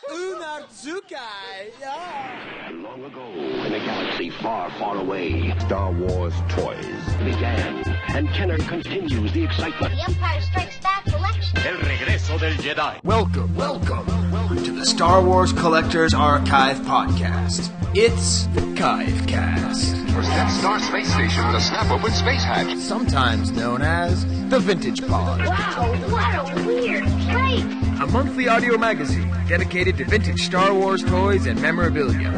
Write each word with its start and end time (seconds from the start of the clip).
Unatsukai, 0.00 1.70
yeah. 1.80 2.70
Long 2.72 3.04
ago, 3.04 3.22
in 3.32 3.72
a 3.74 3.78
galaxy 3.78 4.30
far, 4.30 4.70
far 4.78 4.96
away, 4.96 5.54
Star 5.60 5.92
Wars 5.92 6.34
toys. 6.48 6.84
began. 7.18 7.84
And 8.08 8.28
Kenner 8.30 8.58
continues 8.58 9.32
the 9.32 9.44
excitement. 9.44 9.94
The 9.94 10.02
Empire 10.10 10.40
Strikes 10.40 10.78
Back 10.80 11.04
collection. 11.04 11.58
El 11.58 11.76
regreso 11.76 12.38
del 12.40 12.54
Jedi. 12.54 13.04
Welcome, 13.04 13.54
welcome, 13.54 14.30
welcome 14.32 14.64
to 14.64 14.72
the 14.72 14.84
Star 14.86 15.22
Wars 15.22 15.52
Collectors 15.52 16.14
Archive 16.14 16.78
podcast. 16.80 17.70
It's 17.94 18.46
the 18.54 18.60
Kivecast, 18.74 20.10
First 20.14 20.30
Death 20.30 20.52
Star 20.58 20.80
Space 20.80 21.12
Station 21.12 21.46
with 21.46 21.56
a 21.56 21.60
snap 21.60 21.90
open 21.92 22.10
space 22.10 22.42
hatch. 22.42 22.76
sometimes 22.78 23.52
known 23.52 23.82
as 23.82 24.24
the 24.52 24.60
Vintage 24.60 25.00
Pod, 25.08 25.40
Wow, 25.46 25.94
what 26.10 26.58
a 26.62 26.66
weird 26.66 27.04
place. 27.04 27.64
a 28.02 28.06
monthly 28.12 28.48
audio 28.48 28.76
magazine 28.76 29.30
dedicated 29.48 29.96
to 29.96 30.04
vintage 30.04 30.40
Star 30.42 30.74
Wars 30.74 31.02
toys 31.02 31.46
and 31.46 31.58
memorabilia. 31.62 32.30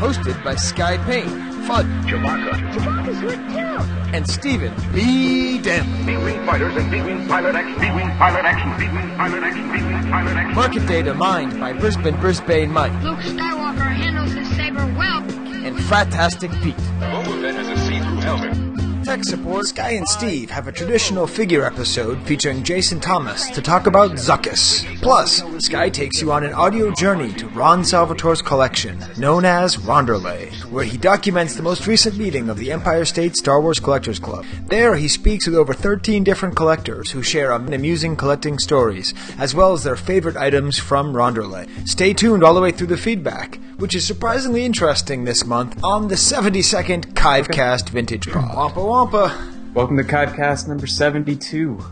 Hosted 0.00 0.42
by 0.42 0.56
Skye 0.56 0.96
Payne, 1.06 1.28
Fudd, 1.68 1.86
Chewbacca's 2.08 3.20
good 3.20 3.38
too. 3.50 4.16
and 4.16 4.28
Stephen 4.28 4.74
B. 4.92 5.60
Denley. 5.60 6.06
B-Wing 6.06 6.44
fighters 6.44 6.74
and 6.76 6.90
B-Wing 6.90 7.28
pilot 7.28 7.54
action. 7.54 7.80
B-Wing 7.80 8.10
pilot 8.18 8.44
action. 8.44 8.70
B-Wing 8.90 9.16
pilot 9.16 9.42
action. 9.44 9.62
B-Wing 9.70 10.10
pilot 10.10 10.36
action. 10.36 10.54
Market 10.56 10.86
data 10.88 11.14
mined 11.14 11.60
by 11.60 11.72
Brisbane 11.72 12.16
Brisbane 12.16 12.72
Mike 12.72 12.92
Luke 13.04 13.20
Skywalker 13.20 13.94
handles 13.94 14.32
his 14.32 14.48
saber 14.56 14.84
well. 14.98 15.20
and 15.22 15.76
Fratastic 15.76 16.50
Pete. 16.64 16.74
Boba 16.98 17.40
Fett 17.40 17.54
has 17.54 17.68
a 17.68 17.76
see-through 17.86 18.16
helmet. 18.22 18.71
Tech 19.04 19.24
Support, 19.24 19.66
Skye 19.66 19.90
and 19.92 20.06
Steve 20.06 20.48
have 20.50 20.68
a 20.68 20.72
traditional 20.72 21.26
figure 21.26 21.64
episode 21.64 22.22
featuring 22.22 22.62
Jason 22.62 23.00
Thomas 23.00 23.50
to 23.50 23.60
talk 23.60 23.88
about 23.88 24.12
Zuckuss. 24.12 24.84
Plus, 25.02 25.42
Skye 25.58 25.90
takes 25.90 26.22
you 26.22 26.30
on 26.30 26.44
an 26.44 26.52
audio 26.52 26.92
journey 26.92 27.32
to 27.32 27.48
Ron 27.48 27.82
Salvatore's 27.82 28.42
collection, 28.42 29.04
known 29.18 29.44
as 29.44 29.76
Ronderlay, 29.76 30.52
where 30.70 30.84
he 30.84 30.96
documents 30.96 31.56
the 31.56 31.62
most 31.62 31.88
recent 31.88 32.16
meeting 32.16 32.48
of 32.48 32.58
the 32.58 32.70
Empire 32.70 33.04
State 33.04 33.36
Star 33.36 33.60
Wars 33.60 33.80
Collectors 33.80 34.20
Club. 34.20 34.44
There, 34.66 34.94
he 34.94 35.08
speaks 35.08 35.46
with 35.46 35.56
over 35.56 35.74
13 35.74 36.22
different 36.22 36.54
collectors 36.54 37.10
who 37.10 37.22
share 37.22 37.50
amusing 37.50 38.14
collecting 38.14 38.58
stories, 38.58 39.12
as 39.36 39.52
well 39.52 39.72
as 39.72 39.82
their 39.82 39.96
favorite 39.96 40.36
items 40.36 40.78
from 40.78 41.12
Ronderlay. 41.12 41.68
Stay 41.88 42.12
tuned 42.14 42.44
all 42.44 42.54
the 42.54 42.60
way 42.60 42.70
through 42.70 42.86
the 42.86 42.96
feedback, 42.96 43.58
which 43.78 43.96
is 43.96 44.06
surprisingly 44.06 44.64
interesting 44.64 45.24
this 45.24 45.44
month 45.44 45.82
on 45.82 46.06
the 46.06 46.14
72nd 46.14 47.14
Kivecast 47.14 47.88
Vintage 47.90 48.30
Pod. 48.30 48.76
Wampa! 48.92 49.34
Welcome 49.72 49.96
to 49.96 50.04
Codcast 50.04 50.68
number 50.68 50.86
72. 50.86 51.82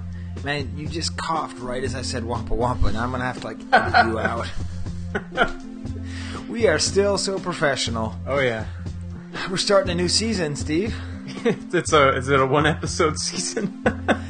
Man, 0.44 0.70
you 0.76 0.86
just 0.86 1.16
coughed 1.16 1.58
right 1.58 1.82
as 1.82 1.94
I 1.94 2.02
said 2.02 2.26
Wampa 2.26 2.52
Wampa. 2.54 2.88
and 2.88 2.98
I'm 2.98 3.10
gonna 3.10 3.24
have 3.24 3.40
to 3.40 3.46
like 3.46 3.56
edit 3.72 4.06
you 4.12 4.18
out. 4.18 4.46
we 6.50 6.66
are 6.68 6.78
still 6.78 7.16
so 7.16 7.38
professional. 7.38 8.14
Oh 8.26 8.40
yeah. 8.40 8.66
We're 9.50 9.56
starting 9.56 9.90
a 9.90 9.94
new 9.94 10.10
season, 10.10 10.54
Steve. 10.56 10.94
it's 11.26 11.94
a 11.94 12.18
is 12.18 12.28
it 12.28 12.38
a 12.38 12.44
one 12.44 12.66
episode 12.66 13.18
season? 13.18 13.82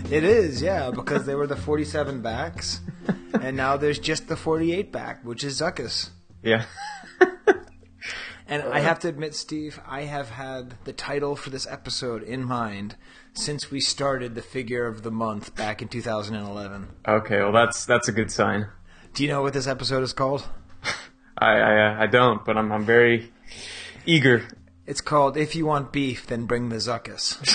It 0.08 0.22
is, 0.22 0.62
yeah, 0.62 0.92
because 0.92 1.26
they 1.26 1.34
were 1.34 1.48
the 1.48 1.56
47 1.56 2.22
backs, 2.22 2.82
and 3.42 3.56
now 3.56 3.78
there's 3.78 3.98
just 3.98 4.28
the 4.28 4.36
48 4.36 4.92
back, 4.92 5.24
which 5.24 5.42
is 5.42 5.60
Zuckuss. 5.60 6.10
yeah. 6.44 6.66
And 8.50 8.64
I 8.64 8.80
have 8.80 8.98
to 9.00 9.08
admit, 9.08 9.36
Steve, 9.36 9.80
I 9.86 10.02
have 10.02 10.30
had 10.30 10.74
the 10.82 10.92
title 10.92 11.36
for 11.36 11.50
this 11.50 11.68
episode 11.68 12.24
in 12.24 12.44
mind 12.44 12.96
since 13.32 13.70
we 13.70 13.80
started 13.80 14.34
the 14.34 14.42
figure 14.42 14.88
of 14.88 15.04
the 15.04 15.12
month 15.12 15.54
back 15.54 15.80
in 15.80 15.86
2011. 15.86 16.88
Okay, 17.06 17.38
well 17.38 17.52
that's 17.52 17.86
that's 17.86 18.08
a 18.08 18.12
good 18.12 18.32
sign. 18.32 18.66
Do 19.14 19.22
you 19.22 19.28
know 19.28 19.40
what 19.40 19.52
this 19.52 19.68
episode 19.68 20.02
is 20.02 20.12
called? 20.12 20.48
I 21.38 21.52
I, 21.52 21.76
uh, 21.76 22.02
I 22.02 22.06
don't, 22.08 22.44
but 22.44 22.58
I'm 22.58 22.72
I'm 22.72 22.84
very 22.84 23.32
eager. 24.04 24.48
It's 24.84 25.00
called 25.00 25.36
If 25.36 25.54
You 25.54 25.66
Want 25.66 25.92
Beef, 25.92 26.26
Then 26.26 26.46
Bring 26.46 26.70
the 26.70 26.76
Zuckuss. 26.76 27.38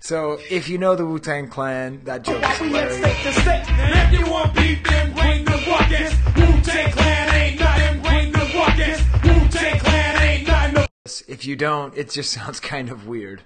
so, 0.00 0.38
if 0.50 0.70
you 0.70 0.78
know 0.78 0.96
the 0.96 1.04
Wu 1.04 1.18
Tang 1.18 1.48
Clan, 1.48 2.00
that 2.04 2.24
joke 2.24 2.42
is 2.42 2.56
hilarious. 2.56 2.98
If 3.04 4.18
you 4.18 4.30
want 4.30 4.54
beef, 4.54 4.82
then 4.84 5.12
bring 5.12 5.44
the 5.44 5.62
ruckus. 5.68 6.14
Wu-Tang 6.34 6.92
Clan 6.92 7.31
Wu-Tang 9.62 9.80
Clan 9.80 10.22
ain't 10.22 10.46
nothing. 10.46 10.86
If 11.28 11.44
you 11.46 11.56
don't, 11.56 11.96
it 11.96 12.10
just 12.10 12.32
sounds 12.38 12.60
kind 12.60 12.90
of 12.90 13.06
weird. 13.06 13.42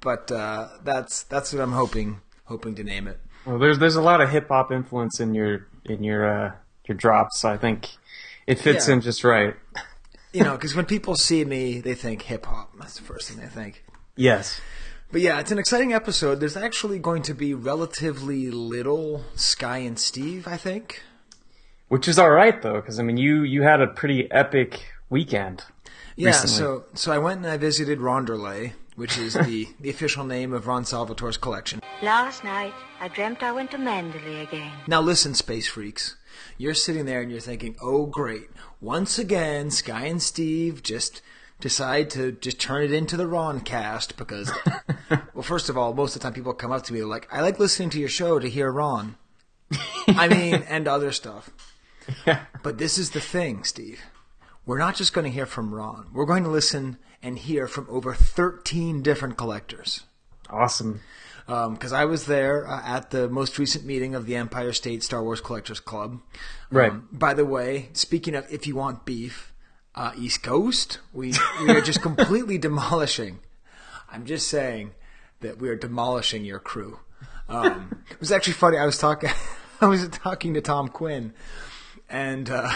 But 0.00 0.30
uh, 0.30 0.68
that's 0.84 1.22
that's 1.24 1.52
what 1.52 1.60
I'm 1.62 1.72
hoping 1.72 2.20
hoping 2.44 2.74
to 2.76 2.84
name 2.84 3.08
it. 3.08 3.20
Well, 3.44 3.58
there's 3.58 3.78
there's 3.78 3.96
a 3.96 4.02
lot 4.02 4.20
of 4.20 4.30
hip 4.30 4.48
hop 4.48 4.70
influence 4.72 5.20
in 5.20 5.34
your 5.34 5.66
in 5.84 6.04
your 6.04 6.24
uh, 6.28 6.52
your 6.86 6.96
drops. 6.96 7.40
So 7.40 7.48
I 7.48 7.56
think 7.56 7.88
it 8.46 8.58
fits 8.58 8.86
Yeah. 8.88 8.94
in 8.94 9.00
just 9.00 9.24
right. 9.24 9.54
You 10.32 10.44
know, 10.44 10.52
because 10.52 10.76
when 10.76 10.84
people 10.84 11.14
see 11.16 11.44
me, 11.44 11.80
they 11.80 11.94
think 11.94 12.22
hip 12.22 12.46
hop. 12.46 12.70
That's 12.78 12.96
the 12.96 13.02
first 13.02 13.28
thing 13.28 13.38
they 13.40 13.46
think. 13.48 13.84
Yes. 14.14 14.60
But 15.10 15.22
yeah, 15.22 15.40
it's 15.40 15.50
an 15.50 15.58
exciting 15.58 15.94
episode. 15.94 16.38
There's 16.38 16.56
actually 16.56 16.98
going 16.98 17.22
to 17.22 17.34
be 17.34 17.54
relatively 17.54 18.50
little 18.50 19.24
Skye 19.34 19.78
and 19.78 19.98
Steve, 19.98 20.46
I 20.46 20.58
think. 20.58 21.02
Which 21.88 22.06
is 22.06 22.18
all 22.18 22.28
right 22.30 22.60
though, 22.62 22.74
because 22.74 23.00
I 23.00 23.02
mean 23.02 23.16
you 23.16 23.42
you 23.42 23.62
had 23.62 23.80
a 23.80 23.86
pretty 23.88 24.30
epic 24.30 24.84
weekend. 25.10 25.64
Yeah, 26.16 26.28
recently. 26.28 26.56
so 26.56 26.84
so 26.94 27.12
I 27.12 27.18
went 27.18 27.38
and 27.38 27.50
I 27.50 27.56
visited 27.56 27.98
Ronderlay, 27.98 28.72
which 28.96 29.16
is 29.16 29.34
the, 29.34 29.68
the 29.80 29.90
official 29.90 30.24
name 30.24 30.52
of 30.52 30.66
Ron 30.66 30.84
Salvatore's 30.84 31.36
collection. 31.36 31.80
Last 32.02 32.42
night, 32.42 32.74
I 33.00 33.08
dreamt 33.08 33.42
I 33.42 33.52
went 33.52 33.70
to 33.70 33.78
Manderley 33.78 34.42
again. 34.42 34.72
Now 34.86 35.00
listen, 35.00 35.34
space 35.34 35.68
freaks. 35.68 36.16
You're 36.56 36.74
sitting 36.74 37.04
there 37.04 37.20
and 37.20 37.30
you're 37.30 37.40
thinking, 37.40 37.76
oh 37.80 38.06
great, 38.06 38.48
once 38.80 39.18
again, 39.18 39.70
Skye 39.70 40.06
and 40.06 40.22
Steve 40.22 40.82
just 40.82 41.22
decide 41.60 42.10
to 42.10 42.32
just 42.32 42.60
turn 42.60 42.84
it 42.84 42.92
into 42.92 43.16
the 43.16 43.26
Ron 43.26 43.60
cast 43.60 44.16
because, 44.16 44.50
well, 45.34 45.42
first 45.42 45.68
of 45.68 45.76
all, 45.76 45.94
most 45.94 46.14
of 46.14 46.20
the 46.20 46.24
time 46.24 46.34
people 46.34 46.52
come 46.52 46.72
up 46.72 46.82
to 46.84 46.92
me 46.92 47.02
like, 47.02 47.28
I 47.32 47.40
like 47.40 47.58
listening 47.58 47.90
to 47.90 48.00
your 48.00 48.08
show 48.08 48.38
to 48.38 48.48
hear 48.48 48.70
Ron. 48.70 49.16
I 50.08 50.28
mean, 50.28 50.54
and 50.68 50.88
other 50.88 51.12
stuff. 51.12 51.50
But 52.62 52.78
this 52.78 52.98
is 52.98 53.10
the 53.10 53.20
thing, 53.20 53.64
Steve. 53.64 54.00
We're 54.68 54.76
not 54.76 54.96
just 54.96 55.14
going 55.14 55.24
to 55.24 55.30
hear 55.30 55.46
from 55.46 55.74
Ron. 55.74 56.08
We're 56.12 56.26
going 56.26 56.44
to 56.44 56.50
listen 56.50 56.98
and 57.22 57.38
hear 57.38 57.66
from 57.66 57.86
over 57.88 58.12
13 58.12 59.00
different 59.00 59.38
collectors. 59.38 60.04
Awesome. 60.50 61.00
Because 61.46 61.94
I 61.94 62.04
was 62.04 62.26
there 62.26 62.68
uh, 62.68 62.82
at 62.84 63.08
the 63.08 63.30
most 63.30 63.58
recent 63.58 63.86
meeting 63.86 64.14
of 64.14 64.26
the 64.26 64.36
Empire 64.36 64.74
State 64.74 65.02
Star 65.02 65.22
Wars 65.22 65.40
Collectors 65.40 65.80
Club. 65.80 66.20
Right. 66.70 66.90
Um, 66.92 67.08
by 67.10 67.32
the 67.32 67.46
way, 67.46 67.88
speaking 67.94 68.34
of 68.34 68.44
if 68.52 68.66
you 68.66 68.76
want 68.76 69.06
beef, 69.06 69.54
uh, 69.94 70.12
East 70.18 70.42
Coast, 70.42 70.98
we, 71.14 71.32
we 71.62 71.70
are 71.70 71.80
just 71.80 72.02
completely 72.02 72.58
demolishing. 72.58 73.38
I'm 74.12 74.26
just 74.26 74.48
saying 74.48 74.90
that 75.40 75.56
we 75.56 75.70
are 75.70 75.76
demolishing 75.76 76.44
your 76.44 76.58
crew. 76.58 77.00
Um, 77.48 78.04
it 78.10 78.20
was 78.20 78.30
actually 78.30 78.52
funny. 78.52 78.76
I 78.76 78.84
was 78.84 78.98
talking, 78.98 79.30
I 79.80 79.86
was 79.86 80.06
talking 80.10 80.52
to 80.52 80.60
Tom 80.60 80.88
Quinn, 80.88 81.32
and 82.10 82.50
uh, 82.50 82.70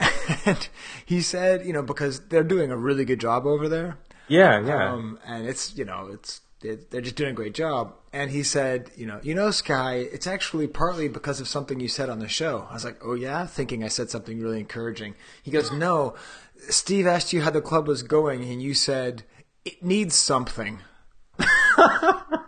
and 0.46 0.68
he 1.04 1.20
said, 1.20 1.64
you 1.66 1.72
know, 1.72 1.82
because 1.82 2.20
they're 2.28 2.44
doing 2.44 2.70
a 2.70 2.76
really 2.76 3.04
good 3.04 3.20
job 3.20 3.46
over 3.46 3.68
there. 3.68 3.98
Yeah, 4.28 4.64
yeah. 4.64 4.92
Um, 4.92 5.18
and 5.26 5.46
it's 5.46 5.76
you 5.76 5.84
know 5.84 6.08
it's 6.12 6.40
they're 6.60 7.00
just 7.00 7.16
doing 7.16 7.30
a 7.30 7.34
great 7.34 7.54
job. 7.54 7.94
And 8.12 8.30
he 8.30 8.42
said, 8.42 8.90
you 8.96 9.06
know, 9.06 9.18
you 9.22 9.34
know, 9.34 9.50
Skye, 9.50 10.08
it's 10.12 10.26
actually 10.26 10.66
partly 10.66 11.08
because 11.08 11.40
of 11.40 11.48
something 11.48 11.80
you 11.80 11.88
said 11.88 12.10
on 12.10 12.18
the 12.18 12.28
show. 12.28 12.66
I 12.70 12.74
was 12.74 12.84
like, 12.84 13.00
oh 13.02 13.14
yeah, 13.14 13.46
thinking 13.46 13.82
I 13.82 13.88
said 13.88 14.10
something 14.10 14.40
really 14.40 14.60
encouraging. 14.60 15.14
He 15.42 15.50
goes, 15.50 15.72
no, 15.72 16.14
Steve 16.68 17.06
asked 17.06 17.32
you 17.32 17.42
how 17.42 17.50
the 17.50 17.62
club 17.62 17.88
was 17.88 18.02
going, 18.02 18.44
and 18.44 18.62
you 18.62 18.74
said 18.74 19.24
it 19.64 19.82
needs 19.82 20.14
something. 20.14 20.80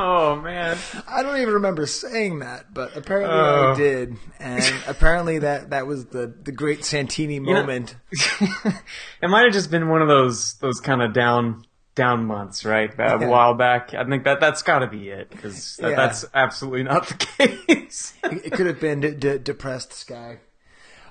oh 0.00 0.36
man. 0.40 0.76
I 1.08 1.22
don't 1.22 1.40
even 1.40 1.54
remember 1.54 1.86
saying 1.86 2.38
that, 2.40 2.72
but 2.72 2.96
apparently 2.96 3.34
Oh. 3.34 3.72
I 3.72 3.76
did, 3.76 4.16
and 4.38 4.62
apparently 4.86 5.38
that 5.40 5.70
that 5.70 5.86
was 5.86 6.06
the 6.06 6.32
the 6.42 6.52
great 6.52 6.84
Santini 6.84 7.40
know- 7.40 7.52
moment. 7.52 7.96
it 8.40 9.28
might 9.28 9.44
have 9.44 9.52
just 9.52 9.70
been 9.70 9.88
one 9.88 10.02
of 10.02 10.08
those 10.08 10.54
those 10.54 10.80
kind 10.80 11.02
of 11.02 11.12
down 11.12 11.64
down 11.94 12.24
months, 12.26 12.64
right? 12.64 12.92
A 12.94 13.18
Yeah. 13.20 13.26
while 13.28 13.54
back. 13.54 13.92
I 13.92 14.04
think 14.04 14.22
that 14.24 14.38
that's 14.40 14.62
got 14.62 14.80
to 14.80 14.86
be 14.86 15.08
it 15.08 15.30
because 15.30 15.76
that, 15.78 15.90
Yeah. 15.90 15.96
that's 15.96 16.24
absolutely 16.32 16.84
not 16.84 17.08
the 17.08 17.14
case. 17.66 18.14
it 18.22 18.52
could 18.52 18.66
have 18.66 18.78
been 18.80 19.00
d- 19.00 19.14
d- 19.14 19.38
depressed 19.38 19.92
sky. 19.92 20.38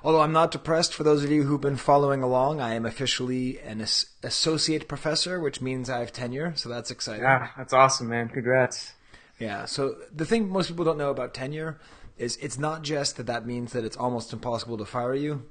Although 0.04 0.20
I'm 0.20 0.32
not 0.32 0.50
depressed, 0.50 0.94
for 0.94 1.02
those 1.02 1.24
of 1.24 1.30
you 1.30 1.42
who've 1.42 1.60
been 1.60 1.76
following 1.76 2.22
along, 2.22 2.60
I 2.60 2.74
am 2.74 2.86
officially 2.86 3.58
an 3.60 3.80
as- 3.80 4.06
associate 4.22 4.88
professor, 4.88 5.40
which 5.40 5.60
means 5.60 5.90
I 5.90 6.00
have 6.00 6.12
tenure, 6.12 6.52
so 6.56 6.68
that's 6.68 6.90
exciting. 6.90 7.22
Yeah, 7.22 7.48
that's 7.56 7.72
awesome, 7.72 8.08
man. 8.08 8.28
Congrats. 8.28 8.92
Yeah. 9.38 9.64
So 9.64 9.96
the 10.14 10.24
thing 10.24 10.48
most 10.48 10.68
people 10.68 10.84
don't 10.84 10.98
know 10.98 11.10
about 11.10 11.34
tenure 11.34 11.78
is 12.16 12.36
it's 12.38 12.58
not 12.58 12.82
just 12.82 13.16
that 13.16 13.26
that 13.26 13.46
means 13.46 13.72
that 13.72 13.84
it's 13.84 13.96
almost 13.96 14.32
impossible 14.32 14.78
to 14.78 14.84
fire 14.84 15.14
you. 15.14 15.46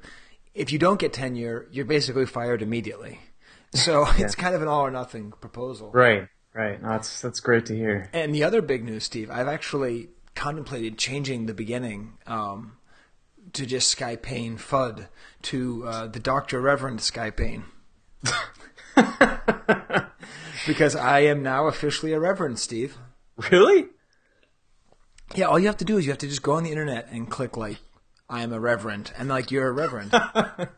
If 0.54 0.72
you 0.72 0.80
don't 0.80 1.00
get 1.00 1.14
tenure, 1.14 1.68
you're 1.72 1.86
basically 1.86 2.26
fired 2.26 2.62
immediately. 2.62 3.20
So 3.74 4.06
it's 4.18 4.36
kind 4.36 4.56
of 4.56 4.62
an 4.62 4.68
all 4.68 4.82
or 4.86 4.92
nothing 4.92 5.32
proposal. 5.40 5.92
Right, 5.92 6.28
right. 6.54 6.82
No, 6.82 6.90
that's 6.90 7.22
that's 7.22 7.40
great 7.40 7.66
to 7.68 7.76
hear. 7.76 8.10
And 8.14 8.34
the 8.34 8.44
other 8.44 8.62
big 8.62 8.84
news, 8.84 9.04
Steve, 9.06 9.30
I've 9.32 9.48
actually 9.48 10.10
contemplated 10.36 10.98
changing 10.98 11.46
the 11.46 11.54
beginning 11.54 12.14
um, 12.28 12.78
to 13.58 13.66
just 13.66 13.90
Skye 13.90 14.16
Payne 14.16 14.58
Fudd 14.58 15.08
to 15.44 15.86
uh, 15.86 16.08
the 16.08 16.20
Doctor 16.20 16.62
Reverend 16.62 17.02
Skye 17.02 17.32
Payne. 17.32 17.66
because 20.68 20.96
I 20.96 21.20
am 21.22 21.44
now 21.44 21.68
officially 21.68 22.14
a 22.14 22.20
Reverend, 22.20 22.60
Steve. 22.60 22.98
Really? 23.52 23.88
Yeah, 25.36 25.46
all 25.46 25.60
you 25.60 25.68
have 25.68 25.78
to 25.78 25.86
do 25.86 25.98
is 25.98 26.06
you 26.06 26.12
have 26.12 26.20
to 26.20 26.28
just 26.28 26.44
go 26.44 26.54
on 26.54 26.64
the 26.64 26.72
internet 26.72 27.08
and 27.12 27.30
click 27.30 27.58
like 27.58 27.78
I 28.30 28.42
am 28.44 28.54
a 28.54 28.60
reverend 28.60 29.12
and 29.18 29.30
like 29.30 29.52
you're 29.52 29.68
a 29.68 29.72
reverend. 29.72 30.14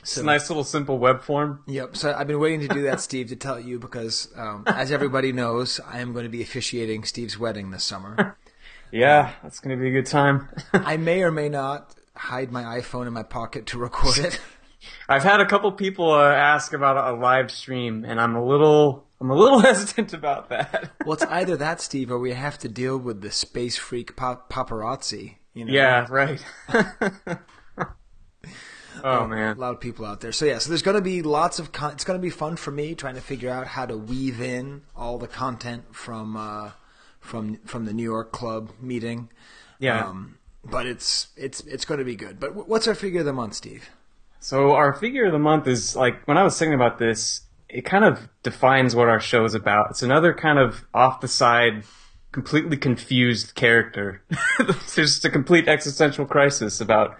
It's 0.00 0.16
a 0.16 0.22
nice 0.24 0.50
little 0.50 0.64
simple 0.64 0.98
web 0.98 1.22
form. 1.22 1.62
yep. 1.66 1.96
So 1.96 2.12
I've 2.12 2.26
been 2.26 2.40
waiting 2.40 2.60
to 2.66 2.68
do 2.68 2.82
that, 2.82 3.00
Steve, 3.00 3.28
to 3.28 3.36
tell 3.36 3.60
you 3.60 3.78
because 3.78 4.28
um, 4.36 4.64
as 4.66 4.90
everybody 4.90 5.30
knows, 5.30 5.78
I 5.86 6.00
am 6.00 6.12
going 6.12 6.24
to 6.24 6.30
be 6.30 6.42
officiating 6.42 7.04
Steve's 7.04 7.38
wedding 7.38 7.70
this 7.70 7.84
summer. 7.84 8.36
Yeah, 8.94 9.32
that's 9.42 9.58
gonna 9.58 9.76
be 9.76 9.88
a 9.88 9.90
good 9.90 10.06
time. 10.06 10.48
I 10.72 10.96
may 10.98 11.24
or 11.24 11.32
may 11.32 11.48
not 11.48 11.96
hide 12.16 12.52
my 12.52 12.62
iPhone 12.78 13.06
in 13.06 13.12
my 13.12 13.22
pocket 13.22 13.66
to 13.66 13.78
record 13.78 14.18
it. 14.18 14.40
I've 15.08 15.22
had 15.22 15.40
a 15.40 15.46
couple 15.46 15.72
people 15.72 16.12
uh, 16.12 16.30
ask 16.30 16.72
about 16.72 16.96
a 16.96 17.16
live 17.16 17.50
stream, 17.50 18.04
and 18.04 18.20
I'm 18.20 18.36
a 18.36 18.44
little, 18.44 19.06
I'm 19.20 19.30
a 19.30 19.34
little 19.34 19.58
hesitant 19.60 20.12
about 20.12 20.50
that. 20.50 20.90
Well, 21.04 21.14
it's 21.14 21.24
either 21.24 21.56
that, 21.58 21.82
Steve, 21.82 22.10
or 22.10 22.18
we 22.18 22.32
have 22.32 22.58
to 22.58 22.68
deal 22.68 22.96
with 22.96 23.20
the 23.20 23.30
space 23.30 23.76
freak 23.76 24.16
pap- 24.16 24.48
paparazzi. 24.48 25.36
You 25.52 25.66
know? 25.66 25.72
yeah, 25.72 26.06
right. 26.08 26.42
oh 29.04 29.26
man. 29.26 29.56
a 29.56 29.60
lot 29.60 29.74
of 29.74 29.80
people 29.80 30.06
out 30.06 30.20
there. 30.20 30.32
So 30.32 30.46
yeah, 30.46 30.58
so 30.58 30.70
there's 30.70 30.82
going 30.82 30.96
to 30.96 31.02
be 31.02 31.22
lots 31.22 31.58
of 31.58 31.72
con- 31.72 31.92
it's 31.92 32.04
going 32.04 32.18
to 32.18 32.22
be 32.22 32.30
fun 32.30 32.56
for 32.56 32.70
me 32.70 32.94
trying 32.94 33.16
to 33.16 33.20
figure 33.20 33.50
out 33.50 33.66
how 33.66 33.84
to 33.86 33.96
weave 33.96 34.40
in 34.40 34.82
all 34.96 35.18
the 35.18 35.28
content 35.28 35.94
from 35.94 36.36
uh, 36.36 36.70
from 37.20 37.58
from 37.66 37.84
the 37.84 37.92
New 37.92 38.02
York 38.02 38.32
club 38.32 38.72
meeting. 38.80 39.28
Yeah. 39.78 40.06
Um, 40.06 40.38
but 40.70 40.86
it's 40.86 41.28
it's 41.36 41.60
it's 41.62 41.84
going 41.84 41.98
to 41.98 42.04
be 42.04 42.16
good. 42.16 42.40
But 42.40 42.68
what's 42.68 42.88
our 42.88 42.94
figure 42.94 43.20
of 43.20 43.26
the 43.26 43.32
month, 43.32 43.54
Steve? 43.54 43.88
So 44.40 44.72
our 44.72 44.92
figure 44.92 45.26
of 45.26 45.32
the 45.32 45.38
month 45.38 45.66
is 45.66 45.96
like 45.96 46.26
when 46.26 46.36
I 46.36 46.42
was 46.42 46.58
thinking 46.58 46.74
about 46.74 46.98
this, 46.98 47.42
it 47.68 47.82
kind 47.82 48.04
of 48.04 48.28
defines 48.42 48.94
what 48.94 49.08
our 49.08 49.20
show 49.20 49.44
is 49.44 49.54
about. 49.54 49.90
It's 49.90 50.02
another 50.02 50.34
kind 50.34 50.58
of 50.58 50.84
off 50.92 51.20
the 51.20 51.28
side, 51.28 51.84
completely 52.32 52.76
confused 52.76 53.54
character. 53.54 54.22
There's 54.58 54.94
just 54.94 55.24
a 55.24 55.30
complete 55.30 55.66
existential 55.68 56.26
crisis 56.26 56.80
about 56.80 57.18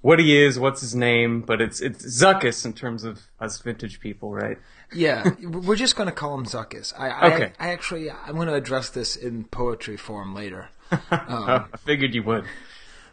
what 0.00 0.18
he 0.18 0.36
is, 0.36 0.58
what's 0.58 0.82
his 0.82 0.94
name, 0.94 1.40
but 1.40 1.62
it's 1.62 1.80
it's 1.80 2.04
Zuckuss 2.04 2.66
in 2.66 2.74
terms 2.74 3.04
of 3.04 3.22
us 3.40 3.58
vintage 3.60 4.00
people, 4.00 4.34
right? 4.34 4.58
Yeah, 4.92 5.30
we're 5.42 5.76
just 5.76 5.96
going 5.96 6.08
to 6.08 6.14
call 6.14 6.34
him 6.34 6.44
Zuckuss. 6.44 6.92
I, 6.98 7.08
I, 7.08 7.34
Okay. 7.34 7.52
I 7.58 7.70
actually 7.70 8.10
I'm 8.10 8.34
going 8.34 8.48
to 8.48 8.54
address 8.54 8.90
this 8.90 9.16
in 9.16 9.44
poetry 9.44 9.96
form 9.96 10.34
later. 10.34 10.68
Um, 11.10 11.66
I 11.72 11.76
figured 11.78 12.14
you 12.14 12.22
would. 12.24 12.44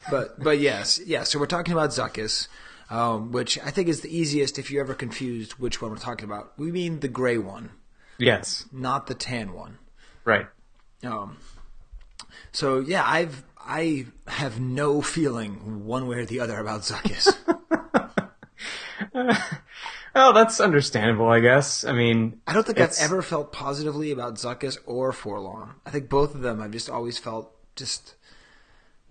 But 0.10 0.42
but 0.44 0.60
yes, 0.60 1.00
yeah. 1.06 1.24
So 1.24 1.38
we're 1.40 1.46
talking 1.46 1.74
about 1.74 1.92
Zuckuss, 1.92 2.48
um, 2.90 3.32
which 3.32 3.60
I 3.60 3.70
think 3.72 3.88
is 3.88 4.02
the 4.02 4.16
easiest 4.16 4.58
if 4.58 4.72
you're 4.72 4.84
ever 4.84 4.94
confused 4.96 5.54
which 5.54 5.82
one 5.82 5.92
we're 5.92 5.98
talking 5.98 6.26
about. 6.26 6.54
We 6.58 6.72
mean 6.72 7.00
the 7.02 7.08
gray 7.08 7.38
one, 7.38 7.70
Yes, 8.18 8.66
not 8.72 9.08
the 9.08 9.14
tan 9.14 9.54
one. 9.54 9.78
right. 10.26 10.48
Um, 11.04 11.38
so 12.52 12.80
yeah, 12.80 13.04
I've 13.06 13.44
I 13.60 14.08
have 14.28 14.60
no 14.60 15.02
feeling 15.02 15.86
one 15.86 16.08
way 16.08 16.18
or 16.18 16.26
the 16.26 16.40
other 16.40 16.58
about 16.60 16.82
Zuckuss. 16.82 17.32
Oh, 20.14 20.34
that's 20.34 20.60
understandable, 20.60 21.30
I 21.30 21.40
guess. 21.40 21.86
I 21.86 21.94
mean, 21.94 22.42
I 22.46 22.52
don't 22.52 22.66
think 22.66 22.78
it's- 22.78 23.00
I've 23.00 23.06
ever 23.12 23.22
felt 23.22 23.54
positively 23.54 24.12
about 24.12 24.36
Zuckuss 24.36 24.78
or 24.86 25.14
4-LOM. 25.14 25.76
I 25.86 25.90
think 25.90 26.10
both 26.10 26.36
of 26.36 26.42
them 26.42 26.62
I've 26.62 26.72
just 26.72 26.90
always 26.90 27.18
felt 27.18 27.56
just 27.78 28.16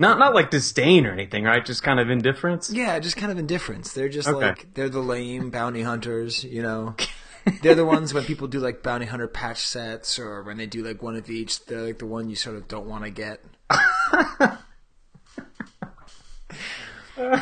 not 0.00 0.18
not 0.18 0.34
like 0.34 0.50
disdain 0.50 1.06
or 1.06 1.12
anything, 1.12 1.44
right? 1.44 1.64
Just 1.64 1.82
kind 1.84 2.00
of 2.00 2.10
indifference. 2.10 2.70
yeah, 2.72 2.98
just 2.98 3.16
kind 3.16 3.30
of 3.30 3.38
indifference. 3.38 3.92
They're 3.92 4.08
just 4.08 4.26
Okay. 4.28 4.38
like 4.48 4.74
they're 4.74 4.88
the 4.88 4.98
lame 5.00 5.50
bounty 5.50 5.82
hunters, 5.82 6.42
you 6.42 6.62
know. 6.62 6.96
they're 7.62 7.74
the 7.76 7.86
ones 7.86 8.12
when 8.12 8.24
people 8.24 8.48
do 8.48 8.58
like 8.58 8.82
bounty 8.82 9.06
hunter 9.06 9.28
patch 9.28 9.58
sets 9.64 10.18
or 10.18 10.42
when 10.42 10.56
they 10.58 10.66
do 10.66 10.82
like 10.84 11.02
one 11.02 11.16
of 11.16 11.30
each, 11.30 11.64
they're 11.66 11.82
like 11.82 11.98
the 11.98 12.06
one 12.06 12.28
you 12.28 12.36
sort 12.36 12.56
of 12.56 12.66
don't 12.66 12.86
want 12.86 13.04
to 13.04 13.10
get. 13.10 13.40
I, 17.20 17.36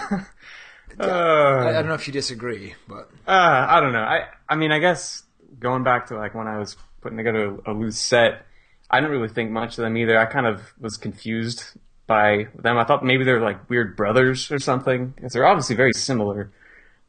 I 1.00 1.72
don't 1.72 1.87
know 1.88 1.94
if 1.94 2.06
you 2.06 2.12
disagree, 2.12 2.75
but 2.88 3.11
Uh, 3.26 3.66
I 3.69 3.81
don't 3.81 3.93
know. 3.93 4.00
I 4.02 4.26
I 4.49 4.56
mean, 4.56 4.72
I 4.72 4.78
guess 4.78 5.22
going 5.58 5.82
back 5.84 6.06
to 6.08 6.16
like 6.16 6.34
when 6.34 6.49
I 6.49 6.58
was 6.58 6.76
putting 7.00 7.19
together 7.19 7.56
a, 7.66 7.72
a 7.72 7.75
loose 7.75 7.99
set, 7.99 8.44
I 8.90 9.00
didn't 9.00 9.12
really 9.12 9.28
think 9.32 9.50
much 9.50 9.78
of 9.78 9.82
them 9.84 9.96
either. 9.96 10.19
I 10.19 10.26
kind 10.26 10.46
of 10.46 10.72
was 10.81 10.96
confused 10.96 11.64
by 12.08 12.49
them. 12.56 12.76
I 12.76 12.82
thought 12.84 13.05
maybe 13.05 13.22
they're 13.22 13.40
like 13.40 13.70
weird 13.70 13.96
brothers 13.96 14.50
or 14.50 14.58
something 14.58 15.08
because 15.14 15.32
they're 15.32 15.46
obviously 15.46 15.76
very 15.76 15.93
similar. 15.93 16.50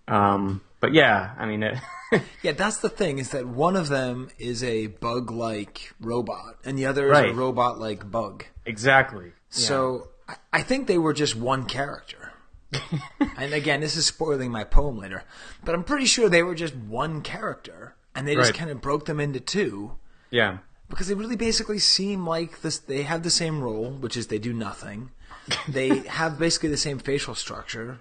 Um, 0.08 0.62
but 0.80 0.94
yeah, 0.94 1.34
I 1.40 1.48
mean, 1.48 1.64
it, 1.64 1.78
Yeah, 2.44 2.52
that's 2.52 2.78
the 2.78 2.90
thing 2.90 3.18
is 3.20 3.30
that 3.32 3.48
one 3.48 3.76
of 3.76 3.88
them 3.90 4.30
is 4.38 4.64
a 4.64 4.88
bug-like 4.88 5.94
robot, 6.00 6.58
and 6.64 6.78
the 6.78 6.86
other 6.86 7.12
is 7.12 7.32
a 7.32 7.34
robot-like 7.34 8.10
bug. 8.12 8.46
exactly. 8.66 9.32
So 9.50 10.10
I, 10.28 10.36
I 10.54 10.62
think 10.64 10.88
they 10.88 10.98
were 10.98 11.14
just 11.14 11.36
one 11.36 11.66
character. 11.66 12.32
and 13.38 13.54
again, 13.54 13.82
this 13.82 13.96
is 13.96 14.06
spoiling 14.06 14.52
my 14.52 14.64
poem 14.64 14.98
later, 14.98 15.24
but 15.64 15.74
I'm 15.76 15.84
pretty 15.84 16.06
sure 16.06 16.30
they 16.30 16.44
were 16.44 16.56
just 16.56 16.76
one 16.76 17.22
character, 17.22 17.96
and 18.16 18.28
they 18.28 18.36
just 18.36 18.52
Right. 18.52 18.58
kind 18.60 18.70
of 18.72 18.80
broke 18.82 19.06
them 19.06 19.20
into 19.20 19.40
two 19.40 19.94
Yeah. 20.32 20.60
Because 20.90 21.08
they 21.08 21.14
really 21.14 21.36
basically 21.36 21.80
seem 21.80 22.26
like 22.28 22.62
this. 22.62 22.80
They 22.80 23.04
have 23.04 23.24
the 23.24 23.30
same 23.30 23.62
role, 23.62 23.92
which 23.92 24.18
is 24.18 24.28
they 24.28 24.40
do 24.40 24.54
nothing. 24.54 25.12
they 25.68 26.00
have 26.00 26.40
basically 26.40 26.70
the 26.70 26.78
same 26.78 27.00
facial 27.00 27.36
structure. 27.36 28.00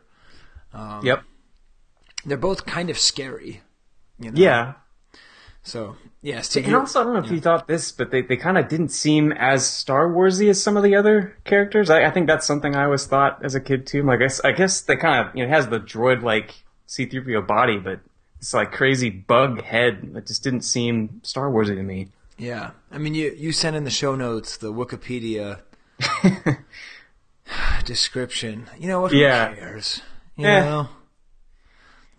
Um, 0.72 1.04
Yep. 1.04 1.22
They're 2.24 2.36
both 2.36 2.66
kind 2.66 2.90
of 2.90 2.98
scary. 2.98 3.62
You 4.18 4.32
know? 4.32 4.40
Yeah. 4.40 4.74
So 5.62 5.96
yes, 6.22 6.48
to 6.50 6.62
And 6.62 6.74
also, 6.74 7.00
I 7.00 7.04
don't 7.04 7.12
know 7.12 7.20
if 7.20 7.30
you 7.30 7.40
thought 7.40 7.68
this, 7.68 7.92
but 7.92 8.10
they, 8.10 8.22
they 8.22 8.36
kind 8.36 8.58
of 8.58 8.68
didn't 8.68 8.88
seem 8.88 9.32
as 9.32 9.66
Star 9.66 10.08
Warsy 10.08 10.48
as 10.48 10.62
some 10.62 10.76
of 10.76 10.82
the 10.82 10.96
other 10.96 11.36
characters. 11.44 11.90
I, 11.90 12.04
I 12.04 12.10
think 12.10 12.26
that's 12.26 12.46
something 12.46 12.74
I 12.74 12.84
always 12.84 13.06
thought 13.06 13.44
as 13.44 13.54
a 13.54 13.60
kid 13.60 13.86
too. 13.86 14.02
Like, 14.02 14.16
I 14.16 14.22
guess, 14.22 14.40
I 14.44 14.52
guess 14.52 14.80
they 14.80 14.96
kind 14.96 15.26
of, 15.26 15.36
you 15.36 15.44
know, 15.44 15.50
has 15.50 15.68
the 15.68 15.78
droid 15.78 16.22
like 16.22 16.64
C-3PO 16.86 17.46
body, 17.46 17.78
but 17.78 18.00
it's 18.38 18.54
like 18.54 18.72
crazy 18.72 19.10
bug 19.10 19.62
head 19.62 20.14
that 20.14 20.26
just 20.26 20.42
didn't 20.42 20.62
seem 20.62 21.20
Star 21.22 21.50
Warsy 21.50 21.76
to 21.76 21.82
me. 21.82 22.08
Yeah, 22.38 22.70
I 22.92 22.98
mean, 22.98 23.14
you 23.14 23.34
you 23.36 23.52
sent 23.52 23.74
in 23.76 23.84
the 23.84 23.90
show 23.90 24.14
notes 24.14 24.56
the 24.56 24.72
Wikipedia 24.72 25.60
description. 27.84 28.68
You 28.78 28.88
know 28.88 29.00
what? 29.00 29.12
Who 29.12 29.18
Yeah. 29.18 29.54
cares? 29.54 30.02
You 30.36 30.46
Eh. 30.46 30.60
know, 30.64 30.88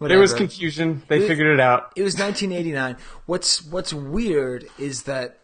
There 0.01 0.19
was 0.19 0.33
confusion. 0.33 1.03
They 1.09 1.19
It- 1.23 1.27
figured 1.27 1.47
it 1.47 1.59
out. 1.59 1.91
It 1.95 2.03
was 2.03 2.17
1989. 2.17 2.95
What's 3.25 3.61
What's 3.63 3.93
weird 3.93 4.67
is 4.77 5.03
that 5.03 5.39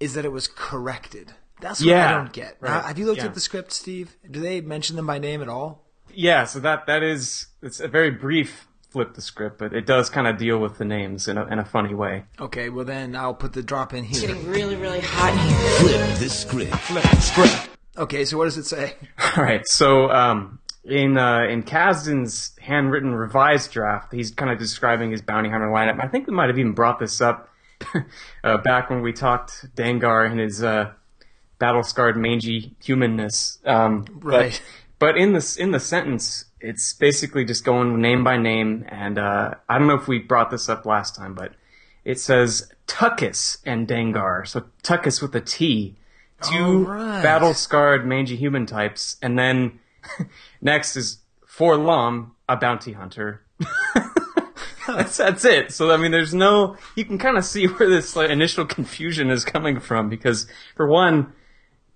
is 0.00 0.14
that 0.14 0.24
it 0.24 0.32
was 0.32 0.48
corrected. 0.48 1.32
That's 1.60 1.84
what 1.84 1.94
I 1.94 2.10
don't 2.10 2.32
get. 2.32 2.56
right, 2.60 2.70
Now, 2.70 2.80
have 2.88 2.98
you 2.98 3.06
looked 3.06 3.18
yeah. 3.20 3.26
at 3.26 3.34
the 3.34 3.40
script, 3.40 3.70
Steve? 3.72 4.16
Do 4.28 4.40
they 4.40 4.60
mention 4.60 4.96
them 4.96 5.06
by 5.06 5.18
name 5.18 5.40
at 5.40 5.48
all? 5.48 5.84
Yeah, 6.12 6.44
so 6.44 6.58
that 6.60 6.86
that 6.86 7.04
is 7.04 7.46
it's 7.62 7.78
a 7.78 7.86
very 7.88 8.10
brief 8.10 8.66
flip 8.92 9.14
the 9.14 9.20
script, 9.22 9.58
but 9.58 9.72
it 9.72 9.86
does 9.86 10.10
kind 10.10 10.26
of 10.26 10.36
deal 10.36 10.58
with 10.58 10.78
the 10.78 10.84
names 10.84 11.26
in 11.28 11.38
a 11.38 11.46
in 11.46 11.58
a 11.58 11.64
funny 11.64 11.94
way. 11.94 12.24
Okay, 12.38 12.68
well 12.68 12.84
then 12.84 13.16
I'll 13.16 13.34
put 13.34 13.52
the 13.54 13.62
drop 13.62 13.94
in 13.94 14.04
here. 14.04 14.22
It's 14.24 14.32
getting 14.32 14.48
really, 14.50 14.76
really 14.76 15.00
hot 15.00 15.32
in 15.32 15.38
here. 15.38 16.06
Flip 16.06 16.18
the 16.18 16.28
script. 16.28 16.74
Flip 16.76 17.02
the 17.02 17.20
script. 17.20 17.68
Okay, 17.96 18.24
so 18.24 18.38
what 18.38 18.44
does 18.44 18.56
it 18.58 18.64
say? 18.66 18.94
All 19.36 19.42
right. 19.42 19.66
So 19.66 20.10
um, 20.10 20.58
in 20.84 21.16
uh, 21.18 21.44
in 21.48 21.62
Kasdan's 21.62 22.52
handwritten 22.60 23.14
revised 23.14 23.72
draft, 23.72 24.12
he's 24.12 24.30
kind 24.30 24.50
of 24.50 24.58
describing 24.58 25.10
his 25.10 25.22
bounty 25.22 25.48
hunter 25.50 25.68
lineup. 25.68 26.02
I 26.02 26.08
think 26.08 26.26
we 26.26 26.34
might 26.34 26.48
have 26.48 26.58
even 26.58 26.72
brought 26.72 26.98
this 26.98 27.20
up 27.20 27.48
uh, 28.44 28.58
back 28.58 28.90
when 28.90 29.02
we 29.02 29.12
talked 29.12 29.74
Dengar 29.76 30.30
and 30.30 30.38
his 30.40 30.62
uh, 30.62 30.92
battle 31.58 31.82
scarred 31.82 32.16
mangy 32.16 32.74
humanness. 32.82 33.58
Um, 33.64 34.04
but- 34.10 34.24
Right. 34.24 34.62
But, 35.02 35.16
in 35.16 35.32
this 35.32 35.56
in 35.56 35.72
the 35.72 35.80
sentence, 35.80 36.44
it's 36.60 36.92
basically 36.92 37.44
just 37.44 37.64
going 37.64 38.00
name 38.00 38.22
by 38.22 38.36
name, 38.36 38.84
and 38.88 39.18
uh, 39.18 39.54
I 39.68 39.76
don't 39.76 39.88
know 39.88 39.96
if 39.96 40.06
we 40.06 40.20
brought 40.20 40.52
this 40.52 40.68
up 40.68 40.86
last 40.86 41.16
time, 41.16 41.34
but 41.34 41.54
it 42.04 42.20
says 42.20 42.72
Tuckus 42.86 43.58
and 43.66 43.88
Dengar. 43.88 44.46
So 44.46 44.66
Tuckus 44.84 45.20
with 45.20 45.34
a 45.34 45.40
T. 45.40 45.96
Two 46.40 46.84
right. 46.84 47.20
battle 47.20 47.52
scarred 47.52 48.06
mangy 48.06 48.36
human 48.36 48.64
types, 48.64 49.16
and 49.20 49.36
then 49.36 49.80
next 50.60 50.96
is 50.96 51.18
Forlom, 51.44 52.30
a 52.48 52.56
bounty 52.56 52.92
hunter. 52.92 53.42
that's 54.86 55.16
that's 55.16 55.44
it. 55.44 55.72
So 55.72 55.90
I 55.90 55.96
mean, 55.96 56.12
there's 56.12 56.32
no. 56.32 56.76
You 56.94 57.04
can 57.04 57.18
kind 57.18 57.36
of 57.36 57.44
see 57.44 57.66
where 57.66 57.88
this 57.88 58.14
like, 58.14 58.30
initial 58.30 58.64
confusion 58.64 59.30
is 59.30 59.44
coming 59.44 59.80
from 59.80 60.08
because, 60.08 60.46
for 60.76 60.86
one, 60.86 61.32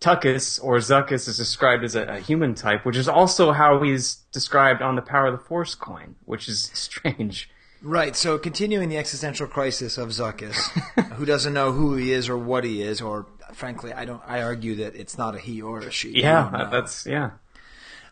Tuckus 0.01 0.63
or 0.63 0.77
Zuckuss 0.77 1.29
is 1.29 1.37
described 1.37 1.85
as 1.85 1.95
a, 1.95 2.03
a 2.05 2.19
human 2.19 2.55
type, 2.55 2.85
which 2.85 2.97
is 2.97 3.09
also 3.09 3.53
how 3.53 3.83
he's 3.83 4.17
described 4.33 4.83
on 4.83 4.95
the 4.95 5.03
Power 5.03 5.27
of 5.27 5.33
the 5.33 5.45
Force 5.45 5.75
coin, 5.75 6.17
which 6.25 6.49
is 6.49 6.65
strange. 6.75 7.51
Right, 7.83 8.17
so 8.17 8.39
continuing 8.39 8.89
the 8.89 8.99
existential 8.99 9.47
crisis 9.47 9.99
of 9.99 10.09
Zuckuss, 10.09 10.57
who 11.15 11.25
doesn't 11.25 11.53
know 11.53 11.73
who 11.73 11.95
he 11.95 12.13
is 12.13 12.29
or 12.29 12.37
what 12.37 12.65
he 12.65 12.83
is, 12.83 13.01
or 13.01 13.27
frankly, 13.53 13.93
I 13.93 14.05
don't. 14.05 14.23
I 14.27 14.43
argue 14.43 14.77
that 14.77 14.97
it's 14.97 15.17
not 15.19 15.35
a 15.35 15.39
he 15.39 15.63
or 15.63 15.81
a 15.81 15.91
she. 15.91 16.11
Yeah, 16.21 16.49
I 16.49 16.51
don't 16.51 16.53
know. 16.53 16.71
that's 16.71 17.07
yeah. 17.07 17.31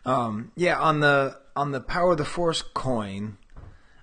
Um, 0.05 0.51
yeah, 0.55 0.79
on 0.79 0.99
the 0.99 1.39
on 1.55 1.71
the 1.71 1.81
Power 1.81 2.11
of 2.11 2.19
the 2.19 2.25
Force 2.25 2.61
coin, 2.61 3.37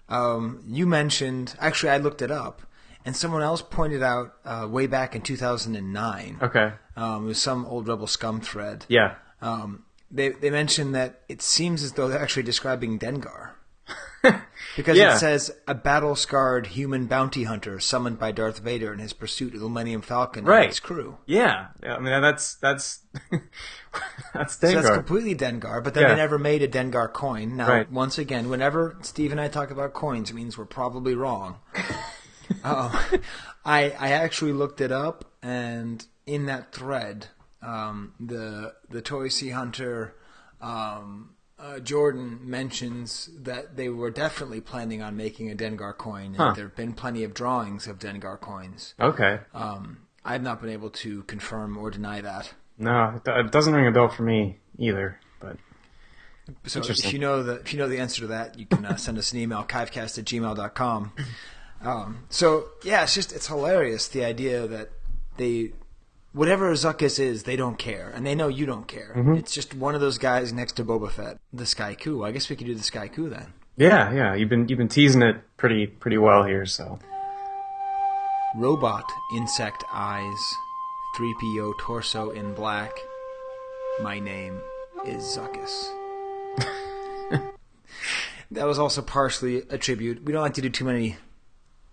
um, 0.08 0.64
you 0.66 0.86
mentioned. 0.86 1.54
Actually, 1.60 1.90
I 1.90 1.98
looked 1.98 2.22
it 2.22 2.30
up, 2.30 2.62
and 3.04 3.16
someone 3.16 3.42
else 3.42 3.62
pointed 3.62 4.02
out 4.02 4.34
uh, 4.44 4.66
way 4.68 4.86
back 4.88 5.14
in 5.14 5.22
2009. 5.22 6.38
Okay. 6.42 6.72
Um, 6.96 7.24
it 7.24 7.28
was 7.28 7.40
some 7.42 7.64
old 7.66 7.88
Rebel 7.88 8.06
Scum 8.06 8.40
thread. 8.40 8.84
Yeah. 8.88 9.14
Um, 9.40 9.84
they 10.10 10.30
they 10.30 10.50
mentioned 10.50 10.94
that 10.94 11.20
it 11.28 11.40
seems 11.42 11.82
as 11.82 11.92
though 11.92 12.08
they're 12.08 12.20
actually 12.22 12.42
describing 12.44 12.98
Dengar. 12.98 13.50
Because 14.76 14.96
Yeah. 14.96 15.16
it 15.16 15.18
says 15.18 15.50
a 15.68 15.74
battle 15.74 16.16
scarred 16.16 16.68
human 16.68 17.06
bounty 17.06 17.44
hunter 17.44 17.78
summoned 17.78 18.18
by 18.18 18.32
Darth 18.32 18.60
Vader 18.60 18.90
in 18.92 19.00
his 19.00 19.12
pursuit 19.12 19.52
of 19.54 19.60
the 19.60 19.68
Millennium 19.68 20.00
Falcon 20.00 20.46
Right. 20.46 20.60
and 20.62 20.68
his 20.68 20.80
crew. 20.80 21.18
Yeah. 21.26 21.66
yeah 21.82 21.96
I 21.96 21.98
mean, 21.98 22.22
that's 22.22 22.54
that's 22.54 23.00
that's 24.32 24.54
So 24.58 24.66
Dengar. 24.68 24.82
that's 24.82 24.94
completely 24.96 25.34
Dengar, 25.34 25.82
but 25.84 25.92
then 25.92 26.04
Yeah. 26.04 26.08
they 26.10 26.16
never 26.16 26.38
made 26.38 26.62
a 26.62 26.68
Dengar 26.68 27.12
coin. 27.12 27.56
Now, 27.56 27.68
Right. 27.68 27.90
once 27.92 28.16
again, 28.16 28.48
whenever 28.48 28.96
Steve 29.02 29.30
and 29.32 29.40
I 29.40 29.48
talk 29.48 29.70
about 29.70 29.92
coins, 29.92 30.30
it 30.30 30.34
means 30.34 30.56
we're 30.56 30.64
probably 30.64 31.14
wrong. 31.14 31.56
uh, 32.64 33.02
I 33.64 33.90
I 33.98 34.12
actually 34.12 34.52
looked 34.52 34.80
it 34.80 34.92
up, 34.92 35.24
and 35.42 36.04
in 36.26 36.46
that 36.46 36.72
thread, 36.72 37.26
um, 37.62 38.14
the 38.20 38.74
the 38.88 39.02
Toy 39.02 39.28
Sea 39.28 39.50
Hunter 39.50 40.14
um, 40.60 41.30
uh, 41.58 41.78
Jordan 41.78 42.40
mentions 42.42 43.30
that 43.40 43.76
they 43.76 43.88
were 43.88 44.10
definitely 44.10 44.60
planning 44.60 45.00
on 45.02 45.16
making 45.16 45.50
a 45.50 45.54
Dengar 45.54 45.96
coin, 45.96 46.26
and 46.26 46.36
Huh. 46.36 46.52
there 46.54 46.64
have 46.66 46.76
been 46.76 46.92
plenty 46.92 47.22
of 47.24 47.34
drawings 47.34 47.86
of 47.86 47.98
Dengar 47.98 48.40
coins. 48.40 48.94
okay. 49.00 49.40
Um, 49.54 49.98
I've 50.24 50.42
not 50.42 50.60
been 50.60 50.70
able 50.70 50.90
to 50.90 51.22
confirm 51.24 51.76
or 51.76 51.90
deny 51.90 52.20
that. 52.20 52.52
No, 52.78 53.20
it, 53.26 53.50
doesn't 53.52 53.74
ring 53.74 53.86
a 53.88 53.90
bell 53.90 54.08
for 54.08 54.22
me 54.22 54.58
either. 54.78 55.18
But 55.40 55.56
So 56.64 56.80
if 56.80 57.12
you 57.12 57.18
know 57.18 57.42
the 57.42 57.54
if 57.56 57.72
you 57.72 57.78
know 57.78 57.88
the 57.88 57.98
answer 57.98 58.22
to 58.22 58.26
that, 58.28 58.58
you 58.58 58.66
can 58.66 58.84
uh, 58.84 58.96
send 58.96 59.18
us 59.18 59.32
an 59.32 59.38
email, 59.40 59.64
kivecast 59.64 60.18
at 60.18 60.24
gmail.com. 60.24 61.12
Um, 61.84 62.24
so 62.28 62.68
yeah, 62.84 63.02
it's 63.02 63.14
just 63.14 63.32
it's 63.32 63.48
hilarious 63.48 64.08
the 64.08 64.24
idea 64.24 64.66
that 64.68 64.90
they 65.36 65.72
whatever 66.32 66.72
Zuckuss 66.72 67.18
is, 67.18 67.44
they 67.44 67.56
don't 67.56 67.78
care, 67.78 68.10
and 68.14 68.26
they 68.26 68.34
know 68.34 68.48
you 68.48 68.66
don't 68.66 68.88
care. 68.88 69.12
Mm-hmm. 69.16 69.34
It's 69.34 69.52
just 69.52 69.74
one 69.74 69.94
of 69.94 70.00
those 70.00 70.18
guys 70.18 70.52
next 70.52 70.72
to 70.74 70.84
Boba 70.84 71.10
Fett, 71.10 71.38
the 71.52 71.66
Sky 71.66 71.94
Coup. 71.94 72.24
I 72.24 72.32
guess 72.32 72.48
we 72.48 72.56
could 72.56 72.66
do 72.66 72.74
the 72.74 72.82
Sky 72.82 73.08
Coup 73.08 73.28
then. 73.28 73.52
yeah, 73.76 74.12
yeah, 74.12 74.34
you've 74.34 74.48
been 74.48 74.68
you've 74.68 74.78
been 74.78 74.88
teasing 74.88 75.22
it 75.22 75.36
pretty 75.56 75.86
pretty 75.86 76.18
well 76.18 76.44
here. 76.44 76.66
So 76.66 76.98
Robot 78.54 79.10
insect 79.34 79.82
eyes, 79.90 80.54
3PO 81.16 81.72
torso 81.78 82.30
in 82.30 82.52
black. 82.52 82.92
My 84.02 84.18
name 84.18 84.60
is 85.06 85.22
Zuckuss. 85.24 85.88
that 88.50 88.66
was 88.66 88.78
also 88.78 89.00
partially 89.00 89.62
a 89.70 89.78
tribute. 89.78 90.22
We 90.24 90.32
don't 90.32 90.42
like 90.42 90.54
to 90.54 90.60
do 90.60 90.68
too 90.68 90.84
many, 90.84 91.16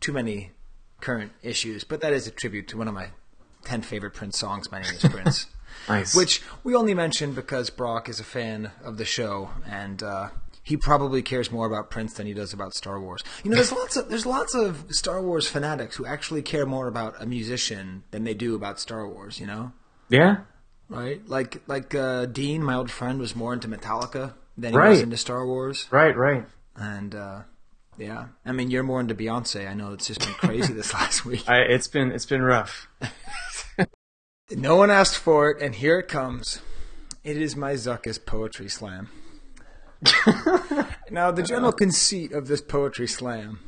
too 0.02 0.12
many 0.12 0.52
current 1.00 1.32
issues, 1.42 1.86
but 1.86 2.02
that 2.02 2.12
is 2.12 2.28
a 2.28 2.32
tribute 2.32 2.68
to 2.70 2.78
one 2.78 2.90
of 2.90 2.94
my 2.94 3.08
ten 3.64 3.82
favorite 3.82 4.14
Prince 4.14 4.38
songs. 4.38 4.72
My 4.72 4.82
name 4.82 4.94
is 4.94 5.04
Prince. 5.04 5.48
nice. 5.90 6.16
Which 6.16 6.42
we 6.64 6.76
only 6.76 6.94
mention 6.94 7.34
because 7.34 7.70
Brock 7.70 8.10
is 8.10 8.20
a 8.20 8.24
fan 8.24 8.72
of 8.84 8.98
the 8.98 9.06
show, 9.06 9.50
and 9.68 10.02
uh, 10.02 10.30
he 10.64 10.78
probably 10.78 11.22
cares 11.22 11.52
more 11.52 11.66
about 11.66 11.90
Prince 11.90 12.14
than 12.14 12.28
he 12.28 12.34
does 12.34 12.54
about 12.54 12.76
Star 12.76 13.00
Wars. 13.00 13.24
You 13.44 13.50
know, 13.50 13.56
there's 13.56 13.72
lots 13.72 13.98
of 13.98 14.10
there's 14.10 14.26
lots 14.26 14.54
of 14.54 14.86
Star 14.90 15.22
Wars 15.22 15.48
fanatics 15.48 15.96
who 15.96 16.06
actually 16.06 16.42
care 16.42 16.66
more 16.66 16.88
about 16.88 17.22
a 17.22 17.26
musician 17.26 18.04
than 18.12 18.24
they 18.24 18.34
do 18.34 18.56
about 18.56 18.80
Star 18.80 19.08
Wars. 19.08 19.40
You 19.40 19.48
know, 19.48 19.72
yeah, 20.10 20.42
right? 20.88 21.28
Like 21.28 21.62
like 21.68 21.96
uh, 21.96 22.26
Dean, 22.28 22.64
my 22.64 22.76
old 22.76 22.92
friend, 22.92 23.20
was 23.20 23.36
more 23.36 23.54
into 23.54 23.68
Metallica 23.68 24.34
than 24.58 24.74
he 24.74 24.80
was 24.80 25.02
into 25.02 25.18
Star 25.18 25.46
Wars, 25.46 25.88
right, 25.92 26.16
right. 26.16 26.46
and 26.76 27.16
uh, 27.16 27.42
yeah, 27.98 28.28
I 28.46 28.52
mean, 28.52 28.72
you're 28.72 28.84
more 28.84 29.02
into 29.02 29.14
Beyonce. 29.14 29.70
I 29.70 29.74
know 29.74 29.92
it's 29.94 30.08
just 30.08 30.22
been 30.22 30.34
crazy 30.34 30.74
this 30.74 30.94
last 31.00 31.26
week. 31.26 31.48
I, 31.50 31.62
it's 31.62 31.88
been 31.88 32.12
it's 32.12 32.26
been 32.26 32.42
rough. 32.42 32.88
No 34.52 34.76
one 34.76 34.90
asked 34.90 35.18
for 35.18 35.50
it, 35.52 35.62
and 35.62 35.76
here 35.76 36.00
it 36.00 36.08
comes. 36.08 36.62
It 37.24 37.38
is 37.38 37.56
my 37.56 37.74
Zuckuss 37.74 38.24
poetry 38.26 38.68
slam. 38.70 39.10
now, 41.12 41.30
the 41.32 41.44
general 41.44 41.72
conceit 41.72 42.32
of 42.32 42.48
this 42.48 42.62
poetry 42.62 43.08
slam 43.08 43.60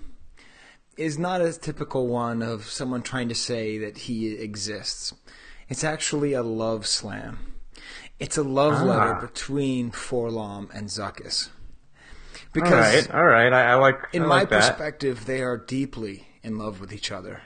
is 0.97 1.19
not 1.19 1.41
a 1.41 1.53
typical 1.53 2.07
one 2.07 2.41
of 2.41 2.65
someone 2.65 3.01
trying 3.01 3.29
to 3.29 3.35
say 3.35 3.77
that 3.77 3.97
he 3.99 4.33
exists. 4.35 5.13
It's 5.69 5.83
actually 5.83 6.33
a 6.33 6.43
love 6.43 6.85
slam. 6.87 7.53
It's 8.19 8.37
a 8.37 8.43
love 8.43 8.75
Ah. 8.81 8.83
letter 8.83 9.13
between 9.27 9.91
4-LOM 9.91 10.69
and 10.73 10.87
Zuckuss. 10.87 11.49
All 11.49 12.41
Because 12.53 13.07
right, 13.07 13.15
all 13.15 13.25
right. 13.25 13.53
I, 13.53 13.71
I 13.71 13.75
like 13.75 13.97
in 14.13 14.23
I 14.23 14.27
my 14.27 14.45
that. 14.45 14.49
perspective, 14.49 15.25
they 15.25 15.41
are 15.41 15.57
deeply 15.57 16.27
in 16.43 16.57
love 16.57 16.79
with 16.81 16.91
each 16.93 17.11
other. 17.11 17.41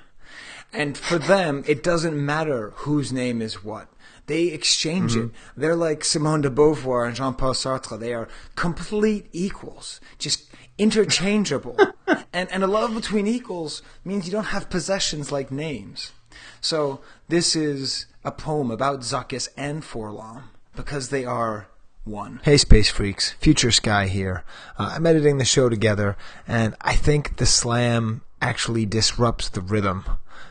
And 0.73 0.97
for 0.97 1.17
them, 1.17 1.63
it 1.67 1.83
doesn't 1.83 2.17
matter 2.17 2.71
whose 2.77 3.11
name 3.13 3.41
is 3.41 3.63
what. 3.63 3.87
They 4.27 4.47
exchange 4.47 5.13
Mm-hmm. 5.13 5.25
it. 5.27 5.31
They're 5.55 5.75
like 5.75 6.03
Simone 6.03 6.41
de 6.41 6.49
Beauvoir 6.49 7.05
and 7.07 7.15
Jean 7.15 7.33
Paul 7.35 7.53
Sartre. 7.53 7.99
They 7.99 8.13
are 8.13 8.27
complete 8.55 9.27
equals, 9.31 10.01
just 10.17 10.49
interchangeable. 10.77 11.77
and, 12.33 12.51
and 12.51 12.63
a 12.63 12.67
love 12.67 12.93
between 12.95 13.27
equals 13.27 13.81
means 14.03 14.25
you 14.25 14.31
don't 14.31 14.45
have 14.45 14.69
possessions 14.69 15.31
like 15.31 15.51
names. 15.51 16.11
So 16.59 17.01
this 17.29 17.55
is 17.55 18.07
a 18.23 18.31
poem 18.31 18.71
about 18.71 19.01
Zuckuss 19.01 19.47
and 19.55 19.83
4-LOM 19.83 20.49
because 20.75 21.09
they 21.09 21.23
are 21.23 21.67
one. 22.03 22.39
Hey, 22.43 22.57
Space 22.57 22.89
Freaks. 22.89 23.31
Future 23.39 23.71
Skye 23.71 24.07
here. 24.07 24.43
Uh, 24.77 24.93
I'm 24.95 25.05
editing 25.05 25.37
the 25.37 25.45
show 25.45 25.69
together, 25.69 26.17
and 26.47 26.75
I 26.81 26.95
think 26.95 27.37
the 27.37 27.45
slam 27.45 28.21
actually 28.41 28.85
disrupts 28.85 29.49
the 29.49 29.61
rhythm. 29.61 30.05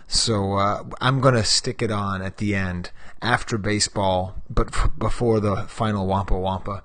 So 0.06 0.54
uh, 0.54 0.84
I'm 1.00 1.20
going 1.20 1.34
to 1.34 1.44
stick 1.44 1.82
it 1.82 1.90
on 1.90 2.22
at 2.22 2.36
the 2.36 2.54
end 2.54 2.90
after 3.22 3.58
baseball, 3.58 4.36
but 4.50 4.68
f- 4.74 4.90
before 4.98 5.40
the 5.40 5.64
final 5.68 6.06
Wampa 6.06 6.38
Wampa. 6.38 6.84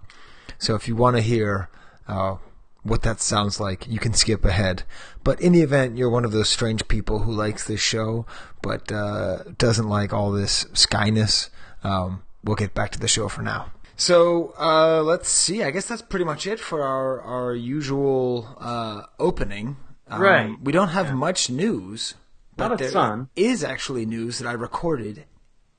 So 0.58 0.76
if 0.76 0.88
you 0.88 0.96
want 0.96 1.16
to 1.18 1.22
hear 1.22 1.70
uh, 2.08 2.38
what 2.84 3.02
that 3.04 3.20
sounds 3.22 3.60
like, 3.60 3.88
you 3.88 4.00
can 4.00 4.14
skip 4.14 4.44
ahead. 4.46 4.84
But 5.24 5.40
in 5.42 5.54
the 5.54 5.62
event 5.62 5.98
you're 5.98 6.10
one 6.10 6.26
of 6.26 6.32
those 6.32 6.50
strange 6.50 6.88
people 6.88 7.20
who 7.20 7.32
likes 7.32 7.66
this 7.66 7.82
show 7.82 8.26
but 8.62 8.92
uh, 8.92 9.44
doesn't 9.58 9.88
like 9.88 10.14
all 10.14 10.32
this 10.32 10.66
skyness, 10.74 11.50
um, 11.84 12.24
we'll 12.44 12.56
get 12.56 12.74
back 12.74 12.92
to 12.92 13.00
the 13.00 13.08
show 13.08 13.28
for 13.28 13.42
now. 13.42 13.72
So 13.96 14.54
uh, 14.58 15.02
let's 15.04 15.30
see. 15.30 15.62
I 15.64 15.72
guess 15.72 15.86
that's 15.86 16.02
pretty 16.02 16.26
much 16.26 16.48
it 16.48 16.60
for 16.60 16.82
our 16.84 17.22
our 17.22 17.54
usual 17.54 18.56
uh, 18.60 19.04
opening. 19.20 19.76
Um, 20.10 20.22
Right. 20.22 20.56
We 20.62 20.72
don't 20.72 20.90
have 20.90 21.14
much 21.14 21.50
news. 21.50 22.16
Not 22.60 22.70
but 22.72 22.82
a 22.82 22.84
there 22.84 22.92
ton. 22.92 23.30
is 23.38 23.64
actually 23.64 24.06
news 24.06 24.40
that 24.40 24.48
I 24.48 24.52
recorded 24.52 25.24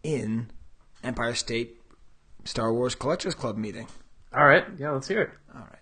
in 0.02 0.50
Empire 1.04 1.34
State 1.34 1.76
Star 2.44 2.72
Wars 2.72 2.94
Collectors 2.94 3.34
Club 3.34 3.58
meeting. 3.58 3.86
All 4.34 4.46
right, 4.46 4.64
yeah, 4.78 4.90
let's 4.90 5.06
hear 5.06 5.22
it. 5.22 5.30
All 5.54 5.60
right. 5.60 5.80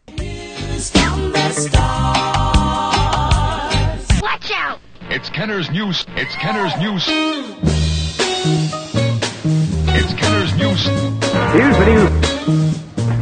Watch 4.20 4.50
out! 4.52 4.80
It's 5.02 5.28
Kenner's 5.30 5.70
news. 5.70 6.04
It's 6.16 6.34
Kenner's 6.34 6.76
news. 6.78 7.04
It's 9.90 10.12
Kenner's 10.14 10.54
news. 10.56 10.84
Here's 11.54 11.76
the 11.78 11.86
news. 11.86 12.10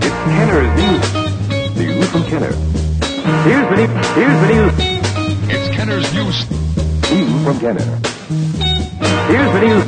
It's 0.02 0.16
Kenner's 0.24 0.72
news. 0.80 1.14
News 1.76 2.10
from 2.10 2.24
Kenner. 2.24 2.52
Here's 3.44 3.68
the 3.68 3.76
news. 3.76 3.90
Here's 4.14 4.40
the 4.40 4.48
news. 4.54 4.72
It's 5.50 5.68
Kenner's 5.76 6.14
news. 6.14 6.65
News 7.16 7.44
from 7.44 7.58
Kenner. 7.60 7.80
Here's 9.30 9.52
the 9.54 9.60
news. 9.62 9.86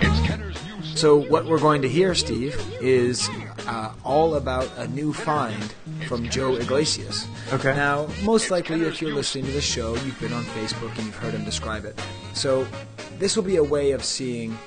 It's 0.00 0.26
Kenner's 0.26 0.64
news. 0.66 0.98
So 0.98 1.16
what 1.16 1.46
we're 1.46 1.60
going 1.60 1.80
to 1.82 1.88
hear, 1.88 2.12
Steve, 2.12 2.60
is 2.80 3.28
uh, 3.68 3.92
all 4.02 4.34
about 4.34 4.68
a 4.76 4.88
new 4.88 5.12
find 5.12 5.72
from 6.08 6.28
Joe 6.28 6.56
Iglesias. 6.56 7.28
Okay. 7.52 7.72
Now, 7.72 8.08
most 8.24 8.50
likely, 8.50 8.82
if 8.82 9.00
you're 9.00 9.14
listening 9.14 9.44
to 9.44 9.52
the 9.52 9.60
show, 9.60 9.94
you've 9.94 10.18
been 10.18 10.32
on 10.32 10.42
Facebook 10.42 10.92
and 10.96 11.06
you've 11.06 11.14
heard 11.14 11.34
him 11.34 11.44
describe 11.44 11.84
it. 11.84 12.02
So 12.34 12.66
this 13.20 13.36
will 13.36 13.44
be 13.44 13.56
a 13.56 13.64
way 13.64 13.92
of 13.92 14.02
seeing. 14.02 14.58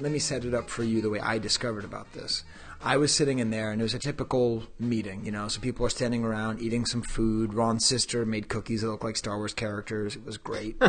Let 0.00 0.10
me 0.10 0.18
set 0.18 0.44
it 0.44 0.52
up 0.52 0.68
for 0.68 0.82
you 0.82 1.00
the 1.00 1.10
way 1.10 1.20
I 1.20 1.38
discovered 1.38 1.84
about 1.84 2.12
this. 2.12 2.42
I 2.82 2.96
was 2.96 3.12
sitting 3.12 3.38
in 3.38 3.50
there, 3.50 3.70
and 3.70 3.80
it 3.80 3.84
was 3.84 3.94
a 3.94 3.98
typical 3.98 4.64
meeting. 4.78 5.24
You 5.24 5.32
know, 5.32 5.48
so 5.48 5.60
people 5.60 5.86
are 5.86 5.90
standing 5.90 6.24
around 6.24 6.60
eating 6.60 6.86
some 6.86 7.02
food. 7.02 7.54
Ron's 7.54 7.84
sister 7.84 8.24
made 8.26 8.48
cookies 8.48 8.82
that 8.82 8.88
look 8.88 9.04
like 9.04 9.16
Star 9.16 9.36
Wars 9.36 9.54
characters. 9.54 10.16
It 10.16 10.24
was 10.24 10.36
great. 10.36 10.80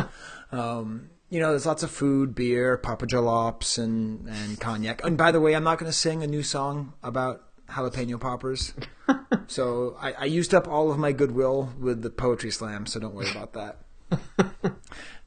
um, 0.52 1.10
you 1.30 1.40
know, 1.40 1.50
there's 1.50 1.66
lots 1.66 1.82
of 1.82 1.90
food, 1.90 2.34
beer, 2.34 2.76
Papa 2.78 3.06
Jalops, 3.06 3.78
and 3.78 4.28
and 4.28 4.60
cognac. 4.60 5.04
And 5.04 5.18
by 5.18 5.32
the 5.32 5.40
way, 5.40 5.54
I'm 5.54 5.64
not 5.64 5.78
going 5.78 5.90
to 5.90 5.96
sing 5.96 6.22
a 6.22 6.26
new 6.26 6.42
song 6.42 6.94
about 7.02 7.42
jalapeno 7.70 8.20
poppers. 8.20 8.74
so 9.46 9.96
I, 10.00 10.12
I 10.12 10.24
used 10.24 10.54
up 10.54 10.66
all 10.66 10.90
of 10.90 10.98
my 10.98 11.12
goodwill 11.12 11.72
with 11.78 12.02
the 12.02 12.10
poetry 12.10 12.50
slam. 12.50 12.86
So 12.86 13.00
don't 13.00 13.14
worry 13.14 13.30
about 13.30 13.52
that. 13.52 13.78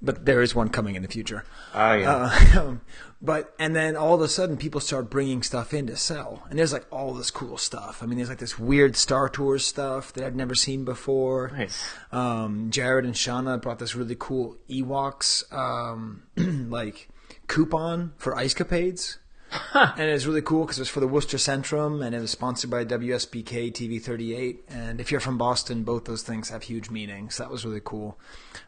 but 0.02 0.26
there 0.26 0.42
is 0.42 0.56
one 0.56 0.70
coming 0.70 0.96
in 0.96 1.04
the 1.04 1.08
future. 1.08 1.46
Oh 1.74 1.94
yeah. 1.94 2.32
Uh, 2.56 2.76
but 3.22 3.54
and 3.60 3.76
then 3.76 3.96
all 3.96 4.16
of 4.16 4.22
a 4.22 4.28
sudden, 4.28 4.58
people 4.58 4.82
start 4.82 5.10
bringing 5.10 5.44
stuff 5.44 5.74
in 5.74 5.88
to 5.88 5.96
sell, 5.96 6.44
and 6.50 6.58
there's 6.58 6.74
like 6.74 6.86
all 6.92 7.14
this 7.14 7.30
cool 7.30 7.58
stuff. 7.58 8.02
I 8.02 8.08
mean, 8.08 8.18
there's 8.18 8.30
like 8.30 8.40
this 8.40 8.58
weird 8.58 8.96
Star 8.96 9.30
Tours 9.30 9.66
stuff 9.66 10.14
that 10.14 10.26
I'd 10.26 10.36
never 10.36 10.56
seen 10.56 10.86
before. 10.86 11.52
Nice. 11.56 11.86
Um, 12.12 12.72
Jared 12.72 13.06
and 13.06 13.14
Shauna 13.14 13.62
brought 13.62 13.80
this 13.80 13.96
really 13.96 14.16
cool 14.18 14.58
Ewoks 14.70 15.52
um, 15.54 16.24
like 16.70 17.10
coupon 17.48 18.14
for 18.18 18.36
ice 18.36 18.54
capades. 18.54 19.18
and 19.74 20.10
it 20.10 20.14
was 20.14 20.26
really 20.26 20.42
cool 20.42 20.64
because 20.64 20.78
it 20.78 20.82
was 20.82 20.90
for 20.90 21.02
the 21.02 21.08
Worcester 21.08 21.38
Centrum 21.38 22.06
and 22.06 22.16
it 22.16 22.20
was 22.20 22.32
sponsored 22.32 22.70
by 22.70 22.86
WSBK 22.86 23.74
TV 23.74 24.02
38. 24.02 24.64
And 24.70 25.02
if 25.02 25.12
you're 25.12 25.20
from 25.20 25.38
Boston, 25.38 25.84
both 25.84 26.06
those 26.06 26.24
things 26.24 26.50
have 26.50 26.64
huge 26.64 26.90
meanings. 26.90 27.38
That 27.38 27.52
was 27.52 27.66
really 27.66 27.82
cool. 27.84 28.18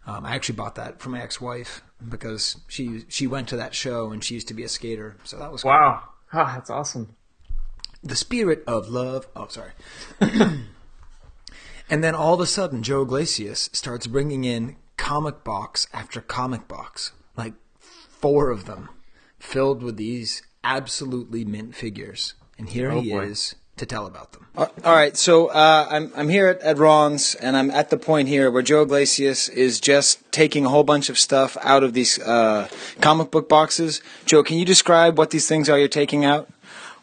Um, 0.06 0.26
I 0.26 0.36
actually 0.36 0.56
bought 0.56 0.76
that 0.76 1.00
for 1.00 1.10
my 1.10 1.22
ex-wife 1.22 1.82
because 2.10 2.58
she 2.68 3.06
she 3.08 3.26
went 3.28 3.48
to 3.50 3.58
that 3.58 3.74
show 3.74 4.12
and 4.12 4.24
she 4.24 4.34
used 4.34 4.50
to 4.50 4.54
be 4.54 4.64
a 4.64 4.70
skater. 4.70 5.16
So 5.24 5.38
that 5.38 5.52
was 5.52 5.62
cool. 5.64 5.72
Wow. 5.72 6.04
Oh, 6.34 6.46
that's 6.46 6.70
awesome. 6.70 7.16
The 8.04 8.16
spirit 8.16 8.64
of 8.68 8.90
love. 8.90 9.28
Oh, 9.36 9.48
sorry. 9.48 9.72
and 11.90 12.04
then 12.04 12.16
all 12.16 12.34
of 12.34 12.40
a 12.40 12.46
sudden, 12.46 12.84
Joe 12.84 13.04
Iglesias 13.04 13.70
starts 13.74 14.08
bringing 14.08 14.44
in 14.44 14.76
comic 14.98 15.44
box 15.44 15.88
after 15.94 16.22
comic 16.22 16.68
box, 16.68 17.12
like 17.38 17.54
four 17.80 18.50
of 18.50 18.66
them, 18.66 18.90
filled 19.40 19.84
with 19.84 19.98
these 19.98 20.42
absolutely 20.64 21.46
mint 21.46 21.76
figures. 21.76 22.34
And 22.58 22.70
here 22.70 22.92
Oh, 22.92 23.02
he 23.02 23.12
boy. 23.12 23.26
is 23.26 23.56
to 23.78 23.86
tell 23.86 24.06
about 24.06 24.32
them. 24.32 24.46
all 24.56 24.70
right, 24.86 25.18
so 25.18 25.48
uh, 25.48 25.88
I'm 25.90 26.12
I'm 26.16 26.30
here 26.30 26.48
at, 26.48 26.62
at 26.62 26.78
Ron's, 26.78 27.36
and 27.36 27.58
I'm 27.58 27.72
at 27.72 27.90
the 27.90 27.98
point 27.98 28.28
here 28.28 28.52
where 28.52 28.62
Joe 28.62 28.84
Iglesias 28.84 29.50
is 29.50 29.80
just 29.80 30.32
taking 30.32 30.66
a 30.66 30.70
whole 30.70 30.84
bunch 30.84 31.10
of 31.10 31.18
stuff 31.18 31.58
out 31.62 31.84
of 31.84 31.94
these 31.94 32.20
uh, 32.20 32.68
comic 33.02 33.32
book 33.32 33.50
boxes. 33.50 34.02
Joe, 34.26 34.44
can 34.44 34.58
you 34.58 34.66
describe 34.66 35.18
what 35.18 35.32
these 35.32 35.48
things 35.48 35.70
are 35.70 35.80
you're 35.80 35.88
taking 35.88 36.24
out? 36.24 36.50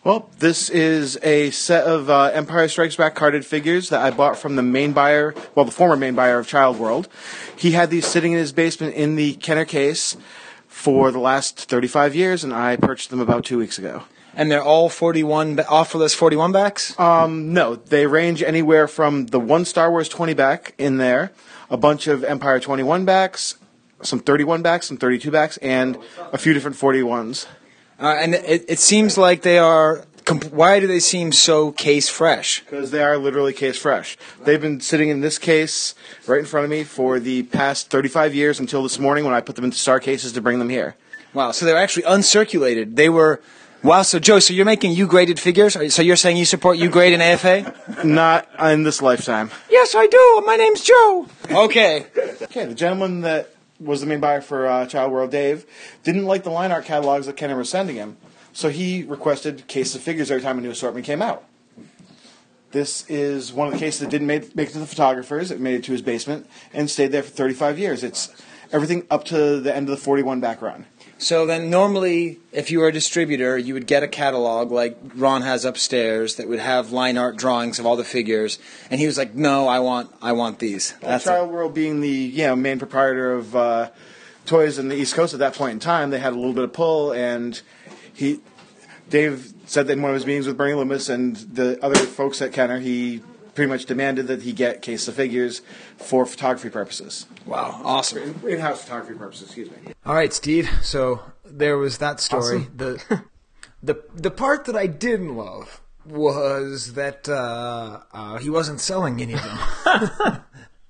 Well, 0.02 0.30
this 0.38 0.70
is 0.70 1.18
a 1.22 1.50
set 1.50 1.84
of 1.84 2.08
uh, 2.08 2.30
Empire 2.32 2.68
Strikes 2.68 2.96
Back 2.96 3.14
carded 3.14 3.44
figures 3.44 3.90
that 3.90 4.00
I 4.00 4.10
bought 4.10 4.38
from 4.38 4.56
the 4.56 4.62
main 4.62 4.94
buyer, 4.94 5.34
well, 5.54 5.66
the 5.66 5.72
former 5.72 5.96
main 5.96 6.14
buyer 6.14 6.38
of 6.38 6.46
Child 6.48 6.78
World. 6.78 7.06
He 7.54 7.72
had 7.72 7.90
these 7.90 8.06
sitting 8.06 8.32
in 8.32 8.38
his 8.38 8.52
basement 8.52 8.94
in 8.94 9.16
the 9.16 9.34
Kenner 9.34 9.66
case 9.66 10.16
for 10.68 11.10
the 11.10 11.18
last 11.18 11.68
35 11.68 12.14
years, 12.14 12.42
and 12.42 12.54
I 12.54 12.76
purchased 12.76 13.10
them 13.10 13.20
about 13.20 13.44
two 13.44 13.58
weeks 13.58 13.78
ago. 13.78 14.04
And 14.34 14.50
they're 14.50 14.62
all 14.62 14.88
41 14.88 15.56
ba- 15.56 15.64
offerless 15.64 16.14
41 16.14 16.52
backs. 16.52 16.98
Um, 16.98 17.52
no, 17.52 17.76
they 17.76 18.06
range 18.06 18.42
anywhere 18.42 18.86
from 18.86 19.26
the 19.26 19.40
one 19.40 19.64
Star 19.64 19.90
Wars 19.90 20.08
20 20.08 20.34
back 20.34 20.74
in 20.78 20.98
there, 20.98 21.32
a 21.68 21.76
bunch 21.76 22.06
of 22.06 22.22
Empire 22.24 22.60
21 22.60 23.04
backs, 23.04 23.56
some 24.02 24.20
31 24.20 24.62
backs, 24.62 24.86
some 24.86 24.96
32 24.96 25.30
backs, 25.30 25.56
and 25.58 25.98
a 26.32 26.38
few 26.38 26.54
different 26.54 26.76
41s. 26.76 27.46
Uh, 28.00 28.16
and 28.18 28.34
it, 28.34 28.64
it 28.68 28.78
seems 28.78 29.18
like 29.18 29.42
they 29.42 29.58
are. 29.58 30.04
Why 30.50 30.78
do 30.78 30.86
they 30.86 31.00
seem 31.00 31.32
so 31.32 31.72
case 31.72 32.08
fresh? 32.08 32.60
Because 32.60 32.92
they 32.92 33.02
are 33.02 33.18
literally 33.18 33.52
case 33.52 33.76
fresh. 33.76 34.16
They've 34.44 34.60
been 34.60 34.80
sitting 34.80 35.08
in 35.08 35.22
this 35.22 35.38
case 35.38 35.94
right 36.26 36.38
in 36.38 36.46
front 36.46 36.64
of 36.64 36.70
me 36.70 36.84
for 36.84 37.18
the 37.18 37.42
past 37.44 37.90
35 37.90 38.34
years 38.34 38.60
until 38.60 38.82
this 38.84 38.98
morning 38.98 39.24
when 39.24 39.34
I 39.34 39.40
put 39.40 39.56
them 39.56 39.64
into 39.64 39.76
star 39.76 39.98
cases 39.98 40.32
to 40.32 40.40
bring 40.40 40.60
them 40.60 40.68
here. 40.68 40.94
Wow, 41.34 41.50
so 41.50 41.66
they're 41.66 41.76
actually 41.76 42.04
uncirculated. 42.04 42.94
They 42.96 43.08
were. 43.08 43.40
Wow, 43.82 44.02
so 44.02 44.18
Joe, 44.18 44.40
so 44.40 44.52
you're 44.52 44.66
making 44.66 44.92
U 44.92 45.06
graded 45.06 45.40
figures? 45.40 45.72
So 45.94 46.02
you're 46.02 46.16
saying 46.16 46.36
you 46.36 46.44
support 46.44 46.76
U 46.76 46.90
grade 46.90 47.14
and 47.14 47.22
AFA? 47.22 47.74
Not 48.04 48.46
in 48.60 48.82
this 48.82 49.00
lifetime. 49.00 49.50
Yes, 49.70 49.94
I 49.94 50.06
do. 50.06 50.42
My 50.44 50.56
name's 50.56 50.82
Joe. 50.82 51.26
Okay. 51.50 52.06
Okay, 52.42 52.66
the 52.66 52.74
gentleman 52.74 53.22
that 53.22 53.54
was 53.78 54.02
the 54.02 54.06
main 54.06 54.20
buyer 54.20 54.42
for 54.42 54.66
uh, 54.66 54.84
Child 54.86 55.12
World, 55.12 55.30
Dave, 55.30 55.64
didn't 56.02 56.26
like 56.26 56.44
the 56.44 56.50
line 56.50 56.70
art 56.70 56.84
catalogs 56.84 57.24
that 57.24 57.38
Kenner 57.38 57.56
was 57.56 57.70
sending 57.70 57.96
him, 57.96 58.18
so 58.52 58.68
he 58.68 59.02
requested 59.02 59.66
cases 59.66 59.94
of 59.94 60.02
figures 60.02 60.30
every 60.30 60.42
time 60.42 60.58
a 60.58 60.60
new 60.60 60.70
assortment 60.70 61.06
came 61.06 61.22
out. 61.22 61.44
This 62.72 63.08
is 63.08 63.50
one 63.52 63.66
of 63.66 63.72
the 63.72 63.80
cases 63.80 64.00
that 64.00 64.10
didn't 64.10 64.26
make, 64.26 64.54
make 64.54 64.68
it 64.68 64.72
to 64.72 64.78
the 64.78 64.86
photographers. 64.86 65.50
It 65.50 65.58
made 65.58 65.74
it 65.74 65.84
to 65.84 65.92
his 65.92 66.02
basement 66.02 66.46
and 66.74 66.88
stayed 66.90 67.12
there 67.12 67.22
for 67.22 67.30
35 67.30 67.78
years. 67.78 68.04
It's 68.04 68.30
everything 68.72 69.06
up 69.10 69.24
to 69.26 69.58
the 69.58 69.74
end 69.74 69.88
of 69.88 69.96
the 69.96 70.02
41 70.02 70.40
back 70.40 70.60
run. 70.60 70.84
So 71.20 71.44
then, 71.44 71.68
normally, 71.68 72.40
if 72.50 72.70
you 72.70 72.80
were 72.80 72.88
a 72.88 72.92
distributor, 72.92 73.58
you 73.58 73.74
would 73.74 73.86
get 73.86 74.02
a 74.02 74.08
catalog 74.08 74.70
like 74.70 74.96
Ron 75.14 75.42
has 75.42 75.66
upstairs 75.66 76.36
that 76.36 76.48
would 76.48 76.60
have 76.60 76.92
line 76.92 77.18
art 77.18 77.36
drawings 77.36 77.78
of 77.78 77.84
all 77.84 77.96
the 77.96 78.04
figures, 78.04 78.58
and 78.90 78.98
he 78.98 79.06
was 79.06 79.18
like, 79.18 79.34
"No, 79.34 79.68
I 79.68 79.80
want, 79.80 80.10
I 80.22 80.32
want 80.32 80.60
these." 80.60 80.92
That's 80.92 81.02
That's 81.02 81.26
it. 81.26 81.28
Child 81.28 81.50
World 81.50 81.74
being 81.74 82.00
the 82.00 82.08
you 82.08 82.46
know, 82.46 82.56
main 82.56 82.78
proprietor 82.78 83.34
of 83.34 83.54
uh, 83.54 83.90
toys 84.46 84.78
in 84.78 84.88
the 84.88 84.96
East 84.96 85.14
Coast 85.14 85.34
at 85.34 85.40
that 85.40 85.54
point 85.54 85.72
in 85.74 85.78
time, 85.78 86.08
they 86.08 86.18
had 86.18 86.32
a 86.32 86.36
little 86.36 86.54
bit 86.54 86.64
of 86.64 86.72
pull, 86.72 87.12
and 87.12 87.60
he, 88.14 88.40
Dave 89.10 89.52
said 89.66 89.88
that 89.88 89.92
in 89.92 90.02
one 90.02 90.12
of 90.12 90.14
his 90.14 90.24
meetings 90.24 90.46
with 90.46 90.56
Bernie 90.56 90.72
Loomis 90.72 91.10
and 91.10 91.36
the 91.36 91.78
other 91.84 91.96
folks 91.96 92.40
at 92.40 92.54
Kenner, 92.54 92.80
he 92.80 93.20
pretty 93.60 93.68
much 93.68 93.84
demanded 93.84 94.26
that 94.26 94.40
he 94.40 94.54
get 94.54 94.80
case 94.80 95.06
of 95.06 95.14
figures 95.14 95.60
for 95.98 96.24
photography 96.24 96.70
purposes. 96.70 97.26
Wow, 97.44 97.78
awesome. 97.84 98.40
In-house 98.48 98.84
photography 98.84 99.18
purposes, 99.18 99.48
excuse 99.48 99.70
me. 99.70 99.92
All 100.06 100.14
right, 100.14 100.32
Steve. 100.32 100.70
So 100.80 101.20
there 101.44 101.76
was 101.76 101.98
that 101.98 102.20
story. 102.20 102.68
The 102.74 103.22
the 103.82 104.02
the 104.14 104.30
part 104.30 104.64
that 104.64 104.76
I 104.76 104.86
didn't 104.86 105.36
love 105.36 105.82
was 106.06 106.94
that 106.94 107.28
uh, 107.28 108.00
uh, 108.14 108.38
he 108.38 108.48
wasn't 108.48 108.80
selling 108.80 109.20
any 109.20 109.34
of 109.34 109.42
them. 109.42 110.42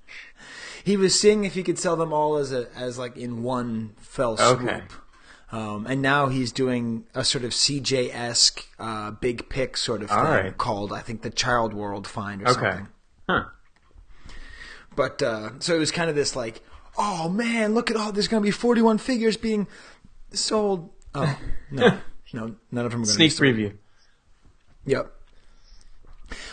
he 0.85 0.97
was 0.97 1.19
seeing 1.19 1.43
if 1.43 1.55
he 1.55 1.65
could 1.65 1.77
sell 1.77 1.97
them 1.97 2.13
all 2.13 2.37
as 2.37 2.53
a 2.53 2.69
as 2.77 3.01
like 3.01 3.17
in 3.17 3.43
one 3.43 3.95
fell 3.99 4.37
swoop. 4.37 4.63
Okay. 4.63 4.83
Um, 5.53 5.87
and 5.89 6.01
now 6.01 6.29
he's 6.29 6.53
doing 6.53 7.05
a 7.15 7.25
sort 7.25 7.45
of 7.45 7.51
CJ 7.51 8.15
esque 8.15 8.65
uh, 8.79 9.11
big 9.11 9.49
pick 9.49 9.77
sort 9.77 10.03
of 10.03 10.09
thing 10.09 10.19
All 10.19 10.25
right. 10.25 10.57
called 10.57 10.93
I 10.93 11.01
think 11.01 11.23
the 11.23 11.31
Child 11.31 11.75
World 11.75 12.07
Find 12.07 12.43
or 12.43 12.49
Okay. 12.51 12.61
something. 12.61 12.89
Huh. 13.29 13.45
But 14.95 15.23
uh, 15.23 15.51
so 15.59 15.75
it 15.75 15.79
was 15.79 15.91
kind 15.91 16.09
of 16.09 16.15
this 16.17 16.37
like, 16.37 16.63
oh 16.97 17.29
man, 17.29 17.75
look 17.75 17.91
at 17.91 17.97
all 17.97 18.13
there's 18.13 18.29
going 18.29 18.43
to 18.43 18.47
be 18.47 18.51
41 18.53 18.99
figures 18.99 19.37
being 19.37 19.67
sold. 20.33 20.91
Oh 21.15 21.39
no, 21.71 21.99
no, 22.33 22.55
none 22.71 22.87
of 22.87 22.93
them 22.93 23.03
are 23.03 23.07
going 23.07 23.13
to 23.15 23.19
be 23.19 23.29
Sneak 23.29 23.57
preview. 23.57 23.77
Yep. 24.87 25.13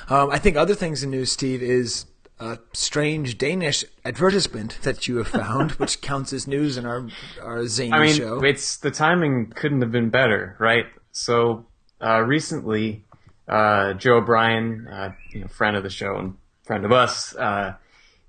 Um, 0.10 0.32
I 0.32 0.40
think 0.40 0.58
other 0.58 0.74
things 0.76 1.04
in 1.04 1.12
news, 1.12 1.32
Steve, 1.32 1.62
is 1.62 2.06
a 2.40 2.60
strange 2.74 3.38
Danish 3.38 3.84
advertisement 4.06 4.80
that 4.84 5.08
you 5.08 5.18
have 5.18 5.28
found, 5.28 5.72
which 5.80 6.02
counts 6.02 6.34
as 6.34 6.48
news 6.48 6.78
in 6.78 6.86
our 6.86 7.08
our 7.42 7.68
zany 7.68 7.94
I 7.94 8.06
mean, 8.06 8.16
show. 8.16 8.44
it's 8.44 8.78
the 8.78 8.92
timing 8.92 9.48
couldn't 9.56 9.82
have 9.82 9.92
been 9.92 10.10
better, 10.10 10.56
right? 10.60 10.86
So 11.12 11.66
uh, 12.02 12.22
recently, 12.22 13.04
uh, 13.48 13.94
Joe 13.94 14.18
O'Brien, 14.18 14.88
uh, 14.88 15.14
you 15.32 15.42
know, 15.42 15.48
friend 15.48 15.76
of 15.76 15.84
the 15.84 15.90
show 15.90 16.16
and 16.16 16.38
friend 16.64 16.86
of 16.86 16.92
us, 16.92 17.36
uh, 17.36 17.76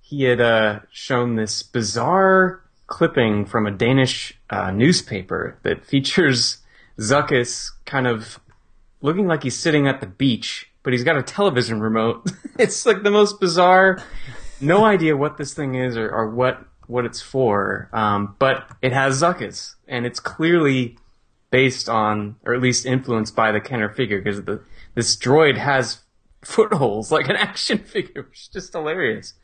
he 0.00 0.24
had 0.24 0.40
uh, 0.40 0.80
shown 0.90 1.36
this 1.36 1.62
bizarre 1.62 2.62
clipping 2.86 3.44
from 3.44 3.66
a 3.66 3.70
Danish 3.70 4.38
uh, 4.48 4.70
newspaper 4.70 5.58
that 5.62 5.84
features 5.84 6.58
Zuckuss 6.98 7.70
kind 7.84 8.06
of 8.06 8.40
looking 9.02 9.26
like 9.26 9.42
he's 9.42 9.58
sitting 9.58 9.86
at 9.86 10.00
the 10.00 10.06
beach, 10.06 10.67
but 10.88 10.94
he's 10.94 11.04
got 11.04 11.18
a 11.18 11.22
television 11.22 11.80
remote. 11.80 12.32
it's 12.58 12.86
like 12.86 13.02
the 13.02 13.10
most 13.10 13.38
bizarre. 13.40 14.02
No 14.58 14.86
idea 14.86 15.18
what 15.18 15.36
this 15.36 15.52
thing 15.52 15.74
is 15.74 15.98
or, 15.98 16.08
or 16.08 16.30
what 16.30 16.64
what 16.86 17.04
it's 17.04 17.20
for. 17.20 17.90
Um, 17.92 18.36
but 18.38 18.66
it 18.80 18.94
has 18.94 19.20
Zuckuss, 19.20 19.74
and 19.86 20.06
it's 20.06 20.18
clearly 20.18 20.96
based 21.50 21.90
on, 21.90 22.36
or 22.46 22.54
at 22.54 22.62
least 22.62 22.86
influenced 22.86 23.36
by 23.36 23.52
the 23.52 23.60
Kenner 23.60 23.90
figure, 23.90 24.16
because 24.18 24.42
the 24.44 24.62
this 24.94 25.14
droid 25.14 25.58
has 25.58 25.98
footholds 26.40 27.12
like 27.12 27.28
an 27.28 27.36
action 27.36 27.76
figure, 27.76 28.22
which 28.22 28.40
is 28.40 28.48
just 28.48 28.72
hilarious. 28.72 29.34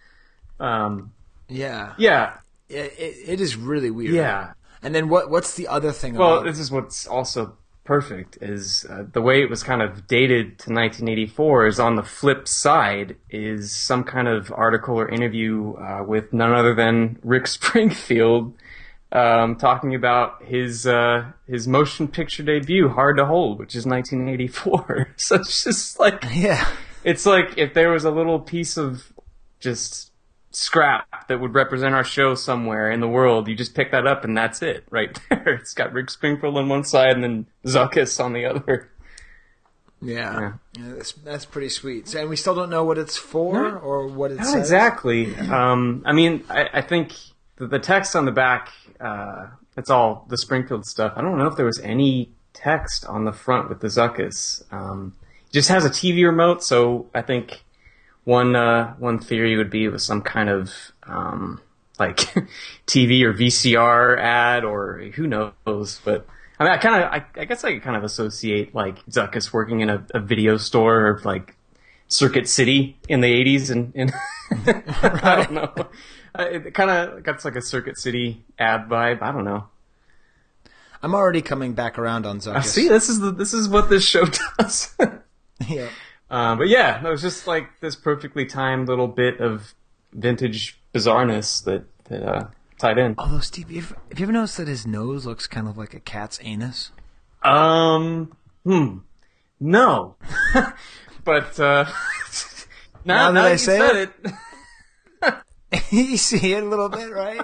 Um, 0.58 1.12
yeah, 1.46 1.92
yeah, 1.98 2.38
it, 2.70 2.94
it, 2.98 3.16
it 3.26 3.40
is 3.42 3.54
really 3.54 3.90
weird. 3.90 4.14
Yeah. 4.14 4.54
And 4.82 4.94
then 4.94 5.10
what? 5.10 5.28
What's 5.28 5.56
the 5.56 5.68
other 5.68 5.92
thing? 5.92 6.14
Well, 6.14 6.38
about 6.38 6.46
this 6.46 6.58
is 6.58 6.70
what's 6.70 7.06
also 7.06 7.58
perfect 7.84 8.38
is 8.40 8.86
uh, 8.88 9.04
the 9.12 9.20
way 9.20 9.42
it 9.42 9.50
was 9.50 9.62
kind 9.62 9.82
of 9.82 10.06
dated 10.06 10.58
to 10.58 10.72
1984 10.72 11.66
is 11.66 11.78
on 11.78 11.96
the 11.96 12.02
flip 12.02 12.48
side 12.48 13.16
is 13.28 13.70
some 13.74 14.04
kind 14.04 14.26
of 14.26 14.52
article 14.52 14.98
or 14.98 15.08
interview 15.08 15.74
uh, 15.74 16.02
with 16.02 16.32
none 16.32 16.52
other 16.52 16.74
than 16.74 17.18
Rick 17.22 17.46
Springfield 17.46 18.54
um, 19.12 19.56
talking 19.56 19.94
about 19.94 20.42
his 20.42 20.86
uh, 20.86 21.30
his 21.46 21.68
motion 21.68 22.08
picture 22.08 22.42
debut, 22.42 22.88
Hard 22.88 23.16
to 23.18 23.26
Hold, 23.26 23.60
which 23.60 23.76
is 23.76 23.86
1984. 23.86 25.10
so 25.16 25.36
it's 25.36 25.62
just 25.62 26.00
like 26.00 26.24
yeah, 26.32 26.68
it's 27.04 27.24
like 27.24 27.56
if 27.56 27.74
there 27.74 27.90
was 27.90 28.04
a 28.04 28.10
little 28.10 28.40
piece 28.40 28.76
of 28.76 29.12
just 29.60 30.10
scrap 30.56 31.28
that 31.28 31.40
would 31.40 31.54
represent 31.54 31.94
our 31.94 32.04
show 32.04 32.34
somewhere 32.34 32.90
in 32.90 33.00
the 33.00 33.08
world, 33.08 33.48
you 33.48 33.54
just 33.54 33.74
pick 33.74 33.90
that 33.92 34.06
up 34.06 34.24
and 34.24 34.36
that's 34.36 34.62
it 34.62 34.84
right 34.90 35.18
there. 35.30 35.48
It's 35.48 35.74
got 35.74 35.92
Rick 35.92 36.10
Springfield 36.10 36.56
on 36.56 36.68
one 36.68 36.84
side 36.84 37.10
and 37.12 37.22
then 37.24 37.46
Zuckuss 37.66 38.22
on 38.22 38.32
the 38.32 38.44
other. 38.46 38.90
Yeah, 40.02 40.52
yeah 40.76 40.92
that's, 40.96 41.12
that's 41.12 41.44
pretty 41.46 41.70
sweet. 41.70 42.08
So, 42.08 42.20
and 42.20 42.28
we 42.28 42.36
still 42.36 42.54
don't 42.54 42.70
know 42.70 42.84
what 42.84 42.98
it's 42.98 43.16
for 43.16 43.54
No. 43.70 43.76
or 43.78 44.06
what 44.08 44.32
it 44.32 44.36
Not 44.36 44.46
says. 44.46 44.54
exactly. 44.56 45.34
Um, 45.36 46.02
I 46.04 46.12
mean, 46.12 46.44
I, 46.50 46.68
I 46.74 46.80
think 46.82 47.12
the, 47.56 47.66
the 47.66 47.78
text 47.78 48.14
on 48.14 48.24
the 48.26 48.32
back, 48.32 48.70
uh, 49.00 49.46
it's 49.76 49.88
all 49.90 50.26
the 50.28 50.36
Springfield 50.36 50.84
stuff. 50.86 51.14
I 51.16 51.22
don't 51.22 51.38
know 51.38 51.46
if 51.46 51.56
there 51.56 51.64
was 51.66 51.80
any 51.80 52.32
text 52.52 53.06
on 53.06 53.24
the 53.24 53.32
front 53.32 53.68
with 53.68 53.80
the 53.80 53.88
Zuckuss. 53.88 54.62
Um, 54.72 55.14
just 55.52 55.68
has 55.70 55.84
a 55.84 55.90
TV 55.90 56.24
remote, 56.26 56.62
so 56.62 57.06
I 57.14 57.22
think 57.22 57.62
one 58.24 58.56
uh, 58.56 58.94
one 58.94 59.18
theory 59.18 59.56
would 59.56 59.70
be 59.70 59.84
it 59.84 59.90
was 59.90 60.04
some 60.04 60.22
kind 60.22 60.48
of 60.48 60.72
um, 61.04 61.60
like 61.98 62.16
TV 62.86 63.22
or 63.22 63.32
VCR 63.32 64.18
ad, 64.18 64.64
or 64.64 64.98
who 65.14 65.26
knows. 65.26 66.00
But 66.04 66.26
I 66.58 66.64
mean, 66.64 66.72
I 66.72 66.78
kind 66.78 67.02
of, 67.02 67.10
I, 67.10 67.40
I, 67.40 67.44
guess 67.44 67.64
I 67.64 67.78
kind 67.78 67.96
of 67.96 68.04
associate 68.04 68.74
like 68.74 69.04
Zuckuss 69.06 69.52
working 69.52 69.80
in 69.80 69.90
a, 69.90 70.06
a 70.14 70.20
video 70.20 70.56
store 70.56 71.08
of 71.08 71.24
like 71.24 71.56
Circuit 72.08 72.48
City 72.48 72.98
in 73.08 73.20
the 73.20 73.28
'80s, 73.28 73.70
and, 73.70 73.92
and 73.94 74.12
I 75.02 75.44
don't 75.44 75.52
know. 75.52 75.88
It 76.36 76.74
kind 76.74 76.90
of 76.90 77.22
got 77.22 77.44
like 77.44 77.56
a 77.56 77.62
Circuit 77.62 77.98
City 77.98 78.44
ad 78.58 78.88
vibe. 78.88 79.22
I 79.22 79.32
don't 79.32 79.44
know. 79.44 79.68
I'm 81.02 81.14
already 81.14 81.42
coming 81.42 81.74
back 81.74 81.98
around 81.98 82.24
on 82.24 82.38
Zuckuss. 82.38 82.56
I 82.56 82.60
see. 82.62 82.88
This 82.88 83.10
is 83.10 83.20
the, 83.20 83.30
this 83.30 83.52
is 83.52 83.68
what 83.68 83.90
this 83.90 84.04
show 84.04 84.24
does. 84.58 84.96
yeah. 85.68 85.88
Uh, 86.30 86.56
but 86.56 86.68
yeah, 86.68 87.04
it 87.04 87.08
was 87.08 87.22
just 87.22 87.46
like 87.46 87.80
this 87.80 87.96
perfectly 87.96 88.46
timed 88.46 88.88
little 88.88 89.08
bit 89.08 89.40
of 89.40 89.74
vintage 90.12 90.80
bizarreness 90.94 91.62
that 91.64 91.84
that 92.04 92.22
uh, 92.22 92.46
tied 92.78 92.98
in. 92.98 93.14
Although 93.18 93.40
Steve, 93.40 93.66
have 93.66 93.72
you, 93.72 93.82
ever, 93.82 93.96
have 94.10 94.18
you 94.18 94.24
ever 94.24 94.32
noticed 94.32 94.56
that 94.56 94.68
his 94.68 94.86
nose 94.86 95.26
looks 95.26 95.46
kind 95.46 95.68
of 95.68 95.76
like 95.76 95.94
a 95.94 96.00
cat's 96.00 96.38
anus? 96.42 96.92
Um, 97.42 98.36
hmm, 98.64 98.98
no, 99.60 100.16
but 101.24 101.60
uh, 101.60 101.84
now, 103.04 103.30
now 103.30 103.32
that 103.32 103.44
I 103.44 103.56
say 103.56 104.02
it, 104.02 104.10
it. 105.22 105.34
you 105.90 106.16
see 106.16 106.54
it 106.54 106.62
a 106.62 106.66
little 106.66 106.88
bit, 106.88 107.12
right? 107.12 107.42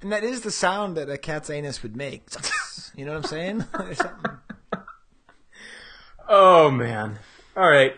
And 0.00 0.12
that 0.12 0.22
is 0.22 0.42
the 0.42 0.50
sound 0.50 0.96
that 0.96 1.10
a 1.10 1.18
cat's 1.18 1.50
anus 1.50 1.82
would 1.82 1.96
make. 1.96 2.22
You 2.94 3.04
know 3.04 3.12
what 3.12 3.18
I'm 3.18 3.24
saying? 3.24 3.64
oh 6.28 6.70
man. 6.70 7.18
All 7.58 7.68
right. 7.68 7.96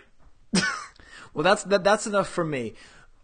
well, 1.34 1.44
that's 1.44 1.64
that, 1.64 1.84
that's 1.84 2.06
enough 2.06 2.30
for 2.30 2.44
me. 2.44 2.72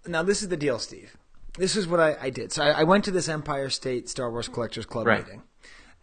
Now 0.07 0.22
this 0.22 0.42
is 0.42 0.51
the 0.51 0.57
deal, 0.59 0.79
Steve. 0.79 1.16
This 1.57 1.77
is 1.77 1.88
what 1.88 1.99
I, 1.99 2.14
I 2.20 2.29
did. 2.29 2.53
So 2.53 2.62
I, 2.62 2.81
I, 2.81 2.83
went 2.83 3.07
to 3.07 3.11
this 3.11 3.27
Empire 3.27 3.70
State 3.70 4.11
Star 4.11 4.31
Wars 4.31 4.46
Collectors 4.46 4.85
Club 4.85 5.07
right. 5.07 5.25
meeting, 5.25 5.44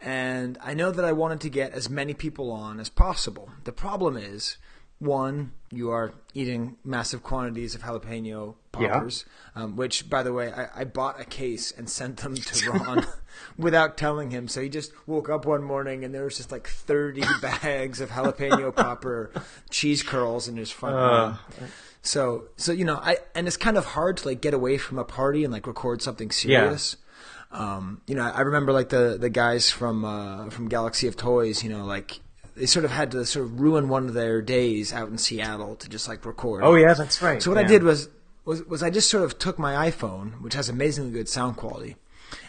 and 0.00 0.58
I 0.60 0.74
know 0.74 0.90
that 0.90 1.04
I 1.04 1.12
wanted 1.12 1.40
to 1.42 1.50
get 1.50 1.70
as 1.70 1.88
many 1.88 2.14
people 2.14 2.50
on 2.50 2.80
as 2.80 2.88
possible. 2.88 3.48
The 3.62 3.70
problem 3.70 4.16
is 4.16 4.56
one, 5.04 5.52
you 5.70 5.90
are 5.90 6.12
eating 6.34 6.76
massive 6.84 7.22
quantities 7.22 7.74
of 7.74 7.82
jalapeno 7.82 8.54
poppers, 8.72 9.24
yeah. 9.54 9.62
um, 9.62 9.76
which, 9.76 10.08
by 10.08 10.22
the 10.22 10.32
way, 10.32 10.52
I, 10.52 10.80
I, 10.80 10.84
bought 10.84 11.20
a 11.20 11.24
case 11.24 11.72
and 11.72 11.88
sent 11.88 12.18
them 12.18 12.34
to 12.34 12.70
Ron 12.72 13.06
without 13.58 13.96
telling 13.96 14.30
him. 14.30 14.48
So 14.48 14.60
he 14.60 14.68
just 14.68 14.92
woke 15.06 15.28
up 15.28 15.46
one 15.46 15.62
morning 15.62 16.04
and 16.04 16.14
there 16.14 16.24
was 16.24 16.36
just 16.36 16.50
like 16.50 16.66
30 16.68 17.22
bags 17.42 18.00
of 18.00 18.10
jalapeno 18.10 18.74
popper 18.74 19.30
cheese 19.70 20.02
curls 20.02 20.48
in 20.48 20.56
his 20.56 20.70
front 20.70 20.96
uh. 20.96 21.36
room. 21.60 21.70
So, 22.02 22.48
so 22.56 22.72
you 22.72 22.84
know, 22.84 22.96
I 22.96 23.16
and 23.34 23.46
it's 23.46 23.56
kind 23.56 23.78
of 23.78 23.86
hard 23.86 24.18
to 24.18 24.28
like 24.28 24.42
get 24.42 24.52
away 24.52 24.76
from 24.76 24.98
a 24.98 25.04
party 25.04 25.42
and 25.42 25.52
like 25.52 25.66
record 25.66 26.02
something 26.02 26.30
serious. 26.30 26.96
Yeah. 26.96 27.58
Um, 27.58 28.02
you 28.06 28.14
know, 28.14 28.22
I 28.22 28.42
remember 28.42 28.72
like 28.72 28.90
the 28.90 29.16
the 29.18 29.30
guys 29.30 29.70
from 29.70 30.04
uh, 30.04 30.50
from 30.50 30.68
Galaxy 30.68 31.06
of 31.06 31.16
Toys. 31.16 31.64
You 31.64 31.70
know, 31.70 31.86
like 31.86 32.20
they 32.56 32.66
sort 32.66 32.84
of 32.84 32.90
had 32.90 33.10
to 33.12 33.24
sort 33.24 33.46
of 33.46 33.60
ruin 33.60 33.88
one 33.88 34.06
of 34.06 34.14
their 34.14 34.40
days 34.40 34.92
out 34.92 35.08
in 35.08 35.18
Seattle 35.18 35.76
to 35.76 35.88
just 35.88 36.08
like 36.08 36.24
record. 36.24 36.62
Oh 36.62 36.74
yeah, 36.74 36.94
that's 36.94 37.20
right. 37.20 37.42
So 37.42 37.50
what 37.50 37.58
yeah. 37.58 37.66
I 37.66 37.68
did 37.68 37.82
was, 37.82 38.08
was 38.44 38.64
was 38.64 38.82
I 38.82 38.90
just 38.90 39.10
sort 39.10 39.24
of 39.24 39.38
took 39.38 39.58
my 39.58 39.90
iPhone, 39.90 40.40
which 40.40 40.54
has 40.54 40.68
amazingly 40.68 41.10
good 41.10 41.28
sound 41.28 41.56
quality, 41.56 41.96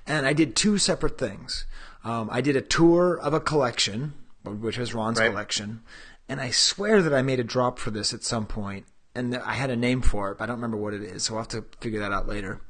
and 0.06 0.26
I 0.26 0.34
did 0.34 0.56
two 0.56 0.78
separate 0.78 1.18
things. 1.18 1.66
Um, 2.04 2.30
I 2.32 2.42
did 2.42 2.56
a 2.56 2.62
tour 2.62 3.20
of 3.20 3.34
a 3.34 3.40
collection, 3.40 4.14
which 4.44 4.78
was 4.78 4.94
Ron's 4.94 5.20
right. 5.20 5.30
collection, 5.30 5.82
and 6.30 6.40
I 6.40 6.52
swear 6.52 7.02
that 7.02 7.14
I 7.14 7.22
made 7.22 7.40
a 7.40 7.44
drop 7.44 7.80
for 7.80 7.90
this 7.90 8.14
at 8.14 8.24
some 8.24 8.46
point, 8.46 8.86
and 9.16 9.36
I 9.36 9.54
had 9.54 9.72
a 9.72 9.76
name 9.76 10.02
for 10.02 10.32
it, 10.32 10.38
but 10.38 10.44
I 10.44 10.48
don't 10.48 10.58
remember 10.58 10.78
what 10.78 10.94
it 10.94 11.02
is, 11.02 11.24
so 11.24 11.34
I'll 11.34 11.40
have 11.40 11.48
to 11.50 11.66
figure 11.80 12.00
that 12.02 12.12
out 12.12 12.28
later. 12.28 12.62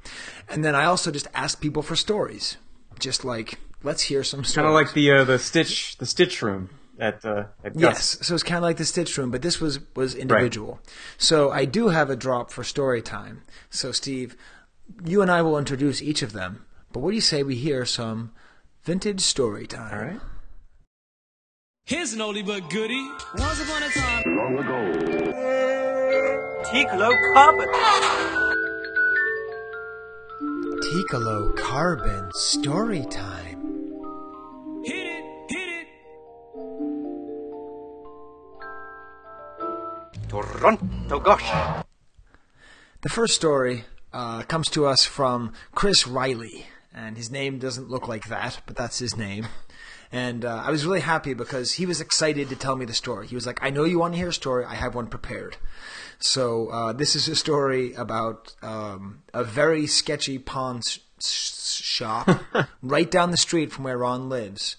And 0.47 0.63
then 0.63 0.73
I 0.73 0.85
also 0.85 1.11
just 1.11 1.27
asked 1.33 1.59
people 1.59 1.81
for 1.81 1.97
stories, 1.97 2.55
just 2.97 3.25
like 3.25 3.59
let's 3.83 4.03
hear 4.03 4.23
some 4.23 4.45
stories. 4.45 4.55
Kind 4.55 4.67
of 4.67 4.73
like 4.73 4.93
the 4.93 5.11
uh, 5.11 5.23
the 5.25 5.37
Stitch 5.37 5.97
the 5.97 6.05
Stitch 6.05 6.41
room 6.41 6.69
at, 6.99 7.25
uh, 7.25 7.45
at 7.63 7.77
yes. 7.77 8.17
So 8.21 8.33
it's 8.33 8.43
kind 8.43 8.57
of 8.57 8.63
like 8.63 8.77
the 8.77 8.85
Stitch 8.85 9.17
Room, 9.17 9.31
but 9.31 9.41
this 9.41 9.59
was 9.59 9.79
was 9.95 10.15
individual. 10.15 10.73
Right. 10.73 10.93
So 11.17 11.51
I 11.51 11.65
do 11.65 11.89
have 11.89 12.09
a 12.09 12.15
drop 12.15 12.51
for 12.51 12.63
story 12.63 13.01
time. 13.01 13.43
So 13.69 13.91
Steve, 13.91 14.35
you 15.03 15.21
and 15.21 15.31
I 15.31 15.41
will 15.41 15.57
introduce 15.57 16.01
each 16.01 16.21
of 16.21 16.33
them. 16.33 16.65
But 16.91 17.01
what 17.01 17.11
do 17.11 17.15
you 17.15 17.21
say 17.21 17.43
we 17.43 17.55
hear 17.55 17.85
some 17.85 18.31
vintage 18.83 19.21
story 19.21 19.67
time? 19.67 19.93
All 19.93 20.05
right. 20.05 20.19
Here's 21.85 22.13
an 22.13 22.19
oldie 22.19 22.45
but 22.45 22.69
goodie. 22.69 23.07
Once 23.37 23.61
upon 23.61 23.83
a 23.83 23.89
time, 23.89 24.23
long 24.37 24.57
ago, 24.57 25.35
Ticolo 26.65 27.11
Carbon. 27.33 27.69
Ticolo 30.81 31.55
Carbon 31.57 32.31
story 32.33 33.05
time. 33.11 33.44
Toronto, 40.41 41.19
gosh. 41.19 41.85
The 43.01 43.09
first 43.09 43.35
story 43.35 43.85
uh, 44.11 44.41
comes 44.41 44.69
to 44.71 44.85
us 44.85 45.05
from 45.05 45.53
Chris 45.73 46.05
Riley, 46.05 46.65
and 46.93 47.15
his 47.15 47.31
name 47.31 47.57
doesn't 47.57 47.89
look 47.89 48.09
like 48.09 48.27
that, 48.27 48.59
but 48.65 48.75
that's 48.75 48.99
his 48.99 49.15
name. 49.15 49.47
And 50.11 50.43
uh, 50.43 50.61
I 50.65 50.71
was 50.71 50.85
really 50.85 50.99
happy 50.99 51.33
because 51.33 51.73
he 51.73 51.85
was 51.85 52.01
excited 52.01 52.49
to 52.49 52.55
tell 52.57 52.75
me 52.75 52.83
the 52.83 52.93
story. 52.93 53.27
He 53.27 53.35
was 53.35 53.45
like, 53.45 53.59
"I 53.61 53.69
know 53.69 53.85
you 53.85 53.97
want 53.97 54.13
to 54.13 54.17
hear 54.17 54.27
a 54.27 54.33
story. 54.33 54.65
I 54.65 54.75
have 54.75 54.93
one 54.93 55.07
prepared." 55.07 55.55
So 56.19 56.67
uh, 56.67 56.91
this 56.91 57.15
is 57.15 57.29
a 57.29 57.35
story 57.35 57.93
about 57.93 58.53
um, 58.61 59.23
a 59.33 59.43
very 59.43 59.87
sketchy 59.87 60.37
pawn 60.37 60.77
s- 60.77 61.79
shop 61.81 62.29
right 62.83 63.09
down 63.09 63.31
the 63.31 63.37
street 63.37 63.71
from 63.71 63.85
where 63.85 63.97
Ron 63.97 64.27
lives, 64.27 64.75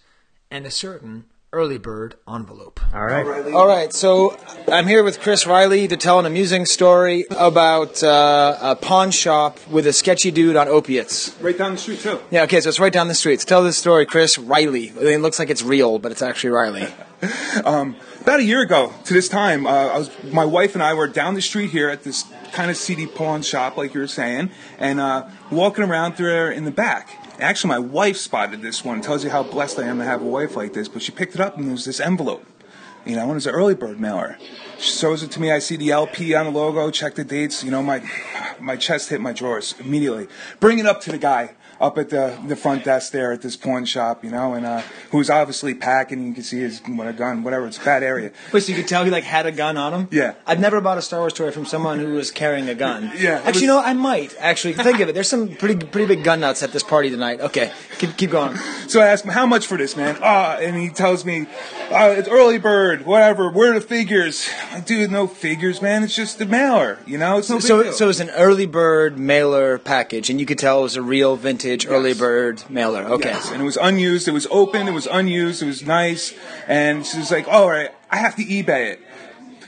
and 0.51 0.67
a 0.67 0.71
certain 0.71 1.25
early 1.53 1.79
bird 1.79 2.17
envelope. 2.29 2.81
All 2.95 3.05
right. 3.05 3.53
All 3.53 3.67
right. 3.67 3.93
So 3.93 4.39
I'm 4.71 4.87
here 4.87 5.03
with 5.03 5.21
Chris 5.21 5.47
Riley 5.47 5.89
to 5.89 5.97
tell 5.97 6.19
an 6.19 6.27
amusing 6.27 6.67
story 6.67 7.25
about 7.31 8.03
uh, 8.03 8.59
a 8.61 8.77
pawn 8.77 9.11
shop 9.11 9.59
with 9.69 9.87
a 9.87 9.93
sketchy 9.93 10.31
dude 10.31 10.57
on 10.57 10.69
opiates. 10.69 11.35
Right 11.41 11.57
down 11.57 11.73
the 11.73 11.79
street 11.79 12.01
too. 12.01 12.21
Yeah. 12.31 12.43
Okay. 12.43 12.61
So 12.61 12.69
it's 12.69 12.81
right 12.81 12.93
down 12.93 13.09
the 13.09 13.15
street. 13.15 13.41
So 13.41 13.47
tell 13.47 13.63
this 13.63 13.79
story, 13.79 14.07
Chris 14.07 14.39
Riley. 14.39 14.91
I 14.91 14.95
mean, 14.95 15.13
it 15.13 15.21
looks 15.21 15.39
like 15.39 15.51
it's 15.51 15.63
real, 15.63 15.99
but 15.99 16.13
it's 16.13 16.23
actually 16.23 16.51
Riley. 16.51 16.87
um, 17.65 17.97
about 18.21 18.41
a 18.41 18.45
year 18.45 18.61
ago 18.61 18.93
to 19.05 19.15
this 19.15 19.29
time, 19.29 19.67
uh, 19.67 19.71
I 19.71 19.99
was 19.99 20.11
my 20.25 20.45
wife 20.45 20.75
and 20.75 20.83
I 20.83 20.95
were 20.95 21.09
down 21.09 21.35
the 21.35 21.43
street 21.43 21.71
here 21.71 21.89
at 21.89 22.03
this 22.03 22.25
kind 22.53 22.71
of 22.71 22.77
seedy 22.77 23.07
pawn 23.07 23.43
shop, 23.43 23.77
like 23.77 23.95
you 23.95 24.01
were 24.01 24.07
saying, 24.07 24.51
and 24.79 25.01
uh, 25.01 25.29
walking 25.51 25.85
around 25.85 26.17
there 26.17 26.51
in 26.51 26.65
the 26.65 26.71
back. 26.71 27.26
Actually, 27.39 27.69
my 27.69 27.79
wife 27.79 28.17
spotted 28.17 28.63
this 28.63 28.85
one. 28.85 28.99
It 28.99 29.05
tells 29.05 29.23
you 29.23 29.31
how 29.31 29.43
blessed 29.43 29.79
I 29.79 29.85
am 29.85 29.99
to 29.99 30.05
have 30.05 30.23
a 30.23 30.27
wife 30.27 30.57
like 30.57 30.73
this. 30.73 30.89
But 30.89 31.03
she 31.03 31.13
picked 31.13 31.35
it 31.35 31.41
up 31.41 31.57
and 31.57 31.67
there 31.67 31.73
was 31.73 31.85
this 31.85 32.01
envelope. 32.01 32.45
You 33.05 33.15
know, 33.17 33.23
and 33.23 33.33
it 33.33 33.35
was 33.35 33.47
an 33.47 33.55
early 33.55 33.75
bird 33.75 34.01
mailer. 34.01 34.37
She 34.79 34.91
shows 34.91 35.23
it 35.23 35.31
to 35.33 35.41
me. 35.41 35.53
I 35.53 35.61
see 35.61 35.77
the 35.77 35.91
LP 35.93 36.35
on 36.35 36.47
the 36.47 36.51
logo. 36.51 36.91
Check 36.91 37.15
the 37.15 37.25
dates. 37.25 37.63
You 37.63 37.71
know, 37.71 37.83
my 37.83 38.03
my 38.59 38.77
chest 38.77 39.11
hit 39.11 39.21
my 39.21 39.33
drawers 39.33 39.75
immediately. 39.79 40.29
Bring 40.61 40.79
it 40.79 40.87
up 40.87 41.01
to 41.03 41.13
the 41.13 41.19
guy 41.19 41.55
up 41.81 41.99
at 41.99 42.11
the 42.11 42.39
the 42.47 42.57
front 42.57 42.85
desk 42.85 43.13
there 43.13 43.33
at 43.33 43.43
this 43.43 43.57
pawn 43.57 43.85
shop, 43.85 44.25
you 44.25 44.31
know, 44.31 44.55
and 44.55 44.65
uh, 44.65 44.83
who's 45.11 45.31
obviously 45.31 45.75
packing. 45.75 46.27
You 46.29 46.35
can 46.35 46.43
see 46.43 46.61
his 46.61 46.81
what 46.87 47.07
a 47.07 47.13
gun, 47.13 47.43
whatever. 47.43 47.67
It's 47.67 47.79
a 47.79 47.85
bad 47.85 48.03
area. 48.03 48.33
Wait, 48.53 48.63
so 48.63 48.73
you 48.73 48.79
could 48.79 48.89
tell 48.89 49.05
he 49.05 49.11
like 49.11 49.25
had 49.25 49.47
a 49.47 49.53
gun 49.53 49.77
on 49.77 49.93
him? 49.93 50.09
Yeah. 50.11 50.35
I've 50.47 50.61
never 50.61 50.81
bought 50.81 50.99
a 50.99 51.03
Star 51.03 51.21
Wars 51.21 51.33
toy 51.33 51.51
from 51.51 51.67
someone 51.67 51.99
who 51.99 52.15
was 52.15 52.31
carrying 52.31 52.69
a 52.69 52.75
gun. 52.75 53.13
Yeah. 53.27 53.41
Actually, 53.45 53.63
you 53.63 53.67
know, 53.69 53.81
I 53.81 53.93
might 53.95 54.35
actually 54.39 54.75
think 54.75 55.01
of 55.01 55.09
it. 55.09 55.15
There's 55.15 55.29
some 55.29 55.49
pretty 55.49 55.85
pretty 55.87 56.07
big 56.07 56.23
gun 56.23 56.41
nuts 56.41 56.63
at 56.63 56.73
this 56.73 56.83
party 56.83 57.09
tonight. 57.11 57.41
Okay, 57.41 57.73
keep 57.99 58.17
keep 58.17 58.31
going. 58.31 58.57
So 58.89 59.01
I 59.01 59.07
asked 59.07 59.25
him 59.25 59.31
how 59.33 59.47
much 59.47 59.67
for 59.67 59.77
this, 59.77 59.97
man. 59.97 60.19
Ah, 60.23 60.57
and 60.59 60.77
he 60.77 60.91
tells 60.91 61.25
me 61.25 61.47
uh, 61.91 62.15
it's 62.17 62.29
early 62.29 62.59
bird, 62.59 63.07
whatever. 63.07 63.51
Where 63.51 63.73
are 63.73 63.81
the 63.81 63.87
figures? 63.87 64.49
I 64.71 64.81
do 64.81 65.09
no 65.09 65.27
figures, 65.27 65.81
man. 65.81 66.03
It's 66.03 66.15
just 66.15 66.39
the 66.39 66.47
mailer, 66.47 66.99
you 67.07 67.17
know. 67.19 67.39
It's 67.39 67.49
no 67.51 67.59
so 67.59 67.83
deal. 67.83 67.93
so 67.93 68.09
it's 68.11 68.21
an 68.21 68.31
early 68.31 68.67
bird 68.67 69.19
mailer 69.19 69.79
package, 69.79 70.31
and 70.31 70.39
you 70.39 70.47
could 70.47 70.59
tell 70.59 70.81
it 70.81 70.83
was 70.83 70.97
a 70.97 71.03
real 71.03 71.37
vintage 71.37 71.66
early 71.89 72.15
bird 72.15 72.63
mailer. 72.69 73.05
Okay. 73.05 73.31
Yes, 73.31 73.51
and 73.51 73.61
it 73.61 73.65
was 73.65 73.77
unused. 73.77 74.29
It 74.29 74.33
was 74.33 74.47
open. 74.51 74.89
It 74.89 74.93
was 74.93 75.07
unused. 75.07 75.63
It 75.63 75.67
was 75.67 75.85
nice. 75.87 76.35
And 76.67 77.05
she 77.07 77.19
was 77.19 77.31
like, 77.31 77.49
"All 77.49 77.69
right, 77.69 77.91
I 78.11 78.17
have 78.17 78.37
to 78.37 78.45
eBay 78.45 78.93
it." 78.93 79.01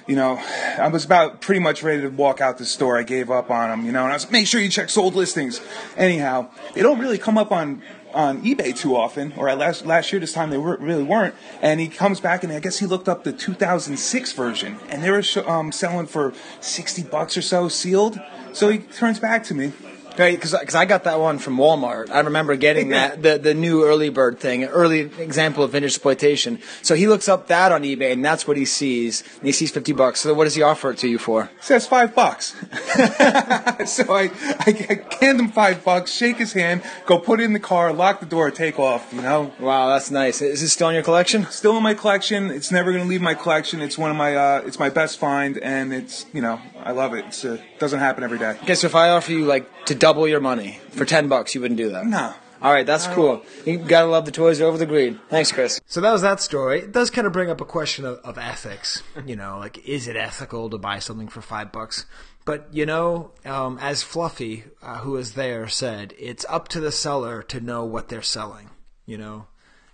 You 0.07 0.17
know, 0.17 0.41
I 0.79 0.89
was 0.89 1.05
about 1.05 1.43
pretty 1.43 1.61
much 1.61 1.83
ready 1.83 2.01
to 2.01 2.09
walk 2.09 2.41
out 2.41 2.57
the 2.57 2.65
store. 2.65 2.97
I 2.97 3.03
gave 3.03 3.31
up 3.31 3.51
on 3.51 3.69
them. 3.69 3.85
You 3.85 3.93
know, 3.93 4.05
and 4.05 4.13
I 4.13 4.15
was 4.15 4.25
like, 4.25 4.33
"Make 4.33 4.47
sure 4.47 4.61
you 4.61 4.71
check 4.71 4.91
sold 4.91 5.15
listings." 5.15 5.61
Anyhow, 5.97 6.49
they 6.75 6.83
don't 6.83 6.99
really 6.99 7.19
come 7.19 7.37
up 7.37 7.53
on 7.53 7.83
on 8.15 8.43
eBay 8.43 8.77
too 8.77 8.97
often, 8.97 9.33
or 9.37 9.49
at 9.49 9.59
last 9.59 9.85
last 9.85 10.13
year 10.13 10.21
this 10.21 10.33
time 10.33 10.51
they 10.51 10.59
were, 10.59 10.77
really 10.79 11.03
weren't. 11.03 11.35
And 11.61 11.81
he 11.81 11.89
comes 11.89 12.21
back 12.21 12.43
and 12.43 12.53
I 12.53 12.61
guess 12.61 12.79
he 12.79 12.87
looked 12.87 13.09
up 13.09 13.25
the 13.25 13.33
2006 13.33 14.33
version, 14.33 14.79
and 14.89 15.03
they 15.03 15.11
were 15.11 15.23
sh- 15.23 15.39
um, 15.39 15.73
selling 15.73 16.07
for 16.07 16.33
60 16.61 17.03
bucks 17.05 17.37
or 17.37 17.43
so 17.43 17.69
sealed. 17.69 18.19
So 18.53 18.71
he 18.71 18.79
turns 18.79 19.19
back 19.19 19.45
to 19.45 19.55
me, 19.55 19.73
Right, 20.19 20.41
because 20.41 20.75
I 20.75 20.85
got 20.85 21.05
that 21.05 21.21
one 21.21 21.39
from 21.39 21.57
Walmart. 21.57 22.11
I 22.11 22.21
remember 22.21 22.57
getting 22.57 22.89
that 22.99 23.23
the 23.23 23.39
the 23.39 23.55
new 23.55 23.85
early 23.85 24.09
bird 24.09 24.41
thing, 24.41 24.65
early 24.65 25.01
example 25.01 25.63
of 25.63 25.71
vintage 25.71 25.93
exploitation. 25.93 26.59
So 26.83 26.95
he 26.97 27.07
looks 27.07 27.29
up 27.29 27.47
that 27.49 27.71
on 27.71 27.83
eBay, 27.83 28.13
and 28.13 28.25
that's 28.25 28.47
what 28.47 28.57
he 28.57 28.65
sees. 28.65 29.23
And 29.39 29.45
he 29.45 29.53
sees 29.53 29.71
fifty 29.71 29.93
bucks. 29.93 30.21
So 30.21 30.35
what 30.35 30.45
does 30.45 30.57
he 30.57 30.63
offer 30.63 30.91
it 30.91 30.99
to 30.99 31.09
you 31.09 31.19
for? 31.19 31.51
Says 31.61 31.87
five 31.87 32.15
bucks. 32.15 32.49
so 33.87 34.13
I, 34.13 34.31
I 34.67 35.05
hand 35.21 35.41
him 35.41 35.49
five 35.51 35.85
bucks, 35.85 36.13
shake 36.13 36.39
his 36.39 36.53
hand, 36.53 36.83
go 37.07 37.19
put 37.19 37.41
it 37.41 37.45
in 37.45 37.53
the 37.53 37.61
car, 37.61 37.93
lock 37.93 38.21
the 38.21 38.27
door, 38.27 38.51
take 38.51 38.79
off. 38.79 39.13
You 39.13 39.23
know. 39.23 39.53
Wow, 39.61 39.89
that's 39.89 40.11
nice. 40.11 40.43
Is 40.43 40.63
it 40.63 40.69
still 40.71 40.89
in 40.89 40.95
your 40.95 41.05
collection? 41.05 41.47
Still 41.47 41.77
in 41.77 41.83
my 41.83 41.95
collection. 41.95 42.51
It's 42.51 42.73
never 42.73 42.91
going 42.91 43.05
to 43.05 43.09
leave 43.09 43.23
my 43.23 43.35
collection. 43.35 43.81
It's 43.81 43.97
one 43.97 44.11
of 44.11 44.17
my 44.17 44.35
uh, 44.35 44.63
it's 44.67 44.81
my 44.81 44.91
best 44.91 45.19
find, 45.19 45.59
and 45.59 45.93
it's 45.93 46.27
you 46.33 46.43
know 46.43 46.61
I 46.83 46.93
love 46.93 47.15
it. 47.15 47.25
It's, 47.27 47.45
uh, 47.45 47.55
it 47.55 47.79
doesn't 47.79 48.01
happen 48.01 48.25
every 48.25 48.39
day. 48.39 48.59
Okay, 48.63 48.75
so 48.75 48.87
if 48.87 48.95
I 48.95 49.11
offer 49.11 49.33
you 49.33 49.45
like 49.45 49.87
to 49.87 49.95
double 49.95 50.27
your 50.29 50.41
money 50.41 50.81
for 50.91 51.05
ten 51.05 51.29
bucks, 51.29 51.55
you 51.55 51.61
wouldn't 51.61 51.79
do 51.79 51.91
that. 51.91 52.07
No. 52.07 52.35
All 52.61 52.73
right, 52.73 52.85
that's 52.85 53.07
cool. 53.07 53.45
You 53.65 53.79
gotta 53.79 54.09
love 54.09 54.25
the 54.25 54.33
toys 54.33 54.61
over 54.61 54.77
the 54.77 54.87
greed. 54.87 55.19
Thanks, 55.29 55.53
Chris. 55.53 55.81
So 55.87 56.01
that 56.01 56.11
was 56.11 56.23
that 56.23 56.41
story. 56.41 56.81
It 56.81 56.93
does 56.93 57.09
kind 57.09 57.27
of 57.27 57.33
bring 57.33 57.51
up 57.51 57.61
a 57.61 57.65
question 57.65 58.05
of, 58.05 58.19
of 58.19 58.37
ethics. 58.37 59.03
You 59.25 59.37
know, 59.37 59.59
like 59.59 59.87
is 59.87 60.09
it 60.09 60.17
ethical 60.17 60.69
to 60.71 60.79
buy 60.79 60.99
something 60.99 61.29
for 61.29 61.41
five 61.41 61.71
bucks? 61.71 62.05
But 62.45 62.69
you 62.73 62.85
know, 62.85 63.31
um, 63.45 63.79
as 63.81 64.03
Fluffy, 64.03 64.65
uh, 64.83 64.99
who 64.99 65.13
was 65.13 65.35
there, 65.35 65.69
said, 65.69 66.15
it's 66.19 66.47
up 66.49 66.67
to 66.69 66.81
the 66.81 66.91
seller 66.91 67.43
to 67.45 67.61
know 67.61 67.85
what 67.85 68.09
they're 68.09 68.23
selling. 68.23 68.71
You 69.07 69.19
know, 69.19 69.47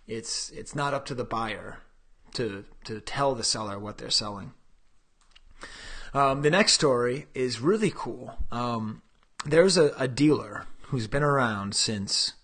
it's 0.06 0.48
it's 0.50 0.74
not 0.74 0.94
up 0.94 1.04
to 1.06 1.14
the 1.14 1.24
buyer 1.24 1.80
to 2.34 2.64
to 2.84 3.00
tell 3.00 3.34
the 3.34 3.44
seller 3.44 3.78
what 3.78 3.98
they're 3.98 4.08
selling. 4.08 4.52
Um, 6.14 6.42
the 6.42 6.50
next 6.50 6.72
story 6.72 7.26
is 7.34 7.60
really 7.60 7.92
cool. 7.94 8.38
Um, 8.52 9.02
there's 9.44 9.76
a, 9.76 9.92
a 9.98 10.06
dealer 10.06 10.64
who's 10.82 11.08
been 11.08 11.24
around 11.24 11.74
since 11.74 12.34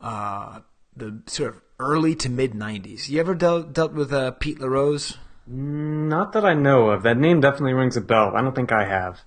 uh, 0.00 0.60
the 0.96 1.22
sort 1.26 1.54
of 1.54 1.62
early 1.78 2.16
to 2.16 2.28
mid 2.28 2.52
'90s. 2.52 3.08
You 3.08 3.20
ever 3.20 3.34
dealt 3.34 3.72
dealt 3.72 3.92
with 3.92 4.12
uh, 4.12 4.32
Pete 4.32 4.60
LaRose? 4.60 5.16
Not 5.46 6.32
that 6.32 6.44
I 6.44 6.54
know 6.54 6.90
of. 6.90 7.02
That 7.04 7.18
name 7.18 7.40
definitely 7.40 7.74
rings 7.74 7.96
a 7.96 8.00
bell. 8.00 8.32
I 8.34 8.42
don't 8.42 8.56
think 8.56 8.72
I 8.72 8.86
have. 8.86 9.20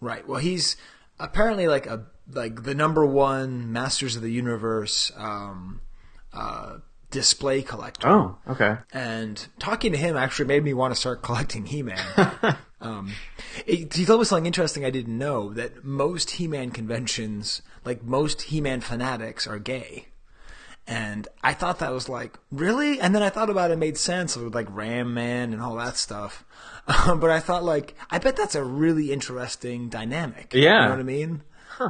Right. 0.00 0.26
Well, 0.26 0.40
he's 0.40 0.76
apparently 1.20 1.68
like 1.68 1.86
a 1.86 2.06
like 2.32 2.64
the 2.64 2.74
number 2.74 3.06
one 3.06 3.72
Masters 3.72 4.16
of 4.16 4.22
the 4.22 4.32
Universe 4.32 5.12
um, 5.16 5.80
uh, 6.32 6.78
display 7.10 7.62
collector. 7.62 8.08
Oh, 8.08 8.38
okay. 8.48 8.76
And 8.92 9.46
talking 9.58 9.92
to 9.92 9.98
him 9.98 10.16
actually 10.16 10.46
made 10.46 10.64
me 10.64 10.74
want 10.74 10.94
to 10.94 11.00
start 11.00 11.22
collecting 11.22 11.66
He-Man. 11.66 11.98
um, 12.80 13.12
it, 13.66 13.94
he 13.94 14.04
told 14.04 14.20
me 14.20 14.24
something 14.24 14.46
interesting 14.46 14.84
I 14.84 14.90
didn't 14.90 15.16
know 15.16 15.52
that 15.54 15.84
most 15.84 16.32
He-Man 16.32 16.70
conventions, 16.70 17.62
like 17.84 18.02
most 18.02 18.42
He-Man 18.42 18.80
fanatics, 18.80 19.46
are 19.46 19.58
gay. 19.58 20.06
And 20.86 21.28
I 21.42 21.52
thought 21.54 21.78
that 21.78 21.92
was 21.92 22.08
like, 22.08 22.36
really? 22.50 23.00
And 23.00 23.14
then 23.14 23.22
I 23.22 23.30
thought 23.30 23.48
about 23.48 23.70
it, 23.70 23.74
it 23.74 23.78
made 23.78 23.96
sense 23.96 24.36
with 24.36 24.54
like 24.54 24.66
Ram 24.70 25.14
Man 25.14 25.52
and 25.52 25.62
all 25.62 25.76
that 25.76 25.96
stuff. 25.96 26.44
Um, 26.88 27.20
but 27.20 27.30
I 27.30 27.38
thought 27.38 27.62
like, 27.62 27.94
I 28.10 28.18
bet 28.18 28.36
that's 28.36 28.56
a 28.56 28.64
really 28.64 29.12
interesting 29.12 29.88
dynamic. 29.88 30.52
Yeah. 30.52 30.60
You 30.60 30.84
know 30.84 30.90
what 30.90 30.98
I 31.00 31.04
mean? 31.04 31.42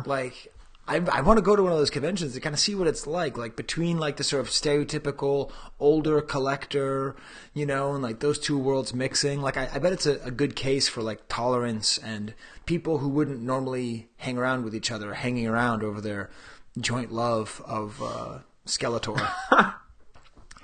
Like, 0.07 0.53
I, 0.91 0.97
I 1.13 1.21
want 1.21 1.39
to 1.39 1.43
go 1.43 1.55
to 1.55 1.63
one 1.63 1.71
of 1.71 1.79
those 1.79 1.89
conventions 1.89 2.35
to 2.35 2.41
kind 2.41 2.53
of 2.53 2.59
see 2.59 2.75
what 2.75 2.89
it's 2.89 3.07
like, 3.07 3.39
like 3.39 3.55
between 3.55 3.99
like 3.99 4.17
the 4.17 4.25
sort 4.25 4.41
of 4.41 4.51
stereotypical 4.51 5.53
older 5.79 6.21
collector, 6.21 7.15
you 7.55 7.65
know, 7.65 7.93
and 7.93 8.03
like 8.03 8.19
those 8.19 8.41
two 8.41 8.59
worlds 8.59 8.93
mixing. 8.93 9.41
Like, 9.41 9.57
I, 9.57 9.69
I 9.73 9.79
bet 9.79 9.93
it's 9.93 10.07
a, 10.07 10.21
a 10.25 10.33
good 10.33 10.57
case 10.57 10.89
for 10.89 11.01
like 11.01 11.29
tolerance 11.29 11.97
and 11.99 12.35
people 12.67 12.99
who 12.99 13.09
wouldn't 13.09 13.41
normally 13.41 14.09
hang 14.17 14.37
around 14.37 14.65
with 14.65 14.75
each 14.75 14.91
other, 14.91 15.15
hanging 15.15 15.47
around 15.47 15.85
over 15.85 16.01
their 16.01 16.29
joint 16.77 17.13
love 17.13 17.63
of 17.65 18.03
uh, 18.03 18.39
Skeletor. 18.67 19.31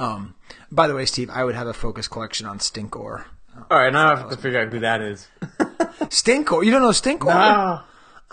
um, 0.01 0.35
by 0.73 0.89
the 0.89 0.95
way, 0.97 1.07
Steve, 1.07 1.31
I 1.31 1.45
would 1.45 1.55
have 1.55 1.69
a 1.69 1.73
focus 1.73 2.09
collection 2.09 2.49
on 2.49 2.59
Stinkor. 2.59 3.27
All 3.71 3.79
right, 3.79 3.93
now 3.93 4.13
I 4.13 4.19
have 4.19 4.31
to 4.31 4.37
figure 4.37 4.61
out 4.61 4.73
who 4.73 4.81
that 4.81 5.01
is. 5.01 5.29
Stinkor? 6.11 6.65
You 6.65 6.73
don't 6.73 6.83
know 6.83 6.91
Stinkor? 6.91 7.27
No. 7.27 7.83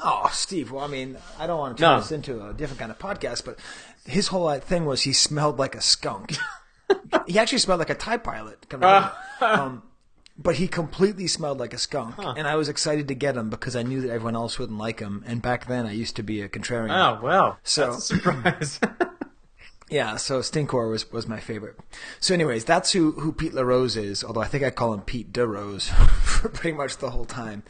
Oh, 0.04 0.30
Steve. 0.34 0.72
Well, 0.72 0.84
I 0.84 0.88
mean, 0.88 1.18
I 1.40 1.48
don't 1.48 1.58
want 1.60 1.78
to 1.78 1.82
turn 1.84 1.92
No. 1.96 2.00
this 2.02 2.12
into 2.12 2.46
a 2.46 2.54
different 2.54 2.80
kind 2.80 2.92
of 2.92 3.00
podcast, 3.00 3.46
but 3.46 3.58
his 4.06 4.28
whole 4.28 4.48
uh, 4.48 4.60
thing 4.60 4.86
was 4.86 5.04
he 5.04 5.14
smelled 5.14 5.58
like 5.60 5.76
a 5.76 5.82
skunk. 5.82 6.34
he 7.28 7.40
actually 7.40 7.60
smelled 7.60 7.80
like 7.80 7.90
a 7.90 7.96
TIE 7.96 8.18
pilot. 8.18 8.66
of 8.74 9.12
um, 9.42 9.84
but 10.38 10.56
he 10.56 10.68
completely 10.68 11.28
smelled 11.28 11.60
like 11.60 11.74
a 11.74 11.78
skunk, 11.78 12.16
and 12.18 12.48
I 12.48 12.56
was 12.56 12.68
excited 12.68 13.08
to 13.08 13.16
get 13.16 13.38
him 13.38 13.50
because 13.50 13.76
I 13.76 13.84
knew 13.84 14.02
that 14.02 14.10
everyone 14.10 14.36
else 14.36 14.58
wouldn't 14.60 14.78
like 14.80 15.00
him. 15.00 15.24
And 15.28 15.42
back 15.42 15.68
then, 15.68 15.86
I 15.86 15.92
used 15.94 16.16
to 16.18 16.24
be 16.24 16.42
a 16.42 16.50
contrarian. 16.50 16.90
Oh 16.92 17.20
well, 17.24 17.60
So- 17.64 17.92
that's 17.92 18.12
a 18.12 18.16
surprise. 18.18 18.80
Yeah, 19.94 20.16
so 20.16 20.40
Stinkor 20.40 20.90
was, 20.90 21.12
was 21.12 21.28
my 21.28 21.40
favorite. 21.40 21.78
So, 22.20 22.34
anyways, 22.34 22.66
that's 22.66 22.92
who, 22.94 23.12
who 23.12 23.32
Pete 23.32 23.54
LaRose 23.54 23.96
is, 23.96 24.24
although 24.24 24.42
I 24.42 24.48
think 24.48 24.64
I 24.64 24.72
call 24.72 24.92
him 24.92 25.02
Pete 25.02 25.32
DeRose 25.32 25.90
for 26.24 26.50
pretty 26.50 26.76
much 26.76 26.98
the 26.98 27.12
whole 27.12 27.26
time. 27.26 27.62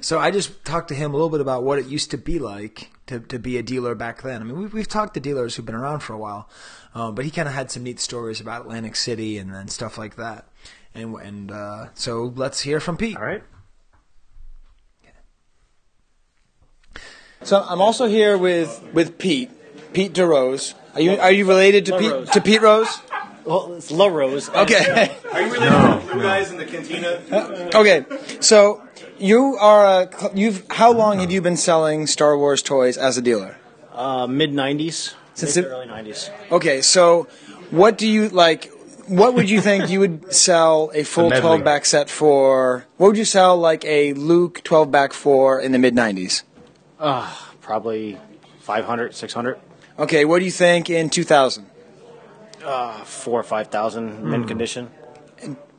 So, 0.00 0.20
I 0.20 0.30
just 0.30 0.64
talked 0.64 0.86
to 0.90 0.94
him 0.94 1.10
a 1.10 1.14
little 1.14 1.28
bit 1.28 1.40
about 1.40 1.64
what 1.64 1.80
it 1.80 1.86
used 1.86 2.12
to 2.12 2.18
be 2.18 2.38
like 2.38 2.92
to, 3.08 3.18
to 3.18 3.36
be 3.40 3.58
a 3.58 3.64
dealer 3.64 3.96
back 3.96 4.22
then. 4.22 4.40
I 4.40 4.44
mean, 4.44 4.60
we've, 4.60 4.72
we've 4.72 4.86
talked 4.86 5.14
to 5.14 5.20
dealers 5.20 5.56
who've 5.56 5.66
been 5.66 5.74
around 5.74 6.04
for 6.04 6.12
a 6.12 6.18
while, 6.18 6.48
um, 6.94 7.16
but 7.16 7.24
he 7.24 7.32
kind 7.32 7.48
of 7.48 7.54
had 7.54 7.72
some 7.72 7.82
neat 7.82 7.98
stories 7.98 8.40
about 8.40 8.60
Atlantic 8.60 8.94
City 8.94 9.36
and, 9.36 9.52
and 9.52 9.68
stuff 9.68 9.98
like 9.98 10.14
that. 10.14 10.46
And, 10.94 11.16
and 11.16 11.50
uh, 11.50 11.88
so, 11.94 12.32
let's 12.36 12.60
hear 12.60 12.78
from 12.78 12.96
Pete. 12.96 13.16
All 13.16 13.24
right. 13.24 13.42
So, 17.42 17.60
I'm 17.60 17.80
also 17.80 18.06
here 18.06 18.38
with, 18.38 18.80
with 18.92 19.18
Pete, 19.18 19.50
Pete 19.92 20.12
DeRose. 20.12 20.74
Are 20.94 21.00
you, 21.00 21.12
are 21.18 21.32
you 21.32 21.46
related 21.46 21.86
to 21.86 21.98
Pete, 21.98 22.32
to 22.32 22.40
Pete 22.40 22.60
Rose? 22.62 23.00
Well, 23.44 23.74
it's 23.74 23.90
La 23.90 24.06
Rose. 24.06 24.48
Okay. 24.50 25.10
Are 25.32 25.40
you 25.42 25.52
related 25.52 26.00
to 26.10 26.16
the 26.16 26.22
guys 26.22 26.50
in 26.50 26.58
the 26.58 26.64
cantina? 26.64 27.70
Okay, 27.74 28.04
so 28.40 28.82
you 29.18 29.56
are 29.58 30.02
a, 30.02 30.10
you've 30.34 30.64
how 30.70 30.92
long 30.92 31.18
have 31.20 31.30
you 31.32 31.40
been 31.40 31.56
selling 31.56 32.06
Star 32.06 32.36
Wars 32.38 32.62
toys 32.62 32.96
as 32.96 33.16
a 33.18 33.22
dealer? 33.22 33.56
Uh, 33.92 34.26
mid 34.26 34.52
'90s, 34.52 35.14
Since 35.34 35.56
mid 35.56 35.64
it- 35.64 35.68
early 35.68 35.86
'90s. 35.86 36.30
Okay, 36.52 36.82
so 36.82 37.26
what 37.70 37.98
do 37.98 38.06
you 38.06 38.28
like? 38.28 38.70
What 39.08 39.34
would 39.34 39.50
you 39.50 39.60
think 39.60 39.90
you 39.90 39.98
would 40.00 40.32
sell 40.32 40.92
a 40.94 41.02
full 41.02 41.28
medley. 41.28 41.40
twelve 41.40 41.64
back 41.64 41.84
set 41.84 42.08
for? 42.08 42.86
What 42.98 43.08
would 43.08 43.16
you 43.18 43.24
sell 43.24 43.56
like 43.56 43.84
a 43.84 44.12
Luke 44.12 44.62
twelve 44.62 44.90
back 44.92 45.12
for 45.12 45.58
in 45.60 45.72
the 45.72 45.78
mid 45.78 45.94
nineties? 45.94 46.44
Uh, 47.00 47.28
probably 47.60 48.16
500, 48.60 49.12
600, 49.12 49.58
Okay, 49.98 50.24
what 50.24 50.38
do 50.38 50.44
you 50.44 50.50
think 50.50 50.90
in 50.90 51.10
two 51.10 51.24
thousand? 51.24 51.66
uh, 52.64 52.98
four 53.04 53.40
or 53.40 53.42
five 53.42 53.68
thousand 53.68 54.22
mint 54.24 54.46
condition. 54.48 54.90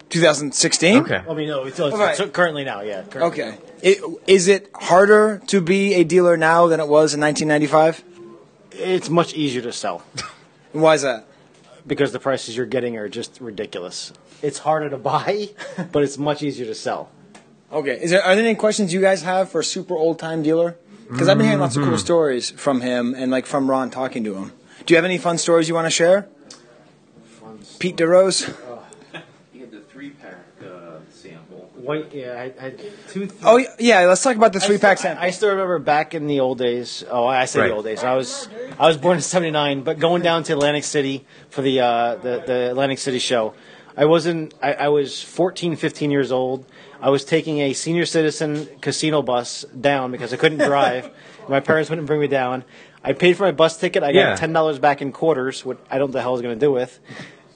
2016? 0.09 1.11
I 1.11 1.33
mean, 1.33 1.47
no, 1.47 1.63
it's, 1.63 1.79
it's, 1.79 1.95
Right. 1.95 2.19
it's 2.19 2.31
currently 2.31 2.63
now, 2.63 2.81
yeah. 2.81 3.01
Currently. 3.01 3.41
Okay. 3.43 3.57
It, 3.81 3.97
is 4.27 4.47
it 4.47 4.69
harder 4.75 5.41
to 5.47 5.59
be 5.59 5.95
a 5.95 6.03
dealer 6.03 6.37
now 6.37 6.67
than 6.67 6.79
it 6.79 6.87
was 6.87 7.15
in 7.15 7.21
1995? 7.21 8.03
It's 8.73 9.09
much 9.09 9.33
easier 9.33 9.63
to 9.63 9.71
sell. 9.71 10.03
Why 10.71 10.93
is 10.93 11.01
that? 11.01 11.25
Because 11.87 12.11
the 12.11 12.19
prices 12.19 12.55
you're 12.55 12.67
getting 12.67 12.95
are 12.97 13.09
just 13.09 13.41
ridiculous. 13.41 14.13
It's 14.43 14.59
harder 14.59 14.89
to 14.91 14.97
buy, 14.97 15.49
but 15.91 16.03
it's 16.03 16.19
much 16.19 16.43
easier 16.43 16.67
to 16.67 16.75
sell. 16.75 17.09
Okay. 17.71 17.97
Is 17.99 18.11
there 18.11 18.21
are 18.23 18.35
there 18.35 18.45
any 18.45 18.53
questions 18.55 18.93
you 18.93 19.01
guys 19.01 19.23
have 19.23 19.49
for 19.49 19.61
a 19.61 19.63
super 19.63 19.95
old 19.95 20.19
time 20.19 20.43
dealer? 20.43 20.75
Because 21.09 21.29
I've 21.29 21.37
been 21.37 21.45
hearing 21.45 21.59
lots 21.59 21.75
of 21.75 21.83
cool 21.83 21.93
Mhm. 21.93 21.99
stories 21.99 22.51
from 22.51 22.81
him 22.81 23.13
and 23.17 23.31
like 23.31 23.45
from 23.45 23.69
Ron 23.69 23.89
talking 23.89 24.23
to 24.23 24.35
him. 24.35 24.51
Do 24.85 24.93
you 24.93 24.97
have 24.97 25.05
any 25.05 25.17
fun 25.17 25.37
stories 25.37 25.67
you 25.69 25.75
want 25.75 25.85
to 25.85 25.91
share? 25.91 26.27
Pete 27.79 27.95
DeRose. 27.97 28.53
You 29.53 29.61
had 29.61 29.71
the 29.71 29.79
three 29.81 30.11
pack 30.11 30.35
uh, 30.63 30.97
sample. 31.13 31.69
White, 31.75 32.13
yeah, 32.13 32.49
I 32.57 32.61
had 32.61 32.79
two. 33.09 33.29
Oh 33.43 33.63
yeah, 33.79 34.01
let's 34.05 34.23
talk 34.23 34.35
about 34.35 34.53
the 34.53 34.59
three 34.59 34.77
pack 34.77 34.97
sample. 34.97 35.23
I 35.23 35.29
still 35.31 35.49
remember 35.49 35.79
back 35.79 36.13
in 36.13 36.27
the 36.27 36.39
old 36.39 36.57
days. 36.57 37.03
Oh, 37.09 37.25
I 37.27 37.45
say 37.45 37.59
Right. 37.59 37.67
the 37.69 37.73
old 37.75 37.85
days. 37.85 38.03
I 38.03 38.15
was 38.15 38.47
I 38.79 38.87
was 38.87 38.97
born 38.97 39.17
in 39.17 39.21
'79, 39.21 39.81
but 39.83 39.99
going 39.99 40.21
down 40.21 40.43
to 40.43 40.53
Atlantic 40.53 40.83
City 40.83 41.25
for 41.49 41.61
the 41.61 41.81
uh, 41.81 42.15
the, 42.15 42.43
the 42.45 42.69
Atlantic 42.71 42.99
City 42.99 43.19
show, 43.19 43.53
I 43.97 44.05
wasn't. 44.05 44.53
I, 44.61 44.73
I 44.73 44.87
was 44.89 45.21
14, 45.21 45.75
15 45.75 46.09
years 46.11 46.31
old. 46.31 46.65
I 47.03 47.09
was 47.09 47.25
taking 47.25 47.59
a 47.59 47.73
senior 47.73 48.05
citizen 48.05 48.65
casino 48.79 49.21
bus 49.21 49.65
down 49.79 50.11
because 50.11 50.33
I 50.33 50.37
couldn't 50.37 50.59
drive. 50.59 51.09
my 51.49 51.59
parents 51.59 51.89
wouldn't 51.89 52.07
bring 52.07 52.21
me 52.21 52.27
down. 52.27 52.63
I 53.03 53.11
paid 53.11 53.35
for 53.35 53.43
my 53.43 53.51
bus 53.51 53.77
ticket. 53.77 54.03
I 54.03 54.13
got 54.13 54.19
Yeah. 54.19 54.35
ten 54.35 54.53
dollars 54.53 54.79
back 54.79 55.01
in 55.01 55.11
quarters, 55.11 55.65
which 55.65 55.77
I 55.91 55.97
don't 55.97 56.09
know 56.09 56.13
the 56.13 56.21
hell 56.21 56.29
I 56.29 56.33
was 56.33 56.41
going 56.41 56.57
to 56.57 56.65
do 56.65 56.71
with, 56.71 56.99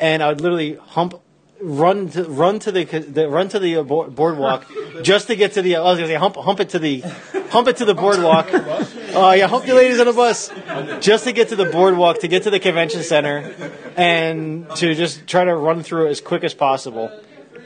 and 0.02 0.22
I 0.22 0.28
would 0.28 0.42
literally 0.42 0.76
hump. 0.76 1.22
Run 1.60 2.08
to 2.10 2.24
run 2.26 2.60
to 2.60 2.72
the, 2.72 2.84
the 2.84 3.28
run 3.28 3.50
to 3.50 3.58
the 3.58 3.78
uh, 3.78 3.82
board- 3.84 4.14
boardwalk 4.14 4.68
just 5.02 5.26
to 5.26 5.36
get 5.36 5.54
to 5.54 5.64
the. 5.64 5.78
I 5.78 5.82
was 5.82 5.98
gonna 5.98 6.08
say 6.08 6.14
hump 6.14 6.36
hump 6.36 6.60
it 6.60 6.70
to 6.70 6.78
the 6.78 7.00
hump 7.50 7.68
it 7.68 7.78
to 7.78 7.86
the 7.86 7.96
boardwalk. 7.96 8.46
Oh 8.52 9.32
yeah, 9.36 9.48
hump 9.48 9.66
the 9.66 9.74
ladies 9.74 10.00
on 10.00 10.06
the 10.06 10.14
bus 10.14 10.52
just 11.02 11.24
to 11.24 11.32
get 11.32 11.50
to 11.50 11.56
the 11.56 11.66
boardwalk 11.66 12.20
to 12.20 12.28
get 12.28 12.44
to 12.44 12.52
the 12.52 12.60
convention 12.60 13.02
center 13.02 13.56
and 13.98 14.70
to 14.76 14.94
just 14.94 15.26
try 15.26 15.46
to 15.46 15.56
run 15.56 15.82
through 15.82 16.06
it 16.06 16.10
as 16.12 16.22
quick 16.22 16.44
as 16.44 16.54
possible. 16.54 17.10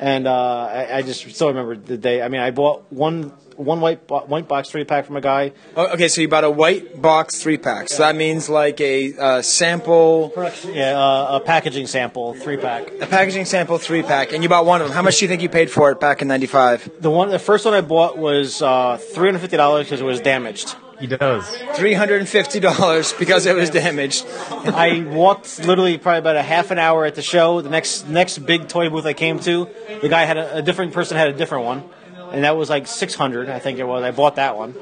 And 0.02 0.28
uh, 0.28 0.34
I, 0.34 0.98
I 0.98 1.02
just 1.04 1.30
still 1.30 1.50
remember 1.50 1.76
the 1.76 1.96
day. 1.96 2.24
I 2.24 2.28
mean, 2.28 2.42
I 2.42 2.50
bought 2.50 2.92
one 2.92 3.32
one 3.56 3.80
white 3.82 4.08
bo- 4.08 4.22
white 4.26 4.48
box 4.48 4.70
three 4.72 4.84
pack 4.84 5.06
from 5.06 5.16
a 5.16 5.22
guy. 5.22 5.52
Oh, 5.78 5.94
okay, 5.94 6.08
so 6.08 6.22
you 6.22 6.28
bought 6.28 6.44
a 6.44 6.50
white 6.50 7.00
box 7.00 7.40
three 7.44 7.60
pack. 7.60 7.88
So 7.88 8.00
that 8.02 8.16
means 8.16 8.50
like 8.50 8.82
a 8.82 9.16
uh, 9.16 9.42
sample, 9.44 10.34
Yeah, 10.66 10.98
uh, 11.00 11.38
a 11.38 11.40
packaging 11.46 11.86
sample 11.86 12.34
three 12.34 12.58
pack. 12.58 12.90
a 13.00 13.06
packaging 13.06 13.46
sample 13.46 13.78
three 13.78 14.02
pack, 14.02 14.34
and 14.34 14.42
you 14.42 14.50
bought 14.50 14.66
one 14.66 14.82
of 14.82 14.88
them. 14.88 14.96
How 14.96 15.04
much 15.04 15.20
do 15.20 15.26
you 15.26 15.30
think 15.30 15.44
you 15.44 15.50
paid 15.50 15.70
for 15.70 15.92
it 15.92 16.00
back 16.00 16.24
in 16.24 16.28
'95? 16.28 16.90
The 17.00 17.12
one, 17.12 17.30
the 17.30 17.38
first 17.38 17.64
one 17.66 17.76
I 17.76 17.82
bought 17.82 18.18
was 18.18 18.60
uh, 18.64 18.98
three 18.98 19.28
hundred 19.28 19.40
fifty 19.40 19.58
dollars 19.58 19.86
because 19.86 20.02
it 20.02 20.06
was 20.06 20.20
damaged. 20.20 20.76
He 21.02 21.08
does. 21.08 21.58
Three 21.74 21.94
hundred 21.94 22.20
and 22.20 22.30
fifty 22.30 22.60
dollars 22.60 23.12
because 23.14 23.48
it 23.48 23.56
was 23.56 23.72
damaged. 23.72 24.24
I 24.52 25.02
walked 25.02 25.66
literally 25.66 25.98
probably 25.98 26.20
about 26.20 26.36
a 26.36 26.44
half 26.44 26.70
an 26.70 26.78
hour 26.78 27.06
at 27.06 27.16
the 27.16 27.24
show. 27.24 27.62
The 27.62 27.72
next 27.72 28.08
next 28.08 28.38
big 28.38 28.68
toy 28.68 28.88
booth 28.90 29.08
I 29.08 29.14
came 29.14 29.40
to, 29.40 29.68
the 30.00 30.10
guy 30.10 30.26
had 30.26 30.38
a, 30.38 30.58
a 30.58 30.62
different 30.62 30.94
person 30.94 31.18
had 31.18 31.30
a 31.30 31.34
different 31.34 31.66
one, 31.66 31.84
and 32.32 32.44
that 32.44 32.56
was 32.56 32.70
like 32.70 32.86
six 32.86 33.16
hundred. 33.16 33.50
I 33.50 33.58
think 33.58 33.80
it 33.80 33.84
was. 33.84 34.04
I 34.04 34.12
bought 34.12 34.36
that 34.36 34.56
one. 34.56 34.76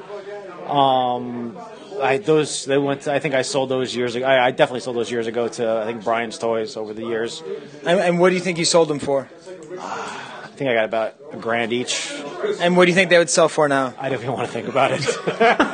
Um, 0.66 1.56
I 2.02 2.18
those 2.18 2.66
they 2.66 2.76
went. 2.76 3.02
To, 3.02 3.14
I 3.14 3.18
think 3.18 3.34
I 3.34 3.40
sold 3.40 3.70
those 3.70 3.96
years 3.96 4.14
ago. 4.14 4.26
I, 4.26 4.48
I 4.48 4.50
definitely 4.50 4.80
sold 4.80 4.96
those 4.96 5.10
years 5.10 5.26
ago 5.26 5.48
to 5.48 5.80
I 5.80 5.86
think 5.86 6.04
Brian's 6.04 6.36
Toys 6.36 6.76
over 6.76 6.92
the 6.92 7.06
years. 7.06 7.42
And, 7.86 7.98
and 7.98 8.20
what 8.20 8.28
do 8.28 8.34
you 8.34 8.42
think 8.42 8.58
you 8.58 8.66
sold 8.66 8.88
them 8.88 8.98
for? 8.98 9.26
I 9.80 10.52
think 10.54 10.68
I 10.68 10.74
got 10.74 10.84
about 10.84 11.19
a 11.32 11.36
grand 11.36 11.72
each. 11.72 12.12
And 12.60 12.76
what 12.76 12.86
do 12.86 12.90
you 12.90 12.94
think 12.94 13.10
they 13.10 13.18
would 13.18 13.30
sell 13.30 13.48
for 13.48 13.68
now? 13.68 13.94
I 13.98 14.08
don't 14.08 14.20
even 14.22 14.32
want 14.32 14.46
to 14.46 14.52
think 14.52 14.68
about 14.68 14.90
it. 14.92 15.04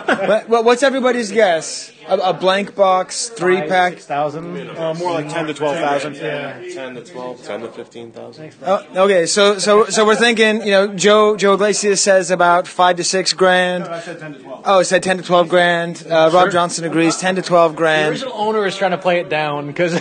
What- 0.16 0.48
what- 0.48 0.64
what's 0.64 0.82
everybody's 0.82 1.30
guess? 1.30 1.92
A, 2.08 2.16
a 2.16 2.32
blank 2.32 2.74
box 2.76 3.28
three 3.28 3.60
pack. 3.62 3.94
Six 3.94 4.06
thousand. 4.06 4.56
Uh, 4.70 4.94
more 4.94 5.12
like 5.12 5.28
ten 5.28 5.46
to 5.46 5.52
twelve 5.54 5.76
thousand. 5.76 6.14
Yeah, 6.14 6.58
10 6.72 6.94
to 6.94 7.02
12, 7.04 7.42
10 7.44 7.60
to 7.62 7.68
15,000. 7.68 8.52
Oh, 8.64 8.86
okay, 9.04 9.26
so 9.26 9.58
so 9.58 9.84
so 9.86 10.06
we're 10.06 10.14
thinking, 10.16 10.60
you 10.62 10.70
know, 10.70 10.86
Joe 10.94 11.36
Joe 11.36 11.54
Iglesias 11.54 12.00
says 12.00 12.30
about 12.30 12.66
five 12.68 12.96
to 12.96 13.04
six 13.04 13.32
grand. 13.32 13.84
I 13.84 14.00
said 14.00 14.18
ten 14.20 14.34
to 14.34 14.38
twelve. 14.38 14.62
Oh, 14.64 14.78
he 14.78 14.84
said 14.84 15.02
ten 15.02 15.16
to 15.18 15.22
twelve 15.24 15.48
grand. 15.48 16.06
Uh, 16.08 16.30
Rob 16.32 16.50
Johnson 16.52 16.84
agrees, 16.84 17.16
ten 17.18 17.34
to 17.36 17.42
twelve 17.42 17.74
grand. 17.76 18.14
The 18.14 18.20
grand. 18.20 18.32
original 18.32 18.34
owner 18.48 18.66
is 18.66 18.76
trying 18.76 18.92
to 18.92 18.98
play 18.98 19.18
it 19.20 19.28
down 19.28 19.66
because 19.66 19.92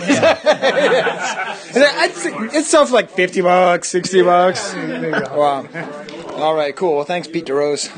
It's 1.78 2.68
sells 2.68 2.88
for 2.90 2.94
like 2.94 3.10
fifty 3.10 3.40
bucks, 3.42 3.88
sixty 3.88 4.22
bucks. 4.22 4.72
Wow. 4.74 5.45
All 5.46 6.54
right, 6.54 6.74
cool. 6.74 6.96
Well, 6.96 7.04
thanks, 7.04 7.28
Pete 7.28 7.46
DeRose. 7.46 7.90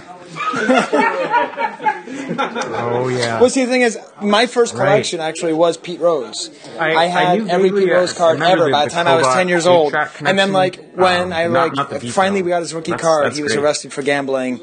Oh 2.80 3.08
yeah. 3.08 3.40
Well, 3.40 3.50
see, 3.50 3.64
the 3.64 3.70
thing 3.70 3.82
is, 3.82 3.98
my 4.22 4.46
first 4.46 4.74
Right. 4.74 4.87
collection 4.87 5.20
actually 5.20 5.52
was 5.54 5.76
Pete 5.76 6.00
Rose. 6.00 6.50
I- 6.78 6.92
I, 6.92 7.02
I 7.02 7.06
had 7.06 7.38
knew 7.38 7.48
every 7.48 7.70
Pete 7.70 7.90
Rose 7.90 8.12
card 8.12 8.40
ever 8.42 8.66
the- 8.66 8.70
by 8.70 8.84
the 8.84 8.90
the 8.90 8.94
time 8.94 9.06
I 9.08 9.16
was 9.16 9.26
ten 9.34 9.48
years 9.48 9.66
old. 9.66 9.94
And 10.24 10.38
then, 10.38 10.52
like 10.52 10.92
when 10.94 11.24
Um, 11.28 11.32
I 11.32 11.46
like 11.46 11.74
not 11.74 11.90
the 11.90 11.96
detail. 11.98 12.12
finally 12.12 12.42
we 12.42 12.50
got 12.50 12.61
his 12.61 12.74
rookie 12.74 12.90
That's- 12.92 13.04
card, 13.06 13.26
that's 13.26 13.37
he 13.37 13.42
was 13.42 13.52
great. 13.54 13.64
arrested 13.64 13.92
for 13.92 14.02
gambling. 14.02 14.61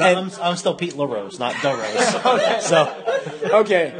I'm, 0.00 0.30
I'm 0.42 0.56
still 0.56 0.74
Pete 0.74 0.96
LaRose, 0.96 1.38
not 1.38 1.54
DeRose. 1.54 2.60
so 2.62 2.92
Okay, 3.60 3.92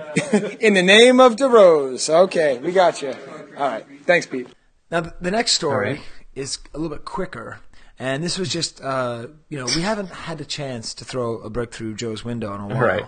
in 0.60 0.74
the 0.74 0.82
name 0.82 1.20
of 1.20 1.36
DeRose. 1.36 2.08
Okay, 2.10 2.58
we 2.58 2.72
got 2.72 3.00
you. 3.02 3.14
All 3.56 3.68
right, 3.68 3.84
thanks, 4.04 4.26
Pete. 4.26 4.48
Now 4.90 5.02
the 5.20 5.30
next 5.30 5.52
story 5.52 5.74
All 5.88 5.92
right. 5.94 6.00
is 6.34 6.58
a 6.74 6.78
little 6.78 6.94
bit 6.96 7.04
quicker, 7.04 7.60
and 7.98 8.22
this 8.22 8.38
was 8.38 8.48
just 8.48 8.80
uh, 8.82 9.26
you 9.48 9.58
know 9.58 9.66
we 9.66 9.82
haven't 9.82 10.10
had 10.10 10.40
a 10.40 10.44
chance 10.44 10.94
to 10.94 11.04
throw 11.04 11.38
a 11.38 11.50
brick 11.50 11.72
through 11.72 11.94
Joe's 11.94 12.24
window 12.24 12.54
in 12.54 12.60
a 12.60 12.66
while. 12.66 12.80
Right. 12.80 13.04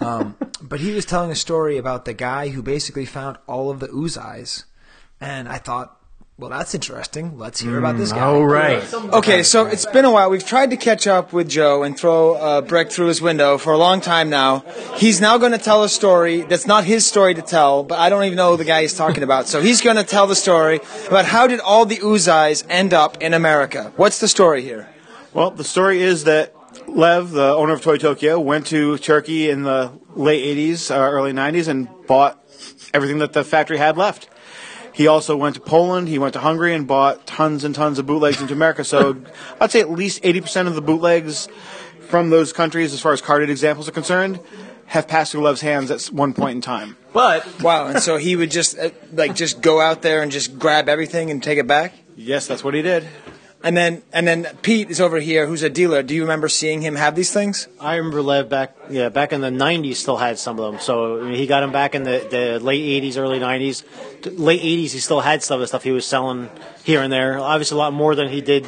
um, 0.00 0.36
but 0.62 0.80
he 0.80 0.92
was 0.92 1.04
telling 1.04 1.30
a 1.30 1.36
story 1.36 1.78
about 1.78 2.04
the 2.04 2.14
guy 2.14 2.48
who 2.48 2.62
basically 2.62 3.06
found 3.06 3.38
all 3.46 3.70
of 3.70 3.80
the 3.80 3.88
Uzays, 3.88 4.64
and 5.20 5.48
I 5.48 5.58
thought. 5.58 5.92
Well, 6.38 6.50
that's 6.50 6.74
interesting. 6.74 7.38
Let's 7.38 7.60
hear 7.60 7.78
about 7.78 7.96
this 7.96 8.12
guy. 8.12 8.26
Oh 8.26 8.42
right. 8.42 8.92
Okay, 8.92 9.42
so 9.42 9.64
it's 9.64 9.86
been 9.86 10.04
a 10.04 10.10
while. 10.10 10.28
We've 10.28 10.44
tried 10.44 10.68
to 10.68 10.76
catch 10.76 11.06
up 11.06 11.32
with 11.32 11.48
Joe 11.48 11.82
and 11.82 11.98
throw 11.98 12.34
a 12.34 12.60
brick 12.60 12.92
through 12.92 13.06
his 13.06 13.22
window 13.22 13.56
for 13.56 13.72
a 13.72 13.78
long 13.78 14.02
time 14.02 14.28
now. 14.28 14.60
He's 14.96 15.18
now 15.18 15.38
going 15.38 15.52
to 15.52 15.58
tell 15.58 15.82
a 15.82 15.88
story 15.88 16.42
that's 16.42 16.66
not 16.66 16.84
his 16.84 17.06
story 17.06 17.32
to 17.32 17.40
tell, 17.40 17.84
but 17.84 17.98
I 17.98 18.10
don't 18.10 18.24
even 18.24 18.36
know 18.36 18.56
the 18.56 18.66
guy 18.66 18.82
he's 18.82 18.92
talking 18.92 19.22
about. 19.22 19.48
So 19.48 19.62
he's 19.62 19.80
going 19.80 19.96
to 19.96 20.04
tell 20.04 20.26
the 20.26 20.34
story 20.34 20.80
about 21.08 21.24
how 21.24 21.46
did 21.46 21.60
all 21.60 21.86
the 21.86 21.96
Uzays 21.96 22.66
end 22.68 22.92
up 22.92 23.22
in 23.22 23.32
America. 23.32 23.94
What's 23.96 24.20
the 24.20 24.28
story 24.28 24.60
here? 24.60 24.90
Well, 25.32 25.52
the 25.52 25.64
story 25.64 26.02
is 26.02 26.24
that 26.24 26.54
Lev, 26.86 27.30
the 27.30 27.54
owner 27.54 27.72
of 27.72 27.80
Toy 27.80 27.96
Tokyo, 27.96 28.38
went 28.38 28.66
to 28.66 28.98
Turkey 28.98 29.48
in 29.48 29.62
the 29.62 29.90
late 30.14 30.44
80s, 30.44 30.90
uh, 30.90 30.98
early 30.98 31.32
90s, 31.32 31.66
and 31.66 31.88
bought 32.06 32.38
everything 32.92 33.20
that 33.20 33.32
the 33.32 33.42
factory 33.42 33.78
had 33.78 33.96
left. 33.96 34.28
He 34.96 35.08
also 35.08 35.36
went 35.36 35.56
to 35.56 35.60
Poland, 35.60 36.08
he 36.08 36.18
went 36.18 36.32
to 36.32 36.40
Hungary, 36.40 36.74
and 36.74 36.86
bought 36.86 37.26
tons 37.26 37.64
and 37.64 37.74
tons 37.74 37.98
of 37.98 38.06
bootlegs 38.06 38.40
into 38.40 38.54
America. 38.54 38.82
So 38.82 39.22
I'd 39.60 39.70
say 39.70 39.80
at 39.80 39.90
least 39.90 40.22
80% 40.22 40.68
of 40.68 40.74
the 40.74 40.80
bootlegs 40.80 41.48
from 42.08 42.30
those 42.30 42.54
countries, 42.54 42.94
as 42.94 43.00
far 43.02 43.12
as 43.12 43.20
carded 43.20 43.50
examples 43.50 43.88
are 43.88 43.92
concerned, 43.92 44.40
have 44.86 45.06
passed 45.06 45.32
through 45.32 45.42
Lev's 45.42 45.60
hands 45.60 45.90
at 45.90 46.02
one 46.06 46.32
point 46.32 46.54
in 46.54 46.60
time. 46.62 46.96
But 47.12 47.60
wow, 47.60 47.88
and 47.88 48.00
so 48.00 48.16
he 48.16 48.36
would 48.36 48.50
just 48.50 48.78
uh, 48.78 48.88
like 49.12 49.34
just 49.34 49.60
go 49.60 49.82
out 49.82 50.00
there 50.00 50.22
and 50.22 50.32
just 50.32 50.58
grab 50.58 50.88
everything 50.88 51.30
and 51.30 51.42
take 51.42 51.58
it 51.58 51.66
back. 51.66 51.92
Yes, 52.16 52.46
that's 52.46 52.64
what 52.64 52.72
he 52.72 52.80
did. 52.80 53.06
And 53.62 53.76
then 53.76 54.02
and 54.12 54.28
then 54.28 54.46
Pete 54.62 54.90
is 54.90 55.00
over 55.00 55.18
here, 55.18 55.46
who's 55.46 55.62
a 55.62 55.70
dealer. 55.70 56.02
Do 56.02 56.14
you 56.14 56.22
remember 56.22 56.48
seeing 56.48 56.82
him 56.82 56.94
have 56.94 57.16
these 57.16 57.32
things? 57.32 57.66
I 57.80 57.96
remember 57.96 58.22
Lev 58.22 58.48
back, 58.48 58.76
yeah, 58.90 59.08
back 59.08 59.32
in 59.32 59.40
the 59.40 59.50
'90s, 59.50 59.96
still 59.96 60.18
had 60.18 60.38
some 60.38 60.60
of 60.60 60.70
them. 60.70 60.80
So 60.80 61.20
I 61.20 61.24
mean, 61.24 61.34
he 61.34 61.46
got 61.46 61.60
them 61.60 61.72
back 61.72 61.94
in 61.94 62.04
the, 62.04 62.26
the 62.30 62.60
late 62.60 63.02
'80s, 63.02 63.16
early 63.16 63.40
'90s. 63.40 63.82
Late 64.38 64.60
'80s, 64.60 64.92
he 64.92 64.98
still 65.00 65.20
had 65.20 65.42
some 65.42 65.56
of 65.56 65.60
the 65.62 65.66
stuff 65.66 65.82
he 65.82 65.90
was 65.90 66.06
selling 66.06 66.50
here 66.84 67.02
and 67.02 67.12
there. 67.12 67.38
Obviously, 67.38 67.76
a 67.76 67.78
lot 67.78 67.92
more 67.92 68.14
than 68.14 68.28
he 68.28 68.40
did. 68.40 68.66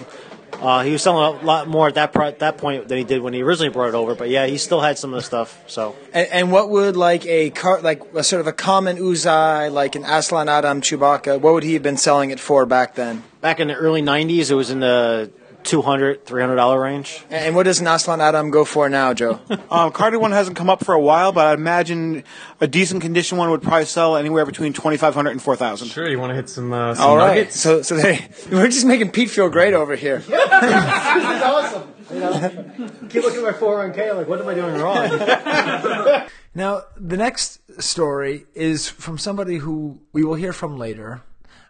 Uh, 0.55 0.83
he 0.83 0.93
was 0.93 1.03
selling 1.03 1.41
a 1.41 1.45
lot 1.45 1.69
more 1.69 1.89
at 1.89 1.95
that 1.95 2.13
pro- 2.13 2.33
that 2.33 2.59
point 2.59 2.89
than 2.89 2.99
he 2.99 3.05
did 3.05 3.23
when 3.23 3.33
he 3.33 3.43
originally 3.43 3.73
brought 3.73 3.89
it 3.89 3.95
over. 3.95 4.15
But 4.15 4.29
yeah, 4.29 4.47
he 4.47 4.59
still 4.59 4.81
had 4.81 4.99
some 4.99 5.13
of 5.15 5.19
the 5.19 5.23
stuff. 5.23 5.63
So 5.69 5.95
And, 6.13 6.27
and 6.29 6.53
what 6.53 6.69
would 6.71 6.97
like 6.97 7.25
a 7.27 7.51
car, 7.51 7.81
like 7.81 8.03
a 8.15 8.25
sort 8.25 8.41
of 8.41 8.47
a 8.47 8.53
common 8.53 8.97
Uzay, 8.97 9.71
like 9.71 9.95
an 9.95 10.05
Aslan 10.05 10.49
Adam 10.49 10.81
Chewbacca, 10.81 11.41
what 11.41 11.55
would 11.55 11.63
he 11.63 11.75
have 11.75 11.83
been 11.83 11.97
selling 11.97 12.31
it 12.31 12.41
for 12.41 12.67
back 12.67 12.95
then? 12.95 13.23
back 13.41 13.61
in 13.61 13.69
the 13.69 13.75
early 13.75 14.03
'90s, 14.03 14.51
it 14.51 14.55
was 14.55 14.71
in 14.71 14.81
the 14.81 15.31
200 15.65 16.25
300 16.25 16.57
dollar 16.57 16.81
range. 16.81 17.23
And 17.31 17.55
what 17.55 17.65
does 17.65 17.81
an 17.81 17.87
Aslan 17.87 18.21
Adam 18.21 18.51
go 18.51 18.65
for 18.65 18.89
now, 18.89 19.15
Joe? 19.15 19.41
Um, 19.71 19.93
carded 19.93 20.21
one 20.21 20.33
hasn't 20.33 20.57
come 20.57 20.71
up 20.71 20.83
for 20.83 20.95
a 20.95 21.01
while, 21.01 21.31
but 21.31 21.47
I 21.47 21.53
imagine 21.53 22.25
a 22.59 22.67
decent 22.67 23.03
condition 23.03 23.37
one 23.37 23.51
would 23.51 23.63
probably 23.63 23.85
sell 23.85 24.17
anywhere 24.17 24.47
between 24.47 24.73
2500 24.73 25.31
and 25.31 25.43
4000 25.43 25.89
Sure, 25.89 26.09
you 26.09 26.19
want 26.19 26.31
to 26.31 26.35
hit 26.35 26.49
some, 26.49 26.73
uh, 26.73 26.95
some 26.95 27.05
All 27.07 27.17
right. 27.19 27.37
nuggets? 27.37 27.61
So, 27.61 27.83
so 27.83 27.97
they, 27.97 28.27
we're 28.51 28.69
just 28.69 28.87
making 28.87 29.11
Pete 29.11 29.29
feel 29.29 29.51
great 29.51 29.75
over 29.75 29.95
here. 29.95 30.19
this 30.27 30.27
is 30.29 31.43
awesome. 31.43 31.95
You 32.11 32.21
know, 32.21 32.89
keep 33.11 33.23
looking 33.25 33.45
at 33.45 33.45
my 33.45 33.53
401k. 33.53 34.17
Like, 34.17 34.27
what 34.29 34.41
am 34.41 34.49
I 34.49 34.55
doing 34.55 34.75
wrong? 34.77 36.29
Now, 36.55 36.83
the 36.97 37.17
next 37.17 37.61
story 37.83 38.47
is 38.55 38.89
from 38.89 39.19
somebody 39.19 39.59
who 39.59 40.01
we 40.13 40.25
will 40.25 40.35
hear 40.35 40.53
from 40.53 40.79
later, 40.79 41.23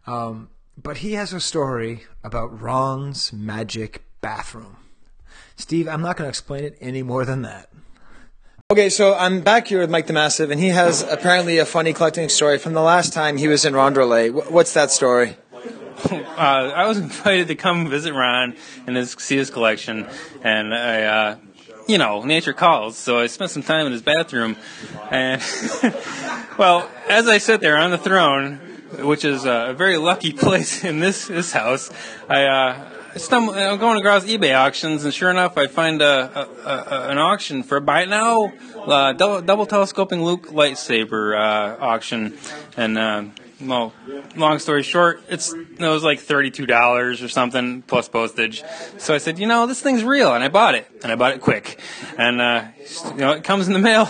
um, 0.07 0.49
but 0.83 0.99
he 0.99 1.15
has 1.15 1.33
a 1.33 1.41
story 1.41 2.05
about 2.23 2.61
Ron's 2.61 3.33
magic 3.33 4.05
bathroom. 4.21 4.77
Steve, 5.57 5.89
I'm 5.89 6.03
not 6.03 6.17
going 6.17 6.27
to 6.27 6.29
explain 6.29 6.65
it 6.65 6.79
any 6.81 7.03
more 7.03 7.25
than 7.25 7.43
that. 7.43 7.69
Okay, 8.71 8.91
so 8.91 9.15
I'm 9.15 9.41
back 9.41 9.67
here 9.67 9.81
with 9.81 9.91
Mike 9.91 10.07
the 10.07 10.13
Massive, 10.13 10.51
and 10.51 10.61
he 10.61 10.69
has 10.69 11.03
apparently 11.03 11.59
a 11.59 11.65
funny 11.65 11.93
collecting 11.93 12.29
story 12.29 12.59
from 12.59 12.75
the 12.75 12.83
last 12.83 13.13
time 13.13 13.39
he 13.39 13.49
was 13.49 13.65
in 13.65 13.73
Ronderlay. 13.73 14.51
What's 14.51 14.75
that 14.75 14.91
story? 14.91 15.37
uh, 16.11 16.17
I 16.37 16.87
was 16.87 16.99
invited 16.99 17.49
to 17.49 17.55
come 17.55 17.89
visit 17.89 18.13
Ron 18.13 18.55
and 18.87 18.97
his, 18.97 19.13
see 19.13 19.37
his 19.37 19.51
collection, 19.51 20.07
and 20.43 20.75
I, 20.75 21.03
uh, 21.03 21.37
you 21.89 21.99
know, 21.99 22.23
nature 22.23 22.53
calls. 22.53 22.97
So 22.99 23.19
I 23.19 23.27
spent 23.27 23.51
some 23.51 23.63
time 23.63 23.87
in 23.87 23.93
his 23.93 24.03
bathroom, 24.03 24.57
and 25.11 25.43
well, 26.59 26.89
as 27.09 27.27
I 27.27 27.39
sit 27.39 27.63
there 27.63 27.79
on 27.79 27.91
the 27.91 27.99
throne, 27.99 28.61
which 28.99 29.25
is 29.25 29.45
a 29.45 29.75
very 29.77 29.97
lucky 29.97 30.33
place 30.45 30.85
in 30.85 31.01
this 31.01 31.27
this 31.27 31.53
house, 31.53 31.91
I. 32.29 32.45
Uh, 32.45 32.91
stumble, 33.17 33.55
I'm 33.55 33.79
going 33.79 33.99
across 33.99 34.25
eBay 34.25 34.57
auctions, 34.57 35.05
and 35.05 35.13
sure 35.13 35.31
enough, 35.31 35.57
I 35.57 35.67
find 35.67 36.03
a, 36.03 36.07
a, 36.07 36.69
a, 36.69 37.11
an 37.11 37.19
auction 37.19 37.63
for 37.63 37.81
buy 37.81 38.03
it 38.03 38.09
now, 38.09 38.53
uh, 38.77 39.13
double, 39.13 39.43
double 39.43 39.67
telescoping 39.67 40.23
Luke 40.23 40.49
lightsaber 40.49 41.37
uh, 41.37 41.83
auction, 41.83 42.37
and 42.77 42.99
uh, 42.99 43.25
well, 43.61 43.93
long 44.37 44.59
story 44.59 44.83
short, 44.83 45.21
it's 45.29 45.53
it 45.53 45.81
was 45.81 46.05
like 46.05 46.21
thirty-two 46.21 46.67
dollars 46.67 47.23
or 47.23 47.29
something 47.29 47.83
plus 47.83 48.09
postage. 48.09 48.63
So 48.99 49.15
I 49.15 49.19
said, 49.19 49.39
you 49.39 49.47
know, 49.47 49.67
this 49.67 49.81
thing's 49.81 50.05
real, 50.05 50.35
and 50.35 50.45
I 50.45 50.49
bought 50.49 50.75
it, 50.75 50.87
and 51.03 51.11
I 51.11 51.17
bought 51.17 51.33
it 51.33 51.41
quick, 51.41 51.81
and 52.17 52.41
uh, 52.41 52.65
you 53.07 53.17
know, 53.17 53.33
it 53.33 53.45
comes 53.45 53.67
in 53.67 53.73
the 53.73 53.81
mail, 53.81 54.09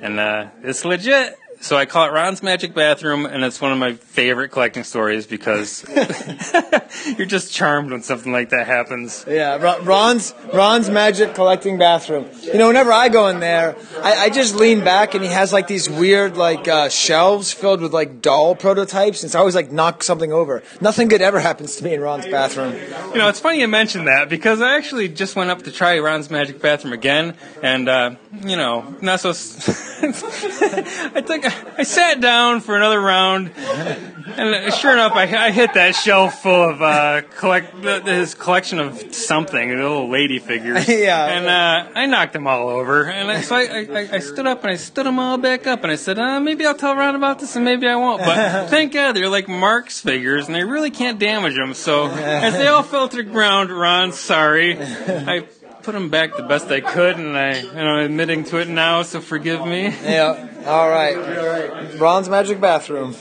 and 0.00 0.20
uh, 0.20 0.48
it's 0.62 0.84
legit. 0.84 1.38
So 1.64 1.78
I 1.78 1.86
call 1.86 2.06
it 2.06 2.12
Ron's 2.12 2.42
Magic 2.42 2.74
Bathroom, 2.74 3.24
and 3.24 3.42
it's 3.42 3.58
one 3.58 3.72
of 3.72 3.78
my 3.78 3.94
favorite 3.94 4.50
collecting 4.50 4.84
stories 4.84 5.26
because 5.26 5.82
you're 7.16 7.26
just 7.26 7.54
charmed 7.54 7.90
when 7.90 8.02
something 8.02 8.32
like 8.32 8.50
that 8.50 8.66
happens. 8.66 9.24
Yeah, 9.26 9.56
Ron's 9.82 10.34
Ron's 10.52 10.90
magic 10.90 11.34
collecting 11.34 11.78
bathroom. 11.78 12.28
You 12.42 12.58
know, 12.58 12.66
whenever 12.66 12.92
I 12.92 13.08
go 13.08 13.28
in 13.28 13.40
there, 13.40 13.76
I, 14.02 14.26
I 14.26 14.28
just 14.28 14.54
lean 14.54 14.84
back 14.84 15.14
and 15.14 15.24
he 15.24 15.30
has 15.30 15.54
like 15.54 15.66
these 15.66 15.88
weird 15.88 16.36
like 16.36 16.68
uh, 16.68 16.90
shelves 16.90 17.54
filled 17.54 17.80
with 17.80 17.94
like 17.94 18.20
doll 18.20 18.54
prototypes, 18.54 19.22
and 19.22 19.32
so 19.32 19.38
I 19.38 19.40
always 19.40 19.54
like 19.54 19.72
knock 19.72 20.02
something 20.02 20.34
over. 20.34 20.62
Nothing 20.82 21.08
good 21.08 21.22
ever 21.22 21.40
happens 21.40 21.76
to 21.76 21.84
me 21.84 21.94
in 21.94 22.02
Ron's 22.02 22.26
bathroom. 22.26 22.74
You 23.12 23.16
know, 23.16 23.30
it's 23.30 23.40
funny 23.40 23.60
you 23.60 23.68
mentioned 23.68 24.06
that 24.06 24.28
because 24.28 24.60
I 24.60 24.76
actually 24.76 25.08
just 25.08 25.34
went 25.34 25.48
up 25.48 25.62
to 25.62 25.72
try 25.72 25.98
Ron's 25.98 26.30
Magic 26.30 26.60
Bathroom 26.60 26.92
again, 26.92 27.38
and 27.62 27.88
uh, 27.88 28.16
you 28.42 28.56
know, 28.56 28.94
not 29.00 29.20
so. 29.20 29.32
I 30.04 31.22
took, 31.26 31.44
I 31.78 31.82
sat 31.82 32.20
down 32.20 32.60
for 32.60 32.76
another 32.76 33.00
round, 33.00 33.50
and 33.56 34.72
sure 34.74 34.92
enough, 34.92 35.12
I, 35.14 35.22
I 35.46 35.50
hit 35.50 35.74
that 35.74 35.94
shelf 35.94 36.42
full 36.42 36.70
of 36.70 36.80
uh, 36.82 37.22
collect 37.36 37.74
his 38.06 38.34
collection 38.34 38.78
of 38.78 39.14
something, 39.14 39.70
little 39.70 40.08
lady 40.08 40.38
figures. 40.38 40.88
Yeah. 41.04 41.26
And 41.26 41.46
uh, 41.46 41.98
I 41.98 42.06
knocked 42.06 42.32
them 42.32 42.46
all 42.46 42.68
over, 42.68 43.04
and 43.04 43.30
I, 43.30 43.40
so 43.40 43.56
I, 43.56 43.60
I, 43.62 44.08
I 44.12 44.18
stood 44.20 44.46
up 44.46 44.62
and 44.62 44.72
I 44.72 44.76
stood 44.76 45.06
them 45.06 45.18
all 45.18 45.36
back 45.36 45.66
up, 45.66 45.82
and 45.82 45.90
I 45.90 45.96
said, 45.96 46.18
uh, 46.18 46.40
maybe 46.40 46.64
I'll 46.64 46.76
tell 46.76 46.94
Ron 46.94 47.14
about 47.14 47.40
this, 47.40 47.56
and 47.56 47.64
maybe 47.64 47.86
I 47.88 47.96
won't. 47.96 48.22
But 48.22 48.68
thank 48.70 48.92
God 48.92 49.12
they're 49.12 49.28
like 49.28 49.48
Mark's 49.48 50.00
figures, 50.00 50.46
and 50.46 50.54
they 50.54 50.64
really 50.64 50.90
can't 50.90 51.18
damage 51.18 51.56
them. 51.56 51.74
So 51.74 52.06
as 52.06 52.54
they 52.54 52.68
all 52.68 52.82
fell 52.82 53.08
to 53.08 53.16
the 53.16 53.22
ground, 53.22 53.70
Ron, 53.70 54.12
sorry, 54.12 54.78
I 54.80 55.46
put 55.84 55.92
them 55.92 56.08
back 56.08 56.34
the 56.36 56.42
best 56.42 56.70
I 56.70 56.80
could, 56.80 57.16
and 57.16 57.36
I, 57.36 57.60
you 57.60 57.72
know, 57.72 57.98
admitting 57.98 58.44
to 58.44 58.58
it 58.58 58.68
now, 58.68 59.02
so 59.02 59.20
forgive 59.20 59.64
me. 59.66 59.84
Yeah. 59.84 60.48
All 60.66 60.88
right. 60.88 61.98
Ron's 61.98 62.28
magic 62.28 62.60
bathroom. 62.60 63.14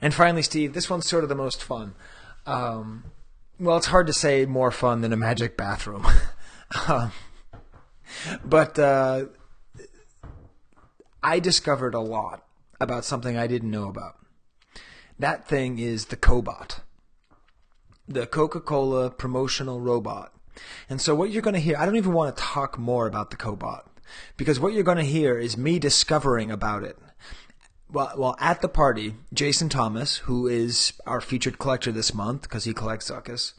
And 0.00 0.14
finally, 0.14 0.42
Steve, 0.42 0.72
this 0.72 0.88
one's 0.88 1.06
sort 1.06 1.22
of 1.22 1.28
the 1.28 1.34
most 1.34 1.62
fun. 1.62 1.94
Um, 2.46 3.04
well, 3.60 3.76
it's 3.76 3.86
hard 3.86 4.06
to 4.06 4.12
say 4.12 4.46
more 4.46 4.70
fun 4.70 5.00
than 5.00 5.12
a 5.12 5.16
magic 5.16 5.56
bathroom. 5.56 6.06
um, 6.88 7.12
but 8.44 8.78
uh, 8.78 9.26
I 11.22 11.40
discovered 11.40 11.94
a 11.94 12.00
lot 12.00 12.44
about 12.80 13.04
something 13.04 13.36
I 13.36 13.46
didn't 13.46 13.70
know 13.70 13.88
about. 13.88 14.16
That 15.18 15.48
thing 15.48 15.78
is 15.78 16.06
the 16.06 16.16
Cobot, 16.16 16.80
the 18.06 18.26
Coca 18.26 18.60
Cola 18.60 19.10
promotional 19.10 19.80
robot. 19.80 20.32
And 20.88 21.00
so, 21.00 21.14
what 21.14 21.30
you're 21.30 21.42
going 21.42 21.54
to 21.54 21.60
hear, 21.60 21.76
I 21.76 21.86
don't 21.86 21.96
even 21.96 22.12
want 22.12 22.36
to 22.36 22.42
talk 22.42 22.78
more 22.78 23.06
about 23.06 23.30
the 23.30 23.36
Cobot 23.36 23.82
because 24.36 24.58
what 24.58 24.72
you're 24.72 24.82
going 24.82 24.98
to 24.98 25.04
hear 25.04 25.38
is 25.38 25.56
me 25.56 25.78
discovering 25.78 26.50
about 26.50 26.82
it. 26.82 26.98
Well, 27.90 28.12
well, 28.16 28.36
at 28.38 28.60
the 28.60 28.68
party, 28.68 29.14
Jason 29.32 29.68
Thomas, 29.68 30.18
who 30.18 30.46
is 30.46 30.92
our 31.06 31.20
featured 31.20 31.58
collector 31.58 31.90
this 31.90 32.12
month 32.12 32.42
because 32.42 32.64
he 32.64 32.74
collects 32.74 33.10
Zuckuss, 33.10 33.54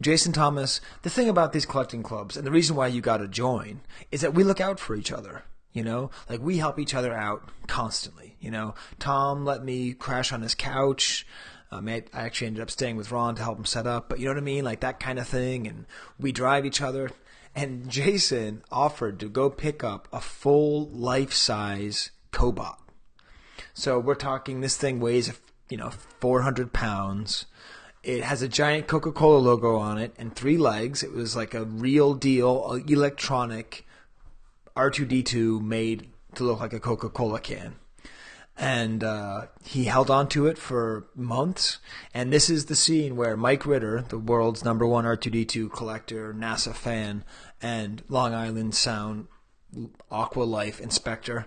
Jason 0.00 0.32
Thomas, 0.32 0.80
the 1.02 1.10
thing 1.10 1.28
about 1.28 1.52
these 1.52 1.66
collecting 1.66 2.02
clubs 2.02 2.36
and 2.36 2.46
the 2.46 2.50
reason 2.50 2.76
why 2.76 2.86
you 2.86 3.00
got 3.00 3.16
to 3.16 3.28
join 3.28 3.80
is 4.12 4.20
that 4.20 4.34
we 4.34 4.44
look 4.44 4.60
out 4.60 4.78
for 4.78 4.94
each 4.94 5.10
other. 5.10 5.44
You 5.72 5.84
know, 5.84 6.10
like 6.28 6.40
we 6.40 6.56
help 6.56 6.78
each 6.78 6.94
other 6.94 7.12
out 7.12 7.50
constantly. 7.66 8.36
You 8.40 8.50
know, 8.50 8.74
Tom 8.98 9.44
let 9.44 9.62
me 9.62 9.92
crash 9.92 10.32
on 10.32 10.42
his 10.42 10.54
couch. 10.54 11.26
Um, 11.70 11.88
I 11.88 12.02
I 12.12 12.22
actually 12.22 12.46
ended 12.48 12.62
up 12.62 12.70
staying 12.70 12.96
with 12.96 13.10
Ron 13.10 13.34
to 13.36 13.42
help 13.42 13.58
him 13.58 13.64
set 13.64 13.86
up, 13.86 14.08
but 14.08 14.18
you 14.18 14.26
know 14.26 14.32
what 14.32 14.38
I 14.38 14.42
mean? 14.42 14.64
Like 14.64 14.80
that 14.80 15.00
kind 15.00 15.18
of 15.18 15.28
thing. 15.28 15.66
And 15.66 15.86
we 16.18 16.32
drive 16.32 16.64
each 16.64 16.80
other. 16.80 17.10
And 17.54 17.88
Jason 17.90 18.62
offered 18.70 19.20
to 19.20 19.28
go 19.28 19.50
pick 19.50 19.84
up 19.84 20.08
a 20.12 20.20
full 20.20 20.88
life 20.88 21.32
size 21.32 22.10
Cobot. 22.32 22.76
So 23.74 23.98
we're 23.98 24.14
talking 24.14 24.60
this 24.60 24.76
thing 24.76 25.00
weighs, 25.00 25.32
you 25.68 25.76
know, 25.76 25.90
400 26.20 26.72
pounds. 26.72 27.46
It 28.02 28.22
has 28.22 28.42
a 28.42 28.48
giant 28.48 28.86
Coca 28.86 29.12
Cola 29.12 29.38
logo 29.38 29.76
on 29.76 29.98
it 29.98 30.14
and 30.18 30.34
three 30.34 30.56
legs. 30.56 31.02
It 31.02 31.12
was 31.12 31.36
like 31.36 31.52
a 31.52 31.64
real 31.64 32.14
deal 32.14 32.80
electronic 32.88 33.84
R2D2 34.76 35.60
made 35.60 36.08
to 36.36 36.44
look 36.44 36.60
like 36.60 36.72
a 36.72 36.80
Coca 36.80 37.08
Cola 37.08 37.40
can. 37.40 37.76
And 38.60 39.04
uh, 39.04 39.46
he 39.62 39.84
held 39.84 40.10
on 40.10 40.28
to 40.30 40.46
it 40.46 40.58
for 40.58 41.06
months. 41.14 41.78
And 42.12 42.32
this 42.32 42.50
is 42.50 42.66
the 42.66 42.74
scene 42.74 43.14
where 43.14 43.36
Mike 43.36 43.64
Ritter, 43.64 44.04
the 44.08 44.18
world's 44.18 44.64
number 44.64 44.84
one 44.84 45.04
R2D2 45.04 45.72
collector, 45.72 46.34
NASA 46.34 46.74
fan, 46.74 47.24
and 47.62 48.02
Long 48.08 48.34
Island 48.34 48.74
Sound 48.74 49.28
Aqua 50.10 50.42
Life 50.42 50.80
inspector, 50.80 51.46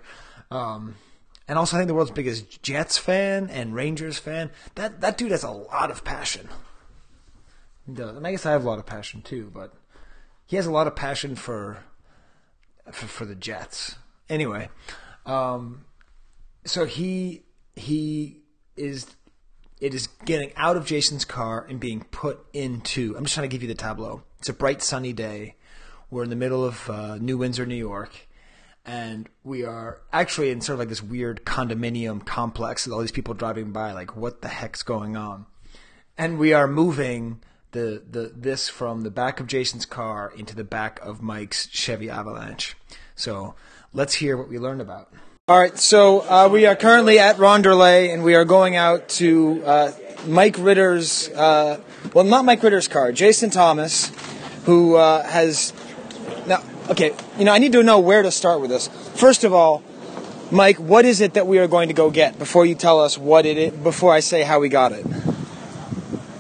um, 0.50 0.96
and 1.48 1.58
also 1.58 1.76
I 1.76 1.80
think 1.80 1.88
the 1.88 1.94
world's 1.94 2.12
biggest 2.12 2.62
Jets 2.62 2.98
fan 2.98 3.50
and 3.50 3.76
Rangers 3.76 4.20
fan. 4.20 4.52
That 4.76 5.02
that 5.02 5.18
dude 5.18 5.32
has 5.32 5.44
a 5.44 5.52
lot 5.52 5.92
of 5.92 6.04
passion. 6.04 6.50
He 7.86 7.94
does. 7.94 8.16
And 8.16 8.26
I 8.26 8.32
guess 8.32 8.46
I 8.46 8.52
have 8.52 8.64
a 8.64 8.68
lot 8.68 8.80
of 8.80 8.86
passion 8.86 9.22
too, 9.22 9.52
but 9.54 9.74
he 10.46 10.56
has 10.56 10.68
a 10.68 10.72
lot 10.72 10.88
of 10.88 10.96
passion 10.96 11.36
for 11.36 11.84
for, 12.92 13.08
for 13.08 13.26
the 13.26 13.36
Jets. 13.36 13.96
Anyway, 14.30 14.70
um, 15.26 15.86
so 16.66 16.86
he 16.86 17.44
he 17.76 18.42
is 18.76 19.16
it 19.80 19.96
is 19.96 20.08
getting 20.26 20.52
out 20.56 20.78
of 20.78 20.86
Jason's 20.86 21.26
car 21.26 21.66
and 21.68 21.80
being 21.80 22.06
put 22.12 22.46
into. 22.54 23.16
I'm 23.18 23.24
just 23.24 23.34
trying 23.34 23.50
to 23.50 23.54
give 23.54 23.64
you 23.64 23.68
the 23.68 23.76
tableau. 23.76 24.22
It's 24.38 24.50
a 24.50 24.54
bright 24.54 24.82
sunny 24.82 25.12
day. 25.12 25.56
We're 26.10 26.24
in 26.24 26.30
the 26.30 26.36
middle 26.36 26.64
of 26.64 26.90
uh, 26.90 27.18
New 27.18 27.38
Windsor, 27.38 27.66
New 27.66 27.76
York, 27.76 28.28
and 28.86 29.28
we 29.44 29.64
are 29.64 30.02
actually 30.14 30.52
in 30.52 30.62
sort 30.62 30.76
of 30.76 30.80
like 30.80 30.90
this 30.90 31.02
weird 31.02 31.46
condominium 31.46 32.26
complex 32.26 32.86
with 32.86 32.94
all 32.94 33.00
these 33.00 33.12
people 33.12 33.34
driving 33.34 33.72
by. 33.72 33.94
Like, 33.94 34.16
what 34.16 34.42
the 34.42 34.50
heck's 34.50 34.84
going 34.84 35.16
on? 35.16 35.46
And 36.18 36.38
we 36.38 36.54
are 36.54 36.68
moving 36.68 37.42
the 37.72 38.04
the 38.08 38.34
this 38.36 38.70
from 38.70 39.02
the 39.02 39.10
back 39.10 39.40
of 39.40 39.48
Jason's 39.48 39.86
car 39.86 40.32
into 40.36 40.56
the 40.56 40.64
back 40.64 41.00
of 41.02 41.22
Mike's 41.22 41.68
Chevy 41.70 42.10
Avalanche. 42.10 42.76
So 43.16 43.56
let's 43.94 44.16
hear 44.16 44.38
what 44.38 44.50
we 44.50 44.60
learned 44.60 44.82
about. 44.82 45.12
All 45.52 45.60
right, 45.60 45.78
so 45.78 46.22
uh, 46.22 46.48
we 46.50 46.66
are 46.66 46.78
currently 46.78 47.20
at 47.20 47.36
Ronderlay, 47.36 48.14
and 48.14 48.24
we 48.24 48.36
are 48.36 48.46
going 48.46 48.78
out 48.78 49.10
to 49.20 49.62
uh, 49.66 49.92
Mike 50.26 50.56
Ritter's, 50.58 51.28
uh, 51.28 51.78
well, 52.14 52.24
not 52.24 52.46
Mike 52.46 52.64
Ritter's 52.64 52.88
car, 52.88 53.12
Jason 53.12 53.50
Thomas, 53.50 54.14
who 54.64 54.96
uh, 54.96 55.28
has. 55.28 55.74
Now, 56.48 56.64
okay, 56.90 57.14
you 57.38 57.44
know, 57.44 57.52
I 57.52 57.58
need 57.58 57.74
to 57.74 57.84
know 57.84 58.00
where 58.00 58.22
to 58.22 58.32
start 58.32 58.62
with 58.62 58.70
this. 58.70 58.88
First 58.88 59.44
of 59.44 59.52
all, 59.52 59.84
Mike, 60.52 60.78
what 60.78 61.04
is 61.04 61.20
it 61.20 61.34
that 61.34 61.48
we 61.48 61.60
are 61.60 61.68
going 61.68 61.90
to 61.90 61.94
go 61.94 62.12
get 62.12 62.40
before 62.40 62.66
you 62.66 62.74
tell 62.74 63.02
us 63.02 63.18
what 63.18 63.46
it 63.46 63.58
is, 63.58 63.74
before 63.74 64.14
I 64.14 64.22
say 64.22 64.44
how 64.44 64.62
we 64.62 64.70
got 64.70 64.94
it? 64.94 65.06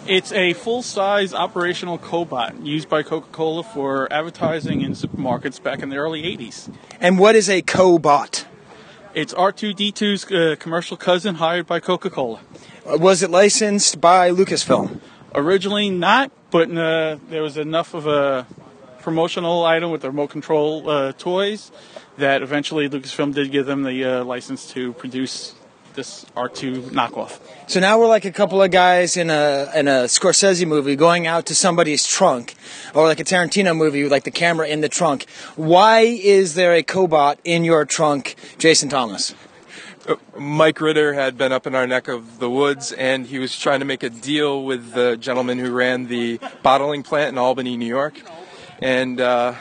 It's 0.07 0.31
a 0.31 0.53
full-size 0.53 1.33
operational 1.33 1.97
cobot 1.97 2.65
used 2.65 2.87
by 2.87 3.03
Coca-Cola 3.03 3.63
for 3.63 4.13
advertising 4.13 4.79
in 4.79 4.93
supermarkets 4.93 5.61
back 5.61 5.81
in 5.81 5.89
the 5.89 5.97
early 5.97 6.21
80s. 6.21 6.73
And 7.01 7.19
what 7.19 7.35
is 7.35 7.49
a 7.49 7.61
cobot? 7.61 8.45
It's 9.13 9.33
R2D2's 9.33 10.31
uh, 10.31 10.55
commercial 10.57 10.95
cousin 10.95 11.35
hired 11.35 11.67
by 11.67 11.81
Coca-Cola. 11.81 12.39
Uh, 12.85 12.97
Was 12.97 13.21
it 13.21 13.29
licensed 13.29 13.99
by 13.99 14.31
Lucasfilm? 14.31 15.01
Originally 15.35 15.89
not, 15.89 16.31
but 16.49 16.71
uh, 16.71 17.17
there 17.29 17.43
was 17.43 17.57
enough 17.57 17.93
of 17.93 18.07
a 18.07 18.47
promotional 19.01 19.65
item 19.65 19.91
with 19.91 20.01
the 20.01 20.09
remote 20.09 20.29
control 20.29 20.89
uh, 20.89 21.11
toys 21.11 21.73
that 22.17 22.41
eventually 22.41 22.87
Lucasfilm 22.87 23.33
did 23.33 23.51
give 23.51 23.65
them 23.65 23.83
the 23.83 24.05
uh, 24.05 24.23
license 24.23 24.71
to 24.71 24.93
produce 24.93 25.55
this 25.93 26.25
R2 26.35 26.91
knockoff. 26.91 27.39
So 27.67 27.79
now 27.79 27.99
we're 27.99 28.07
like 28.07 28.25
a 28.25 28.31
couple 28.31 28.61
of 28.61 28.71
guys 28.71 29.17
in 29.17 29.29
a 29.29 29.71
in 29.75 29.87
a 29.87 30.05
Scorsese 30.05 30.65
movie 30.67 30.95
going 30.95 31.27
out 31.27 31.45
to 31.47 31.55
somebody's 31.55 32.05
trunk, 32.05 32.55
or 32.93 33.05
like 33.07 33.19
a 33.19 33.23
Tarantino 33.23 33.75
movie 33.75 34.03
with 34.03 34.11
like 34.11 34.23
the 34.23 34.31
camera 34.31 34.67
in 34.67 34.81
the 34.81 34.89
trunk. 34.89 35.25
Why 35.55 35.99
is 36.01 36.55
there 36.55 36.73
a 36.73 36.83
cobot 36.83 37.37
in 37.43 37.63
your 37.63 37.85
trunk, 37.85 38.35
Jason 38.57 38.89
Thomas? 38.89 39.33
Mike 40.37 40.81
Ritter 40.81 41.13
had 41.13 41.37
been 41.37 41.51
up 41.51 41.67
in 41.67 41.75
our 41.75 41.85
neck 41.85 42.07
of 42.07 42.39
the 42.39 42.49
woods, 42.49 42.91
and 42.91 43.25
he 43.27 43.39
was 43.39 43.57
trying 43.57 43.79
to 43.79 43.85
make 43.85 44.03
a 44.03 44.09
deal 44.09 44.63
with 44.63 44.93
the 44.93 45.15
gentleman 45.17 45.59
who 45.59 45.71
ran 45.71 46.07
the 46.07 46.39
bottling 46.63 47.03
plant 47.03 47.29
in 47.29 47.37
Albany, 47.37 47.77
New 47.77 47.85
York, 47.85 48.19
and 48.79 49.21
uh, 49.21 49.53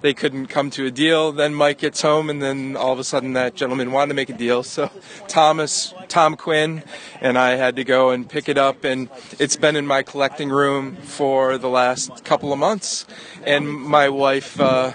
they 0.00 0.14
couldn't 0.14 0.46
come 0.46 0.70
to 0.70 0.86
a 0.86 0.90
deal. 0.90 1.32
Then 1.32 1.54
Mike 1.54 1.78
gets 1.78 2.02
home, 2.02 2.30
and 2.30 2.42
then 2.42 2.76
all 2.76 2.92
of 2.92 2.98
a 2.98 3.04
sudden 3.04 3.32
that 3.34 3.54
gentleman 3.54 3.92
wanted 3.92 4.08
to 4.08 4.14
make 4.14 4.30
a 4.30 4.36
deal. 4.36 4.62
So 4.62 4.90
Thomas, 5.28 5.94
Tom 6.08 6.36
Quinn, 6.36 6.82
and 7.20 7.38
I 7.38 7.56
had 7.56 7.76
to 7.76 7.84
go 7.84 8.10
and 8.10 8.28
pick 8.28 8.48
it 8.48 8.58
up, 8.58 8.84
and 8.84 9.08
it's 9.38 9.56
been 9.56 9.76
in 9.76 9.86
my 9.86 10.02
collecting 10.02 10.50
room 10.50 10.96
for 10.96 11.58
the 11.58 11.68
last 11.68 12.24
couple 12.24 12.52
of 12.52 12.58
months. 12.58 13.06
And 13.44 13.68
my 13.70 14.08
wife 14.08 14.60
uh, 14.60 14.92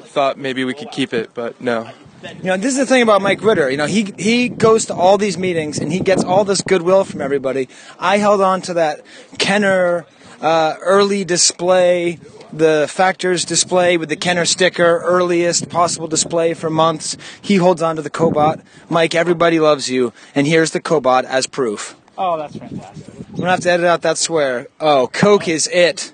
thought 0.00 0.38
maybe 0.38 0.64
we 0.64 0.74
could 0.74 0.90
keep 0.90 1.12
it, 1.12 1.30
but 1.34 1.60
no. 1.60 1.90
You 2.22 2.44
know, 2.44 2.56
this 2.58 2.72
is 2.72 2.78
the 2.78 2.86
thing 2.86 3.02
about 3.02 3.22
Mike 3.22 3.42
Ritter. 3.42 3.70
You 3.70 3.78
know, 3.78 3.86
he 3.86 4.12
he 4.18 4.50
goes 4.50 4.86
to 4.86 4.94
all 4.94 5.16
these 5.16 5.38
meetings 5.38 5.78
and 5.78 5.90
he 5.90 6.00
gets 6.00 6.22
all 6.22 6.44
this 6.44 6.60
goodwill 6.60 7.04
from 7.04 7.22
everybody. 7.22 7.68
I 7.98 8.18
held 8.18 8.42
on 8.42 8.60
to 8.62 8.74
that 8.74 9.00
Kenner 9.38 10.04
uh, 10.42 10.76
early 10.82 11.24
display 11.24 12.18
the 12.52 12.86
factors 12.88 13.44
display 13.44 13.96
with 13.96 14.08
the 14.08 14.16
Kenner 14.16 14.44
sticker, 14.44 15.00
earliest 15.04 15.68
possible 15.68 16.08
display 16.08 16.54
for 16.54 16.70
months. 16.70 17.16
He 17.40 17.56
holds 17.56 17.82
on 17.82 17.96
to 17.96 18.02
the 18.02 18.10
Cobot. 18.10 18.62
Mike, 18.88 19.14
everybody 19.14 19.60
loves 19.60 19.88
you, 19.88 20.12
and 20.34 20.46
here's 20.46 20.72
the 20.72 20.80
Cobot 20.80 21.24
as 21.24 21.46
proof. 21.46 21.96
Oh, 22.18 22.36
that's 22.36 22.56
fantastic. 22.56 23.14
I'm 23.30 23.36
gonna 23.36 23.50
have 23.50 23.60
to 23.60 23.70
edit 23.70 23.86
out 23.86 24.02
that 24.02 24.18
swear. 24.18 24.66
Oh, 24.80 25.08
Coke 25.12 25.48
is 25.48 25.66
it. 25.68 26.12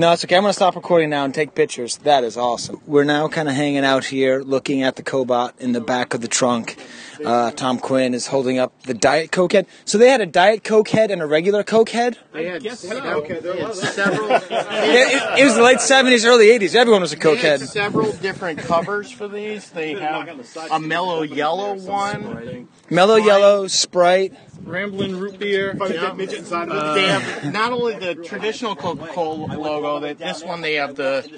No, 0.00 0.12
it's 0.12 0.24
okay. 0.24 0.34
I'm 0.36 0.42
gonna 0.44 0.54
stop 0.54 0.76
recording 0.76 1.10
now 1.10 1.26
and 1.26 1.34
take 1.34 1.54
pictures. 1.54 1.98
That 1.98 2.24
is 2.24 2.38
awesome. 2.38 2.80
We're 2.86 3.04
now 3.04 3.28
kind 3.28 3.50
of 3.50 3.54
hanging 3.54 3.84
out 3.84 4.06
here, 4.06 4.40
looking 4.40 4.82
at 4.82 4.96
the 4.96 5.02
Cobot 5.02 5.52
in 5.60 5.72
the 5.72 5.80
back 5.82 6.14
of 6.14 6.22
the 6.22 6.26
trunk. 6.28 6.78
Uh, 7.22 7.50
Tom 7.50 7.78
Quinn 7.78 8.14
is 8.14 8.26
holding 8.28 8.58
up 8.58 8.72
the 8.84 8.94
Diet 8.94 9.30
Coke 9.30 9.52
head. 9.52 9.66
So 9.84 9.98
they 9.98 10.08
had 10.08 10.22
a 10.22 10.26
Diet 10.26 10.64
Coke 10.64 10.88
head 10.88 11.10
and 11.10 11.20
a 11.20 11.26
regular 11.26 11.62
Coke 11.62 11.90
head. 11.90 12.16
They 12.32 12.46
had, 12.46 12.62
so. 12.62 12.88
they 12.88 13.60
had 13.60 13.74
several. 13.74 14.30
It, 14.40 14.42
it- 14.50 15.40
it 15.40 15.44
was 15.44 15.56
the 15.56 15.62
late 15.62 15.78
70s, 15.78 16.24
early 16.24 16.46
80s. 16.46 16.74
Everyone 16.74 17.02
was 17.02 17.12
a 17.12 17.16
Coke 17.18 17.38
They 17.42 17.48
had 17.48 17.60
head. 17.60 17.68
several 17.68 18.10
different 18.12 18.60
covers 18.60 19.10
for 19.10 19.28
these. 19.28 19.68
They 19.68 19.92
have 20.00 20.26
a 20.70 20.80
mellow 20.80 21.20
yellow 21.22 21.74
one. 21.74 22.68
Mellow 22.88 23.16
yellow, 23.16 23.66
Sprite. 23.66 24.32
Ramblin' 24.64 25.18
root 25.18 25.38
beer. 25.38 25.76
Yeah. 25.78 26.14
they 26.14 27.06
have 27.06 27.52
not 27.52 27.72
only 27.72 27.96
the 27.96 28.14
traditional 28.14 28.76
Coca-Cola 28.76 29.56
logo. 29.56 30.00
That 30.00 30.18
this 30.18 30.44
one 30.44 30.60
they 30.60 30.74
have 30.74 30.96
the. 30.96 31.28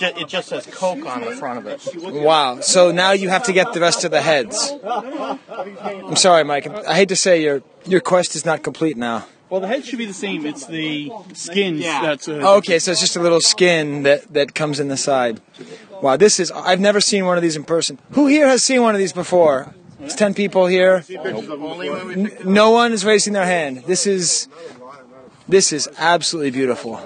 It 0.00 0.28
just 0.28 0.48
says 0.48 0.66
Coke 0.66 1.06
on 1.06 1.22
the 1.22 1.32
front 1.32 1.58
of 1.58 1.66
it. 1.66 1.82
Wow. 1.96 2.60
So 2.60 2.90
now 2.92 3.12
you 3.12 3.28
have 3.28 3.44
to 3.44 3.52
get 3.52 3.72
the 3.72 3.80
rest 3.80 4.04
of 4.04 4.10
the 4.10 4.20
heads. 4.20 4.72
I'm 4.84 6.16
sorry, 6.16 6.44
Mike. 6.44 6.66
I 6.86 6.94
hate 6.94 7.08
to 7.08 7.16
say 7.16 7.42
your 7.42 7.62
your 7.84 8.00
quest 8.00 8.36
is 8.36 8.44
not 8.44 8.62
complete 8.62 8.96
now. 8.96 9.26
Well, 9.52 9.60
the 9.60 9.68
head 9.68 9.84
should 9.84 9.98
be 9.98 10.06
the 10.06 10.14
same. 10.14 10.46
It's 10.46 10.66
the 10.66 11.12
skins 11.34 11.82
that's. 11.82 12.26
Uh, 12.26 12.40
Okay, 12.56 12.78
so 12.78 12.90
it's 12.90 13.00
just 13.00 13.16
a 13.16 13.20
little 13.20 13.40
skin 13.40 14.02
that, 14.04 14.32
that 14.32 14.54
comes 14.54 14.80
in 14.80 14.88
the 14.88 14.96
side. 14.96 15.42
Wow, 16.00 16.16
this 16.16 16.40
is. 16.40 16.50
I've 16.50 16.80
never 16.80 17.02
seen 17.02 17.26
one 17.26 17.36
of 17.36 17.42
these 17.42 17.54
in 17.54 17.64
person. 17.64 17.98
Who 18.12 18.28
here 18.28 18.48
has 18.48 18.62
seen 18.62 18.80
one 18.82 18.94
of 18.94 18.98
these 18.98 19.12
before? 19.12 19.74
It's 20.02 20.14
10 20.14 20.34
people 20.34 20.66
here. 20.66 21.04
No 22.44 22.70
one 22.70 22.92
is 22.92 23.04
raising 23.04 23.32
their 23.32 23.46
hand. 23.46 23.84
This 23.86 24.06
is. 24.06 24.48
This 25.48 25.72
is 25.72 25.88
absolutely 25.98 26.52
beautiful. 26.52 27.00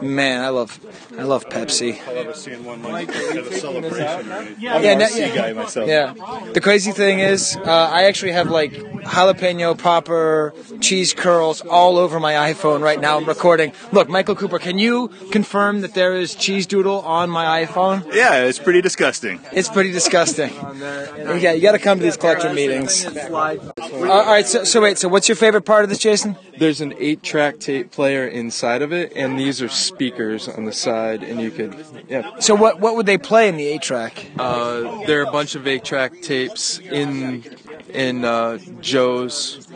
Man, 0.00 0.42
I 0.42 0.48
love, 0.48 0.80
I 1.18 1.22
love 1.24 1.48
Pepsi. 1.48 2.00
I've 2.06 2.16
ever 2.16 2.34
seen 2.34 2.64
one 2.64 2.82
like 2.82 3.08
at 3.08 3.36
a 3.36 3.54
celebration. 3.54 4.28
Right? 4.28 4.56
Yeah, 4.58 4.76
I'm 4.76 4.84
an 4.84 4.98
no- 4.98 5.06
RC 5.06 5.18
yeah. 5.18 5.34
guy 5.34 5.52
myself. 5.52 5.88
Yeah. 5.88 6.14
The 6.52 6.60
crazy 6.60 6.92
thing 6.92 7.20
is, 7.20 7.56
uh, 7.56 7.62
I 7.92 8.04
actually 8.04 8.32
have 8.32 8.50
like 8.50 8.72
jalapeno 8.72 9.76
popper 9.76 10.54
cheese 10.80 11.12
curls 11.14 11.60
all 11.62 11.98
over 11.98 12.20
my 12.20 12.52
iPhone 12.52 12.80
right 12.80 13.00
now. 13.00 13.16
I'm 13.16 13.24
recording. 13.24 13.72
Look, 13.92 14.08
Michael 14.08 14.36
Cooper, 14.36 14.58
can 14.58 14.78
you 14.78 15.08
confirm 15.30 15.80
that 15.80 15.94
there 15.94 16.14
is 16.14 16.34
cheese 16.34 16.66
doodle 16.66 17.00
on 17.00 17.30
my 17.30 17.64
iPhone? 17.64 18.12
Yeah, 18.14 18.44
it's 18.44 18.58
pretty 18.58 18.80
disgusting. 18.80 19.40
It's 19.52 19.68
pretty 19.68 19.92
disgusting. 19.92 20.52
Yeah, 20.54 21.52
you 21.52 21.62
got 21.62 21.72
to 21.72 21.78
come 21.78 21.98
to 21.98 22.04
these 22.04 22.16
collector 22.16 22.52
meetings. 22.52 23.04
Uh, 23.04 23.68
all 23.80 24.26
right, 24.26 24.46
so, 24.46 24.64
so 24.64 24.80
wait, 24.80 24.98
so 24.98 25.08
what's 25.08 25.28
your 25.28 25.36
favorite 25.36 25.62
part 25.62 25.84
of 25.84 25.90
this, 25.90 25.98
Jason? 25.98 26.36
There's 26.58 26.80
an 26.80 26.94
eight-track 26.98 27.58
tape 27.58 27.90
player 27.90 28.26
inside 28.26 28.82
of 28.82 28.92
it, 28.92 29.12
and 29.16 29.38
these 29.38 29.62
are 29.62 29.68
speakers 29.68 30.46
on 30.48 30.66
the 30.66 30.72
side, 30.72 30.99
and 31.08 31.40
you 31.40 31.50
could, 31.50 31.84
yeah. 32.08 32.38
So 32.38 32.54
what 32.54 32.80
what 32.80 32.96
would 32.96 33.06
they 33.06 33.18
play 33.18 33.48
in 33.48 33.56
the 33.56 33.66
eight 33.66 33.82
track? 33.82 34.26
Uh, 34.38 35.04
there 35.06 35.20
are 35.20 35.28
a 35.28 35.32
bunch 35.32 35.54
of 35.54 35.66
eight-track 35.66 36.22
tapes 36.22 36.78
in 36.78 37.44
in 37.88 38.24
uh, 38.24 38.58
Joe's 38.80 39.68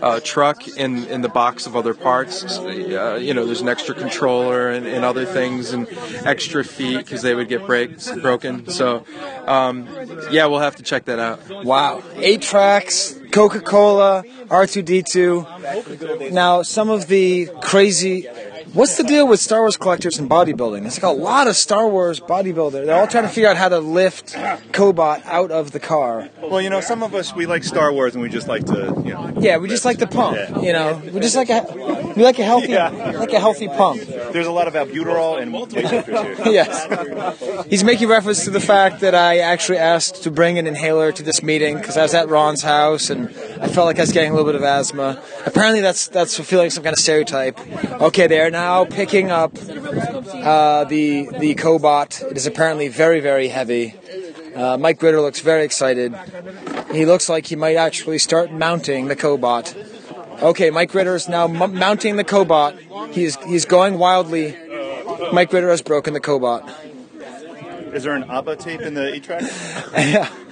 uh, 0.00 0.20
truck 0.22 0.68
in 0.68 1.04
in 1.06 1.22
the 1.22 1.28
box 1.28 1.66
of 1.66 1.76
other 1.76 1.94
parts. 1.94 2.58
Uh, 2.58 3.18
you 3.20 3.34
know, 3.34 3.46
there's 3.46 3.60
an 3.60 3.68
extra 3.68 3.94
controller 3.94 4.70
and, 4.70 4.86
and 4.86 5.04
other 5.04 5.24
things, 5.24 5.72
and 5.72 5.86
extra 6.24 6.64
feet 6.64 6.98
because 6.98 7.22
they 7.22 7.34
would 7.34 7.48
get 7.48 7.66
breaks 7.66 8.10
broken. 8.10 8.68
So, 8.68 9.04
um, 9.46 9.88
yeah, 10.30 10.46
we'll 10.46 10.60
have 10.60 10.76
to 10.76 10.82
check 10.82 11.06
that 11.06 11.18
out. 11.18 11.64
Wow, 11.64 12.02
eight 12.16 12.42
tracks, 12.42 13.18
Coca 13.30 13.60
Cola, 13.60 14.24
R2D2. 14.48 16.32
Now, 16.32 16.62
some 16.62 16.90
of 16.90 17.06
the 17.06 17.48
crazy. 17.62 18.28
What's 18.72 18.96
the 18.96 19.04
deal 19.04 19.28
with 19.28 19.38
Star 19.38 19.60
Wars 19.60 19.76
collectors 19.76 20.18
and 20.18 20.30
bodybuilding? 20.30 20.80
There's 20.80 21.02
like 21.02 21.02
a 21.02 21.14
lot 21.14 21.46
of 21.46 21.56
Star 21.56 21.86
Wars 21.88 22.20
bodybuilder. 22.20 22.86
They're 22.86 22.94
all 22.94 23.06
trying 23.06 23.24
to 23.24 23.28
figure 23.28 23.50
out 23.50 23.58
how 23.58 23.68
to 23.68 23.80
lift 23.80 24.32
Cobot 24.72 25.22
out 25.26 25.50
of 25.50 25.72
the 25.72 25.80
car. 25.80 26.30
Well, 26.40 26.58
you 26.58 26.70
know, 26.70 26.80
some 26.80 27.02
of 27.02 27.14
us 27.14 27.34
we 27.34 27.44
like 27.44 27.64
Star 27.64 27.92
Wars 27.92 28.14
and 28.14 28.22
we 28.22 28.30
just 28.30 28.48
like 28.48 28.64
to, 28.66 28.94
you 29.04 29.12
know. 29.12 29.34
Yeah, 29.38 29.58
we 29.58 29.68
just 29.68 29.84
like 29.84 29.98
the 29.98 30.06
pump. 30.06 30.36
Yeah. 30.38 30.60
You 30.60 30.72
know, 30.72 31.02
we 31.12 31.20
just 31.20 31.36
like 31.36 31.50
a 31.50 31.66
we 32.16 32.22
like 32.22 32.38
a 32.38 32.44
healthy 32.44 32.74
like 32.74 33.32
a 33.32 33.40
healthy 33.40 33.68
pump. 33.68 34.00
There's 34.00 34.46
a 34.46 34.52
lot 34.52 34.68
of 34.68 34.72
albuterol 34.72 35.42
and 35.42 35.52
here. 35.70 36.34
yes. 36.50 37.66
He's 37.66 37.84
making 37.84 38.08
reference 38.08 38.44
to 38.44 38.50
the 38.50 38.60
fact 38.60 39.00
that 39.00 39.14
I 39.14 39.38
actually 39.38 39.78
asked 39.78 40.22
to 40.22 40.30
bring 40.30 40.56
an 40.58 40.66
inhaler 40.66 41.12
to 41.12 41.22
this 41.22 41.42
meeting 41.42 41.76
because 41.76 41.98
I 41.98 42.02
was 42.02 42.14
at 42.14 42.30
Ron's 42.30 42.62
house 42.62 43.10
and 43.10 43.34
I 43.62 43.68
felt 43.68 43.86
like 43.86 43.96
I 43.98 44.02
was 44.02 44.12
getting 44.12 44.32
a 44.32 44.34
little 44.34 44.46
bit 44.50 44.56
of 44.56 44.64
asthma. 44.64 45.22
Apparently, 45.46 45.80
that's 45.80 46.08
that's 46.08 46.34
fulfilling 46.34 46.70
some 46.70 46.82
kind 46.82 46.92
of 46.92 46.98
stereotype. 46.98 47.58
Okay, 48.02 48.26
they 48.26 48.40
are 48.40 48.50
now 48.50 48.84
picking 48.84 49.30
up 49.30 49.56
uh, 49.56 50.84
the 50.84 51.28
the 51.38 51.54
Cobot. 51.54 52.28
It 52.30 52.36
is 52.36 52.46
apparently 52.46 52.88
very 52.88 53.20
very 53.20 53.46
heavy. 53.48 53.94
Uh, 54.56 54.76
Mike 54.76 55.00
Ritter 55.00 55.20
looks 55.20 55.40
very 55.40 55.64
excited. 55.64 56.12
He 56.92 57.06
looks 57.06 57.28
like 57.28 57.46
he 57.46 57.56
might 57.56 57.76
actually 57.76 58.18
start 58.18 58.52
mounting 58.52 59.06
the 59.06 59.16
Cobot. 59.16 59.74
Okay, 60.42 60.70
Mike 60.70 60.92
Ritter 60.92 61.14
is 61.14 61.28
now 61.28 61.44
m- 61.46 61.74
mounting 61.78 62.16
the 62.16 62.24
Cobot. 62.24 63.12
He's 63.12 63.36
he's 63.44 63.64
going 63.64 63.96
wildly. 63.96 64.56
Mike 65.32 65.52
Ritter 65.52 65.70
has 65.70 65.82
broken 65.82 66.14
the 66.14 66.20
Cobot. 66.20 66.68
Is 67.94 68.02
there 68.02 68.14
an 68.14 68.24
ABBA 68.24 68.56
tape 68.56 68.80
in 68.80 68.94
the 68.94 69.14
eight-track? 69.14 69.42
yeah. 69.94 70.28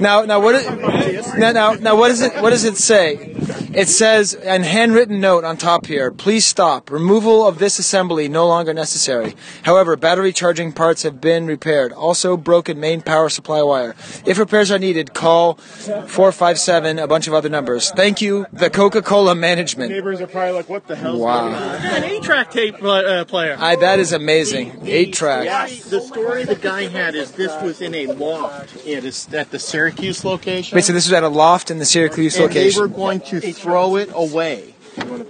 Now, 0.00 0.22
now 0.22 0.40
what? 0.40 0.54
Is, 0.54 1.34
now, 1.36 1.52
now, 1.52 1.72
now, 1.74 1.96
what 1.96 2.08
does 2.08 2.20
it? 2.20 2.34
What 2.42 2.50
does 2.50 2.64
it 2.64 2.76
say? 2.76 3.32
It 3.74 3.88
says, 3.88 4.34
a 4.34 4.62
handwritten 4.62 5.20
note 5.20 5.42
on 5.42 5.56
top 5.56 5.86
here. 5.86 6.12
Please 6.12 6.46
stop. 6.46 6.92
Removal 6.92 7.44
of 7.44 7.58
this 7.58 7.80
assembly 7.80 8.28
no 8.28 8.46
longer 8.46 8.72
necessary. 8.72 9.34
However, 9.64 9.96
battery 9.96 10.32
charging 10.32 10.70
parts 10.72 11.02
have 11.02 11.20
been 11.20 11.46
repaired. 11.46 11.92
Also, 11.92 12.36
broken 12.36 12.78
main 12.78 13.02
power 13.02 13.28
supply 13.28 13.62
wire. 13.62 13.96
If 14.24 14.38
repairs 14.38 14.70
are 14.70 14.78
needed, 14.78 15.12
call 15.12 15.54
four 15.54 16.30
five 16.30 16.58
seven. 16.58 16.98
A 16.98 17.08
bunch 17.08 17.26
of 17.26 17.34
other 17.34 17.48
numbers. 17.48 17.90
Thank 17.90 18.20
you, 18.20 18.46
the 18.52 18.70
Coca-Cola 18.70 19.34
management. 19.34 19.90
Neighbors 19.90 20.20
are 20.20 20.28
probably 20.28 20.52
like, 20.52 20.68
"What 20.68 20.86
the 20.86 20.96
hell?" 20.96 21.18
Wow. 21.18 21.48
An 21.48 22.04
eight-track 22.04 22.50
tape 22.52 22.82
uh, 22.82 23.24
player. 23.24 23.56
I, 23.58 23.76
that 23.76 23.98
is 23.98 24.12
amazing. 24.12 24.80
Eight 24.84 25.12
track. 25.12 25.44
The 25.88 26.00
story 26.00 26.44
the 26.44 26.54
guy 26.54 26.86
had 26.86 27.14
is 27.14 27.32
this 27.32 27.60
was 27.62 27.80
in 27.80 27.94
a 27.94 28.06
loft 28.06 28.76
at, 28.86 29.02
his, 29.02 29.26
at 29.44 29.50
the 29.50 29.58
Syracuse 29.58 30.24
location. 30.24 30.74
Wait, 30.74 30.84
so 30.84 30.94
this 30.94 31.04
was 31.04 31.12
at 31.12 31.22
a 31.22 31.28
loft 31.28 31.70
in 31.70 31.78
the 31.78 31.84
Syracuse 31.84 32.36
and 32.36 32.44
location. 32.44 32.80
they 32.80 32.80
were 32.80 32.88
going 32.88 33.20
to 33.20 33.40
throw 33.52 33.96
it 33.96 34.08
away. 34.14 34.74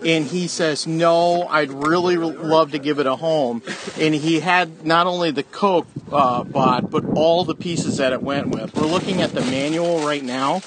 And 0.04 0.26
he 0.26 0.46
says, 0.46 0.86
"No, 0.86 1.48
I'd 1.48 1.70
really 1.70 2.16
love 2.16 2.72
to 2.72 2.78
give 2.78 2.98
it 2.98 3.06
a 3.06 3.16
home." 3.16 3.62
And 3.98 4.14
he 4.14 4.40
had 4.40 4.84
not 4.84 5.06
only 5.06 5.30
the 5.30 5.42
Coke 5.42 5.86
uh, 6.12 6.44
bought, 6.44 6.90
but 6.90 7.02
all 7.16 7.44
the 7.44 7.54
pieces 7.54 7.96
that 7.96 8.12
it 8.12 8.22
went 8.22 8.50
with. 8.50 8.76
We're 8.76 8.86
looking 8.86 9.22
at 9.22 9.32
the 9.32 9.40
manual 9.40 10.04
right 10.06 10.22
now. 10.22 10.60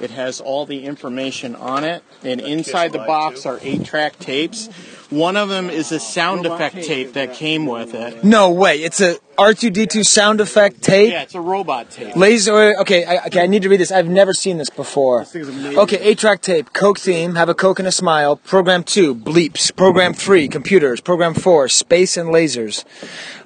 It 0.00 0.10
has 0.10 0.40
all 0.40 0.66
the 0.66 0.84
information 0.84 1.54
on 1.54 1.84
it, 1.84 2.02
and 2.24 2.40
inside 2.40 2.90
the 2.90 2.98
box 2.98 3.46
are 3.46 3.60
eight-track 3.62 4.18
tapes. 4.18 4.68
One 5.12 5.36
of 5.36 5.48
them 5.50 5.68
is 5.68 5.92
a 5.92 6.00
sound 6.00 6.46
effect 6.46 6.76
tape 6.82 7.12
that 7.12 7.34
came 7.34 7.66
with 7.66 7.94
it. 7.94 8.24
No 8.24 8.50
way. 8.50 8.78
It's 8.82 9.00
a 9.00 9.16
R2D2 9.36 10.04
sound 10.06 10.40
effect 10.40 10.80
tape. 10.82 11.12
Yeah, 11.12 11.22
it's 11.22 11.34
a 11.34 11.40
robot 11.40 11.90
tape. 11.90 12.16
Laser. 12.16 12.74
Okay, 12.80 13.04
I, 13.04 13.26
okay. 13.26 13.42
I 13.42 13.46
need 13.46 13.62
to 13.62 13.68
read 13.68 13.80
this. 13.80 13.92
I've 13.92 14.08
never 14.08 14.32
seen 14.32 14.56
this 14.58 14.70
before. 14.70 15.26
Okay, 15.34 15.98
eight-track 15.98 16.40
tape. 16.40 16.72
Coke 16.72 16.98
theme. 16.98 17.34
Have 17.34 17.48
a 17.48 17.54
Coke 17.54 17.78
and 17.78 17.86
a 17.88 17.92
smile. 17.92 18.36
Program 18.36 18.84
two. 18.84 19.14
Bleeps. 19.14 19.74
Program 19.76 20.14
three. 20.14 20.48
Computers. 20.48 21.00
Program 21.00 21.34
four. 21.34 21.68
Space 21.68 22.16
and 22.16 22.30
lasers. 22.30 22.84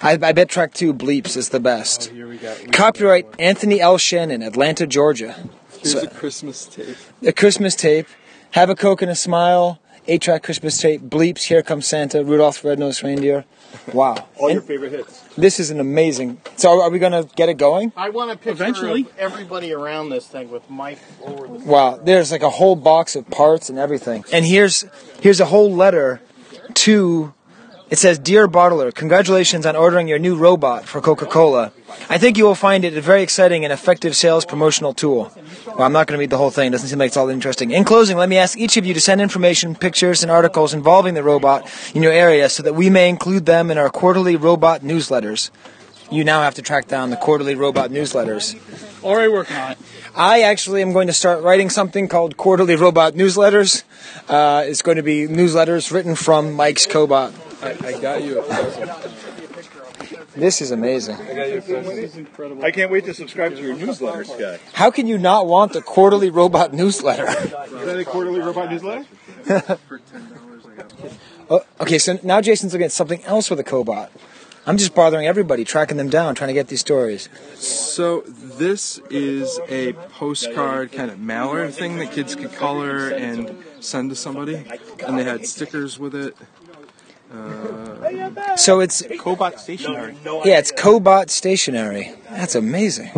I, 0.01 0.12
I 0.12 0.33
bet 0.33 0.49
track 0.49 0.73
two. 0.75 0.95
Bleeps 0.95 1.37
is 1.37 1.49
the 1.49 1.61
best. 1.61 2.12
Copyright 2.73 3.27
Anthony 3.39 3.81
L. 3.81 3.99
Shannon, 3.99 4.43
Atlanta, 4.43 4.87
Georgia. 4.87 5.35
Here's 5.73 5.93
So- 5.93 6.01
a 6.03 6.07
Christmas 6.09 6.64
tape. 6.67 6.97
a 7.23 7.33
Christmas 7.33 7.75
tape. 7.75 8.07
Have 8.53 8.71
a 8.71 8.75
Coke 8.75 9.03
and 9.03 9.11
a 9.11 9.14
smile. 9.17 9.81
Eight-track 10.09 10.43
Christmas 10.43 10.81
tape. 10.81 11.03
Bleeps. 11.03 11.45
Here 11.45 11.63
comes 11.63 11.87
Santa. 11.87 12.23
Rudolph 12.25 12.63
the 12.63 12.69
Red-Nosed 12.69 13.03
Reindeer. 13.03 13.45
Wow. 13.93 14.29
All 14.37 14.51
your 14.51 14.63
favorite 14.63 14.93
hits. 14.93 15.21
this 15.37 15.59
is 15.61 15.71
an 15.71 15.81
amazing. 15.81 16.41
So 16.57 16.81
are 16.83 16.91
we 16.91 16.99
going 16.99 17.13
to 17.13 17.29
get 17.35 17.49
it 17.49 17.59
going? 17.59 17.93
I 17.97 18.11
want 18.11 18.31
a 18.31 18.37
picture 18.37 18.51
Eventually. 18.53 19.03
of 19.03 19.19
everybody 19.19 19.73
around 19.73 20.11
this 20.11 20.27
thing 20.27 20.51
with 20.51 20.69
Mike 20.71 20.99
over 21.23 21.47
the 21.47 21.65
Wow, 21.65 21.97
there's 22.03 22.31
like 22.33 22.43
a 22.43 22.51
whole 22.51 22.77
box 22.77 23.17
of 23.17 23.29
parts 23.31 23.69
and 23.69 23.79
everything. 23.79 24.25
And 24.33 24.45
here's 24.45 24.85
here's 25.21 25.41
a 25.41 25.47
whole 25.47 25.71
letter 25.73 26.21
to 26.75 27.35
It 27.89 27.99
says, 27.99 28.18
Dear 28.18 28.49
Bottler, 28.49 28.93
congratulations 28.93 29.64
on 29.64 29.76
ordering 29.76 30.09
your 30.09 30.18
new 30.18 30.34
robot 30.34 30.87
for 30.87 31.01
Coca 31.01 31.24
Cola. 31.24 31.70
I 32.11 32.18
think 32.18 32.37
you 32.37 32.45
will 32.45 32.57
find 32.57 32.84
it 32.84 32.97
a 32.97 33.01
very 33.01 33.22
exciting 33.22 33.62
and 33.62 33.72
effective 33.72 34.16
sales 34.16 34.45
promotional 34.45 34.93
tool. 34.93 35.30
Well, 35.68 35.82
I'm 35.82 35.93
not 35.93 36.09
going 36.09 36.18
to 36.18 36.20
read 36.20 36.30
the 36.30 36.37
whole 36.37 36.51
thing. 36.51 36.66
It 36.66 36.70
doesn't 36.72 36.89
seem 36.89 36.99
like 36.99 37.09
it's 37.09 37.16
all 37.16 37.28
interesting. 37.28 37.70
In 37.70 37.84
closing, 37.84 38.16
let 38.16 38.28
me 38.28 38.39
ask 38.39 38.59
each 38.59 38.76
of 38.76 38.84
you 38.84 38.93
to 38.95 39.01
send 39.01 39.20
information, 39.20 39.76
pictures, 39.76 40.24
and 40.24 40.32
articles 40.32 40.74
involving 40.74 41.14
the 41.14 41.22
robot 41.22 41.70
in 41.95 42.03
your 42.03 42.11
area 42.11 42.49
so 42.49 42.64
that 42.64 42.74
we 42.74 42.91
may 42.91 43.09
include 43.09 43.47
them 43.47 43.70
in 43.70 43.78
our 43.78 43.89
quarterly 43.89 44.34
robot 44.34 44.80
newsletters. 44.80 45.51
You 46.11 46.24
now 46.24 46.43
have 46.43 46.55
to 46.55 46.62
track 46.62 46.89
down 46.89 47.11
the 47.11 47.16
quarterly 47.16 47.55
robot 47.55 47.91
newsletters. 47.91 48.57
Already 49.05 49.32
working 49.32 49.57
on 49.57 49.72
it. 49.72 49.78
I 50.16 50.43
actually 50.43 50.82
am 50.82 50.93
going 50.93 51.07
to 51.07 51.12
start 51.12 51.45
writing 51.45 51.70
something 51.70 52.09
called 52.09 52.37
Quarterly 52.37 52.74
Robot 52.74 53.12
Newsletters. 53.12 53.84
Uh, 54.28 54.64
it's 54.66 54.82
going 54.82 54.97
to 54.97 55.03
be 55.03 55.28
newsletters 55.28 55.93
written 55.93 56.14
from 56.16 56.55
Mike's 56.55 56.87
Cobot. 56.87 57.45
I, 57.63 57.77
I 57.85 58.01
got 58.01 58.23
you. 58.23 58.43
This 60.35 60.61
is 60.61 60.71
amazing. 60.71 61.17
I 62.63 62.71
can't 62.71 62.91
wait 62.91 63.05
to 63.07 63.15
subscribe 63.15 63.57
to 63.57 63.63
your 63.63 63.75
newsletter, 63.75 64.25
Skye. 64.25 64.59
How 64.75 64.91
can 64.91 65.07
you 65.07 65.19
not 65.19 65.47
want 65.47 65.73
the 65.73 65.81
Quarterly 65.81 66.31
Robot 66.31 66.73
Newsletter? 66.73 67.27
Is 67.29 67.51
that 67.51 67.99
a 67.99 68.05
quarterly 68.05 68.41
robot 68.41 68.71
newsletter? 68.71 69.07
Oh, 71.49 71.65
okay, 71.81 71.99
so 71.99 72.19
now 72.23 72.41
Jason's 72.41 72.73
looking 72.73 72.87
at 72.87 72.93
something 72.93 73.23
else 73.25 73.49
with 73.49 73.61
a 73.61 73.65
Cobot. 73.65 74.11
I'm 74.69 74.77
just 74.79 74.97
bothering 74.97 75.29
everybody, 75.29 75.65
tracking 75.65 75.97
them 75.97 76.11
down, 76.11 76.35
trying 76.35 76.49
to 76.49 76.55
get 76.55 76.67
these 76.67 76.81
stories. 76.81 77.29
So 77.55 78.23
this 78.23 78.99
is 79.11 79.61
a 79.69 79.93
postcard 79.93 80.91
kind 80.91 81.09
of 81.09 81.21
mailer 81.21 81.71
thing 81.71 81.99
that 81.99 82.11
kids 82.11 82.35
could 82.35 82.53
color 82.53 83.11
and 83.11 83.57
send 83.79 84.11
to 84.11 84.17
somebody, 84.17 84.65
and 85.07 85.17
they 85.17 85.23
had 85.23 85.47
stickers 85.47 86.01
with 86.01 86.17
it. 86.17 86.37
Uh, 87.33 88.57
So 88.57 88.81
it's 88.81 89.03
Cobot 89.03 89.59
stationary. 89.59 90.16
yeah, 90.45 90.59
it's 90.59 90.72
Cobot 90.72 91.31
stationary. 91.31 92.12
That's 92.31 92.55
amazing. 92.55 93.11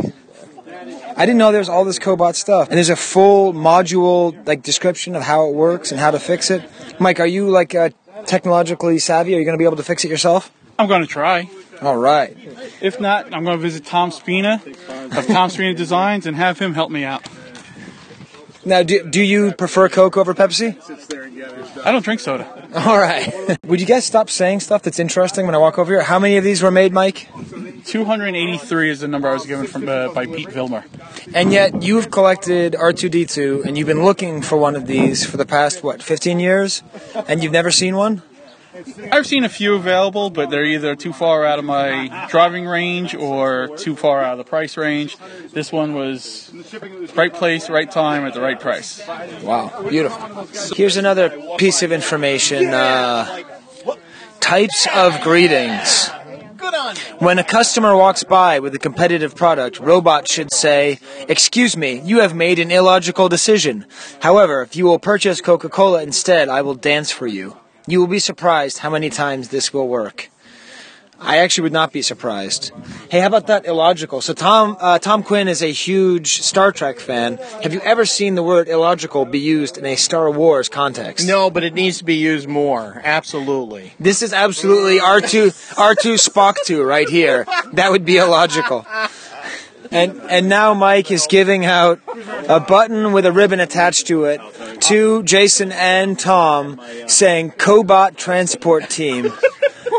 I 1.17 1.27
didn't 1.27 1.39
know 1.39 1.51
there 1.51 1.61
was 1.61 1.69
all 1.69 1.85
this 1.85 1.99
Cobot 1.99 2.35
stuff, 2.37 2.69
and 2.69 2.77
there's 2.77 2.91
a 2.91 2.97
full 2.97 3.53
module 3.53 4.35
like 4.47 4.63
description 4.63 5.15
of 5.17 5.23
how 5.23 5.49
it 5.49 5.55
works 5.55 5.91
and 5.93 6.01
how 6.01 6.11
to 6.11 6.19
fix 6.21 6.51
it. 6.51 6.63
Mike, 6.99 7.21
are 7.21 7.27
you 7.27 7.49
like 7.51 7.75
uh, 7.75 7.91
technologically 8.27 8.99
savvy? 8.99 9.35
Are 9.35 9.39
you 9.39 9.45
going 9.45 9.55
to 9.57 9.59
be 9.59 9.65
able 9.65 9.77
to 9.77 9.83
fix 9.83 10.05
it 10.05 10.11
yourself? 10.11 10.51
I'm 10.79 10.87
going 10.89 11.03
to 11.03 11.09
try. 11.09 11.51
All 11.83 11.97
right. 11.97 12.37
If 12.81 13.01
not, 13.01 13.33
I'm 13.35 13.45
going 13.45 13.57
to 13.57 13.63
visit 13.63 13.85
Tom 13.85 14.11
Spina 14.11 14.61
of 15.13 15.27
Tom 15.27 15.51
Spina 15.51 15.75
Designs 15.75 16.27
and 16.27 16.37
have 16.37 16.59
him 16.59 16.75
help 16.75 16.91
me 16.91 17.05
out. 17.05 17.29
Now, 18.69 18.83
do, 18.83 19.03
do 19.03 19.23
you 19.23 19.53
prefer 19.53 19.89
Coke 19.89 20.19
over 20.19 20.35
Pepsi? 20.35 20.77
I 21.87 21.91
don't 21.91 22.05
drink 22.05 22.21
soda. 22.21 22.45
All 22.75 22.99
right. 22.99 23.57
Would 23.65 23.81
you 23.81 23.87
guys 23.87 24.05
stop 24.05 24.29
saying 24.29 24.61
stuff 24.61 24.83
that's 24.83 24.99
interesting 24.99 25.47
when 25.47 25.55
I 25.55 25.59
walk 25.59 25.79
over 25.79 25.91
here? 25.91 26.03
How 26.03 26.19
many 26.19 26.37
of 26.37 26.45
these 26.45 26.63
were 26.63 26.71
made, 26.71 26.93
Mike? 26.93 27.29
283 27.87 28.91
is 28.91 29.01
the 29.01 29.09
number 29.09 29.27
I 29.27 29.33
was 29.33 29.47
given 29.47 29.67
from 29.67 29.89
uh, 29.89 30.13
by 30.13 30.27
Pete 30.27 30.49
Vilmur. 30.49 30.85
And 31.33 31.51
yet 31.51 31.83
you've 31.83 32.11
collected 32.11 32.75
R2D2 32.75 33.65
and 33.65 33.79
you've 33.79 33.87
been 33.87 34.05
looking 34.05 34.43
for 34.43 34.59
one 34.59 34.77
of 34.77 34.87
these 34.87 35.25
for 35.25 35.39
the 35.39 35.47
past, 35.47 35.83
what, 35.83 36.03
15 36.03 36.39
years? 36.39 36.83
And 37.27 37.43
you've 37.43 37.53
never 37.53 37.71
seen 37.71 37.97
one? 37.97 38.21
I've 39.13 39.27
seen 39.27 39.45
a 39.45 39.49
few 39.49 39.75
available, 39.75 40.31
but 40.31 40.51
they're 40.51 40.65
either 40.65 40.95
too 40.95 41.13
far 41.13 41.45
out 41.45 41.59
of 41.59 41.65
my 41.65 42.27
driving 42.31 42.67
range 42.67 43.15
or 43.15 43.77
too 43.77 43.97
far 43.97 44.23
out 44.23 44.33
of 44.33 44.39
the 44.39 44.45
price 44.45 44.77
range. 44.77 45.17
This 45.53 45.73
one 45.73 45.95
was 45.95 46.53
right 47.15 47.33
place, 47.33 47.69
right 47.69 47.91
time, 47.91 48.25
at 48.25 48.35
the 48.35 48.41
right 48.41 48.59
price. 48.59 49.07
Wow, 49.43 49.85
beautiful. 49.89 50.47
Here's 50.77 50.97
another 50.97 51.31
piece 51.59 51.83
of 51.83 51.93
information 51.93 52.69
uh, 52.69 53.43
types 54.41 54.87
of 54.95 55.21
greetings. 55.23 56.11
When 57.19 57.39
a 57.39 57.45
customer 57.45 57.97
walks 57.97 58.25
by 58.25 58.59
with 58.59 58.75
a 58.75 58.79
competitive 58.79 59.35
product, 59.35 59.79
robots 59.79 60.33
should 60.33 60.53
say, 60.53 60.99
Excuse 61.29 61.77
me, 61.77 62.01
you 62.01 62.21
have 62.21 62.35
made 62.35 62.59
an 62.59 62.71
illogical 62.71 63.29
decision. 63.29 63.87
However, 64.21 64.63
if 64.63 64.77
you 64.77 64.85
will 64.85 64.99
purchase 64.99 65.41
Coca 65.41 65.69
Cola 65.69 66.03
instead, 66.03 66.49
I 66.49 66.63
will 66.63 66.75
dance 66.75 67.11
for 67.11 67.27
you. 67.27 67.57
You 67.89 68.01
will 68.01 68.07
be 68.07 68.19
surprised 68.19 68.79
how 68.79 68.91
many 68.91 69.09
times 69.09 69.49
this 69.49 69.73
will 69.73 69.89
work. 69.89 70.29
I 71.19 71.39
actually 71.39 71.63
would 71.63 71.73
not 71.73 71.91
be 71.91 72.03
surprised. 72.03 72.71
Hey, 73.11 73.21
how 73.21 73.27
about 73.27 73.49
that 73.49 73.65
illogical? 73.65 74.21
So 74.21 74.35
Tom 74.35 74.77
uh, 74.79 74.99
Tom 74.99 75.23
Quinn 75.23 75.49
is 75.49 75.63
a 75.63 75.73
huge 75.73 76.43
Star 76.43 76.71
Trek 76.71 77.01
fan. 77.01 77.39
Have 77.63 77.73
you 77.73 77.81
ever 77.81 78.05
seen 78.05 78.35
the 78.35 78.43
word 78.43 78.69
illogical 78.69 79.25
be 79.25 79.41
used 79.41 79.79
in 79.79 79.87
a 79.87 79.97
Star 79.97 80.31
Wars 80.31 80.69
context? 80.69 81.27
No, 81.27 81.51
but 81.51 81.65
it 81.65 81.73
needs 81.73 81.99
to 81.99 82.05
be 82.05 82.17
used 82.17 82.47
more. 82.47 83.01
Absolutely. 83.03 83.95
This 83.99 84.23
is 84.23 84.33
absolutely 84.33 84.99
R2 84.99 85.75
R2 85.75 86.29
Spock 86.29 86.57
2 86.65 86.85
right 86.85 87.09
here. 87.09 87.47
That 87.73 87.91
would 87.91 88.05
be 88.05 88.19
illogical. 88.19 88.87
And 89.91 90.21
and 90.31 90.49
now 90.49 90.75
Mike 90.75 91.11
is 91.11 91.27
giving 91.29 91.65
out 91.65 92.01
a 92.49 92.61
button 92.61 93.13
with 93.13 93.25
a 93.27 93.33
ribbon 93.33 93.61
attached 93.61 94.07
to 94.09 94.25
it 94.25 94.41
to 94.83 95.23
Jason 95.23 95.73
and 95.73 96.19
Tom 96.19 96.81
saying 97.07 97.53
Cobot 97.53 98.17
Transport 98.17 98.91
Team. 98.91 99.33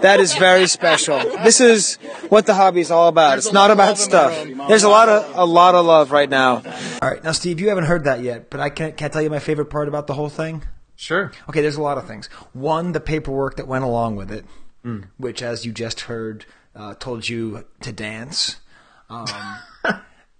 That 0.02 0.20
is 0.22 0.34
very 0.36 0.68
special. 0.68 1.20
This 1.44 1.60
is 1.60 1.96
what 2.30 2.46
the 2.46 2.54
hobby 2.54 2.80
is 2.82 2.90
all 2.92 3.08
about. 3.10 3.38
It's 3.38 3.52
not 3.52 3.70
about 3.72 3.98
stuff. 3.98 4.32
There's 4.70 4.84
a 4.84 4.90
lot 4.90 5.10
of 5.10 5.36
a 5.36 5.46
lot 5.46 5.76
of 5.76 5.86
love 5.86 6.12
right 6.12 6.30
now. 6.30 6.58
All 7.02 7.10
right, 7.10 7.24
now 7.24 7.32
Steve, 7.34 7.60
you 7.60 7.70
haven't 7.70 7.86
heard 7.86 8.06
that 8.06 8.22
yet, 8.22 8.50
but 8.50 8.60
I 8.60 8.70
can't, 8.70 8.96
can't 8.96 9.12
tell 9.12 9.22
you 9.22 9.30
my 9.30 9.40
favorite 9.40 9.70
part 9.70 9.88
about 9.88 10.08
the 10.08 10.14
whole 10.14 10.30
thing. 10.30 10.64
Sure. 10.96 11.32
Okay, 11.50 11.62
there's 11.62 11.76
a 11.78 11.82
lot 11.82 11.98
of 11.98 12.06
things. 12.08 12.28
One, 12.54 12.92
the 12.94 13.00
paperwork 13.00 13.56
that 13.58 13.68
went 13.68 13.84
along 13.84 14.16
with 14.16 14.32
it, 14.32 14.46
Mm. 14.86 15.08
which, 15.18 15.42
as 15.42 15.66
you 15.66 15.74
just 15.74 16.02
heard, 16.02 16.46
uh, 16.74 16.94
told 16.94 17.28
you 17.28 17.66
to 17.82 17.92
dance. 17.92 18.58
Um, 19.10 19.26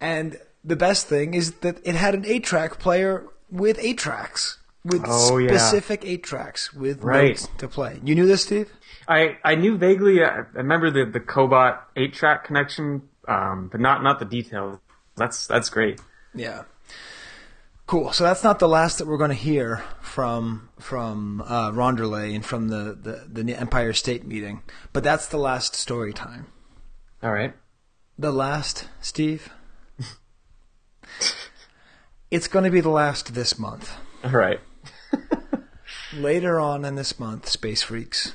and 0.02 0.39
the 0.64 0.76
best 0.76 1.08
thing 1.08 1.34
is 1.34 1.54
that 1.62 1.80
it 1.86 1.95
had 1.95 2.14
an 2.16 2.26
eight-track 2.26 2.80
player 2.80 3.26
with 3.50 3.78
eight 3.82 3.97
tracks, 3.97 4.58
with 4.84 5.04
Oh, 5.06 5.38
yeah. 5.38 5.50
specific 5.50 6.04
eight 6.06 6.24
tracks 6.24 6.74
with 6.74 7.04
Right. 7.04 7.30
notes 7.30 7.47
to 7.58 7.68
play. 7.68 8.00
You 8.04 8.16
knew 8.16 8.26
this, 8.28 8.43
Steve? 8.43 8.72
I, 9.08 9.38
I 9.43 9.56
knew 9.56 9.78
vaguely. 9.78 10.24
I, 10.24 10.28
I 10.39 10.43
remember 10.54 10.91
the 10.91 11.06
the 11.06 11.20
Cobot 11.20 11.80
eight 11.95 12.14
track 12.14 12.43
connection, 12.45 13.02
um, 13.28 13.70
but 13.72 13.82
not 13.82 14.04
not 14.04 14.20
the 14.20 14.26
details. 14.26 14.80
That's 15.16 15.47
that's 15.47 15.70
great. 15.70 16.00
Yeah. 16.36 16.64
Cool. 17.88 18.14
So 18.14 18.24
that's 18.24 18.43
not 18.43 18.60
the 18.60 18.68
last 18.70 19.00
that 19.00 19.08
we're 19.08 19.18
going 19.18 19.32
to 19.32 19.36
hear 19.36 19.84
from 20.00 20.70
from 20.80 21.41
uh, 21.41 21.72
Ronderlay 21.72 22.36
and 22.36 22.45
from 22.45 22.68
the, 22.68 22.95
the 23.02 23.43
the 23.43 23.56
Empire 23.60 23.93
State 23.93 24.26
meeting, 24.28 24.62
but 24.93 25.04
that's 25.04 25.26
the 25.28 25.38
last 25.39 25.74
story 25.74 26.14
time. 26.14 26.45
All 27.24 27.34
right. 27.34 27.54
The 28.18 28.32
last, 28.32 28.88
Steve. 29.02 29.50
It's 32.32 32.47
going 32.47 32.65
to 32.65 32.71
be 32.71 32.82
the 32.82 32.89
last 32.89 33.34
this 33.34 33.57
month. 33.57 33.91
All 34.23 34.32
right. 34.32 34.59
Later 36.13 36.59
on 36.59 36.86
in 36.86 36.95
this 36.95 37.19
month, 37.19 37.47
Space 37.47 37.82
Freaks, 37.84 38.34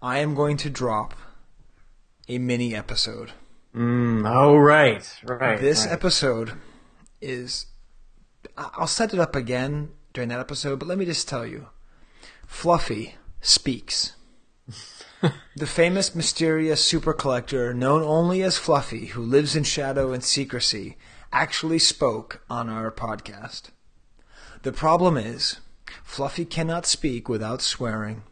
I 0.00 0.18
am 0.18 0.34
going 0.34 0.56
to 0.58 0.70
drop 0.70 1.14
a 2.28 2.38
mini 2.38 2.74
episode. 2.74 3.32
Mm, 3.74 4.30
oh 4.30 4.56
right, 4.56 5.08
right. 5.24 5.58
This 5.58 5.86
right. 5.86 5.92
episode 5.92 6.52
is. 7.20 7.66
I'll 8.56 8.86
set 8.86 9.14
it 9.14 9.20
up 9.20 9.34
again 9.34 9.90
during 10.12 10.28
that 10.28 10.40
episode, 10.40 10.78
but 10.78 10.88
let 10.88 10.98
me 10.98 11.06
just 11.06 11.28
tell 11.28 11.46
you 11.46 11.68
Fluffy 12.46 13.16
speaks. 13.40 14.14
the 15.56 15.66
famous, 15.66 16.14
mysterious 16.14 16.84
super 16.84 17.12
collector, 17.12 17.72
known 17.72 18.02
only 18.02 18.42
as 18.42 18.58
Fluffy, 18.58 19.06
who 19.06 19.22
lives 19.22 19.56
in 19.56 19.64
shadow 19.64 20.12
and 20.12 20.22
secrecy, 20.22 20.96
actually 21.32 21.78
spoke 21.78 22.42
on 22.50 22.68
our 22.68 22.90
podcast. 22.90 23.70
The 24.62 24.72
problem 24.72 25.16
is, 25.16 25.60
Fluffy 26.04 26.44
cannot 26.44 26.86
speak 26.86 27.28
without 27.28 27.60
swearing. 27.62 28.22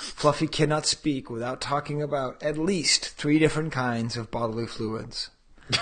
Fluffy 0.00 0.46
cannot 0.46 0.84
speak 0.84 1.30
without 1.30 1.60
talking 1.60 2.02
about 2.02 2.42
at 2.42 2.58
least 2.58 3.08
three 3.10 3.38
different 3.38 3.72
kinds 3.72 4.16
of 4.16 4.30
bodily 4.30 4.66
fluids. 4.66 5.30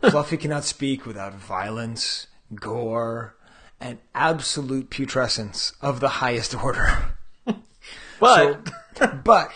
Fluffy 0.00 0.36
cannot 0.36 0.64
speak 0.64 1.06
without 1.06 1.34
violence, 1.34 2.26
gore, 2.54 3.36
and 3.80 3.98
absolute 4.14 4.90
putrescence 4.90 5.72
of 5.80 6.00
the 6.00 6.08
highest 6.08 6.54
order. 6.62 7.16
But 8.20 8.68
So- 8.96 9.06
but 9.24 9.50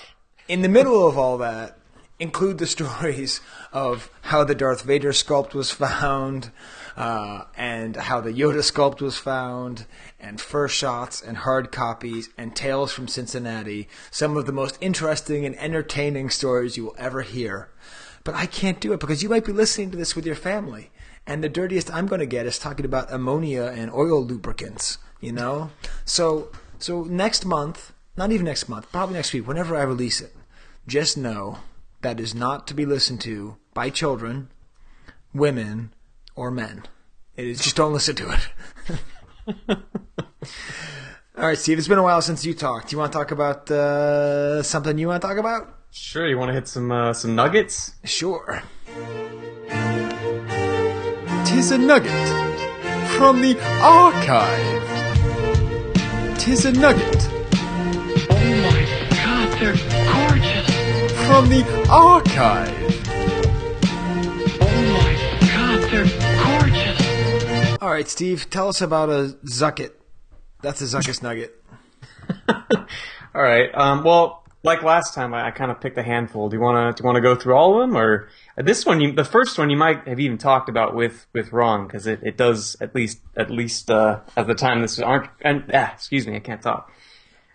in 0.49 0.63
the 0.63 0.69
middle 0.69 1.07
of 1.07 1.17
all 1.17 1.39
that, 1.39 1.78
include 2.19 2.59
the 2.59 2.67
stories 2.79 3.41
of 3.73 4.11
how 4.23 4.45
the 4.45 4.55
Darth 4.55 4.83
Vader 4.83 5.11
sculpt 5.11 5.55
was 5.55 5.71
found, 5.71 6.51
uh, 6.97 7.45
and 7.57 7.97
how 7.97 8.21
the 8.21 8.33
Yoda 8.33 8.59
sculpt 8.59 9.01
was 9.01 9.17
found, 9.19 9.87
and 10.19 10.41
first 10.41 10.77
shots 10.77 11.23
and 11.23 11.39
hard 11.39 11.71
copies 11.71 12.31
and 12.37 12.55
tales 12.55 12.93
from 12.93 13.09
Cincinnati. 13.09 13.89
Some 14.11 14.37
of 14.37 14.47
the 14.47 14.53
most 14.53 14.79
interesting 14.81 15.45
and 15.45 15.59
entertaining 15.59 16.31
stories 16.31 16.77
you 16.77 16.85
will 16.85 16.97
ever 16.99 17.23
hear. 17.23 17.69
But 18.25 18.35
I 18.35 18.47
can't 18.47 18.81
do 18.81 18.93
it 18.93 19.01
because 19.01 19.23
you 19.23 19.29
might 19.29 19.45
be 19.45 19.53
listening 19.53 19.91
to 19.93 19.97
this 19.97 20.15
with 20.15 20.27
your 20.27 20.35
family. 20.35 20.91
And 21.27 21.45
the 21.45 21.49
dirtiest 21.49 21.93
I'm 21.93 22.07
going 22.07 22.21
to 22.21 22.27
get 22.27 22.47
is 22.47 22.59
talking 22.59 22.87
about 22.87 23.13
ammonia 23.13 23.65
and 23.65 23.93
oil 23.93 24.25
lubricants, 24.25 24.99
you 25.21 25.31
know? 25.31 25.71
So, 26.05 26.51
so 26.79 27.05
next 27.05 27.45
month, 27.45 27.93
not 28.17 28.33
even 28.33 28.47
next 28.47 28.69
month, 28.69 28.91
probably 28.91 29.15
next 29.15 29.33
week, 29.33 29.47
whenever 29.47 29.77
I 29.77 29.83
release 29.83 30.21
it, 30.21 30.35
just 30.87 31.17
know 31.17 31.59
that 32.03 32.21
is 32.21 32.35
not 32.35 32.67
to 32.69 32.75
be 32.75 32.87
listened 32.87 33.21
to 33.23 33.57
by 33.75 33.91
children, 33.91 34.51
women, 35.35 35.93
or 36.35 36.51
men. 36.51 36.85
It 37.37 37.47
is 37.47 37.61
just 37.61 37.77
don't 37.77 37.93
listen 37.93 38.17
to 38.17 38.31
it. 38.31 38.99
All 41.39 41.47
right, 41.47 41.59
Steve. 41.59 41.79
It's 41.79 41.89
been 41.89 41.99
a 41.99 42.03
while 42.03 42.21
since 42.21 42.45
you 42.45 42.53
talked. 42.55 42.89
Do 42.89 42.95
You 42.95 42.99
want 42.99 43.13
to 43.13 43.19
talk 43.19 43.31
about 43.31 43.71
uh, 43.71 44.63
something 44.63 44.99
you 44.99 45.09
want 45.09 45.23
to 45.23 45.29
talk 45.29 45.39
about? 45.39 45.73
Sure. 45.91 46.27
You 46.27 46.37
want 46.37 46.49
to 46.49 46.55
hit 46.55 46.67
some 46.69 46.91
uh, 46.91 47.13
some 47.13 47.35
nuggets? 47.35 47.95
Sure. 48.05 48.63
Tis 51.45 51.71
a 51.71 51.79
nugget 51.79 52.29
from 53.17 53.41
the 53.41 53.57
archive. 53.81 54.79
Tis 56.39 56.65
a 56.65 56.73
nugget 56.73 57.29
Oh 58.31 58.35
my 58.63 58.81
god, 59.11 59.59
they're 59.59 59.73
gorgeous. 59.75 59.88
From 61.29 61.47
the 61.51 61.63
archive. 61.91 62.75
Oh 64.63 64.93
my 64.95 65.13
god, 65.47 65.91
they're 65.91 66.07
gorgeous. 66.43 67.83
All 67.83 67.91
right, 67.91 68.09
Steve. 68.09 68.49
Tell 68.49 68.69
us 68.69 68.81
about 68.81 69.11
a 69.11 69.37
Zucket. 69.45 69.91
That's 70.63 70.81
a 70.81 70.85
Zuckuss 70.85 71.23
nugget. 71.23 71.55
All 73.35 73.43
right. 73.43 73.69
Um, 73.75 74.05
well, 74.05 74.43
like 74.63 74.83
last 74.83 75.13
time, 75.13 75.35
I, 75.35 75.49
I 75.49 75.51
kind 75.51 75.71
of 75.71 75.83
picked 75.83 75.99
a 75.99 76.03
handful. 76.03 76.49
Do 76.49 76.57
you 76.57 76.63
want 76.63 76.97
to 76.97 76.99
do 76.99 77.05
you 77.05 77.07
want 77.07 77.17
to 77.17 77.23
go 77.23 77.35
through 77.35 77.55
all 77.55 77.75
of 77.75 77.87
them, 77.87 77.97
or 77.97 78.29
uh, 78.57 78.63
this 78.63 78.87
one? 78.87 79.03
You, 79.03 79.13
the 79.13 79.23
first 79.23 79.59
one 79.59 79.69
you 79.69 79.77
might 79.77 80.09
have 80.09 80.19
even 80.19 80.39
talked 80.39 80.71
about 80.71 80.95
with 80.95 81.27
with 81.35 81.53
Ron 81.53 81.87
because 81.87 82.07
it, 82.07 82.21
it 82.23 82.39
does 82.39 82.75
at 82.81 82.95
least 82.95 83.21
at 83.37 83.51
least 83.51 83.91
uh, 83.91 84.21
at 84.35 84.47
the 84.47 84.55
time 84.55 84.81
this 84.81 84.99
aren't 84.99 85.29
and 85.43 85.71
ah, 85.75 85.93
excuse 85.93 86.27
me, 86.27 86.37
I 86.37 86.41
can't 86.41 86.63
talk. 86.63 86.91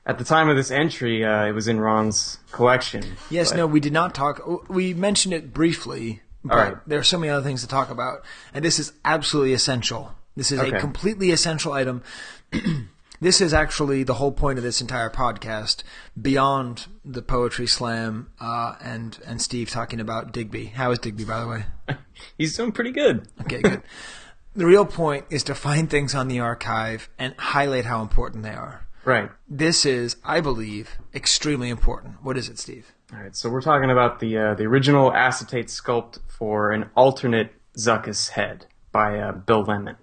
At 0.06 0.18
the 0.18 0.26
time 0.26 0.50
of 0.50 0.58
this 0.58 0.70
entry, 0.70 1.24
uh, 1.24 1.46
it 1.46 1.54
was 1.54 1.68
in 1.68 1.80
Ron's 1.80 2.40
collection. 2.52 3.16
Yes, 3.30 3.52
but- 3.52 3.58
no, 3.58 3.68
we 3.68 3.80
did 3.80 3.94
not 3.94 4.14
talk. 4.14 4.70
We 4.70 4.94
mentioned 4.94 5.34
it 5.34 5.54
briefly, 5.54 6.22
but 6.44 6.56
right. 6.56 6.78
there 6.86 7.00
are 7.00 7.04
so 7.04 7.18
many 7.18 7.30
other 7.30 7.44
things 7.44 7.62
to 7.62 7.68
talk 7.68 7.90
about, 7.90 8.24
and 8.54 8.66
this 8.66 8.80
is 8.80 8.92
absolutely 9.06 9.54
essential. 9.54 10.14
This 10.36 10.52
is 10.52 10.60
Okay. 10.60 10.76
a 10.76 10.80
completely 10.80 11.32
essential 11.32 11.72
item. 11.72 12.04
this 13.22 13.40
is 13.40 13.54
actually 13.54 14.04
the 14.04 14.16
whole 14.16 14.32
point 14.34 14.58
of 14.58 14.64
this 14.64 14.82
entire 14.82 15.10
podcast, 15.10 15.84
beyond 16.22 16.88
the 17.06 17.22
poetry 17.22 17.68
slam 17.68 18.30
uh, 18.42 18.76
and 18.82 19.20
and 19.26 19.42
Steve 19.42 19.70
talking 19.70 20.02
about 20.02 20.34
Digby. 20.34 20.66
How 20.66 20.92
is 20.92 21.00
Digby, 21.00 21.24
by 21.24 21.40
the 21.40 21.48
way? 21.48 21.66
He's 22.38 22.58
doing 22.58 22.74
pretty 22.74 22.92
good. 22.92 23.28
Okay, 23.42 23.62
good. 23.62 23.84
the 24.56 24.66
real 24.66 24.86
point 24.86 25.26
is 25.30 25.44
to 25.44 25.56
find 25.56 25.90
things 25.90 26.14
on 26.14 26.28
the 26.28 26.42
archive 26.42 27.10
and 27.18 27.36
highlight 27.38 27.86
how 27.86 28.02
important 28.02 28.44
they 28.44 28.50
are. 28.54 28.83
Right. 29.06 29.30
This 29.50 29.86
is, 29.86 30.16
I 30.24 30.40
believe, 30.40 30.98
extremely 31.14 31.70
important. 31.70 32.24
What 32.24 32.38
is 32.38 32.48
it, 32.48 32.58
Steve? 32.58 32.94
All 33.14 33.20
right, 33.20 33.36
so 33.36 33.50
we're 33.50 33.62
talking 33.62 33.92
about 33.92 34.20
the 34.20 34.38
uh, 34.38 34.54
the 34.56 34.64
original 34.64 35.14
acetate 35.14 35.68
sculpt 35.68 36.20
for 36.28 36.72
an 36.72 36.90
alternate 36.96 37.52
Zuckuss 37.78 38.30
head 38.30 38.66
by 38.92 39.20
uh, 39.20 39.34
Bill 39.34 39.64
Lemon, 39.64 39.98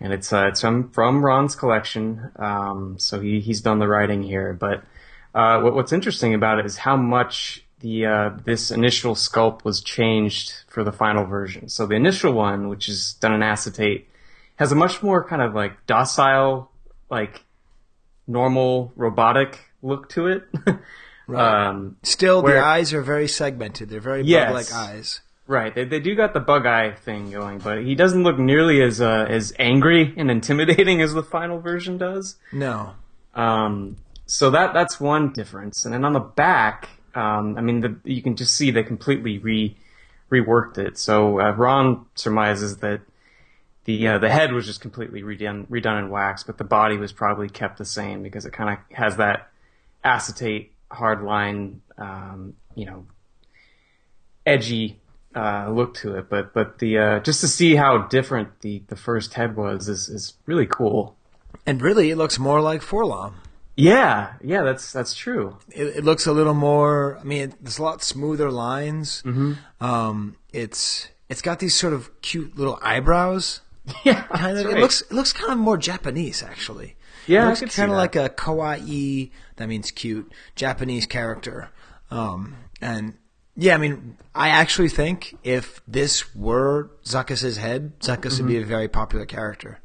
and 0.00 0.12
it's 0.12 0.32
uh, 0.32 0.46
it's 0.48 0.60
from 0.60 0.90
from 0.90 1.24
Ron's 1.24 1.54
collection. 1.54 2.32
Um, 2.36 2.96
so 2.98 3.20
he 3.20 3.40
he's 3.40 3.60
done 3.60 3.78
the 3.78 3.86
writing 3.86 4.22
here. 4.22 4.52
But 4.52 4.84
uh, 5.34 5.60
what, 5.60 5.74
what's 5.74 5.92
interesting 5.92 6.34
about 6.34 6.58
it 6.58 6.66
is 6.66 6.78
how 6.78 6.96
much 6.96 7.64
the 7.80 8.06
uh, 8.06 8.30
this 8.44 8.70
initial 8.70 9.14
sculpt 9.14 9.62
was 9.62 9.80
changed 9.80 10.64
for 10.68 10.82
the 10.82 10.92
final 10.92 11.24
version. 11.24 11.68
So 11.68 11.86
the 11.86 11.94
initial 11.94 12.32
one, 12.32 12.68
which 12.68 12.88
is 12.88 13.12
done 13.20 13.32
in 13.34 13.42
acetate, 13.42 14.08
has 14.56 14.72
a 14.72 14.74
much 14.74 15.02
more 15.02 15.22
kind 15.22 15.42
of 15.42 15.54
like 15.54 15.86
docile, 15.86 16.70
like 17.10 17.43
normal 18.26 18.92
robotic 18.96 19.60
look 19.82 20.08
to 20.10 20.26
it. 20.28 20.44
Right. 21.26 21.68
Um, 21.68 21.96
Still, 22.02 22.42
where- 22.42 22.56
the 22.56 22.62
eyes 22.66 22.92
are 22.92 23.00
very 23.00 23.28
segmented. 23.28 23.88
They're 23.88 23.98
very 23.98 24.24
Yes. 24.24 24.46
bug-like 24.52 24.74
eyes. 24.74 25.20
Right, 25.46 25.74
they, 25.74 25.84
they 25.86 25.98
do 25.98 26.14
got 26.14 26.34
the 26.34 26.40
bug 26.40 26.66
eye 26.66 26.92
thing 26.92 27.30
going, 27.30 27.60
but 27.60 27.82
he 27.82 27.94
doesn't 27.94 28.24
look 28.24 28.38
nearly 28.38 28.82
as 28.82 29.00
uh, 29.00 29.24
as 29.26 29.54
angry 29.58 30.12
and 30.18 30.30
intimidating 30.38 31.00
as 31.00 31.14
the 31.14 31.22
final 31.22 31.60
version 31.60 31.96
does. 31.96 32.36
No. 32.52 32.92
Um, 33.34 33.96
so 34.26 34.50
that 34.50 34.74
that's 34.74 35.00
one 35.00 35.32
difference, 35.32 35.86
and 35.86 35.94
then 35.94 36.04
on 36.04 36.12
the 36.12 36.20
back, 36.20 36.90
um, 37.14 37.56
I 37.56 37.62
mean, 37.62 37.80
the, 37.80 37.96
you 38.04 38.20
can 38.20 38.36
just 38.36 38.54
see 38.54 38.70
they 38.70 38.82
completely 38.82 39.38
re 39.38 39.74
reworked 40.30 40.76
it. 40.76 40.98
So 40.98 41.40
uh, 41.40 41.52
Ron 41.52 42.04
surmises 42.16 42.78
that 42.78 43.00
the 43.84 44.08
uh, 44.08 44.18
the 44.18 44.30
head 44.30 44.52
was 44.52 44.66
just 44.66 44.80
completely 44.80 45.22
redone 45.22 45.66
redone 45.68 45.98
in 45.98 46.10
wax, 46.10 46.42
but 46.42 46.58
the 46.58 46.64
body 46.64 46.96
was 46.96 47.12
probably 47.12 47.48
kept 47.48 47.78
the 47.78 47.84
same 47.84 48.22
because 48.22 48.46
it 48.46 48.52
kind 48.52 48.70
of 48.70 48.96
has 48.96 49.16
that 49.16 49.50
acetate 50.02 50.72
hard 50.90 51.22
line, 51.22 51.80
um, 51.98 52.54
you 52.74 52.86
know, 52.86 53.06
edgy 54.46 55.00
uh, 55.34 55.68
look 55.70 55.94
to 55.94 56.16
it. 56.16 56.28
But 56.28 56.54
but 56.54 56.78
the 56.78 56.98
uh, 56.98 57.20
just 57.20 57.40
to 57.40 57.48
see 57.48 57.74
how 57.76 57.98
different 57.98 58.60
the 58.60 58.82
the 58.88 58.96
first 58.96 59.34
head 59.34 59.56
was 59.56 59.88
is 59.88 60.08
is 60.08 60.34
really 60.46 60.66
cool. 60.66 61.16
And 61.66 61.80
really, 61.80 62.10
it 62.10 62.16
looks 62.16 62.38
more 62.38 62.60
like 62.60 62.82
4-LOM. 62.82 63.36
Yeah, 63.76 64.34
yeah, 64.42 64.62
that's 64.62 64.92
that's 64.92 65.14
true. 65.14 65.56
It, 65.70 65.98
it 65.98 66.04
looks 66.04 66.26
a 66.26 66.32
little 66.32 66.54
more. 66.54 67.18
I 67.18 67.24
mean, 67.24 67.54
there's 67.60 67.78
a 67.78 67.82
lot 67.82 68.02
smoother 68.02 68.50
lines. 68.50 69.22
Mhm. 69.24 69.56
Um, 69.80 70.36
it's 70.52 71.08
it's 71.28 71.42
got 71.42 71.58
these 71.58 71.74
sort 71.74 71.92
of 71.92 72.20
cute 72.22 72.56
little 72.56 72.78
eyebrows. 72.82 73.62
Yeah, 74.04 74.22
kind 74.22 74.56
of. 74.58 74.64
that's 74.64 74.74
It 74.76 74.80
looks 74.80 75.00
it 75.02 75.12
looks 75.12 75.32
kind 75.32 75.52
of 75.52 75.58
more 75.58 75.76
Japanese 75.76 76.42
actually. 76.42 76.96
Yeah, 77.26 77.46
it 77.52 77.60
looks 77.60 77.76
kind 77.76 77.90
of 77.90 77.96
like 77.96 78.16
a 78.16 78.28
kawaii. 78.28 79.30
That 79.56 79.68
means 79.68 79.90
cute 79.90 80.30
Japanese 80.56 81.06
character. 81.06 81.70
Um, 82.10 82.56
and 82.80 83.14
yeah, 83.56 83.74
I 83.74 83.78
mean, 83.78 84.16
I 84.34 84.48
actually 84.48 84.88
think 84.88 85.36
if 85.44 85.80
this 85.86 86.34
were 86.34 86.90
Zuckuss's 87.04 87.56
head, 87.56 87.98
Zuckuss 88.00 88.38
would 88.38 88.48
be 88.48 88.54
Mhm. 88.54 88.62
a 88.62 88.66
very 88.66 88.88
popular 88.88 89.26
character. 89.26 89.80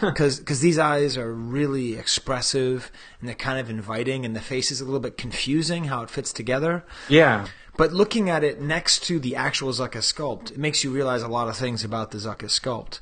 Because 0.00 0.40
these 0.60 0.78
eyes 0.78 1.16
are 1.16 1.32
really 1.32 1.94
expressive 1.96 2.90
and 3.20 3.28
they're 3.28 3.34
kind 3.36 3.58
of 3.58 3.70
inviting, 3.70 4.24
and 4.24 4.34
the 4.36 4.40
face 4.40 4.70
is 4.70 4.80
a 4.80 4.84
little 4.84 5.00
bit 5.00 5.16
confusing 5.16 5.84
how 5.84 6.02
it 6.02 6.10
fits 6.10 6.32
together. 6.32 6.84
Yeah. 7.08 7.46
But 7.76 7.92
looking 7.92 8.30
at 8.30 8.44
it 8.44 8.60
next 8.60 9.04
to 9.04 9.18
the 9.18 9.34
actual 9.36 9.70
Zuckuss 9.70 10.12
sculpt, 10.12 10.52
it 10.52 10.58
makes 10.58 10.84
you 10.84 10.90
realize 10.90 11.22
a 11.22 11.28
lot 11.28 11.48
of 11.48 11.56
things 11.56 11.84
about 11.84 12.10
the 12.10 12.18
Zuckuss 12.18 12.58
sculpt. 12.58 13.00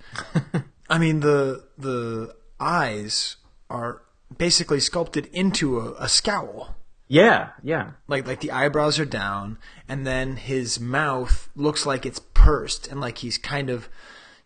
I 0.91 0.99
mean, 0.99 1.21
the 1.21 1.65
the 1.77 2.35
eyes 2.59 3.37
are 3.69 4.03
basically 4.37 4.81
sculpted 4.81 5.27
into 5.33 5.79
a, 5.79 5.93
a 5.95 6.09
scowl. 6.09 6.77
Yeah, 7.09 7.51
yeah. 7.63 7.93
Like 8.09 8.27
like 8.27 8.41
the 8.41 8.53
eyebrows 8.53 8.99
are 8.99 9.05
down, 9.05 9.59
and 9.89 10.07
then 10.07 10.37
his 10.37 10.81
mouth 10.81 11.51
looks 11.55 11.85
like 11.85 12.07
it's 12.07 12.21
pursed, 12.33 12.89
and 12.89 13.01
like 13.01 13.19
he's 13.19 13.37
kind 13.37 13.69
of 13.69 13.91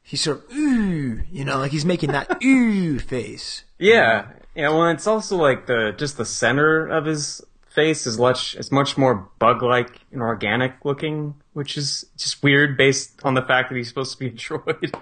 he's 0.02 0.22
sort 0.22 0.38
of 0.38 0.56
ooh, 0.56 1.22
you 1.30 1.44
know, 1.44 1.58
like 1.58 1.70
he's 1.70 1.84
making 1.84 2.10
that 2.12 2.42
ooh 2.44 2.98
face. 2.98 3.62
Yeah, 3.78 4.26
yeah. 4.56 4.70
Well, 4.70 4.88
it's 4.88 5.06
also 5.06 5.36
like 5.36 5.66
the 5.66 5.94
just 5.96 6.16
the 6.16 6.24
center 6.24 6.88
of 6.88 7.04
his 7.04 7.40
face 7.76 8.04
is 8.08 8.18
much 8.18 8.56
it's 8.56 8.72
much 8.72 8.98
more 8.98 9.28
bug-like 9.38 10.00
and 10.10 10.20
organic 10.20 10.84
looking, 10.84 11.34
which 11.52 11.76
is 11.76 12.04
just 12.16 12.42
weird 12.42 12.76
based 12.76 13.20
on 13.22 13.34
the 13.34 13.42
fact 13.42 13.68
that 13.68 13.76
he's 13.76 13.86
supposed 13.86 14.12
to 14.14 14.18
be 14.18 14.26
a 14.26 14.30
droid. 14.44 14.92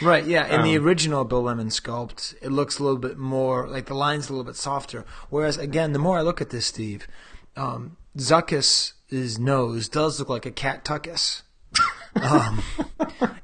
Right, 0.00 0.24
yeah. 0.24 0.46
In 0.46 0.62
the 0.62 0.76
Um, 0.76 0.84
original 0.84 1.24
Bill 1.24 1.42
Lemon 1.42 1.68
sculpt, 1.70 2.34
it 2.40 2.50
looks 2.52 2.78
a 2.78 2.84
little 2.84 2.98
bit 2.98 3.18
more 3.18 3.66
like 3.68 3.86
the 3.86 3.94
lines 3.94 4.28
a 4.28 4.32
little 4.32 4.44
bit 4.44 4.54
softer. 4.56 5.04
Whereas 5.30 5.56
again, 5.58 5.92
the 5.92 5.98
more 5.98 6.18
I 6.18 6.22
look 6.22 6.40
at 6.40 6.50
this, 6.50 6.66
Steve, 6.66 7.08
um, 7.56 7.96
Zuckuss's 8.16 9.38
nose 9.38 9.88
does 9.88 10.18
look 10.18 10.28
like 10.28 10.46
a 10.46 10.50
cat 10.50 10.84
tuckus. 10.84 11.42
um, 12.22 12.62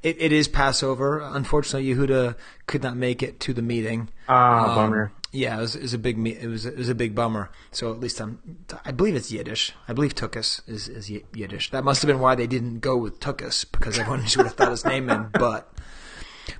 it, 0.03 0.17
it 0.19 0.31
is 0.31 0.47
Passover. 0.47 1.19
Unfortunately, 1.21 1.93
Yehuda 1.93 2.35
could 2.67 2.83
not 2.83 2.95
make 2.97 3.21
it 3.23 3.39
to 3.41 3.53
the 3.53 3.61
meeting. 3.61 4.09
Ah, 4.27 4.69
Um, 4.69 4.75
bummer. 4.75 5.11
Yeah, 5.35 5.57
it 5.57 5.61
was, 5.61 5.75
it 5.75 5.81
was 5.81 5.93
a 5.93 5.97
big 5.97 6.25
it 6.25 6.47
was 6.47 6.65
it 6.65 6.77
was 6.77 6.87
a 6.87 6.95
big 6.95 7.13
bummer. 7.13 7.51
So 7.71 7.91
at 7.91 7.99
least 7.99 8.21
I'm 8.21 8.39
I 8.85 8.91
believe 8.91 9.15
it's 9.15 9.31
Yiddish. 9.31 9.73
I 9.87 9.93
believe 9.93 10.15
Tukas 10.15 10.61
is 10.67 10.87
is 10.87 11.09
Yiddish. 11.09 11.71
That 11.71 11.83
must 11.83 12.01
have 12.01 12.07
been 12.07 12.19
why 12.19 12.35
they 12.35 12.47
didn't 12.47 12.79
go 12.79 12.95
with 12.95 13.19
Tukas 13.19 13.65
because 13.69 13.99
everyone 13.99 14.23
just 14.23 14.37
would 14.37 14.45
have 14.45 14.55
thought 14.55 14.71
his 14.71 14.85
name 14.85 15.07
meant 15.07 15.33
butt. 15.33 15.69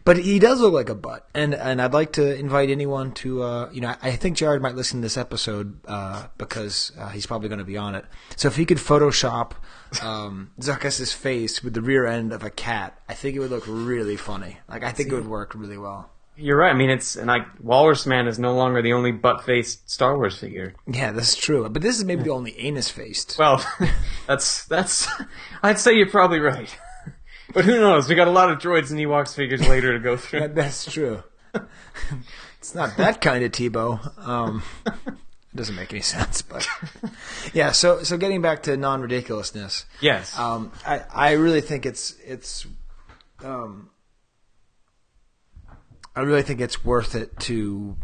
But 0.04 0.18
he 0.18 0.40
does 0.40 0.62
look 0.62 0.74
like 0.74 0.90
a 0.90 0.96
butt, 0.96 1.28
and 1.34 1.54
and 1.54 1.82
I'd 1.82 1.94
like 1.94 2.14
to 2.14 2.36
invite 2.38 2.70
anyone 2.70 3.14
to 3.14 3.44
uh, 3.44 3.70
you 3.72 3.82
know 3.82 3.90
I, 4.02 4.10
I 4.10 4.16
think 4.16 4.38
Jared 4.38 4.62
might 4.62 4.76
listen 4.76 5.00
to 5.00 5.06
this 5.06 5.18
episode 5.18 5.80
uh, 5.88 6.28
because 6.38 6.92
uh, 7.00 7.10
he's 7.10 7.26
probably 7.26 7.50
going 7.50 7.60
to 7.60 7.66
be 7.66 7.78
on 7.78 7.96
it. 7.96 8.06
So 8.36 8.48
if 8.48 8.56
he 8.56 8.66
could 8.66 8.78
Photoshop 8.78 9.54
um, 10.02 10.52
Zuckuss's 10.60 11.14
face 11.14 11.64
with 11.64 11.74
the 11.74 11.82
rear 11.82 12.06
end 12.06 12.34
of 12.34 12.44
a 12.44 12.50
cat, 12.50 13.00
I 13.08 13.14
think 13.14 13.36
it 13.36 13.40
would 13.40 13.52
look 13.52 13.66
really 13.68 14.18
funny. 14.18 14.58
Like 14.68 14.84
I 14.84 14.92
think 14.92 15.12
it 15.12 15.16
would 15.16 15.28
work 15.28 15.56
really 15.56 15.78
well. 15.78 16.12
You're 16.38 16.58
right. 16.58 16.72
I 16.72 16.74
mean, 16.74 16.90
it's 16.90 17.16
and 17.16 17.28
like 17.28 17.46
Walrus 17.62 18.06
Man 18.06 18.28
is 18.28 18.38
no 18.38 18.56
longer 18.56 18.82
the 18.82 18.94
only 18.94 19.12
butt-faced 19.12 19.90
Star 19.90 20.18
Wars 20.18 20.38
figure. 20.38 20.74
Yeah, 20.86 21.12
that's 21.12 21.36
true. 21.36 21.68
But 21.70 21.82
this 21.82 21.98
is 21.98 22.04
maybe 22.04 22.24
the 22.24 22.32
only 22.32 22.60
anus 22.60 22.90
faced. 22.90 23.38
Well, 23.40 23.66
that's 24.28 24.66
that's. 24.66 25.08
I'd 25.64 25.80
say 25.80 25.94
you're 25.94 26.10
probably 26.10 26.40
right. 26.40 26.76
But 27.54 27.64
who 27.64 27.80
knows? 27.80 28.10
We 28.10 28.16
got 28.16 28.28
a 28.28 28.32
lot 28.32 28.52
of 28.52 28.58
droids 28.58 28.90
and 28.90 29.00
Ewoks 29.00 29.36
figures 29.36 29.66
later 29.66 29.94
to 29.94 30.00
go 30.00 30.18
through. 30.18 30.40
That, 30.40 30.56
that's 30.56 30.92
true. 30.92 31.24
it's 32.58 32.74
not 32.74 32.98
that 32.98 33.22
kind 33.22 33.46
of 33.46 33.52
Tebow. 33.52 34.28
Um, 34.28 34.64
it 34.86 35.14
doesn't 35.56 35.76
make 35.76 35.94
any 35.94 36.02
sense, 36.02 36.42
but 36.42 36.68
yeah. 37.54 37.72
So 37.72 38.02
so 38.04 38.18
getting 38.18 38.42
back 38.42 38.64
to 38.64 38.76
non 38.76 39.02
ridiculousness. 39.02 39.86
Yes. 40.02 40.38
Um, 40.38 40.72
I 40.86 41.04
I 41.14 41.32
really 41.34 41.62
think 41.62 41.86
it's 41.86 42.16
it's 42.26 42.66
um, 43.44 43.90
I 46.16 46.22
really 46.22 46.44
think 46.44 46.62
it's 46.62 46.84
worth 46.84 47.16
it 47.16 47.38
to. 47.42 47.98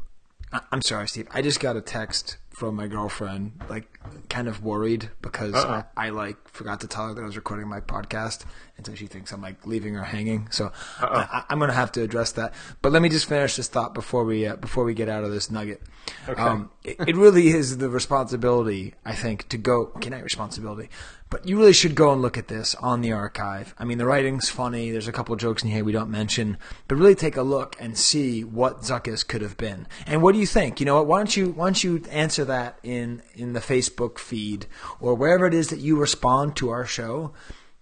I'm 0.72 0.82
sorry, 0.82 1.08
Steve. 1.08 1.28
I 1.32 1.42
just 1.42 1.62
got 1.62 1.78
a 1.78 1.82
text 1.82 2.38
from 2.50 2.76
my 2.76 2.88
girlfriend, 2.88 3.54
like 3.70 3.88
kind 4.30 4.50
of 4.50 4.64
worried 4.64 5.10
because 5.22 5.56
I, 5.56 5.86
I 5.96 6.10
like 6.10 6.36
forgot 6.50 6.82
to 6.82 6.88
tell 6.88 7.08
her 7.08 7.14
that 7.14 7.22
I 7.22 7.26
was 7.26 7.38
recording 7.38 7.68
my 7.70 7.80
podcast, 7.80 8.44
so 8.86 8.96
she 8.96 9.08
thinks 9.08 9.32
I'm 9.32 9.42
like 9.42 9.66
leaving 9.66 9.94
her 9.96 10.04
hanging. 10.04 10.48
So 10.52 10.72
I, 11.00 11.44
I'm 11.50 11.60
going 11.60 11.70
to 11.70 11.76
have 11.76 11.92
to 11.94 12.02
address 12.02 12.32
that. 12.34 12.54
But 12.82 12.92
let 12.92 13.02
me 13.02 13.10
just 13.10 13.28
finish 13.28 13.56
this 13.56 13.68
thought 13.68 13.94
before 13.94 14.24
we 14.24 14.48
uh, 14.48 14.56
before 14.56 14.84
we 14.84 14.94
get 14.94 15.10
out 15.10 15.24
of 15.24 15.32
this 15.32 15.52
nugget. 15.52 15.82
Okay. 16.28 16.42
Um, 16.42 16.72
it, 16.84 16.98
it 17.08 17.16
really 17.16 17.50
is 17.50 17.78
the 17.78 17.90
responsibility, 17.90 18.96
I 19.06 19.14
think, 19.14 19.50
to 19.50 19.58
go. 19.58 19.92
Okay, 19.96 20.10
not 20.10 20.24
responsibility, 20.24 20.90
but 21.30 21.48
you 21.48 21.58
really 21.58 21.74
should 21.74 21.96
go 21.96 22.12
and 22.12 22.22
look 22.22 22.38
at 22.38 22.48
this 22.48 22.76
on 22.76 23.02
the 23.02 23.14
archive. 23.14 23.74
I 23.80 23.86
mean, 23.86 23.98
the 23.98 24.06
writing's 24.06 24.50
funny. 24.50 24.92
There's 24.92 25.08
a 25.08 25.12
couple 25.12 25.34
of 25.34 25.40
jokes 25.40 25.64
in 25.64 25.70
here 25.70 25.84
we 25.84 25.92
don't 25.92 26.10
mention, 26.10 26.58
but 26.88 26.96
really 26.98 27.16
take 27.16 27.38
a 27.38 27.42
look 27.42 27.76
and 27.80 27.98
see 27.98 28.44
what 28.44 28.82
Zuckuss 28.82 29.26
could 29.28 29.42
have 29.42 29.58
been. 29.58 29.88
And 30.06 30.22
what 30.22 30.34
do 30.34 30.40
you 30.40 30.48
think? 30.48 30.80
You 30.80 30.86
know 30.86 30.96
what? 30.96 31.08
Why 31.08 31.20
don't 31.20 31.38
you 31.38 31.52
why 31.52 31.68
don't 31.68 31.84
you 31.84 32.04
answer 32.10 32.46
that 32.46 32.80
in 32.84 33.22
in 33.34 33.54
the 33.54 33.60
Facebook 33.60 34.18
feed 34.18 34.66
or 35.00 35.16
wherever 35.16 35.46
it 35.46 35.54
is 35.54 35.70
that 35.70 35.80
you 35.80 35.98
respond 35.98 36.56
to 36.58 36.70
our 36.70 36.86
show? 36.86 37.34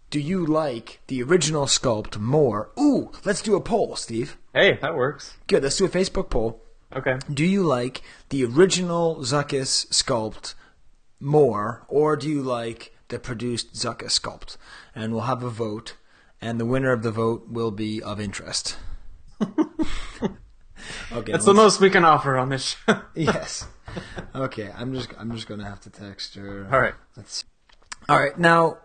Do 0.10 0.20
you 0.20 0.44
like 0.44 1.02
the 1.06 1.22
original 1.22 1.68
sculpt 1.68 2.18
more? 2.18 2.72
Ooh, 2.80 3.12
let's 3.26 3.44
do 3.44 3.56
a 3.56 3.62
poll, 3.62 3.96
Steve. 3.96 4.38
Hey, 4.54 4.80
that 4.82 4.96
works. 4.96 5.38
Good. 5.46 5.62
Let's 5.62 5.78
do 5.78 5.86
a 5.86 5.90
Facebook 5.90 6.32
poll. 6.32 6.64
Okay. 6.96 7.20
Do 7.32 7.46
you 7.46 7.62
like 7.62 8.02
the 8.30 8.44
original 8.44 9.18
Zuckuss 9.18 9.88
sculpt 9.90 10.56
more, 11.20 11.86
or 11.88 12.16
do 12.16 12.28
you 12.28 12.42
like 12.42 12.92
the 13.10 13.20
produced 13.20 13.74
Zuckuss 13.74 14.20
sculpt? 14.20 14.58
And 14.96 15.14
we'll 15.14 15.24
have 15.24 15.44
a 15.44 15.50
vote, 15.52 15.96
and 16.42 16.60
the 16.60 16.66
winner 16.66 16.92
of 16.92 17.04
the 17.04 17.12
vote 17.12 17.48
will 17.48 17.72
be 17.72 18.02
of 18.02 18.20
interest. 18.20 18.78
okay, 21.12 21.32
That's 21.32 21.46
the 21.46 21.54
most 21.54 21.80
we 21.80 21.92
can 21.92 22.04
offer 22.04 22.36
on 22.36 22.50
this 22.50 22.78
show. 22.88 23.02
yes. 23.14 23.68
Okay, 24.34 24.72
I'm 24.76 24.92
just 24.96 25.10
I'm 25.20 25.32
just 25.36 25.48
gonna 25.48 25.70
have 25.70 25.82
to 25.82 25.92
text 25.92 26.34
her. 26.34 26.68
All 26.72 26.82
right. 26.82 26.96
Let's. 27.16 27.46
All 28.08 28.20
right, 28.20 28.38
now 28.40 28.80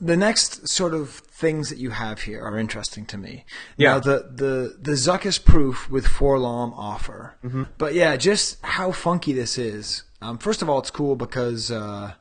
the 0.00 0.16
next 0.16 0.68
sort 0.68 0.94
of 0.94 1.10
things 1.10 1.68
that 1.70 1.78
you 1.78 1.90
have 1.90 2.22
here 2.22 2.42
are 2.42 2.58
interesting 2.58 3.04
to 3.06 3.18
me. 3.18 3.44
Yeah. 3.76 3.92
Now, 3.94 4.00
the 4.00 4.30
the 4.34 4.76
the 4.80 4.92
Zuckuss 4.92 5.42
proof 5.42 5.90
with 5.90 6.06
four 6.06 6.36
4-LOM 6.36 6.72
offer, 6.74 7.34
Mhm. 7.44 7.68
but 7.78 7.94
yeah, 7.94 8.16
just 8.16 8.58
how 8.62 8.92
funky 8.92 9.32
this 9.32 9.58
is. 9.58 10.04
Um, 10.22 10.38
first 10.38 10.62
of 10.62 10.68
all, 10.68 10.78
it's 10.78 10.90
cool 10.90 11.16
because 11.16 11.70
uh, 11.70 12.12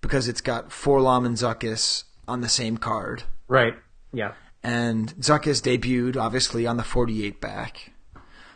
because 0.00 0.28
it's 0.28 0.40
got 0.40 0.70
4-LOM 0.70 1.24
and 1.26 1.36
Zuckuss 1.36 2.04
on 2.26 2.40
the 2.40 2.48
same 2.48 2.76
card. 2.76 3.24
Right. 3.48 3.74
Yeah. 4.12 4.32
And 4.62 5.14
Zuckuss 5.16 5.60
debuted 5.62 6.16
obviously 6.16 6.66
on 6.66 6.76
the 6.76 6.82
48 6.84 7.40
back. 7.40 7.92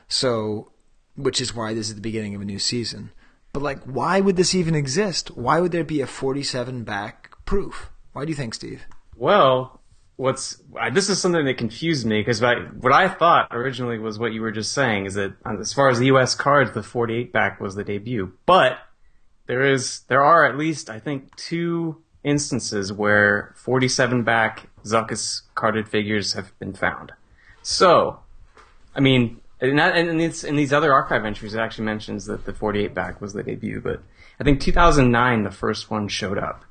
So, 0.09 0.71
which 1.17 1.41
is 1.41 1.55
why 1.55 1.75
this 1.75 1.89
is 1.89 1.95
the 1.95 2.01
beginning 2.01 2.35
of 2.35 2.41
a 2.41 2.45
new 2.45 2.59
season. 2.59 3.11
But 3.53 3.63
like, 3.63 3.83
why 3.85 4.21
would 4.21 4.37
this 4.37 4.55
even 4.55 4.75
exist? 4.75 5.29
Why 5.37 5.61
would 5.61 5.73
there 5.73 5.85
be 5.85 6.01
a 6.01 6.07
47 6.07 6.83
back 6.85 7.31
proof? 7.47 7.91
Why 8.15 8.25
do 8.25 8.31
you 8.31 8.37
think, 8.37 8.55
Steve? 8.55 8.87
Well, 9.17 9.81
what's 10.17 10.63
this 10.93 11.11
is 11.11 11.21
something 11.21 11.45
that 11.45 11.59
confused 11.59 12.07
me 12.07 12.21
because 12.21 12.41
what 12.41 12.93
I 12.93 13.09
thought 13.09 13.49
originally 13.51 13.99
was 13.99 14.19
what 14.19 14.33
you 14.33 14.41
were 14.41 14.53
just 14.53 14.73
saying 14.73 15.07
is 15.07 15.15
that 15.15 15.35
um, 15.45 15.61
as 15.61 15.73
far 15.73 15.89
as 15.91 15.99
the 15.99 16.07
U.S. 16.07 16.35
cards, 16.35 16.73
the 16.73 16.83
48 16.83 17.33
back 17.33 17.61
was 17.61 17.75
the 17.75 17.85
debut, 17.85 18.33
but 18.47 18.79
there 19.47 19.71
is 19.71 20.01
there 20.09 20.23
are 20.23 20.47
at 20.47 20.57
least 20.57 20.89
I 20.89 21.01
think 21.01 21.35
two 21.37 22.03
instances 22.23 22.93
where 22.93 23.53
47 23.57 24.23
back 24.23 24.71
Zuckuss 24.85 25.43
carded 25.55 25.89
figures 25.89 26.33
have 26.33 26.59
been 26.59 26.73
found. 26.73 27.13
So, 27.63 28.21
I 28.95 29.01
mean, 29.01 29.41
and, 29.61 29.79
that, 29.79 29.97
and 29.97 30.09
in, 30.09 30.21
in 30.21 30.57
these 30.57 30.73
other 30.73 30.93
archive 30.93 31.25
entries, 31.25 31.55
it 31.55 31.59
actually 31.59 31.85
mentions 31.85 32.27
that 32.27 32.47
the 32.47 32.53
48 32.53 32.95
back 32.95 33.21
was 33.21 33.33
the 33.33 33.43
debut, 33.43 33.81
but 33.81 34.01
I 34.41 34.45
think 34.45 34.61
2009 34.61 35.45
the 35.45 35.51
first 35.51 35.91
one 35.91 36.09
showed 36.09 36.39
up, 36.39 36.65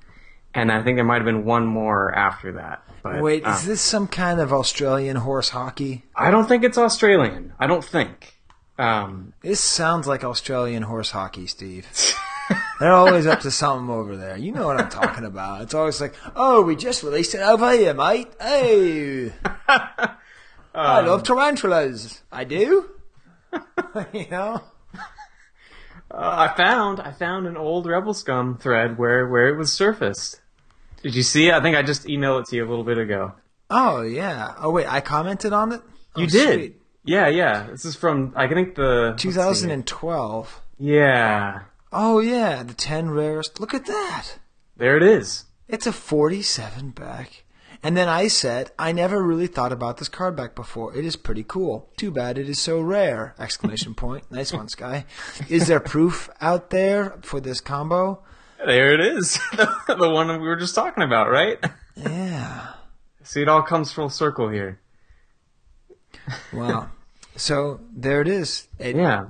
and 0.54 0.72
I 0.72 0.84
think 0.84 0.98
there 0.98 1.04
might 1.06 1.16
have 1.18 1.26
been 1.26 1.46
one 1.46 1.66
more 1.66 2.14
after 2.14 2.54
that. 2.54 2.84
But, 3.02 3.22
Wait, 3.22 3.46
um, 3.46 3.54
is 3.54 3.66
this 3.66 3.82
some 3.82 4.08
kind 4.08 4.40
of 4.40 4.54
Australian 4.54 5.18
horse 5.18 5.50
hockey? 5.50 6.04
I 6.16 6.32
don't 6.32 6.48
think 6.48 6.64
it's 6.64 6.78
Australian. 6.78 7.54
I 7.60 7.68
don't 7.68 7.84
think. 7.84 8.40
Um, 8.80 9.34
This 9.42 9.60
sounds 9.60 10.08
like 10.08 10.24
Australian 10.24 10.84
horse 10.84 11.12
hockey, 11.12 11.48
Steve. 11.48 11.88
They're 12.80 12.92
always 12.94 13.26
up 13.28 13.42
to 13.42 13.52
something 13.52 13.90
over 13.94 14.16
there. 14.18 14.38
You 14.38 14.52
know 14.52 14.66
what 14.68 14.80
I'm 14.80 14.90
talking 14.90 15.26
about. 15.26 15.62
It's 15.62 15.74
always 15.74 16.00
like, 16.02 16.14
oh, 16.36 16.62
we 16.64 16.76
just 16.76 17.04
released 17.04 17.36
it 17.36 17.42
over 17.42 17.72
here, 17.74 17.94
mate. 17.94 18.30
Hey. 18.40 19.32
I 19.68 20.10
Um, 20.76 21.06
love 21.06 21.24
tarantulas. 21.24 22.22
I 22.32 22.44
do. 22.46 22.90
you 24.14 24.28
know? 24.32 24.62
Uh, 26.12 26.48
I 26.52 26.56
found 26.58 27.00
I 27.00 27.12
found 27.12 27.48
an 27.48 27.58
old 27.58 27.86
Rebel 27.88 28.14
Scum 28.14 28.58
thread 28.58 28.98
where 28.98 29.28
where 29.28 29.48
it 29.48 29.58
was 29.58 29.72
surfaced. 29.74 30.42
Did 31.04 31.14
you 31.16 31.24
see? 31.24 31.50
it? 31.50 31.54
I 31.54 31.62
think 31.62 31.76
I 31.78 31.84
just 31.84 32.06
emailed 32.08 32.42
it 32.42 32.46
to 32.48 32.56
you 32.56 32.66
a 32.66 32.70
little 32.70 32.84
bit 32.84 32.98
ago. 32.98 33.34
Oh, 33.70 34.02
yeah. 34.02 34.54
Oh, 34.60 34.72
wait, 34.72 34.88
I 34.88 35.02
commented 35.02 35.54
on 35.54 35.72
it? 35.74 35.82
You 36.16 36.24
Oh, 36.26 36.28
did. 36.28 36.54
sweet. 36.60 36.82
Yeah, 37.06 37.28
yeah. 37.28 37.68
This 37.70 37.86
is 37.86 37.96
from 37.96 38.34
I 38.36 38.48
think 38.48 38.76
the 38.76 39.14
2012. 39.18 40.62
Yeah, 40.80 41.62
Oh, 41.92 42.20
yeah, 42.20 42.64
the 42.64 42.74
10 42.74 43.12
rarest. 43.12 43.60
Look 43.60 43.74
at 43.74 43.86
that. 43.86 44.40
there 44.76 44.98
it 44.98 45.04
is. 45.04 45.46
It's 45.68 45.86
a 45.86 45.92
47 45.92 46.90
back. 46.90 47.44
And 47.84 47.96
then 47.98 48.08
I 48.10 48.30
said, 48.30 48.72
I 48.80 48.92
never 48.94 49.22
really 49.22 49.48
thought 49.48 49.72
about 49.74 49.98
this 49.98 50.08
card 50.10 50.36
back 50.36 50.56
before. 50.56 50.96
It 50.98 51.04
is 51.06 51.16
pretty 51.18 51.44
cool. 51.44 51.90
Too 51.98 52.10
bad 52.12 52.38
it 52.38 52.48
is 52.50 52.58
so 52.60 52.80
rare! 52.80 53.36
Exclamation 53.38 53.94
point. 53.94 54.32
Nice 54.32 54.54
one, 54.54 54.70
Skye. 54.70 55.06
Is 55.50 55.68
there 55.68 55.80
proof 55.82 56.30
out 56.42 56.70
there 56.70 57.18
for 57.24 57.40
this 57.42 57.60
combo? 57.60 58.24
There 58.66 58.94
it 58.94 59.00
is. 59.02 59.40
the 59.88 60.10
one 60.10 60.28
we 60.28 60.48
were 60.48 60.56
just 60.56 60.76
talking 60.76 61.04
about, 61.04 61.30
right? 61.30 61.64
Yeah. 61.96 62.74
See, 63.24 63.42
it 63.42 63.48
all 63.48 63.62
comes 63.62 63.92
full 63.92 64.10
circle 64.10 64.50
here. 64.50 64.80
Wow. 66.52 66.90
so 67.36 67.82
there 67.94 68.22
it 68.22 68.28
is. 68.28 68.68
It, 68.80 68.96
Yeah. 68.96 69.30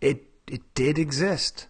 It 0.00 0.24
it 0.46 0.62
did 0.74 0.98
exist. 0.98 1.66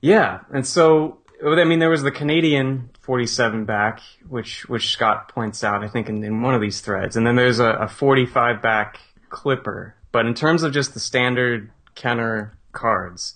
Yeah, 0.00 0.40
and 0.52 0.66
so 0.66 1.18
I 1.44 1.64
mean, 1.64 1.80
there 1.80 1.90
was 1.90 2.02
the 2.02 2.10
Canadian 2.12 2.90
47 3.00 3.64
back, 3.64 4.00
which 4.28 4.68
which 4.68 4.88
Scott 4.88 5.28
points 5.28 5.64
out, 5.64 5.82
I 5.82 5.88
think, 5.88 6.08
in, 6.08 6.22
in 6.22 6.42
one 6.42 6.54
of 6.54 6.60
these 6.60 6.80
threads, 6.80 7.16
and 7.16 7.26
then 7.26 7.36
there's 7.36 7.58
a, 7.58 7.70
a 7.70 7.88
45 7.88 8.62
back 8.62 8.98
Clipper. 9.28 9.96
But 10.12 10.26
in 10.26 10.34
terms 10.34 10.62
of 10.62 10.72
just 10.72 10.94
the 10.94 11.00
standard 11.00 11.70
Kenner 11.94 12.56
cards, 12.72 13.34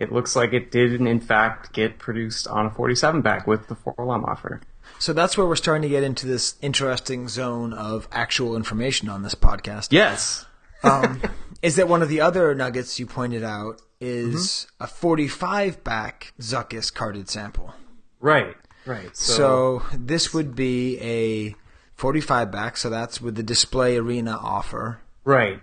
it 0.00 0.10
looks 0.10 0.34
like 0.34 0.54
it 0.54 0.70
did 0.70 0.98
in 1.00 1.20
fact 1.20 1.72
get 1.74 1.98
produced 1.98 2.48
on 2.48 2.66
a 2.66 2.70
47 2.70 3.20
back 3.20 3.46
with 3.46 3.68
the 3.68 3.76
4-LOM 3.76 4.24
offer. 4.24 4.62
So 4.98 5.12
that's 5.12 5.36
where 5.36 5.46
we're 5.46 5.56
starting 5.56 5.82
to 5.82 5.88
get 5.88 6.02
into 6.02 6.26
this 6.26 6.56
interesting 6.62 7.28
zone 7.28 7.74
of 7.74 8.08
actual 8.10 8.56
information 8.56 9.10
on 9.10 9.22
this 9.22 9.34
podcast. 9.34 9.88
Yes. 9.90 10.46
um, 10.82 11.20
is 11.62 11.76
that 11.76 11.86
one 11.86 12.00
of 12.00 12.08
the 12.08 12.22
other 12.22 12.54
nuggets 12.54 12.98
you 12.98 13.06
pointed 13.06 13.44
out 13.44 13.82
is 14.00 14.66
a 14.80 14.86
45 14.86 15.84
back 15.84 16.32
Zuckuss 16.40 16.92
carded 16.92 17.28
sample. 17.28 17.74
Right. 18.20 18.56
Right. 18.86 19.14
So, 19.14 19.82
this 19.92 20.32
would 20.32 20.56
be 20.56 20.98
a 21.00 21.54
45 21.96 22.50
back, 22.50 22.78
so 22.78 22.88
that's 22.88 23.20
with 23.20 23.34
the 23.34 23.42
display 23.42 23.98
arena 23.98 24.38
offer. 24.40 25.02
Right. 25.24 25.60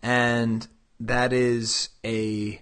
And 0.00 0.66
that 1.00 1.32
is 1.32 1.88
a 2.04 2.60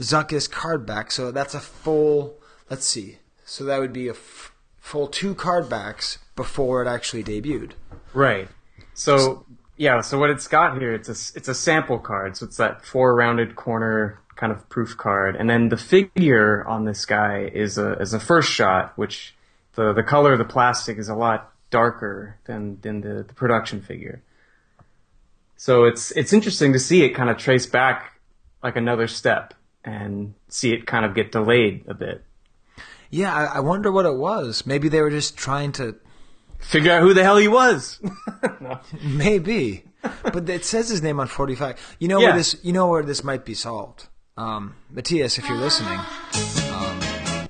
Zuckuss 0.00 0.50
card 0.50 0.86
back, 0.86 1.10
so 1.10 1.30
that's 1.30 1.54
a 1.54 1.60
full, 1.60 2.36
let's 2.68 2.86
see. 2.86 3.18
So 3.44 3.64
that 3.64 3.80
would 3.80 3.92
be 3.92 4.08
a 4.08 4.12
f- 4.12 4.52
full 4.78 5.06
two 5.06 5.34
card 5.34 5.68
backs 5.68 6.18
before 6.36 6.82
it 6.82 6.88
actually 6.88 7.24
debuted. 7.24 7.72
Right. 8.14 8.48
So 8.94 9.44
yeah, 9.76 10.00
so 10.00 10.18
what 10.18 10.30
it's 10.30 10.46
got 10.46 10.78
here, 10.78 10.92
it's 10.92 11.08
a 11.08 11.36
it's 11.36 11.48
a 11.48 11.54
sample 11.54 11.98
card. 11.98 12.36
So 12.36 12.46
it's 12.46 12.56
that 12.56 12.84
four 12.84 13.14
rounded 13.14 13.56
corner 13.56 14.20
kind 14.36 14.52
of 14.52 14.68
proof 14.68 14.96
card, 14.96 15.36
and 15.36 15.48
then 15.48 15.68
the 15.68 15.76
figure 15.76 16.66
on 16.66 16.84
this 16.84 17.04
guy 17.04 17.50
is 17.52 17.78
a 17.78 17.92
is 17.94 18.14
a 18.14 18.20
first 18.20 18.50
shot, 18.50 18.92
which 18.96 19.34
the 19.74 19.92
the 19.92 20.02
color 20.02 20.32
of 20.32 20.38
the 20.38 20.44
plastic 20.44 20.98
is 20.98 21.08
a 21.08 21.14
lot 21.14 21.52
darker 21.70 22.36
than 22.44 22.80
than 22.82 23.00
the, 23.00 23.22
the 23.22 23.34
production 23.34 23.80
figure. 23.80 24.22
So 25.56 25.84
it's 25.84 26.10
it's 26.12 26.32
interesting 26.32 26.72
to 26.72 26.78
see 26.78 27.02
it 27.02 27.10
kind 27.10 27.30
of 27.30 27.36
trace 27.36 27.66
back 27.66 28.20
like 28.62 28.76
another 28.76 29.06
step 29.08 29.54
and 29.84 30.34
see 30.48 30.72
it 30.72 30.86
kind 30.86 31.04
of 31.04 31.14
get 31.14 31.32
delayed 31.32 31.84
a 31.88 31.94
bit. 31.94 32.24
Yeah, 33.10 33.34
I, 33.34 33.56
I 33.56 33.60
wonder 33.60 33.90
what 33.90 34.06
it 34.06 34.14
was. 34.16 34.64
Maybe 34.66 34.88
they 34.88 35.00
were 35.02 35.10
just 35.10 35.36
trying 35.36 35.72
to 35.72 35.96
Figure 36.60 36.92
out 36.92 37.00
who 37.00 37.14
the 37.14 37.22
hell 37.24 37.38
he 37.38 37.48
was. 37.48 37.98
Maybe, 39.02 39.84
but 40.22 40.46
it 40.48 40.64
says 40.64 40.90
his 40.90 41.02
name 41.02 41.18
on 41.18 41.26
forty-five. 41.26 41.96
You 41.98 42.08
know 42.08 42.20
Yeah. 42.20 42.28
where 42.28 42.36
this? 42.36 42.56
You 42.62 42.72
know 42.74 42.86
where 42.88 43.02
this 43.02 43.24
might 43.24 43.44
be 43.46 43.54
solved. 43.54 44.08
um, 44.36 44.74
Matthias, 44.90 45.38
if 45.38 45.48
you're 45.48 45.56
listening, 45.58 45.98
um, 46.72 47.48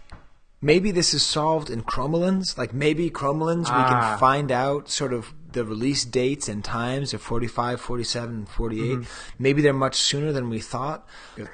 maybe 0.61 0.91
this 0.93 1.13
is 1.15 1.23
solved 1.25 1.71
in 1.71 1.83
Chromalins. 1.83 2.57
Like 2.59 2.73
maybe 2.73 3.11
Chromalins, 3.11 3.65
we 3.67 3.71
Ah. 3.75 3.89
can 4.11 4.19
find 4.19 4.53
out 4.53 4.89
sort 4.89 5.13
of 5.13 5.33
the 5.53 5.65
release 5.65 6.05
dates 6.05 6.49
and 6.49 6.63
times 6.65 7.13
of 7.15 7.21
45, 7.23 7.81
47, 7.81 8.35
and 8.35 8.49
48. 8.49 8.99
Mhm. 8.99 9.07
Maybe 9.39 9.63
they're 9.63 9.73
much 9.73 9.97
sooner 9.97 10.33
than 10.33 10.49
we 10.49 10.61
thought. 10.61 11.07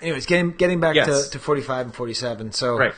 Anyways, 0.02 0.26
getting 0.26 0.52
getting 0.52 0.80
back 0.80 0.94
Yes. 0.96 1.26
to, 1.26 1.30
to 1.32 1.38
45 1.38 1.86
and 1.86 1.94
47. 1.94 2.52
So 2.52 2.76
Right. 2.78 2.94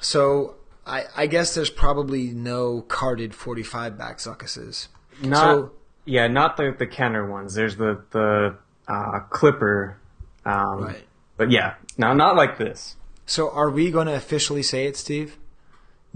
So 0.00 0.56
I, 0.86 1.04
I 1.16 1.26
guess 1.26 1.54
there's 1.54 1.70
probably 1.70 2.26
no 2.28 2.82
carded 2.82 3.34
45 3.34 3.96
back 3.96 4.18
Zuckusses. 4.18 4.88
Not 5.22 5.38
So- 5.56 5.72
yeah, 6.04 6.26
not 6.26 6.56
the 6.56 6.74
the 6.78 6.86
Kenner 6.86 7.30
ones. 7.30 7.54
There's 7.54 7.76
the 7.76 8.02
the 8.10 8.56
uh, 8.88 9.20
Clipper. 9.30 9.96
Um, 10.44 10.82
Right. 10.84 11.04
But 11.36 11.50
yeah, 11.50 11.74
no, 11.96 12.12
not 12.12 12.36
like 12.36 12.58
this. 12.58 12.96
So 13.26 13.50
are 13.50 13.70
we 13.70 13.90
going 13.90 14.06
to 14.06 14.14
officially 14.14 14.62
say 14.62 14.86
it, 14.86 14.96
Steve? 14.96 15.38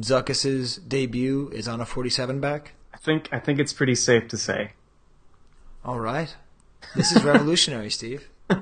Zuckuss's 0.00 0.76
debut 0.76 1.50
is 1.52 1.66
on 1.66 1.80
a 1.80 1.86
47 1.86 2.38
back? 2.40 2.74
I 3.08 3.10
think 3.10 3.28
I 3.32 3.38
think 3.38 3.58
it's 3.58 3.72
pretty 3.72 3.94
safe 3.94 4.28
to 4.28 4.36
say. 4.36 4.72
All 5.82 5.98
right. 5.98 6.36
This 6.94 7.10
is 7.10 7.24
revolutionary, 7.24 7.88
Steve. 7.90 8.28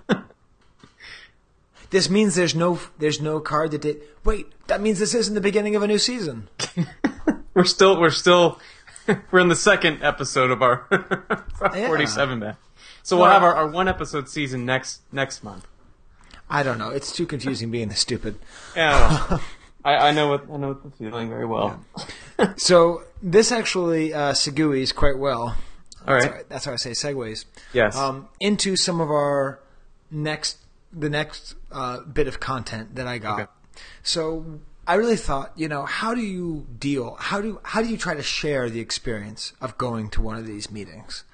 This 1.91 2.11
means 2.11 2.35
there's 2.35 2.55
no 2.55 2.81
there's 2.99 3.21
no 3.21 3.39
card 3.41 3.71
that 3.71 3.81
did. 3.83 4.03
Wait, 4.25 4.47
that 4.67 4.81
means 4.81 4.99
this 4.99 5.15
isn't 5.15 5.35
the 5.35 5.41
beginning 5.41 5.77
of 5.77 5.83
a 5.85 5.87
new 5.87 5.99
season. 5.99 6.49
We're 7.55 7.65
still 7.65 7.99
we're 7.99 8.11
still 8.11 8.59
we're 9.31 9.39
in 9.39 9.49
the 9.49 9.55
second 9.57 10.03
episode 10.03 10.51
of 10.51 10.63
our 10.63 10.87
Yeah. 11.73 11.87
47 11.87 12.41
back. 12.41 12.57
So 13.05 13.17
we'll 13.17 13.25
Well- 13.27 13.33
have 13.33 13.43
our, 13.45 13.55
our 13.55 13.69
one 13.69 13.87
episode 13.89 14.29
season 14.29 14.65
next 14.67 15.01
next 15.13 15.43
month. 15.45 15.67
I 16.51 16.63
don't 16.65 16.77
know. 16.79 16.91
It's 16.91 17.13
too 17.13 17.25
confusing 17.25 17.71
being 17.71 17.89
this 17.89 18.01
stupid. 18.01 18.39
Yeah, 18.77 19.39
I, 19.85 20.09
I 20.09 20.11
know 20.11 20.29
what 20.29 20.45
I 20.53 20.57
know 20.57 20.69
what 20.69 20.83
the 20.83 20.91
feeling 20.91 21.29
very 21.29 21.47
well. 21.47 21.81
So 22.57 23.05
this 23.23 23.53
actually 23.53 24.13
uh, 24.13 24.33
segues 24.33 24.95
quite 24.95 25.19
well. 25.19 25.57
All 26.07 26.15
right. 26.15 26.23
That's 26.23 26.35
how, 26.35 26.43
that's 26.49 26.65
how 26.65 26.73
I 26.73 26.77
say 26.77 26.91
segues. 26.91 27.45
Yes. 27.73 27.97
Um, 27.97 28.29
into 28.41 28.77
some 28.77 29.01
of 29.01 29.11
our 29.11 29.61
next, 30.11 30.59
the 30.93 31.11
next 31.11 31.55
uh, 31.73 32.01
bit 32.01 32.29
of 32.29 32.39
content 32.41 32.95
that 32.97 33.07
I 33.07 33.19
got. 33.19 33.51
So 34.03 34.61
I 34.87 34.95
really 34.95 35.17
thought, 35.17 35.53
you 35.57 35.69
know, 35.69 35.85
how 35.85 36.15
do 36.15 36.21
you 36.21 36.67
deal? 36.79 37.17
How 37.19 37.41
do 37.41 37.61
how 37.65 37.83
do 37.83 37.89
you 37.89 37.97
try 37.97 38.15
to 38.15 38.23
share 38.23 38.71
the 38.71 38.81
experience 38.81 39.53
of 39.61 39.77
going 39.79 40.11
to 40.11 40.23
one 40.23 40.37
of 40.37 40.47
these 40.47 40.71
meetings? 40.71 41.25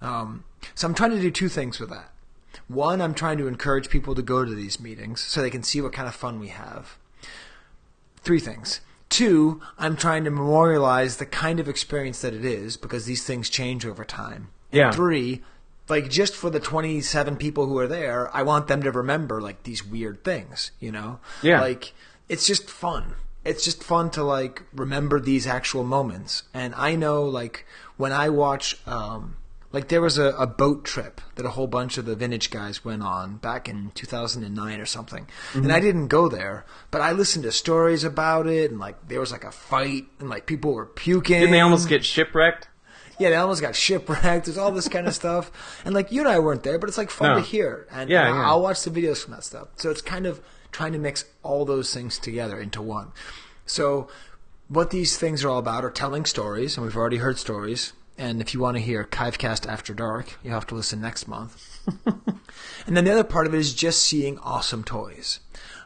Um, 0.00 0.44
so 0.74 0.86
I'm 0.86 0.94
trying 0.94 1.10
to 1.10 1.20
do 1.20 1.30
two 1.30 1.48
things 1.48 1.80
with 1.80 1.90
that. 1.90 2.12
One, 2.68 3.00
I'm 3.00 3.14
trying 3.14 3.38
to 3.38 3.48
encourage 3.48 3.88
people 3.88 4.14
to 4.14 4.22
go 4.22 4.44
to 4.44 4.54
these 4.54 4.78
meetings 4.78 5.20
so 5.20 5.42
they 5.42 5.50
can 5.50 5.62
see 5.62 5.80
what 5.80 5.92
kind 5.92 6.06
of 6.06 6.14
fun 6.14 6.38
we 6.38 6.48
have. 6.48 6.96
Three 8.18 8.40
things. 8.40 8.80
Two, 9.12 9.60
I'm 9.78 9.94
trying 9.96 10.24
to 10.24 10.30
memorialize 10.30 11.18
the 11.18 11.26
kind 11.26 11.60
of 11.60 11.68
experience 11.68 12.22
that 12.22 12.32
it 12.32 12.46
is 12.46 12.78
because 12.78 13.04
these 13.04 13.24
things 13.24 13.50
change 13.50 13.84
over 13.84 14.06
time. 14.06 14.48
And 14.70 14.78
Yeah. 14.78 14.90
Three, 14.90 15.42
like 15.88 16.08
just 16.08 16.34
for 16.34 16.48
the 16.48 16.58
27 16.60 17.36
people 17.36 17.66
who 17.66 17.76
are 17.76 17.86
there, 17.86 18.34
I 18.34 18.42
want 18.42 18.68
them 18.68 18.82
to 18.82 18.90
remember 18.90 19.40
like 19.42 19.64
these 19.64 19.84
weird 19.84 20.24
things, 20.24 20.70
you 20.80 20.90
know? 20.90 21.18
Yeah. 21.42 21.60
Like 21.60 21.92
it's 22.30 22.46
just 22.46 22.70
fun. 22.70 23.14
It's 23.44 23.64
just 23.64 23.84
fun 23.84 24.08
to 24.12 24.22
like 24.24 24.62
remember 24.72 25.20
these 25.20 25.46
actual 25.46 25.84
moments. 25.84 26.44
And 26.54 26.74
I 26.74 26.96
know 26.96 27.22
like 27.22 27.66
when 27.98 28.12
I 28.12 28.30
watch 28.30 28.78
um 28.86 29.36
like 29.72 29.88
there 29.88 30.00
was 30.02 30.18
a, 30.18 30.26
a 30.36 30.46
boat 30.46 30.84
trip 30.84 31.20
that 31.36 31.46
a 31.46 31.50
whole 31.50 31.66
bunch 31.66 31.98
of 31.98 32.04
the 32.04 32.14
vintage 32.14 32.50
guys 32.50 32.84
went 32.84 33.02
on 33.02 33.36
back 33.36 33.68
in 33.68 33.90
2009 33.94 34.80
or 34.80 34.86
something. 34.86 35.26
Mhm. 35.52 35.62
And 35.64 35.72
I 35.72 35.80
didn't 35.80 36.08
go 36.08 36.28
there, 36.28 36.64
but 36.90 37.00
I 37.00 37.12
listened 37.12 37.44
to 37.44 37.52
stories 37.52 38.04
about 38.04 38.46
it 38.46 38.70
and 38.70 38.78
like 38.78 39.08
there 39.08 39.20
was 39.20 39.32
like 39.32 39.44
a 39.44 39.50
fight 39.52 40.06
and 40.20 40.28
like 40.28 40.46
people 40.46 40.74
were 40.74 40.86
puking. 40.86 41.40
Didn't 41.40 41.52
they 41.52 41.60
almost 41.60 41.88
get 41.88 42.04
shipwrecked? 42.04 42.68
Yeah, 43.18 43.30
they 43.30 43.36
almost 43.36 43.60
got 43.60 43.74
shipwrecked. 43.76 44.46
There's 44.46 44.58
all 44.58 44.72
this 44.72 44.88
kind 44.88 45.06
of 45.06 45.14
stuff. 45.14 45.50
And 45.84 45.94
like 45.94 46.10
you 46.12 46.20
and 46.20 46.28
I 46.28 46.38
weren't 46.38 46.62
there, 46.64 46.78
but 46.78 46.88
it's 46.88 46.98
like 46.98 47.10
fun 47.10 47.30
No. 47.30 47.36
to 47.36 47.42
hear. 47.42 47.86
And, 47.90 48.10
Yeah, 48.10 48.26
and 48.28 48.36
yeah. 48.36 48.46
I'll 48.46 48.62
watch 48.62 48.82
the 48.82 48.90
videos 48.90 49.22
from 49.22 49.32
that 49.34 49.44
stuff. 49.44 49.68
So 49.76 49.90
it's 49.90 50.02
kind 50.02 50.26
of 50.26 50.40
trying 50.72 50.92
to 50.92 50.98
mix 50.98 51.24
all 51.42 51.64
those 51.64 51.92
things 51.94 52.18
together 52.18 52.58
into 52.58 52.82
one. 52.82 53.12
So 53.66 54.08
what 54.68 54.90
these 54.90 55.16
things 55.18 55.44
are 55.44 55.50
all 55.50 55.58
about 55.58 55.84
are 55.84 55.90
telling 55.90 56.24
stories, 56.24 56.76
and 56.76 56.84
we've 56.86 56.96
already 56.96 57.18
heard 57.18 57.38
stories. 57.38 57.92
And 58.22 58.40
if 58.40 58.54
you 58.54 58.60
want 58.60 58.76
to 58.76 58.80
hear 58.80 59.02
Kivecast 59.02 59.68
After 59.68 59.92
Dark, 59.92 60.38
you'll 60.44 60.54
have 60.54 60.68
to 60.68 60.76
listen 60.76 61.00
next 61.00 61.26
month. 61.26 61.80
and 62.86 62.96
then 62.96 63.04
the 63.04 63.10
other 63.10 63.24
part 63.24 63.48
of 63.48 63.54
it 63.54 63.58
is 63.58 63.74
just 63.74 64.00
seeing 64.00 64.38
awesome 64.38 64.84
toys. 64.84 65.40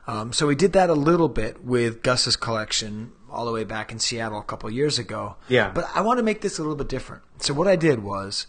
Um, 0.06 0.34
so 0.34 0.46
we 0.46 0.54
did 0.54 0.74
that 0.74 0.90
a 0.90 0.94
little 0.94 1.30
bit 1.30 1.64
with 1.64 2.02
Gus's 2.02 2.36
collection 2.36 3.12
all 3.30 3.46
the 3.46 3.52
way 3.52 3.64
back 3.64 3.90
in 3.90 3.98
Seattle 3.98 4.38
a 4.38 4.44
couple 4.44 4.68
of 4.68 4.74
years 4.74 4.98
ago. 4.98 5.36
Yeah. 5.48 5.70
But 5.70 5.88
I 5.94 6.02
want 6.02 6.18
to 6.18 6.22
make 6.22 6.42
this 6.42 6.58
a 6.58 6.60
little 6.60 6.76
bit 6.76 6.90
different. 6.90 7.22
So 7.38 7.54
what 7.54 7.68
I 7.68 7.74
did 7.74 8.02
was 8.02 8.46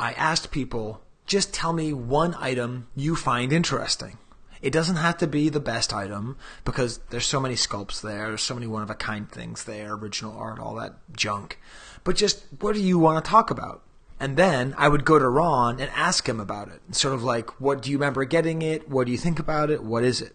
I 0.00 0.12
asked 0.12 0.50
people, 0.50 1.02
just 1.26 1.52
tell 1.52 1.74
me 1.74 1.92
one 1.92 2.34
item 2.40 2.88
you 2.96 3.16
find 3.16 3.52
interesting. 3.52 4.16
It 4.62 4.72
doesn't 4.72 4.96
have 4.96 5.18
to 5.18 5.26
be 5.26 5.50
the 5.50 5.60
best 5.60 5.92
item 5.92 6.38
because 6.64 7.00
there's 7.10 7.26
so 7.26 7.40
many 7.40 7.54
sculpts 7.54 8.00
there, 8.00 8.28
there's 8.28 8.40
so 8.40 8.54
many 8.54 8.66
one 8.66 8.82
of 8.82 8.88
a 8.88 8.94
kind 8.94 9.30
things 9.30 9.64
there, 9.64 9.92
original 9.92 10.34
art, 10.38 10.58
all 10.58 10.76
that 10.76 10.94
junk. 11.14 11.58
But 12.06 12.16
just 12.16 12.44
what 12.60 12.74
do 12.74 12.80
you 12.80 12.98
want 12.98 13.22
to 13.22 13.30
talk 13.30 13.50
about? 13.50 13.82
And 14.18 14.38
then 14.38 14.74
I 14.78 14.88
would 14.88 15.04
go 15.04 15.18
to 15.18 15.28
Ron 15.28 15.78
and 15.80 15.90
ask 15.94 16.26
him 16.26 16.40
about 16.40 16.68
it. 16.68 16.80
Sort 16.94 17.12
of 17.12 17.22
like, 17.22 17.60
what 17.60 17.82
do 17.82 17.90
you 17.90 17.98
remember 17.98 18.24
getting 18.24 18.62
it? 18.62 18.88
What 18.88 19.04
do 19.06 19.12
you 19.12 19.18
think 19.18 19.38
about 19.38 19.68
it? 19.70 19.82
What 19.84 20.04
is 20.04 20.22
it? 20.22 20.34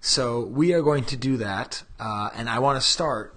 So 0.00 0.40
we 0.44 0.72
are 0.72 0.82
going 0.82 1.04
to 1.06 1.16
do 1.16 1.36
that, 1.38 1.82
uh, 1.98 2.30
and 2.34 2.48
I 2.48 2.58
want 2.60 2.80
to 2.80 2.86
start. 2.86 3.34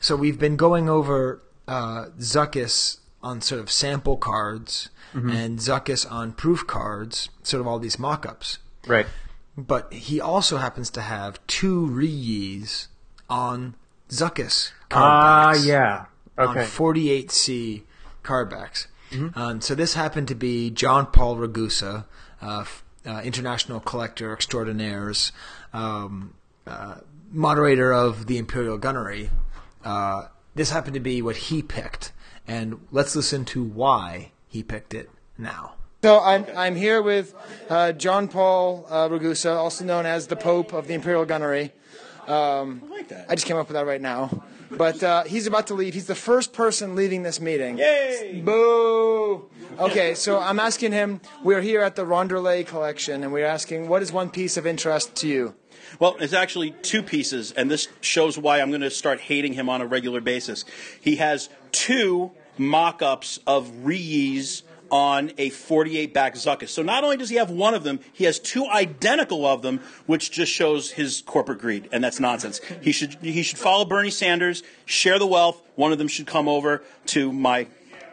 So 0.00 0.16
we've 0.16 0.38
been 0.38 0.56
going 0.56 0.88
over 0.88 1.42
uh, 1.68 2.06
Zuckuss 2.18 2.98
on 3.22 3.40
sort 3.40 3.60
of 3.60 3.70
sample 3.70 4.16
cards 4.16 4.90
Mhm. 5.14 5.32
and 5.34 5.58
Zuckuss 5.58 6.10
on 6.10 6.32
proof 6.32 6.66
cards, 6.66 7.28
sort 7.42 7.60
of 7.60 7.66
all 7.66 7.78
these 7.78 7.98
mock-ups. 7.98 8.58
Right. 8.86 9.06
But 9.56 9.92
he 9.92 10.20
also 10.20 10.56
happens 10.58 10.90
to 10.90 11.00
have 11.02 11.38
two 11.46 11.86
Ree-Yees 11.86 12.88
on 13.30 13.76
Zuckuss 14.10 14.72
Ah, 14.90 15.52
backs. 15.52 15.64
yeah. 15.64 16.04
Okay. 16.38 16.60
On 16.60 16.66
48C 16.66 17.82
card 18.22 18.50
backs. 18.50 18.88
Mhm. 19.10 19.36
Um, 19.36 19.60
so 19.60 19.74
this 19.74 19.94
happened 19.94 20.28
to 20.28 20.34
be 20.34 20.70
John 20.70 21.06
Paul 21.06 21.36
Ragusa, 21.36 22.06
uh, 22.42 22.64
uh, 23.06 23.20
international 23.22 23.80
collector 23.80 24.32
extraordinaires, 24.32 25.30
um, 25.72 26.34
uh, 26.66 26.96
moderator 27.30 27.92
of 27.92 28.26
the 28.26 28.38
Imperial 28.38 28.78
Gunnery. 28.78 29.30
Uh, 29.84 30.28
this 30.54 30.70
happened 30.70 30.94
to 30.94 31.00
be 31.00 31.20
what 31.20 31.36
he 31.36 31.62
picked, 31.62 32.12
and 32.46 32.80
let's 32.90 33.14
listen 33.14 33.44
to 33.46 33.62
why 33.62 34.32
he 34.48 34.62
picked 34.62 34.94
it 34.94 35.10
now. 35.36 35.74
So 36.02 36.20
I'm 36.20 36.46
I'm 36.56 36.76
here 36.76 37.00
with 37.00 37.34
uh, 37.70 37.92
John 37.92 38.28
Paul 38.28 38.86
uh, 38.90 39.08
Ragusa, 39.08 39.54
also 39.56 39.84
known 39.84 40.06
as 40.06 40.26
the 40.26 40.36
Pope 40.36 40.72
of 40.72 40.86
the 40.86 40.94
Imperial 40.94 41.24
Gunnery. 41.24 41.72
Um, 42.28 42.82
I 42.86 42.90
like 42.90 43.08
that. 43.08 43.26
I 43.28 43.34
just 43.34 43.46
came 43.46 43.56
up 43.56 43.68
with 43.68 43.74
that 43.74 43.86
right 43.86 44.00
now. 44.00 44.44
But 44.70 45.02
uh, 45.02 45.24
he's 45.24 45.46
about 45.46 45.68
to 45.68 45.74
leave. 45.74 45.94
He's 45.94 46.06
the 46.06 46.14
first 46.14 46.52
person 46.52 46.96
leaving 46.96 47.22
this 47.22 47.40
meeting. 47.40 47.78
Yay! 47.78 48.42
Boo! 48.44 49.48
Okay, 49.78 50.14
so 50.14 50.40
I'm 50.40 50.58
asking 50.58 50.92
him. 50.92 51.20
We're 51.42 51.60
here 51.60 51.82
at 51.82 51.96
the 51.96 52.04
Ronderlay 52.04 52.66
collection, 52.66 53.22
and 53.22 53.32
we're 53.32 53.46
asking, 53.46 53.88
what 53.88 54.02
is 54.02 54.10
one 54.12 54.30
piece 54.30 54.56
of 54.56 54.66
interest 54.66 55.14
to 55.16 55.28
you? 55.28 55.54
Well, 56.00 56.16
it's 56.18 56.32
actually 56.32 56.72
two 56.82 57.02
pieces, 57.02 57.52
and 57.52 57.70
this 57.70 57.88
shows 58.00 58.36
why 58.36 58.60
I'm 58.60 58.70
going 58.70 58.80
to 58.80 58.90
start 58.90 59.20
hating 59.20 59.52
him 59.52 59.68
on 59.68 59.80
a 59.80 59.86
regular 59.86 60.20
basis. 60.20 60.64
He 61.00 61.16
has 61.16 61.50
two 61.70 62.32
mock 62.58 63.02
ups 63.02 63.38
of 63.46 63.70
Ree-Yees 63.84 64.62
on 64.94 65.32
a 65.38 65.50
48 65.50 66.14
back 66.14 66.36
Zuckuss. 66.36 66.68
So 66.68 66.80
not 66.80 67.02
only 67.02 67.16
does 67.16 67.28
he 67.28 67.34
have 67.34 67.50
one 67.50 67.74
of 67.74 67.82
them, 67.82 67.98
he 68.12 68.22
has 68.24 68.38
two 68.38 68.64
identical 68.66 69.44
of 69.44 69.60
them, 69.60 69.80
which 70.06 70.30
just 70.30 70.52
shows 70.52 70.92
his 70.92 71.24
corporate 71.26 71.58
greed, 71.58 71.88
and 71.90 72.04
that's 72.04 72.20
nonsense. 72.20 72.60
He 72.80 72.92
should, 72.92 73.14
he 73.14 73.42
should 73.42 73.58
follow 73.58 73.84
Bernie 73.84 74.12
Sanders, 74.12 74.62
share 74.84 75.18
the 75.18 75.26
wealth. 75.26 75.60
One 75.74 75.90
of 75.90 75.98
them 75.98 76.06
should 76.06 76.28
come 76.28 76.46
over 76.46 76.84
to 77.06 77.32
my 77.32 77.66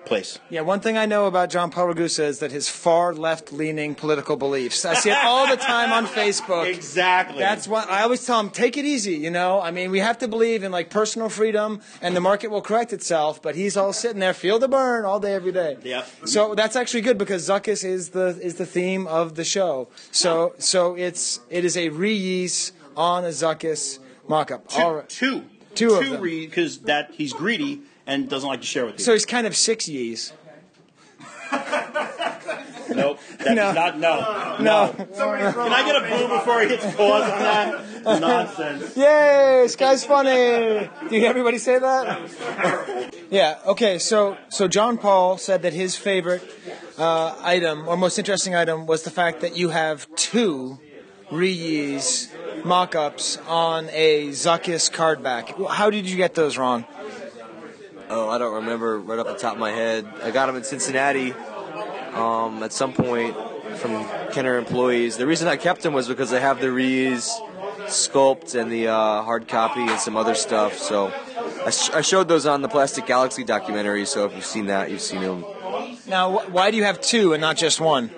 place. 0.05 0.39
Yeah, 0.49 0.61
one 0.61 0.79
thing 0.79 0.97
I 0.97 1.05
know 1.05 1.25
about 1.25 1.49
John 1.49 1.71
Paul 1.71 1.87
Ragusa 1.93 2.23
is 2.25 2.39
that 2.39 2.51
his 2.51 2.67
far 2.69 3.13
left 3.13 3.51
leaning 3.53 3.95
political 3.95 4.35
beliefs. 4.35 4.83
I 4.83 4.95
see 4.95 5.09
it 5.09 5.17
all 5.23 5.47
the 5.47 5.55
time 5.57 5.91
on 5.91 6.05
Facebook. 6.19 6.67
Exactly. 6.67 7.39
That's 7.39 7.67
what 7.67 7.89
I 7.89 8.01
always 8.03 8.25
tell 8.25 8.39
him 8.39 8.49
take 8.49 8.77
it 8.77 8.85
easy, 8.85 9.15
you 9.15 9.29
know? 9.31 9.61
I 9.61 9.71
mean, 9.71 9.91
we 9.91 9.99
have 9.99 10.17
to 10.19 10.27
believe 10.27 10.63
in 10.63 10.71
like 10.71 10.89
personal 10.89 11.29
freedom 11.29 11.81
and 12.01 12.15
the 12.15 12.21
market 12.21 12.49
will 12.51 12.61
correct 12.61 12.93
itself, 12.93 13.41
but 13.41 13.55
he's 13.55 13.77
all 13.77 13.93
sitting 13.93 14.19
there, 14.19 14.33
feel 14.33 14.59
the 14.59 14.67
burn 14.67 15.05
all 15.05 15.19
day, 15.19 15.33
every 15.33 15.51
day. 15.51 15.77
Yep. 15.83 16.07
So 16.25 16.55
that's 16.55 16.75
actually 16.75 17.01
good 17.01 17.17
because 17.17 17.47
Zuckuss 17.47 17.83
is 17.85 18.09
the 18.09 18.37
is 18.41 18.55
the 18.55 18.65
theme 18.65 19.07
of 19.07 19.35
the 19.35 19.43
show. 19.45 19.87
So 20.11 20.53
so 20.57 20.95
it's 20.95 21.39
it 21.49 21.63
is 21.63 21.77
a 21.77 21.89
Ree-Yees 21.89 22.73
on 22.97 23.23
a 23.23 23.29
Zuckuss 23.29 23.99
mock-up. 24.27 24.67
Two, 24.67 24.81
all 24.81 24.93
right. 24.95 25.09
two, 25.09 25.43
Two 25.73 25.93
of 25.93 26.03
two 26.03 26.09
them. 26.11 26.21
because 26.21 26.79
that 26.79 27.11
he's 27.13 27.31
greedy 27.33 27.81
and 28.11 28.29
doesn't 28.29 28.47
like 28.49 28.61
to 28.61 28.67
share 28.67 28.85
with 28.85 28.99
you. 28.99 29.03
So 29.05 29.13
he's 29.13 29.25
kind 29.25 29.47
of 29.47 29.55
six 29.55 29.87
yees. 29.87 30.33
Nope. 32.93 33.19
That 33.39 33.55
No. 33.55 33.69
is 33.69 33.75
not 33.75 33.99
no. 33.99 34.57
No. 34.59 34.93
Can 34.93 35.71
I 35.71 35.85
get 35.85 35.95
a 35.95 36.01
boo 36.09 36.27
before 36.37 36.61
he 36.61 36.67
hits 36.67 36.83
pause 36.95 37.23
on 37.23 37.39
that? 37.39 38.19
Nonsense. 38.19 38.97
Yay, 38.97 39.65
Skye's 39.69 40.03
funny. 40.03 40.89
Do 41.07 41.15
you 41.15 41.21
hear 41.21 41.29
everybody 41.29 41.57
say 41.57 41.79
that? 41.79 43.15
yeah. 43.29 43.59
Okay. 43.65 43.97
So 43.97 44.37
so 44.49 44.67
John 44.67 44.97
Paul 44.97 45.37
said 45.37 45.61
that 45.61 45.71
his 45.73 45.95
favorite 45.95 46.43
uh, 46.97 47.35
item 47.41 47.87
or 47.87 47.95
most 47.95 48.19
interesting 48.19 48.55
item 48.55 48.85
was 48.87 49.03
the 49.03 49.11
fact 49.11 49.39
that 49.41 49.55
you 49.55 49.69
have 49.69 50.13
two 50.15 50.77
Ree-Yees 51.31 52.29
mock-ups 52.65 53.37
on 53.47 53.87
a 53.93 54.29
Zuckuss 54.29 54.91
card 54.91 55.23
back. 55.23 55.53
How 55.69 55.89
did 55.89 56.05
you 56.09 56.17
get 56.17 56.35
those, 56.35 56.57
Ron? 56.57 56.85
Oh, 58.13 58.29
I 58.29 58.37
don't 58.37 58.53
remember 58.55 58.99
right 58.99 59.17
off 59.19 59.27
the 59.27 59.35
top 59.35 59.53
of 59.53 59.59
my 59.59 59.71
head. 59.71 60.05
I 60.21 60.31
got 60.31 60.47
them 60.47 60.57
in 60.57 60.63
Cincinnati 60.65 61.31
um, 62.13 62.61
at 62.61 62.73
some 62.73 62.91
point 62.91 63.35
from 63.77 64.05
Kenner 64.31 64.57
employees. 64.57 65.15
The 65.15 65.25
reason 65.25 65.47
I 65.47 65.55
kept 65.55 65.81
them 65.81 65.93
was 65.93 66.07
because 66.09 66.29
they 66.29 66.41
have 66.41 66.59
the 66.59 66.71
Ree-Yees 66.71 67.29
sculpt 67.85 68.59
and 68.59 68.69
the 68.69 68.89
uh, 68.89 69.21
hard 69.23 69.47
copy 69.47 69.79
and 69.81 69.97
some 69.99 70.17
other 70.17 70.35
stuff. 70.35 70.77
So 70.77 71.13
I, 71.65 71.69
sh- 71.69 71.89
I 71.91 72.01
showed 72.01 72.27
those 72.27 72.45
on 72.45 72.61
the 72.61 72.67
Plastic 72.67 73.05
Galaxy 73.05 73.45
documentary. 73.45 74.05
So 74.05 74.25
if 74.25 74.35
you've 74.35 74.45
seen 74.45 74.65
that, 74.65 74.91
you've 74.91 75.01
seen 75.01 75.21
them. 75.21 75.45
Now, 76.05 76.37
wh- 76.37 76.53
why 76.53 76.69
do 76.71 76.75
you 76.77 76.83
have 76.83 76.99
two 76.99 77.31
and 77.33 77.39
not 77.39 77.55
just 77.55 77.79
one? 77.79 78.11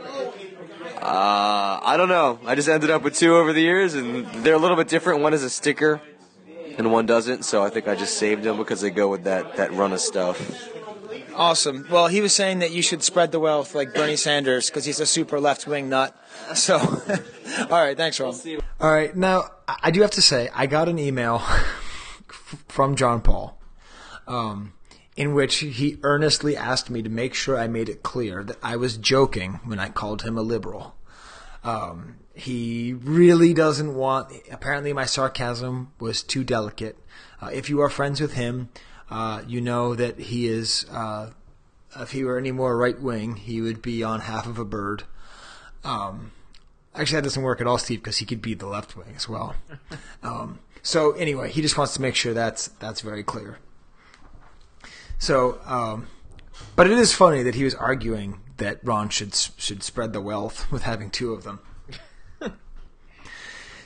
Uh, 1.02 1.80
I 1.84 1.96
don't 1.98 2.10
know. 2.10 2.40
I 2.46 2.56
just 2.56 2.68
ended 2.70 2.90
up 2.90 3.04
with 3.04 3.16
two 3.16 3.36
over 3.36 3.52
the 3.54 3.62
years, 3.62 3.94
and 3.94 4.26
they're 4.44 4.56
a 4.56 4.58
little 4.60 4.78
bit 4.78 4.88
different. 4.88 5.22
One 5.22 5.34
is 5.34 5.44
a 5.44 5.50
sticker, 5.50 6.02
and 6.78 6.92
one 6.92 7.06
doesn't. 7.06 7.44
So 7.44 7.64
I 7.64 7.70
think 7.70 7.88
I 7.88 7.96
just 7.96 8.18
saved 8.18 8.44
them 8.44 8.58
because 8.58 8.82
they 8.82 8.90
go 8.90 9.08
with 9.08 9.24
that 9.24 9.58
that 9.58 9.72
run 9.74 9.94
of 9.94 10.00
stuff. 10.00 10.72
Awesome. 11.36 11.88
Well, 11.90 12.08
he 12.08 12.22
was 12.22 12.34
saying 12.34 12.60
that 12.60 12.72
you 12.72 12.82
should 12.82 13.02
spread 13.02 13.32
the 13.32 13.40
wealth 13.40 13.74
like 13.74 13.94
Bernie 13.94 14.16
Sanders 14.16 14.70
because 14.70 14.86
he's 14.86 15.00
a 15.00 15.06
super 15.06 15.40
left-wing 15.40 15.90
nut. 15.90 16.16
So, 16.56 16.78
all 17.72 17.82
right, 17.82 17.96
thanks, 17.96 18.20
Ron. 18.20 18.36
All 18.82 18.92
right, 18.92 19.16
now 19.16 19.44
I 19.66 19.78
I 19.84 19.92
do 19.92 20.02
have 20.02 20.12
to 20.12 20.22
say 20.22 20.50
I 20.54 20.66
got 20.66 20.90
an 20.90 21.00
email 21.00 21.40
from 22.68 22.96
John 22.98 23.22
Paul, 23.22 23.58
um, 24.28 24.74
in 25.16 25.34
which 25.34 25.56
he 25.60 25.98
earnestly 26.04 26.58
asked 26.58 26.90
me 26.90 27.02
to 27.02 27.10
make 27.10 27.34
sure 27.34 27.58
I 27.58 27.68
made 27.68 27.88
it 27.88 28.04
clear 28.04 28.44
that 28.44 28.58
I 28.62 28.76
was 28.76 28.98
joking 28.98 29.62
when 29.64 29.80
I 29.80 29.88
called 29.88 30.24
him 30.24 30.38
a 30.38 30.42
liberal. 30.42 30.96
Um, 31.64 32.18
he 32.34 32.94
really 32.94 33.54
doesn't 33.54 33.94
want. 33.94 34.32
Apparently, 34.52 34.94
my 34.94 35.06
sarcasm 35.06 35.94
was 36.00 36.24
too 36.24 36.44
delicate. 36.44 36.98
Uh, 37.42 37.48
if 37.54 37.70
you 37.70 37.82
are 37.82 37.90
friends 37.90 38.20
with 38.20 38.34
him, 38.34 38.70
uh, 39.10 39.44
you 39.48 39.62
know 39.62 39.96
that 39.96 40.20
he 40.20 40.48
is. 40.48 40.86
Uh, 40.92 41.32
if 42.00 42.12
he 42.12 42.24
were 42.24 42.40
any 42.40 42.52
more 42.52 42.76
right 42.76 43.00
wing, 43.00 43.36
he 43.36 43.62
would 43.62 43.82
be 43.82 44.04
on 44.04 44.22
half 44.22 44.48
of 44.48 44.58
a 44.58 44.66
bird. 44.66 45.04
Um, 45.84 46.32
actually, 46.96 47.18
that 47.18 47.24
doesn't 47.24 47.44
work 47.44 47.62
at 47.62 47.68
all, 47.68 47.78
Steve, 47.78 48.00
because 48.02 48.18
he 48.18 48.26
could 48.26 48.42
be 48.42 48.56
the 48.56 48.66
left 48.66 48.96
wing 48.96 49.14
as 49.16 49.28
well. 49.30 49.56
Um, 50.24 50.60
so 50.82 51.12
anyway, 51.14 51.52
he 51.52 51.62
just 51.62 51.78
wants 51.78 51.94
to 51.96 52.02
make 52.02 52.16
sure 52.16 52.34
that's 52.34 52.68
that's 52.80 53.02
very 53.02 53.24
clear. 53.24 53.58
So, 55.18 55.60
um, 55.66 56.08
but 56.76 56.90
it 56.90 56.98
is 56.98 57.14
funny 57.14 57.44
that 57.44 57.56
he 57.56 57.64
was 57.64 57.76
arguing 57.76 58.40
that 58.58 58.80
Ron 58.84 59.10
should 59.10 59.36
should 59.36 59.84
spread 59.84 60.14
the 60.14 60.22
wealth 60.22 60.72
with 60.72 60.84
having 60.84 61.10
two 61.10 61.34
of 61.34 61.44
them. 61.44 61.60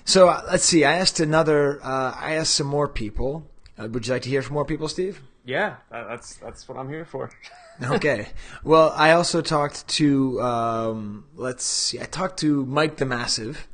So 0.07 0.29
uh, 0.29 0.41
let's 0.49 0.63
see. 0.63 0.85
I 0.85 0.93
asked 0.93 1.19
another. 1.19 1.79
Uh, 1.83 2.15
I 2.15 2.35
asked 2.35 2.55
some 2.55 2.67
more 2.67 2.87
people. 2.87 3.45
Uh, 3.77 3.89
would 3.89 4.07
you 4.07 4.13
like 4.13 4.21
to 4.23 4.29
hear 4.29 4.41
from 4.41 4.53
more 4.53 4.65
people, 4.65 4.87
Steve? 4.87 5.21
Yeah, 5.45 5.75
that's 5.91 6.35
that's 6.35 6.67
what 6.67 6.77
I'm 6.77 6.89
here 6.89 7.05
for. 7.05 7.29
okay. 7.83 8.29
Well, 8.63 8.93
I 8.95 9.11
also 9.11 9.41
talked 9.41 9.87
to 9.89 10.41
um, 10.41 11.25
let's 11.35 11.63
see. 11.63 11.99
I 11.99 12.05
talked 12.05 12.39
to 12.39 12.65
Mike 12.65 12.97
the 12.97 13.05
Massive, 13.05 13.67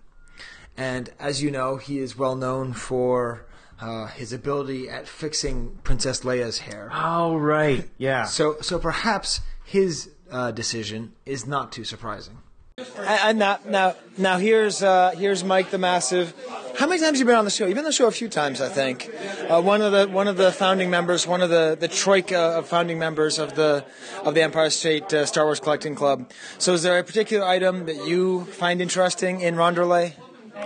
and 0.75 1.09
as 1.19 1.41
you 1.41 1.51
know, 1.51 1.77
he 1.77 1.99
is 1.99 2.17
well 2.17 2.35
known 2.35 2.73
for 2.73 3.45
uh, 3.79 4.07
his 4.07 4.33
ability 4.33 4.89
at 4.89 5.07
fixing 5.07 5.77
Princess 5.83 6.21
Leia's 6.21 6.59
hair. 6.59 6.89
Oh 6.91 7.37
right, 7.37 7.89
yeah. 7.97 8.25
So 8.25 8.57
so 8.61 8.79
perhaps 8.79 9.41
his 9.63 10.09
uh, 10.31 10.51
decision 10.51 11.13
is 11.25 11.45
not 11.45 11.71
too 11.71 11.83
surprising. 11.83 12.39
And, 12.75 13.37
now, 13.37 13.59
now, 13.67 13.95
now 14.17 14.37
here's 14.39 14.81
uh, 14.81 15.11
here's 15.15 15.43
Mike 15.43 15.69
the 15.69 15.77
Massive. 15.77 16.33
How 16.75 16.87
many 16.87 16.99
times 16.99 17.19
have 17.19 17.19
you 17.19 17.25
been 17.25 17.35
on 17.35 17.45
the 17.45 17.51
show? 17.51 17.67
You've 17.67 17.75
been 17.75 17.85
on 17.85 17.89
the 17.89 17.93
show 17.93 18.07
a 18.07 18.11
few 18.11 18.27
times, 18.27 18.61
I 18.61 18.69
think. 18.69 19.11
Uh, 19.47 19.61
one 19.61 19.83
of 19.83 19.91
the 19.91 20.07
one 20.07 20.27
of 20.27 20.37
the 20.37 20.51
founding 20.51 20.89
members, 20.89 21.27
one 21.27 21.41
of 21.41 21.51
the 21.51 21.77
the 21.79 21.87
troika 21.87 22.35
of 22.35 22.67
founding 22.67 22.97
members 22.97 23.37
of 23.37 23.53
the 23.53 23.85
of 24.23 24.33
the 24.33 24.41
Empire 24.41 24.71
State 24.71 25.13
uh, 25.13 25.27
Star 25.27 25.45
Wars 25.45 25.59
Collecting 25.59 25.93
Club. 25.93 26.31
So, 26.57 26.73
is 26.73 26.81
there 26.81 26.97
a 26.97 27.03
particular 27.03 27.45
item 27.45 27.85
that 27.85 28.07
you 28.07 28.45
find 28.45 28.81
interesting 28.81 29.41
in 29.41 29.53
Ronderlay? 29.53 30.13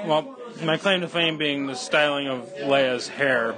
Well, 0.06 0.38
my 0.64 0.78
claim 0.78 1.02
to 1.02 1.10
fame 1.10 1.38
being 1.38 1.68
the 1.68 1.76
styling 1.76 2.28
of 2.28 2.48
Leia's 2.56 3.10
hair. 3.10 3.54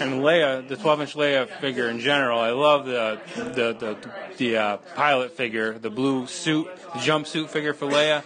And 0.00 0.22
Leia, 0.22 0.66
the 0.66 0.76
12-inch 0.76 1.14
Leia 1.14 1.48
figure 1.60 1.88
in 1.88 1.98
general, 1.98 2.38
I 2.38 2.50
love 2.50 2.86
the 2.86 3.20
the 3.36 3.72
the, 3.72 4.10
the 4.36 4.56
uh, 4.56 4.76
pilot 4.94 5.36
figure, 5.36 5.76
the 5.76 5.90
blue 5.90 6.26
suit, 6.26 6.68
the 6.94 7.00
jumpsuit 7.00 7.48
figure 7.48 7.74
for 7.74 7.86
Leia. 7.86 8.22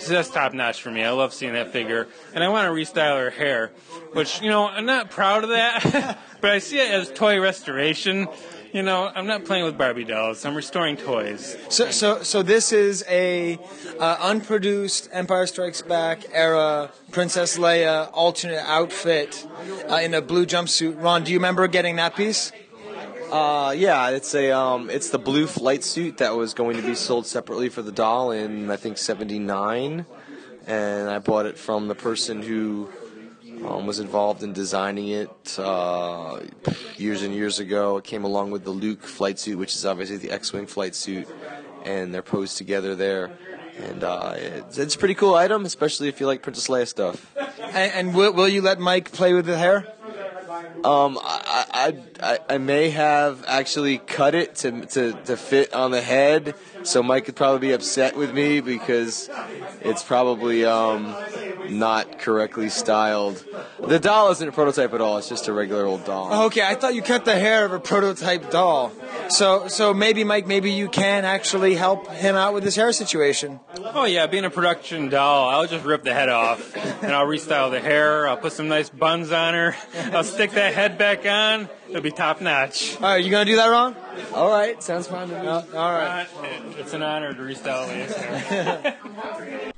So 0.00 0.12
that's 0.12 0.30
top 0.30 0.54
notch 0.54 0.82
for 0.82 0.90
me. 0.90 1.02
I 1.02 1.10
love 1.10 1.34
seeing 1.34 1.54
that 1.54 1.72
figure, 1.72 2.06
and 2.32 2.44
I 2.44 2.48
want 2.48 2.66
to 2.66 2.72
restyle 2.72 3.18
her 3.18 3.30
hair, 3.30 3.72
which 4.12 4.40
you 4.40 4.48
know 4.48 4.68
I'm 4.68 4.86
not 4.86 5.10
proud 5.10 5.42
of 5.42 5.50
that, 5.50 6.18
but 6.40 6.50
I 6.50 6.58
see 6.58 6.78
it 6.78 6.90
as 6.90 7.10
toy 7.10 7.40
restoration. 7.40 8.28
You 8.76 8.82
know, 8.82 9.10
I'm 9.14 9.26
not 9.26 9.46
playing 9.46 9.64
with 9.64 9.78
Barbie 9.78 10.04
dolls. 10.04 10.44
I'm 10.44 10.54
restoring 10.54 10.98
toys. 10.98 11.56
So, 11.70 11.90
so, 11.90 12.22
so 12.22 12.42
this 12.42 12.72
is 12.72 13.02
a 13.08 13.58
uh, 13.98 14.18
unproduced 14.20 15.08
Empire 15.12 15.46
Strikes 15.46 15.80
Back 15.80 16.26
era 16.30 16.90
Princess 17.10 17.56
Leia 17.56 18.10
alternate 18.12 18.62
outfit 18.68 19.48
uh, 19.90 19.94
in 19.94 20.12
a 20.12 20.20
blue 20.20 20.44
jumpsuit. 20.44 21.02
Ron, 21.02 21.24
do 21.24 21.32
you 21.32 21.38
remember 21.38 21.66
getting 21.68 21.96
that 21.96 22.16
piece? 22.16 22.52
Uh, 23.32 23.74
yeah, 23.74 24.10
it's 24.10 24.34
a 24.34 24.50
um, 24.50 24.90
it's 24.90 25.08
the 25.08 25.18
blue 25.18 25.46
flight 25.46 25.82
suit 25.82 26.18
that 26.18 26.36
was 26.36 26.52
going 26.52 26.76
to 26.76 26.82
be 26.82 26.94
sold 26.94 27.24
separately 27.24 27.70
for 27.70 27.80
the 27.80 27.92
doll 27.92 28.30
in 28.30 28.70
I 28.70 28.76
think 28.76 28.98
'79, 28.98 30.04
and 30.66 31.08
I 31.08 31.18
bought 31.18 31.46
it 31.46 31.56
from 31.56 31.88
the 31.88 31.94
person 31.94 32.42
who 32.42 32.90
um, 33.66 33.86
was 33.86 33.98
involved 33.98 34.42
in 34.42 34.52
designing 34.52 35.08
it 35.08 35.58
uh, 35.58 36.40
years 36.96 37.22
and 37.22 37.34
years 37.34 37.58
ago. 37.58 37.96
It 37.98 38.04
came 38.04 38.24
along 38.24 38.50
with 38.50 38.64
the 38.64 38.70
Luke 38.70 39.02
flight 39.02 39.38
suit, 39.38 39.58
which 39.58 39.74
is 39.74 39.84
obviously 39.84 40.16
the 40.18 40.30
X-wing 40.30 40.66
flight 40.66 40.94
suit, 40.94 41.28
and 41.84 42.14
they're 42.14 42.22
posed 42.22 42.56
together 42.56 42.94
there. 42.94 43.30
And 43.78 44.04
uh, 44.04 44.34
it's, 44.36 44.78
it's 44.78 44.94
a 44.94 44.98
pretty 44.98 45.14
cool 45.14 45.34
item, 45.34 45.66
especially 45.66 46.08
if 46.08 46.20
you 46.20 46.26
like 46.26 46.42
Princess 46.42 46.68
Leia 46.68 46.88
stuff. 46.88 47.36
And, 47.60 47.92
and 47.92 48.14
will, 48.14 48.32
will 48.32 48.48
you 48.48 48.62
let 48.62 48.78
Mike 48.78 49.12
play 49.12 49.34
with 49.34 49.44
the 49.44 49.58
hair? 49.58 49.92
Um, 50.82 51.18
I, 51.22 51.64
I, 52.22 52.32
I, 52.32 52.54
I 52.54 52.58
may 52.58 52.90
have 52.90 53.44
actually 53.46 53.98
cut 53.98 54.34
it 54.34 54.54
to, 54.56 54.86
to, 54.86 55.12
to 55.24 55.36
fit 55.36 55.74
on 55.74 55.90
the 55.90 56.00
head, 56.00 56.54
so 56.86 57.02
Mike 57.02 57.24
could 57.26 57.36
probably 57.36 57.68
be 57.68 57.72
upset 57.72 58.16
with 58.16 58.32
me 58.32 58.60
because 58.60 59.28
it's 59.80 60.02
probably 60.02 60.64
um, 60.64 61.14
not 61.68 62.18
correctly 62.18 62.68
styled. 62.68 63.44
The 63.80 63.98
doll 63.98 64.30
isn't 64.30 64.48
a 64.48 64.52
prototype 64.52 64.94
at 64.94 65.00
all; 65.00 65.18
it's 65.18 65.28
just 65.28 65.48
a 65.48 65.52
regular 65.52 65.84
old 65.84 66.04
doll. 66.04 66.28
Oh, 66.30 66.46
okay, 66.46 66.66
I 66.66 66.74
thought 66.74 66.94
you 66.94 67.02
cut 67.02 67.24
the 67.24 67.38
hair 67.38 67.64
of 67.64 67.72
a 67.72 67.80
prototype 67.80 68.50
doll. 68.50 68.92
So, 69.28 69.66
so 69.68 69.92
maybe 69.92 70.22
Mike, 70.24 70.46
maybe 70.46 70.70
you 70.70 70.88
can 70.88 71.24
actually 71.24 71.74
help 71.74 72.08
him 72.08 72.36
out 72.36 72.54
with 72.54 72.62
his 72.62 72.76
hair 72.76 72.92
situation. 72.92 73.58
Oh 73.78 74.04
yeah, 74.04 74.26
being 74.26 74.44
a 74.44 74.50
production 74.50 75.08
doll, 75.08 75.48
I'll 75.48 75.66
just 75.66 75.84
rip 75.84 76.04
the 76.04 76.14
head 76.14 76.28
off 76.28 76.76
and 77.02 77.12
I'll 77.12 77.26
restyle 77.26 77.70
the 77.70 77.80
hair. 77.80 78.28
I'll 78.28 78.36
put 78.36 78.52
some 78.52 78.68
nice 78.68 78.88
buns 78.88 79.32
on 79.32 79.54
her. 79.54 79.76
I'll 80.12 80.24
stick 80.24 80.52
that 80.52 80.74
head 80.74 80.98
back 80.98 81.26
on. 81.26 81.68
It'll 81.88 82.02
be 82.02 82.10
top 82.10 82.40
notch. 82.40 82.96
All 82.96 83.02
right, 83.02 83.24
you 83.24 83.30
gonna 83.30 83.44
do 83.44 83.56
that, 83.56 83.68
Ron? 83.68 83.96
All 84.34 84.48
right, 84.50 84.82
sounds 84.82 85.06
fine 85.06 85.28
to 85.28 85.40
me. 85.40 85.46
all 85.48 85.92
right. 85.92 86.26
It's 86.78 86.92
an 86.92 87.02
honor 87.02 87.32
to 87.32 87.40
restyle 87.40 87.88
Leia's 87.88 88.16
hair. 88.16 88.96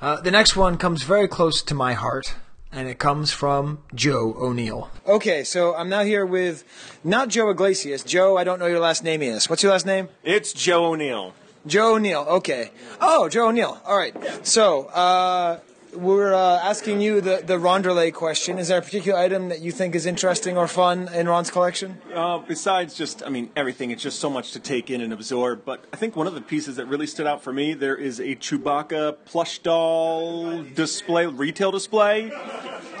Uh, 0.00 0.20
the 0.20 0.30
next 0.30 0.54
one 0.54 0.76
comes 0.76 1.02
very 1.02 1.26
close 1.26 1.60
to 1.60 1.74
my 1.74 1.92
heart, 1.92 2.36
and 2.70 2.86
it 2.86 3.00
comes 3.00 3.32
from 3.32 3.80
Joe 3.92 4.32
O'Neill. 4.38 4.88
Okay, 5.04 5.42
so 5.42 5.74
I'm 5.74 5.88
now 5.88 6.04
here 6.04 6.24
with 6.24 6.62
not 7.02 7.30
Joe 7.30 7.50
Iglesias. 7.50 8.04
Joe, 8.04 8.36
I 8.36 8.44
don't 8.44 8.60
know 8.60 8.66
your 8.66 8.78
last 8.78 9.02
name 9.02 9.22
is. 9.22 9.50
What's 9.50 9.64
your 9.64 9.72
last 9.72 9.86
name? 9.86 10.08
It's 10.22 10.52
Joe 10.52 10.84
O'Neill. 10.92 11.34
Joe 11.66 11.96
O'Neill. 11.96 12.20
Okay. 12.28 12.70
Oh, 13.00 13.28
Joe 13.28 13.48
O'Neill. 13.48 13.80
All 13.84 13.96
right. 13.96 14.14
So, 14.46 14.84
uh, 14.84 15.58
we're 15.94 16.34
uh, 16.34 16.58
asking 16.58 17.00
you 17.00 17.20
the, 17.20 17.42
the 17.44 17.54
Ronderlay 17.54 18.12
question. 18.12 18.58
Is 18.58 18.68
there 18.68 18.78
a 18.78 18.82
particular 18.82 19.18
item 19.18 19.48
that 19.48 19.60
you 19.60 19.72
think 19.72 19.94
is 19.94 20.06
interesting 20.06 20.56
or 20.56 20.68
fun 20.68 21.08
in 21.12 21.28
Ron's 21.28 21.50
collection? 21.50 21.98
Uh, 22.14 22.38
besides 22.38 22.94
just, 22.94 23.22
I 23.24 23.28
mean, 23.28 23.50
everything, 23.56 23.90
it's 23.90 24.02
just 24.02 24.18
so 24.18 24.30
much 24.30 24.52
to 24.52 24.60
take 24.60 24.90
in 24.90 25.00
and 25.00 25.12
absorb. 25.12 25.64
But 25.64 25.84
I 25.92 25.96
think 25.96 26.16
one 26.16 26.26
of 26.26 26.34
the 26.34 26.40
pieces 26.40 26.76
that 26.76 26.86
really 26.86 27.06
stood 27.06 27.26
out 27.26 27.42
for 27.42 27.52
me, 27.52 27.74
there 27.74 27.96
is 27.96 28.20
a 28.20 28.36
Chewbacca 28.36 29.16
plush 29.24 29.58
doll 29.60 30.62
display, 30.62 31.26
retail 31.26 31.70
display. 31.70 32.30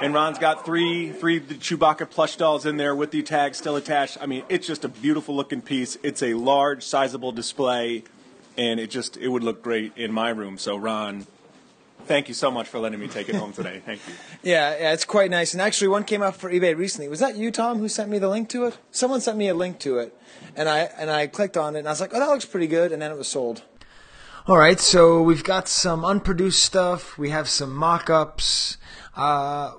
And 0.00 0.14
Ron's 0.14 0.38
got 0.38 0.64
three, 0.64 1.10
three 1.12 1.40
Chewbacca 1.40 2.08
plush 2.10 2.36
dolls 2.36 2.66
in 2.66 2.76
there 2.76 2.94
with 2.94 3.10
the 3.10 3.22
tag 3.22 3.54
still 3.54 3.76
attached. 3.76 4.18
I 4.20 4.26
mean, 4.26 4.44
it's 4.48 4.66
just 4.66 4.84
a 4.84 4.88
beautiful 4.88 5.34
looking 5.34 5.60
piece. 5.60 5.98
It's 6.02 6.22
a 6.22 6.34
large, 6.34 6.82
sizable 6.84 7.32
display. 7.32 8.04
and 8.56 8.80
it 8.80 8.90
just 8.90 9.16
it 9.16 9.28
would 9.28 9.44
look 9.44 9.62
great 9.62 9.92
in 9.96 10.12
my 10.12 10.30
room. 10.30 10.58
So 10.58 10.76
Ron, 10.76 11.26
thank 12.08 12.28
you 12.28 12.34
so 12.34 12.50
much 12.50 12.66
for 12.66 12.78
letting 12.78 12.98
me 12.98 13.06
take 13.06 13.28
it 13.28 13.34
home 13.34 13.52
today. 13.52 13.80
Thank 13.84 14.00
you. 14.08 14.14
Yeah, 14.42 14.76
yeah, 14.78 14.92
it's 14.92 15.04
quite 15.04 15.30
nice. 15.30 15.52
And 15.52 15.60
actually, 15.60 15.88
one 15.88 16.04
came 16.04 16.22
up 16.22 16.36
for 16.36 16.50
eBay 16.50 16.76
recently. 16.76 17.08
Was 17.08 17.20
that 17.20 17.36
you, 17.36 17.50
Tom, 17.50 17.78
who 17.78 17.88
sent 17.88 18.08
me 18.08 18.18
the 18.18 18.28
link 18.28 18.48
to 18.50 18.64
it? 18.64 18.78
Someone 18.90 19.20
sent 19.20 19.36
me 19.36 19.48
a 19.48 19.54
link 19.54 19.78
to 19.80 19.98
it, 19.98 20.16
and 20.56 20.68
I 20.68 20.80
and 20.98 21.10
I 21.10 21.26
clicked 21.26 21.56
on 21.56 21.76
it, 21.76 21.80
and 21.80 21.88
I 21.88 21.90
was 21.90 22.00
like, 22.00 22.14
"Oh, 22.14 22.20
that 22.20 22.28
looks 22.28 22.44
pretty 22.44 22.68
good," 22.68 22.92
and 22.92 23.02
then 23.02 23.10
it 23.10 23.18
was 23.18 23.28
sold. 23.28 23.62
All 24.46 24.56
right, 24.56 24.80
so 24.80 25.20
we've 25.20 25.44
got 25.44 25.68
some 25.68 26.04
unproduced 26.04 26.62
stuff. 26.62 27.18
We 27.18 27.30
have 27.30 27.48
some 27.48 27.74
mock-ups. 27.74 28.78
Uh, 29.14 29.72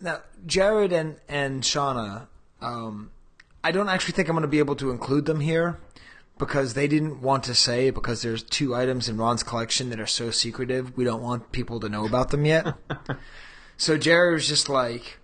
now, 0.00 0.20
Jared 0.46 0.92
and 0.92 1.16
and 1.28 1.62
Shauna, 1.62 2.28
um, 2.60 3.10
I 3.64 3.72
don't 3.72 3.88
actually 3.88 4.12
think 4.12 4.28
I'm 4.28 4.34
going 4.34 4.42
to 4.42 4.48
be 4.48 4.60
able 4.60 4.76
to 4.76 4.90
include 4.90 5.24
them 5.24 5.40
here 5.40 5.80
because 6.38 6.74
they 6.74 6.88
didn't 6.88 7.22
want 7.22 7.44
to 7.44 7.54
say 7.54 7.90
because 7.90 8.22
there's 8.22 8.42
two 8.42 8.74
items 8.74 9.08
in 9.08 9.16
Ron's 9.16 9.42
collection 9.42 9.90
that 9.90 10.00
are 10.00 10.06
so 10.06 10.30
secretive. 10.30 10.96
We 10.96 11.04
don't 11.04 11.22
want 11.22 11.52
people 11.52 11.80
to 11.80 11.88
know 11.88 12.04
about 12.04 12.30
them 12.30 12.44
yet. 12.44 12.74
so 13.76 13.96
Jared 13.96 14.34
was 14.34 14.48
just 14.48 14.68
like, 14.68 15.18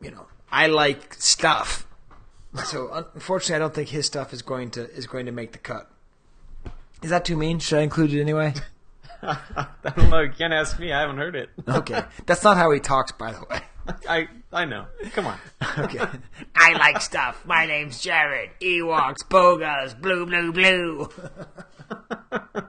you 0.00 0.10
know, 0.10 0.26
I 0.50 0.66
like 0.66 1.14
stuff. 1.14 1.86
So 2.64 2.90
unfortunately, 3.14 3.56
I 3.56 3.58
don't 3.58 3.74
think 3.74 3.90
his 3.90 4.06
stuff 4.06 4.32
is 4.32 4.42
going 4.42 4.70
to 4.72 4.90
is 4.90 5.06
going 5.06 5.26
to 5.26 5.32
make 5.32 5.52
the 5.52 5.58
cut. 5.58 5.90
Is 7.02 7.10
that 7.10 7.24
too 7.24 7.36
mean? 7.36 7.58
Should 7.58 7.78
I 7.78 7.82
include 7.82 8.12
it 8.14 8.20
anyway? 8.20 8.54
I 9.22 9.66
don't 9.94 10.10
know. 10.10 10.20
You 10.20 10.30
can't 10.30 10.54
ask 10.54 10.78
me. 10.78 10.92
I 10.92 11.00
haven't 11.00 11.18
heard 11.18 11.36
it. 11.36 11.50
Okay, 11.68 12.02
that's 12.24 12.42
not 12.42 12.56
how 12.56 12.70
he 12.70 12.80
talks, 12.80 13.12
by 13.12 13.32
the 13.32 13.44
way. 13.50 13.60
I 14.08 14.28
I 14.52 14.64
know. 14.64 14.86
Come 15.12 15.26
on. 15.26 15.38
Okay. 15.78 16.00
I 16.54 16.72
like 16.78 17.02
stuff. 17.02 17.44
My 17.44 17.66
name's 17.66 18.00
Jared. 18.00 18.48
Ewoks, 18.62 19.18
bogas, 19.28 20.00
blue, 20.00 20.24
blue, 20.24 20.50
blue. 20.52 21.10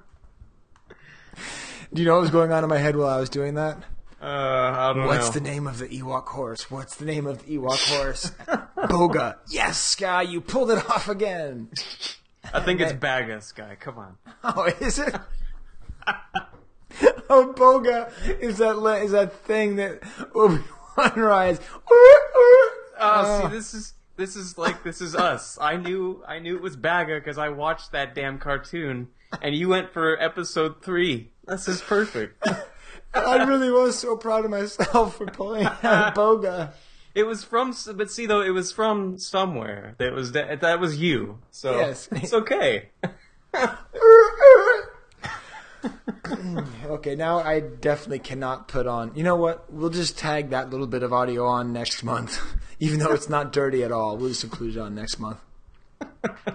Do 1.94 2.02
you 2.02 2.06
know 2.08 2.16
what 2.16 2.22
was 2.22 2.32
going 2.32 2.52
on 2.52 2.64
in 2.66 2.70
my 2.70 2.78
head 2.80 2.98
while 2.98 3.08
I 3.08 3.18
was 3.20 3.30
doing 3.30 3.54
that? 3.56 3.78
Uh, 4.22 4.26
I 4.26 4.94
don't 4.94 5.06
What's 5.06 5.28
know. 5.28 5.32
the 5.34 5.42
name 5.42 5.68
of 5.68 5.78
the 5.78 5.88
Ewok 5.88 6.26
horse? 6.26 6.70
What's 6.70 6.96
the 6.96 7.06
name 7.06 7.26
of 7.28 7.46
the 7.46 7.58
Ewok 7.58 7.98
horse? 7.98 8.32
Boga. 8.76 9.38
Yes, 9.50 9.78
Skye, 9.80 10.24
you 10.24 10.42
pulled 10.42 10.72
it 10.72 10.80
off 10.90 11.08
again. 11.08 11.70
I 12.54 12.60
think 12.60 12.82
it's 12.82 12.94
Bagus 12.94 13.52
guy. 13.54 13.76
Come 13.80 14.00
on. 14.00 14.18
Oh, 14.44 14.66
is 14.82 15.00
it? 15.00 15.16
oh, 17.30 17.54
Boga 17.56 18.12
is 18.40 18.58
that 18.58 18.80
le- 18.80 19.00
is 19.00 19.12
that 19.12 19.34
thing 19.46 19.76
that 19.78 20.02
Obi 20.36 20.62
Wan 20.98 21.14
rides. 21.16 21.60
Uh, 23.00 23.24
oh, 23.28 23.42
see, 23.50 23.56
this 23.56 23.76
is 23.76 23.94
this 24.16 24.36
is 24.36 24.58
like 24.58 24.84
this 24.84 25.02
is 25.02 25.16
us. 25.16 25.60
I 25.62 25.78
knew 25.78 26.24
I 26.28 26.40
knew 26.40 26.56
it 26.56 26.64
was 26.64 26.76
Baga 26.76 27.14
because 27.20 27.38
I 27.38 27.50
watched 27.50 27.92
that 27.92 28.16
damn 28.16 28.40
cartoon, 28.40 29.10
and 29.40 29.54
you 29.56 29.70
went 29.70 29.94
for 29.94 30.20
episode 30.20 30.82
three. 30.82 31.30
This 31.46 31.68
is 31.68 31.80
perfect. 31.80 32.44
I 33.14 33.44
really 33.44 33.70
was 33.70 34.00
so 34.00 34.18
proud 34.18 34.46
of 34.46 34.50
myself 34.52 35.18
for 35.18 35.28
pulling 35.28 35.66
out 35.84 36.16
Boga. 36.16 36.72
It 37.14 37.28
was 37.28 37.44
from, 37.44 37.76
but 37.96 38.10
see 38.10 38.26
though, 38.26 38.42
it 38.42 38.50
was 38.50 38.72
from 38.72 39.20
somewhere. 39.20 39.94
That 40.00 40.14
was 40.14 40.32
that, 40.32 40.62
that 40.62 40.80
was 40.80 40.98
you. 40.98 41.38
So 41.52 41.78
Yes. 41.78 42.10
it's 42.14 42.34
okay. 42.34 42.90
okay, 46.86 47.16
now 47.16 47.40
I 47.40 47.60
definitely 47.60 48.20
cannot 48.20 48.68
put 48.68 48.88
on. 48.88 49.12
You 49.16 49.24
know 49.24 49.36
what? 49.36 49.72
We'll 49.72 49.90
just 49.90 50.18
tag 50.18 50.50
that 50.50 50.70
little 50.70 50.88
bit 50.88 51.04
of 51.04 51.14
audio 51.14 51.46
on 51.46 51.72
next 51.74 52.04
month, 52.04 52.42
even 52.80 53.00
though 53.00 53.12
it's 53.14 53.30
not 53.30 53.52
dirty 53.54 53.84
at 53.84 53.92
all. 53.92 54.18
We'll 54.18 54.30
just 54.30 54.44
include 54.44 54.76
it 54.76 54.80
on 54.80 54.96
next 54.96 55.20
month. 55.20 55.40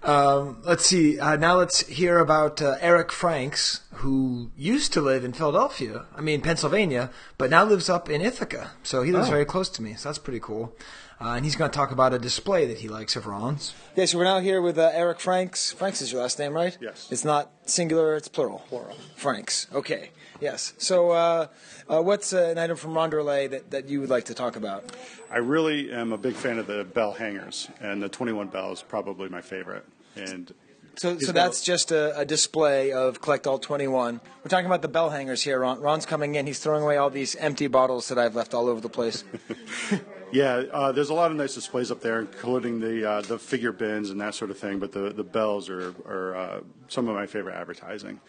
Um, 0.00 0.58
let's 0.64 0.86
see. 0.86 1.18
Uh, 1.18 1.34
now 1.36 1.56
let's 1.56 1.80
hear 1.88 2.18
about 2.20 2.62
uh, 2.62 2.76
Eric 2.80 3.10
Franks, 3.10 3.80
who 3.94 4.52
used 4.56 4.92
to 4.92 5.00
live 5.00 5.24
in 5.24 5.32
Philadelphia. 5.32 6.04
I 6.14 6.20
mean 6.20 6.40
Pennsylvania, 6.40 7.10
but 7.36 7.50
now 7.50 7.64
lives 7.64 7.88
up 7.90 8.08
in 8.08 8.20
Ithaca. 8.22 8.70
So 8.84 9.02
he 9.02 9.10
lives 9.10 9.26
Oh. 9.26 9.32
very 9.32 9.44
close 9.44 9.68
to 9.70 9.82
me. 9.82 9.94
So 9.94 10.08
that's 10.08 10.18
pretty 10.18 10.38
cool. 10.40 10.72
Uh, 11.20 11.30
and 11.30 11.44
he's 11.44 11.56
going 11.56 11.70
to 11.70 11.76
talk 11.76 11.90
about 11.90 12.14
a 12.14 12.18
display 12.18 12.64
that 12.66 12.78
he 12.78 12.88
likes 12.88 13.16
of 13.16 13.26
Ron's. 13.26 13.74
Okay, 13.92 14.06
so 14.06 14.18
we're 14.18 14.24
now 14.24 14.38
here 14.38 14.62
with 14.62 14.78
uh, 14.78 14.90
Eric 14.94 15.18
Franks. 15.18 15.72
Franks 15.72 16.00
is 16.00 16.12
your 16.12 16.22
last 16.22 16.38
name, 16.38 16.52
right? 16.52 16.76
Yes. 16.80 17.08
It's 17.10 17.24
not 17.24 17.50
singular; 17.66 18.14
it's 18.14 18.28
plural. 18.28 18.64
Plural. 18.68 18.96
Franks. 19.16 19.66
Okay. 19.74 20.10
Yes. 20.40 20.74
So, 20.78 21.10
uh, 21.10 21.46
uh, 21.88 22.00
what's 22.00 22.32
uh, 22.32 22.44
an 22.44 22.58
item 22.58 22.76
from 22.76 22.92
Ronderlay 22.92 23.50
that, 23.50 23.72
that 23.72 23.88
you 23.88 24.00
would 24.00 24.10
like 24.10 24.26
to 24.26 24.34
talk 24.34 24.54
about? 24.54 24.92
I 25.28 25.38
really 25.38 25.90
am 25.92 26.12
a 26.12 26.18
big 26.18 26.34
fan 26.34 26.58
of 26.58 26.68
the 26.68 26.84
bell 26.84 27.12
hangers, 27.12 27.68
and 27.80 28.00
the 28.00 28.08
21 28.08 28.46
bell 28.46 28.70
is 28.70 28.82
probably 28.82 29.28
my 29.28 29.40
favorite. 29.40 29.84
And 30.14 30.54
So, 30.94 31.18
so 31.18 31.32
that's 31.32 31.64
just 31.64 31.90
a, 31.90 32.16
a 32.16 32.24
display 32.24 32.92
of 32.92 33.20
Collect 33.20 33.48
All 33.48 33.58
21. 33.58 34.20
We're 34.44 34.48
talking 34.48 34.66
about 34.66 34.82
the 34.82 34.88
bell 34.88 35.10
hangers 35.10 35.42
here. 35.42 35.58
Ron, 35.58 35.80
Ron's 35.80 36.06
coming 36.06 36.36
in. 36.36 36.46
He's 36.46 36.60
throwing 36.60 36.84
away 36.84 36.96
all 36.96 37.10
these 37.10 37.34
empty 37.34 37.66
bottles 37.66 38.06
that 38.08 38.18
I've 38.18 38.36
left 38.36 38.54
all 38.54 38.68
over 38.68 38.80
the 38.80 38.88
place. 38.88 39.24
yeah, 40.32 40.64
uh, 40.72 40.92
there's 40.92 41.10
a 41.10 41.14
lot 41.14 41.30
of 41.30 41.36
nice 41.36 41.54
displays 41.54 41.90
up 41.90 42.00
there, 42.00 42.20
including 42.20 42.80
the 42.80 43.08
uh, 43.08 43.20
the 43.22 43.38
figure 43.38 43.72
bins 43.72 44.10
and 44.10 44.20
that 44.20 44.34
sort 44.34 44.50
of 44.50 44.58
thing. 44.58 44.78
But 44.78 44.92
the, 44.92 45.10
the 45.10 45.24
bells 45.24 45.68
are 45.68 45.94
are 46.06 46.36
uh, 46.36 46.60
some 46.88 47.08
of 47.08 47.14
my 47.14 47.26
favorite 47.26 47.54
advertising. 47.54 48.20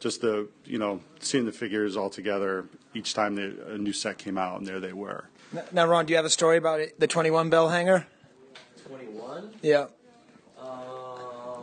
Just 0.00 0.20
the 0.20 0.48
you 0.64 0.78
know 0.78 1.00
seeing 1.20 1.44
the 1.44 1.52
figures 1.52 1.96
all 1.96 2.10
together 2.10 2.66
each 2.94 3.14
time 3.14 3.34
the, 3.34 3.74
a 3.74 3.78
new 3.78 3.92
set 3.92 4.18
came 4.18 4.38
out, 4.38 4.58
and 4.58 4.66
there 4.66 4.80
they 4.80 4.92
were. 4.92 5.28
Now, 5.72 5.86
Ron, 5.86 6.06
do 6.06 6.12
you 6.12 6.16
have 6.16 6.26
a 6.26 6.30
story 6.30 6.58
about 6.58 6.80
it, 6.80 7.00
the 7.00 7.06
21 7.06 7.48
bell 7.48 7.70
hanger? 7.70 8.06
21? 8.86 9.50
Yeah. 9.62 9.86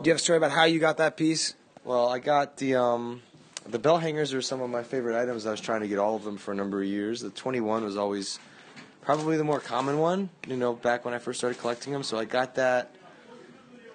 Do 0.02 0.10
you 0.10 0.12
have 0.12 0.20
a 0.20 0.22
story 0.22 0.36
about 0.36 0.50
how 0.50 0.64
you 0.64 0.78
got 0.78 0.98
that 0.98 1.16
piece? 1.16 1.54
Well, 1.84 2.08
I 2.08 2.18
got 2.18 2.58
the 2.58 2.76
um, 2.76 3.22
the 3.66 3.78
bell 3.78 3.98
hangers 3.98 4.34
are 4.34 4.42
some 4.42 4.60
of 4.60 4.68
my 4.68 4.82
favorite 4.82 5.20
items. 5.20 5.46
I 5.46 5.50
was 5.50 5.60
trying 5.60 5.80
to 5.80 5.88
get 5.88 5.98
all 5.98 6.16
of 6.16 6.24
them 6.24 6.36
for 6.36 6.52
a 6.52 6.54
number 6.54 6.82
of 6.82 6.86
years. 6.86 7.20
The 7.22 7.30
21 7.30 7.84
was 7.84 7.96
always 7.96 8.38
probably 9.06 9.36
the 9.36 9.44
more 9.44 9.60
common 9.60 9.98
one, 9.98 10.28
you 10.48 10.56
know, 10.56 10.74
back 10.74 11.04
when 11.04 11.14
I 11.14 11.18
first 11.18 11.38
started 11.38 11.58
collecting 11.60 11.92
them. 11.92 12.02
So 12.02 12.18
I 12.18 12.24
got 12.24 12.56
that. 12.56 12.94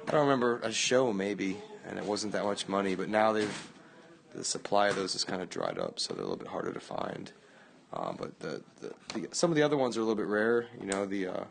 I 0.07 0.11
don't 0.11 0.21
remember 0.21 0.59
a 0.63 0.71
show 0.71 1.13
maybe, 1.13 1.57
and 1.85 1.99
it 1.99 2.05
wasn't 2.05 2.33
that 2.33 2.45
much 2.45 2.67
money. 2.67 2.95
But 2.95 3.09
now 3.09 3.33
they've 3.33 3.69
the 4.33 4.45
supply 4.45 4.87
of 4.87 4.95
those 4.95 5.11
has 5.11 5.25
kind 5.25 5.41
of 5.41 5.49
dried 5.49 5.77
up, 5.77 5.99
so 5.99 6.13
they're 6.13 6.23
a 6.23 6.27
little 6.27 6.37
bit 6.37 6.47
harder 6.47 6.71
to 6.71 6.79
find. 6.79 7.33
Uh, 7.91 8.13
but 8.13 8.39
the, 8.39 8.61
the, 8.79 8.93
the 9.19 9.35
some 9.35 9.51
of 9.51 9.57
the 9.57 9.61
other 9.61 9.75
ones 9.75 9.97
are 9.97 9.99
a 9.99 10.03
little 10.03 10.15
bit 10.15 10.27
rare. 10.27 10.67
You 10.79 10.85
know, 10.85 11.05
the 11.05 11.27
uh, 11.27 11.43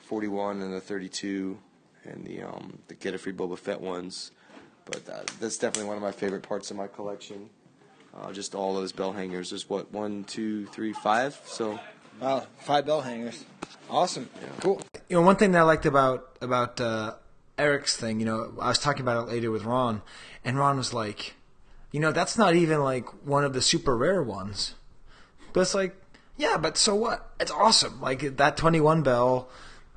41 0.00 0.60
and 0.60 0.74
the 0.74 0.80
32 0.80 1.56
and 2.04 2.26
the 2.26 2.42
um, 2.42 2.78
the 2.88 2.94
Get 2.94 3.14
a 3.14 3.18
Free 3.18 3.32
Boba 3.32 3.56
Fett 3.56 3.80
ones. 3.80 4.32
But 4.84 5.08
uh, 5.08 5.22
that's 5.38 5.56
definitely 5.56 5.86
one 5.86 5.96
of 5.96 6.02
my 6.02 6.10
favorite 6.10 6.42
parts 6.42 6.72
of 6.72 6.76
my 6.76 6.88
collection. 6.88 7.48
Uh, 8.12 8.32
just 8.32 8.56
all 8.56 8.74
those 8.74 8.90
bell 8.90 9.12
hangers. 9.12 9.50
There's 9.50 9.70
what 9.70 9.92
one, 9.92 10.24
two, 10.24 10.66
three, 10.66 10.92
five. 10.92 11.40
So 11.44 11.78
Wow, 12.20 12.46
five 12.60 12.86
bell 12.86 13.00
hangers. 13.00 13.44
Awesome. 13.90 14.28
Cool. 14.60 14.80
You 15.08 15.16
know, 15.16 15.22
one 15.22 15.36
thing 15.36 15.52
that 15.52 15.60
I 15.60 15.62
liked 15.62 15.86
about 15.86 16.36
about 16.40 16.80
uh, 16.80 17.14
Eric's 17.58 17.96
thing, 17.96 18.20
you 18.20 18.26
know, 18.26 18.54
I 18.60 18.68
was 18.68 18.78
talking 18.78 19.02
about 19.02 19.28
it 19.28 19.32
later 19.32 19.50
with 19.50 19.64
Ron, 19.64 20.02
and 20.44 20.58
Ron 20.58 20.76
was 20.76 20.94
like, 20.94 21.34
you 21.90 22.00
know, 22.00 22.12
that's 22.12 22.38
not 22.38 22.54
even 22.54 22.82
like 22.82 23.06
one 23.26 23.44
of 23.44 23.52
the 23.52 23.60
super 23.60 23.96
rare 23.96 24.22
ones. 24.22 24.74
But 25.52 25.60
it's 25.60 25.74
like, 25.74 25.94
yeah, 26.36 26.56
but 26.56 26.76
so 26.76 26.94
what? 26.94 27.30
It's 27.38 27.50
awesome. 27.50 28.00
Like 28.00 28.36
that 28.36 28.56
21 28.56 29.02
bell 29.02 29.48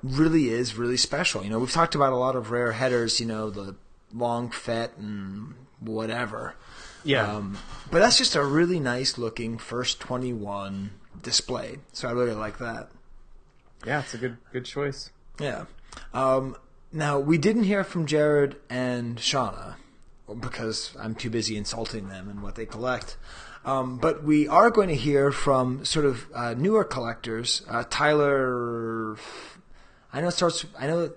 really 0.04 0.50
is 0.50 0.76
really 0.76 0.98
special. 0.98 1.44
You 1.44 1.50
know, 1.50 1.60
we've 1.60 1.72
talked 1.72 1.96
about 1.96 2.14
a 2.14 2.18
lot 2.18 2.36
of 2.36 2.52
rare 2.52 2.74
headers, 2.74 3.20
you 3.20 3.26
know, 3.26 3.50
the 3.50 3.76
long 4.14 4.50
fet 4.50 4.92
and 4.98 5.56
whatever. 5.80 6.56
Yeah. 7.04 7.36
Um, 7.36 7.58
but 7.92 8.00
that's 8.00 8.18
just 8.18 8.36
a 8.36 8.44
really 8.44 8.80
nice 8.80 9.18
looking 9.18 9.58
first 9.58 10.00
21 10.00 10.92
display. 11.26 11.80
So 11.92 12.08
I 12.08 12.12
really 12.12 12.34
like 12.34 12.60
that. 12.60 12.90
Yeah, 13.86 14.00
it's 14.00 14.14
a 14.14 14.18
good 14.18 14.38
good 14.54 14.64
choice. 14.64 15.12
Yeah. 15.40 15.66
Um, 16.14 16.56
now 16.94 17.20
we 17.20 17.38
didn't 17.38 17.64
hear 17.64 17.84
from 17.84 18.06
Jared 18.06 18.56
and 18.70 19.18
Shauna 19.18 19.76
because 20.40 20.96
I'm 20.98 21.16
too 21.16 21.30
busy 21.30 21.58
insulting 21.58 22.08
them 22.08 22.30
and 22.30 22.42
what 22.42 22.56
they 22.56 22.66
collect. 22.66 23.18
Um, 23.66 23.98
but 23.98 24.24
we 24.24 24.48
are 24.48 24.70
going 24.70 24.90
to 24.90 24.96
hear 24.96 25.32
from 25.32 25.84
sort 25.84 26.06
of 26.06 26.28
uh, 26.34 26.54
newer 26.54 26.84
collectors. 26.84 27.64
Uh, 27.68 27.84
Tyler, 27.90 29.18
I 30.14 30.22
know 30.22 30.28
it 30.28 30.32
starts. 30.32 30.66
I 30.78 30.88
know 30.88 31.12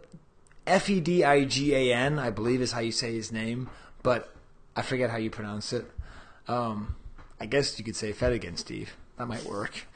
F 0.67 0.89
E 0.89 1.01
D 1.01 1.25
I 1.25 1.45
G 1.45 1.75
A 1.75 1.95
N. 1.95 2.19
I 2.19 2.31
believe 2.31 2.63
is 2.63 2.73
how 2.73 2.81
you 2.81 2.93
say 2.93 3.15
his 3.15 3.31
name, 3.31 3.69
but 4.03 4.35
I 4.75 4.83
forget 4.83 5.11
how 5.11 5.19
you 5.19 5.31
pronounce 5.31 5.73
it. 5.73 5.85
Um, 6.49 6.97
I 7.39 7.47
guess 7.47 7.79
you 7.79 7.85
could 7.85 7.97
say 7.97 8.13
Fedigan, 8.13 8.57
Steve. 8.57 8.97
That 9.19 9.27
might 9.29 9.45
work. 9.45 9.87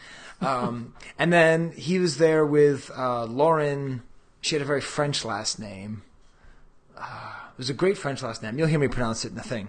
Um, 0.40 0.94
and 1.18 1.32
then 1.32 1.72
he 1.72 1.98
was 1.98 2.18
there 2.18 2.44
with 2.44 2.90
uh, 2.96 3.24
Lauren. 3.26 4.02
She 4.40 4.54
had 4.56 4.62
a 4.62 4.64
very 4.66 4.80
French 4.80 5.24
last 5.24 5.58
name. 5.60 6.02
Uh, 6.98 7.32
it 7.52 7.58
was 7.58 7.70
a 7.70 7.74
great 7.74 7.96
French 7.96 8.22
last 8.22 8.42
name. 8.42 8.58
You'll 8.58 8.68
hear 8.68 8.78
me 8.78 8.88
pronounce 8.88 9.24
it 9.24 9.28
in 9.28 9.34
the 9.36 9.42
thing. 9.42 9.68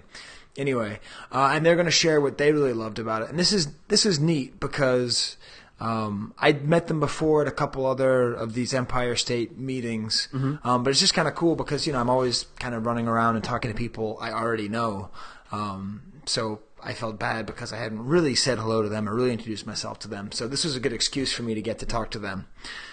Anyway, 0.56 1.00
uh, 1.32 1.50
and 1.54 1.64
they're 1.64 1.74
going 1.76 1.86
to 1.86 1.90
share 1.92 2.20
what 2.20 2.38
they 2.38 2.52
really 2.52 2.72
loved 2.72 2.98
about 2.98 3.22
it. 3.22 3.28
And 3.30 3.38
this 3.38 3.52
is 3.52 3.68
this 3.88 4.04
is 4.06 4.18
neat 4.20 4.58
because 4.60 5.36
Um, 5.80 6.32
I'd 6.38 6.64
met 6.68 6.86
them 6.86 7.00
before 7.00 7.42
at 7.42 7.48
a 7.48 7.50
couple 7.50 7.84
other 7.84 8.32
of 8.32 8.54
these 8.54 8.72
Empire 8.72 9.16
State 9.16 9.58
meetings, 9.58 10.28
Mhm. 10.32 10.64
um, 10.64 10.84
but 10.84 10.90
it's 10.90 11.00
just 11.00 11.14
kind 11.14 11.26
of 11.26 11.34
cool 11.34 11.56
because 11.56 11.84
you 11.84 11.92
know 11.92 11.98
I'm 11.98 12.08
always 12.08 12.46
kind 12.60 12.76
of 12.76 12.86
running 12.86 13.08
around 13.08 13.34
and 13.34 13.44
talking 13.44 13.72
to 13.72 13.76
people 13.76 14.16
I 14.20 14.30
already 14.30 14.68
know. 14.68 15.10
Um, 15.50 16.02
so 16.26 16.60
I 16.82 16.92
felt 16.92 17.18
bad 17.18 17.46
because 17.46 17.72
I 17.72 17.78
hadn't 17.78 18.04
really 18.04 18.34
said 18.34 18.58
hello 18.58 18.82
to 18.82 18.88
them 18.88 19.08
or 19.08 19.14
really 19.14 19.32
introduced 19.32 19.66
myself 19.66 19.98
to 20.00 20.08
them. 20.08 20.32
So 20.32 20.46
this 20.46 20.64
was 20.64 20.76
a 20.76 20.80
good 20.80 20.92
excuse 20.92 21.32
for 21.32 21.42
me 21.42 21.54
to 21.54 21.62
get 21.62 21.78
to 21.78 21.86
talk 21.86 22.10
to 22.12 22.18
them. 22.18 22.46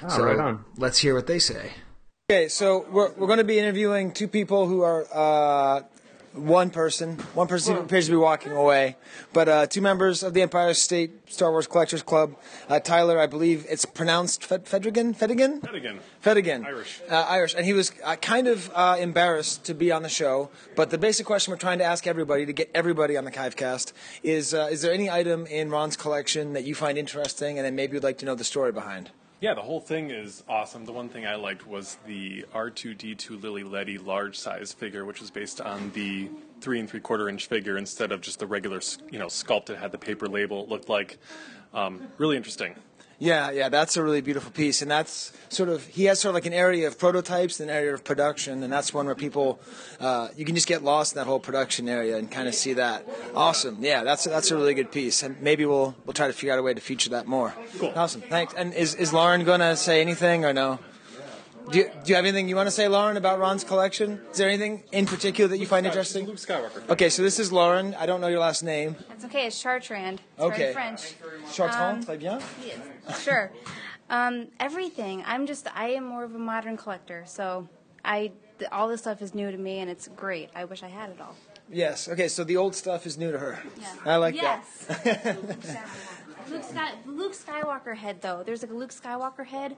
Oh, 0.03 0.09
so 0.09 0.23
right 0.23 0.39
on. 0.39 0.65
let's 0.77 0.99
hear 0.99 1.13
what 1.13 1.27
they 1.27 1.39
say. 1.39 1.71
Okay, 2.29 2.47
so 2.47 2.85
we're, 2.89 3.11
we're 3.13 3.27
going 3.27 3.39
to 3.39 3.43
be 3.43 3.59
interviewing 3.59 4.13
two 4.13 4.27
people 4.27 4.65
who 4.65 4.81
are 4.83 5.05
uh, 5.13 5.81
one 6.33 6.69
person. 6.69 7.17
One 7.33 7.47
person 7.47 7.77
appears 7.77 8.05
to 8.05 8.11
be 8.11 8.17
walking 8.17 8.51
away, 8.53 8.97
but 9.33 9.49
uh, 9.49 9.67
two 9.67 9.81
members 9.81 10.23
of 10.23 10.33
the 10.33 10.41
Empire 10.41 10.73
State 10.73 11.31
Star 11.31 11.51
Wars 11.51 11.67
Collectors 11.67 12.03
Club. 12.03 12.35
Uh, 12.69 12.79
Tyler, 12.79 13.19
I 13.19 13.27
believe 13.27 13.65
it's 13.69 13.85
pronounced 13.85 14.45
Fed- 14.45 14.65
Fedrigan. 14.65 15.13
Fedigan. 15.13 15.61
Fedigan. 15.61 15.99
Fedigan. 16.23 16.65
Irish. 16.65 17.01
Uh, 17.09 17.25
Irish, 17.29 17.55
and 17.55 17.65
he 17.65 17.73
was 17.73 17.91
uh, 18.03 18.15
kind 18.15 18.47
of 18.47 18.71
uh, 18.73 18.97
embarrassed 18.99 19.65
to 19.65 19.73
be 19.73 19.91
on 19.91 20.03
the 20.03 20.09
show. 20.09 20.49
But 20.75 20.89
the 20.89 20.97
basic 20.97 21.25
question 21.25 21.51
we're 21.51 21.57
trying 21.57 21.79
to 21.79 21.85
ask 21.85 22.07
everybody 22.07 22.45
to 22.45 22.53
get 22.53 22.71
everybody 22.73 23.17
on 23.17 23.25
the 23.25 23.31
Kivecast 23.31 23.93
is: 24.23 24.53
uh, 24.53 24.69
Is 24.71 24.81
there 24.81 24.93
any 24.93 25.09
item 25.09 25.45
in 25.45 25.69
Ron's 25.69 25.97
collection 25.97 26.53
that 26.53 26.63
you 26.63 26.75
find 26.75 26.97
interesting, 26.97 27.57
and 27.57 27.65
then 27.65 27.75
maybe 27.75 27.95
you'd 27.95 28.03
like 28.03 28.17
to 28.19 28.25
know 28.25 28.35
the 28.35 28.43
story 28.43 28.71
behind? 28.71 29.11
Yeah, 29.41 29.55
the 29.55 29.63
whole 29.63 29.79
thing 29.79 30.11
is 30.11 30.43
awesome. 30.47 30.85
The 30.85 30.91
one 30.91 31.09
thing 31.09 31.25
I 31.25 31.33
liked 31.33 31.65
was 31.65 31.97
the 32.05 32.45
R2D2 32.53 33.41
Lili 33.41 33.63
Ledy 33.63 33.97
large 33.97 34.37
size 34.37 34.71
figure, 34.71 35.03
which 35.03 35.19
was 35.19 35.31
based 35.31 35.59
on 35.59 35.89
the 35.95 36.29
three 36.61 36.79
and 36.79 36.87
three 36.87 36.99
quarter 36.99 37.27
inch 37.27 37.47
figure 37.47 37.75
instead 37.75 38.11
of 38.11 38.21
just 38.21 38.37
the 38.37 38.45
regular, 38.45 38.81
you 39.09 39.17
know, 39.17 39.27
sculpted 39.27 39.77
had 39.77 39.91
the 39.91 39.97
paper 39.97 40.27
label. 40.27 40.61
It 40.61 40.69
looked 40.69 40.89
like 40.89 41.17
um, 41.73 42.07
really 42.19 42.37
interesting. 42.37 42.75
Yeah, 43.21 43.51
yeah, 43.51 43.69
that's 43.69 43.97
a 43.97 44.03
really 44.03 44.21
beautiful 44.21 44.49
piece, 44.49 44.81
and 44.81 44.89
that's 44.89 45.31
sort 45.49 45.69
of 45.69 45.85
he 45.85 46.05
has 46.05 46.19
sort 46.19 46.31
of 46.31 46.33
like 46.33 46.47
an 46.47 46.53
area 46.53 46.87
of 46.87 46.97
prototypes, 46.97 47.59
and 47.59 47.69
an 47.69 47.75
area 47.75 47.93
of 47.93 48.03
production, 48.03 48.63
and 48.63 48.73
that's 48.73 48.95
one 48.95 49.05
where 49.05 49.13
people 49.13 49.59
uh, 49.99 50.29
you 50.35 50.43
can 50.43 50.55
just 50.55 50.67
get 50.67 50.83
lost 50.83 51.13
in 51.13 51.19
that 51.19 51.27
whole 51.27 51.39
production 51.39 51.87
area 51.87 52.17
and 52.17 52.31
kind 52.31 52.47
of 52.47 52.55
see 52.55 52.73
that. 52.73 53.05
Awesome, 53.35 53.77
yeah, 53.79 54.03
that's 54.03 54.23
that's 54.23 54.49
a 54.49 54.55
really 54.55 54.73
good 54.73 54.91
piece, 54.91 55.21
and 55.21 55.39
maybe 55.39 55.67
we'll 55.67 55.93
we'll 56.03 56.13
try 56.13 56.25
to 56.25 56.33
figure 56.33 56.51
out 56.51 56.57
a 56.57 56.63
way 56.63 56.73
to 56.73 56.81
feature 56.81 57.11
that 57.11 57.27
more. 57.27 57.53
Cool. 57.77 57.93
Awesome, 57.95 58.21
thanks. 58.21 58.55
And 58.55 58.73
is 58.73 58.95
is 58.95 59.13
Lauren 59.13 59.43
gonna 59.43 59.75
say 59.75 60.01
anything 60.01 60.43
or 60.43 60.51
no? 60.51 60.79
Do 61.71 61.77
you, 61.79 61.85
do 62.03 62.09
you 62.09 62.15
have 62.15 62.25
anything 62.25 62.49
you 62.49 62.55
want 62.55 62.67
to 62.67 62.71
say, 62.71 62.87
Lauren, 62.87 63.17
about 63.17 63.39
Ron's 63.39 63.63
collection? 63.63 64.19
Is 64.31 64.37
there 64.37 64.49
anything 64.49 64.83
in 64.91 65.05
particular 65.05 65.47
that 65.49 65.57
you 65.57 65.65
find 65.65 65.85
interesting? 65.85 66.25
Luke 66.25 66.35
Skywalker. 66.37 66.89
Okay, 66.89 67.09
so 67.09 67.21
this 67.21 67.39
is 67.39 67.51
Lauren. 67.51 67.95
I 67.95 68.05
don't 68.05 68.19
know 68.19 68.27
your 68.27 68.39
last 68.39 68.63
name. 68.63 68.95
It's 69.11 69.23
okay. 69.25 69.47
It's 69.47 69.61
Chartrand. 69.63 70.13
It's 70.13 70.39
Okay. 70.39 70.73
French. 70.73 71.13
Chartrand, 71.51 71.99
Um, 71.99 72.03
très 72.03 72.19
bien. 72.19 72.41
yes, 72.65 73.23
sure. 73.23 73.51
Um, 74.09 74.47
everything. 74.59 75.23
I'm 75.25 75.45
just. 75.45 75.67
I 75.75 75.89
am 75.91 76.03
more 76.03 76.23
of 76.25 76.35
a 76.35 76.39
modern 76.39 76.75
collector, 76.75 77.23
so 77.25 77.69
I 78.03 78.31
all 78.71 78.87
this 78.89 79.01
stuff 79.01 79.21
is 79.21 79.33
new 79.33 79.49
to 79.51 79.57
me, 79.57 79.79
and 79.79 79.89
it's 79.89 80.09
great. 80.09 80.49
I 80.53 80.65
wish 80.65 80.83
I 80.83 80.89
had 80.89 81.09
it 81.11 81.21
all. 81.21 81.35
Yes. 81.71 82.09
Okay, 82.09 82.27
so 82.27 82.43
the 82.43 82.57
old 82.57 82.75
stuff 82.75 83.05
is 83.05 83.17
new 83.17 83.31
to 83.31 83.39
her. 83.39 83.59
Yeah. 83.79 83.95
I 84.05 84.17
like 84.17 84.35
yes. 84.35 84.85
that. 85.03 85.37
Luke, 86.49 86.63
Sky, 86.63 86.91
Luke 87.05 87.33
Skywalker 87.33 87.95
head 87.95 88.21
though. 88.21 88.43
There's 88.43 88.61
like 88.61 88.71
a 88.71 88.75
Luke 88.75 88.91
Skywalker 88.91 89.45
head. 89.45 89.77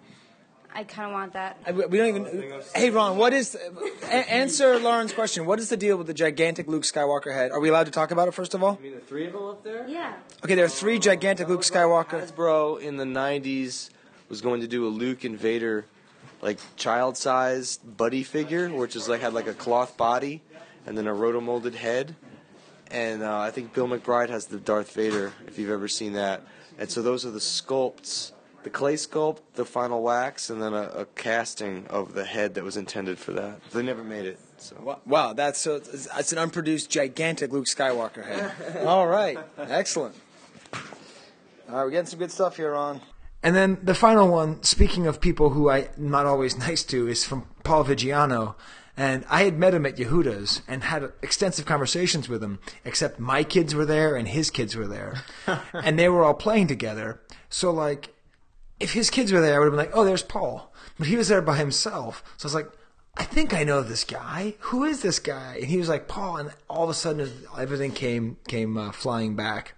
I 0.76 0.84
kind 0.84 1.08
of 1.08 1.14
want 1.14 1.34
that. 1.34 1.58
I- 1.68 1.72
we 1.72 1.98
don't 1.98 2.08
even. 2.08 2.62
Hey, 2.74 2.90
Ron, 2.90 3.18
what 3.18 3.32
is? 3.34 3.56
a- 3.56 4.10
answer 4.32 4.80
Lauren's 4.80 5.14
question. 5.14 5.46
What 5.46 5.60
is 5.60 5.70
the 5.70 5.78
deal 5.78 5.98
with 5.98 6.08
the 6.08 6.14
gigantic 6.14 6.68
Luke 6.68 6.84
Skywalker 6.84 7.34
head? 7.34 7.52
Are 7.52 7.60
we 7.60 7.70
allowed 7.70 7.86
to 7.86 7.92
talk 7.92 8.12
about 8.12 8.28
it 8.28 8.34
first 8.34 8.54
of 8.54 8.64
all? 8.64 8.80
You 8.82 8.90
mean 8.90 9.00
the 9.00 9.06
three 9.06 9.28
of 9.28 9.34
them 9.34 9.44
up 9.44 9.64
there? 9.64 9.88
Yeah. 9.88 10.14
Okay, 10.44 10.56
there 10.56 10.66
are 10.66 10.70
three 10.70 10.98
gigantic 11.00 11.48
Luke 11.48 11.62
Skywalker. 11.62 12.22
Hasbro 12.26 12.82
in 12.82 12.98
the 12.98 13.06
90s 13.06 13.90
was 14.30 14.42
going 14.42 14.62
to 14.62 14.68
do 14.68 14.88
a 14.88 14.90
Luke 14.90 15.24
and 15.24 15.38
Vader 15.38 15.86
like 16.42 16.60
child-sized 16.76 17.96
buddy 17.98 18.24
figure, 18.24 18.70
which 18.70 18.96
is 18.96 19.08
like 19.08 19.22
had 19.22 19.34
like 19.34 19.48
a 19.48 19.54
cloth 19.54 19.96
body 19.96 20.42
and 20.86 20.98
then 20.98 21.08
a 21.08 21.14
rotomolded 21.14 21.76
head. 21.76 22.16
And 22.92 23.24
uh, 23.24 23.40
I 23.40 23.52
think 23.52 23.74
Bill 23.74 23.88
McBride 23.88 24.30
has 24.30 24.48
the 24.48 24.58
Darth 24.60 24.94
Vader, 24.94 25.34
if 25.48 25.58
you've 25.58 25.72
ever 25.72 25.88
seen 25.88 26.14
that. 26.14 26.42
And 26.78 26.90
so 26.90 27.02
those 27.02 27.26
are 27.26 27.32
the 27.32 27.40
sculpts, 27.40 28.32
the 28.64 28.70
clay 28.70 28.96
sculpt, 28.96 29.40
the 29.56 29.66
final 29.66 30.02
wax, 30.02 30.50
and 30.50 30.62
then 30.62 30.74
a, 30.74 30.84
a 30.96 31.06
casting 31.16 31.86
of 31.88 32.14
the 32.14 32.24
head 32.26 32.54
that 32.56 32.64
was 32.64 32.78
intended 32.78 33.18
for 33.20 33.32
that. 33.34 33.60
They 33.72 33.84
never 33.84 34.04
made 34.04 34.26
it. 34.26 34.40
So. 34.58 34.78
Wa- 34.82 35.00
Wow, 35.06 35.34
that's 35.34 35.60
so. 35.60 35.76
It's 35.76 36.08
it's 36.18 36.32
an 36.32 36.38
unproduced 36.38 36.90
gigantic 36.90 37.52
Luke 37.52 37.66
Skywalker 37.66 38.26
head. 38.26 38.86
all 38.88 39.08
right, 39.08 39.38
excellent. 39.58 40.16
All 40.74 40.80
right, 41.78 41.84
we're 41.86 41.92
getting 41.92 42.06
some 42.08 42.20
good 42.20 42.32
stuff 42.32 42.58
here, 42.58 42.72
Ron. 42.74 43.02
And 43.42 43.56
then 43.56 43.78
the 43.84 43.96
final 43.96 44.30
one, 44.30 44.64
speaking 44.64 45.06
of 45.06 45.20
people 45.20 45.50
who 45.50 45.70
I'm 45.70 45.88
not 45.98 46.26
always 46.26 46.58
nice 46.58 46.84
to, 46.86 47.08
is 47.08 47.26
from 47.26 47.46
Paul 47.64 47.84
Vigiano. 47.86 48.56
And 48.96 49.26
I 49.28 49.44
had 49.44 49.58
met 49.58 49.74
him 49.74 49.88
at 49.88 49.98
Yehuda's 49.98 50.62
and 50.68 50.84
had 50.84 51.12
extensive 51.24 51.66
conversations 51.66 52.30
with 52.30 52.44
him, 52.44 52.60
except 52.86 53.20
my 53.20 53.44
kids 53.44 53.74
were 53.74 53.86
there 53.88 54.16
and 54.16 54.28
his 54.28 54.52
kids 54.52 54.76
were 54.76 54.88
there. 54.88 55.24
and 55.74 55.98
they 55.98 56.08
were 56.10 56.24
all 56.24 56.36
playing 56.36 56.68
together. 56.68 57.20
So, 57.50 57.72
like, 57.72 58.14
if 58.84 58.94
his 58.94 59.10
kids 59.10 59.32
were 59.32 59.42
there, 59.42 59.56
I 59.56 59.60
would 59.60 59.66
have 59.66 59.72
been 59.72 59.86
like, 59.86 59.96
oh, 59.96 60.04
there's 60.04 60.24
Paul. 60.24 60.72
But 61.00 61.08
he 61.08 61.16
was 61.16 61.30
there 61.30 61.42
by 61.42 61.58
himself. 61.58 62.24
So 62.38 62.46
I 62.46 62.48
was 62.48 62.56
like, 62.56 62.70
I 63.16 63.24
think 63.24 63.54
I 63.54 63.64
know 63.64 63.82
this 63.82 64.04
guy. 64.04 64.56
Who 64.60 64.84
is 64.84 65.02
this 65.02 65.20
guy? 65.20 65.56
And 65.62 65.66
he 65.66 65.78
was 65.78 65.90
like, 65.90 66.08
Paul. 66.08 66.38
And 66.38 66.52
all 66.70 66.84
of 66.84 66.90
a 66.90 66.94
sudden, 66.94 67.32
everything 67.58 67.92
came, 67.92 68.38
came 68.48 68.78
uh, 68.78 68.92
flying 68.92 69.36
back. 69.36 69.74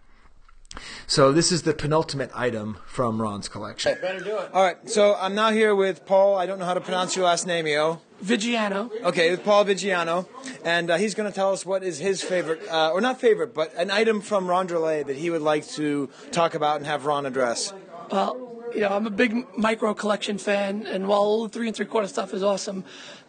So 1.07 1.31
this 1.31 1.51
is 1.51 1.61
the 1.61 1.73
penultimate 1.73 2.31
item 2.35 2.77
from 2.85 3.21
Ron's 3.21 3.47
collection. 3.47 3.97
Better 4.01 4.19
do 4.19 4.37
it. 4.37 4.49
All 4.53 4.63
right, 4.63 4.89
so 4.89 5.15
I'm 5.15 5.35
now 5.35 5.51
here 5.51 5.73
with 5.73 6.05
Paul. 6.05 6.35
I 6.35 6.45
don't 6.45 6.59
know 6.59 6.65
how 6.65 6.73
to 6.73 6.81
pronounce 6.81 7.15
your 7.15 7.25
last 7.25 7.47
name, 7.47 7.65
yo. 7.65 8.01
Vigiano. 8.23 8.89
Okay, 9.03 9.31
with 9.31 9.43
Paul 9.43 9.65
Vigiano, 9.65 10.27
and 10.63 10.89
uh, 10.89 10.97
he's 10.97 11.15
going 11.15 11.29
to 11.29 11.35
tell 11.35 11.51
us 11.51 11.65
what 11.65 11.83
is 11.83 11.99
his 11.99 12.21
favorite, 12.21 12.61
uh, 12.69 12.91
or 12.91 12.99
not 12.99 13.21
favorite, 13.21 13.53
but 13.53 13.73
an 13.75 13.91
item 13.91 14.19
from 14.19 14.47
Ronderlay 14.47 15.05
that 15.05 15.15
he 15.15 15.29
would 15.29 15.41
like 15.41 15.67
to 15.69 16.09
talk 16.31 16.55
about 16.55 16.77
and 16.77 16.85
have 16.85 17.05
Ron 17.05 17.25
address. 17.25 17.73
Well, 18.11 18.54
you 18.75 18.81
know, 18.81 18.89
I'm 18.89 19.07
a 19.07 19.09
big 19.09 19.57
micro 19.57 19.93
collection 19.93 20.37
fan, 20.37 20.85
and 20.85 21.07
while 21.07 21.21
all 21.21 21.43
the 21.43 21.49
three 21.49 21.67
and 21.67 21.75
three 21.75 21.85
quarter 21.85 22.07
stuff 22.07 22.33
is 22.33 22.43
awesome, 22.43 22.83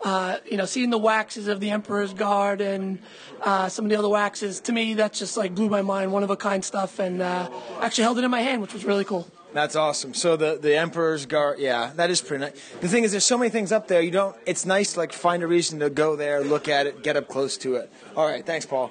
uh, 0.04 0.38
you 0.50 0.56
know, 0.56 0.64
seeing 0.64 0.90
the 0.90 0.98
waxes 0.98 1.46
of 1.46 1.60
the 1.60 1.70
Emperor's 1.70 2.12
Guard 2.12 2.60
and 2.60 2.98
uh, 3.42 3.68
some 3.68 3.84
of 3.84 3.90
the 3.90 3.96
other 3.96 4.08
waxes, 4.08 4.60
to 4.62 4.72
me, 4.72 4.94
that 4.94 5.12
just 5.12 5.36
like 5.36 5.54
blew 5.54 5.68
my 5.68 5.82
mind. 5.82 6.12
One 6.12 6.24
of 6.24 6.30
a 6.30 6.36
kind 6.36 6.64
stuff, 6.64 6.98
and 6.98 7.22
uh, 7.22 7.48
actually 7.80 8.04
held 8.04 8.18
it 8.18 8.24
in 8.24 8.30
my 8.30 8.40
hand, 8.40 8.60
which 8.60 8.74
was 8.74 8.84
really 8.84 9.04
cool. 9.04 9.28
That's 9.52 9.76
awesome. 9.76 10.14
So 10.14 10.36
the 10.36 10.58
the 10.60 10.76
Emperor's 10.76 11.26
Guard, 11.26 11.60
yeah, 11.60 11.92
that 11.94 12.10
is 12.10 12.20
pretty 12.20 12.44
nice. 12.44 12.60
The 12.80 12.88
thing 12.88 13.04
is, 13.04 13.12
there's 13.12 13.24
so 13.24 13.38
many 13.38 13.50
things 13.50 13.70
up 13.70 13.86
there. 13.86 14.02
You 14.02 14.10
don't. 14.10 14.36
It's 14.46 14.66
nice 14.66 14.94
to 14.94 14.98
like 14.98 15.12
find 15.12 15.44
a 15.44 15.46
reason 15.46 15.78
to 15.78 15.90
go 15.90 16.16
there, 16.16 16.42
look 16.42 16.68
at 16.68 16.86
it, 16.86 17.04
get 17.04 17.16
up 17.16 17.28
close 17.28 17.56
to 17.58 17.76
it. 17.76 17.90
All 18.16 18.26
right, 18.26 18.44
thanks, 18.44 18.66
Paul. 18.66 18.90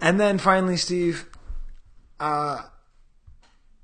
And 0.00 0.20
then 0.20 0.38
finally, 0.38 0.76
Steve, 0.76 1.26
uh, 2.20 2.62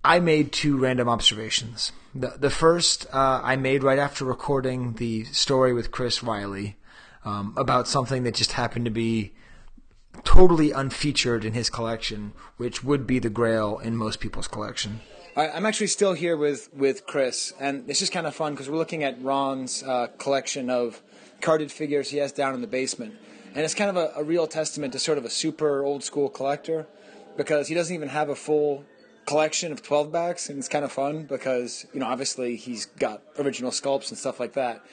I 0.04 0.20
made 0.20 0.52
two 0.52 0.76
random 0.76 1.08
observations. 1.08 1.92
The 2.14 2.34
the 2.38 2.50
first 2.50 3.06
uh, 3.12 3.40
I 3.42 3.56
made 3.56 3.82
right 3.82 3.98
after 3.98 4.24
recording 4.24 4.94
the 4.94 5.24
story 5.24 5.72
with 5.72 5.90
Chris 5.90 6.22
Riley 6.22 6.76
um, 7.24 7.54
about 7.56 7.88
something 7.88 8.24
that 8.24 8.34
just 8.34 8.52
happened 8.52 8.84
to 8.84 8.90
be 8.90 9.32
totally 10.24 10.72
unfeatured 10.72 11.44
in 11.44 11.52
his 11.54 11.70
collection, 11.70 12.32
which 12.56 12.84
would 12.84 13.06
be 13.06 13.18
the 13.18 13.30
Grail 13.30 13.78
in 13.78 13.96
most 13.96 14.20
people's 14.20 14.48
collection. 14.48 15.00
I'm 15.34 15.64
actually 15.64 15.86
still 15.86 16.12
here 16.12 16.36
with, 16.36 16.68
with 16.74 17.06
Chris, 17.06 17.54
and 17.58 17.88
it's 17.88 18.00
just 18.00 18.12
kind 18.12 18.26
of 18.26 18.34
fun 18.34 18.52
because 18.52 18.68
we're 18.68 18.76
looking 18.76 19.02
at 19.02 19.22
Ron's 19.22 19.82
uh, 19.82 20.08
collection 20.18 20.68
of 20.68 21.00
carded 21.40 21.72
figures 21.72 22.10
he 22.10 22.18
has 22.18 22.32
down 22.32 22.54
in 22.54 22.60
the 22.60 22.66
basement. 22.66 23.14
And 23.54 23.64
it's 23.64 23.74
kind 23.74 23.88
of 23.88 23.96
a, 23.96 24.12
a 24.16 24.22
real 24.22 24.46
testament 24.46 24.92
to 24.92 24.98
sort 24.98 25.16
of 25.16 25.24
a 25.24 25.30
super 25.30 25.82
old 25.82 26.04
school 26.04 26.28
collector 26.28 26.86
because 27.38 27.68
he 27.68 27.74
doesn't 27.74 27.94
even 27.94 28.10
have 28.10 28.28
a 28.28 28.34
full 28.34 28.84
collection 29.26 29.72
of 29.72 29.82
12 29.82 30.12
backs, 30.12 30.48
and 30.48 30.58
it's 30.58 30.68
kind 30.68 30.84
of 30.84 30.92
fun 30.92 31.24
because, 31.24 31.86
you 31.92 32.00
know, 32.00 32.06
obviously 32.06 32.56
he's 32.56 32.86
got 32.86 33.22
original 33.38 33.70
sculpts 33.70 34.08
and 34.10 34.18
stuff 34.18 34.40
like 34.40 34.54
that. 34.54 34.84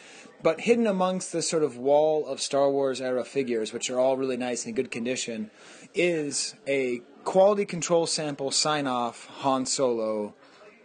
But 0.41 0.61
hidden 0.61 0.87
amongst 0.87 1.33
this 1.33 1.49
sort 1.49 1.63
of 1.63 1.77
wall 1.77 2.25
of 2.25 2.39
Star 2.39 2.69
Wars 2.69 3.01
era 3.01 3.25
figures, 3.25 3.73
which 3.73 3.89
are 3.89 3.99
all 3.99 4.15
really 4.15 4.37
nice 4.37 4.65
and 4.65 4.69
in 4.69 4.75
good 4.75 4.91
condition, 4.91 5.51
is 5.93 6.55
a 6.67 7.01
quality 7.25 7.65
control 7.65 8.07
sample 8.07 8.51
sign 8.51 8.87
off 8.87 9.25
Han 9.41 9.65
Solo 9.65 10.33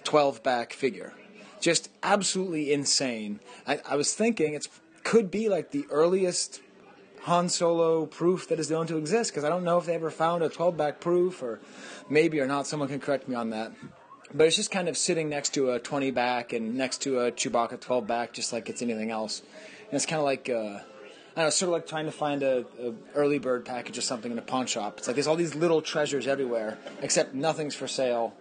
12 0.03 0.43
back 0.43 0.73
figure. 0.73 1.15
Just 1.61 1.89
absolutely 2.03 2.73
insane. 2.73 3.41
I, 3.67 3.81
I 3.89 3.97
was 3.97 4.13
thinking 4.13 4.55
it 4.55 4.67
could 5.05 5.31
be 5.31 5.49
like 5.49 5.71
the 5.71 5.87
earliest 5.91 6.61
Han 7.25 7.49
Solo 7.49 8.07
proof 8.07 8.49
that 8.49 8.61
is 8.61 8.71
known 8.71 8.87
to 8.87 8.99
exist 8.99 9.31
because 9.31 9.45
I 9.45 9.49
don't 9.49 9.65
know 9.65 9.79
if 9.79 9.87
they 9.87 9.95
ever 9.95 10.11
found 10.11 10.43
a 10.43 10.49
12 10.49 10.77
back 10.77 11.01
proof 11.01 11.43
or 11.43 11.61
maybe 12.11 12.39
or 12.41 12.47
not. 12.47 12.67
Someone 12.67 12.89
can 12.89 13.01
correct 13.01 13.29
me 13.29 13.35
on 13.35 13.51
that. 13.51 13.73
But 14.35 14.47
it's 14.47 14.57
just 14.57 14.71
kind 14.71 14.89
of 14.89 14.97
sitting 14.97 15.29
next 15.29 15.55
to 15.55 15.71
a 15.71 15.79
20 15.79 16.11
back 16.11 16.53
and 16.53 16.75
next 16.75 17.03
to 17.03 17.21
a 17.21 17.33
Chewbacca 17.33 17.81
12 17.81 18.07
back, 18.07 18.33
just 18.33 18.53
like 18.53 18.69
it's 18.69 18.83
anything 18.83 19.11
else. 19.11 19.43
And 19.87 19.95
it's 19.95 20.07
kind 20.07 20.19
of 20.19 20.25
like, 20.25 20.51
uh, 20.51 20.53
I 20.53 21.37
don't 21.37 21.45
know, 21.47 21.51
sort 21.51 21.69
of 21.69 21.73
like 21.73 21.87
trying 21.87 22.07
to 22.07 22.13
find 22.13 22.43
a, 22.43 22.67
a 22.81 22.93
early 23.15 23.39
bird 23.39 23.65
package 23.65 23.97
or 23.97 24.03
something 24.03 24.31
in 24.31 24.39
a 24.39 24.43
pawn 24.43 24.67
shop. 24.67 24.99
It's 24.99 25.07
like 25.07 25.17
there's 25.17 25.27
all 25.27 25.37
these 25.37 25.55
little 25.55 25.81
treasures 25.81 26.27
everywhere, 26.27 26.79
except 27.01 27.35
nothing's 27.35 27.75
for 27.75 27.87
sale. 27.87 28.35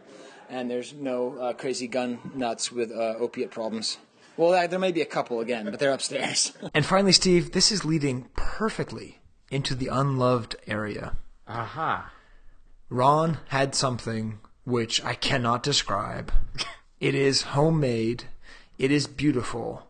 and 0.50 0.70
there's 0.70 0.94
no 0.94 1.38
uh, 1.38 1.54
crazy 1.54 1.88
gun 1.88 2.20
nuts 2.36 2.72
with 2.72 2.92
uh, 2.92 3.16
opiate 3.20 3.52
problems. 3.52 3.98
Well, 4.38 4.68
there 4.68 4.80
may 4.80 4.92
be 4.92 5.02
a 5.02 5.06
couple 5.06 5.40
again, 5.40 5.66
but 5.66 5.80
they're 5.80 5.94
upstairs. 5.94 6.54
And 6.74 6.86
finally, 6.86 7.12
Steve, 7.12 7.52
this 7.52 7.72
is 7.72 7.86
leading 7.86 8.30
perfectly 8.36 9.20
into 9.52 9.76
the 9.76 9.88
unloved 9.88 10.56
area. 10.68 11.16
Aha. 11.48 12.12
Ron 12.90 13.38
had 13.50 13.76
something 13.76 14.40
which 14.66 15.04
I 15.04 15.14
cannot 15.14 15.62
describe. 15.64 16.32
it 17.00 17.16
is 17.16 17.42
homemade, 17.42 18.26
it 18.78 18.92
is 18.92 19.08
beautiful, 19.08 19.88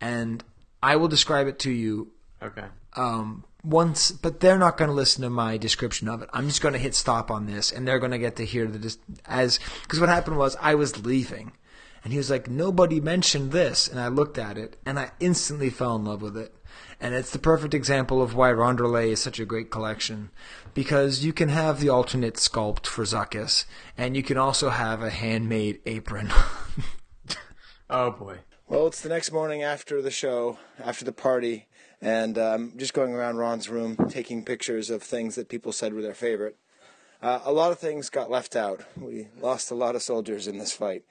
and 0.00 0.42
I 0.82 0.96
will 0.96 1.08
describe 1.08 1.46
it 1.46 1.58
to 1.60 1.70
you 1.70 2.12
Okay. 2.42 2.66
um, 2.94 3.44
once, 3.64 4.10
but 4.12 4.40
they're 4.40 4.58
not 4.58 4.76
going 4.76 4.88
to 4.90 4.94
listen 4.94 5.22
to 5.22 5.30
my 5.30 5.56
description 5.56 6.08
of 6.08 6.22
it. 6.22 6.28
I'm 6.32 6.46
just 6.48 6.60
going 6.60 6.74
to 6.74 6.78
hit 6.80 6.94
stop 6.94 7.30
on 7.30 7.46
this, 7.46 7.72
and 7.72 7.86
they're 7.86 7.98
going 7.98 8.12
to 8.12 8.18
get 8.18 8.36
to 8.36 8.44
hear 8.44 8.66
the 8.66 8.78
dis- 8.78 8.98
as 9.26 9.58
because 9.82 9.98
what 10.00 10.08
happened 10.08 10.36
was 10.38 10.56
I 10.60 10.74
was 10.74 11.04
leaving, 11.04 11.52
and 12.04 12.12
he 12.12 12.18
was 12.18 12.30
like, 12.30 12.48
"Nobody 12.48 13.00
mentioned 13.00 13.52
this," 13.52 13.88
and 13.88 13.98
I 14.00 14.08
looked 14.08 14.38
at 14.38 14.58
it, 14.58 14.76
and 14.84 14.98
I 14.98 15.10
instantly 15.20 15.70
fell 15.70 15.96
in 15.96 16.04
love 16.04 16.22
with 16.22 16.36
it. 16.36 16.54
And 17.00 17.14
it's 17.14 17.30
the 17.30 17.38
perfect 17.38 17.74
example 17.74 18.20
of 18.20 18.34
why 18.34 18.50
Ronderlay 18.50 19.10
is 19.10 19.20
such 19.20 19.38
a 19.38 19.44
great 19.44 19.70
collection, 19.70 20.30
because 20.74 21.24
you 21.24 21.32
can 21.32 21.48
have 21.48 21.80
the 21.80 21.88
alternate 21.88 22.34
sculpt 22.34 22.86
for 22.86 23.04
Zuckuss, 23.04 23.64
and 23.96 24.16
you 24.16 24.22
can 24.22 24.36
also 24.36 24.70
have 24.70 25.02
a 25.02 25.10
handmade 25.10 25.80
apron. 25.86 26.32
oh 27.90 28.10
boy. 28.10 28.38
Well, 28.66 28.86
it's 28.86 29.00
the 29.00 29.08
next 29.08 29.32
morning 29.32 29.62
after 29.62 30.02
the 30.02 30.10
show, 30.10 30.58
after 30.78 31.04
the 31.04 31.12
party, 31.12 31.68
and 32.02 32.36
uh, 32.36 32.54
I'm 32.54 32.76
just 32.76 32.94
going 32.94 33.14
around 33.14 33.38
Ron's 33.38 33.68
room 33.68 33.96
taking 34.10 34.44
pictures 34.44 34.90
of 34.90 35.02
things 35.02 35.36
that 35.36 35.48
people 35.48 35.72
said 35.72 35.94
were 35.94 36.02
their 36.02 36.14
favorite. 36.14 36.56
Uh, 37.22 37.40
a 37.44 37.52
lot 37.52 37.72
of 37.72 37.78
things 37.78 38.10
got 38.10 38.30
left 38.30 38.54
out. 38.54 38.84
We 38.96 39.28
lost 39.40 39.70
a 39.70 39.74
lot 39.74 39.96
of 39.96 40.02
soldiers 40.02 40.46
in 40.46 40.58
this 40.58 40.72
fight. 40.72 41.04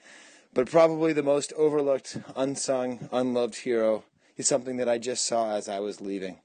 But 0.58 0.72
probably 0.72 1.14
the 1.14 1.22
most 1.22 1.54
overlooked, 1.54 2.18
unsung, 2.36 3.10
unloved 3.12 3.58
hero 3.58 4.06
is 4.38 4.48
something 4.48 4.78
that 4.78 4.90
I 4.90 4.98
just 4.98 5.24
saw 5.24 5.52
as 5.52 5.70
I 5.70 5.80
was 5.80 6.02
leaving. 6.02 6.40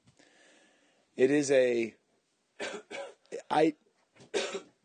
It 1.17 1.31
is 1.31 1.51
a. 1.51 1.95
I. 3.51 3.73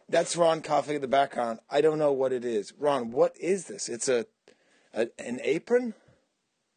That's 0.08 0.38
Ron 0.38 0.62
coughing 0.62 0.96
in 0.96 1.02
the 1.02 1.10
background. 1.10 1.60
I 1.70 1.82
don't 1.82 2.00
know 2.00 2.14
what 2.14 2.32
it 2.32 2.46
is. 2.46 2.72
Ron, 2.80 3.12
what 3.12 3.36
is 3.38 3.66
this? 3.66 3.90
It's 3.90 4.08
a, 4.08 4.28
a 4.94 5.10
an 5.20 5.42
apron. 5.44 5.94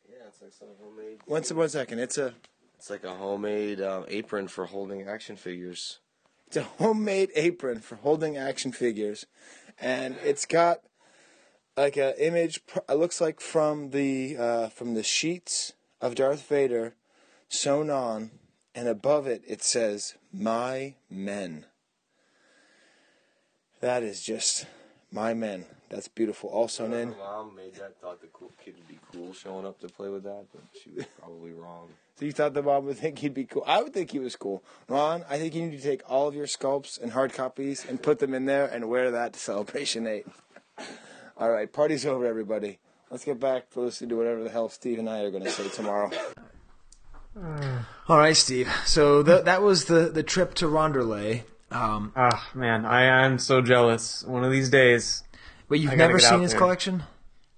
Yeah, 0.09 0.16
it's 0.27 0.43
like 0.43 0.52
some 0.52 0.70
homemade. 0.82 1.20
One, 1.27 1.44
one 1.44 1.68
second. 1.68 2.01
It's 2.01 2.18
a 2.18 2.35
It's 2.77 2.90
like 2.90 3.05
a 3.05 3.14
homemade 3.14 3.81
um, 3.81 4.06
apron 4.09 4.48
for 4.48 4.66
holding 4.66 5.06
action 5.06 5.36
figures. 5.36 6.01
it's 6.48 6.56
a 6.56 6.64
homemade 6.64 7.31
apron 7.36 7.78
for 7.78 7.94
holding 7.94 8.36
action 8.36 8.72
figures, 8.72 9.27
and 9.81 10.16
it's 10.24 10.47
got 10.47 10.81
like 11.76 11.97
a 11.97 12.18
image. 12.24 12.60
It 12.88 12.94
looks 12.94 13.20
like 13.20 13.40
from 13.40 13.90
the 13.90 14.36
uh, 14.36 14.68
from 14.68 14.94
the 14.94 15.02
sheets 15.02 15.72
of 16.01 16.14
Darth 16.14 16.48
Vader 16.48 16.94
sewn 17.48 17.90
on, 17.90 18.30
and 18.74 18.88
above 18.88 19.26
it 19.26 19.42
it 19.47 19.62
says 19.62 20.14
"My 20.32 20.94
Men." 21.09 21.66
That 23.80 24.02
is 24.02 24.22
just 24.22 24.66
my 25.10 25.32
men. 25.32 25.64
That's 25.88 26.06
beautiful. 26.06 26.68
Sewn 26.68 26.92
in. 26.92 27.16
Mom 27.16 27.56
made 27.56 27.74
that. 27.76 27.98
Thought 28.01 28.20
the 28.20 28.28
cool 28.28 28.52
kid 28.62 28.74
would 28.76 28.86
be 28.86 28.98
cool 29.12 29.32
showing 29.32 29.66
up 29.66 29.80
to 29.80 29.88
play 29.88 30.09
with 30.09 30.22
that, 30.24 30.44
but 30.52 30.62
she 30.82 30.90
was 30.90 31.06
probably 31.18 31.52
wrong. 31.52 31.88
So 32.18 32.26
you 32.26 32.32
thought 32.32 32.52
the 32.52 32.62
mom 32.62 32.84
would 32.84 32.98
think 32.98 33.20
he'd 33.20 33.32
be 33.32 33.44
cool? 33.44 33.64
I 33.66 33.82
would 33.82 33.94
think 33.94 34.10
he 34.10 34.18
was 34.18 34.36
cool. 34.36 34.62
Ron, 34.88 35.24
I 35.30 35.38
think 35.38 35.55
you 35.55 35.62
need 35.62 35.80
to 35.80 35.82
take 35.82 36.02
all 36.06 36.28
of 36.28 36.34
your 36.34 36.47
sculpts 36.47 37.01
and 37.01 37.12
hard 37.12 37.32
copies 37.32 37.86
and 37.88 38.02
put 38.02 38.18
them 38.18 38.34
in 38.34 38.44
there 38.44 38.66
and 38.66 38.90
wear 38.90 39.10
that 39.10 39.32
to 39.32 39.38
Celebration 39.38 40.06
8. 40.06 40.26
all 41.40 41.50
right, 41.50 41.72
party's 41.72 42.06
over, 42.06 42.26
everybody. 42.26 42.78
Let's 43.10 43.24
get 43.24 43.40
back 43.40 43.70
to 43.70 43.80
listening 43.80 44.10
to 44.10 44.16
whatever 44.16 44.44
the 44.44 44.50
hell 44.50 44.68
Steve 44.68 44.98
and 45.00 45.08
I 45.08 45.22
are 45.22 45.30
going 45.30 45.42
to 45.44 45.50
say 45.50 45.68
tomorrow. 45.68 46.10
All 48.08 48.18
right, 48.18 48.36
Steve. 48.36 48.68
So 48.84 49.22
th- 49.22 49.44
that 49.44 49.62
was 49.62 49.86
the, 49.86 50.08
the 50.10 50.22
trip 50.22 50.54
to 50.54 50.66
Ronderlay. 50.66 51.42
Um, 51.70 52.12
Ah, 52.16 52.48
man, 52.54 52.84
I 52.84 53.24
am 53.24 53.38
so 53.38 53.62
jealous. 53.62 54.22
One 54.24 54.44
of 54.44 54.50
these 54.52 54.68
days. 54.68 55.22
But 55.68 55.78
you've 55.80 55.92
I 55.92 55.96
never 55.96 56.18
seen 56.18 56.40
his 56.40 56.50
there. 56.52 56.58
collection? 56.58 57.04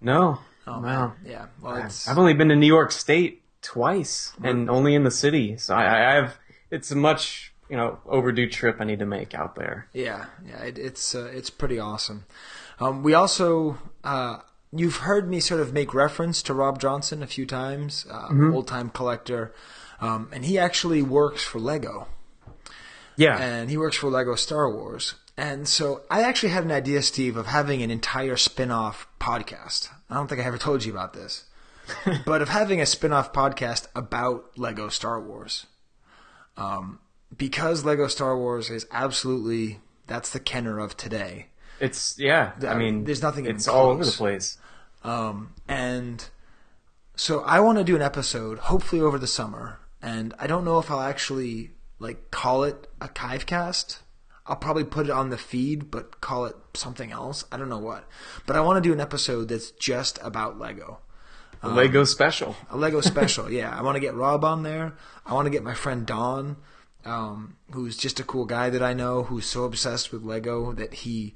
No. 0.00 0.38
Oh, 0.66 0.72
wow. 0.72 0.80
man. 0.80 1.12
Yeah. 1.26 1.46
Well, 1.60 1.74
I- 1.74 1.78
it's- 1.78 2.06
I've 2.09 2.18
only 2.18 2.34
been 2.34 2.48
to 2.48 2.56
New 2.56 2.66
York 2.66 2.92
State 2.92 3.42
twice, 3.62 4.32
and 4.42 4.68
only 4.70 4.94
in 4.94 5.04
the 5.04 5.10
city. 5.10 5.56
So 5.56 5.74
I, 5.74 6.10
I 6.10 6.14
have. 6.14 6.36
It's 6.70 6.90
a 6.90 6.96
much 6.96 7.52
you 7.68 7.76
know 7.76 7.98
overdue 8.06 8.48
trip 8.48 8.76
I 8.80 8.84
need 8.84 8.98
to 8.98 9.06
make 9.06 9.34
out 9.34 9.54
there. 9.54 9.88
Yeah, 9.92 10.26
yeah, 10.46 10.62
it, 10.64 10.78
it's 10.78 11.14
uh, 11.14 11.30
it's 11.32 11.48
pretty 11.50 11.78
awesome. 11.78 12.24
Um, 12.82 13.02
we 13.02 13.14
also 13.14 13.78
uh, 14.04 14.38
you've 14.72 14.96
heard 14.96 15.28
me 15.30 15.38
sort 15.40 15.60
of 15.60 15.72
make 15.72 15.94
reference 15.94 16.42
to 16.42 16.54
Rob 16.54 16.80
Johnson 16.80 17.22
a 17.22 17.26
few 17.26 17.46
times, 17.46 18.06
uh, 18.10 18.28
Mhm. 18.30 18.54
old 18.54 18.66
time 18.66 18.90
collector, 18.90 19.54
um, 20.00 20.28
and 20.32 20.44
he 20.44 20.59
actually 20.59 21.02
works 21.02 21.42
for 21.42 21.59
Lego. 21.60 22.09
Yeah. 23.14 23.36
and 23.36 23.68
he 23.68 23.76
works 23.76 23.96
for 23.96 24.09
Lego 24.09 24.34
Star 24.36 24.70
Wars. 24.70 25.14
And 25.36 25.68
so 25.68 26.00
I 26.10 26.22
actually 26.22 26.48
had 26.48 26.64
an 26.64 26.72
idea, 26.72 27.02
Steve, 27.02 27.36
of 27.36 27.46
having 27.46 27.82
an 27.82 27.90
entire 27.90 28.38
spin-off 28.38 29.06
podcast. 29.20 29.90
I 30.09 30.14
don't 30.14 30.28
think 30.28 30.40
I 30.40 30.44
ever 30.44 30.56
told 30.59 30.82
you 30.84 30.92
about 30.92 31.12
this. 31.12 31.44
but 32.26 32.40
of 32.40 32.48
having 32.48 32.80
a 32.80 32.86
spin-off 32.86 33.32
podcast 33.34 33.86
about 33.94 34.56
Lego 34.59 34.88
Star 34.88 35.20
Wars. 35.20 35.66
Um, 36.56 37.00
because 37.36 37.84
Lego 37.84 38.09
Star 38.09 38.36
Wars 38.36 38.70
is 38.70 38.86
absolutely 38.90 39.80
that's 40.06 40.30
the 40.30 40.40
Kenner 40.40 40.78
of 40.78 40.96
today. 40.96 41.48
It's 41.82 42.16
yeah. 42.16 42.52
I 42.66 42.74
mean, 42.74 43.02
there's 43.02 43.22
nothing. 43.22 43.44
It's 43.44 43.66
all 43.66 43.90
over 43.90 44.04
the 44.04 44.12
place. 44.12 44.56
Um, 45.02 45.52
and 45.66 46.24
so 47.16 47.40
I 47.40 47.59
want 47.59 47.78
to 47.78 47.84
do 47.84 47.96
an 47.96 48.02
episode, 48.02 48.59
hopefully 48.60 49.02
over 49.02 49.18
the 49.18 49.26
summer. 49.26 49.80
And 50.00 50.32
I 50.38 50.46
don't 50.46 50.64
know 50.64 50.78
if 50.78 50.92
I'll 50.92 51.00
actually 51.00 51.72
like 51.98 52.30
call 52.30 52.62
it 52.62 52.86
a 53.00 53.09
Kivecast. 53.09 53.98
I'll 54.46 54.56
probably 54.56 54.84
put 54.84 55.06
it 55.06 55.10
on 55.10 55.30
the 55.30 55.36
feed, 55.36 55.90
but 55.90 56.20
call 56.20 56.46
it 56.46 56.54
something 56.74 57.10
else. 57.10 57.44
I 57.50 57.56
don't 57.56 57.68
know 57.68 57.78
what. 57.78 58.09
But 58.46 58.54
I 58.54 58.60
want 58.60 58.82
to 58.82 58.88
do 58.88 58.92
an 58.92 59.00
episode 59.00 59.48
that's 59.48 59.72
just 59.72 60.20
about 60.22 60.60
Lego. 60.60 61.00
A 61.64 61.68
Lego 61.68 62.04
special. 62.04 62.54
A 62.70 62.76
Lego 62.76 63.00
special, 63.00 63.50
yeah. 63.50 63.76
I 63.76 63.82
want 63.82 63.96
to 63.96 64.00
get 64.00 64.14
Rob 64.14 64.44
on 64.44 64.62
there. 64.62 64.94
I 65.26 65.34
want 65.34 65.46
to 65.46 65.50
get 65.50 65.62
my 65.62 65.74
friend 65.74 66.04
Don, 66.04 66.56
um, 67.04 67.56
who's 67.70 67.96
just 67.96 68.18
a 68.18 68.24
cool 68.24 68.46
guy 68.46 68.68
that 68.70 68.82
I 68.82 68.94
know, 68.94 69.22
who's 69.24 69.46
so 69.46 69.62
obsessed 69.62 70.12
with 70.12 70.24
Lego 70.24 70.72
that 70.72 70.92
he 70.92 71.34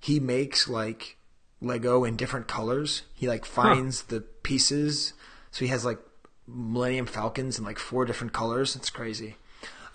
he 0.00 0.20
makes 0.20 0.68
like 0.68 1.16
Lego 1.60 2.04
in 2.04 2.16
different 2.16 2.46
colors. 2.48 3.02
He 3.14 3.28
like 3.28 3.44
finds 3.44 4.02
the 4.04 4.20
pieces, 4.20 5.12
so 5.50 5.64
he 5.64 5.70
has 5.70 5.84
like 5.84 5.98
Millennium 6.46 7.06
Falcons 7.06 7.58
in 7.58 7.64
like 7.64 7.78
four 7.78 8.04
different 8.04 8.32
colors. 8.32 8.76
It's 8.76 8.90
crazy. 8.90 9.36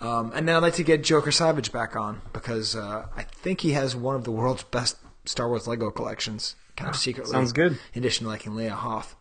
Um, 0.00 0.32
and 0.34 0.46
then 0.46 0.56
I'd 0.56 0.62
like 0.62 0.74
to 0.74 0.84
get 0.84 1.02
Joker 1.02 1.32
Savage 1.32 1.72
back 1.72 1.96
on 1.96 2.20
because 2.32 2.76
uh, 2.76 3.06
I 3.16 3.22
think 3.22 3.60
he 3.62 3.72
has 3.72 3.96
one 3.96 4.16
of 4.16 4.24
the 4.24 4.30
world's 4.32 4.64
best 4.64 4.96
Star 5.24 5.48
Wars 5.48 5.66
Lego 5.66 5.90
collections, 5.90 6.56
kind 6.76 6.90
of 6.90 6.94
Ah, 6.94 6.98
secretly. 6.98 7.32
sounds 7.32 7.52
good. 7.52 7.78
In 7.94 8.00
addition 8.02 8.24
to 8.24 8.30
liking 8.30 8.52
Leia 8.52 8.70
Hoth. 8.70 9.16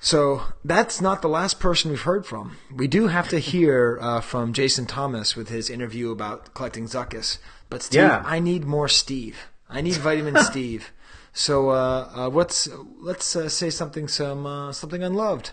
So 0.00 0.42
that's 0.64 1.00
not 1.00 1.22
the 1.22 1.28
last 1.28 1.58
person 1.58 1.90
we've 1.90 2.02
heard 2.02 2.24
from. 2.24 2.56
We 2.72 2.86
do 2.86 3.08
have 3.08 3.28
to 3.30 3.40
hear 3.40 3.98
uh, 4.00 4.20
from 4.20 4.52
Jason 4.52 4.86
Thomas 4.86 5.34
with 5.34 5.48
his 5.48 5.68
interview 5.68 6.12
about 6.12 6.54
collecting 6.54 6.84
Zuckuss. 6.84 7.38
But 7.70 7.82
Steve, 7.82 8.00
Yeah. 8.00 8.22
I 8.24 8.40
need 8.40 8.64
more 8.64 8.88
Steve. 8.88 9.36
I 9.68 9.80
need 9.80 9.96
Vitamin 9.96 10.36
Steve. 10.50 10.92
So 11.32 11.70
uh, 11.70 12.08
uh, 12.14 12.30
what's 12.30 12.68
let's 13.00 13.36
uh, 13.36 13.48
say 13.48 13.70
something 13.70 14.08
some 14.08 14.46
uh, 14.46 14.72
something 14.72 15.02
unloved. 15.02 15.50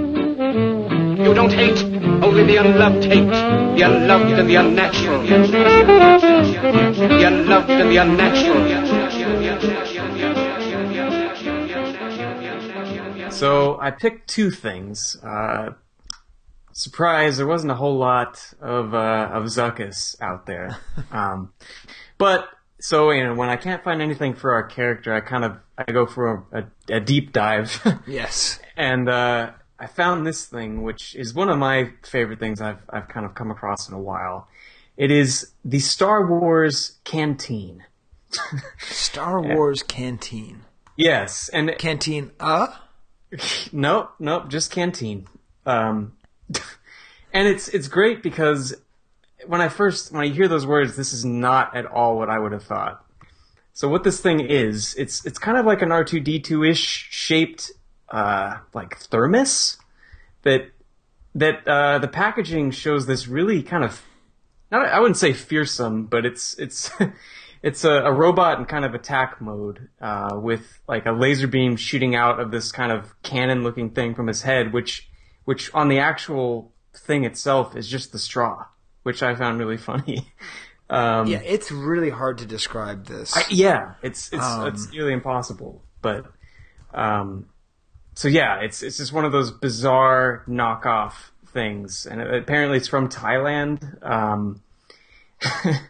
You 0.00 1.34
don't 1.34 1.52
hate, 1.52 1.78
only 2.24 2.44
the 2.44 2.56
unloved 2.56 3.04
hate. 3.04 3.28
The 3.76 3.82
unloved 3.82 4.38
and 4.38 4.48
the 4.48 4.54
unnatural. 4.56 5.22
The 5.22 5.34
unloved 7.26 7.70
and 7.70 7.90
the 7.90 7.96
unnatural. 7.98 8.60
So 13.30 13.78
I 13.80 13.90
picked 13.90 14.28
two 14.28 14.50
things. 14.50 15.16
Surprise, 16.80 17.36
there 17.36 17.46
wasn't 17.46 17.70
a 17.70 17.74
whole 17.74 17.98
lot 17.98 18.54
of 18.58 18.94
uh, 18.94 19.28
of 19.30 19.44
Zuckuss 19.44 20.16
out 20.22 20.46
there. 20.46 20.78
Um, 21.12 21.52
but 22.16 22.48
so 22.78 23.10
you 23.10 23.22
know, 23.22 23.34
when 23.34 23.50
I 23.50 23.56
can't 23.56 23.84
find 23.84 24.00
anything 24.00 24.32
for 24.32 24.54
our 24.54 24.62
character, 24.62 25.12
I 25.12 25.20
kind 25.20 25.44
of 25.44 25.58
I 25.76 25.92
go 25.92 26.06
for 26.06 26.46
a, 26.52 26.58
a, 26.60 26.96
a 26.96 27.00
deep 27.00 27.32
dive. 27.32 27.70
Yes. 28.06 28.60
and 28.78 29.10
uh, 29.10 29.50
I 29.78 29.88
found 29.88 30.26
this 30.26 30.46
thing, 30.46 30.80
which 30.80 31.14
is 31.14 31.34
one 31.34 31.50
of 31.50 31.58
my 31.58 31.90
favorite 32.02 32.38
things 32.38 32.62
I've 32.62 32.80
I've 32.88 33.08
kind 33.08 33.26
of 33.26 33.34
come 33.34 33.50
across 33.50 33.86
in 33.86 33.94
a 33.94 34.00
while. 34.00 34.48
It 34.96 35.10
is 35.10 35.52
the 35.62 35.80
Star 35.80 36.26
Wars 36.26 36.98
canteen. 37.04 37.84
Star 38.78 39.42
Wars 39.42 39.82
Canteen. 39.82 40.62
Yes, 40.96 41.50
and 41.50 41.76
Canteen. 41.76 42.30
Uh. 42.40 42.68
nope, 43.70 44.12
nope, 44.18 44.48
just 44.48 44.70
canteen. 44.70 45.26
Um, 45.66 46.12
and 47.32 47.48
it's 47.48 47.68
it's 47.68 47.88
great 47.88 48.22
because 48.22 48.74
when 49.46 49.60
I 49.60 49.68
first 49.68 50.12
when 50.12 50.22
I 50.22 50.28
hear 50.28 50.48
those 50.48 50.66
words, 50.66 50.96
this 50.96 51.12
is 51.12 51.24
not 51.24 51.76
at 51.76 51.86
all 51.86 52.16
what 52.16 52.28
I 52.28 52.38
would 52.38 52.52
have 52.52 52.64
thought. 52.64 53.04
So 53.72 53.88
what 53.88 54.04
this 54.04 54.20
thing 54.20 54.40
is, 54.40 54.94
it's 54.96 55.24
it's 55.24 55.38
kind 55.38 55.56
of 55.56 55.66
like 55.66 55.82
an 55.82 55.92
R 55.92 56.04
two 56.04 56.20
D 56.20 56.38
two 56.40 56.64
ish 56.64 57.08
shaped 57.10 57.70
uh, 58.10 58.58
like 58.74 58.98
thermos 58.98 59.78
that 60.42 60.70
that 61.34 61.66
uh, 61.66 61.98
the 61.98 62.08
packaging 62.08 62.72
shows 62.72 63.06
this 63.06 63.28
really 63.28 63.62
kind 63.62 63.84
of 63.84 64.02
not 64.70 64.86
I 64.88 65.00
wouldn't 65.00 65.16
say 65.16 65.32
fearsome, 65.32 66.06
but 66.06 66.26
it's 66.26 66.54
it's 66.58 66.90
it's 67.62 67.84
a, 67.84 67.90
a 67.90 68.12
robot 68.12 68.58
in 68.58 68.64
kind 68.66 68.84
of 68.84 68.94
attack 68.94 69.40
mode 69.40 69.88
uh, 70.00 70.30
with 70.34 70.80
like 70.88 71.06
a 71.06 71.12
laser 71.12 71.46
beam 71.46 71.76
shooting 71.76 72.14
out 72.14 72.40
of 72.40 72.50
this 72.50 72.72
kind 72.72 72.92
of 72.92 73.20
cannon 73.22 73.62
looking 73.62 73.90
thing 73.90 74.14
from 74.14 74.26
his 74.26 74.42
head, 74.42 74.72
which 74.72 75.09
which 75.44 75.72
on 75.74 75.88
the 75.88 75.98
actual 75.98 76.72
thing 76.94 77.24
itself 77.24 77.76
is 77.76 77.88
just 77.88 78.12
the 78.12 78.18
straw, 78.18 78.66
which 79.02 79.22
I 79.22 79.34
found 79.34 79.58
really 79.58 79.76
funny. 79.90 80.32
Um, 80.88 81.28
yeah, 81.28 81.40
it's 81.44 81.70
really 81.70 82.10
hard 82.10 82.38
to 82.38 82.46
describe 82.46 83.06
this. 83.06 83.36
I, 83.36 83.44
yeah, 83.48 83.94
it's 84.02 84.32
it's 84.32 84.42
Um, 84.42 84.66
it's 84.66 84.90
nearly 84.92 85.12
impossible. 85.12 85.82
But 86.02 86.26
um, 86.92 87.46
so 88.14 88.28
yeah, 88.28 88.60
it's 88.60 88.82
it's 88.82 88.96
just 88.96 89.12
one 89.12 89.24
of 89.24 89.32
those 89.32 89.50
bizarre 89.50 90.42
knockoff 90.48 91.12
things, 91.46 92.06
and 92.06 92.20
apparently 92.20 92.78
it's 92.78 92.88
from 92.88 93.08
Thailand. 93.08 94.02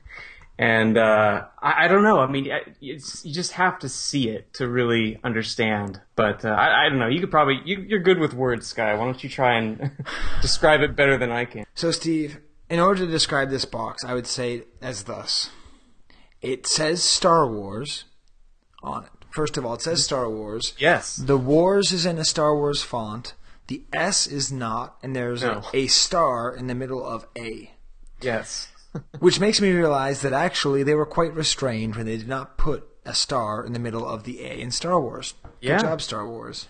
And 0.62 0.98
uh, 0.98 1.44
I, 1.62 1.86
I 1.86 1.88
don't 1.88 2.02
know. 2.02 2.18
I 2.20 2.26
mean, 2.30 2.52
I- 2.52 2.70
you 2.80 2.98
just 2.98 3.52
have 3.52 3.78
to 3.78 3.88
see 3.88 4.28
it 4.28 4.52
to 4.54 4.68
really 4.68 5.18
understand. 5.24 6.02
But 6.16 6.44
uh, 6.44 6.48
I, 6.50 6.84
I 6.84 6.88
don't 6.90 6.98
know. 6.98 7.08
You 7.08 7.18
could 7.20 7.30
probably 7.30 7.60
you, 7.64 7.80
you're 7.80 7.98
good 8.00 8.18
with 8.18 8.34
words, 8.34 8.66
Skye. 8.66 8.92
Why 8.94 9.06
don't 9.06 9.24
you 9.24 9.30
try 9.30 9.54
and 9.54 9.90
describe 10.42 10.82
it 10.82 10.94
better 10.94 11.16
than 11.16 11.30
I 11.32 11.46
can? 11.46 11.64
So, 11.74 11.90
Steve, 11.90 12.40
in 12.68 12.78
order 12.78 13.06
to 13.06 13.10
describe 13.10 13.48
this 13.48 13.64
box, 13.64 14.04
I 14.04 14.12
would 14.12 14.26
say 14.26 14.64
as 14.82 15.04
thus: 15.04 15.48
it 16.42 16.66
says 16.66 17.02
Star 17.02 17.50
Wars 17.50 18.04
on 18.82 19.04
it. 19.04 19.10
First 19.30 19.56
of 19.56 19.64
all, 19.64 19.72
it 19.74 19.80
says 19.82 20.04
Star 20.04 20.28
Wars. 20.28 20.74
Yes. 20.78 21.16
The 21.16 21.38
Wars 21.38 21.90
is 21.90 22.04
in 22.04 22.18
a 22.18 22.24
Star 22.24 22.54
Wars 22.54 22.82
font. 22.82 23.32
The 23.68 23.84
S 23.94 24.26
is 24.26 24.52
not, 24.52 24.96
and 25.02 25.16
there's 25.16 25.42
No. 25.42 25.62
a, 25.72 25.84
a 25.84 25.86
star 25.86 26.54
in 26.54 26.66
the 26.66 26.74
middle 26.74 27.02
of 27.06 27.24
A. 27.38 27.70
Yes. 28.20 28.68
Which 29.18 29.38
makes 29.38 29.60
me 29.60 29.70
realize 29.70 30.22
that 30.22 30.32
actually 30.32 30.82
they 30.82 30.94
were 30.94 31.06
quite 31.06 31.34
restrained 31.34 31.96
when 31.96 32.06
they 32.06 32.16
did 32.16 32.28
not 32.28 32.58
put 32.58 32.88
a 33.04 33.14
star 33.14 33.64
in 33.64 33.72
the 33.72 33.78
middle 33.78 34.06
of 34.06 34.24
the 34.24 34.44
A 34.44 34.60
in 34.60 34.70
Star 34.70 35.00
Wars. 35.00 35.34
Yeah. 35.60 35.76
Good 35.76 35.86
job, 35.86 36.02
Star 36.02 36.26
Wars. 36.26 36.68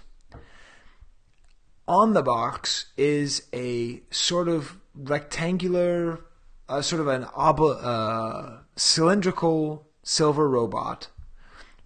On 1.89 2.13
the 2.13 2.23
box 2.23 2.87
is 2.97 3.49
a 3.53 4.03
sort 4.11 4.49
of 4.49 4.77
rectangular, 4.95 6.21
uh, 6.69 6.83
sort 6.83 7.01
of 7.01 7.09
an 7.09 7.25
obli- 7.25 7.81
uh, 7.83 8.61
cylindrical 8.77 9.89
silver 10.03 10.49
robot 10.49 11.09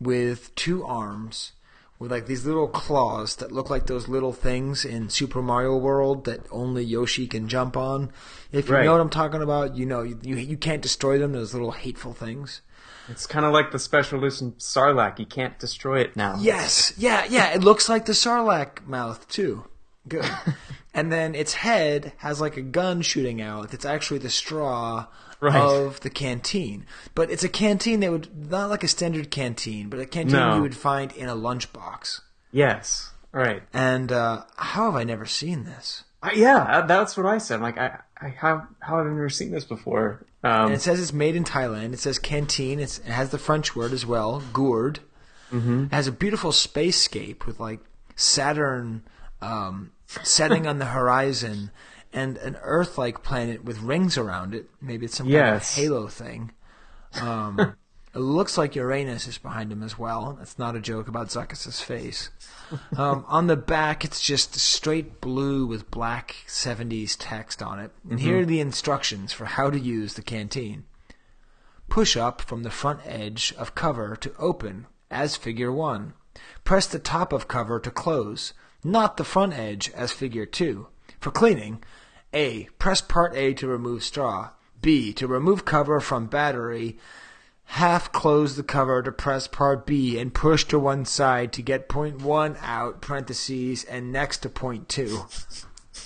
with 0.01 0.55
two 0.55 0.85
arms 0.85 1.53
with 2.05 2.13
like 2.13 2.27
these 2.27 2.45
little 2.45 2.69
claws 2.69 3.37
that 3.37 3.51
look 3.51 3.71
like 3.71 3.87
those 3.87 4.09
little 4.09 4.33
things 4.35 4.85
in 4.85 5.09
Super 5.09 5.41
Mario 5.43 5.77
World 5.77 6.27
that 6.27 6.47
only 6.51 6.85
Yoshi 6.85 7.27
can 7.27 7.49
jump 7.49 7.77
on. 7.77 8.13
If 8.53 8.69
you 8.69 8.75
Right. 8.75 8.85
know 8.85 8.93
what 8.93 9.01
I'm 9.01 9.09
talking 9.11 9.41
about, 9.43 9.75
you 9.75 9.87
know 9.87 10.03
you, 10.03 10.19
you 10.23 10.37
you 10.37 10.57
can't 10.59 10.83
destroy 10.83 11.19
them. 11.19 11.33
Those 11.33 11.55
little 11.55 11.73
hateful 11.73 12.13
things. 12.13 12.61
It's 13.09 13.27
kind 13.27 13.45
of 13.47 13.53
like 13.53 13.71
the 13.71 13.79
special 13.79 14.19
edition 14.19 14.53
Sarlacc. 14.59 15.19
You 15.19 15.27
can't 15.27 15.59
destroy 15.59 16.01
it 16.01 16.15
now. 16.15 16.37
Yes, 16.39 16.93
yeah, 16.99 17.25
yeah. 17.29 17.55
It 17.55 17.63
looks 17.65 17.89
like 17.89 18.05
the 18.05 18.13
Sarlacc 18.13 18.87
mouth 18.87 19.27
too. 19.29 19.65
Good. 20.07 20.29
and 20.95 21.11
then 21.11 21.35
its 21.35 21.55
head 21.55 22.13
has 22.19 22.39
like 22.41 22.59
a 22.59 22.63
gun 22.63 23.01
shooting 23.01 23.41
out. 23.41 23.73
It's 23.73 23.87
actually 23.87 24.19
the 24.19 24.31
straw 24.31 25.07
Right. 25.41 25.55
of 25.57 26.01
the 26.01 26.11
canteen, 26.11 26.87
but 27.15 27.31
it's 27.31 27.45
a 27.45 27.49
canteen 27.49 28.01
that 28.01 28.11
would 28.11 28.51
not 28.51 28.71
like 28.71 28.83
a 28.85 28.89
standard 28.89 29.31
canteen, 29.31 29.89
but 29.91 30.01
a 30.01 30.07
canteen 30.07 30.37
No. 30.37 30.57
you 30.57 30.63
would 30.63 30.77
find 30.77 31.13
in 31.13 31.29
a 31.29 31.35
lunchbox. 31.37 32.21
Yes. 32.53 33.11
Right. 33.33 33.63
And 33.73 34.11
uh, 34.13 34.45
how 34.57 34.87
have 34.87 34.95
I 34.95 35.05
never 35.05 35.27
seen 35.27 35.65
this? 35.65 36.05
I, 36.23 36.33
yeah, 36.33 36.83
that's 36.87 37.17
what 37.17 37.27
I 37.27 37.39
said. 37.39 37.57
I'm 37.57 37.63
like, 37.63 37.77
I, 37.79 37.99
I 38.21 38.29
how 38.29 38.67
how 38.81 38.97
have 38.99 39.07
I 39.07 39.11
never 39.11 39.29
seen 39.29 39.51
this 39.51 39.65
before? 39.65 40.25
Um, 40.43 40.67
and 40.67 40.75
it 40.75 40.81
says 40.81 41.01
it's 41.01 41.13
made 41.13 41.37
in 41.37 41.45
Thailand. 41.45 41.93
It 41.93 41.99
says 41.99 42.19
canteen. 42.19 42.81
It's, 42.81 42.99
it 43.01 43.07
has 43.07 43.31
the 43.31 43.39
French 43.39 43.75
word 43.77 43.93
as 43.93 44.07
well, 44.07 44.43
gourd. 44.53 45.01
Mhm. 45.53 45.87
It 45.87 45.93
has 45.95 46.07
a 46.07 46.13
beautiful 46.13 46.53
spacescape 46.53 47.45
with 47.45 47.61
like 47.61 47.81
Saturn 48.17 49.03
um, 49.43 49.91
setting 50.23 50.67
on 50.67 50.79
the 50.79 50.87
horizon 50.87 51.71
and 52.15 52.37
an 52.39 52.57
Earth-like 52.63 53.23
planet 53.23 53.65
with 53.65 53.81
rings 53.81 54.17
around 54.17 54.55
it. 54.55 54.71
Maybe 54.81 55.05
it's 55.07 55.17
some 55.17 55.27
Yes. 55.27 55.75
kind 55.75 55.87
of 55.87 55.93
halo 55.93 56.07
thing. 56.09 56.53
Um, 57.21 57.59
it 58.15 58.19
looks 58.19 58.57
like 58.57 58.77
Uranus 58.77 59.27
is 59.27 59.37
behind 59.39 59.73
him 59.73 59.83
as 59.83 59.99
well. 59.99 60.37
That's 60.39 60.59
not 60.59 60.77
a 60.77 60.81
joke 60.81 61.09
about 61.09 61.29
Zuckuss's 61.29 61.81
face. 61.81 62.31
Um, 62.97 63.25
on 63.29 63.49
the 63.49 63.57
back, 63.57 64.05
it's 64.05 64.23
just 64.23 64.55
straight 64.55 65.21
blue 65.21 65.67
with 65.67 65.91
black 65.91 66.37
70s 66.47 67.17
text 67.19 67.61
on 67.63 67.81
it. 67.81 67.91
And 68.09 68.21
here 68.21 68.41
are 68.41 68.47
the 68.47 68.61
instructions 68.61 69.33
for 69.33 69.47
how 69.47 69.69
to 69.71 69.79
use 69.79 70.15
the 70.15 70.23
canteen. 70.23 70.85
Push 71.89 72.17
up 72.17 72.41
from 72.41 72.63
the 72.63 72.71
front 72.71 73.01
edge 73.05 73.53
of 73.59 73.75
cover 73.75 74.17
to 74.17 74.33
open, 74.39 74.87
as 75.11 75.37
figure 75.37 75.71
1. 75.73 76.15
Press 76.65 76.87
the 76.87 76.99
top 76.99 77.33
of 77.33 77.47
cover 77.47 77.79
to 77.79 77.91
close, 77.91 78.53
not 78.83 79.17
the 79.17 79.25
front 79.25 79.53
edge, 79.53 79.91
as 79.91 80.13
figure 80.13 80.47
2. 80.47 80.89
For 81.21 81.31
cleaning, 81.31 81.83
A. 82.35 82.65
Press 82.79 83.01
part 83.01 83.35
A 83.37 83.55
to 83.55 83.67
remove 83.67 84.03
straw. 84.05 84.51
B. 84.83 85.13
To 85.15 85.27
remove 85.27 85.65
cover 85.65 86.01
from 86.01 86.27
battery, 86.27 86.99
half 87.65 88.13
close 88.13 88.57
the 88.57 88.63
cover 88.63 89.03
to 89.03 89.11
press 89.13 89.47
part 89.49 89.87
B 89.87 90.19
and 90.19 90.35
push 90.35 90.65
to 90.67 90.79
one 90.79 91.05
side 91.07 91.53
to 91.55 91.63
get 91.63 91.89
point 91.89 92.21
1 92.21 92.57
out, 92.61 93.01
parentheses, 93.01 93.85
and 93.85 94.13
next 94.13 94.39
to 94.39 94.49
point 94.51 94.89
2. 94.91 95.21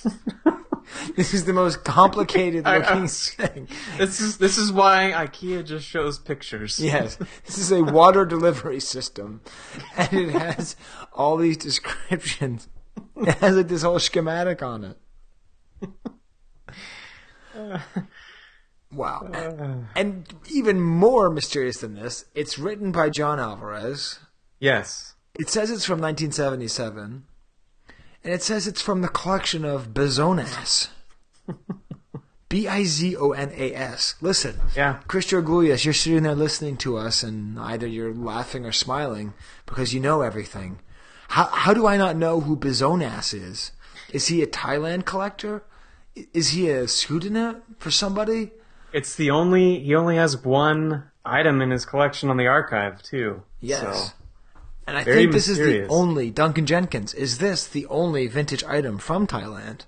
this 1.16 1.34
is 1.34 1.44
the 1.44 1.52
most 1.52 1.82
complicated 1.84 2.66
I- 2.66 2.74
I 2.74 2.78
looking 2.78 3.02
was- 3.02 3.28
thing. 3.30 3.68
This 3.98 4.20
is 4.20 4.38
this 4.38 4.58
is 4.58 4.70
why 4.72 5.12
IKEA 5.14 5.64
just 5.64 5.86
shows 5.86 6.18
pictures. 6.18 6.78
Yes, 6.78 7.16
this 7.46 7.58
is 7.58 7.72
a 7.72 7.82
water 7.82 8.24
delivery 8.24 8.80
system, 8.80 9.40
and 9.96 10.12
it 10.12 10.30
has 10.30 10.76
all 11.12 11.36
these 11.36 11.56
descriptions. 11.56 12.68
It 13.16 13.34
has 13.38 13.56
like 13.56 13.68
this 13.68 13.82
whole 13.82 13.98
schematic 13.98 14.62
on 14.62 14.84
it. 14.84 14.98
Wow. 18.92 19.28
Uh. 19.32 19.84
And 19.94 20.26
even 20.50 20.80
more 20.80 21.28
mysterious 21.30 21.78
than 21.78 21.94
this, 21.94 22.24
it's 22.34 22.58
written 22.58 22.90
by 22.90 23.10
John 23.10 23.38
Alvarez. 23.38 24.18
Yes. 24.60 25.14
It 25.38 25.50
says 25.50 25.70
it's 25.70 25.84
from 25.84 26.00
1977, 26.00 27.24
and 28.24 28.32
it 28.34 28.42
says 28.42 28.66
it's 28.66 28.80
from 28.82 29.02
the 29.02 29.08
collection 29.08 29.64
of 29.64 29.88
Bizonas. 29.94 30.88
B 32.48 32.66
I 32.66 32.84
Z 32.84 33.14
O 33.16 33.32
N 33.32 33.52
A 33.54 33.74
S. 33.74 34.14
Listen, 34.22 34.56
Yeah. 34.74 35.00
Christo 35.06 35.40
Agulias, 35.42 35.84
you're 35.84 35.92
sitting 35.94 36.22
there 36.22 36.34
listening 36.34 36.78
to 36.78 36.96
us, 36.96 37.22
and 37.22 37.58
either 37.60 37.86
you're 37.86 38.14
laughing 38.14 38.64
or 38.64 38.72
smiling 38.72 39.34
because 39.66 39.92
you 39.92 40.00
know 40.00 40.22
everything. 40.22 40.78
How 41.28 41.44
how 41.44 41.74
do 41.74 41.86
I 41.86 41.98
not 41.98 42.16
know 42.16 42.40
who 42.40 42.56
Bizonas 42.56 43.34
is? 43.34 43.72
Is 44.12 44.28
he 44.28 44.42
a 44.42 44.46
Thailand 44.46 45.04
collector? 45.04 45.62
Is 46.14 46.50
he 46.50 46.70
a 46.70 46.88
pseudonym 46.88 47.62
for 47.78 47.90
somebody? 47.90 48.50
It's 48.92 49.14
the 49.14 49.30
only 49.30 49.80
he 49.80 49.94
only 49.94 50.16
has 50.16 50.42
one 50.42 51.10
item 51.24 51.60
in 51.60 51.70
his 51.70 51.84
collection 51.84 52.30
on 52.30 52.36
the 52.36 52.46
archive 52.46 53.02
too. 53.02 53.42
Yes. 53.60 53.80
So, 53.80 54.12
And 54.86 54.96
I 54.96 55.04
very 55.04 55.22
think 55.22 55.32
this 55.32 55.48
is 55.48 55.58
the 55.58 55.86
only 55.88 56.30
Duncan 56.30 56.66
Jenkins. 56.66 57.14
Is 57.14 57.38
this 57.38 57.66
the 57.66 57.86
only 57.86 58.26
vintage 58.26 58.64
item 58.64 58.98
from 58.98 59.26
Thailand? 59.26 59.82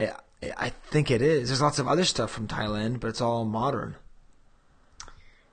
Yeah, 0.00 0.16
I 0.56 0.70
think 0.90 1.10
it 1.10 1.20
is. 1.22 1.48
There's 1.48 1.62
lots 1.62 1.78
of 1.78 1.88
other 1.88 2.04
stuff 2.04 2.30
from 2.30 2.46
Thailand, 2.46 3.00
but 3.00 3.08
it's 3.08 3.20
all 3.20 3.44
modern. 3.44 3.96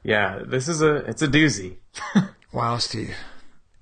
Yeah, 0.03 0.43
this 0.45 0.67
is 0.67 0.81
a 0.81 0.97
it's 0.97 1.21
a 1.21 1.27
doozy. 1.27 1.77
Wow, 2.55 2.77
Steve. 2.77 3.13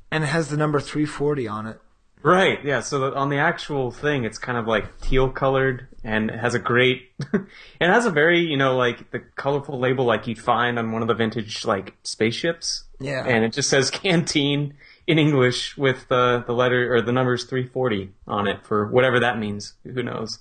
And 0.10 0.24
it 0.24 0.28
has 0.28 0.50
the 0.50 0.58
number 0.58 0.80
340 0.80 1.48
on 1.48 1.68
it. 1.68 1.80
Right, 2.24 2.64
yeah. 2.64 2.80
So 2.80 3.00
the, 3.00 3.16
on 3.18 3.28
the 3.30 3.38
actual 3.38 3.92
thing, 3.92 4.24
it's 4.24 4.38
kind 4.38 4.58
of 4.58 4.66
like 4.66 5.02
teal 5.02 5.30
colored, 5.30 5.88
and 6.06 6.30
it 6.32 6.40
has 6.40 6.54
a 6.56 6.60
great. 6.60 7.12
it 7.34 7.46
has 7.82 8.06
a 8.06 8.10
very, 8.12 8.40
you 8.40 8.56
know, 8.56 8.78
like 8.78 9.12
the 9.12 9.20
colorful 9.20 9.78
label 9.78 10.06
like 10.06 10.26
you'd 10.26 10.40
find 10.40 10.80
on 10.80 10.94
one 10.94 11.02
of 11.02 11.10
the 11.10 11.14
vintage 11.14 11.66
like 11.66 11.94
spaceships. 12.04 12.86
Yeah. 13.00 13.26
And 13.26 13.44
it 13.44 13.52
just 13.52 13.70
says 13.70 13.92
canteen 13.92 14.76
in 15.06 15.20
English 15.20 15.76
with 15.76 16.08
the 16.08 16.44
the 16.48 16.54
letter 16.54 16.96
or 16.96 17.02
the 17.02 17.12
numbers 17.12 17.44
three 17.44 17.68
forty 17.68 18.12
on 18.26 18.48
it 18.48 18.66
for 18.66 18.88
whatever 18.88 19.20
that 19.20 19.38
means. 19.38 19.74
Who 19.84 20.02
knows? 20.02 20.40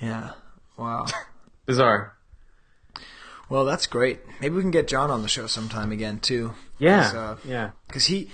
Yeah. 0.00 0.30
Wow. 0.76 1.06
Bizarre. 1.66 2.14
Well, 3.48 3.64
that's 3.64 3.86
great. 3.86 4.20
Maybe 4.40 4.54
we 4.54 4.62
can 4.62 4.70
get 4.70 4.88
John 4.88 5.10
on 5.10 5.22
the 5.22 5.28
show 5.28 5.46
sometime 5.46 5.92
again 5.92 6.20
too. 6.20 6.54
Yeah, 6.78 7.02
'Cause, 7.02 7.14
uh, 7.14 7.36
yeah. 7.44 7.70
Because 7.86 8.06
he, 8.06 8.30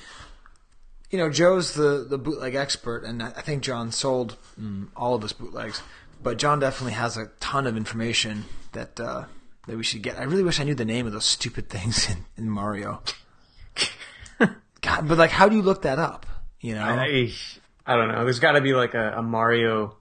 you 1.10 1.18
know, 1.18 1.30
Joe's 1.30 1.74
the 1.74 2.06
the 2.08 2.18
bootleg 2.18 2.54
expert, 2.54 3.04
and 3.04 3.22
I 3.22 3.30
think 3.30 3.62
John 3.62 3.92
sold 3.92 4.36
mm, 4.60 4.88
all 4.96 5.14
of 5.14 5.22
his 5.22 5.32
bootlegs. 5.32 5.82
but 6.22 6.38
John 6.38 6.60
definitely 6.60 6.92
has 6.92 7.16
a 7.16 7.30
ton 7.40 7.66
of 7.66 7.76
information 7.76 8.44
that 8.72 9.00
uh, 9.00 9.24
that 9.66 9.76
we 9.76 9.84
should 9.84 10.02
get. 10.02 10.18
I 10.18 10.24
really 10.24 10.42
wish 10.42 10.60
I 10.60 10.64
knew 10.64 10.74
the 10.74 10.84
name 10.84 11.06
of 11.06 11.12
those 11.12 11.24
stupid 11.24 11.68
things 11.70 12.10
in, 12.10 12.24
in 12.36 12.50
Mario. 12.50 13.02
God, 14.80 15.08
but 15.08 15.18
like, 15.18 15.30
how 15.30 15.48
do 15.48 15.56
you 15.56 15.62
look 15.62 15.82
that 15.82 15.98
up? 15.98 16.26
You 16.60 16.74
know, 16.74 16.82
I, 16.84 17.32
I 17.86 17.96
don't 17.96 18.08
know. 18.08 18.24
There's 18.24 18.40
got 18.40 18.52
to 18.52 18.60
be 18.60 18.74
like 18.74 18.94
a, 18.94 19.14
a 19.18 19.22
Mario 19.22 19.96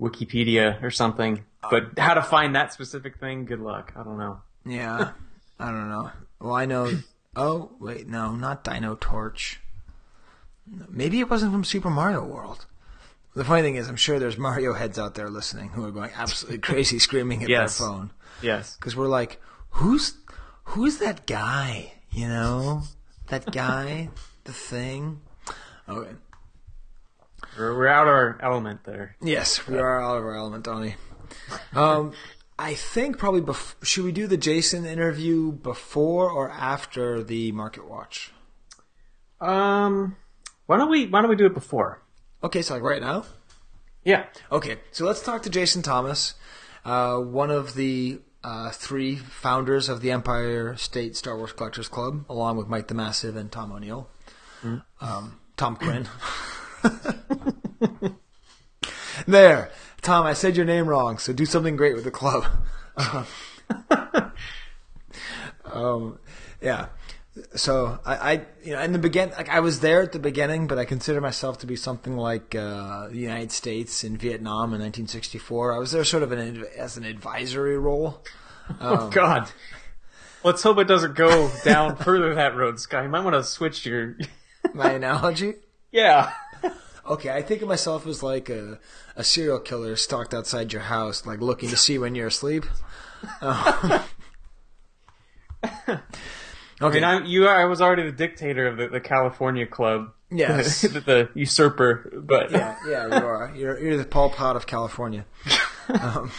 Wikipedia 0.00 0.82
or 0.82 0.90
something. 0.90 1.44
But 1.70 1.98
how 1.98 2.14
to 2.14 2.22
find 2.22 2.54
that 2.54 2.72
specific 2.72 3.18
thing? 3.18 3.44
Good 3.44 3.60
luck. 3.60 3.92
I 3.96 4.02
don't 4.02 4.18
know. 4.18 4.40
Yeah, 4.64 5.12
I 5.58 5.70
don't 5.70 5.88
know. 5.88 6.10
Well, 6.40 6.54
I 6.54 6.66
know. 6.66 6.90
Oh 7.36 7.72
wait, 7.80 8.08
no, 8.08 8.34
not 8.34 8.64
Dino 8.64 8.96
Torch. 8.98 9.60
Maybe 10.88 11.20
it 11.20 11.30
wasn't 11.30 11.52
from 11.52 11.64
Super 11.64 11.90
Mario 11.90 12.24
World. 12.24 12.66
The 13.34 13.44
funny 13.44 13.62
thing 13.62 13.76
is, 13.76 13.88
I'm 13.88 13.96
sure 13.96 14.18
there's 14.18 14.38
Mario 14.38 14.72
heads 14.74 14.98
out 14.98 15.14
there 15.14 15.28
listening 15.30 15.70
who 15.70 15.84
are 15.84 15.90
going 15.92 16.10
absolutely 16.16 16.58
crazy, 16.58 16.98
screaming 17.08 17.42
at 17.42 17.48
Yes. 17.48 17.78
their 17.78 17.86
phone. 17.88 18.10
Yes. 18.42 18.76
because 18.76 18.94
we're 18.96 19.08
like, 19.08 19.40
who's 19.70 20.16
who's 20.64 20.98
that 20.98 21.26
guy? 21.26 21.92
You 22.10 22.28
know, 22.28 22.82
that 23.28 23.50
guy, 23.52 24.10
the 24.44 24.52
thing. 24.52 25.20
Okay. 25.88 26.10
We're, 27.56 27.76
we're 27.76 27.88
out 27.88 28.06
of 28.06 28.12
our 28.14 28.38
element 28.42 28.84
there. 28.84 29.16
Yes, 29.20 29.66
we 29.66 29.78
are 29.78 30.00
out 30.02 30.16
of 30.18 30.24
our 30.24 30.34
element, 30.34 30.64
Donnie. 30.64 30.94
Um, 31.74 32.12
I 32.58 32.74
think 32.74 33.18
probably 33.18 33.40
bef- 33.40 33.74
should 33.84 34.04
we 34.04 34.12
do 34.12 34.26
the 34.26 34.36
Jason 34.36 34.84
interview 34.84 35.52
before 35.52 36.28
or 36.30 36.50
after 36.50 37.22
the 37.22 37.52
Market 37.52 37.88
Watch? 37.88 38.32
Um, 39.40 40.16
why 40.68 40.76
don't 40.76 40.90
we 40.90 41.06
why 41.06 41.22
don't 41.22 41.30
we 41.30 41.36
do 41.36 41.46
it 41.46 41.54
before? 41.54 42.02
Okay, 42.44 42.60
so 42.60 42.74
like 42.74 42.82
right 42.82 43.00
now. 43.00 43.24
Yeah. 44.04 44.26
Okay, 44.52 44.76
so 44.92 45.06
let's 45.06 45.22
talk 45.22 45.42
to 45.44 45.50
Jason 45.50 45.80
Thomas, 45.80 46.34
uh, 46.84 47.16
one 47.16 47.50
of 47.50 47.74
the 47.74 48.20
uh, 48.44 48.70
three 48.70 49.16
founders 49.16 49.88
of 49.88 50.02
the 50.02 50.10
Empire 50.10 50.76
State 50.76 51.16
Star 51.16 51.38
Wars 51.38 51.52
Collectors 51.52 51.88
Club, 51.88 52.26
along 52.28 52.58
with 52.58 52.68
Mike 52.68 52.88
the 52.88 52.94
Massive 52.94 53.34
and 53.34 53.50
Tom 53.50 53.72
O'Neill, 53.72 54.10
um, 55.00 55.40
Tom 55.56 55.74
Quinn. 55.76 56.06
there, 59.26 59.70
Tom, 60.02 60.26
I 60.26 60.34
said 60.34 60.54
your 60.54 60.66
name 60.66 60.86
wrong, 60.86 61.16
so 61.16 61.32
do 61.32 61.46
something 61.46 61.76
great 61.76 61.94
with 61.94 62.04
the 62.04 62.10
club. 62.10 62.44
um, 65.64 66.18
yeah. 66.60 66.88
So 67.54 67.98
I, 68.04 68.14
I, 68.32 68.32
you 68.62 68.72
know, 68.72 68.80
in 68.82 68.92
the 68.92 68.98
begin, 68.98 69.30
like 69.30 69.48
I 69.48 69.60
was 69.60 69.80
there 69.80 70.02
at 70.02 70.12
the 70.12 70.18
beginning, 70.18 70.66
but 70.66 70.78
I 70.78 70.84
consider 70.84 71.20
myself 71.20 71.58
to 71.58 71.66
be 71.66 71.76
something 71.76 72.16
like 72.16 72.54
uh, 72.54 73.08
the 73.08 73.18
United 73.18 73.52
States 73.52 74.04
in 74.04 74.16
Vietnam 74.16 74.72
in 74.74 74.80
1964. 74.80 75.74
I 75.74 75.78
was 75.78 75.92
there 75.92 76.04
sort 76.04 76.22
of 76.22 76.32
an, 76.32 76.64
as 76.76 76.96
an 76.96 77.04
advisory 77.04 77.78
role. 77.78 78.22
Oh 78.82 79.04
Um, 79.06 79.10
God. 79.10 79.50
Let's 80.44 80.62
hope 80.62 80.76
it 80.76 80.84
doesn't 80.84 81.14
go 81.14 81.50
down 81.64 81.96
further 82.04 82.34
that 82.34 82.54
road, 82.54 82.78
Skye. 82.78 83.04
You 83.04 83.08
might 83.08 83.24
want 83.24 83.34
to 83.34 83.42
switch 83.42 83.86
your. 83.86 84.18
my 84.74 84.90
analogy. 84.92 85.54
Yeah. 85.90 86.30
Okay, 87.08 87.30
I 87.30 87.40
think 87.40 87.62
of 87.62 87.68
myself 87.68 88.06
as 88.06 88.22
like 88.22 88.50
a, 88.50 88.78
a 89.16 89.24
serial 89.24 89.58
killer 89.58 89.96
stalked 89.96 90.34
outside 90.34 90.70
your 90.74 90.82
house, 90.82 91.24
like 91.24 91.40
looking 91.40 91.70
to 91.70 91.76
see 91.78 91.96
when 91.98 92.14
you're 92.14 92.26
asleep. 92.26 92.66
Um, 93.40 94.02
I 96.80 96.90
mean, 96.90 97.04
I, 97.04 97.24
you, 97.24 97.46
I 97.48 97.64
was 97.64 97.80
already 97.80 98.04
the 98.04 98.12
dictator 98.12 98.66
of 98.68 98.76
the, 98.76 98.88
the 98.88 99.00
California 99.00 99.66
Club. 99.66 100.12
Yes. 100.30 100.82
the, 100.82 100.88
the 101.00 101.28
usurper, 101.34 102.10
but 102.14 102.50
yeah, 102.50 102.76
yeah, 102.86 103.06
you 103.06 103.26
are. 103.26 103.52
You're, 103.56 103.80
you're 103.80 103.96
the 103.96 104.04
Pol 104.04 104.30
Pot 104.30 104.56
of 104.56 104.66
California. 104.66 105.24
Um, 105.88 106.30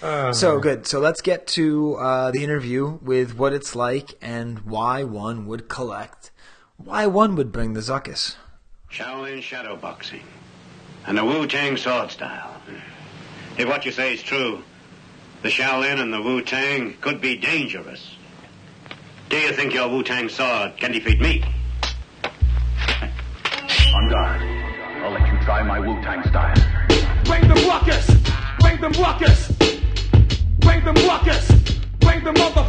Uh, 0.00 0.32
so 0.32 0.60
good. 0.60 0.86
So 0.86 1.00
let's 1.00 1.20
get 1.20 1.48
to 1.48 1.96
uh, 1.96 2.30
the 2.30 2.44
interview 2.44 2.98
with 3.02 3.36
what 3.36 3.52
it's 3.52 3.74
like 3.74 4.14
and 4.22 4.60
why 4.60 5.02
one 5.02 5.46
would 5.46 5.68
collect, 5.68 6.30
why 6.76 7.06
one 7.06 7.34
would 7.34 7.50
bring 7.50 7.72
the 7.74 7.80
Zuckuss. 7.80 8.36
Shaolin 8.92 9.42
shadow 9.42 9.76
boxing. 9.76 10.22
And 11.06 11.18
the 11.18 11.24
Wu 11.24 11.46
Tang 11.48 11.76
sword 11.76 12.10
style. 12.10 12.60
If 13.56 13.66
what 13.68 13.84
you 13.84 13.90
say 13.90 14.14
is 14.14 14.22
true, 14.22 14.62
the 15.42 15.48
Shaolin 15.48 15.98
and 15.98 16.12
the 16.12 16.22
Wu 16.22 16.42
Tang 16.42 16.94
could 17.00 17.20
be 17.20 17.36
dangerous. 17.36 18.14
Do 19.28 19.36
you 19.36 19.52
think 19.52 19.74
your 19.74 19.88
Wu 19.88 20.02
Tang 20.02 20.30
sword 20.30 20.78
can 20.78 20.92
defeat 20.92 21.20
me? 21.20 21.44
On 23.94 24.08
guard. 24.08 24.40
I'll 25.02 25.10
let 25.10 25.30
you 25.30 25.38
try 25.40 25.62
my 25.62 25.78
Wu-Tang 25.78 26.22
style. 26.28 26.54
Bring 27.24 27.46
the 27.46 27.54
ruckus! 27.68 28.10
Bring 28.60 28.80
them 28.80 28.92
ruckus! 28.92 29.50
Bring 30.60 30.82
them 30.84 30.94
ruckus! 31.06 31.50
Bring 32.00 32.24
the 32.24 32.32
mother 32.32 32.66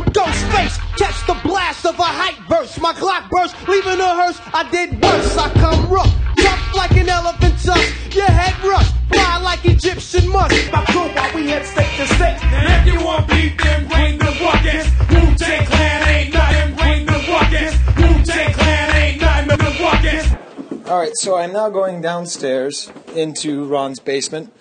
ruckus! 0.00 0.12
Ghost 0.12 0.44
face, 0.52 0.76
catch 0.96 1.26
the 1.26 1.38
blast 1.46 1.86
of 1.86 1.98
a 1.98 2.02
hype 2.02 2.48
burst. 2.48 2.80
My 2.80 2.92
clock 2.92 3.30
burst, 3.30 3.54
leaving 3.68 4.00
a 4.00 4.14
hearse. 4.14 4.40
I 4.52 4.68
did 4.70 5.02
worse. 5.02 5.36
I 5.36 5.48
come 5.50 5.88
rough, 5.88 6.12
tough 6.38 6.74
like 6.74 6.92
an 6.92 7.08
elephant 7.08 7.54
tusk. 7.62 8.14
Your 8.14 8.26
head 8.26 8.54
rush, 8.64 8.90
fly 9.12 9.38
like 9.38 9.64
Egyptian 9.64 10.28
musk. 10.28 10.54
Now 10.72 10.84
cool 10.86 11.08
while 11.08 11.34
we 11.34 11.48
head 11.48 11.64
state 11.66 11.96
to 11.96 12.06
state. 12.14 12.38
And 12.44 12.88
if 12.88 12.94
you 12.94 13.04
want 13.04 13.28
beat, 13.28 13.56
then 13.62 13.86
bring 13.88 14.18
the 14.18 14.32
ruckus. 14.40 14.86
Wu-Tang 15.10 15.66
Clan 15.66 16.08
ain't 16.08 16.34
nothing. 16.34 16.74
Bring 16.76 17.06
the 17.06 17.18
ruckus. 17.30 17.72
Wu-Tang 17.96 18.52
Clan 18.54 18.94
ain't 18.96 19.20
nothing. 19.20 19.48
but 19.48 19.58
The 19.58 19.82
ruckus. 19.82 20.88
All 20.90 20.98
right, 20.98 21.12
so 21.14 21.36
I'm 21.36 21.52
now 21.52 21.68
going 21.68 22.00
downstairs 22.00 22.90
into 23.14 23.64
Ron's 23.64 24.00
basement. 24.00 24.52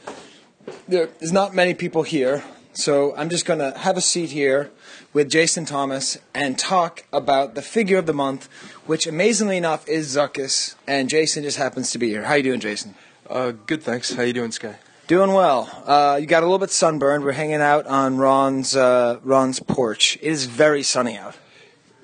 There 0.87 1.09
is 1.19 1.31
not 1.31 1.55
many 1.55 1.73
people 1.73 2.03
here, 2.03 2.43
so 2.73 3.15
I'm 3.15 3.29
just 3.29 3.45
going 3.45 3.59
to 3.59 3.77
have 3.79 3.97
a 3.97 4.01
seat 4.01 4.29
here 4.29 4.69
with 5.13 5.29
Jason 5.29 5.65
Thomas 5.65 6.17
and 6.33 6.57
talk 6.57 7.05
about 7.11 7.55
the 7.55 7.61
figure 7.61 7.97
of 7.97 8.05
the 8.05 8.13
month, 8.13 8.47
which 8.85 9.07
amazingly 9.07 9.57
enough 9.57 9.87
is 9.87 10.15
Zuckuss, 10.15 10.75
and 10.87 11.09
Jason 11.09 11.43
just 11.43 11.57
happens 11.57 11.91
to 11.91 11.97
be 11.97 12.09
here. 12.09 12.23
How 12.23 12.35
you 12.35 12.43
doing, 12.43 12.59
Jason? 12.59 12.95
Uh, 13.29 13.51
good, 13.51 13.83
thanks. 13.83 14.13
How 14.13 14.23
you 14.23 14.33
doing, 14.33 14.51
Skye? 14.51 14.77
Doing 15.07 15.33
well. 15.33 15.69
Uh, 15.85 16.17
you 16.21 16.27
got 16.27 16.43
a 16.43 16.45
little 16.45 16.59
bit 16.59 16.69
sunburned. 16.69 17.23
We're 17.23 17.31
hanging 17.31 17.61
out 17.61 17.87
on 17.87 18.17
Ron's 18.17 18.75
uh, 18.75 19.19
Ron's 19.23 19.59
porch. 19.59 20.17
It 20.21 20.29
is 20.29 20.45
very 20.45 20.83
sunny 20.83 21.17
out. 21.17 21.35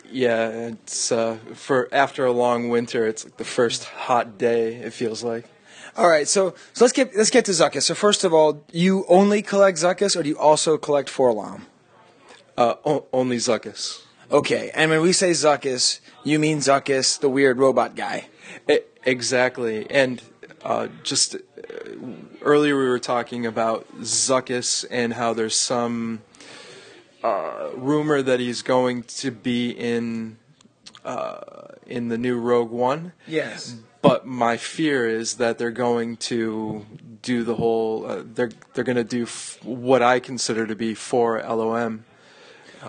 Yeah, 0.09 0.49
it's 0.49 1.11
uh, 1.11 1.37
for 1.53 1.87
after 1.91 2.25
a 2.25 2.31
long 2.31 2.69
winter. 2.69 3.05
It's 3.05 3.23
like 3.23 3.37
the 3.37 3.43
first 3.43 3.83
hot 3.83 4.37
day. 4.39 4.75
It 4.75 4.93
feels 4.93 5.23
like. 5.23 5.45
All 5.97 6.09
right, 6.09 6.27
so 6.27 6.55
so 6.73 6.83
let's 6.85 6.93
get 6.93 7.15
let's 7.15 7.29
get 7.29 7.45
to 7.45 7.51
Zuckuss. 7.51 7.83
So 7.83 7.93
first 7.93 8.23
of 8.23 8.33
all, 8.33 8.63
you 8.71 9.05
only 9.07 9.41
collect 9.41 9.77
Zuckus, 9.77 10.19
or 10.19 10.23
do 10.23 10.29
you 10.29 10.37
also 10.37 10.77
collect 10.77 11.09
4-LOM? 11.09 11.67
Uh, 12.57 12.75
only 13.11 13.37
Zuckuss. 13.37 14.01
Okay, 14.31 14.71
and 14.73 14.89
when 14.89 15.01
we 15.01 15.11
say 15.13 15.31
Zuckuss, 15.31 15.99
you 16.23 16.39
mean 16.39 16.59
Zuckuss, 16.59 17.19
the 17.19 17.29
weird 17.29 17.57
robot 17.57 17.95
guy. 17.95 18.27
E- 18.69 18.79
exactly, 19.03 19.89
and 19.91 20.21
uh, 20.63 20.87
just 21.03 21.35
uh, 21.35 21.39
earlier 22.41 22.77
we 22.77 22.87
were 22.87 22.99
talking 22.99 23.45
about 23.45 23.85
Zuckuss 23.99 24.85
and 24.89 25.13
how 25.13 25.33
there's 25.33 25.55
some 25.55 26.21
uh, 27.23 27.69
rumor 27.75 28.21
that 28.21 28.39
he's 28.39 28.61
going 28.61 29.03
to 29.03 29.31
be 29.31 29.69
in 29.71 30.37
uh, 31.03 31.39
in 31.85 32.07
the 32.07 32.17
new 32.17 32.39
Rogue 32.39 32.71
One. 32.71 33.13
Yes. 33.27 33.75
But 34.01 34.25
my 34.25 34.57
fear 34.57 35.07
is 35.07 35.35
that 35.35 35.57
they're 35.57 35.71
going 35.71 36.17
to 36.17 36.85
do 37.21 37.43
the 37.43 37.55
whole. 37.55 38.05
Uh, 38.05 38.23
they're 38.23 38.51
they're 38.73 38.83
going 38.83 38.95
to 38.97 39.03
do 39.03 39.23
f- 39.23 39.59
what 39.63 40.01
I 40.01 40.19
consider 40.19 40.65
to 40.67 40.75
be 40.75 40.93
4-LOM. 40.93 42.05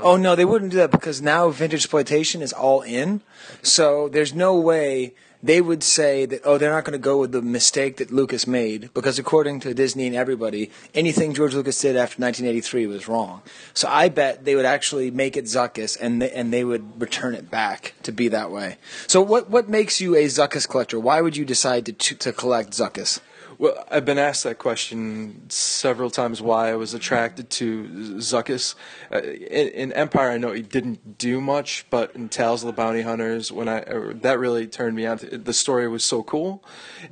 Oh 0.02 0.16
no, 0.16 0.34
they 0.34 0.44
wouldn't 0.44 0.72
do 0.72 0.78
that 0.78 0.90
because 0.90 1.22
now 1.22 1.48
vintage 1.50 1.80
exploitation 1.80 2.42
is 2.42 2.52
all 2.52 2.82
in. 2.82 3.20
So 3.62 4.08
there's 4.08 4.34
no 4.34 4.58
way 4.58 5.14
they 5.42 5.60
would 5.60 5.82
say 5.82 6.26
that 6.26 6.40
oh 6.44 6.58
they're 6.58 6.72
not 6.72 6.84
going 6.84 6.92
to 6.92 6.98
go 6.98 7.18
with 7.18 7.32
the 7.32 7.42
mistake 7.42 7.98
that 7.98 8.10
Lucas 8.10 8.46
made 8.46 8.92
because 8.94 9.18
according 9.18 9.60
to 9.60 9.74
Disney 9.74 10.06
and 10.06 10.16
everybody, 10.16 10.70
anything 10.94 11.34
George 11.34 11.54
Lucas 11.54 11.80
did 11.80 11.96
after 11.96 12.20
1983 12.20 12.86
was 12.86 13.08
wrong. 13.08 13.42
So 13.74 13.88
I 13.88 14.08
bet 14.08 14.44
they 14.44 14.54
would 14.54 14.64
actually 14.64 15.10
make 15.10 15.36
it 15.36 15.44
Zuckuss 15.44 15.96
and 16.00 16.20
they, 16.20 16.30
and 16.30 16.52
they 16.52 16.64
would 16.64 17.00
return 17.00 17.34
it 17.34 17.50
back 17.50 17.94
to 18.02 18.12
be 18.12 18.28
that 18.28 18.50
way. 18.50 18.76
So 19.06 19.20
what 19.20 19.50
what 19.50 19.68
makes 19.68 20.00
you 20.00 20.14
a 20.14 20.24
Zuckuss 20.24 20.68
collector? 20.68 20.98
Why 20.98 21.20
would 21.20 21.36
you 21.36 21.44
decide 21.44 21.86
to 21.86 21.92
to, 21.92 22.14
to 22.16 22.32
collect 22.32 22.70
Zuckuss? 22.70 23.20
Well, 23.58 23.86
I've 23.90 24.04
been 24.04 24.18
asked 24.18 24.44
that 24.44 24.58
question 24.58 25.48
several 25.48 26.10
times. 26.10 26.42
Why 26.42 26.70
I 26.70 26.76
was 26.76 26.92
attracted 26.92 27.48
to 27.50 27.84
Zuckuss 28.18 28.74
uh, 29.10 29.22
in, 29.22 29.68
in 29.68 29.92
Empire, 29.92 30.30
I 30.30 30.36
know 30.36 30.52
he 30.52 30.60
didn't 30.60 31.16
do 31.16 31.40
much, 31.40 31.86
but 31.88 32.14
in 32.14 32.28
Tales 32.28 32.62
of 32.62 32.66
the 32.66 32.74
Bounty 32.74 33.00
Hunters, 33.00 33.50
when 33.50 33.68
I 33.68 33.80
uh, 33.80 34.12
that 34.20 34.38
really 34.38 34.66
turned 34.66 34.94
me 34.94 35.06
on. 35.06 35.20
The 35.22 35.54
story 35.54 35.88
was 35.88 36.04
so 36.04 36.22
cool, 36.22 36.62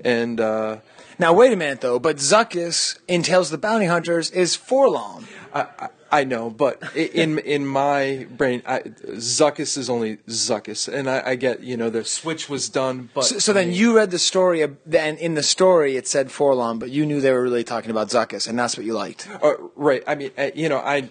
and 0.05 0.39
uh, 0.39 0.79
Now 1.19 1.33
wait 1.33 1.53
a 1.53 1.57
minute 1.57 1.81
though, 1.81 1.99
but 1.99 2.16
Zuckuss 2.16 2.99
in 3.09 3.23
Tales 3.23 3.49
of 3.49 3.53
the 3.53 3.66
Bounty 3.66 3.87
Hunters 3.87 4.31
is 4.31 4.57
4-LOM. 4.57 5.27
I, 5.55 5.89
I, 6.19 6.24
know, 6.24 6.51
but 6.51 6.82
in 6.97 7.39
in 7.41 7.66
my 7.66 8.27
brain, 8.31 8.62
I, 8.66 8.81
Zuckuss 8.81 9.77
is 9.77 9.91
only 9.91 10.19
Zuckuss, 10.28 10.93
and 10.93 11.09
I, 11.11 11.31
I 11.31 11.35
get 11.35 11.61
you 11.61 11.77
know 11.77 11.91
the 11.91 12.05
switch 12.05 12.49
was 12.49 12.69
done, 12.69 13.11
but 13.15 13.24
so, 13.24 13.39
so 13.39 13.53
then 13.53 13.73
you 13.73 13.97
read 13.97 14.11
the 14.11 14.19
story, 14.19 14.62
and 14.62 15.19
in 15.19 15.35
the 15.35 15.43
story 15.43 15.97
it 15.97 16.07
said 16.07 16.28
4-LOM, 16.28 16.78
but 16.78 16.91
you 16.91 17.05
knew 17.05 17.20
they 17.20 17.32
were 17.32 17.43
really 17.43 17.65
talking 17.65 17.91
about 17.91 18.09
Zuckuss, 18.09 18.49
and 18.49 18.59
that's 18.59 18.77
what 18.77 18.86
you 18.86 18.95
liked. 18.95 19.28
Uh, 19.43 19.55
right. 19.77 20.03
I 20.07 20.15
mean, 20.15 20.31
uh, 20.39 20.51
you 20.55 20.69
know, 20.69 20.78
I, 20.78 21.09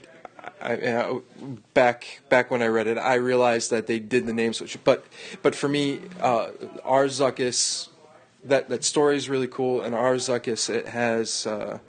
I 0.62 0.76
uh, 0.76 1.20
back 1.74 2.22
back 2.30 2.50
when 2.50 2.62
I 2.62 2.68
read 2.68 2.88
it, 2.88 2.98
I 2.98 3.16
realized 3.16 3.72
that 3.72 3.88
they 3.88 4.00
did 4.00 4.26
the 4.26 4.34
name 4.34 4.54
switch. 4.54 4.78
But 4.84 5.06
but 5.42 5.56
for 5.56 5.68
me, 5.68 6.00
uh, 6.22 6.50
our 6.84 7.06
Zuckuss, 7.06 7.90
that 8.44 8.70
that 8.70 8.84
story 8.84 9.18
is 9.18 9.30
really 9.30 9.48
cool, 9.48 9.82
and 9.82 9.94
our 9.94 10.16
Zuckuss 10.16 10.70
it 10.70 10.88
has, 10.88 11.46
uh, 11.46 11.80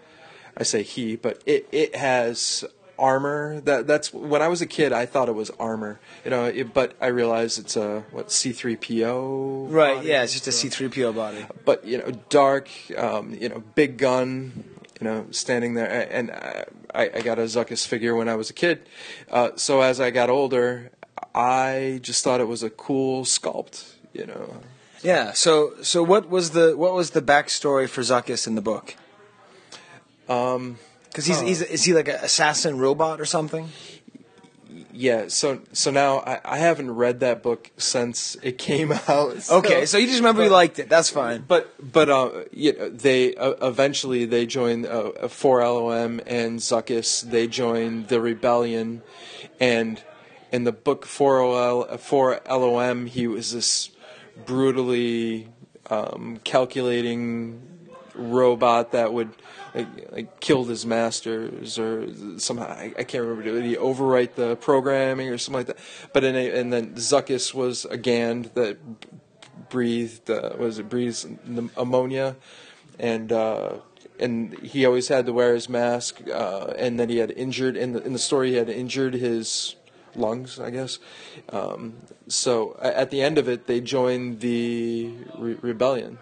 I 0.57 0.65
say 0.65 0.83
he, 0.83 1.17
but 1.17 1.43
it 1.47 1.69
it 1.71 1.95
has 1.95 2.65
armor. 2.99 3.61
That 3.61 3.87
that's 3.87 4.13
when 4.13 4.43
I 4.43 4.49
was 4.49 4.63
a 4.63 4.67
kid, 4.67 4.93
I 4.93 5.07
thought 5.07 5.29
it 5.29 5.35
was 5.35 5.51
armor. 5.59 6.01
You 6.25 6.31
know, 6.31 6.45
it, 6.45 6.75
but 6.75 6.97
I 7.01 7.07
realized 7.09 7.59
it's 7.59 7.77
a 7.77 8.05
what 8.11 8.31
C 8.31 8.53
three 8.53 8.77
PO. 8.77 9.69
Right? 9.71 10.05
Yeah, 10.05 10.23
it's 10.23 10.33
just 10.33 10.47
a 10.47 10.53
C 10.53 10.69
three 10.69 10.89
PO 10.89 11.13
body. 11.13 11.47
But 11.65 11.85
you 11.85 11.99
know, 11.99 12.11
dark. 12.29 12.69
Um, 12.97 13.35
you 13.35 13.49
know, 13.49 13.63
big 13.75 13.99
gun. 13.99 14.65
You 15.01 15.05
know, 15.09 15.27
standing 15.33 15.75
there, 15.75 16.09
and 16.11 16.31
I, 16.95 17.11
I 17.15 17.21
got 17.21 17.39
a 17.39 17.43
Zuckuss 17.43 17.87
figure 17.87 18.15
when 18.15 18.29
I 18.29 18.37
was 18.37 18.49
a 18.49 18.53
kid. 18.53 18.89
Uh, 19.29 19.51
so 19.57 19.81
as 19.81 20.01
I 20.01 20.11
got 20.11 20.31
older, 20.31 20.93
I 21.35 21.99
just 22.01 22.23
thought 22.23 22.41
it 22.41 22.47
was 22.47 22.63
a 22.63 22.71
cool 22.71 23.25
sculpt. 23.25 23.95
You 24.13 24.27
know, 24.27 24.61
Yeah. 25.03 25.33
So 25.33 25.75
so 25.83 26.05
what 26.05 26.31
was 26.31 26.51
the 26.51 26.77
what 26.77 26.95
was 26.95 27.11
the 27.11 27.21
backstory 27.21 27.89
for 27.89 28.03
Zuckuss 28.03 28.47
in 28.47 28.55
the 28.55 28.63
book? 28.63 28.95
Um, 30.29 30.79
because 31.15 31.27
he's, 31.27 31.41
he's 31.41 31.63
is 31.63 31.85
he 31.85 31.95
like 31.95 32.09
an 32.09 32.17
assassin 32.17 32.79
robot 32.79 33.21
or 33.21 33.25
something? 33.25 33.69
yeah. 34.95 35.25
So 35.29 35.61
so 35.73 35.91
now 35.91 36.19
I, 36.21 36.41
I 36.45 36.59
haven't 36.59 36.91
read 36.91 37.21
that 37.21 37.43
book 37.43 37.71
since 37.77 38.37
it 38.43 38.59
came 38.59 38.93
out. 39.09 39.51
Okay, 39.51 39.87
so 39.87 39.99
you 39.99 40.07
just 40.07 40.21
remember 40.21 40.45
you 40.45 40.51
liked 40.51 40.79
it. 40.79 40.89
That's 40.89 41.11
fine. 41.11 41.45
But 41.47 41.75
but 41.81 42.09
uh, 42.09 42.45
you 42.53 42.73
know, 42.77 42.89
they 42.89 43.35
uh, 43.35 43.55
eventually 43.63 44.25
they 44.25 44.47
joined 44.47 44.87
uh, 44.87 45.13
4-LOM 45.23 46.21
and 46.27 46.61
Zuckuss. 46.61 47.29
They 47.29 47.47
joined 47.47 48.09
the 48.09 48.21
rebellion, 48.21 49.03
and 49.61 50.03
in 50.53 50.65
the 50.65 50.73
book 50.73 51.05
for 51.05 51.41
OL, 51.41 51.87
4-LOM, 51.87 53.07
he 53.07 53.27
was 53.27 53.53
this 53.53 53.91
brutally 54.47 55.49
um, 55.91 56.41
calculating 56.45 57.61
robot 58.15 58.93
that 58.93 59.13
would 59.13 59.31
like, 59.75 60.13
like 60.13 60.41
killed 60.41 60.69
his 60.69 60.87
masters 60.87 61.79
or 61.79 62.07
somehow 62.39 62.67
I, 62.67 62.95
I 62.97 63.05
can't 63.05 63.25
remember 63.25 63.43
did 63.43 63.65
he 63.65 63.77
overwrite 63.77 64.35
the 64.35 64.57
programming 64.57 65.29
or 65.29 65.39
something 65.39 65.61
like 65.61 65.67
that? 65.67 65.79
But 66.13 66.25
in 66.25 66.37
a, 66.37 66.59
and 66.59 66.73
then 66.73 66.95
Zuckuss 66.95 67.53
was 67.53 67.85
a 67.85 67.97
Gand 67.97 68.53
that 68.55 68.79
breathed 69.69 70.31
uh, 70.31 70.53
was 70.59 70.79
it 70.79 70.89
breathes 70.89 71.27
ammonia. 71.77 72.37
And 72.99 73.33
uh, 73.33 73.79
and 74.21 74.57
he 74.61 74.87
always 74.87 75.09
had 75.09 75.27
to 75.27 75.33
wear 75.33 75.55
his 75.55 75.69
mask 75.69 76.23
uh, 76.33 76.73
and 76.79 77.01
then 77.01 77.09
he 77.09 77.19
had 77.19 77.33
injured 77.33 77.77
in 77.77 77.93
the 77.93 78.03
in 78.05 78.13
the 78.13 78.19
story 78.19 78.51
he 78.51 78.57
had 78.57 78.69
injured 78.69 79.15
his 79.15 79.75
lungs 80.15 80.61
I 80.61 80.71
guess. 80.71 81.01
Um, 81.49 81.95
so 82.29 82.79
at 82.81 83.11
the 83.11 83.21
end 83.21 83.39
of 83.39 83.49
it 83.49 83.67
they 83.67 83.81
joined 83.81 84.39
the 84.41 85.13
re- 85.37 85.59
rebellion 85.61 86.19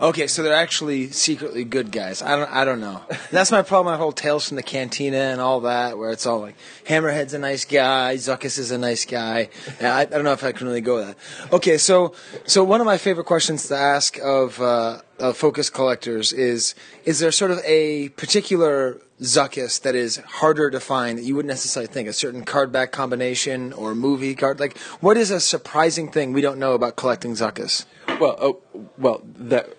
Okay, 0.00 0.28
so 0.28 0.42
they're 0.42 0.54
actually 0.54 1.10
secretly 1.10 1.62
good 1.62 1.92
guys. 1.92 2.22
I 2.22 2.34
don't 2.34 2.50
I 2.50 2.64
don't 2.64 2.80
know. 2.80 3.02
That's 3.30 3.52
my 3.52 3.60
problem. 3.60 3.92
My 3.92 3.98
whole 3.98 4.12
tales 4.12 4.48
from 4.48 4.56
the 4.56 4.62
cantina 4.62 5.18
and 5.18 5.42
all 5.42 5.60
that, 5.60 5.98
where 5.98 6.10
it's 6.10 6.24
all 6.24 6.40
like 6.40 6.56
Hammerhead's 6.86 7.34
a 7.34 7.38
nice 7.38 7.66
guy, 7.66 8.14
Zuckuss 8.14 8.58
is 8.58 8.70
a 8.70 8.78
nice 8.78 9.04
guy. 9.04 9.50
Yeah, 9.80 9.94
I, 9.94 10.00
I 10.00 10.04
don't 10.04 10.24
know 10.24 10.32
if 10.32 10.44
I 10.44 10.52
can 10.52 10.66
really 10.66 10.80
go 10.80 10.96
with 10.96 11.06
that. 11.06 11.52
Okay, 11.52 11.78
so 11.78 12.14
so 12.44 12.64
one 12.64 12.80
of 12.80 12.86
my 12.86 12.98
favorite 12.98 13.24
questions 13.24 13.68
to 13.68 13.76
ask 13.76 14.18
of 14.18 14.60
uh, 14.60 15.00
of 15.18 15.36
focus 15.36 15.68
collectors 15.70 16.32
is 16.32 16.74
is 17.04 17.18
there 17.18 17.30
sort 17.30 17.50
of 17.50 17.60
a 17.64 18.08
particular 18.10 19.00
Zuckuss 19.20 19.80
that 19.82 19.94
is 19.94 20.16
harder 20.16 20.70
to 20.70 20.80
find 20.80 21.18
that 21.18 21.24
you 21.24 21.36
wouldn't 21.36 21.50
necessarily 21.50 21.92
think 21.92 22.08
a 22.08 22.12
certain 22.12 22.44
card 22.44 22.72
back 22.72 22.90
combination 22.90 23.72
or 23.74 23.94
movie 23.94 24.34
card 24.34 24.60
like 24.60 24.78
what 25.00 25.16
is 25.16 25.30
a 25.30 25.40
surprising 25.40 26.10
thing 26.10 26.32
we 26.32 26.40
don't 26.40 26.58
know 26.58 26.72
about 26.72 26.96
collecting 26.96 27.32
Zuckuss? 27.32 27.84
Well, 28.18 28.36
oh, 28.40 28.60
well, 28.98 29.22
that 29.24 29.76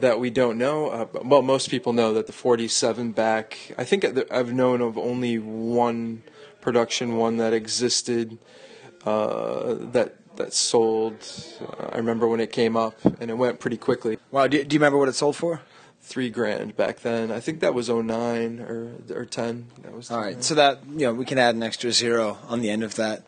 that 0.00 0.20
we 0.20 0.30
don't 0.30 0.58
know. 0.58 0.88
Uh, 0.88 1.06
well, 1.22 1.42
most 1.42 1.70
people 1.70 1.92
know 1.92 2.14
that 2.14 2.26
the 2.26 2.32
47 2.32 3.12
back. 3.12 3.56
I 3.78 3.84
think 3.84 4.04
I've 4.30 4.52
known 4.52 4.80
of 4.80 4.98
only 4.98 5.38
one 5.38 6.22
production, 6.60 7.16
one 7.16 7.36
that 7.36 7.52
existed 7.52 8.38
uh, 9.04 9.74
that 9.92 10.16
that 10.36 10.52
sold. 10.52 11.14
Uh, 11.60 11.90
I 11.92 11.96
remember 11.98 12.26
when 12.26 12.40
it 12.40 12.50
came 12.50 12.76
up, 12.76 12.96
and 13.20 13.30
it 13.30 13.38
went 13.38 13.60
pretty 13.60 13.76
quickly. 13.76 14.18
Wow, 14.30 14.46
do, 14.46 14.62
do 14.64 14.74
you 14.74 14.80
remember 14.80 14.98
what 14.98 15.08
it 15.08 15.14
sold 15.14 15.36
for? 15.36 15.60
Three 16.06 16.28
grand 16.28 16.76
back 16.76 17.00
then. 17.00 17.32
I 17.32 17.40
think 17.40 17.60
that 17.60 17.72
was 17.72 17.88
09 17.88 18.60
or 18.60 18.92
or 19.10 19.24
10. 19.24 19.66
That 19.82 19.94
was 19.94 20.10
All 20.10 20.20
right, 20.20 20.44
so 20.44 20.54
that 20.54 20.80
you 20.86 21.06
know 21.06 21.14
we 21.14 21.24
can 21.24 21.38
add 21.38 21.54
an 21.54 21.62
extra 21.62 21.92
zero 21.92 22.36
on 22.46 22.60
the 22.60 22.68
end 22.68 22.84
of 22.84 22.96
that. 22.96 23.24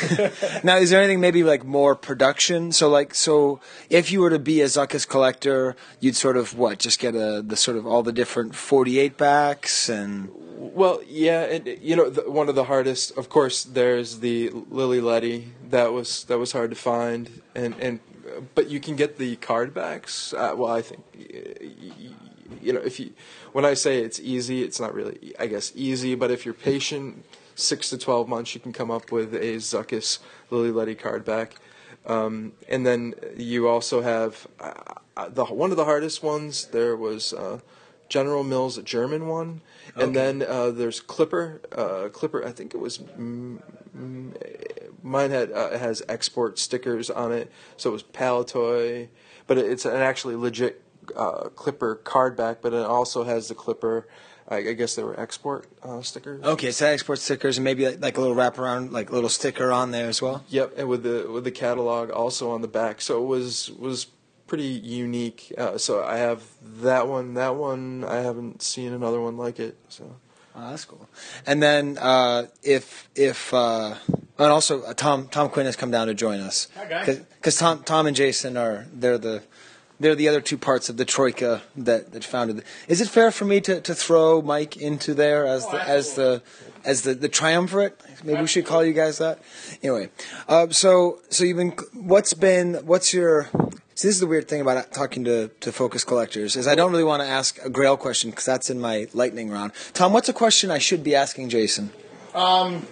now, 0.64 0.76
is 0.76 0.90
there 0.90 1.00
anything 1.00 1.20
maybe 1.20 1.44
like 1.44 1.64
more 1.64 1.94
production? 1.94 2.72
So, 2.72 2.88
like, 2.88 3.14
so 3.14 3.60
if 3.90 4.10
you 4.10 4.20
were 4.20 4.30
to 4.30 4.40
be 4.40 4.60
a 4.60 4.64
Zuckuss 4.64 5.06
collector, 5.06 5.76
you'd 6.00 6.16
sort 6.16 6.36
of 6.36 6.58
what? 6.58 6.80
Just 6.80 6.98
get 6.98 7.14
a 7.14 7.42
the 7.46 7.56
sort 7.56 7.76
of 7.76 7.86
all 7.86 8.02
the 8.02 8.12
different 8.12 8.56
forty-eight 8.56 9.16
backs 9.16 9.88
and. 9.88 10.28
Well, 10.58 11.00
yeah, 11.06 11.42
and 11.44 11.78
you 11.80 11.94
know, 11.94 12.10
the, 12.10 12.28
one 12.28 12.48
of 12.48 12.56
the 12.56 12.64
hardest, 12.64 13.16
of 13.16 13.28
course, 13.28 13.62
there's 13.62 14.18
the 14.18 14.50
Lili 14.50 15.00
Ledy. 15.00 15.52
That 15.70 15.92
was 15.92 16.24
that 16.24 16.38
was 16.38 16.50
hard 16.50 16.70
to 16.70 16.76
find, 16.76 17.40
and 17.54 17.76
and 17.78 18.00
but 18.54 18.68
you 18.68 18.80
can 18.80 18.96
get 18.96 19.18
the 19.18 19.36
card 19.36 19.74
backs. 19.74 20.32
Uh, 20.34 20.54
well, 20.56 20.72
I 20.72 20.82
think 20.82 21.02
you 22.62 22.72
know 22.72 22.80
if 22.80 23.00
you 23.00 23.12
when 23.52 23.64
I 23.64 23.74
say 23.74 24.02
it's 24.02 24.20
easy, 24.20 24.62
it's 24.62 24.80
not 24.80 24.94
really, 24.94 25.32
I 25.38 25.46
guess, 25.46 25.72
easy. 25.74 26.14
But 26.14 26.30
if 26.30 26.44
you're 26.44 26.54
patient, 26.54 27.24
six 27.54 27.90
to 27.90 27.98
twelve 27.98 28.28
months, 28.28 28.54
you 28.54 28.60
can 28.60 28.72
come 28.72 28.90
up 28.90 29.10
with 29.10 29.34
a 29.34 29.56
Zuckuss 29.56 30.18
Lili 30.50 30.70
Ledy 30.70 30.94
card 30.94 31.24
back. 31.24 31.56
Um, 32.06 32.52
and 32.68 32.86
then 32.86 33.14
you 33.36 33.66
also 33.66 34.00
have 34.02 34.46
uh, 34.60 34.72
uh, 35.16 35.28
the 35.28 35.44
one 35.46 35.70
of 35.70 35.76
the 35.76 35.84
hardest 35.84 36.22
ones. 36.22 36.66
There 36.66 36.96
was 36.96 37.32
uh, 37.32 37.60
General 38.08 38.44
Mills, 38.44 38.78
a 38.78 38.82
German 38.82 39.26
one, 39.26 39.60
and 39.96 40.14
then 40.14 40.42
uh, 40.42 40.70
there's 40.70 41.00
Clipper. 41.00 41.60
Uh, 41.72 42.08
Clipper, 42.12 42.44
I 42.44 42.52
think 42.52 42.74
it 42.74 42.78
was. 42.78 43.00
Mine 45.06 45.30
had 45.30 45.52
uh, 45.52 45.78
has 45.78 46.02
export 46.08 46.58
stickers 46.58 47.10
on 47.10 47.32
it, 47.32 47.50
so 47.76 47.90
it 47.90 47.92
was 47.92 48.02
Palitoy, 48.02 49.08
but 49.46 49.56
it's 49.56 49.84
an 49.84 49.96
actually 49.96 50.34
legit 50.34 50.82
uh, 51.14 51.48
Clipper 51.54 51.94
card 51.94 52.36
back. 52.36 52.60
But 52.60 52.72
it 52.74 52.84
also 52.84 53.24
has 53.24 53.48
the 53.48 53.54
Clipper. 53.54 54.08
I, 54.48 54.56
I 54.58 54.72
guess 54.74 54.94
they 54.94 55.02
were 55.02 55.18
export 55.18 55.66
uh, 55.82 56.02
stickers. 56.02 56.42
Okay, 56.44 56.70
so 56.70 56.86
export 56.86 57.18
stickers 57.18 57.58
and 57.58 57.64
maybe 57.64 57.86
like, 57.86 58.00
like 58.00 58.16
a 58.16 58.20
little 58.20 58.36
wraparound, 58.36 58.92
like 58.92 59.10
a 59.10 59.12
little 59.12 59.28
sticker 59.28 59.72
on 59.72 59.90
there 59.90 60.08
as 60.08 60.22
well. 60.22 60.44
Yep, 60.48 60.74
and 60.76 60.88
with 60.88 61.02
the 61.02 61.28
with 61.30 61.44
the 61.44 61.50
catalog 61.50 62.10
also 62.10 62.50
on 62.50 62.60
the 62.60 62.68
back, 62.68 63.00
so 63.00 63.22
it 63.22 63.26
was 63.26 63.70
was 63.70 64.06
pretty 64.46 64.64
unique. 64.64 65.52
Uh, 65.56 65.78
so 65.78 66.04
I 66.04 66.18
have 66.18 66.42
that 66.62 67.08
one. 67.08 67.34
That 67.34 67.56
one 67.56 68.04
I 68.04 68.16
haven't 68.16 68.62
seen 68.62 68.92
another 68.92 69.20
one 69.20 69.36
like 69.36 69.58
it. 69.60 69.78
So 69.88 70.16
Oh, 70.58 70.70
that's 70.70 70.86
cool. 70.86 71.06
And 71.46 71.62
then 71.62 71.98
uh, 71.98 72.46
if 72.62 73.10
if 73.14 73.52
uh, 73.52 73.94
and 74.38 74.52
also 74.52 74.82
uh, 74.82 74.94
Tom 74.94 75.28
Tom 75.28 75.50
Quinn 75.50 75.66
has 75.66 75.76
come 75.76 75.90
down 75.90 76.06
to 76.06 76.14
join 76.14 76.40
us 76.40 76.68
because 77.34 77.58
Tom 77.58 77.82
Tom 77.82 78.06
and 78.06 78.16
Jason 78.16 78.56
are 78.56 78.86
they're 78.92 79.18
the 79.18 79.42
they're 80.00 80.14
the 80.14 80.28
other 80.28 80.40
two 80.40 80.58
parts 80.58 80.88
of 80.88 80.96
the 80.96 81.04
troika 81.04 81.62
that, 81.76 82.12
that 82.12 82.24
founded. 82.24 82.62
Is 82.88 83.00
it 83.00 83.08
fair 83.08 83.30
for 83.30 83.44
me 83.44 83.60
to, 83.62 83.80
to 83.80 83.94
throw 83.94 84.42
Mike 84.42 84.76
into 84.76 85.14
there 85.14 85.46
as 85.46 85.66
the 85.68 85.88
as 85.88 86.14
the 86.14 86.42
as 86.84 87.02
the, 87.02 87.14
the 87.14 87.28
triumvirate? 87.28 88.00
Maybe 88.24 88.40
we 88.40 88.46
should 88.46 88.64
call 88.64 88.82
you 88.82 88.94
guys 88.94 89.18
that. 89.18 89.40
Anyway, 89.82 90.10
uh, 90.48 90.70
so 90.70 91.20
so 91.28 91.44
you've 91.44 91.58
been 91.58 91.76
what's 91.92 92.32
been 92.32 92.74
what's 92.86 93.12
your 93.12 93.50
See, 93.96 94.08
this 94.08 94.16
is 94.16 94.20
the 94.20 94.26
weird 94.26 94.46
thing 94.46 94.60
about 94.60 94.92
talking 94.92 95.24
to, 95.24 95.48
to 95.60 95.72
focus 95.72 96.04
collectors 96.04 96.54
is 96.54 96.68
I 96.68 96.74
don't 96.74 96.92
really 96.92 97.02
want 97.02 97.22
to 97.22 97.26
ask 97.26 97.58
a 97.64 97.70
Grail 97.70 97.96
question 97.96 98.28
because 98.28 98.44
that's 98.44 98.68
in 98.68 98.78
my 98.78 99.08
lightning 99.14 99.48
round. 99.48 99.72
Tom, 99.94 100.12
what's 100.12 100.28
a 100.28 100.34
question 100.34 100.70
I 100.70 100.76
should 100.76 101.02
be 101.02 101.14
asking 101.14 101.48
Jason? 101.48 101.90
Um, 102.34 102.86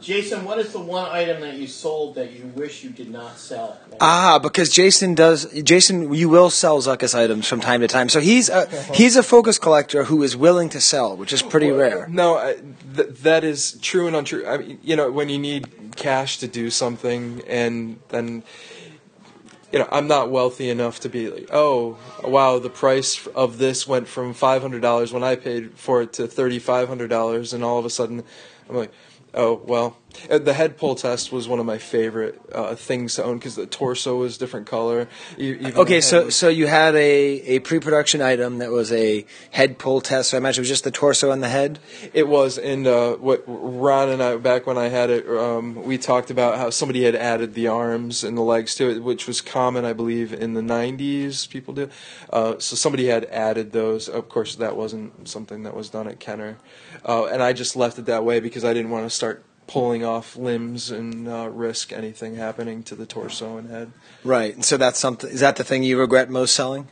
Jason, 0.00 0.44
what 0.44 0.60
is 0.60 0.72
the 0.72 0.78
one 0.78 1.10
item 1.10 1.40
that 1.40 1.54
you 1.54 1.66
sold 1.66 2.14
that 2.14 2.30
you 2.30 2.46
wish 2.54 2.84
you 2.84 2.90
did 2.90 3.10
not 3.10 3.36
sell? 3.36 3.80
Ah, 4.00 4.38
because 4.40 4.70
Jason 4.70 5.16
does. 5.16 5.52
Jason, 5.62 6.14
you 6.14 6.28
will 6.28 6.50
sell 6.50 6.80
Zuckuss 6.80 7.16
items 7.16 7.48
from 7.48 7.58
time 7.58 7.80
to 7.80 7.88
time. 7.88 8.08
So 8.08 8.20
he's 8.20 8.48
a 8.48 8.68
he's 8.94 9.16
a 9.16 9.24
focus 9.24 9.58
collector 9.58 10.04
who 10.04 10.22
is 10.22 10.36
willing 10.36 10.68
to 10.68 10.80
sell, 10.80 11.16
which 11.16 11.32
is 11.32 11.42
pretty 11.42 11.72
rare. 11.72 12.06
No, 12.08 12.36
I, 12.36 12.58
th- 12.94 13.08
that 13.22 13.42
is 13.42 13.76
true 13.82 14.06
and 14.06 14.14
untrue. 14.14 14.46
I 14.46 14.58
mean, 14.58 14.78
you 14.84 14.94
know, 14.94 15.10
when 15.10 15.28
you 15.28 15.40
need 15.40 15.96
cash 15.96 16.38
to 16.38 16.46
do 16.46 16.70
something, 16.70 17.42
and 17.48 17.98
then 18.10 18.44
you 19.72 19.78
know, 19.78 19.88
I'm 19.90 20.06
not 20.06 20.30
wealthy 20.30 20.68
enough 20.68 21.00
to 21.00 21.08
be 21.08 21.30
like, 21.30 21.48
oh, 21.52 21.96
wow, 22.22 22.58
the 22.58 22.68
price 22.68 23.26
of 23.28 23.58
this 23.58 23.88
went 23.88 24.06
from 24.06 24.34
$500 24.34 25.12
when 25.12 25.24
I 25.24 25.36
paid 25.36 25.72
for 25.78 26.02
it 26.02 26.12
to 26.14 26.24
$3,500, 26.24 27.54
and 27.54 27.64
all 27.64 27.78
of 27.78 27.86
a 27.86 27.90
sudden, 27.90 28.22
I'm 28.68 28.76
like, 28.76 28.92
oh, 29.32 29.62
well, 29.64 29.96
the 30.28 30.52
head 30.54 30.76
pull 30.76 30.94
test 30.94 31.32
was 31.32 31.48
one 31.48 31.58
of 31.58 31.66
my 31.66 31.78
favorite 31.78 32.40
uh, 32.54 32.74
things 32.74 33.14
to 33.16 33.24
own 33.24 33.38
because 33.38 33.56
the 33.56 33.66
torso 33.66 34.16
was 34.16 34.38
different 34.38 34.66
color. 34.66 35.08
Even 35.36 35.76
Okay, 35.76 36.00
so 36.00 36.26
was- 36.26 36.36
so 36.36 36.48
you 36.48 36.66
had 36.66 36.94
a, 36.94 36.98
a 37.56 37.58
pre-production 37.60 38.20
item 38.22 38.58
that 38.58 38.70
was 38.70 38.92
a 38.92 39.24
head 39.50 39.78
pull 39.78 40.00
test. 40.00 40.30
So 40.30 40.36
I 40.36 40.38
imagine 40.38 40.60
it 40.60 40.62
was 40.62 40.68
just 40.68 40.84
the 40.84 40.90
torso 40.90 41.30
and 41.30 41.42
the 41.42 41.48
head. 41.48 41.78
It 42.12 42.28
was, 42.28 42.58
and 42.58 42.86
uh, 42.86 43.14
what 43.16 43.42
Ron 43.46 44.08
and 44.10 44.22
I 44.22 44.36
back 44.36 44.66
when 44.66 44.78
I 44.78 44.88
had 44.88 45.10
it, 45.10 45.26
um, 45.28 45.82
we 45.84 45.98
talked 45.98 46.30
about 46.30 46.58
how 46.58 46.70
somebody 46.70 47.04
had 47.04 47.14
added 47.16 47.54
the 47.54 47.68
arms 47.68 48.24
and 48.24 48.36
the 48.36 48.42
legs 48.42 48.74
to 48.76 48.90
it, 48.90 49.02
which 49.02 49.26
was 49.26 49.40
common, 49.40 49.84
I 49.84 49.92
believe, 49.92 50.32
in 50.32 50.54
the 50.54 50.60
'90s. 50.62 51.48
People 51.48 51.74
do. 51.74 51.88
Uh, 52.30 52.58
so 52.58 52.76
somebody 52.76 53.06
had 53.06 53.24
added 53.26 53.72
those. 53.72 54.08
Of 54.08 54.28
course, 54.28 54.54
that 54.56 54.76
wasn't 54.76 55.28
something 55.28 55.62
that 55.64 55.74
was 55.74 55.88
done 55.90 56.06
at 56.08 56.20
Kenner, 56.20 56.58
uh, 57.04 57.26
and 57.26 57.42
I 57.42 57.52
just 57.52 57.76
left 57.76 57.98
it 57.98 58.06
that 58.06 58.24
way 58.24 58.40
because 58.40 58.64
I 58.64 58.72
didn't 58.74 58.90
want 58.90 59.04
to 59.06 59.10
start 59.10 59.44
pulling 59.72 60.04
off 60.04 60.36
limbs 60.36 60.90
and 60.90 61.26
uh, 61.26 61.48
risk 61.48 61.92
anything 61.92 62.36
happening 62.36 62.82
to 62.82 62.94
the 62.94 63.06
torso 63.06 63.56
and 63.56 63.70
head. 63.70 63.90
Right. 64.22 64.54
And 64.54 64.64
so 64.64 64.76
that's 64.76 65.00
something. 65.00 65.30
Is 65.30 65.40
that 65.40 65.56
the 65.56 65.64
thing 65.64 65.82
you 65.82 65.98
regret 65.98 66.28
most 66.28 66.54
selling? 66.54 66.88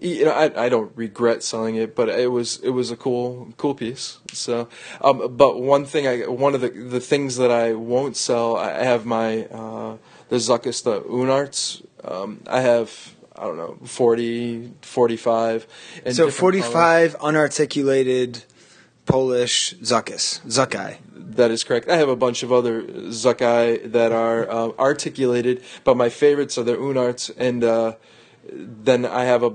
you 0.00 0.26
know, 0.26 0.32
I, 0.32 0.66
I 0.66 0.68
don't 0.68 0.92
regret 0.94 1.42
selling 1.42 1.76
it, 1.76 1.94
but 1.94 2.08
it 2.08 2.30
was 2.30 2.58
it 2.60 2.70
was 2.70 2.90
a 2.90 2.96
cool 2.96 3.52
cool 3.56 3.74
piece. 3.74 4.18
So, 4.32 4.68
um, 5.00 5.36
but 5.36 5.60
one 5.60 5.84
thing 5.84 6.06
I 6.06 6.28
one 6.28 6.54
of 6.54 6.60
the 6.60 6.68
the 6.68 7.00
things 7.00 7.36
that 7.36 7.50
I 7.50 7.72
won't 7.72 8.16
sell, 8.16 8.56
I 8.56 8.84
have 8.84 9.06
my 9.06 9.46
uh, 9.46 9.96
the 10.28 10.36
Zuckuss 10.36 10.82
the 10.82 11.00
Unarts. 11.00 11.84
Um, 12.04 12.40
I 12.46 12.60
have 12.60 13.14
I 13.34 13.44
don't 13.44 13.56
know 13.56 13.78
40, 13.84 14.72
45. 14.80 15.66
and 16.04 16.16
so 16.16 16.26
different 16.26 16.40
forty-five 16.40 17.18
unarticulated 17.18 18.44
Polish 19.06 19.74
Zuckuss 19.76 20.40
Zuckai. 20.46 20.98
That 21.14 21.50
is 21.50 21.64
correct. 21.64 21.88
I 21.88 21.96
have 21.96 22.08
a 22.08 22.16
bunch 22.16 22.42
of 22.42 22.52
other 22.52 22.82
Zuckai 22.82 23.92
that 23.92 24.12
are 24.12 24.50
uh, 24.50 24.70
articulated, 24.78 25.62
but 25.84 25.96
my 25.96 26.08
favorites 26.08 26.56
are 26.58 26.62
the 26.62 26.76
Unarts, 26.76 27.30
and 27.36 27.62
uh, 27.62 27.94
then 28.50 29.04
I 29.04 29.24
have 29.24 29.42
a, 29.42 29.52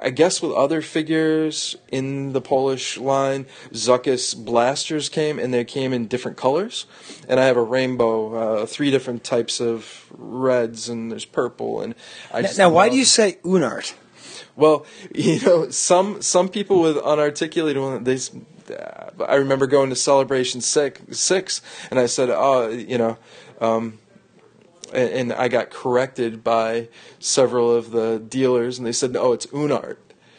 I 0.00 0.10
guess 0.10 0.42
with 0.42 0.52
other 0.52 0.82
figures 0.82 1.76
in 1.92 2.32
the 2.32 2.40
Polish 2.40 2.98
line, 2.98 3.46
Zuckuss 3.72 4.36
blasters 4.36 5.08
came, 5.08 5.38
and 5.38 5.54
they 5.54 5.64
came 5.64 5.92
in 5.92 6.06
different 6.06 6.36
colors, 6.36 6.86
and 7.28 7.38
I 7.38 7.44
have 7.44 7.56
a 7.56 7.62
rainbow, 7.62 8.34
uh, 8.62 8.66
three 8.66 8.90
different 8.90 9.24
types 9.24 9.60
of 9.60 10.06
reds, 10.10 10.88
and 10.88 11.12
there's 11.12 11.24
purple, 11.24 11.80
and 11.80 11.94
I 12.32 12.42
Now, 12.42 12.50
now 12.58 12.70
why 12.70 12.88
do 12.88 12.96
you 12.96 13.04
say 13.04 13.38
Unart? 13.44 13.94
well, 14.56 14.84
you 15.14 15.40
know, 15.40 15.70
some 15.70 16.20
some 16.20 16.48
people 16.48 16.82
with 16.82 16.96
unarticulated 16.96 18.04
they. 18.04 18.40
S- 18.68 18.76
Uh, 18.76 19.24
I 19.24 19.36
remember 19.36 19.66
going 19.66 19.90
to 19.90 19.96
Celebration 19.96 20.60
Six, 20.60 21.00
six 21.18 21.62
and 21.90 21.98
I 21.98 22.06
said, 22.06 22.30
"Oh, 22.30 22.68
you 22.68 22.98
know," 22.98 23.16
um, 23.60 23.98
and, 24.92 25.08
and 25.10 25.32
I 25.32 25.48
got 25.48 25.70
corrected 25.70 26.42
by 26.44 26.88
several 27.18 27.74
of 27.74 27.90
the 27.90 28.18
dealers, 28.18 28.78
and 28.78 28.86
they 28.86 28.92
said, 28.92 29.16
"Oh, 29.16 29.32
it's 29.32 29.46
Unart." 29.46 29.96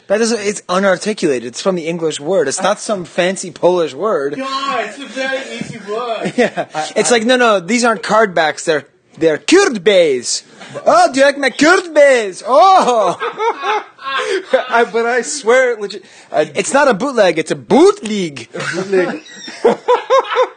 That 0.08 0.18
doesn't. 0.18 0.40
It's 0.40 0.60
unarticulated. 0.62 1.44
It's 1.44 1.60
from 1.62 1.76
the 1.76 1.86
English 1.86 2.18
word. 2.18 2.48
It's 2.48 2.60
not 2.60 2.80
some 2.80 3.04
fancy 3.04 3.52
Polish 3.52 3.94
word. 3.94 4.34
God, 4.36 4.88
it's 4.88 4.98
a 4.98 5.06
very 5.06 5.56
easy 5.58 5.78
word. 5.78 6.32
Yeah. 6.36 6.66
it's 6.96 7.12
like 7.12 7.24
no, 7.24 7.36
no. 7.36 7.60
These 7.60 7.84
aren't 7.84 8.02
card 8.02 8.34
backs. 8.34 8.64
They're 8.64 8.86
they're 9.18 9.38
curd 9.38 9.84
bays. 9.84 10.44
Oh, 10.86 11.12
do 11.12 11.20
you 11.20 11.26
like 11.26 11.38
my 11.38 11.50
curd 11.50 11.92
bays? 11.94 12.42
Oh. 12.46 13.16
I, 14.02 14.88
but 14.92 15.06
I 15.06 15.22
swear, 15.22 15.76
legit, 15.76 16.04
I, 16.32 16.42
it's 16.54 16.72
not 16.72 16.88
a 16.88 16.94
bootleg. 16.94 17.38
It's 17.38 17.50
a 17.50 17.56
bootleg. 17.56 18.48
bootleg. 18.52 19.22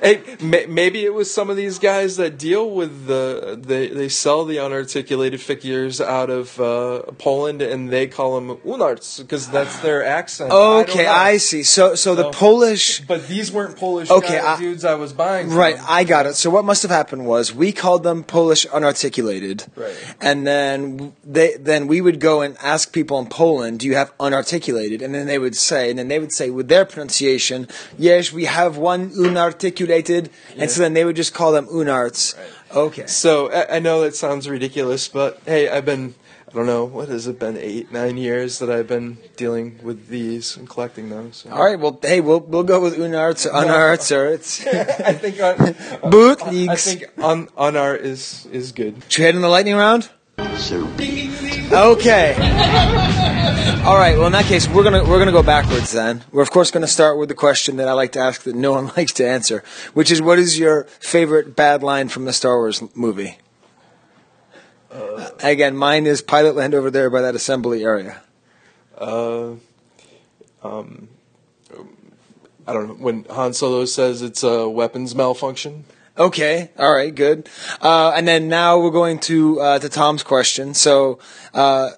Hey, 0.00 0.22
maybe 0.40 1.04
it 1.04 1.12
was 1.12 1.32
some 1.32 1.50
of 1.50 1.56
these 1.56 1.78
guys 1.78 2.16
that 2.18 2.38
deal 2.38 2.70
with 2.70 3.06
the 3.06 3.58
they 3.60 3.88
they 3.88 4.08
sell 4.08 4.44
the 4.44 4.56
unarticulated 4.58 5.40
figures 5.40 6.00
out 6.00 6.30
of 6.30 6.60
uh, 6.60 7.02
Poland 7.18 7.62
and 7.62 7.90
they 7.90 8.06
call 8.06 8.34
them 8.38 8.56
unarts 8.58 9.18
because 9.20 9.48
that's 9.48 9.78
their 9.80 10.04
accent. 10.04 10.52
Okay, 10.52 11.06
I, 11.06 11.30
I, 11.30 11.36
see. 11.38 11.62
So, 11.62 11.94
so 11.94 12.14
the 12.14 12.30
Polish. 12.30 13.00
But 13.00 13.26
these 13.28 13.50
weren't 13.50 13.76
Polish 13.76 14.10
Okay, 14.10 14.38
I- 14.38 14.58
dudes 14.58 14.84
I 14.84 14.94
was 14.94 15.12
buying. 15.12 15.48
From. 15.48 15.56
Right, 15.56 15.76
I 15.88 16.04
got 16.04 16.26
it. 16.26 16.34
So 16.34 16.48
what 16.50 16.64
must 16.64 16.82
have 16.82 16.90
happened 16.92 17.26
was 17.26 17.52
we 17.54 17.72
called 17.72 18.02
them 18.04 18.22
Polish 18.24 18.66
unarticulated, 18.68 19.66
Right. 19.76 20.14
and 20.20 20.46
then 20.46 21.12
they 21.24 21.56
then 21.58 21.86
we 21.88 22.00
would 22.00 22.20
go 22.20 22.40
and 22.42 22.56
ask 22.62 22.92
people 22.92 23.18
in 23.18 23.26
Poland, 23.26 23.80
"Do 23.80 23.86
you 23.86 23.94
have 23.96 24.16
unarticulated?" 24.18 25.02
And 25.02 25.14
then 25.14 25.26
they 25.26 25.38
would 25.38 25.56
say, 25.56 25.90
and 25.90 25.98
then 25.98 26.08
they 26.08 26.18
would 26.18 26.32
say 26.32 26.50
with 26.50 26.68
their 26.68 26.84
pronunciation, 26.84 27.68
"Yes, 27.98 28.32
we 28.32 28.44
have 28.44 28.76
one 28.76 29.10
unarticulated," 29.10 29.87
and 30.56 30.70
so 30.70 30.82
then 30.82 30.94
they 30.94 31.04
would 31.04 31.16
just 31.16 31.34
call 31.34 31.52
them 31.52 31.66
unarts. 31.66 32.36
Okay. 32.74 33.06
So 33.06 33.50
I, 33.50 33.76
I 33.76 33.78
know 33.78 34.02
that 34.02 34.14
sounds 34.14 34.48
ridiculous, 34.48 35.08
but 35.08 35.40
hey, 35.46 35.68
I've 35.68 35.84
been. 35.84 36.14
I 36.46 36.50
don't 36.52 36.64
know 36.64 36.86
what 36.86 37.10
has 37.10 37.26
it 37.26 37.38
been 37.38 37.58
eight 37.58 37.92
nine 37.92 38.16
years 38.16 38.58
that 38.60 38.70
I've 38.70 38.86
been 38.86 39.18
dealing 39.36 39.80
with 39.82 40.08
these 40.08 40.56
and 40.56 40.66
collecting 40.66 41.10
them. 41.10 41.30
So. 41.34 41.50
All 41.50 41.62
right. 41.62 41.78
Well, 41.78 41.98
hey, 42.00 42.22
we'll 42.22 42.40
we'll 42.40 42.62
go 42.64 42.80
with 42.80 42.96
unarts 42.96 43.44
or 43.46 43.50
unarts 43.50 44.16
or 44.16 44.28
it's 44.28 44.66
I 44.66 45.12
think 45.12 45.40
uh, 45.40 45.54
on, 46.02 46.10
boot 46.10 46.42
I 46.42 46.76
think 46.76 47.04
on 47.18 47.48
on 47.54 47.76
art 47.76 48.00
is 48.00 48.46
is 48.46 48.72
good. 48.72 49.02
Should 49.08 49.20
we 49.20 49.24
head 49.26 49.34
in 49.34 49.42
the 49.42 49.48
lightning 49.48 49.76
round? 49.76 50.08
Okay. 51.70 52.34
All 53.84 53.96
right. 53.96 54.16
Well, 54.16 54.26
in 54.26 54.32
that 54.32 54.44
case, 54.46 54.68
we're 54.68 54.84
gonna 54.84 55.02
we're 55.02 55.18
gonna 55.18 55.32
go 55.32 55.42
backwards. 55.42 55.92
Then 55.92 56.24
we're 56.30 56.42
of 56.42 56.50
course 56.50 56.70
gonna 56.70 56.86
start 56.86 57.18
with 57.18 57.28
the 57.28 57.34
question 57.34 57.76
that 57.76 57.88
I 57.88 57.92
like 57.92 58.12
to 58.12 58.20
ask 58.20 58.42
that 58.42 58.54
no 58.54 58.72
one 58.80 58.86
likes 58.96 59.12
to 59.14 59.26
answer, 59.28 59.64
which 59.94 60.10
is, 60.10 60.22
what 60.22 60.38
is 60.38 60.58
your 60.58 60.84
favorite 61.00 61.56
bad 61.56 61.82
line 61.82 62.08
from 62.08 62.24
the 62.24 62.32
Star 62.32 62.56
Wars 62.56 62.82
movie? 62.94 63.38
Again, 65.42 65.76
mine 65.76 66.06
is 66.06 66.22
pilot 66.22 66.54
land 66.56 66.74
over 66.74 66.90
there 66.90 67.10
by 67.10 67.20
that 67.22 67.34
assembly 67.34 67.84
area. 67.84 68.20
Uh, 68.96 69.54
um, 70.62 71.08
I 72.66 72.72
don't 72.72 72.88
know 72.88 72.94
when 72.94 73.24
Han 73.24 73.54
Solo 73.54 73.84
says 73.84 74.22
it's 74.22 74.42
a 74.42 74.68
weapons 74.68 75.14
malfunction. 75.14 75.84
Okay. 76.18 76.70
All 76.76 76.94
right. 76.94 77.14
Good. 77.14 77.48
Uh, 77.80 78.12
and 78.16 78.26
then 78.26 78.48
now 78.48 78.78
we're 78.80 78.90
going 78.90 79.20
to 79.20 79.60
uh, 79.60 79.78
to 79.78 79.88
Tom's 79.88 80.22
question. 80.22 80.74
So. 80.74 81.18
Uh, 81.54 81.90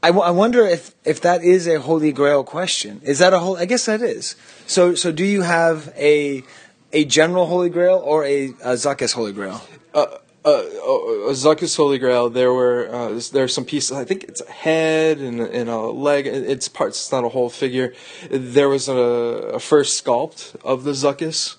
I, 0.00 0.08
w- 0.08 0.24
I 0.24 0.30
wonder 0.30 0.64
if, 0.64 0.94
if 1.04 1.22
that 1.22 1.42
is 1.42 1.66
a 1.66 1.80
Holy 1.80 2.12
Grail 2.12 2.44
question. 2.44 3.00
Is 3.02 3.18
that 3.18 3.32
a 3.32 3.40
whole? 3.40 3.56
I 3.56 3.64
guess 3.64 3.86
that 3.86 4.00
is. 4.00 4.36
So 4.68 4.94
so 4.94 5.10
do 5.10 5.24
you 5.24 5.42
have 5.42 5.92
a 5.96 6.44
a 6.92 7.04
general 7.04 7.46
Holy 7.46 7.68
Grail 7.68 8.00
or 8.04 8.24
a, 8.24 8.46
a 8.62 8.74
Zuckuss 8.74 9.12
Holy 9.12 9.32
Grail? 9.32 9.60
Uh, 9.92 10.06
uh, 10.44 10.48
uh, 10.50 11.32
Zuckuss 11.34 11.76
Holy 11.76 11.98
Grail. 11.98 12.30
There 12.30 12.52
were 12.52 12.88
uh, 12.94 13.20
there 13.32 13.42
are 13.42 13.48
some 13.48 13.64
pieces. 13.64 13.96
I 13.96 14.04
think 14.04 14.22
it's 14.22 14.40
a 14.40 14.50
head 14.50 15.18
and, 15.18 15.40
and 15.40 15.68
a 15.68 15.78
leg. 15.78 16.28
It's 16.28 16.68
parts. 16.68 16.98
It's 16.98 17.12
not 17.12 17.24
a 17.24 17.28
whole 17.30 17.50
figure. 17.50 17.92
There 18.30 18.68
was 18.68 18.88
a, 18.88 18.94
a 18.94 19.58
first 19.58 20.02
sculpt 20.02 20.54
of 20.62 20.84
the 20.84 20.92
Zuckuss. 20.92 21.56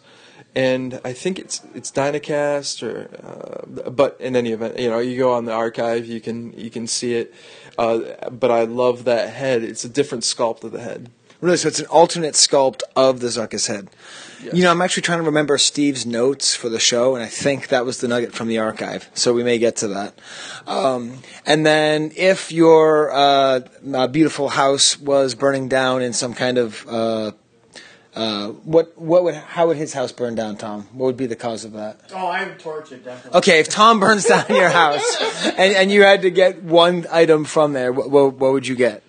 And 0.60 1.00
I 1.06 1.14
think 1.14 1.40
it's 1.40 1.62
it's 1.74 1.90
Dynacast, 1.90 2.84
or 2.84 3.08
uh, 3.26 3.90
but 3.90 4.20
in 4.20 4.36
any 4.36 4.52
event, 4.52 4.78
you 4.78 4.90
know, 4.90 5.00
you 5.00 5.18
go 5.18 5.32
on 5.32 5.46
the 5.46 5.54
archive, 5.54 6.06
you 6.06 6.20
can 6.20 6.52
you 6.52 6.70
can 6.70 6.86
see 6.86 7.14
it. 7.14 7.34
Uh, 7.78 8.30
but 8.30 8.52
I 8.52 8.64
love 8.66 9.06
that 9.06 9.30
head. 9.30 9.64
It's 9.64 9.86
a 9.86 9.90
different 9.90 10.26
sculpt 10.26 10.66
of 10.66 10.74
the 10.74 10.82
head. 10.82 11.12
Really? 11.40 11.56
So 11.56 11.70
it's 11.70 11.80
an 11.80 11.86
alternate 11.86 12.34
sculpt 12.34 12.82
of 12.98 13.22
the 13.22 13.28
Zuckuss 13.28 13.70
head. 13.70 13.88
You 14.52 14.64
know, 14.64 14.72
I'm 14.72 14.82
actually 14.82 15.04
trying 15.04 15.20
to 15.20 15.26
remember 15.26 15.58
Steve's 15.58 16.06
notes 16.06 16.54
for 16.56 16.68
the 16.68 16.80
show, 16.80 17.16
and 17.16 17.24
I 17.24 17.28
think 17.28 17.70
that 17.70 17.86
was 17.86 18.02
the 18.02 18.10
nugget 18.10 18.34
from 18.34 18.50
the 18.50 18.58
archive. 18.58 19.10
So 19.14 19.32
we 19.32 19.44
may 19.44 19.60
get 19.60 19.78
to 19.78 19.88
that. 19.90 20.20
Um, 20.68 21.20
and 21.46 21.66
then, 21.66 22.12
if 22.18 22.52
your 22.52 23.12
uh, 23.14 23.62
uh, 23.94 24.08
beautiful 24.08 24.50
house 24.50 25.00
was 25.00 25.36
burning 25.36 25.70
down 25.70 26.02
in 26.02 26.12
some 26.12 26.34
kind 26.34 26.58
of 26.58 26.86
uh, 28.16 28.48
what 28.48 28.98
what 29.00 29.24
would 29.24 29.36
how 29.36 29.68
would 29.68 29.78
his 29.78 29.94
house 29.94 30.12
burn 30.12 30.36
down, 30.36 30.58
Tom? 30.58 30.88
What 30.94 31.06
would 31.08 31.18
be 31.18 31.28
the 31.28 31.36
cause 31.36 31.64
of 31.64 31.74
that? 31.74 32.00
Oh, 32.14 32.28
I 32.28 32.48
would 32.48 32.60
torch 32.60 32.92
it 32.92 33.06
definitely. 33.06 33.38
Okay, 33.38 33.60
if 33.60 33.70
Tom 33.70 34.00
burns 34.00 34.26
down 34.26 34.46
your 34.50 34.70
house 34.70 35.18
and, 35.46 35.76
and 35.76 35.92
you 35.92 36.02
had 36.04 36.24
to 36.24 36.32
get 36.32 36.64
one 36.64 37.06
item 37.12 37.46
from 37.46 37.74
there, 37.74 37.94
what, 37.94 38.10
what, 38.10 38.34
what 38.36 38.54
would 38.54 38.68
you 38.68 38.76
get? 38.76 39.04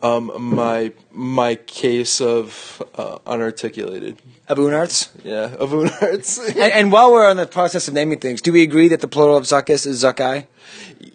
Um, 0.00 0.30
my 0.54 0.92
my 1.10 1.56
case 1.56 2.20
of 2.20 2.80
uh, 2.94 3.18
unarticulated. 3.26 4.18
Of 4.46 4.58
Unarts? 4.58 5.10
Yeah, 5.24 5.54
of 5.56 5.70
Unarts. 5.70 6.38
and, 6.48 6.72
and 6.72 6.92
while 6.92 7.12
we're 7.12 7.28
on 7.28 7.36
the 7.36 7.46
process 7.46 7.88
of 7.88 7.94
naming 7.94 8.20
things, 8.20 8.40
do 8.40 8.52
we 8.52 8.62
agree 8.62 8.88
that 8.88 9.00
the 9.00 9.08
plural 9.08 9.36
of 9.36 9.44
Zuckuss 9.44 9.86
is 9.86 10.04
Zuckai? 10.04 10.46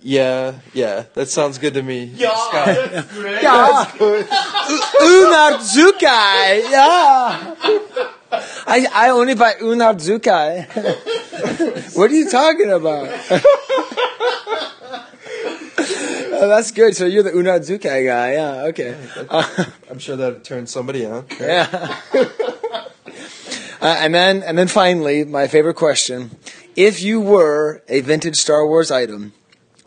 Yeah, 0.05 0.59
yeah, 0.73 1.05
that 1.13 1.30
sounds 1.30 1.57
good 1.57 1.75
to 1.75 1.81
me. 1.81 2.03
Yeah, 2.03 2.35
Scott. 2.35 2.65
that's 2.91 3.13
great. 3.13 3.41
Yeah. 3.41 3.85
Unart 4.99 5.61
Zuckai! 5.63 6.69
Yeah! 6.69 7.55
I, 8.67 8.88
I 8.93 9.09
only 9.11 9.35
buy 9.35 9.53
Unart 9.53 10.01
Zuckai. 10.01 10.67
what 11.95 12.11
are 12.11 12.13
you 12.13 12.30
talking 12.30 12.69
about? 12.69 13.09
Oh, 16.35 16.49
that's 16.49 16.71
good. 16.71 16.93
So 16.93 17.05
you're 17.05 17.23
the 17.23 17.31
Unazukai 17.31 18.05
guy. 18.05 18.34
Yeah. 18.34 18.63
Okay. 18.65 18.97
Uh, 19.30 19.65
I'm 19.89 19.97
sure 19.99 20.17
that 20.17 20.43
turned 20.43 20.67
somebody 20.67 21.05
on. 21.05 21.25
yeah. 21.39 21.95
uh, 23.80 23.95
and 24.01 24.13
then, 24.13 24.43
and 24.43 24.57
then 24.57 24.67
finally, 24.67 25.23
my 25.23 25.47
favorite 25.47 25.75
question: 25.75 26.31
If 26.75 27.01
you 27.01 27.21
were 27.21 27.81
a 27.88 28.01
vintage 28.01 28.35
Star 28.35 28.67
Wars 28.67 28.91
item, 28.91 29.31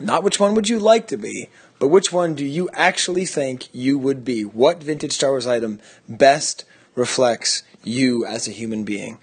not 0.01 0.23
which 0.23 0.39
one 0.39 0.55
would 0.55 0.68
you 0.68 0.78
like 0.78 1.09
to 1.09 1.16
be, 1.16 1.48
but 1.78 1.89
which 1.89 2.12
one 2.12 2.35
do 2.35 2.44
you 2.44 2.68
actually 2.73 3.27
think 3.27 3.68
you 3.73 3.98
would 3.98 4.24
be? 4.24 4.43
What 4.44 4.82
vintage 4.82 5.12
Star 5.12 5.31
Wars 5.31 5.47
item 5.47 5.81
best 6.09 6.64
reflects 6.94 7.62
you 7.82 8.24
as 8.24 8.48
a 8.48 8.51
human 8.51 8.85
being? 8.85 9.18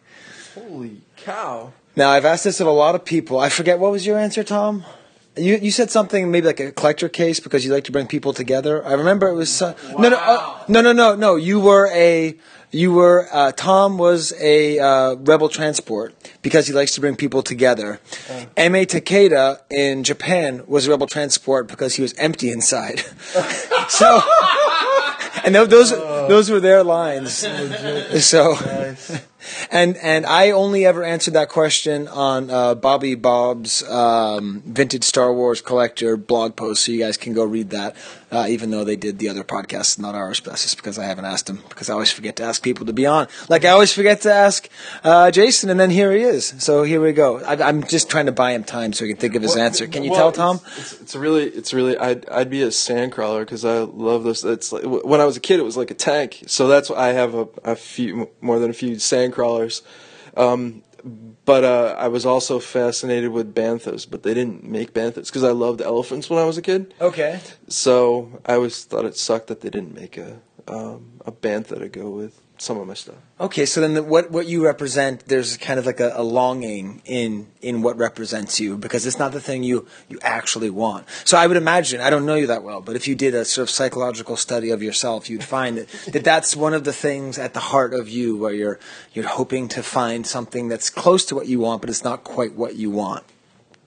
Holy 0.56 1.02
cow! 1.18 1.74
Now, 1.96 2.10
I've 2.10 2.26
asked 2.26 2.44
this 2.44 2.60
of 2.60 2.68
a 2.68 2.72
lot 2.72 2.96
of 2.96 3.06
people. 3.06 3.40
I 3.40 3.50
forget 3.50 3.80
what 3.80 3.92
was 3.92 4.06
your 4.06 4.18
answer, 4.18 4.44
Tom. 4.44 4.84
You 5.36 5.58
you 5.58 5.72
said 5.72 5.90
something 5.90 6.30
maybe 6.30 6.46
like 6.46 6.60
a 6.60 6.72
collector 6.72 7.10
case 7.10 7.40
because 7.40 7.66
you 7.66 7.74
like 7.74 7.86
to 7.86 7.92
bring 7.92 8.06
people 8.06 8.34
together. 8.34 8.86
I 8.86 8.94
remember 8.94 9.28
it 9.28 9.34
was 9.34 9.52
so, 9.52 9.76
no 9.98 10.10
no 10.10 10.18
uh, 10.18 10.64
no 10.68 10.82
no 10.82 10.92
no 10.92 11.16
no. 11.16 11.36
You 11.38 11.60
were 11.60 11.90
a 11.92 12.38
you 12.74 12.92
were 12.92 13.28
uh, 13.32 13.52
Tom 13.52 13.98
was 13.98 14.34
a 14.40 14.80
uh, 14.80 15.16
rebel 15.16 15.48
transport 15.48 16.14
because 16.42 16.68
he 16.68 16.74
likes 16.74 16.94
to 16.94 17.02
bring 17.02 17.16
people 17.16 17.44
together. 17.44 18.00
M 18.58 18.76
A 18.76 18.86
Takeda 18.86 19.60
in 19.70 20.04
Japan 20.04 20.64
was 20.68 20.88
a 20.88 20.92
rebel 20.92 21.08
transport 21.08 21.68
because 21.68 21.96
he 21.96 22.02
was 22.02 22.14
empty 22.16 22.50
inside. 22.50 23.00
so 23.88 24.22
and 25.44 25.54
tho- 25.56 25.66
those 25.66 25.92
those 25.92 26.50
were 26.50 26.60
their 26.60 26.84
lines. 26.84 27.46
So, 28.24 28.56
and 29.72 29.98
and 29.98 30.26
I 30.26 30.52
only 30.52 30.86
ever 30.86 31.04
answered 31.04 31.34
that 31.34 31.50
question 31.50 32.08
on 32.08 32.50
uh, 32.50 32.76
Bobby 32.76 33.16
Bob's 33.16 33.84
um, 33.90 34.62
vintage 34.66 35.04
Star 35.04 35.34
Wars 35.34 35.62
collector 35.62 36.18
blog 36.18 36.56
post, 36.56 36.86
so 36.86 36.92
you 36.92 37.00
guys 37.00 37.18
can 37.18 37.34
go 37.34 37.44
read 37.44 37.70
that. 37.72 37.96
Uh, 38.32 38.48
even 38.50 38.72
though 38.72 38.84
they 38.84 38.96
did 38.96 39.20
the 39.20 39.30
other 39.30 39.44
podcasts, 39.44 40.00
not 40.00 40.16
ours, 40.16 40.40
but 40.40 40.50
that's 40.50 40.64
just 40.64 40.78
because 40.78 40.98
I 40.98 41.04
haven't 41.06 41.26
asked 41.26 41.46
them 41.46 41.60
because 41.70 41.88
I 41.88 41.94
always 41.94 42.12
forget 42.12 42.36
to 42.38 42.44
ask 42.44 42.64
people 42.64 42.88
to 42.88 42.94
be 42.94 43.06
on. 43.06 43.28
Like 43.48 43.64
I 43.64 43.70
always 43.70 43.94
forget 43.94 44.22
to 44.22 44.34
ask 44.34 44.68
uh, 45.04 45.30
Jason, 45.30 45.70
and 45.70 45.80
then 45.80 45.92
here 45.92 46.12
he 46.12 46.24
is. 46.24 46.56
So 46.58 46.82
here 46.82 47.00
we 47.00 47.14
go. 47.14 47.40
I, 47.42 47.62
I'm 47.62 47.84
just 47.84 48.10
trying 48.10 48.26
to 48.26 48.32
buy 48.32 48.54
him 48.54 48.64
time 48.64 48.92
so 48.92 49.06
he 49.06 49.12
can 49.12 49.20
think 49.22 49.36
of 49.36 49.44
his 49.44 49.56
answer. 49.56 49.86
Can 49.86 50.04
you 50.04 50.10
Well, 50.10 50.20
tell, 50.20 50.32
Tom? 50.32 50.56
It's, 50.66 50.94
it's, 50.94 51.02
it's 51.02 51.16
really, 51.16 51.44
it's 51.44 51.74
really. 51.76 51.96
I'd, 51.96 52.28
I'd 52.28 52.50
be 52.50 52.64
a 52.64 52.70
sandcrawler 52.70 53.42
because 53.42 53.64
I 53.66 53.80
love 53.82 54.24
this. 54.24 54.44
It's 54.44 54.72
like 54.72 54.84
when 54.84 55.22
I 55.22 55.26
was 55.26 55.38
a 55.38 55.40
kid, 55.40 55.60
it 55.60 55.64
was 55.64 55.78
like 55.78 55.92
a 55.92 55.94
tank. 55.96 56.44
So 56.48 56.68
that's 56.68 56.90
why 56.90 56.98
I 56.98 57.08
have 57.12 57.36
a, 57.36 57.48
a 57.64 57.76
few 57.76 58.32
more 58.42 58.58
than 58.58 58.72
a 58.72 58.74
few 58.74 58.96
sandcrawlers. 59.34 59.82
Um, 60.36 60.84
but 61.46 61.64
uh, 61.64 61.96
I 61.98 62.08
was 62.08 62.26
also 62.26 62.60
fascinated 62.60 63.32
with 63.32 63.54
banthas, 63.54 64.10
but 64.10 64.24
they 64.24 64.34
didn't 64.34 64.64
make 64.64 64.94
banthas 64.94 65.26
because 65.26 65.44
I 65.44 65.52
loved 65.52 65.82
elephants 65.82 66.30
when 66.30 66.40
I 66.40 66.46
was 66.46 66.58
a 66.58 66.62
kid. 66.62 66.94
Okay. 67.02 67.42
So 67.68 68.40
I 68.46 68.54
always 68.54 68.86
thought 68.86 69.06
it 69.06 69.18
sucked 69.18 69.48
that 69.48 69.62
they 69.62 69.70
didn't 69.70 69.94
make 69.94 70.18
a 70.18 70.40
um, 70.66 71.20
a 71.26 71.32
bantha 71.32 71.78
to 71.78 71.90
go 71.90 72.10
with 72.10 72.40
some 72.58 72.78
of 72.78 72.88
my 72.88 72.94
stuff. 72.94 73.16
Okay, 73.40 73.66
so 73.66 73.82
then 73.82 73.94
the, 73.94 74.04
what 74.04 74.32
what 74.32 74.46
you 74.46 74.64
represent, 74.64 75.26
there's 75.28 75.58
kind 75.58 75.80
of 75.80 75.86
like 75.86 76.00
a, 76.00 76.14
a 76.16 76.24
longing 76.24 77.02
in 77.06 77.48
in 77.62 77.82
what 77.82 77.98
represents 77.98 78.60
you 78.60 78.78
because 78.78 79.06
it's 79.06 79.20
not 79.20 79.32
the 79.32 79.42
thing 79.42 79.64
you 79.64 79.88
you 80.08 80.20
actually 80.22 80.70
want. 80.70 81.06
So 81.26 81.38
I 81.38 81.48
would 81.48 81.58
imagine, 81.58 82.02
I 82.02 82.10
don't 82.10 82.26
know 82.26 82.36
you 82.36 82.48
that 82.48 82.64
well, 82.64 82.82
but 82.82 82.96
if 82.96 83.08
you 83.08 83.16
did 83.16 83.34
a 83.36 83.44
sort 83.44 83.64
of 83.64 83.70
psychological 83.70 84.38
study 84.38 84.70
of 84.70 84.82
yourself, 84.84 85.30
you'd 85.30 85.44
find 85.44 85.78
that, 85.78 85.88
that 86.14 86.24
that's 86.24 86.56
one 86.56 86.74
of 86.74 86.84
the 86.84 86.94
things 86.94 87.38
at 87.38 87.54
the 87.54 87.60
heart 87.60 87.94
of 87.94 88.08
you 88.08 88.38
where 88.38 88.54
you're 88.54 88.80
you're 89.14 89.28
hoping 89.28 89.68
to 89.70 89.84
find 89.84 90.26
something 90.26 90.68
that's 90.70 90.90
close 90.90 91.26
to 91.26 91.36
what 91.36 91.48
you 91.48 91.60
want, 91.60 91.82
but 91.82 91.90
it's 91.90 92.04
not 92.04 92.24
quite 92.24 92.54
what 92.54 92.76
you 92.76 92.90
want. 92.90 93.24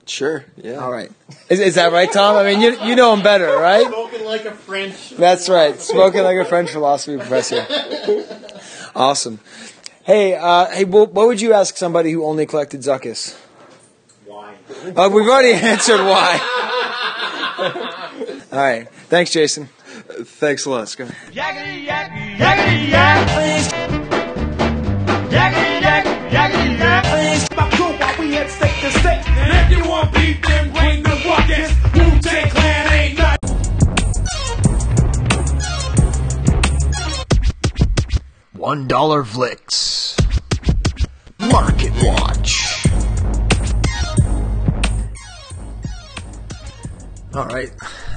Sure. 0.07 0.45
Yeah. 0.57 0.77
All 0.77 0.91
right. 0.91 1.11
Is, 1.49 1.59
is 1.59 1.75
that 1.75 1.93
right, 1.93 2.11
Tom? 2.11 2.37
I 2.37 2.45
mean, 2.45 2.61
you 2.61 2.79
you 2.85 2.95
know 2.95 3.13
him 3.13 3.23
better, 3.23 3.47
right? 3.59 3.87
Spoken 3.87 4.25
like 4.25 4.45
a 4.45 4.53
French. 4.53 5.11
That's 5.11 5.49
right. 5.49 5.79
Spoken 5.81 6.23
like 6.23 6.37
a 6.37 6.45
French 6.45 6.71
philosophy 6.71 7.17
professor. 7.19 7.67
Awesome. 8.95 9.41
Hey, 10.05 10.37
uh, 10.37 10.67
hey, 10.71 10.85
what, 10.85 11.13
what 11.13 11.27
would 11.27 11.41
you 11.41 11.53
ask 11.53 11.77
somebody 11.77 12.13
who 12.13 12.25
only 12.25 12.47
collected 12.47 12.81
Zuckuss? 12.83 13.37
Why? 14.25 14.55
Uh, 14.95 15.11
we've 15.13 15.27
already 15.29 15.53
answered 15.55 15.99
why. 16.01 16.39
All 18.53 18.59
right. 18.59 18.89
Thanks, 19.09 19.33
Jason. 19.33 19.69
Thanks 20.09 20.65
a 20.67 20.71
lot, 20.71 20.89
Scott. 20.89 21.09
Yakety 21.33 21.85
yak, 21.85 22.11
yakety 22.39 22.89
yak, 22.91 23.29
please. 23.35 23.69
Yakety 25.35 25.81
yak, 25.83 26.05
yakety 26.31 26.79
yak, 26.79 27.05
please. 27.05 27.57
My 27.57 27.71
crew 27.71 27.93
while 27.99 28.19
we 28.21 28.33
head 28.35 28.49
state. 28.91 29.29
And 29.29 29.73
if 29.73 29.79
you 29.79 29.85
want 29.89 30.13
beef, 30.13 30.41
then 30.43 30.73
bring 30.73 31.03
the 31.03 31.17
ruckus. 31.27 31.73
Wu-Tang 31.95 32.51
Clan 32.51 32.93
ain't 32.93 33.19
nothing. 33.19 33.51
One 38.53 38.87
dollar 38.87 39.23
Vlix. 39.23 40.19
Market 41.39 41.93
Watch. 42.03 42.87
All 47.35 47.47
right. 47.47 47.71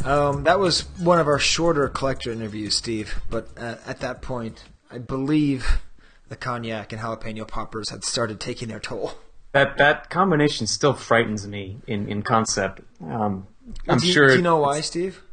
Um, 0.05 0.43
that 0.45 0.59
was 0.59 0.81
one 0.97 1.19
of 1.19 1.27
our 1.27 1.39
shorter 1.39 1.89
collector 1.89 2.31
interviews, 2.31 2.75
Steve. 2.75 3.21
But 3.29 3.49
uh, 3.57 3.75
at 3.85 3.99
that 3.99 4.21
point, 4.21 4.63
I 4.89 4.97
believe 4.97 5.81
the 6.29 6.35
cognac 6.37 6.93
and 6.93 7.01
jalapeno 7.01 7.45
poppers 7.47 7.89
had 7.89 8.03
started 8.05 8.39
taking 8.39 8.69
their 8.69 8.79
toll. 8.79 9.13
That 9.51 9.77
that 9.77 10.09
combination 10.09 10.67
still 10.67 10.93
frightens 10.93 11.47
me 11.47 11.79
in 11.87 12.07
in 12.07 12.21
concept. 12.21 12.81
Um, 13.01 13.47
I'm 13.87 13.97
do 13.97 14.07
you, 14.07 14.13
sure. 14.13 14.27
Do 14.27 14.35
you 14.35 14.41
know 14.41 14.57
why, 14.57 14.81
Steve? 14.81 15.23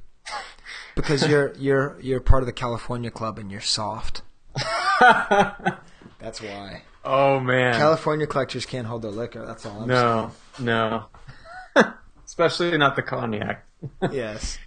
Because 0.95 1.29
you're 1.29 1.55
you're 1.57 1.99
you're 2.01 2.21
part 2.21 2.43
of 2.43 2.47
the 2.47 2.53
California 2.53 3.11
Club 3.11 3.39
and 3.39 3.51
you're 3.51 3.61
soft. 3.61 4.23
That's 5.01 6.41
why. 6.41 6.83
Oh 7.05 7.39
man. 7.39 7.75
California 7.75 8.27
collectors 8.27 8.65
can't 8.67 8.87
hold 8.87 9.03
their 9.03 9.11
liquor. 9.11 9.45
That's 9.45 9.67
all 9.67 9.83
I'm 9.83 9.89
no, 9.89 10.33
no. 10.59 11.05
Especially 12.25 12.77
not 12.79 12.97
the 12.97 13.03
cognac. 13.03 13.65
saying. 14.01 14.13
Yes. 14.15 14.59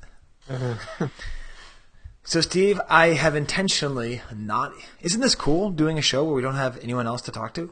So, 2.23 2.41
Steve, 2.41 2.79
I 2.87 3.07
have 3.07 3.35
intentionally 3.35 4.21
not. 4.35 4.73
Isn't 5.01 5.19
this 5.19 5.33
cool 5.33 5.71
doing 5.71 5.97
a 5.97 6.01
show 6.01 6.23
where 6.23 6.35
we 6.35 6.41
don't 6.43 6.55
have 6.55 6.77
anyone 6.83 7.07
else 7.07 7.23
to 7.23 7.31
talk 7.31 7.55
to? 7.55 7.71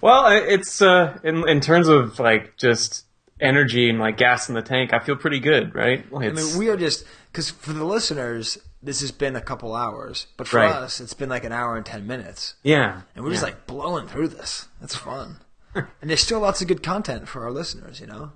Well, 0.00 0.26
it's 0.28 0.80
uh, 0.82 1.18
in 1.24 1.48
in 1.48 1.60
terms 1.60 1.88
of 1.88 2.18
like 2.18 2.56
just 2.56 3.04
energy 3.40 3.88
and 3.88 3.98
like 3.98 4.16
gas 4.16 4.48
in 4.48 4.54
the 4.54 4.62
tank. 4.62 4.92
I 4.92 4.98
feel 4.98 5.16
pretty 5.16 5.40
good, 5.40 5.74
right? 5.74 6.10
Like, 6.12 6.28
I 6.30 6.32
mean, 6.32 6.58
we 6.58 6.68
are 6.68 6.76
just 6.76 7.04
because 7.32 7.50
for 7.50 7.72
the 7.72 7.84
listeners, 7.84 8.58
this 8.82 9.00
has 9.00 9.10
been 9.12 9.34
a 9.36 9.40
couple 9.40 9.74
hours, 9.74 10.26
but 10.36 10.46
for 10.46 10.58
Right. 10.58 10.70
us, 10.74 11.00
it's 11.00 11.14
been 11.14 11.28
like 11.30 11.44
an 11.44 11.52
hour 11.52 11.76
and 11.76 11.86
ten 11.86 12.06
minutes. 12.06 12.54
Yeah, 12.62 13.02
and 13.14 13.24
we're 13.24 13.30
just 13.32 13.42
like 13.42 13.66
blowing 13.66 14.08
through 14.08 14.28
this. 14.28 14.68
That's 14.80 14.94
fun, 14.96 15.38
and 15.74 15.86
there's 16.10 16.20
still 16.20 16.40
lots 16.40 16.60
of 16.60 16.68
good 16.68 16.82
content 16.82 17.28
for 17.28 17.42
our 17.44 17.50
listeners. 17.50 18.00
You 18.00 18.06
know. 18.08 18.32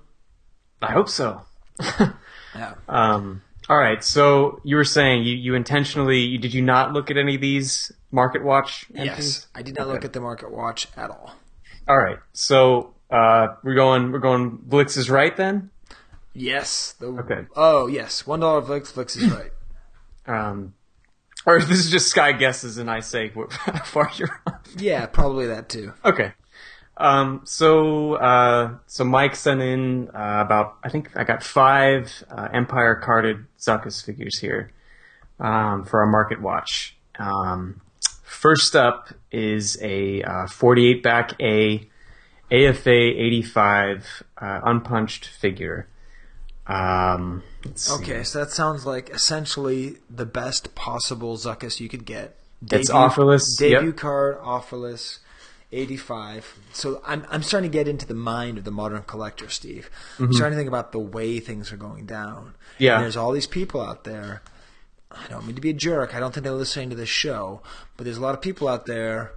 I 0.82 0.92
hope 0.92 1.08
so. 1.08 1.42
Yeah. 2.56 2.74
Um, 2.88 3.42
all 3.68 3.76
right. 3.78 4.04
So 4.04 4.60
you 4.62 4.76
were 4.76 4.84
saying 4.84 5.24
you, 5.24 5.34
you 5.34 5.54
intentionally 5.56 6.20
you, 6.20 6.38
did 6.38 6.54
you 6.54 6.62
not 6.62 6.92
look 6.92 7.10
at 7.10 7.16
any 7.16 7.34
of 7.34 7.40
these 7.40 7.90
Market 8.12 8.44
Watch? 8.44 8.84
Yes. 8.94 9.48
I 9.56 9.62
did 9.62 9.74
not 9.76 9.84
Okay. 9.86 9.92
look 9.94 10.04
at 10.04 10.12
the 10.12 10.20
market 10.20 10.52
watch 10.52 10.86
at 10.96 11.10
all. 11.10 11.32
All 11.88 11.98
right. 11.98 12.18
So 12.32 12.94
uh, 13.10 13.48
we're 13.62 13.74
going 13.74 14.12
we're 14.12 14.18
going 14.18 14.58
Blix 14.62 14.96
is 14.96 15.10
right 15.10 15.36
then. 15.36 15.70
Yes. 16.32 16.92
The, 16.98 17.06
Okay. 17.06 17.46
Oh 17.54 17.86
yes, 17.86 18.26
one 18.26 18.40
dollar 18.40 18.62
Flix. 18.62 18.90
Flix 18.90 19.16
is 19.16 19.30
right. 19.30 19.50
Um, 20.26 20.72
or 21.44 21.60
this 21.60 21.78
is 21.78 21.90
just 21.90 22.08
Skye 22.08 22.32
guesses 22.32 22.78
and 22.78 22.90
I 22.90 23.00
say 23.00 23.30
how 23.50 23.82
far 23.84 24.10
you're 24.16 24.40
off. 24.46 24.62
Yeah, 24.78 25.04
probably 25.04 25.48
that 25.48 25.68
too. 25.68 25.92
Okay. 26.02 26.32
Um, 26.96 27.42
so, 27.44 28.14
uh, 28.14 28.78
so 28.86 29.04
Mike 29.04 29.34
sent 29.36 29.60
in, 29.60 30.08
uh, 30.14 30.42
about, 30.46 30.78
I 30.82 30.88
think 30.88 31.10
I 31.16 31.24
got 31.24 31.42
five, 31.42 32.24
uh, 32.30 32.48
Empire 32.52 32.94
carded 32.94 33.44
Zuckuss 33.58 34.02
figures 34.04 34.38
here, 34.38 34.72
um, 35.40 35.84
for 35.84 36.00
our 36.00 36.06
market 36.06 36.40
watch. 36.40 36.96
Um, 37.18 37.80
first 38.44 38.76
up 38.76 39.08
is 39.32 39.78
a, 39.80 40.22
uh, 40.22 40.46
48 40.46 41.02
back 41.02 41.32
A, 41.40 41.88
AFA 42.52 42.90
85, 42.90 44.22
uh, 44.36 44.60
unpunched 44.64 45.24
figure. 45.24 45.88
Um, 46.66 47.42
see. 47.74 47.94
Okay, 47.94 48.22
so 48.22 48.40
that 48.40 48.50
sounds 48.50 48.84
like 48.84 49.08
essentially 49.08 49.96
the 50.10 50.26
best 50.26 50.74
possible 50.74 51.38
Zuckuss 51.38 51.80
you 51.80 51.88
could 51.88 52.04
get. 52.04 52.36
It's 52.70 52.90
offerless, 52.90 53.58
Debut 53.58 53.88
yep. 53.88 53.96
card, 53.96 54.38
offerless, 54.40 55.20
85. 55.72 56.58
So 56.74 57.00
I'm, 57.06 57.24
I'm 57.30 57.42
starting 57.42 57.70
to 57.70 57.78
get 57.78 57.88
into 57.88 58.06
the 58.06 58.14
mind 58.14 58.58
of 58.58 58.64
the 58.64 58.70
modern 58.70 59.04
collector, 59.04 59.48
Steve. 59.48 59.88
I'm 60.18 60.28
Mhm. 60.28 60.34
starting 60.34 60.56
to 60.56 60.60
think 60.60 60.68
about 60.68 60.92
the 60.92 60.98
way 60.98 61.40
things 61.40 61.72
are 61.72 61.78
going 61.78 62.04
down. 62.04 62.56
Yeah. 62.76 62.96
And 62.96 63.04
there's 63.04 63.16
all 63.16 63.32
these 63.32 63.46
people 63.46 63.80
out 63.80 64.04
there. 64.04 64.42
I 65.16 65.28
don't 65.28 65.46
mean 65.46 65.54
to 65.56 65.60
be 65.60 65.70
a 65.70 65.74
jerk. 65.74 66.14
I 66.14 66.20
don't 66.20 66.32
think 66.34 66.44
they're 66.44 66.52
listening 66.52 66.90
to 66.90 66.96
this 66.96 67.08
show, 67.08 67.62
but 67.96 68.04
there's 68.04 68.16
a 68.16 68.22
lot 68.22 68.34
of 68.34 68.40
people 68.42 68.68
out 68.68 68.86
there 68.86 69.32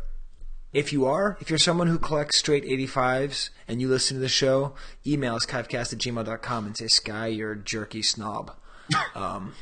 If 0.73 0.91
you 0.91 1.05
are, 1.05 1.37
if 1.39 1.49
you're 1.49 1.57
someone 1.59 1.87
who 1.87 1.97
collects 1.97 2.37
straight 2.37 2.63
85s 2.65 3.49
and 3.67 3.79
you 3.81 3.87
listen 3.87 4.17
to 4.17 4.21
the 4.21 4.27
show, 4.29 4.73
email 5.05 5.35
us 5.35 5.45
kivecast 5.45 5.93
at 5.93 5.99
gmail.com 5.99 6.65
and 6.65 6.77
say, 6.77 6.87
Skye, 6.87 7.27
you're 7.27 7.53
a 7.53 7.57
jerky 7.57 8.01
snob. 8.01 8.51
Um, 9.15 9.53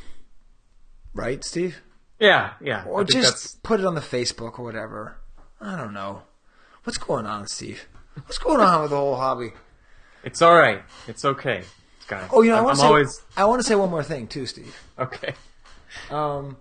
right, 1.13 1.43
Steve? 1.43 1.81
Yeah, 2.19 2.53
yeah. 2.61 2.83
Or 2.85 3.03
just 3.03 3.23
that's- 3.27 3.57
put 3.63 3.79
it 3.79 3.85
on 3.85 3.95
the 3.95 4.01
Facebook 4.01 4.59
or 4.59 4.65
whatever. 4.65 5.17
I 5.61 5.75
don't 5.77 5.93
know. 5.93 6.23
What's 6.83 6.97
going 6.97 7.25
on, 7.25 7.47
Steve? 7.47 7.87
What's 8.15 8.37
going 8.37 8.59
on 8.61 8.81
with 8.81 8.91
the 8.91 8.97
whole 8.97 9.15
hobby? 9.15 9.53
It's 10.23 10.41
all 10.41 10.55
right. 10.55 10.81
It's 11.07 11.23
okay, 11.25 11.63
guys. 12.07 12.29
Oh, 12.31 12.41
you 12.41 12.51
know, 12.51 12.57
I 12.57 12.61
want 12.61 12.75
to 12.75 12.81
say, 12.81 12.87
always 12.87 13.21
I 13.37 13.45
want 13.45 13.59
to 13.61 13.67
say 13.67 13.75
one 13.75 13.89
more 13.89 14.03
thing 14.03 14.27
too, 14.27 14.45
Steve. 14.45 14.75
okay. 14.97 15.33
Um, 16.09 16.57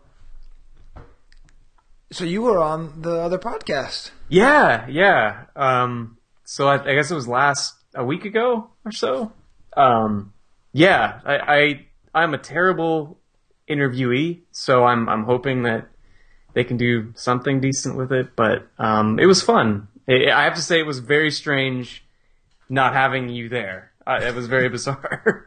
so 2.10 2.24
you 2.24 2.42
were 2.42 2.58
on 2.58 3.02
the 3.02 3.16
other 3.20 3.38
podcast. 3.38 4.10
Yeah, 4.28 4.86
yeah. 4.88 5.44
Um, 5.56 6.18
so 6.44 6.68
I, 6.68 6.74
I 6.82 6.94
guess 6.94 7.10
it 7.10 7.14
was 7.14 7.26
last 7.28 7.74
a 7.94 8.04
week 8.04 8.24
ago 8.24 8.70
or 8.84 8.92
so. 8.92 9.32
Um, 9.76 10.32
yeah, 10.72 11.20
I, 11.24 11.36
I 11.36 11.86
I'm 12.14 12.34
a 12.34 12.38
terrible 12.38 13.18
interviewee, 13.68 14.42
so 14.52 14.84
I'm 14.84 15.08
I'm 15.08 15.24
hoping 15.24 15.62
that 15.64 15.88
they 16.52 16.64
can 16.64 16.76
do 16.76 17.12
something 17.16 17.60
decent 17.60 17.96
with 17.96 18.12
it. 18.12 18.36
But 18.36 18.68
um, 18.78 19.18
it 19.18 19.26
was 19.26 19.42
fun. 19.42 19.88
I 20.08 20.30
I 20.30 20.44
have 20.44 20.54
to 20.54 20.62
say, 20.62 20.78
it 20.78 20.86
was 20.86 21.00
very 21.00 21.30
strange 21.30 22.04
not 22.68 22.94
having 22.94 23.28
you 23.28 23.48
there. 23.48 23.92
Uh, 24.06 24.20
it 24.22 24.34
was 24.34 24.46
very 24.46 24.68
bizarre. 24.76 25.46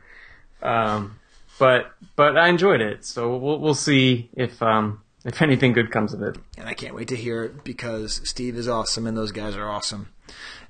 um, 0.62 1.20
but 1.60 1.92
but 2.16 2.38
I 2.38 2.48
enjoyed 2.48 2.82
it. 2.82 3.06
So 3.06 3.36
we'll 3.38 3.60
we'll 3.60 3.76
see 3.76 4.30
if 4.34 4.62
um 4.62 5.02
if 5.26 5.42
anything 5.42 5.74
good 5.74 5.92
comes 5.92 6.14
of 6.14 6.22
it. 6.22 6.38
And 6.58 6.68
I 6.68 6.74
can't 6.74 6.96
wait 6.96 7.10
to 7.10 7.16
hear 7.16 7.44
it 7.44 7.64
because 7.64 8.22
Steve 8.24 8.56
is 8.56 8.68
awesome 8.68 9.06
and 9.06 9.18
those 9.18 9.32
guys 9.32 9.56
are 9.56 9.68
awesome. 9.68 10.10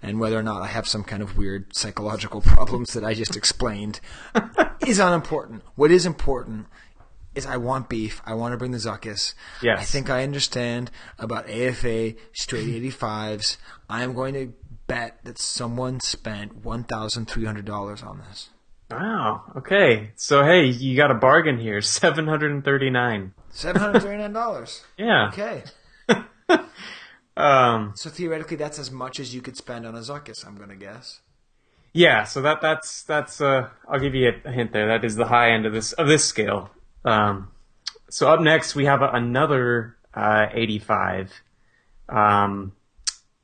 And 0.01 0.19
whether 0.19 0.37
or 0.37 0.43
not 0.43 0.61
I 0.61 0.67
have 0.67 0.87
some 0.87 1.03
kind 1.03 1.21
of 1.21 1.37
weird 1.37 1.75
psychological 1.75 2.41
problems 2.41 2.93
that 2.93 3.03
I 3.03 3.13
just 3.13 3.35
explained 3.35 3.99
is 4.87 4.99
unimportant. 4.99 5.63
What 5.75 5.91
is 5.91 6.05
important 6.05 6.67
is 7.35 7.45
I 7.45 7.57
want 7.57 7.87
beef. 7.87 8.21
I 8.25 8.33
want 8.33 8.53
to 8.53 8.57
bring 8.57 8.71
the 8.71 8.77
Zuckuss. 8.77 9.33
Yes. 9.61 9.79
I 9.79 9.83
think 9.83 10.09
I 10.09 10.23
understand 10.23 10.89
about 11.19 11.49
AFA 11.49 12.15
straight 12.33 12.67
85s. 12.83 13.57
I 13.89 14.03
am 14.03 14.13
going 14.13 14.33
to 14.33 14.53
bet 14.87 15.19
that 15.23 15.37
someone 15.37 15.99
spent 15.99 16.63
$1,300 16.63 18.05
on 18.05 18.23
this. 18.29 18.49
Wow. 18.89 19.43
Okay. 19.57 20.11
So 20.15 20.43
hey, 20.43 20.65
you 20.65 20.95
got 20.95 21.11
a 21.11 21.15
bargain 21.15 21.57
here. 21.59 21.81
Seven 21.81 22.27
hundred 22.27 22.51
and 22.51 22.63
thirty-nine. 22.63 23.33
$739. 23.53 24.83
Yeah. 24.97 25.29
Okay. 25.29 25.63
Um. 27.37 27.93
So 27.95 28.09
theoretically, 28.09 28.57
that's 28.57 28.79
as 28.79 28.89
much 28.89 29.19
as 29.19 29.33
you 29.35 29.41
could 29.41 29.55
spend 29.55 29.85
on 29.85 29.93
a 29.93 29.99
Zuckuss, 29.99 30.45
I'm 30.45 30.57
going 30.57 30.69
to 30.69 30.75
guess. 30.75 31.21
Yeah. 31.93 32.23
So 32.23 32.41
that 32.41 32.61
that's 32.61 33.03
that's 33.03 33.39
uh. 33.39 33.69
I'll 33.87 33.99
give 33.99 34.15
you 34.15 34.31
a, 34.43 34.51
hint 34.51 34.73
there. 34.73 34.87
That 34.87 35.05
is 35.05 35.15
the 35.15 35.27
high 35.27 35.51
end 35.51 35.67
of 35.67 35.71
this 35.71 35.93
of 35.93 36.07
this 36.07 36.25
scale. 36.25 36.71
Um. 37.05 37.51
So 38.09 38.27
up 38.27 38.41
next 38.41 38.73
we 38.73 38.85
have 38.85 39.03
a, 39.03 39.09
another 39.09 39.97
uh, 40.15 40.47
eighty-five. 40.51 41.31
Um. 42.09 42.71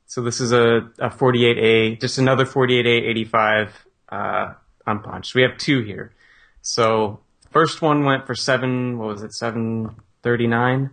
So 0.06 0.22
this 0.22 0.40
is 0.40 0.50
a 0.50 0.90
a 0.98 1.10
forty-eight 1.10 1.58
A, 1.58 1.96
just 1.96 2.18
another 2.18 2.46
forty-eight 2.46 2.86
A 2.86 3.08
eighty-five. 3.08 3.86
Uh, 4.08 4.54
unpunched. 4.86 5.34
We 5.34 5.42
have 5.42 5.56
two 5.58 5.82
here. 5.82 6.12
So 6.62 7.20
first 7.50 7.82
one 7.82 8.04
went 8.04 8.26
for 8.26 8.34
seven. 8.34 8.98
What 8.98 9.08
was 9.08 9.22
it? 9.22 9.32
Seven 9.34 9.96
thirty-nine. 10.22 10.90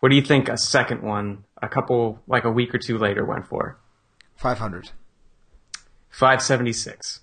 What 0.00 0.08
do 0.08 0.16
you 0.16 0.22
think 0.22 0.48
a 0.48 0.56
second 0.56 1.02
one, 1.02 1.44
a 1.62 1.68
couple 1.68 2.20
like 2.26 2.44
a 2.44 2.50
week 2.50 2.74
or 2.74 2.78
two 2.78 2.98
later, 2.98 3.24
went 3.24 3.46
for? 3.46 3.78
500 4.36 4.90
Five 6.10 6.42
seventy-six. 6.42 7.20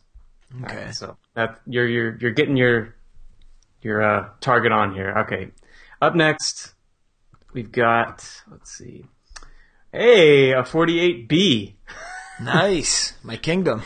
Okay. 0.63 0.91
so 0.93 1.17
that 1.35 1.59
you're 1.67 1.87
you're 1.87 2.17
you're 2.17 2.31
getting 2.31 2.57
your 2.57 2.95
your 3.81 4.01
uh, 4.01 4.29
target 4.41 4.71
on 4.71 4.95
here. 4.95 5.13
Okay. 5.19 5.51
Up 6.01 6.15
next, 6.15 6.73
we've 7.53 7.71
got 7.71 8.27
let's 8.49 8.71
see. 8.75 9.05
Hey, 9.91 10.51
a 10.53 10.63
forty-eight 10.63 11.27
B. 11.27 11.75
Nice. 12.41 13.15
My 13.21 13.35
kingdom. 13.35 13.83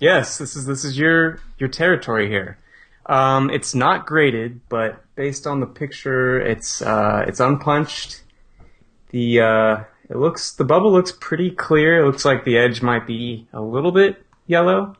Yes, 0.00 0.38
this 0.38 0.56
is 0.56 0.64
this 0.64 0.82
is 0.82 0.98
your 0.98 1.40
your 1.58 1.68
territory 1.68 2.26
here. 2.26 2.58
Um, 3.04 3.50
it's 3.50 3.74
not 3.74 4.06
graded, 4.06 4.62
but 4.70 5.04
based 5.14 5.46
on 5.46 5.60
the 5.60 5.66
picture, 5.66 6.40
it's 6.40 6.80
uh, 6.80 7.24
it's 7.28 7.38
unpunched. 7.38 8.22
The 9.10 9.40
uh, 9.40 9.84
it 10.08 10.16
looks 10.16 10.52
the 10.52 10.64
bubble 10.64 10.90
looks 10.90 11.12
pretty 11.12 11.50
clear. 11.50 12.02
It 12.02 12.06
looks 12.06 12.24
like 12.24 12.44
the 12.44 12.56
edge 12.56 12.80
might 12.80 13.06
be 13.06 13.46
a 13.52 13.60
little 13.60 13.92
bit 13.92 14.24
yellow. 14.46 14.96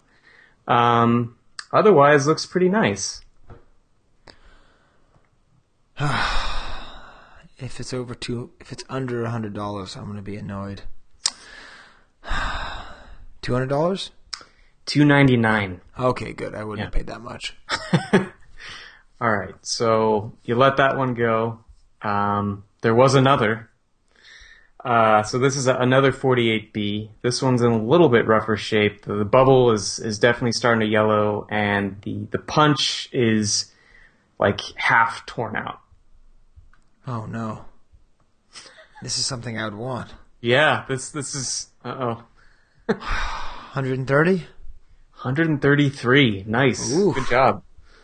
Um, 0.69 1.35
otherwise, 1.73 2.27
looks 2.27 2.45
pretty 2.47 2.69
nice. 2.69 3.23
If 7.63 7.79
it's 7.79 7.93
over 7.93 8.15
two, 8.15 8.53
if 8.59 8.73
it's 8.73 8.85
under 8.89 9.23
a 9.23 9.29
hundred 9.29 9.53
dollars, 9.53 9.95
I'm 9.95 10.07
gonna 10.07 10.23
be 10.23 10.37
annoyed. 10.37 10.81
Two 13.43 13.53
hundred 13.53 13.69
dollars? 13.69 14.13
Two 14.91 15.05
ninety 15.05 15.37
nine. 15.37 15.81
Okay, 15.97 16.33
good. 16.33 16.53
I 16.53 16.65
wouldn't 16.65 16.85
have 16.85 16.93
paid 16.93 17.07
that 17.07 17.21
much. 17.21 17.55
All 19.21 19.31
right, 19.31 19.55
so 19.63 20.33
you 20.43 20.57
let 20.57 20.79
that 20.79 20.97
one 20.97 21.15
go. 21.15 21.61
Um, 22.03 22.65
there 22.81 22.93
was 22.93 23.15
another. 23.15 23.71
Uh, 24.85 25.23
so 25.23 25.39
this 25.39 25.55
is 25.55 25.69
a, 25.69 25.77
another 25.77 26.11
48B. 26.11 27.11
This 27.23 27.41
one's 27.41 27.63
in 27.63 27.71
a 27.71 27.81
little 27.81 28.09
bit 28.09 28.27
rougher 28.27 28.57
shape. 28.57 29.03
The, 29.03 29.15
the 29.15 29.25
bubble 29.25 29.71
is, 29.71 30.01
is 30.01 30.19
definitely 30.19 30.51
starting 30.53 30.81
to 30.81 30.87
yellow, 30.87 31.47
and 31.49 32.03
the, 32.03 32.27
the 32.33 32.41
punch 32.41 33.09
is 33.13 33.71
like 34.41 34.61
half 34.75 35.25
torn 35.25 35.55
out. 35.55 35.79
Oh 37.07 37.27
no. 37.27 37.65
This 39.03 39.19
is 39.19 39.25
something 39.25 39.57
I 39.57 39.67
would 39.67 39.75
want. 39.75 40.15
Yeah, 40.41 40.85
this 40.89 41.11
this 41.11 41.37
is 41.37 41.69
uh 41.85 41.95
oh. 42.01 42.25
130? 42.89 44.49
133. 45.23 46.45
Nice. 46.47 46.91
Ooh. 46.93 47.13
Good 47.13 47.29
job. 47.29 47.63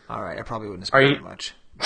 All 0.09 0.23
right, 0.23 0.39
I 0.39 0.43
probably 0.43 0.69
wouldn't 0.69 0.87
spend 0.87 1.09
you- 1.09 1.15
that 1.17 1.23
much. 1.25 1.55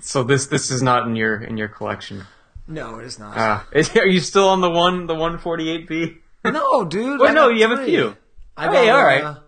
So 0.00 0.22
this 0.22 0.46
this 0.46 0.70
is 0.70 0.80
not 0.82 1.06
in 1.06 1.14
your 1.14 1.42
in 1.42 1.58
your 1.58 1.68
collection. 1.68 2.24
No, 2.66 2.98
it 3.00 3.04
is 3.04 3.18
not. 3.18 3.36
Ah, 3.36 3.66
is- 3.72 3.94
are 3.96 4.06
you 4.06 4.20
still 4.20 4.48
on 4.48 4.62
the 4.62 4.70
one 4.70 5.06
the 5.06 5.14
148B? 5.14 6.16
no, 6.46 6.84
dude. 6.86 7.20
Wait, 7.20 7.34
no, 7.34 7.50
you 7.50 7.68
have 7.68 7.78
a 7.78 7.84
few. 7.84 8.16
I 8.56 8.64
Hey, 8.74 8.86
got, 8.86 8.96
all 8.98 9.04
right. 9.04 9.22
uh, 9.22 9.40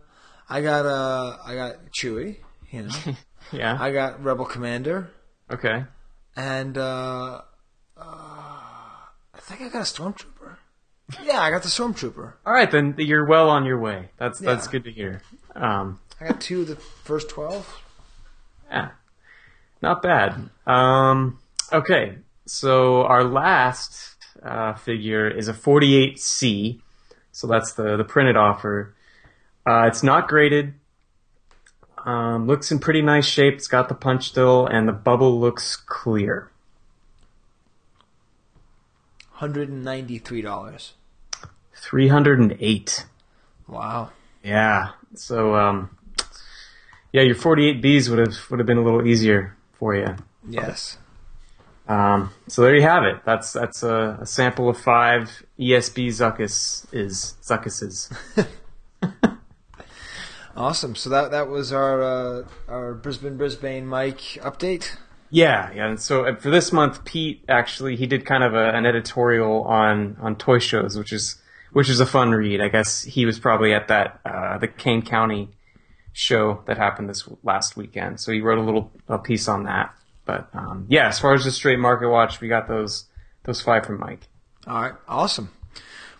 I 0.51 0.61
got 0.61 0.85
uh, 0.85 1.39
I 1.43 1.55
got 1.55 1.75
Chewie. 1.99 2.37
You 2.71 2.83
know. 2.83 2.91
Yeah. 3.53 3.79
I 3.81 3.93
got 3.93 4.23
Rebel 4.25 4.45
Commander, 4.45 5.09
Okay. 5.51 5.85
and 6.37 6.77
uh, 6.77 7.41
uh, 7.97 8.01
I 8.03 9.39
think 9.41 9.63
I 9.63 9.69
got 9.69 9.79
a 9.79 9.85
Stormtrooper. 9.85 10.36
Yeah, 11.23 11.41
I 11.41 11.51
got 11.51 11.63
the 11.63 11.69
Stormtrooper. 11.69 12.33
All 12.45 12.53
right, 12.53 12.71
then 12.71 12.95
you're 12.99 13.25
well 13.25 13.49
on 13.49 13.65
your 13.65 13.79
way. 13.79 14.09
That's 14.19 14.39
that's 14.41 14.67
good 14.67 14.85
to 14.85 14.91
hear. 14.93 15.23
Um, 15.55 16.01
I 16.21 16.27
got 16.29 16.41
two 16.41 16.63
of 16.63 16.69
the 16.69 16.77
first 16.77 17.29
twelve. 17.29 17.83
yeah, 18.71 18.91
not 19.83 20.03
bad. 20.03 20.51
Um, 20.67 21.39
okay, 21.73 22.19
so 22.47 23.05
our 23.05 23.23
last 23.25 24.17
uh, 24.43 24.75
figure 24.75 25.29
is 25.29 25.49
a 25.49 25.53
48C. 25.53 26.81
So 27.33 27.47
that's 27.47 27.73
the 27.75 27.97
the 27.97 28.05
printed 28.05 28.37
offer. 28.37 28.95
Uh, 29.67 29.85
it's 29.87 30.03
not 30.03 30.29
graded. 30.29 30.75
Um, 32.05 32.47
looks 32.47 32.71
in 32.71 32.79
pretty 32.79 33.03
nice 33.03 33.27
shape. 33.27 33.55
It's 33.55 33.69
got 33.69 33.89
the 33.89 33.95
punch 33.95 34.29
still, 34.29 34.67
and 34.67 34.89
the 34.89 34.93
bubble 34.93 35.41
looks 35.41 35.77
clear. 35.77 36.51
Hundred 39.37 39.69
and 39.69 39.85
ninety-three 39.85 40.43
dollars. 40.43 40.95
Three 41.75 42.09
hundred 42.09 42.39
and 42.41 42.57
eight. 42.61 43.07
Wow. 43.69 44.11
Yeah. 44.43 44.91
So, 45.15 45.57
um, 45.57 45.91
yeah, 47.13 47.23
your 47.23 47.35
48Bs 47.35 48.09
would 48.09 48.19
have 48.19 48.51
would 48.51 48.61
have 48.61 48.67
been 48.67 48.79
a 48.79 48.83
little 48.83 49.07
easier 49.07 49.57
for 49.73 49.95
you. 49.95 50.15
Yes. 50.49 50.99
Um, 51.89 52.31
so 52.49 52.63
there 52.63 52.75
you 52.75 52.83
have 52.83 53.05
it. 53.05 53.23
That's 53.25 53.53
that's 53.53 53.83
a, 53.83 54.19
a 54.21 54.27
sample 54.27 54.69
of 54.69 54.79
five 54.79 55.45
ESB 55.59 56.09
Zuckuss 56.09 56.87
is 56.93 57.35
Zuckusses. 57.43 58.15
Awesome. 60.57 60.95
So 60.95 61.11
that 61.11 61.33
that 61.33 61.49
was 61.49 61.71
our 61.71 62.03
uh, 62.03 62.45
our 62.67 62.95
Brisbane 62.95 63.37
Brisbane 63.37 63.87
Mike 63.87 64.21
update. 64.41 64.97
Yeah, 65.31 65.73
yeah. 65.73 65.89
And 65.89 66.01
so 66.01 66.35
for 66.37 66.51
this 66.51 66.73
month, 66.73 67.05
Pete 67.05 67.45
actually 67.49 67.97
he 67.97 68.07
did 68.07 68.25
kind 68.25 68.45
of 68.45 68.55
a, 68.55 68.71
an 68.71 68.87
editorial 68.87 69.65
on 69.65 70.17
on 70.21 70.37
toy 70.37 70.59
shows, 70.59 70.97
which 70.97 71.13
is 71.13 71.41
which 71.73 71.89
is 71.89 72.01
a 72.01 72.07
fun 72.07 72.33
read. 72.33 72.61
I 72.61 72.69
guess 72.69 73.03
he 73.03 73.27
was 73.27 73.39
probably 73.39 73.75
at 73.75 73.89
that 73.89 74.21
uh, 74.25 74.59
the 74.59 74.69
Kane 74.69 75.03
County 75.03 75.51
show 76.13 76.63
that 76.67 76.79
happened 76.79 77.09
this 77.09 77.29
last 77.43 77.77
weekend, 77.77 78.21
so 78.21 78.33
he 78.33 78.41
wrote 78.41 78.59
a 78.59 78.63
little 78.63 78.93
a 79.09 79.19
piece 79.19 79.49
on 79.49 79.65
that. 79.65 79.95
But 80.25 80.49
um, 80.55 80.87
yeah, 80.89 81.09
as 81.09 81.19
far 81.19 81.35
as 81.35 81.45
the 81.45 81.51
straight 81.51 81.79
market 81.79 82.09
watch, 82.09 82.41
we 82.41 82.49
got 82.49 82.69
those 82.69 83.07
those 83.45 83.61
five 83.61 83.87
from 83.87 84.01
Mike. 84.01 84.29
All 84.67 84.83
right. 84.83 84.95
Awesome. 85.09 85.51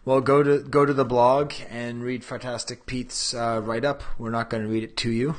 Well, 0.05 0.21
go 0.21 0.43
to 0.43 0.61
go 0.61 0.87
to 0.87 0.93
the 0.93 1.05
blog 1.05 1.53
and 1.69 2.03
read 2.03 2.25
Fantastic 2.25 2.87
Pete's 2.87 3.35
uh, 3.35 3.61
write 3.63 3.85
up. 3.85 4.03
We're 4.19 4.31
not 4.31 4.51
going 4.51 4.63
to 4.63 4.69
read 4.69 4.85
it 4.85 4.97
to 4.99 5.11
you. 5.11 5.35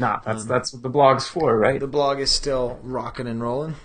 Nah, 0.00 0.14
um, 0.14 0.20
that's 0.24 0.44
that's 0.46 0.72
what 0.72 0.82
the 0.82 0.88
blog's 0.88 1.28
for, 1.28 1.56
right? 1.56 1.78
The 1.78 1.86
blog 1.86 2.18
is 2.18 2.30
still 2.30 2.80
rocking 2.82 3.26
and 3.26 3.42
rolling. 3.42 3.76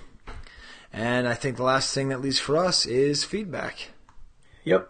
And 0.94 1.28
I 1.28 1.34
think 1.34 1.58
the 1.58 1.64
last 1.64 1.94
thing 1.94 2.08
that 2.10 2.22
leaves 2.22 2.40
for 2.40 2.56
us 2.56 2.86
is 2.86 3.26
feedback. 3.26 3.90
Yep. 4.64 4.90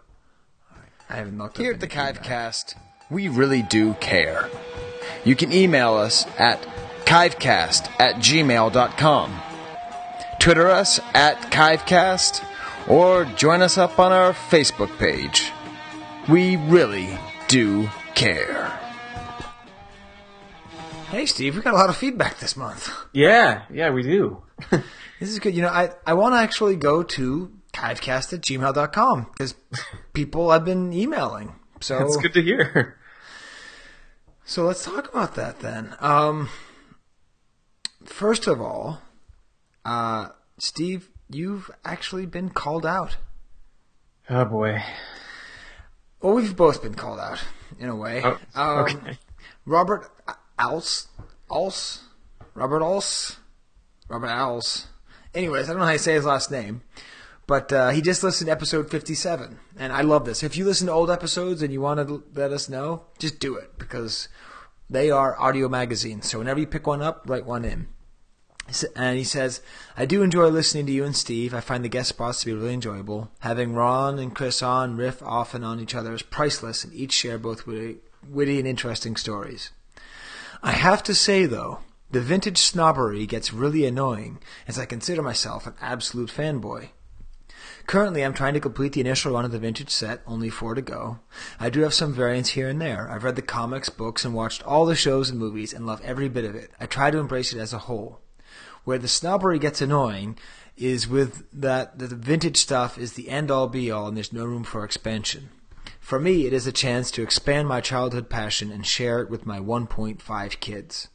I 1.10 1.16
haven't 1.16 1.36
looked 1.36 1.58
Here 1.58 1.72
at 1.72 1.80
the 1.80 1.88
Kivecast, 1.88 2.76
we 3.10 3.28
really 3.28 3.62
do 3.62 3.94
care. 3.94 4.48
You 5.24 5.34
can 5.34 5.52
email 5.52 5.94
us 5.94 6.24
at 6.38 6.62
kivecast 7.04 7.90
at 8.00 8.16
gmail.com, 8.16 9.42
Twitter 10.38 10.68
us 10.68 11.00
at 11.12 11.40
kivecast, 11.50 12.44
or 12.88 13.24
join 13.24 13.62
us 13.62 13.76
up 13.78 13.98
on 13.98 14.12
our 14.12 14.32
Facebook 14.32 14.96
page. 14.98 15.50
We 16.28 16.56
really 16.56 17.18
do 17.48 17.88
care. 18.14 18.85
Hey, 21.08 21.24
Steve, 21.26 21.54
we 21.54 21.62
got 21.62 21.72
a 21.72 21.76
lot 21.76 21.88
of 21.88 21.96
feedback 21.96 22.40
this 22.40 22.56
month. 22.56 22.90
Yeah, 23.12 23.62
yeah, 23.72 23.90
we 23.90 24.02
do. 24.02 24.42
This 25.18 25.30
is 25.30 25.38
good. 25.38 25.54
You 25.54 25.62
know, 25.62 25.68
I, 25.68 25.92
I 26.06 26.12
want 26.12 26.34
to 26.34 26.38
actually 26.38 26.76
go 26.76 27.02
to 27.02 27.50
kivecast 27.72 28.34
at 28.34 28.42
gmail.com 28.42 29.28
because 29.32 29.54
people 30.12 30.50
have 30.50 30.64
been 30.64 30.92
emailing. 30.92 31.54
So 31.80 31.98
That's 32.00 32.18
good 32.18 32.34
to 32.34 32.42
hear. 32.42 32.98
So 34.44 34.64
let's 34.66 34.84
talk 34.84 35.08
about 35.08 35.36
that 35.36 35.60
then. 35.60 35.94
Um, 36.00 36.50
first 38.04 38.46
of 38.46 38.60
all, 38.60 39.00
uh, 39.86 40.28
Steve, 40.58 41.08
you've 41.30 41.70
actually 41.82 42.26
been 42.26 42.50
called 42.50 42.84
out. 42.84 43.16
Oh 44.28 44.44
boy. 44.44 44.82
Well, 46.20 46.34
we've 46.34 46.56
both 46.56 46.82
been 46.82 46.94
called 46.94 47.20
out 47.20 47.42
in 47.78 47.88
a 47.88 47.96
way. 47.96 48.20
Oh, 48.22 48.38
um, 48.54 48.78
okay. 48.80 49.18
Robert 49.64 50.10
Als, 50.58 51.08
Als, 51.50 52.02
Robert 52.54 52.82
Als, 52.82 53.36
Robert 54.08 54.30
Als. 54.30 54.86
Anyways, 55.34 55.66
I 55.66 55.72
don't 55.72 55.80
know 55.80 55.86
how 55.86 55.92
you 55.92 55.98
say 55.98 56.14
his 56.14 56.24
last 56.24 56.50
name, 56.50 56.82
but 57.46 57.72
uh, 57.72 57.90
he 57.90 58.00
just 58.00 58.22
listened 58.22 58.46
to 58.46 58.52
episode 58.52 58.90
57, 58.90 59.58
and 59.78 59.92
I 59.92 60.00
love 60.00 60.24
this. 60.24 60.42
If 60.42 60.56
you 60.56 60.64
listen 60.64 60.86
to 60.86 60.92
old 60.92 61.10
episodes 61.10 61.60
and 61.60 61.72
you 61.72 61.80
want 61.80 62.06
to 62.06 62.24
let 62.34 62.52
us 62.52 62.68
know, 62.68 63.04
just 63.18 63.38
do 63.38 63.56
it 63.56 63.78
because 63.78 64.28
they 64.88 65.10
are 65.10 65.38
audio 65.38 65.68
magazines. 65.68 66.30
So 66.30 66.38
whenever 66.38 66.60
you 66.60 66.66
pick 66.66 66.86
one 66.86 67.02
up, 67.02 67.24
write 67.26 67.44
one 67.44 67.64
in. 67.64 67.88
And 68.96 69.16
he 69.16 69.24
says, 69.24 69.60
I 69.96 70.06
do 70.06 70.22
enjoy 70.22 70.48
listening 70.48 70.86
to 70.86 70.92
you 70.92 71.04
and 71.04 71.14
Steve. 71.14 71.54
I 71.54 71.60
find 71.60 71.84
the 71.84 71.88
guest 71.88 72.08
spots 72.08 72.40
to 72.40 72.46
be 72.46 72.52
really 72.52 72.74
enjoyable. 72.74 73.30
Having 73.40 73.74
Ron 73.74 74.18
and 74.18 74.34
Chris 74.34 74.62
on 74.62 74.96
riff 74.96 75.22
off 75.22 75.54
and 75.54 75.64
on 75.64 75.78
each 75.78 75.94
other 75.94 76.12
is 76.12 76.22
priceless, 76.22 76.82
and 76.82 76.92
each 76.92 77.12
share 77.12 77.38
both 77.38 77.66
witty, 77.66 77.98
witty 78.28 78.58
and 78.58 78.66
interesting 78.66 79.14
stories. 79.14 79.70
I 80.66 80.72
have 80.72 81.04
to 81.04 81.14
say, 81.14 81.46
though, 81.46 81.78
the 82.10 82.20
vintage 82.20 82.58
snobbery 82.58 83.24
gets 83.24 83.52
really 83.52 83.86
annoying, 83.86 84.40
as 84.66 84.80
I 84.80 84.84
consider 84.84 85.22
myself 85.22 85.64
an 85.64 85.74
absolute 85.80 86.28
fanboy. 86.28 86.88
Currently, 87.86 88.24
I'm 88.24 88.34
trying 88.34 88.54
to 88.54 88.60
complete 88.60 88.92
the 88.92 89.00
initial 89.00 89.30
run 89.30 89.44
of 89.44 89.52
the 89.52 89.60
vintage 89.60 89.90
set, 89.90 90.22
only 90.26 90.50
four 90.50 90.74
to 90.74 90.82
go. 90.82 91.20
I 91.60 91.70
do 91.70 91.82
have 91.82 91.94
some 91.94 92.12
variants 92.12 92.50
here 92.50 92.68
and 92.68 92.80
there. 92.80 93.08
I've 93.08 93.22
read 93.22 93.36
the 93.36 93.42
comics, 93.42 93.90
books, 93.90 94.24
and 94.24 94.34
watched 94.34 94.64
all 94.64 94.86
the 94.86 94.96
shows 94.96 95.30
and 95.30 95.38
movies, 95.38 95.72
and 95.72 95.86
love 95.86 96.00
every 96.02 96.28
bit 96.28 96.44
of 96.44 96.56
it. 96.56 96.72
I 96.80 96.86
try 96.86 97.12
to 97.12 97.18
embrace 97.18 97.52
it 97.52 97.60
as 97.60 97.72
a 97.72 97.78
whole. 97.78 98.18
Where 98.82 98.98
the 98.98 99.06
snobbery 99.06 99.60
gets 99.60 99.80
annoying 99.80 100.36
is 100.76 101.06
with 101.06 101.46
that 101.52 102.00
the 102.00 102.08
vintage 102.08 102.56
stuff 102.56 102.98
is 102.98 103.12
the 103.12 103.28
end 103.28 103.52
all 103.52 103.68
be 103.68 103.92
all, 103.92 104.08
and 104.08 104.16
there's 104.16 104.32
no 104.32 104.44
room 104.44 104.64
for 104.64 104.84
expansion. 104.84 105.50
For 106.06 106.20
me, 106.20 106.46
it 106.46 106.52
is 106.52 106.68
a 106.68 106.72
chance 106.72 107.10
to 107.10 107.22
expand 107.24 107.66
my 107.66 107.80
childhood 107.80 108.30
passion 108.30 108.70
and 108.70 108.86
share 108.86 109.20
it 109.22 109.28
with 109.28 109.44
my 109.44 109.58
1.5 109.58 110.60
kids. 110.60 111.08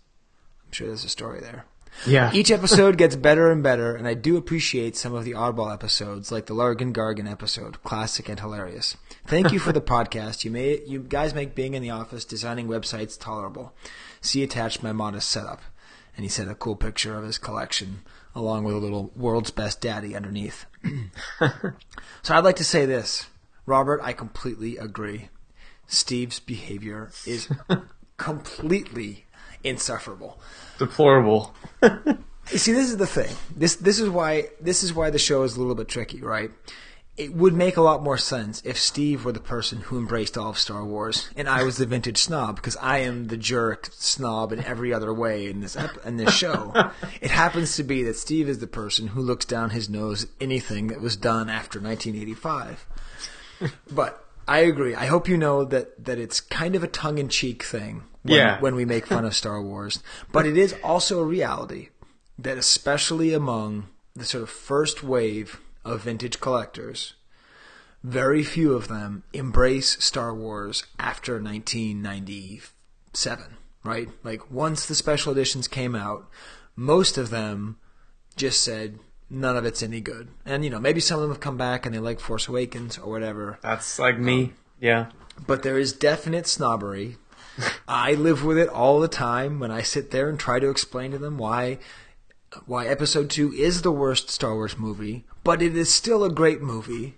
I'm 0.65 0.73
sure 0.73 0.87
there's 0.87 1.05
a 1.05 1.07
story 1.07 1.39
there. 1.39 1.63
Yeah. 2.05 2.29
Each 2.33 2.51
episode 2.51 2.97
gets 2.97 3.15
better 3.15 3.49
and 3.49 3.63
better, 3.63 3.95
and 3.95 4.05
I 4.05 4.15
do 4.15 4.35
appreciate 4.35 4.97
some 4.97 5.13
of 5.13 5.23
the 5.23 5.31
oddball 5.31 5.73
episodes, 5.73 6.29
like 6.29 6.47
the 6.47 6.53
Largan 6.53 6.91
Gargan 6.91 7.31
episode, 7.31 7.81
classic 7.83 8.27
and 8.27 8.41
hilarious. 8.41 8.97
Thank 9.25 9.53
you 9.53 9.59
for 9.59 9.71
the 9.71 9.79
podcast. 9.95 10.43
You 10.43 10.51
may, 10.51 10.81
you 10.85 10.99
guys 10.99 11.33
make 11.33 11.55
being 11.55 11.73
in 11.73 11.81
the 11.81 11.91
office 11.91 12.25
designing 12.25 12.67
websites 12.67 13.17
tolerable. 13.17 13.71
See 14.19 14.43
attached 14.43 14.83
my 14.83 14.91
modest 14.91 15.29
setup, 15.29 15.61
and 16.17 16.25
he 16.25 16.29
sent 16.29 16.51
a 16.51 16.55
cool 16.55 16.75
picture 16.75 17.17
of 17.17 17.23
his 17.23 17.37
collection, 17.37 18.01
along 18.35 18.65
with 18.65 18.75
a 18.75 18.79
little 18.79 19.13
world's 19.15 19.51
best 19.51 19.79
daddy 19.79 20.17
underneath. 20.17 20.65
so 21.39 22.35
I'd 22.35 22.43
like 22.43 22.57
to 22.57 22.65
say 22.65 22.85
this, 22.85 23.27
Robert. 23.65 24.01
I 24.03 24.13
completely 24.13 24.77
agree. 24.77 25.29
Steve's 25.87 26.39
behavior 26.39 27.11
is 27.25 27.49
completely 28.17 29.25
insufferable. 29.63 30.39
Deplorable. 30.77 31.53
You 31.83 32.17
see, 32.57 32.71
this 32.71 32.89
is 32.89 32.97
the 32.97 33.07
thing. 33.07 33.35
This 33.55 33.75
this 33.75 33.99
is 33.99 34.09
why 34.09 34.49
this 34.59 34.83
is 34.83 34.93
why 34.93 35.09
the 35.09 35.19
show 35.19 35.43
is 35.43 35.55
a 35.55 35.59
little 35.59 35.75
bit 35.75 35.87
tricky, 35.87 36.21
right? 36.21 36.51
It 37.17 37.33
would 37.33 37.53
make 37.53 37.75
a 37.75 37.81
lot 37.81 38.01
more 38.01 38.17
sense 38.17 38.61
if 38.65 38.79
Steve 38.79 39.25
were 39.25 39.33
the 39.33 39.41
person 39.41 39.81
who 39.81 39.97
embraced 39.97 40.37
all 40.37 40.51
of 40.51 40.57
Star 40.57 40.83
Wars, 40.83 41.29
and 41.35 41.47
I 41.49 41.63
was 41.63 41.75
the 41.75 41.85
vintage 41.85 42.17
snob 42.17 42.55
because 42.55 42.77
I 42.77 42.99
am 42.99 43.27
the 43.27 43.37
jerk 43.37 43.89
snob 43.91 44.53
in 44.53 44.63
every 44.63 44.93
other 44.93 45.13
way 45.13 45.49
in 45.49 45.59
this 45.59 45.75
ep- 45.75 46.03
in 46.05 46.15
this 46.15 46.33
show. 46.33 46.71
it 47.21 47.29
happens 47.29 47.75
to 47.75 47.83
be 47.83 48.01
that 48.03 48.15
Steve 48.15 48.47
is 48.47 48.59
the 48.59 48.65
person 48.65 49.07
who 49.07 49.21
looks 49.21 49.45
down 49.45 49.71
his 49.71 49.89
nose 49.89 50.23
at 50.23 50.29
anything 50.39 50.87
that 50.87 51.01
was 51.01 51.17
done 51.17 51.49
after 51.49 51.79
1985. 51.79 52.87
But 53.91 54.25
I 54.47 54.59
agree. 54.59 54.95
I 54.95 55.05
hope 55.05 55.29
you 55.29 55.37
know 55.37 55.63
that 55.65 56.05
that 56.05 56.17
it's 56.17 56.39
kind 56.39 56.75
of 56.75 56.83
a 56.83 56.87
tongue 56.87 57.17
in 57.17 57.29
cheek 57.29 57.63
thing 57.63 58.03
when, 58.23 58.37
Yeah. 58.37 58.59
when 58.59 58.75
we 58.75 58.85
make 58.85 59.07
fun 59.07 59.25
of 59.25 59.35
Star 59.35 59.61
Wars, 59.61 60.01
but 60.31 60.45
it 60.45 60.57
is 60.57 60.75
also 60.83 61.19
a 61.19 61.25
reality 61.25 61.89
that 62.37 62.57
especially 62.57 63.33
among 63.33 63.87
the 64.15 64.25
sort 64.25 64.43
of 64.43 64.49
first 64.49 65.03
wave 65.03 65.61
of 65.85 66.01
vintage 66.01 66.39
collectors, 66.39 67.13
very 68.03 68.43
few 68.43 68.73
of 68.73 68.87
them 68.87 69.23
embrace 69.31 70.03
Star 70.03 70.33
Wars 70.33 70.83
after 70.99 71.41
1997, 71.41 73.57
right? 73.83 74.09
Like 74.23 74.51
once 74.51 74.85
the 74.85 74.95
special 74.95 75.31
editions 75.31 75.67
came 75.67 75.95
out, 75.95 76.29
most 76.75 77.17
of 77.17 77.29
them 77.29 77.77
just 78.35 78.63
said 78.63 78.99
none 79.31 79.57
of 79.57 79.65
it's 79.65 79.81
any 79.81 80.01
good. 80.01 80.27
And 80.45 80.63
you 80.63 80.69
know, 80.69 80.79
maybe 80.79 80.99
some 80.99 81.17
of 81.17 81.21
them 81.21 81.31
have 81.31 81.39
come 81.39 81.57
back 81.57 81.85
and 81.85 81.95
they 81.95 81.99
like 81.99 82.19
Force 82.19 82.47
Awakens 82.47 82.97
or 82.97 83.09
whatever. 83.09 83.57
That's 83.61 83.97
like 83.97 84.19
me. 84.19 84.43
Um, 84.43 84.53
yeah. 84.79 85.05
But 85.47 85.63
there 85.63 85.79
is 85.79 85.93
definite 85.93 86.45
snobbery. 86.45 87.17
I 87.87 88.13
live 88.13 88.43
with 88.43 88.57
it 88.57 88.69
all 88.69 88.99
the 88.99 89.07
time 89.07 89.59
when 89.59 89.71
I 89.71 89.81
sit 89.81 90.11
there 90.11 90.29
and 90.29 90.39
try 90.39 90.59
to 90.59 90.69
explain 90.69 91.11
to 91.11 91.17
them 91.17 91.37
why 91.37 91.79
why 92.65 92.85
episode 92.85 93.29
2 93.29 93.53
is 93.53 93.81
the 93.81 93.93
worst 93.93 94.29
Star 94.29 94.53
Wars 94.53 94.77
movie, 94.77 95.25
but 95.43 95.61
it 95.61 95.75
is 95.75 95.89
still 95.89 96.25
a 96.25 96.29
great 96.29 96.61
movie 96.61 97.15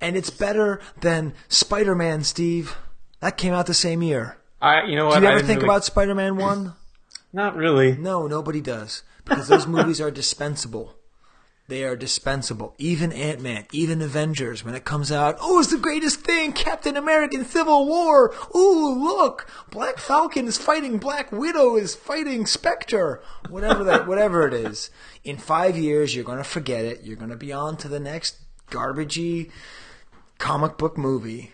and 0.00 0.16
it's 0.16 0.30
better 0.30 0.80
than 1.00 1.34
Spider-Man, 1.48 2.22
Steve. 2.22 2.76
That 3.20 3.36
came 3.36 3.52
out 3.52 3.66
the 3.66 3.74
same 3.74 4.02
year. 4.02 4.36
I, 4.62 4.84
you 4.84 4.94
know 4.94 5.06
what? 5.06 5.18
Do 5.18 5.26
you 5.26 5.32
ever 5.32 5.40
think 5.40 5.62
really- 5.62 5.70
about 5.70 5.84
Spider-Man 5.84 6.36
1? 6.36 6.74
Not 7.32 7.56
really. 7.56 7.96
No, 7.96 8.26
nobody 8.26 8.60
does. 8.60 9.02
Because 9.24 9.48
those 9.48 9.66
movies 9.66 10.00
are 10.00 10.10
dispensable. 10.10 10.94
They 11.68 11.84
are 11.84 11.96
dispensable. 11.96 12.74
Even 12.78 13.12
Ant 13.12 13.42
Man, 13.42 13.66
even 13.72 14.00
Avengers, 14.00 14.64
when 14.64 14.74
it 14.74 14.86
comes 14.86 15.12
out, 15.12 15.36
oh, 15.38 15.60
it's 15.60 15.70
the 15.70 15.76
greatest 15.76 16.20
thing! 16.20 16.54
Captain 16.54 16.96
American 16.96 17.44
Civil 17.44 17.86
War! 17.86 18.34
Ooh, 18.56 18.98
look! 18.98 19.46
Black 19.70 19.98
Falcon 19.98 20.46
is 20.46 20.56
fighting 20.56 20.96
Black 20.96 21.30
Widow 21.30 21.76
is 21.76 21.94
fighting 21.94 22.46
Spectre! 22.46 23.22
Whatever 23.50 23.84
that, 23.84 24.06
whatever 24.06 24.48
it 24.48 24.54
is. 24.54 24.88
In 25.24 25.36
five 25.36 25.76
years, 25.76 26.16
you're 26.16 26.24
gonna 26.24 26.42
forget 26.42 26.86
it. 26.86 27.02
You're 27.04 27.16
gonna 27.16 27.36
be 27.36 27.52
on 27.52 27.76
to 27.78 27.88
the 27.88 28.00
next 28.00 28.38
garbagey 28.70 29.50
comic 30.38 30.78
book 30.78 30.96
movie. 30.96 31.52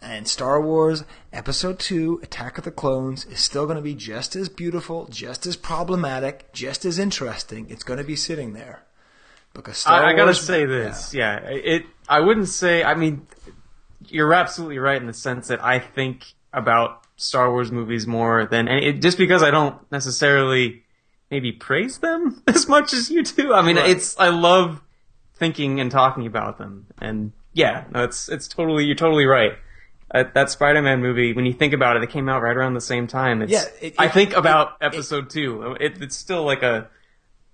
And 0.00 0.26
Star 0.26 0.62
Wars 0.62 1.04
Episode 1.30 1.78
2, 1.78 2.20
Attack 2.22 2.56
of 2.56 2.64
the 2.64 2.70
Clones, 2.70 3.26
is 3.26 3.40
still 3.40 3.66
going 3.66 3.76
to 3.76 3.82
be 3.82 3.94
just 3.94 4.34
as 4.34 4.48
beautiful, 4.48 5.06
just 5.08 5.44
as 5.44 5.56
problematic, 5.56 6.50
just 6.54 6.86
as 6.86 6.98
interesting. 6.98 7.68
It's 7.68 7.84
going 7.84 7.98
to 7.98 8.04
be 8.04 8.16
sitting 8.16 8.54
there. 8.54 8.84
Because 9.54 9.78
Star 9.78 10.02
I, 10.04 10.10
I 10.10 10.12
gotta 10.12 10.26
Wars, 10.26 10.40
say 10.40 10.64
this. 10.66 11.12
Yeah. 11.14 11.36
It. 11.38 11.84
I 12.08 12.20
wouldn't 12.20 12.48
say. 12.48 12.82
I 12.84 12.94
mean, 12.94 13.26
you're 14.08 14.32
absolutely 14.32 14.78
right 14.78 15.00
in 15.00 15.06
the 15.06 15.12
sense 15.14 15.48
that 15.48 15.62
I 15.64 15.78
think 15.78 16.24
about 16.52 17.02
Star 17.16 17.50
Wars 17.50 17.70
movies 17.72 18.06
more 18.06 18.46
than. 18.46 18.68
It, 18.68 19.02
just 19.02 19.18
because 19.18 19.42
I 19.42 19.50
don't 19.50 19.76
necessarily 19.92 20.82
maybe 21.30 21.52
praise 21.52 21.98
them 21.98 22.42
as 22.46 22.68
much 22.68 22.92
as 22.92 23.10
you 23.10 23.22
do. 23.22 23.52
I 23.54 23.62
mean, 23.62 23.76
Right. 23.76 23.90
it's. 23.90 24.18
I 24.18 24.28
love 24.28 24.80
thinking 25.34 25.80
and 25.80 25.90
talking 25.90 26.26
about 26.26 26.58
them, 26.58 26.86
and 27.00 27.32
yeah, 27.52 27.84
no, 27.92 28.04
it's 28.04 28.28
it's 28.28 28.46
totally. 28.48 28.84
You're 28.84 28.96
totally 28.96 29.26
right. 29.26 29.52
Uh, 30.12 30.24
that 30.34 30.50
Spider-Man 30.50 31.00
movie, 31.00 31.32
when 31.34 31.46
you 31.46 31.52
think 31.52 31.72
about 31.72 31.96
it, 31.96 32.02
it 32.02 32.10
came 32.10 32.28
out 32.28 32.42
right 32.42 32.56
around 32.56 32.74
the 32.74 32.80
same 32.80 33.06
time. 33.06 33.42
It's, 33.42 33.52
Yeah, 33.52 33.62
it- 33.80 33.94
I 33.96 34.08
think 34.08 34.32
about 34.36 34.76
it- 34.80 34.86
episode 34.86 35.30
two. 35.30 35.76
It, 35.78 36.02
it's 36.02 36.16
still 36.16 36.42
like 36.42 36.64
a, 36.64 36.88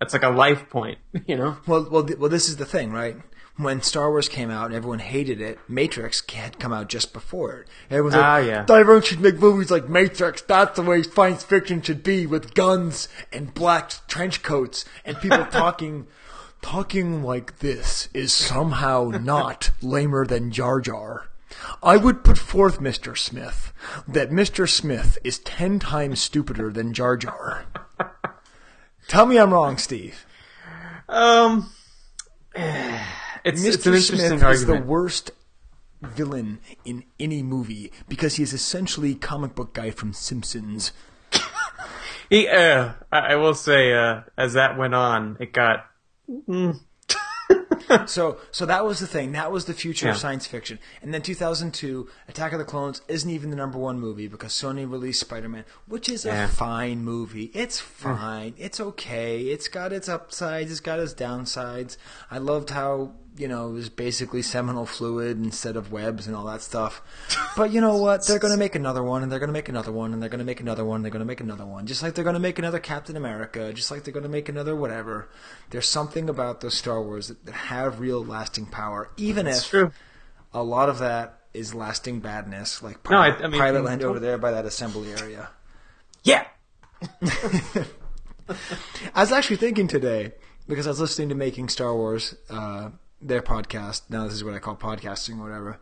it's 0.00 0.12
like 0.12 0.22
a 0.22 0.28
life 0.30 0.68
point, 0.70 0.98
you 1.26 1.36
know. 1.36 1.56
Well, 1.66 1.88
well, 1.90 2.08
well, 2.18 2.30
this 2.30 2.48
is 2.48 2.56
the 2.56 2.66
thing, 2.66 2.92
right? 2.92 3.16
when 3.58 3.80
Star 3.80 4.10
Wars 4.10 4.28
came 4.28 4.50
out 4.50 4.66
and 4.66 4.74
everyone 4.74 4.98
hated 4.98 5.40
it, 5.40 5.58
Matrix 5.66 6.22
had 6.30 6.58
come 6.58 6.74
out 6.74 6.90
just 6.90 7.14
before 7.14 7.60
it. 7.60 7.68
Everyone's 7.88 8.14
Ah, 8.14 8.34
like, 8.34 8.46
yeah. 8.46 8.66
everyone 8.68 9.00
should 9.02 9.20
make 9.20 9.36
movies 9.38 9.70
like 9.70 9.88
Matrix. 9.88 10.42
That's 10.42 10.76
the 10.76 10.82
way 10.82 11.02
science 11.02 11.42
fiction 11.42 11.80
should 11.80 12.02
be, 12.02 12.26
with 12.26 12.52
guns 12.52 13.08
and 13.32 13.54
black 13.54 13.92
trench 14.08 14.42
coats 14.42 14.84
and 15.06 15.18
people 15.18 15.46
talking. 15.50 16.06
Talking 16.60 17.22
like 17.22 17.60
this 17.60 18.08
is 18.12 18.30
somehow 18.32 19.10
not 19.22 19.70
lamer 19.80 20.26
than 20.26 20.50
Jar 20.50 20.78
Jar. 20.80 21.28
I 21.82 21.96
would 21.96 22.24
put 22.24 22.36
forth, 22.38 22.80
Mr. 22.80 23.16
Smith, 23.16 23.72
that 24.06 24.30
Mr. 24.30 24.68
Smith 24.68 25.16
is 25.24 25.38
ten 25.38 25.78
times 25.78 26.20
stupider 26.20 26.70
than 26.70 26.92
Jar 26.92 27.16
Jar. 27.16 27.64
Tell 29.08 29.26
me 29.26 29.38
I'm 29.38 29.52
wrong, 29.52 29.78
Steve. 29.78 30.26
Um, 31.08 31.70
it's, 32.54 33.62
Mr. 33.62 33.66
it's 33.66 33.86
an 33.86 33.94
interesting 33.94 34.18
Smith 34.18 34.42
argument. 34.42 34.52
is 34.52 34.66
the 34.66 34.82
worst 34.82 35.30
villain 36.02 36.58
in 36.84 37.04
any 37.18 37.42
movie 37.42 37.92
because 38.08 38.36
he 38.36 38.42
is 38.42 38.52
essentially 38.52 39.14
comic 39.14 39.54
book 39.54 39.74
guy 39.74 39.90
from 39.90 40.12
Simpsons. 40.12 40.92
He, 42.28 42.48
uh, 42.48 42.94
I 43.12 43.18
I 43.18 43.36
will 43.36 43.54
say, 43.54 43.92
uh, 43.94 44.22
as 44.36 44.54
that 44.54 44.76
went 44.76 44.94
on, 44.94 45.36
it 45.38 45.52
got. 45.52 45.86
Mm, 46.28 46.80
so, 48.06 48.38
so 48.50 48.66
that 48.66 48.84
was 48.84 49.00
the 49.00 49.06
thing. 49.06 49.32
That 49.32 49.52
was 49.52 49.64
the 49.64 49.74
future 49.74 50.08
of 50.08 50.16
science 50.16 50.46
fiction. 50.46 50.78
And 51.02 51.12
then 51.12 51.22
2002, 51.22 52.08
Attack 52.28 52.52
of 52.52 52.58
the 52.58 52.64
Clones 52.64 53.02
isn't 53.08 53.28
even 53.28 53.50
the 53.50 53.56
number 53.56 53.78
one 53.78 54.00
movie 54.00 54.28
because 54.28 54.52
Sony 54.52 54.90
released 54.90 55.20
Spider-Man, 55.20 55.64
which 55.86 56.08
is 56.08 56.24
Yeah. 56.24 56.44
a 56.44 56.48
fine 56.48 57.04
movie. 57.04 57.50
It's 57.54 57.80
mm. 57.80 57.84
fine. 57.84 58.54
It's 58.58 58.80
okay. 58.80 59.42
It's 59.42 59.68
got 59.68 59.92
its 59.92 60.08
upsides. 60.08 60.70
It's 60.70 60.80
got 60.80 61.00
its 61.00 61.14
downsides. 61.14 61.96
I 62.30 62.38
loved 62.38 62.70
how 62.70 63.12
you 63.38 63.48
know 63.48 63.68
it 63.68 63.72
was 63.72 63.88
basically 63.88 64.42
seminal 64.42 64.86
fluid 64.86 65.36
instead 65.38 65.76
of 65.76 65.92
webs 65.92 66.26
and 66.26 66.34
all 66.36 66.44
that 66.46 66.62
stuff. 66.62 67.02
But 67.56 67.70
you 67.72 67.80
know 67.80 67.96
what? 67.96 68.26
They're 68.26 68.38
going 68.38 68.52
to 68.52 68.58
make 68.58 68.74
another 68.74 69.02
one, 69.02 69.22
and 69.22 69.30
they're 69.32 69.38
going 69.38 69.48
to 69.48 69.52
make 69.52 69.68
another 69.68 69.92
one, 69.92 70.12
and 70.12 70.22
they're 70.22 70.28
going 70.28 70.38
to 70.40 70.44
make 70.44 70.60
another 70.60 70.84
one. 70.84 70.96
and 70.96 71.04
They're 71.04 71.10
going 71.10 71.20
to 71.20 71.26
make 71.26 71.40
another 71.40 71.66
one, 71.66 71.86
just 71.86 72.02
like 72.02 72.14
they're 72.14 72.24
going 72.24 72.34
to 72.34 72.40
make 72.40 72.58
another 72.58 72.78
Captain 72.78 73.16
America, 73.16 73.72
just 73.72 73.90
like 73.90 74.04
they're 74.04 74.12
going 74.14 74.22
to 74.24 74.28
make 74.28 74.48
another 74.48 74.74
whatever. 74.76 75.28
There's 75.70 75.88
something 75.88 76.28
about 76.28 76.60
those 76.60 76.74
Star 76.74 77.02
Wars 77.02 77.28
that, 77.28 77.44
that 77.46 77.54
have 77.54 78.00
real 78.00 78.24
lasting 78.24 78.66
power, 78.66 79.10
even 79.16 79.46
That's 79.46 79.62
if 79.64 79.68
true. 79.70 79.92
a 80.52 80.62
lot 80.62 80.88
of 80.88 80.98
that 80.98 81.40
is 81.54 81.74
lasting 81.74 82.20
badness, 82.20 82.82
like 82.82 82.98
No, 83.10 83.18
I- 83.18 83.30
Pilot, 83.30 83.44
I 83.44 83.48
mean- 83.48 83.60
Pilot 83.60 83.84
Land 83.84 84.02
over 84.02 84.20
there 84.20 84.38
by 84.38 84.50
that 84.52 84.64
assembly 84.66 85.12
area. 85.12 85.48
Yeah. 86.22 86.46
I 89.14 89.20
was 89.20 89.32
actually 89.32 89.56
thinking 89.56 89.88
today 89.88 90.32
because 90.68 90.86
I 90.86 90.90
was 90.90 91.00
listening 91.00 91.28
to 91.30 91.34
Making 91.34 91.68
Star 91.68 91.94
Wars, 91.94 92.34
uh, 92.50 92.90
their 93.28 93.42
podcast. 93.42 94.02
Now 94.08 94.24
this 94.24 94.34
is 94.34 94.44
what 94.44 94.54
I 94.54 94.58
call 94.58 94.76
podcasting, 94.76 95.38
or 95.38 95.42
whatever. 95.42 95.80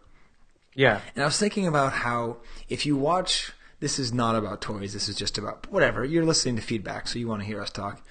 Yeah. 0.74 1.00
And 1.14 1.22
I 1.22 1.26
was 1.26 1.38
thinking 1.38 1.66
about 1.66 1.92
how 1.92 2.38
if 2.68 2.84
you 2.84 2.96
watch, 2.96 3.52
this 3.80 3.98
is 3.98 4.12
not 4.12 4.34
about 4.34 4.60
toys. 4.60 4.92
This 4.92 5.08
is 5.08 5.16
just 5.16 5.38
about 5.38 5.70
whatever. 5.70 6.04
You're 6.04 6.24
listening 6.24 6.56
to 6.56 6.62
feedback, 6.62 7.06
so 7.08 7.18
you 7.18 7.28
want 7.28 7.42
to 7.42 7.46
hear 7.46 7.60
us 7.60 7.70
talk 7.70 8.02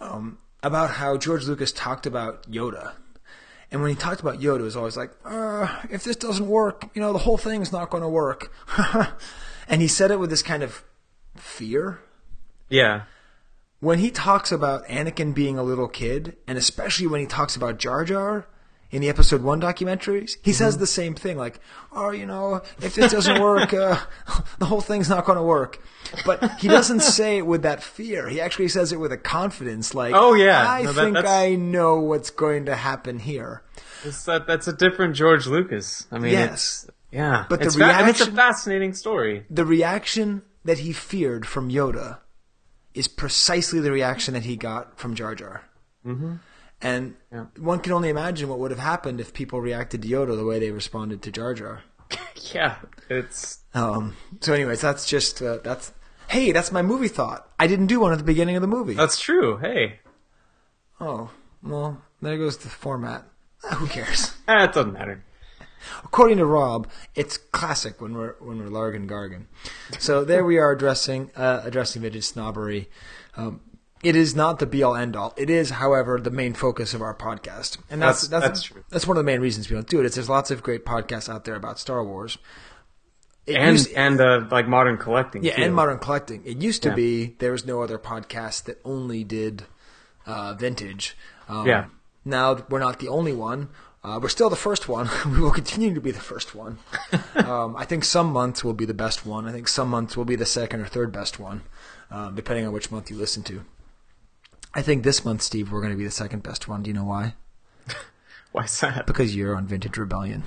um, 0.00 0.38
about 0.62 0.90
how 0.90 1.16
George 1.16 1.46
Lucas 1.46 1.72
talked 1.72 2.06
about 2.06 2.50
Yoda. 2.50 2.92
And 3.70 3.80
when 3.80 3.90
he 3.90 3.96
talked 3.96 4.20
about 4.20 4.40
Yoda, 4.40 4.60
it 4.60 4.64
was 4.64 4.76
always 4.76 4.96
like, 4.96 5.12
uh, 5.24 5.80
if 5.90 6.04
this 6.04 6.16
doesn't 6.16 6.46
work, 6.46 6.90
you 6.94 7.00
know, 7.00 7.12
the 7.12 7.20
whole 7.20 7.38
thing's 7.38 7.72
not 7.72 7.88
going 7.88 8.02
to 8.02 8.08
work. 8.08 8.52
and 9.68 9.80
he 9.80 9.88
said 9.88 10.10
it 10.10 10.20
with 10.20 10.28
this 10.28 10.42
kind 10.42 10.62
of 10.62 10.84
fear. 11.36 12.00
Yeah. 12.68 13.04
When 13.80 13.98
he 13.98 14.10
talks 14.10 14.52
about 14.52 14.86
Anakin 14.88 15.34
being 15.34 15.58
a 15.58 15.62
little 15.62 15.88
kid, 15.88 16.36
and 16.46 16.58
especially 16.58 17.06
when 17.06 17.20
he 17.20 17.26
talks 17.26 17.56
about 17.56 17.78
Jar 17.78 18.04
Jar 18.04 18.46
in 18.92 19.00
the 19.02 19.08
episode 19.08 19.42
one 19.42 19.60
documentaries, 19.60 20.36
he 20.42 20.52
says 20.52 20.78
the 20.78 20.86
same 20.86 21.14
thing, 21.14 21.36
like, 21.36 21.58
"Oh, 21.92 22.10
you 22.10 22.26
know, 22.26 22.62
if 22.80 22.94
this 22.94 23.10
doesn't 23.12 23.40
work, 23.42 23.72
uh, 23.74 23.98
the 24.60 24.66
whole 24.66 24.80
thing's 24.82 25.08
not 25.08 25.24
going 25.24 25.38
to 25.38 25.42
work." 25.42 25.80
But 26.26 26.60
he 26.60 26.68
doesn't 26.68 27.00
say 27.18 27.38
it 27.38 27.46
with 27.46 27.62
that 27.62 27.82
fear. 27.82 28.28
He 28.28 28.40
actually 28.40 28.68
says 28.68 28.92
it 28.92 29.00
with 29.00 29.10
a 29.10 29.16
confidence, 29.16 29.94
like, 29.94 30.14
Oh, 30.14 30.34
yeah. 30.34 30.64
I 30.70 30.82
No, 30.82 30.92
that- 30.92 31.02
think 31.02 31.14
that's- 31.14 31.32
I 31.32 31.54
know 31.56 31.96
what's 32.00 32.30
going 32.30 32.66
to 32.66 32.76
happen 32.76 33.18
here." 33.18 33.62
That, 34.26 34.44
that's 34.46 34.68
a 34.68 34.72
different 34.72 35.16
George 35.16 35.46
Lucas. 35.46 36.06
I 36.12 36.18
mean, 36.18 36.32
Yes. 36.32 36.88
yeah, 37.10 37.46
But 37.48 37.60
the 37.60 37.66
it's 37.66 37.76
fa- 37.76 37.84
and 37.84 38.10
it's 38.10 38.20
a 38.20 38.30
fascinating 38.32 38.94
story. 38.94 39.46
The 39.48 39.64
reaction 39.64 40.42
that 40.64 40.78
he 40.78 40.92
feared 40.92 41.46
from 41.46 41.70
Yoda 41.70 42.18
is 42.94 43.08
precisely 43.08 43.78
the 43.80 43.90
reaction 43.92 44.34
that 44.34 44.42
he 44.42 44.56
got 44.56 44.98
from 44.98 45.14
Jar 45.14 45.34
Jar. 45.34 45.62
Mm-hmm. 46.06 46.34
And 46.82 47.14
one 47.58 47.78
can 47.78 47.92
only 47.92 48.08
imagine 48.08 48.48
what 48.48 48.58
would 48.58 48.72
have 48.72 48.80
happened 48.80 49.20
if 49.20 49.32
people 49.32 49.60
reacted 49.60 50.02
to 50.02 50.08
Yoda 50.08 50.36
the 50.36 50.44
way 50.44 50.58
they 50.58 50.70
responded 50.72 51.22
to 51.22 51.30
Jar 51.30 51.54
Jar. 51.54 51.82
Yeah, 52.52 52.76
it's 53.08 53.60
Um, 53.72 54.16
so, 54.40 54.52
anyways, 54.52 54.80
that's 54.80 55.06
just 55.06 55.40
uh, 55.40 55.58
that's. 55.62 55.92
Hey, 56.28 56.50
that's 56.52 56.72
my 56.72 56.82
movie 56.82 57.08
thought. 57.08 57.48
I 57.58 57.66
didn't 57.66 57.86
do 57.86 58.00
one 58.00 58.12
at 58.12 58.18
the 58.18 58.24
beginning 58.24 58.56
of 58.56 58.62
the 58.62 58.68
movie. 58.68 58.94
that's 58.94 59.20
true. 59.20 59.58
Hey, 59.58 60.00
Oh, 61.00 61.30
well, 61.62 62.02
there 62.20 62.36
goes 62.36 62.56
the 62.58 62.68
format. 62.68 63.24
Ah, 63.64 63.74
who 63.76 63.86
cares? 63.86 64.32
eh, 64.48 64.64
it 64.64 64.72
doesn't 64.72 64.92
matter. 64.92 65.24
According 66.04 66.38
to 66.38 66.46
Rob, 66.46 66.88
it's 67.14 67.36
classic 67.38 68.00
when 68.00 68.14
we're 68.14 68.34
when 68.40 68.58
we're 68.58 68.70
Largan 68.70 69.08
Gargan. 69.08 69.46
So 69.98 70.24
there 70.24 70.44
we 70.44 70.58
are 70.58 70.72
addressing 70.72 71.30
uh, 71.36 71.62
addressing 71.64 72.02
vintage 72.02 72.24
snobbery. 72.24 72.88
Um, 73.36 73.60
it 74.02 74.16
is 74.16 74.34
not 74.34 74.58
the 74.58 74.66
be 74.66 74.82
all 74.82 74.96
end 74.96 75.14
all. 75.16 75.32
It 75.36 75.48
is, 75.50 75.70
however, 75.70 76.18
the 76.20 76.30
main 76.30 76.54
focus 76.54 76.92
of 76.94 77.02
our 77.02 77.14
podcast, 77.14 77.78
and 77.90 78.02
that's 78.02 78.26
That's- 78.26 78.28
that's 78.28 78.46
that's 78.46 78.62
true. 78.62 78.84
That's 78.90 79.06
one 79.06 79.16
of 79.16 79.20
the 79.24 79.30
main 79.30 79.40
reasons 79.40 79.68
we 79.70 79.74
don't 79.74 79.88
do 79.88 80.00
it. 80.00 80.06
Is 80.06 80.14
there's 80.14 80.28
lots 80.28 80.50
of 80.50 80.62
great 80.62 80.84
podcasts 80.84 81.32
out 81.32 81.44
there 81.44 81.54
about 81.56 81.78
Star 81.78 82.04
Wars. 82.04 82.38
It 83.46 83.56
and 83.56 83.72
used- 83.72 83.92
and 83.94 84.20
uh, 84.20 84.46
like 84.50 84.68
modern 84.68 84.98
collecting. 84.98 85.42
yeah, 85.44 85.56
too. 85.56 85.62
and 85.64 85.74
modern 85.74 85.98
collecting. 85.98 86.42
It 86.44 86.58
used 86.58 86.82
to 86.84 86.90
Yeah. 86.90 86.94
be 86.94 87.36
there 87.38 87.52
was 87.52 87.66
no 87.66 87.82
other 87.82 87.98
podcast 87.98 88.64
that 88.64 88.80
only 88.84 89.24
did 89.24 89.64
uh, 90.26 90.54
vintage. 90.54 91.16
Um, 91.48 91.66
Yeah. 91.66 91.86
Now 92.24 92.64
we're 92.68 92.78
not 92.78 93.00
the 93.00 93.08
only 93.08 93.32
one. 93.32 93.68
Uh, 94.04 94.18
we're 94.22 94.28
still 94.28 94.48
the 94.50 94.54
first 94.56 94.88
one. 94.88 95.08
we 95.26 95.40
will 95.40 95.50
continue 95.50 95.92
to 95.94 96.00
be 96.00 96.12
the 96.12 96.20
first 96.20 96.54
one. 96.54 96.78
um, 97.34 97.74
I 97.76 97.84
think 97.84 98.04
some 98.04 98.32
months 98.32 98.62
will 98.62 98.74
be 98.74 98.84
the 98.84 98.94
best 98.94 99.26
one. 99.26 99.46
I 99.48 99.52
think 99.52 99.66
some 99.66 99.88
months 99.88 100.16
will 100.16 100.24
be 100.24 100.36
the 100.36 100.46
second 100.46 100.80
or 100.80 100.86
third 100.86 101.10
best 101.12 101.40
one, 101.40 101.62
um, 102.12 102.34
depending 102.36 102.64
on 102.66 102.72
which 102.72 102.90
month 102.92 103.10
you 103.10 103.16
listen 103.16 103.42
to. 103.44 103.64
I 104.74 104.82
think 104.82 105.02
this 105.02 105.24
month, 105.24 105.42
Steve, 105.42 105.70
we're 105.70 105.80
going 105.80 105.92
to 105.92 105.98
be 105.98 106.04
the 106.04 106.10
second 106.10 106.42
best 106.42 106.68
one. 106.68 106.82
Do 106.82 106.88
you 106.90 106.94
know 106.94 107.04
why? 107.04 107.34
Why's 108.52 108.80
that? 108.80 109.06
Because 109.06 109.36
you're 109.36 109.54
on 109.56 109.66
Vintage 109.66 109.96
Rebellion. 109.96 110.44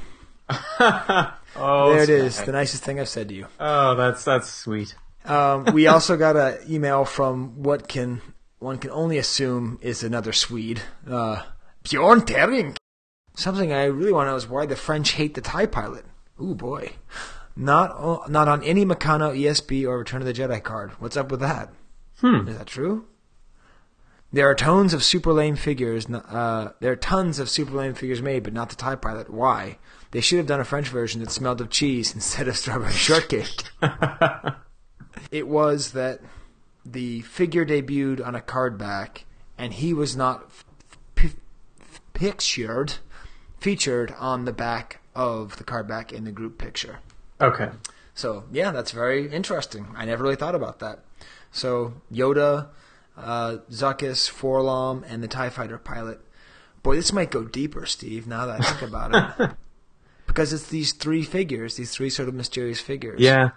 Oh, 1.56 1.93
there 1.93 2.03
it 2.03 2.10
is. 2.10 2.43
The 2.43 2.52
nicest 2.52 2.84
thing 2.84 2.99
I've 2.99 3.07
said 3.07 3.30
to 3.30 3.34
you. 3.34 3.47
Oh, 3.60 3.95
that's 3.95 4.26
that's 4.26 4.52
sweet. 4.52 4.95
Um, 5.23 5.65
we 5.73 5.88
also 5.88 6.18
got 6.18 6.35
an 6.35 6.57
email 6.69 7.06
from 7.06 7.64
what 7.64 7.88
can 7.88 8.22
one 8.60 8.77
can 8.77 8.91
only 8.91 9.18
assume 9.18 9.80
is 9.81 10.03
another 10.03 10.34
Swede, 10.34 10.81
uh, 11.10 11.43
Bjorn 11.84 12.22
Tering. 12.22 12.76
Something 13.35 13.72
I 13.72 13.85
really 13.85 14.11
want 14.11 14.27
to 14.27 14.31
know 14.31 14.38
is 14.38 14.47
why 14.47 14.65
the 14.65 14.76
French 14.76 15.14
hate 15.14 15.34
the 15.34 15.41
Tie 15.41 15.65
Pilot. 15.65 16.06
Ooh 16.41 16.56
boy, 16.56 16.93
not 17.56 18.30
not 18.30 18.47
on 18.47 18.61
any 18.64 18.85
Meccano 18.85 19.38
ESB 19.38 19.88
or 19.88 19.99
Return 19.99 20.22
of 20.22 20.27
the 20.27 20.34
Jedi 20.34 20.61
card. 20.61 20.91
What's 20.99 21.18
up 21.18 21.31
with 21.31 21.39
that? 21.39 21.69
Hmm. 22.19 22.47
Is 22.47 22.57
that 22.57 22.68
true? 22.68 23.06
There 24.36 24.49
are 24.49 24.56
tons 24.56 24.94
of 24.94 25.02
super 25.02 25.32
lame 25.32 25.56
figures. 25.56 26.07
Uh, 26.10 26.74
there 26.82 26.91
are 26.91 26.98
tons 26.98 27.40
of 27.40 27.49
super 27.49 27.72
lame 27.72 27.94
figures 27.94 28.22
made, 28.22 28.44
but 28.44 28.52
not 28.52 28.68
the 28.68 28.76
Tie 28.76 28.98
Pilot. 28.98 29.30
Why? 29.30 29.78
They 30.12 30.20
should 30.20 30.40
have 30.40 30.45
done 30.45 30.60
a 30.60 30.66
French 30.66 30.90
version 30.90 31.22
that 31.22 31.32
smelled 31.32 31.62
of 31.62 31.70
cheese 31.70 32.14
instead 32.14 32.49
of 32.49 32.57
strawberry 32.57 32.91
shortcake. 32.91 33.64
it 35.32 35.48
was 35.48 35.94
that 35.94 36.20
the 36.86 37.22
figure 37.22 37.66
debuted 37.66 38.28
on 38.28 38.36
a 38.36 38.41
card 38.41 38.78
back, 38.78 39.24
and 39.57 39.72
he 39.72 39.94
was 39.94 40.18
not 40.18 40.44
f- 40.48 40.66
f- 41.18 42.02
pictured, 42.14 42.95
featured 43.57 44.14
on 44.20 44.44
the 44.44 44.52
back 44.52 44.99
of 45.16 45.56
the 45.56 45.64
card 45.64 45.88
back 45.88 46.12
in 46.12 46.26
the 46.26 46.34
group 46.34 46.57
picture. 46.57 46.99
Okay. 47.40 47.70
So 48.14 48.44
yeah, 48.52 48.72
that's 48.72 48.91
very 48.91 49.32
interesting. 49.32 49.88
I 49.95 50.03
never 50.03 50.24
really 50.24 50.36
thought 50.36 50.56
about 50.56 50.80
that. 50.80 51.06
So 51.53 51.94
Yoda, 52.12 52.68
uh, 53.18 53.58
Zuckuss, 53.72 54.30
4-LOM, 54.32 55.04
and 55.08 55.24
the 55.24 55.28
Tie 55.28 55.50
Fighter 55.50 55.78
pilot. 55.78 56.20
Boy, 56.84 56.96
this 56.96 57.12
might 57.14 57.32
go 57.32 57.44
deeper, 57.44 57.86
Steve. 57.86 58.28
Now 58.28 58.46
that 58.46 58.62
I 58.62 58.64
think 58.64 58.82
about 58.82 59.40
it, 59.40 59.52
because 60.28 60.54
it's 60.54 60.68
these 60.68 60.92
three 60.94 61.24
figures, 61.24 61.76
these 61.78 61.92
three 61.92 62.10
sort 62.10 62.28
of 62.30 62.36
mysterious 62.36 62.80
figures. 62.80 63.20
Yeah. 63.20 63.50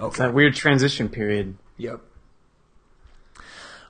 Okay. 0.00 0.08
It's 0.08 0.18
that 0.18 0.34
weird 0.34 0.54
transition 0.54 1.08
period. 1.08 1.56
Yep. 1.76 2.00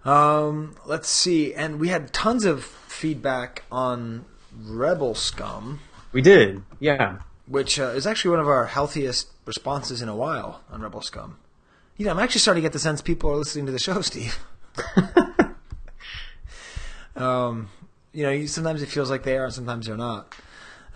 Um, 0.05 0.77
let's 0.85 1.09
see, 1.09 1.55
and 1.55 1.79
we 1.79 1.89
had 1.89 2.12
tons 2.12 2.45
of 2.45 2.65
feedback 2.65 3.62
on 3.70 4.24
Rebel 4.65 5.15
Scum, 5.15 5.81
We 6.12 6.20
did. 6.20 6.62
Yeah. 6.81 7.19
which 7.47 7.79
uh, 7.79 7.85
is 7.95 8.07
actually 8.07 8.33
one 8.33 8.41
of 8.41 8.49
our 8.49 8.66
healthiest 8.66 9.29
responses 9.47 10.03
in 10.03 10.09
a 10.09 10.16
while 10.16 10.62
on 10.70 10.83
Rebel 10.83 11.03
Scum. 11.03 11.39
You 12.03 12.07
know, 12.07 12.15
I'm 12.15 12.19
actually 12.19 12.41
starting 12.41 12.65
to 12.65 12.66
get 12.66 12.73
the 12.73 12.81
sense 12.81 13.01
people 13.01 13.31
are 13.31 13.37
listening 13.37 13.66
to 13.66 13.70
the 13.70 13.79
show, 13.79 14.01
Steve. 14.01 14.37
um, 17.15 17.69
you 18.12 18.24
know, 18.24 18.45
sometimes 18.47 18.83
it 18.83 18.89
feels 18.89 19.09
like 19.09 19.23
they 19.23 19.39
are, 19.39 19.45
and 19.45 19.55
sometimes 19.55 19.87
they're 19.87 19.97
not. 19.97 20.35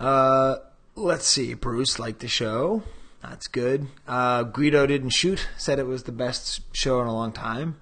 Uh, 0.01 0.57
let's 0.95 1.25
see. 1.25 1.53
Bruce 1.53 1.97
liked 1.97 2.19
the 2.19 2.27
show. 2.27 2.83
That's 3.21 3.47
good. 3.47 3.87
Uh, 4.05 4.43
Guido 4.43 4.85
didn't 4.85 5.11
shoot. 5.11 5.47
Said 5.55 5.79
it 5.79 5.87
was 5.87 6.03
the 6.03 6.11
best 6.11 6.59
show 6.75 6.99
in 6.99 7.07
a 7.07 7.13
long 7.13 7.31
time. 7.31 7.77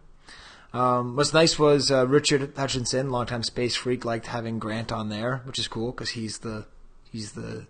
Um, 0.72 1.16
what's 1.16 1.34
nice 1.34 1.58
was 1.58 1.90
uh, 1.90 2.06
Richard 2.06 2.54
Hutchinson, 2.56 3.10
longtime 3.10 3.42
space 3.42 3.76
freak, 3.76 4.06
liked 4.06 4.28
having 4.28 4.60
Grant 4.60 4.92
on 4.92 5.10
there, 5.10 5.42
which 5.46 5.58
is 5.58 5.68
cool 5.68 5.92
because 5.92 6.12
he's 6.12 6.38
the 6.38 6.68
he's 7.12 7.32
the 7.32 7.66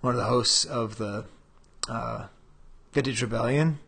one 0.00 0.14
of 0.14 0.18
the 0.18 0.26
hosts 0.26 0.64
of 0.64 0.98
the 0.98 1.24
uh, 1.88 2.28
Vintage 2.92 3.20
Rebellion. 3.20 3.80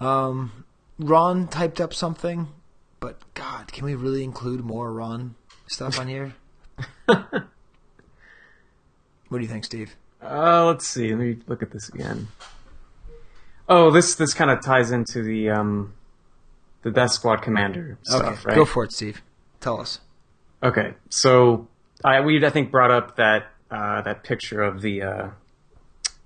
Um, 0.00 0.64
Ron 0.98 1.46
typed 1.48 1.80
up 1.80 1.94
something, 1.94 2.48
but 2.98 3.18
God, 3.34 3.72
can 3.72 3.84
we 3.84 3.94
really 3.94 4.24
include 4.24 4.64
more 4.64 4.92
Ron 4.92 5.34
stuff 5.66 6.00
on 6.00 6.08
here? 6.08 6.34
what 7.06 7.30
do 9.30 9.38
you 9.38 9.46
think, 9.46 9.64
Steve? 9.64 9.94
Uh, 10.22 10.66
let's 10.66 10.86
see. 10.86 11.08
Let 11.08 11.18
me 11.18 11.38
look 11.46 11.62
at 11.62 11.70
this 11.70 11.88
again. 11.88 12.28
Oh, 13.68 13.90
this 13.90 14.16
this 14.16 14.34
kind 14.34 14.50
of 14.50 14.62
ties 14.62 14.90
into 14.90 15.22
the 15.22 15.50
um, 15.50 15.94
the 16.82 16.90
Death 16.90 17.12
Squad 17.12 17.36
commander 17.36 17.98
stuff, 18.02 18.22
okay, 18.22 18.48
right? 18.48 18.54
go 18.56 18.64
for 18.64 18.84
it, 18.84 18.92
Steve. 18.92 19.22
Tell 19.60 19.80
us. 19.80 20.00
Okay, 20.62 20.94
so 21.08 21.68
I 22.04 22.20
we 22.20 22.44
I 22.44 22.50
think 22.50 22.70
brought 22.70 22.90
up 22.90 23.16
that 23.16 23.46
uh, 23.70 24.02
that 24.02 24.24
picture 24.24 24.60
of 24.62 24.82
the 24.82 25.02
uh, 25.02 25.28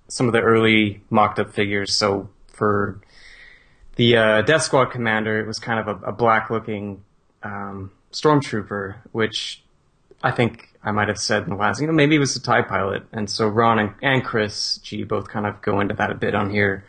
some 0.09 0.27
of 0.27 0.33
the 0.33 0.41
early 0.41 1.03
mocked 1.11 1.39
up 1.39 1.53
figures. 1.53 1.95
So 1.95 2.31
for 2.49 3.01
the 3.97 4.17
uh, 4.17 4.43
Death 4.43 4.63
Squad 4.63 4.87
commander, 4.87 5.45
was 5.45 5.59
kind 5.59 5.81
of 5.81 6.03
a, 6.03 6.07
a 6.07 6.13
black 6.13 6.51
looking 6.51 7.03
um, 7.43 7.91
stormtrooper, 8.13 8.97
which 9.13 9.63
I 10.23 10.31
think 10.31 10.69
I 10.83 10.91
might 10.91 11.09
have 11.09 11.19
said 11.19 11.45
in 11.45 11.51
the 11.51 11.57
last. 11.57 11.81
You 11.81 11.87
know, 11.87 11.93
maybe 11.93 12.17
it 12.17 12.21
was 12.21 12.35
a 12.37 12.43
Tie 12.43 12.63
pilot, 12.63 13.05
and 13.13 13.29
so 13.29 13.47
Ron 13.49 13.79
and, 13.79 13.95
and 14.03 14.25
Chris 14.25 14.79
G 14.79 15.05
both 15.05 15.29
kind 15.29 15.47
of 15.47 15.61
go 15.63 15.81
into 15.81 15.95
that 15.95 16.11
a 16.11 16.15
bit 16.15 16.35
on 16.35 16.51
here. 16.51 16.85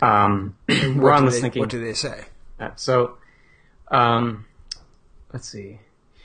Um, 0.00 0.56
What 0.66 0.96
Ron 0.96 1.20
do 1.20 1.24
was 1.26 1.34
they- 1.34 1.40
thinking. 1.40 1.60
What 1.60 1.70
do 1.70 1.82
they 1.84 1.94
say? 1.94 2.24
Uh, 2.58 2.70
so, 2.76 3.18
um, 3.88 4.46
let's 5.32 5.48
see. 5.48 5.80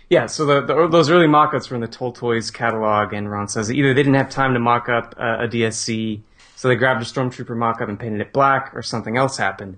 Yeah, 0.09 0.25
so 0.25 0.45
the, 0.45 0.61
the 0.61 0.87
those 0.89 1.09
early 1.09 1.27
mock-ups 1.27 1.69
were 1.69 1.75
in 1.75 1.81
the 1.81 1.87
Toltoys 1.87 2.53
catalog, 2.53 3.13
and 3.13 3.31
Ron 3.31 3.47
says 3.47 3.69
that 3.69 3.75
either 3.75 3.93
they 3.93 4.03
didn't 4.03 4.15
have 4.15 4.29
time 4.29 4.53
to 4.53 4.59
mock 4.59 4.89
up 4.89 5.15
uh, 5.17 5.43
a 5.43 5.47
DSC, 5.47 6.19
so 6.57 6.67
they 6.67 6.75
grabbed 6.75 7.01
a 7.01 7.05
Stormtrooper 7.05 7.55
mock-up 7.55 7.87
and 7.87 7.97
painted 7.97 8.19
it 8.19 8.33
black, 8.33 8.71
or 8.75 8.81
something 8.81 9.15
else 9.17 9.37
happened. 9.37 9.77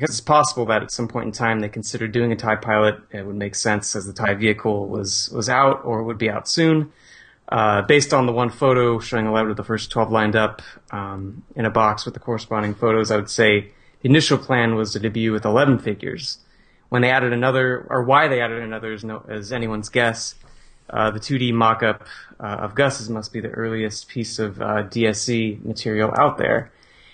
Guess 0.00 0.08
it's 0.08 0.20
possible 0.22 0.64
that 0.66 0.82
at 0.82 0.90
some 0.90 1.06
point 1.06 1.26
in 1.26 1.32
time 1.32 1.60
they 1.60 1.68
considered 1.68 2.12
doing 2.12 2.32
a 2.32 2.36
TIE 2.36 2.56
pilot. 2.56 2.98
It 3.10 3.26
would 3.26 3.36
make 3.36 3.54
sense 3.54 3.94
as 3.94 4.06
the 4.06 4.12
TIE 4.14 4.34
vehicle 4.34 4.88
was, 4.88 5.28
was 5.30 5.50
out 5.50 5.84
or 5.84 6.02
would 6.02 6.16
be 6.16 6.30
out 6.30 6.48
soon. 6.48 6.92
Uh, 7.48 7.82
based 7.82 8.14
on 8.14 8.24
the 8.24 8.32
one 8.32 8.48
photo 8.48 8.98
showing 8.98 9.26
11 9.26 9.50
of 9.50 9.56
the 9.58 9.64
first 9.64 9.90
12 9.90 10.10
lined 10.10 10.34
up 10.34 10.62
um, 10.90 11.42
in 11.54 11.66
a 11.66 11.70
box 11.70 12.06
with 12.06 12.14
the 12.14 12.20
corresponding 12.20 12.74
photos, 12.74 13.10
I 13.10 13.16
would 13.16 13.28
say 13.28 13.72
the 14.00 14.08
initial 14.08 14.38
plan 14.38 14.76
was 14.76 14.92
to 14.92 14.98
debut 14.98 15.32
with 15.32 15.44
11 15.44 15.80
figures. 15.80 16.38
When 16.88 17.02
they 17.02 17.10
added 17.10 17.34
another, 17.34 17.86
or 17.90 18.02
why 18.04 18.28
they 18.28 18.40
added 18.40 18.62
another 18.62 18.94
is, 18.94 19.04
no, 19.04 19.22
is 19.28 19.52
anyone's 19.52 19.90
guess. 19.90 20.34
Uh, 20.88 21.10
the 21.10 21.20
2D 21.20 21.52
mock-up 21.52 22.06
uh, 22.40 22.42
of 22.42 22.74
Gus's 22.74 23.10
must 23.10 23.32
be 23.32 23.40
the 23.40 23.50
earliest 23.50 24.08
piece 24.08 24.38
of 24.38 24.60
uh, 24.60 24.84
DSC 24.84 25.62
material 25.64 26.12
out 26.18 26.38
there. 26.38 26.72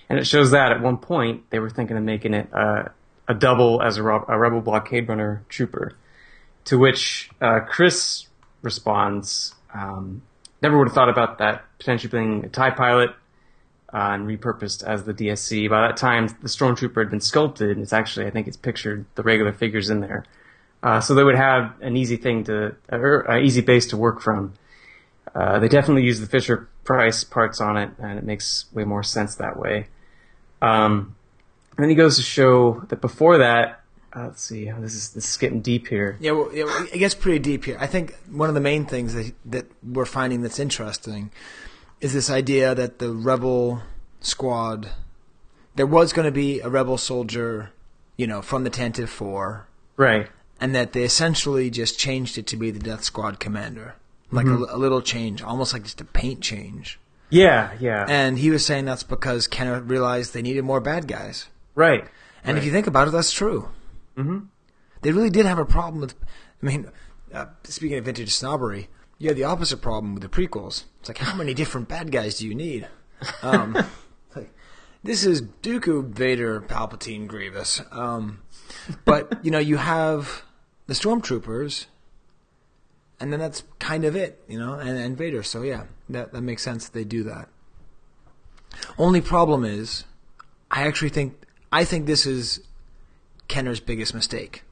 And 0.08 0.18
it 0.18 0.26
shows 0.26 0.52
that 0.52 0.72
at 0.72 0.80
one 0.80 0.96
point 0.96 1.50
they 1.50 1.58
were 1.58 1.70
thinking 1.70 1.96
of 1.96 2.02
making 2.02 2.34
it 2.34 2.48
uh, 2.52 2.84
a 3.28 3.34
double 3.34 3.82
as 3.82 3.98
a, 3.98 4.02
a 4.02 4.38
Rebel 4.38 4.60
Blockade 4.60 5.08
Runner 5.08 5.44
trooper. 5.48 5.94
To 6.66 6.78
which 6.78 7.30
uh, 7.40 7.60
Chris 7.60 8.26
responds, 8.62 9.54
um, 9.74 10.22
never 10.62 10.78
would 10.78 10.88
have 10.88 10.94
thought 10.94 11.08
about 11.08 11.38
that 11.38 11.64
potentially 11.78 12.10
being 12.10 12.44
a 12.44 12.48
TIE 12.48 12.70
pilot 12.70 13.10
uh, 13.92 14.10
and 14.12 14.26
repurposed 14.26 14.82
as 14.82 15.04
the 15.04 15.14
DSC. 15.14 15.68
By 15.70 15.88
that 15.88 15.96
time, 15.96 16.28
the 16.42 16.48
Stormtrooper 16.48 16.98
had 16.98 17.10
been 17.10 17.20
sculpted, 17.20 17.70
and 17.70 17.82
it's 17.82 17.92
actually, 17.92 18.26
I 18.26 18.30
think 18.30 18.48
it's 18.48 18.56
pictured 18.56 19.06
the 19.14 19.22
regular 19.22 19.52
figures 19.52 19.90
in 19.90 20.00
there. 20.00 20.24
Uh, 20.82 21.00
so 21.00 21.14
they 21.14 21.24
would 21.24 21.36
have 21.36 21.74
an 21.80 21.96
easy 21.96 22.16
thing 22.16 22.44
to, 22.44 22.76
or 22.90 23.20
an 23.20 23.44
easy 23.44 23.60
base 23.60 23.86
to 23.88 23.96
work 23.96 24.20
from. 24.20 24.54
Uh, 25.34 25.58
they 25.58 25.68
definitely 25.68 26.04
use 26.04 26.20
the 26.20 26.26
Fisher 26.26 26.68
Price 26.84 27.24
parts 27.24 27.60
on 27.60 27.76
it, 27.76 27.90
and 27.98 28.18
it 28.18 28.24
makes 28.24 28.66
way 28.72 28.84
more 28.84 29.02
sense 29.02 29.34
that 29.36 29.58
way. 29.58 29.88
Um, 30.62 31.14
and 31.76 31.84
then 31.84 31.88
he 31.90 31.94
goes 31.94 32.16
to 32.16 32.22
show 32.22 32.80
that 32.88 33.00
before 33.00 33.38
that, 33.38 33.80
uh, 34.16 34.24
let's 34.24 34.42
see, 34.42 34.70
this 34.80 34.94
is 34.94 35.10
this 35.10 35.30
is 35.30 35.36
getting 35.36 35.60
deep 35.60 35.86
here. 35.88 36.16
Yeah, 36.20 36.32
well, 36.32 36.50
yeah, 36.52 36.86
it 36.92 36.98
gets 36.98 37.14
pretty 37.14 37.38
deep 37.38 37.64
here. 37.64 37.76
I 37.78 37.86
think 37.86 38.14
one 38.30 38.48
of 38.48 38.54
the 38.54 38.60
main 38.60 38.86
things 38.86 39.14
that 39.14 39.32
that 39.46 39.66
we're 39.82 40.06
finding 40.06 40.42
that's 40.42 40.58
interesting 40.58 41.30
is 42.00 42.12
this 42.14 42.30
idea 42.30 42.74
that 42.74 42.98
the 43.00 43.12
rebel 43.12 43.82
squad 44.20 44.88
there 45.76 45.86
was 45.86 46.12
going 46.12 46.26
to 46.26 46.32
be 46.32 46.58
a 46.60 46.68
rebel 46.68 46.98
soldier, 46.98 47.70
you 48.16 48.26
know, 48.26 48.42
from 48.42 48.64
the 48.64 48.70
Tantive 48.70 49.08
Four, 49.08 49.68
Right. 49.96 50.26
and 50.60 50.74
that 50.74 50.92
they 50.92 51.04
essentially 51.04 51.70
just 51.70 51.98
changed 52.00 52.36
it 52.36 52.48
to 52.48 52.56
be 52.56 52.72
the 52.72 52.80
Death 52.80 53.04
Squad 53.04 53.38
commander, 53.38 53.94
like 54.32 54.46
Mhm. 54.46 54.68
a, 54.68 54.74
a 54.74 54.78
little 54.78 55.00
change, 55.02 55.40
almost 55.40 55.72
like 55.72 55.84
just 55.84 56.00
a 56.00 56.04
paint 56.04 56.40
change. 56.40 56.98
Yeah, 57.30 57.72
yeah. 57.78 58.06
And 58.08 58.38
he 58.38 58.50
was 58.50 58.64
saying 58.64 58.84
that's 58.84 59.02
because 59.02 59.46
Kenner 59.46 59.80
realized 59.80 60.32
they 60.32 60.42
needed 60.42 60.64
more 60.64 60.80
bad 60.80 61.06
guys. 61.06 61.48
Right. 61.74 62.06
And 62.44 62.56
if 62.56 62.64
you 62.64 62.72
think 62.72 62.86
about 62.86 63.08
it, 63.08 63.10
that's 63.10 63.32
true. 63.32 63.68
Mm-hmm. 64.16 64.46
They 65.02 65.12
really 65.12 65.30
did 65.30 65.46
have 65.46 65.58
a 65.58 65.64
problem 65.64 66.00
with. 66.00 66.14
I 66.62 66.66
mean, 66.66 66.90
uh, 67.32 67.46
speaking 67.64 67.98
of 67.98 68.04
vintage 68.04 68.34
snobbery, 68.34 68.88
you 69.18 69.28
had 69.28 69.36
the 69.36 69.44
opposite 69.44 69.82
problem 69.82 70.14
with 70.14 70.22
the 70.22 70.28
prequels. 70.28 70.84
It's 71.00 71.08
like, 71.08 71.18
how 71.18 71.36
many 71.36 71.54
different 71.54 71.88
bad 71.88 72.10
guys 72.10 72.38
do 72.38 72.48
you 72.48 72.54
need? 72.54 72.88
Um, 73.42 73.74
like, 74.36 74.50
this 75.02 75.24
is 75.24 75.42
Dooku, 75.42 76.08
Vader, 76.08 76.60
Palpatine, 76.60 77.26
Grievous. 77.26 77.82
Um, 77.90 78.42
but 79.04 79.44
you 79.44 79.50
know, 79.50 79.58
you 79.58 79.76
have 79.76 80.42
the 80.86 80.94
stormtroopers, 80.94 81.86
and 83.20 83.32
then 83.32 83.40
that's 83.40 83.64
kind 83.78 84.04
of 84.04 84.14
it, 84.14 84.42
you 84.48 84.58
know, 84.58 84.74
and, 84.74 84.96
and 84.96 85.16
Vader. 85.16 85.42
So 85.42 85.62
yeah, 85.62 85.84
that 86.08 86.32
that 86.32 86.42
makes 86.42 86.62
sense 86.62 86.86
that 86.86 86.92
they 86.92 87.04
do 87.04 87.24
that. 87.24 87.48
Only 88.96 89.20
problem 89.20 89.64
is, 89.64 90.04
I 90.70 90.86
actually 90.86 91.08
think 91.10 91.34
I 91.72 91.84
think 91.84 92.06
this 92.06 92.26
is 92.26 92.60
Kenner's 93.48 93.80
biggest 93.80 94.14
mistake. 94.14 94.64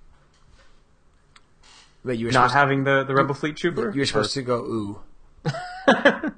Wait, 2.04 2.20
you 2.20 2.26
were 2.26 2.32
Not 2.32 2.52
having 2.52 2.84
the, 2.84 3.02
the 3.02 3.14
Rebel 3.14 3.34
Fleet 3.34 3.56
Trooper? 3.56 3.90
You 3.90 4.00
were 4.00 4.06
supposed 4.06 4.34
to 4.34 4.42
go 4.42 4.58
ooh. 4.58 5.00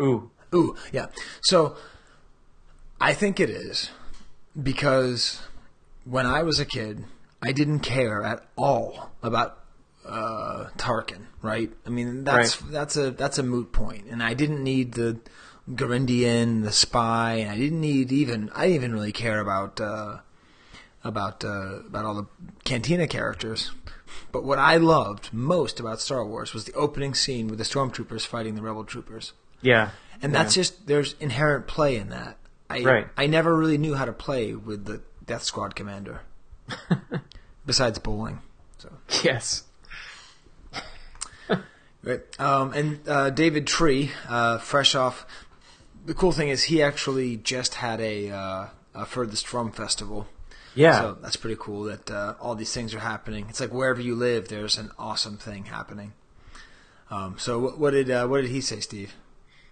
ooh. 0.00 0.30
Ooh, 0.54 0.76
yeah. 0.92 1.06
So 1.40 1.76
I 3.00 3.12
think 3.14 3.38
it 3.38 3.50
is 3.50 3.90
because 4.60 5.40
when 6.04 6.26
I 6.26 6.42
was 6.42 6.58
a 6.58 6.64
kid, 6.64 7.04
I 7.42 7.52
didn't 7.52 7.80
care 7.80 8.24
at 8.24 8.44
all 8.56 9.10
about 9.22 9.62
uh, 10.08 10.70
Tarkin, 10.78 11.26
right? 11.42 11.70
I 11.86 11.90
mean, 11.90 12.24
that's 12.24 12.60
Right. 12.62 12.72
that's 12.72 12.96
a 12.96 13.10
that's 13.10 13.38
a 13.38 13.42
moot 13.42 13.72
point. 13.72 14.06
and 14.10 14.22
I 14.22 14.34
didn't 14.34 14.62
need 14.64 14.92
the 14.92 15.18
Garindan, 15.70 16.64
the 16.64 16.72
spy, 16.72 17.34
and 17.34 17.50
I 17.50 17.56
didn't 17.56 17.80
need 17.80 18.10
even 18.12 18.50
I 18.54 18.62
didn't 18.66 18.74
even 18.76 18.92
really 18.94 19.12
care 19.12 19.40
about 19.40 19.80
uh, 19.80 20.18
about 21.04 21.44
uh, 21.44 21.80
about 21.86 22.04
all 22.04 22.14
the 22.14 22.26
Cantina 22.64 23.06
characters. 23.06 23.70
But 24.32 24.44
what 24.44 24.58
I 24.58 24.76
loved 24.78 25.32
most 25.32 25.78
about 25.80 26.00
Star 26.00 26.24
Wars 26.24 26.52
was 26.54 26.64
the 26.64 26.72
opening 26.72 27.14
scene 27.14 27.48
with 27.48 27.58
the 27.58 27.64
stormtroopers 27.64 28.26
fighting 28.26 28.54
the 28.54 28.62
rebel 28.62 28.84
troopers. 28.84 29.32
Yeah. 29.62 29.90
And 30.22 30.32
Yeah. 30.32 30.42
that's 30.42 30.54
just 30.54 30.86
there's 30.86 31.14
inherent 31.20 31.66
play 31.66 31.96
in 31.96 32.08
that. 32.10 32.38
I 32.70 32.82
Right. 32.82 33.08
I 33.16 33.26
never 33.26 33.54
really 33.56 33.78
knew 33.78 33.94
how 33.94 34.04
to 34.06 34.12
play 34.12 34.54
with 34.54 34.84
the 34.86 35.02
Death 35.24 35.42
Squad 35.44 35.74
commander. 35.76 36.22
besides 37.66 37.98
bowling. 37.98 38.40
So 38.78 38.90
Yes. 39.22 39.64
Right. 42.02 42.20
Um, 42.40 42.72
and 42.72 43.08
uh, 43.08 43.30
David 43.30 43.66
Tree, 43.66 44.12
uh, 44.28 44.58
fresh 44.58 44.94
off. 44.94 45.26
The 46.06 46.14
cool 46.14 46.32
thing 46.32 46.48
is 46.48 46.64
he 46.64 46.82
actually 46.82 47.36
just 47.36 47.74
had 47.74 48.00
a, 48.00 48.30
uh, 48.30 48.66
a 48.94 49.06
Furthest 49.06 49.46
From 49.46 49.72
festival. 49.72 50.26
Yeah. 50.74 51.00
So 51.00 51.18
that's 51.20 51.36
pretty 51.36 51.56
cool 51.58 51.84
that 51.84 52.10
uh, 52.10 52.34
all 52.40 52.54
these 52.54 52.72
things 52.72 52.94
are 52.94 53.00
happening. 53.00 53.46
It's 53.48 53.60
like 53.60 53.72
wherever 53.72 54.00
you 54.00 54.14
live, 54.14 54.48
there's 54.48 54.78
an 54.78 54.90
awesome 54.98 55.36
thing 55.36 55.64
happening. 55.64 56.12
Um, 57.10 57.36
so 57.38 57.58
what, 57.58 57.78
what 57.78 57.90
did 57.90 58.10
uh, 58.10 58.26
what 58.26 58.42
did 58.42 58.50
he 58.50 58.60
say, 58.60 58.80
Steve? 58.80 59.14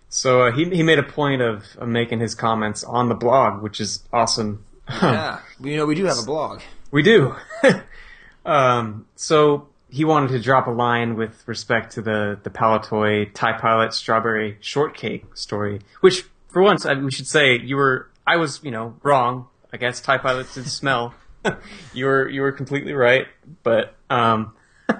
So 0.08 0.42
uh, 0.42 0.52
he 0.52 0.64
he 0.64 0.82
made 0.82 0.98
a 0.98 1.02
point 1.02 1.42
of, 1.42 1.64
of 1.78 1.88
making 1.88 2.20
his 2.20 2.34
comments 2.34 2.82
on 2.82 3.08
the 3.08 3.14
blog, 3.14 3.62
which 3.62 3.80
is 3.80 4.02
awesome. 4.12 4.64
yeah, 4.88 5.40
you 5.60 5.76
know 5.76 5.86
we 5.86 5.94
do 5.94 6.04
have 6.06 6.18
a 6.18 6.24
blog. 6.24 6.60
We 6.90 7.02
do. 7.02 7.36
um, 8.44 9.06
so 9.16 9.68
he 9.96 10.04
wanted 10.04 10.28
to 10.28 10.40
drop 10.40 10.66
a 10.66 10.70
line 10.70 11.16
with 11.16 11.46
respect 11.46 11.92
to 11.94 12.02
the 12.02 12.38
the 12.42 12.50
Palitoy 12.50 13.32
Tie 13.32 13.58
Pilot 13.58 13.94
Strawberry 13.94 14.58
Shortcake 14.60 15.36
story, 15.36 15.80
which 16.00 16.24
for 16.48 16.62
once 16.62 16.84
I, 16.84 16.94
we 16.94 17.10
should 17.10 17.26
say 17.26 17.58
you 17.58 17.76
were 17.76 18.10
I 18.26 18.36
was 18.36 18.62
you 18.62 18.70
know 18.70 18.96
wrong. 19.02 19.48
I 19.72 19.78
guess 19.78 20.00
Tie 20.00 20.18
pilots 20.18 20.54
did 20.54 20.68
smell. 20.68 21.14
you 21.94 22.06
were 22.06 22.28
you 22.28 22.42
were 22.42 22.52
completely 22.52 22.92
right, 22.92 23.26
but 23.62 23.94
um, 24.08 24.54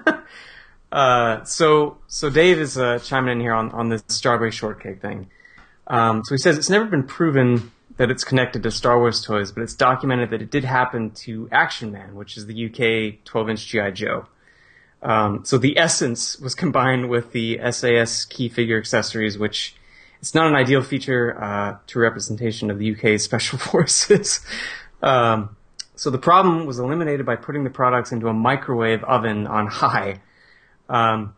Uh, 0.91 1.43
so 1.43 1.97
so 2.07 2.29
Dave 2.29 2.59
is 2.59 2.77
uh, 2.77 2.99
chiming 2.99 3.33
in 3.33 3.39
here 3.41 3.53
on 3.53 3.71
on 3.71 3.89
this 3.89 4.03
strawberry 4.07 4.51
shortcake 4.51 5.01
thing. 5.01 5.29
Um, 5.87 6.23
so 6.23 6.33
he 6.35 6.39
says 6.39 6.57
it's 6.57 6.69
never 6.69 6.85
been 6.85 7.03
proven 7.03 7.71
that 7.97 8.11
it's 8.11 8.23
connected 8.23 8.63
to 8.63 8.71
Star 8.71 8.99
Wars 8.99 9.21
toys, 9.21 9.51
but 9.51 9.63
it's 9.63 9.73
documented 9.73 10.29
that 10.29 10.41
it 10.41 10.51
did 10.51 10.63
happen 10.63 11.11
to 11.11 11.49
Action 11.51 11.91
Man, 11.91 12.15
which 12.15 12.37
is 12.37 12.45
the 12.45 12.65
UK 12.65 13.23
12-inch 13.25 13.65
GI 13.67 13.91
Joe. 13.93 14.27
Um, 15.01 15.45
so 15.45 15.57
the 15.57 15.77
essence 15.77 16.39
was 16.39 16.55
combined 16.55 17.09
with 17.09 17.31
the 17.31 17.59
SAS 17.71 18.25
key 18.25 18.49
figure 18.49 18.77
accessories, 18.77 19.37
which 19.37 19.75
it's 20.19 20.33
not 20.33 20.47
an 20.47 20.55
ideal 20.55 20.81
feature 20.81 21.41
uh, 21.41 21.77
to 21.87 21.99
representation 21.99 22.71
of 22.71 22.79
the 22.79 22.95
UK 22.95 23.19
Special 23.19 23.57
Forces. 23.57 24.45
um, 25.01 25.55
so 25.95 26.11
the 26.11 26.19
problem 26.19 26.67
was 26.67 26.77
eliminated 26.77 27.25
by 27.25 27.35
putting 27.35 27.63
the 27.63 27.71
products 27.71 28.11
into 28.11 28.27
a 28.27 28.33
microwave 28.33 29.03
oven 29.03 29.47
on 29.47 29.65
high. 29.65 30.21
Um, 30.89 31.33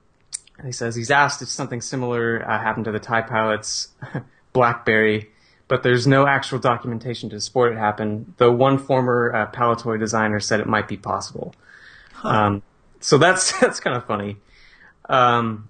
and 0.58 0.68
he 0.68 0.74
says 0.74 0.96
he's 0.96 1.12
asked 1.12 1.42
if 1.42 1.48
something 1.48 1.80
similar 1.80 2.44
uh, 2.46 2.60
happened 2.60 2.86
to 2.86 2.92
the 2.92 3.00
TIE 3.00 3.22
pilots 3.22 3.90
BlackBerry, 4.54 5.30
but 5.70 5.84
there's 5.84 6.06
no 6.06 6.28
actual 6.28 6.60
documentation 6.60 7.30
to 7.30 7.40
support 7.40 7.72
it 7.72 7.78
happened. 7.78 8.34
though 8.38 8.52
one 8.52 8.78
former 8.78 9.34
uh, 9.34 9.52
Palitoy 9.52 9.98
designer 9.98 10.42
said 10.42 10.60
it 10.60 10.68
might 10.68 10.90
be 10.90 10.98
possible. 10.98 11.56
Um, 12.24 12.62
so 13.00 13.18
that's 13.18 13.52
that's 13.60 13.80
kind 13.80 13.96
of 13.96 14.06
funny. 14.06 14.38
Um, 15.08 15.70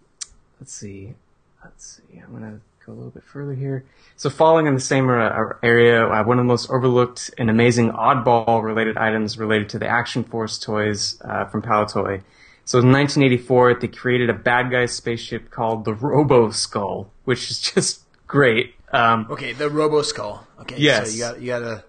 let's 0.59 0.73
see. 0.73 1.15
Let's 1.63 1.97
see. 1.97 2.19
I'm 2.19 2.31
gonna 2.33 2.59
go 2.85 2.93
a 2.93 2.95
little 2.95 3.11
bit 3.11 3.23
further 3.23 3.53
here. 3.53 3.85
So, 4.15 4.29
falling 4.29 4.67
in 4.67 4.73
the 4.73 4.81
same 4.81 5.09
area, 5.09 6.05
uh, 6.05 6.23
one 6.23 6.39
of 6.39 6.43
the 6.43 6.47
most 6.47 6.69
overlooked 6.69 7.31
and 7.37 7.49
amazing 7.49 7.91
oddball 7.91 8.63
related 8.63 8.97
items 8.97 9.37
related 9.37 9.69
to 9.69 9.79
the 9.79 9.87
Action 9.87 10.23
Force 10.23 10.59
toys 10.59 11.19
uh, 11.23 11.45
from 11.45 11.61
Palitoy. 11.61 12.21
So, 12.65 12.79
in 12.79 12.91
1984, 12.91 13.75
they 13.75 13.87
created 13.87 14.29
a 14.29 14.33
bad 14.33 14.71
guy 14.71 14.85
spaceship 14.85 15.49
called 15.49 15.85
the 15.85 15.93
Robo 15.93 16.51
Skull, 16.51 17.11
which 17.23 17.49
is 17.49 17.59
just 17.73 18.01
great. 18.27 18.75
Um, 18.91 19.27
Okay, 19.29 19.53
the 19.53 19.69
Robo 19.69 20.01
Skull. 20.01 20.45
Okay, 20.61 20.75
Yes. 20.77 21.11
So 21.11 21.15
you 21.15 21.21
got 21.21 21.41
you 21.41 21.47
got 21.47 21.59
to. 21.59 21.83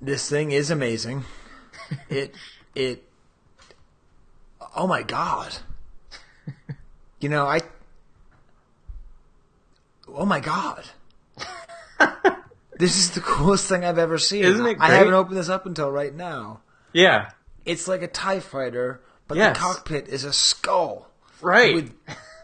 This 0.00 0.28
thing 0.28 0.52
is 0.52 0.70
amazing. 0.70 1.24
it 2.08 2.34
it. 2.74 3.04
Oh 4.76 4.86
my 4.86 5.02
god. 5.02 5.56
You 7.20 7.28
know 7.28 7.46
I. 7.48 7.60
Oh 10.06 10.24
my 10.24 10.38
god. 10.40 10.84
this 12.78 12.96
is 12.96 13.10
the 13.10 13.20
coolest 13.20 13.68
thing 13.68 13.84
I've 13.84 13.98
ever 13.98 14.18
seen. 14.18 14.44
Isn't 14.44 14.64
it 14.64 14.76
I 14.80 14.92
haven't 14.94 15.14
opened 15.14 15.36
this 15.36 15.48
up 15.48 15.66
until 15.66 15.90
right 15.90 16.14
now. 16.14 16.60
Yeah. 16.92 17.30
It's 17.64 17.88
like 17.88 18.02
a 18.02 18.06
Tie 18.06 18.38
Fighter, 18.40 19.00
but 19.26 19.36
Yes. 19.36 19.56
the 19.56 19.60
cockpit 19.60 20.08
is 20.08 20.22
a 20.24 20.32
skull. 20.32 21.10
Right. 21.40 21.74
With 21.74 21.92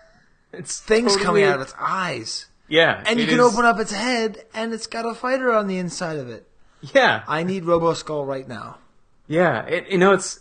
it's 0.53 0.81
things 0.81 1.13
totally- 1.13 1.25
coming 1.25 1.45
out 1.45 1.57
of 1.57 1.63
its 1.63 1.75
eyes. 1.79 2.47
Yeah, 2.67 3.03
And 3.07 3.21
you 3.21 3.27
can 3.27 3.35
is- 3.41 3.41
open 3.55 3.65
up 3.67 3.79
its 3.79 3.93
head, 3.93 4.45
and 4.55 4.73
it's 4.73 4.87
got 4.87 5.05
a 5.07 5.15
fighter 5.15 5.53
on 5.53 5.67
the 5.69 5.77
inside 5.79 6.17
of 6.19 6.29
it. 6.31 6.49
Yeah. 6.81 7.23
I 7.29 7.43
need 7.45 7.65
Robo 7.65 7.93
Skull 7.95 8.25
right 8.25 8.49
now. 8.49 8.79
Yeah, 9.29 9.65
it, 9.67 9.89
you 9.91 9.99
know, 9.99 10.15
it's 10.15 10.41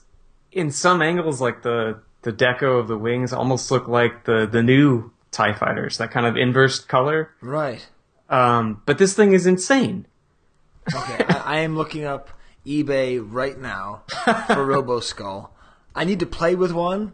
in 0.53 0.71
some 0.71 1.01
angles 1.01 1.41
like 1.41 1.63
the 1.63 1.99
the 2.21 2.31
deco 2.31 2.79
of 2.79 2.87
the 2.87 2.97
wings 2.97 3.33
almost 3.33 3.69
look 3.71 3.87
like 3.87 4.25
the 4.25 4.47
the 4.49 4.63
new 4.63 5.11
Tie 5.31 5.53
Fighters, 5.53 5.97
that 5.97 6.11
kind 6.11 6.25
of 6.25 6.37
inverse 6.37 6.79
color. 6.79 7.31
Right. 7.41 7.85
Um, 8.29 8.81
but 8.85 8.97
this 8.97 9.13
thing 9.13 9.33
is 9.33 9.45
insane. 9.45 10.05
Okay, 10.93 11.25
I, 11.27 11.41
I 11.45 11.57
am 11.59 11.75
looking 11.75 12.05
up 12.05 12.29
eBay 12.65 13.23
right 13.23 13.59
now 13.59 14.03
for 14.47 14.65
Robo 14.65 14.99
Skull. 14.99 15.53
I 15.95 16.05
need 16.05 16.19
to 16.19 16.25
play 16.25 16.55
with 16.55 16.71
one. 16.71 17.13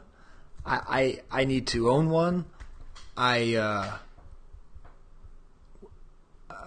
I 0.66 1.20
I, 1.32 1.42
I 1.42 1.46
need 1.46 1.68
to 1.68 1.90
own 1.90 2.10
one. 2.10 2.46
I 3.18 3.56
uh, 3.56 3.98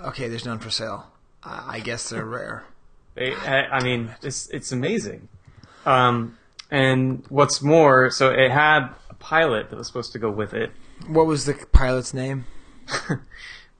okay. 0.07 0.29
There's 0.29 0.47
none 0.47 0.59
for 0.59 0.71
sale. 0.71 1.07
I, 1.43 1.77
I 1.77 1.81
guess 1.81 2.09
they're 2.11 2.25
rare. 2.25 2.65
They, 3.15 3.35
I, 3.35 3.79
I 3.79 3.83
mean, 3.83 4.15
it's 4.23 4.49
it's 4.49 4.73
amazing. 4.73 5.29
Um, 5.85 6.39
and 6.73 7.25
what's 7.29 7.63
more, 7.63 8.11
so 8.11 8.31
it 8.31 8.51
had 8.51 8.89
a 9.09 9.15
pilot 9.15 9.71
that 9.71 9.77
was 9.77 9.87
supposed 9.87 10.11
to 10.13 10.19
go 10.19 10.31
with 10.31 10.55
it. 10.55 10.73
What 11.07 11.27
was 11.27 11.45
the 11.45 11.55
pilot's 11.73 12.13
name? 12.13 12.47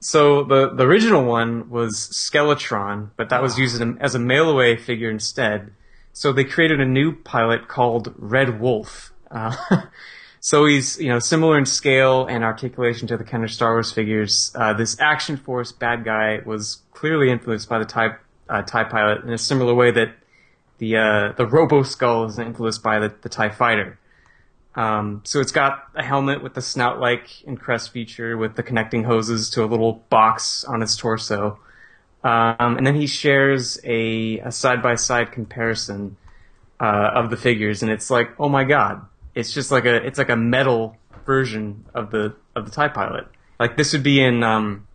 So 0.03 0.43
the 0.43 0.69
the 0.69 0.83
original 0.83 1.23
one 1.23 1.69
was 1.69 2.09
Skeletron, 2.13 3.11
but 3.15 3.29
that 3.29 3.41
was 3.41 3.57
used 3.57 3.75
as 3.75 3.81
a, 3.81 3.95
as 4.01 4.15
a 4.15 4.19
mail 4.19 4.49
away 4.49 4.75
figure 4.75 5.09
instead. 5.09 5.71
So 6.11 6.33
they 6.33 6.43
created 6.43 6.81
a 6.81 6.85
new 6.85 7.15
pilot 7.15 7.69
called 7.69 8.13
Red 8.17 8.59
Wolf. 8.59 9.13
Uh, 9.31 9.55
so 10.41 10.65
he's 10.65 10.99
you 10.99 11.07
know 11.07 11.19
similar 11.19 11.57
in 11.57 11.65
scale 11.65 12.25
and 12.25 12.43
articulation 12.43 13.07
to 13.07 13.17
the 13.17 13.23
Kenner 13.23 13.47
Star 13.47 13.75
Wars 13.75 13.93
figures. 13.93 14.51
Uh, 14.55 14.73
this 14.73 14.99
Action 14.99 15.37
Force 15.37 15.71
bad 15.71 16.03
guy 16.03 16.41
was 16.45 16.81
clearly 16.91 17.31
influenced 17.31 17.69
by 17.69 17.79
the 17.79 17.85
Tie 17.85 18.17
uh, 18.49 18.61
Tie 18.61 18.83
pilot 18.83 19.23
in 19.23 19.31
a 19.31 19.37
similar 19.37 19.73
way 19.73 19.89
that 19.91 20.15
the 20.77 20.97
uh, 20.97 21.33
the 21.37 21.45
Robo 21.45 21.83
Skull 21.83 22.25
is 22.25 22.39
influenced 22.39 22.83
by 22.83 22.99
the, 22.99 23.13
the 23.21 23.29
Tie 23.29 23.49
Fighter. 23.49 23.99
Um, 24.75 25.21
so 25.23 25.39
it's 25.39 25.51
got 25.51 25.87
a 25.93 26.03
helmet 26.03 26.41
with 26.41 26.55
the 26.55 26.61
snout-like 26.61 27.43
and 27.45 27.59
crest 27.59 27.91
feature 27.91 28.35
with 28.35 28.55
the 28.55 28.63
connecting 28.63 29.03
hoses 29.03 29.51
to 29.51 29.63
a 29.63 29.67
little 29.67 30.03
box 30.09 30.63
on 30.63 30.81
its 30.81 30.95
torso. 30.95 31.59
Um, 32.23 32.77
and 32.77 32.87
then 32.87 32.95
he 32.95 33.05
shares 33.05 33.79
a, 33.83 34.39
a 34.39 34.51
side-by-side 34.51 35.31
comparison 35.31 36.17
uh, 36.79 37.11
of 37.13 37.29
the 37.29 37.37
figures, 37.37 37.83
and 37.83 37.91
it's 37.91 38.09
like, 38.09 38.31
oh 38.39 38.49
my 38.49 38.63
god, 38.63 39.05
it's 39.35 39.53
just 39.53 39.71
like 39.71 39.85
a 39.85 39.95
it's 40.05 40.17
like 40.17 40.29
a 40.29 40.35
metal 40.35 40.97
version 41.25 41.85
of 41.93 42.11
the 42.11 42.35
of 42.55 42.65
the 42.65 42.71
Tie 42.71 42.87
Pilot. 42.87 43.27
Like 43.59 43.77
this 43.77 43.93
would 43.93 44.03
be 44.03 44.21
in 44.21 44.43
um, 44.43 44.87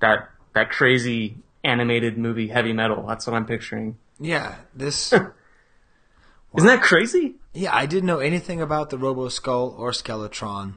that 0.00 0.28
that 0.54 0.70
crazy 0.70 1.36
animated 1.62 2.18
movie 2.18 2.48
Heavy 2.48 2.72
Metal. 2.72 3.06
That's 3.06 3.26
what 3.26 3.36
I'm 3.36 3.46
picturing. 3.46 3.96
Yeah, 4.20 4.56
this. 4.74 5.12
Isn't 6.56 6.66
that 6.66 6.82
crazy? 6.82 7.36
Yeah, 7.54 7.74
I 7.74 7.86
didn't 7.86 8.06
know 8.06 8.18
anything 8.18 8.60
about 8.60 8.90
the 8.90 8.98
Robo 8.98 9.28
Skull 9.28 9.74
or 9.78 9.92
Skeletron. 9.92 10.74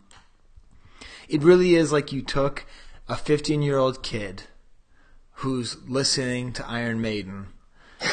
It 1.27 1.43
really 1.43 1.75
is 1.75 1.91
like 1.91 2.11
you 2.11 2.21
took 2.21 2.65
a 3.07 3.15
15 3.15 3.61
year 3.61 3.77
old 3.77 4.03
kid 4.03 4.43
who's 5.37 5.77
listening 5.87 6.53
to 6.53 6.67
Iron 6.67 7.01
Maiden 7.01 7.47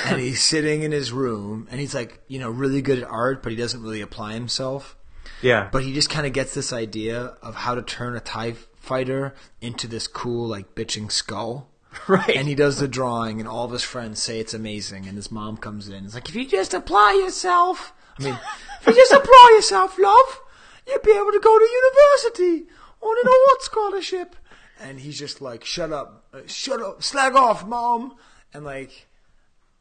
and 0.06 0.20
he's 0.20 0.42
sitting 0.42 0.82
in 0.82 0.92
his 0.92 1.12
room 1.12 1.68
and 1.70 1.80
he's 1.80 1.94
like, 1.94 2.22
you 2.28 2.38
know, 2.38 2.50
really 2.50 2.82
good 2.82 2.98
at 2.98 3.08
art, 3.08 3.42
but 3.42 3.52
he 3.52 3.56
doesn't 3.56 3.82
really 3.82 4.00
apply 4.00 4.34
himself. 4.34 4.96
Yeah. 5.42 5.68
But 5.70 5.84
he 5.84 5.92
just 5.92 6.10
kind 6.10 6.26
of 6.26 6.32
gets 6.32 6.54
this 6.54 6.72
idea 6.72 7.36
of 7.42 7.54
how 7.54 7.74
to 7.74 7.82
turn 7.82 8.16
a 8.16 8.20
TIE 8.20 8.54
fighter 8.76 9.34
into 9.60 9.86
this 9.86 10.06
cool, 10.06 10.48
like, 10.48 10.74
bitching 10.74 11.10
skull. 11.10 11.69
Right. 12.08 12.36
And 12.36 12.48
he 12.48 12.54
does 12.54 12.78
the 12.78 12.88
drawing, 12.88 13.40
and 13.40 13.48
all 13.48 13.64
of 13.64 13.72
his 13.72 13.82
friends 13.82 14.20
say 14.20 14.40
it's 14.40 14.54
amazing. 14.54 15.06
And 15.06 15.16
his 15.16 15.30
mom 15.30 15.56
comes 15.56 15.88
in. 15.88 16.04
It's 16.04 16.14
like, 16.14 16.28
if 16.28 16.34
you 16.34 16.46
just 16.46 16.74
apply 16.74 17.20
yourself, 17.22 17.92
I 18.18 18.24
mean, 18.24 18.38
if 18.80 18.86
you 18.86 18.94
just 18.94 19.12
apply 19.12 19.52
yourself, 19.54 19.98
love, 19.98 20.40
you'll 20.86 21.00
be 21.00 21.12
able 21.12 21.32
to 21.32 21.40
go 21.40 21.58
to 21.58 21.64
university 21.64 22.68
on 23.00 23.16
an 23.18 23.32
art 23.48 23.62
scholarship. 23.62 24.36
And 24.80 25.00
he's 25.00 25.18
just 25.18 25.40
like, 25.40 25.64
shut 25.64 25.92
up, 25.92 26.24
uh, 26.32 26.40
shut 26.46 26.80
up, 26.80 27.02
slag 27.02 27.34
off, 27.34 27.66
mom. 27.66 28.16
And 28.52 28.64
like, 28.64 29.08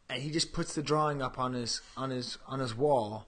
and 0.10 0.22
he 0.22 0.30
just 0.30 0.54
puts 0.54 0.76
the 0.76 0.84
drawing 0.84 1.22
up 1.22 1.40
on 1.40 1.54
his 1.54 1.82
on 1.96 2.10
his 2.10 2.38
on 2.48 2.60
his 2.60 2.76
wall, 2.76 3.28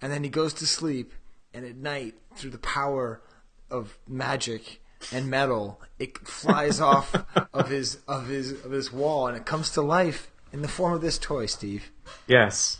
and 0.00 0.12
then 0.12 0.24
he 0.24 0.30
goes 0.30 0.54
to 0.54 0.66
sleep. 0.66 1.12
And 1.52 1.64
at 1.64 1.76
night, 1.76 2.14
through 2.36 2.50
the 2.50 2.58
power 2.58 3.22
of 3.70 3.98
magic 4.08 4.80
and 5.12 5.28
metal, 5.30 5.80
it 5.98 6.18
flies 6.26 6.80
off 6.80 7.14
of 7.54 7.68
his 7.68 7.98
of 8.08 8.26
his 8.28 8.52
of 8.64 8.70
his 8.70 8.92
wall, 8.92 9.26
and 9.26 9.36
it 9.36 9.46
comes 9.46 9.70
to 9.72 9.82
life 9.82 10.30
in 10.52 10.62
the 10.62 10.68
form 10.68 10.92
of 10.92 11.00
this 11.00 11.18
toy, 11.18 11.46
Steve. 11.46 11.90
Yes. 12.26 12.78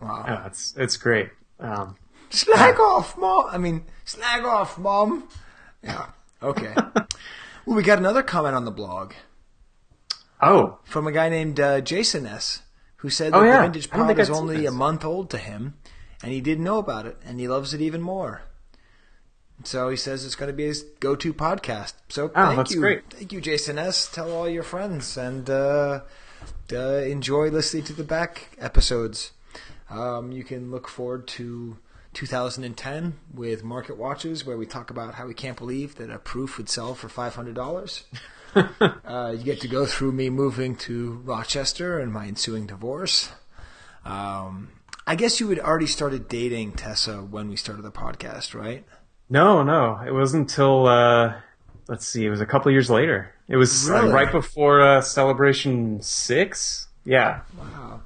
Wow. 0.00 0.24
Oh, 0.28 0.46
it's 0.46 0.74
it's 0.76 0.96
great. 0.96 1.30
Um, 1.58 1.96
Slag 2.30 2.78
off, 2.80 3.16
mom. 3.16 3.46
I 3.50 3.56
mean, 3.58 3.84
slag 4.04 4.44
off, 4.44 4.76
mom. 4.78 5.28
Yeah. 5.82 6.06
Okay. 6.42 6.74
well, 7.64 7.76
we 7.76 7.82
got 7.82 7.98
another 7.98 8.22
comment 8.22 8.54
on 8.56 8.64
the 8.64 8.70
blog. 8.72 9.12
Oh. 10.42 10.78
From 10.84 11.06
a 11.06 11.12
guy 11.12 11.28
named 11.28 11.58
uh, 11.60 11.80
Jason 11.80 12.26
S. 12.26 12.62
Who 12.98 13.10
said 13.10 13.32
that 13.32 13.38
Oh, 13.38 13.42
yeah. 13.44 13.58
the 13.58 13.62
vintage 13.68 13.90
pod 13.90 14.18
is 14.18 14.30
only 14.30 14.58
this. 14.62 14.68
a 14.68 14.72
month 14.72 15.04
old 15.04 15.30
to 15.30 15.38
him, 15.38 15.74
and 16.22 16.32
he 16.32 16.40
didn't 16.40 16.64
know 16.64 16.78
about 16.78 17.06
it, 17.06 17.16
and 17.24 17.38
he 17.38 17.46
loves 17.46 17.72
it 17.74 17.80
even 17.80 18.00
more. 18.02 18.42
So 19.64 19.88
he 19.88 19.96
says 19.96 20.24
it's 20.24 20.34
going 20.34 20.50
to 20.50 20.56
be 20.56 20.64
his 20.66 20.82
go-to 21.00 21.32
podcast. 21.34 21.94
So 22.08 22.30
Oh, 22.34 22.54
thank 22.54 22.70
you, 22.70 22.80
great. 22.80 23.10
thank 23.10 23.32
you, 23.32 23.40
Jason 23.40 23.78
S. 23.78 24.10
Tell 24.10 24.30
all 24.30 24.48
your 24.48 24.62
friends 24.62 25.16
and 25.16 25.48
uh, 25.50 26.00
uh, 26.72 26.78
enjoy 26.78 27.48
listening 27.50 27.84
to 27.84 27.92
the 27.92 28.04
back 28.04 28.50
episodes. 28.58 29.32
Um, 29.88 30.30
you 30.32 30.44
can 30.44 30.70
look 30.70 30.88
forward 30.88 31.26
to 31.28 31.78
2010 32.14 33.14
with 33.34 33.64
Market 33.64 33.96
Watches, 33.96 34.44
where 34.44 34.56
we 34.56 34.66
talk 34.66 34.90
about 34.90 35.14
how 35.14 35.26
we 35.26 35.34
can't 35.34 35.56
believe 35.56 35.96
that 35.96 36.10
a 36.10 36.18
proof 36.18 36.58
would 36.58 36.68
sell 36.68 36.94
for 36.94 37.08
$500. 37.08 38.02
uh, 39.04 39.34
you 39.36 39.44
get 39.44 39.60
to 39.62 39.68
go 39.68 39.84
through 39.86 40.12
me 40.12 40.30
moving 40.30 40.76
to 40.76 41.20
Rochester 41.24 41.98
and 41.98 42.12
my 42.12 42.26
ensuing 42.26 42.66
divorce. 42.66 43.30
Um, 44.04 44.68
I 45.06 45.14
guess 45.14 45.40
you 45.40 45.48
had 45.48 45.58
already 45.58 45.86
started 45.86 46.28
dating 46.28 46.72
Tessa 46.72 47.18
when 47.18 47.48
we 47.48 47.56
started 47.56 47.82
the 47.82 47.90
podcast, 47.92 48.54
right? 48.54 48.84
No, 49.28 49.62
no, 49.62 50.00
it 50.06 50.12
wasn't 50.12 50.50
until 50.50 50.86
uh, 50.86 51.34
let's 51.88 52.06
see, 52.06 52.24
it 52.24 52.30
was 52.30 52.40
a 52.40 52.46
couple 52.46 52.70
years 52.72 52.88
later. 52.90 53.32
It 53.48 53.56
was 53.56 53.88
uh, 53.90 54.06
right 54.08 54.30
before 54.30 54.80
uh, 54.82 55.00
Celebration 55.00 56.00
Six. 56.02 56.88
Yeah. 57.04 57.40
Wow. 57.58 58.00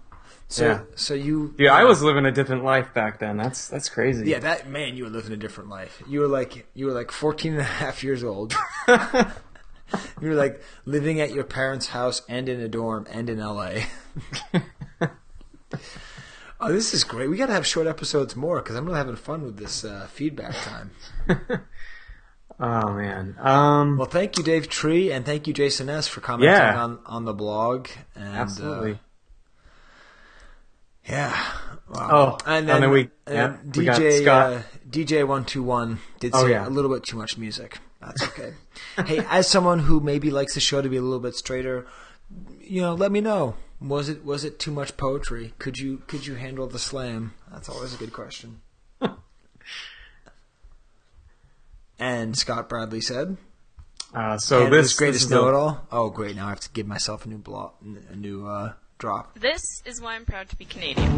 So, 0.49 0.67
Yeah. 0.67 0.81
so 0.97 1.15
you, 1.15 1.55
Yeah, 1.59 1.75
I 1.75 1.85
was 1.85 2.03
living 2.03 2.27
a 2.27 2.33
different 2.33 2.65
life 2.65 2.93
back 2.93 3.21
then. 3.21 3.37
That's 3.37 3.69
that's 3.69 3.89
crazy. 3.89 4.29
yeah, 4.29 4.41
that 4.41 4.69
man, 4.69 4.97
you 4.97 5.05
were 5.05 5.11
living 5.11 5.33
a 5.33 5.37
different 5.37 5.71
life. 5.71 6.03
You 6.09 6.21
were 6.21 6.29
like, 6.29 6.67
you 6.75 6.87
were 6.87 6.93
like 6.93 7.11
14 7.13 7.53
and 7.53 7.61
a 7.61 7.65
half 7.65 8.03
years 8.03 8.25
old. 8.25 8.55
you 8.89 10.29
were 10.29 10.35
like 10.35 10.63
living 10.85 11.21
at 11.21 11.33
your 11.33 11.45
parents' 11.45 11.87
house 11.89 12.23
and 12.29 12.49
in 12.49 12.61
a 12.61 12.69
dorm 12.69 13.07
and 13.11 13.31
in 13.31 13.39
LA. 13.39 13.83
oh, 16.61 16.73
this 16.73 16.93
is 16.95 17.05
great. 17.05 17.29
We 17.29 17.37
got 17.37 17.47
to 17.47 17.53
have 17.55 17.67
short 17.67 17.87
episodes 17.87 18.37
more 18.37 18.61
because 18.61 18.77
I'm 18.77 18.85
really 18.87 18.99
having 18.99 19.17
fun 19.17 19.43
with 19.43 19.57
this 19.57 19.85
uh, 19.85 20.07
feedback 20.11 20.55
time. 20.63 20.91
Oh 22.63 22.93
man. 22.93 23.37
Um, 23.39 23.97
well, 23.97 24.07
thank 24.07 24.37
you, 24.37 24.45
Dave 24.45 24.69
Tree, 24.69 25.11
and 25.11 25.25
thank 25.25 25.47
you, 25.47 25.55
Jason 25.55 25.89
S, 25.89 26.07
for 26.07 26.21
commenting 26.21 26.53
Yeah. 26.55 26.83
on 26.85 26.99
on 27.07 27.25
the 27.25 27.33
blog. 27.33 27.89
And, 28.15 28.37
Absolutely. 28.37 28.93
Uh, 28.93 28.97
yeah. 31.09 31.47
Wow. 31.89 32.09
Oh, 32.13 32.39
and 32.47 32.69
then 32.69 32.91
we- 32.91 33.11
and 33.27 33.35
yeah, 33.35 33.57
then 33.65 33.73
we 33.75 33.85
got 33.87 33.99
DJ 33.99 34.23
Scott. 34.23 34.53
uh, 34.53 34.63
DJ 34.89 35.27
one 35.27 35.45
two 35.47 35.63
one 35.63 36.01
did 36.21 36.33
Oh, 36.35 36.45
say 36.45 36.51
yeah. 36.51 36.69
a 36.69 36.71
little 36.71 36.93
bit 36.93 37.03
too 37.05 37.17
much 37.17 37.39
music. 37.39 37.79
That's 38.01 38.23
okay. 38.25 38.53
hey, 39.07 39.25
as 39.31 39.49
someone 39.49 39.79
who 39.81 40.01
maybe 40.01 40.31
likes 40.31 40.55
the 40.55 40.61
show 40.61 40.81
to 40.83 40.89
be 40.91 40.97
a 40.99 41.03
little 41.03 41.19
bit 41.21 41.35
straighter, 41.37 41.87
you 42.61 42.81
know, 42.83 42.95
let 42.95 43.11
me 43.11 43.21
know. 43.23 43.55
Was 43.81 44.09
it 44.11 44.25
was 44.25 44.45
it 44.45 44.59
too 44.59 44.71
much 44.71 44.97
poetry? 44.97 45.55
Could 45.59 45.79
you 45.79 46.03
could 46.07 46.27
you 46.27 46.35
handle 46.35 46.67
the 46.67 46.79
slam? 46.79 47.33
That's 47.51 47.69
always 47.69 47.95
a 47.95 47.97
good 47.97 48.13
question. 48.13 48.61
and 51.99 52.37
Scott 52.37 52.69
Bradley 52.69 53.01
said. 53.01 53.37
Uh, 54.13 54.37
so 54.39 54.65
Canada's 54.65 54.89
this- 54.89 54.99
greatest 54.99 55.21
this 55.21 55.25
is 55.27 55.31
know-it-all. 55.31 55.87
Oh, 55.93 56.11
great! 56.11 56.35
Now 56.37 56.47
I 56.47 56.51
have 56.51 56.61
to 56.61 56.71
give 56.71 56.87
myself 56.87 57.25
a 57.25 57.29
new 57.29 57.39
block, 57.39 57.77
a 58.11 58.17
new 58.17 58.47
uh, 58.47 58.73
drop. 58.99 59.39
This 59.39 59.63
is 59.85 60.01
why 60.01 60.17
I'm 60.17 60.25
proud 60.25 60.49
to 60.51 60.57
be 60.57 60.65
Canadian. 60.65 61.11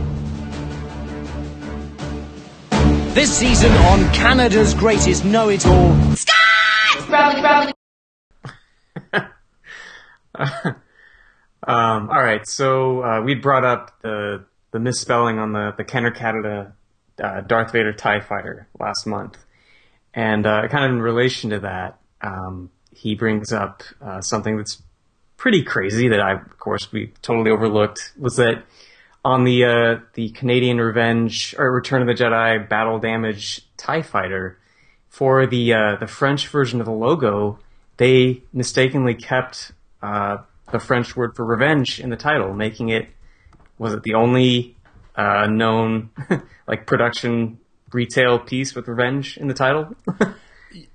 This 3.15 3.37
season 3.37 3.73
on 3.73 4.13
Canada's 4.13 4.75
Greatest 4.75 5.25
Know 5.25 5.49
It 5.49 5.67
All. 5.67 5.97
Um, 11.67 12.11
all 12.11 12.23
right, 12.23 12.47
so 12.47 13.03
uh, 13.05 13.21
we 13.23 13.35
brought 13.35 13.65
up 13.65 14.01
the 14.03 14.45
the 14.73 14.81
misspelling 14.81 15.39
on 15.39 15.53
the 15.53 15.73
the 15.77 15.85
Kenner 15.85 16.11
Canada 16.11 16.75
uh, 17.23 17.43
Darth 17.43 17.73
Vader 17.73 17.93
Tie 17.93 18.21
Fighter 18.21 18.69
last 18.81 19.07
month, 19.07 19.39
and 20.13 20.47
uh, 20.47 20.67
kind 20.69 20.85
of 20.85 20.91
in 20.91 21.03
relation 21.03 21.51
to 21.51 21.61
that, 21.61 22.01
um, 22.21 22.71
he 22.91 23.15
brings 23.15 23.53
up 23.53 23.83
uh, 24.01 24.21
something 24.21 24.57
that's 24.57 24.83
pretty 25.37 25.63
crazy 25.63 26.09
that 26.09 26.21
I, 26.21 26.33
of 26.33 26.59
course, 26.59 26.91
we 26.93 27.13
totally 27.23 27.51
overlooked 27.51 28.13
was 28.19 28.37
that 28.37 28.65
on 29.25 29.45
the 29.45 29.65
uh, 29.65 30.01
the 30.15 30.31
Canadian 30.31 30.79
Revenge 30.79 31.55
or 31.59 31.71
Return 31.71 32.03
of 32.03 32.09
the 32.09 32.15
Jedi 32.15 32.69
Battle 32.69 32.99
Damage 32.99 33.63
Tie 33.77 34.03
Fighter 34.03 34.59
for 35.09 35.47
the 35.47 35.75
uh, 35.75 35.97
the 35.97 36.07
French 36.07 36.49
version 36.49 36.81
of 36.81 36.87
the 36.87 36.93
logo, 36.93 37.59
they 37.99 38.43
mistakenly 38.53 39.15
kept 39.15 39.73
uh, 40.03 40.39
the 40.73 40.81
French 40.81 41.17
word 41.17 41.37
for 41.37 41.45
revenge 41.45 42.01
in 42.01 42.11
the 42.11 42.17
title, 42.17 42.53
making 42.53 42.89
it 42.89 43.09
was 43.79 43.93
it 43.95 44.03
the 44.03 44.15
only 44.15 44.77
uh, 45.17 45.47
known 45.47 46.11
like 46.67 46.87
production 46.87 47.59
retail 47.93 48.39
piece 48.39 48.75
with 48.75 48.89
revenge 48.89 49.37
in 49.37 49.49
the 49.49 49.55
title? 49.55 49.95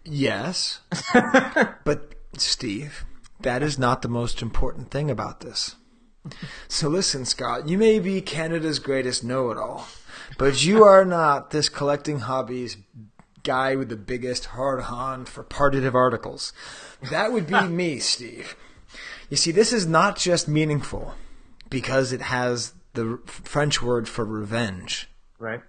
Yes, 0.04 0.82
but 1.84 2.16
Steve, 2.38 3.06
that 3.42 3.62
is 3.62 3.78
not 3.78 4.02
the 4.02 4.08
most 4.08 4.42
important 4.42 4.90
thing 4.92 5.12
about 5.12 5.42
this. 5.42 5.76
So 6.68 6.90
listen, 6.90 7.26
Scott, 7.26 7.68
you 7.70 7.78
may 7.78 8.00
be 8.00 8.22
Canada's 8.22 8.80
greatest 8.80 9.24
know-it-all, 9.24 9.88
but 10.38 10.66
you 10.66 10.84
are 10.84 11.06
not 11.06 11.52
this 11.52 11.70
collecting 11.70 12.20
hobbies 12.20 12.78
guy 13.44 13.76
with 13.76 13.88
the 13.88 13.96
biggest 13.96 14.46
hard 14.46 14.82
on 14.84 15.26
for 15.26 15.44
partitive 15.44 15.96
articles. 15.96 16.52
That 17.10 17.32
would 17.32 17.48
be 17.48 17.62
me, 17.68 18.00
Steve. 18.00 18.56
You 19.30 19.38
see, 19.38 19.52
this 19.52 19.74
is 19.74 19.86
not 19.86 20.18
just 20.18 20.48
meaningful 20.48 21.14
because 21.70 22.14
it 22.14 22.22
has 22.22 22.74
the 22.94 23.20
French 23.26 23.82
word 23.82 24.08
for 24.08 24.26
revenge. 24.26 25.10
Right. 25.40 25.62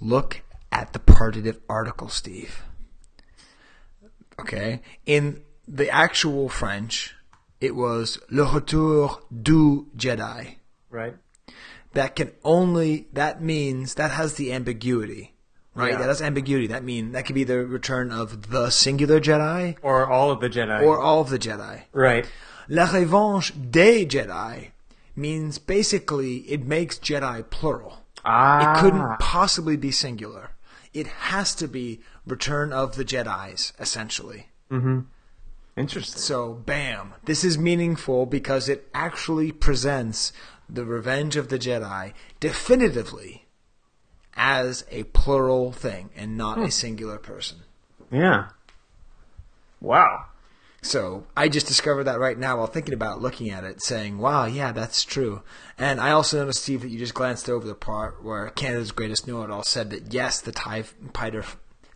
Look 0.00 0.42
at 0.72 0.92
the 0.92 0.98
partitive 0.98 1.60
article, 1.68 2.08
Steve. 2.08 2.62
Okay? 4.40 4.80
In 5.06 5.42
the 5.68 5.88
actual 5.90 6.48
French, 6.48 7.14
it 7.60 7.74
was 7.74 8.18
Le 8.30 8.44
Retour 8.52 9.20
du 9.42 9.86
Jedi. 9.96 10.56
Right. 10.90 11.14
That 11.92 12.16
can 12.16 12.32
only, 12.42 13.06
that 13.12 13.40
means, 13.40 13.94
that 13.94 14.10
has 14.10 14.34
the 14.34 14.52
ambiguity. 14.52 15.34
Right? 15.76 15.92
Yeah. 15.92 15.98
That 15.98 16.08
has 16.08 16.22
ambiguity. 16.22 16.68
That 16.68 16.84
mean 16.84 17.12
that 17.12 17.26
could 17.26 17.34
be 17.34 17.44
the 17.44 17.58
return 17.66 18.12
of 18.12 18.50
the 18.50 18.70
singular 18.70 19.20
Jedi 19.20 19.76
Or 19.82 20.08
all 20.08 20.30
of 20.30 20.40
the 20.40 20.48
Jedi. 20.48 20.82
or 20.82 21.00
all 21.00 21.20
of 21.20 21.30
the 21.30 21.38
Jedi. 21.38 21.82
right. 21.92 22.26
La 22.68 22.86
revanche 22.86 23.52
des 23.70 24.06
Jedi 24.06 24.70
means 25.16 25.58
basically 25.58 26.38
it 26.50 26.64
makes 26.66 26.98
Jedi 26.98 27.48
plural. 27.50 28.00
Ah. 28.24 28.72
It 28.76 28.80
couldn't 28.80 29.18
possibly 29.18 29.76
be 29.76 29.90
singular. 29.90 30.50
It 30.92 31.06
has 31.06 31.54
to 31.56 31.68
be 31.68 32.00
Return 32.26 32.72
of 32.72 32.96
the 32.96 33.04
Jedi's, 33.04 33.72
essentially. 33.78 34.48
Mm-hmm. 34.70 35.00
Interesting. 35.76 36.18
So, 36.20 36.54
bam. 36.54 37.14
This 37.24 37.44
is 37.44 37.58
meaningful 37.58 38.26
because 38.26 38.68
it 38.68 38.88
actually 38.94 39.50
presents 39.52 40.32
the 40.68 40.84
Revenge 40.84 41.36
of 41.36 41.48
the 41.48 41.58
Jedi 41.58 42.12
definitively 42.40 43.44
as 44.36 44.84
a 44.90 45.02
plural 45.04 45.72
thing 45.72 46.10
and 46.16 46.36
not 46.38 46.58
Hmm. 46.58 46.64
a 46.64 46.70
singular 46.70 47.18
person. 47.18 47.58
Yeah. 48.10 48.48
Wow. 49.80 50.26
So 50.84 51.24
I 51.34 51.48
just 51.48 51.66
discovered 51.66 52.04
that 52.04 52.18
right 52.20 52.36
now 52.38 52.58
while 52.58 52.66
thinking 52.66 52.92
about 52.92 53.22
looking 53.22 53.48
at 53.50 53.64
it, 53.64 53.82
saying, 53.82 54.18
"Wow, 54.18 54.44
yeah, 54.44 54.70
that's 54.70 55.02
true." 55.02 55.42
And 55.78 55.98
I 55.98 56.10
also 56.10 56.38
noticed, 56.40 56.62
Steve, 56.62 56.82
that 56.82 56.88
you 56.90 56.98
just 56.98 57.14
glanced 57.14 57.48
over 57.48 57.66
the 57.66 57.74
part 57.74 58.22
where 58.22 58.50
Canada's 58.50 58.92
greatest 58.92 59.26
know-it-all 59.26 59.62
said 59.62 59.88
that 59.90 60.12
yes, 60.12 60.40
the 60.42 60.52
Tie 60.52 60.82
Fighter, 60.82 61.42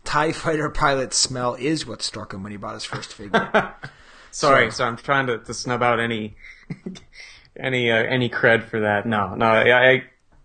Tie 0.05 0.31
Fighter 0.43 0.69
pilot 0.71 1.13
smell 1.13 1.53
is 1.53 1.85
what 1.85 2.01
struck 2.01 2.33
him 2.33 2.41
when 2.41 2.51
he 2.51 2.57
bought 2.57 2.73
his 2.73 2.83
first 2.83 3.13
figure. 3.13 3.75
Sorry, 4.31 4.71
So- 4.71 4.77
so 4.77 4.85
I'm 4.85 4.97
trying 4.97 5.27
to, 5.27 5.37
to 5.37 5.53
snub 5.53 5.83
out 5.83 5.99
any 5.99 6.35
any 7.55 7.91
uh, 7.91 7.95
any 7.95 8.27
cred 8.29 8.63
for 8.63 8.79
that. 8.81 9.05
No, 9.05 9.35
no. 9.35 9.45
I, 9.45 9.91
I 9.91 10.03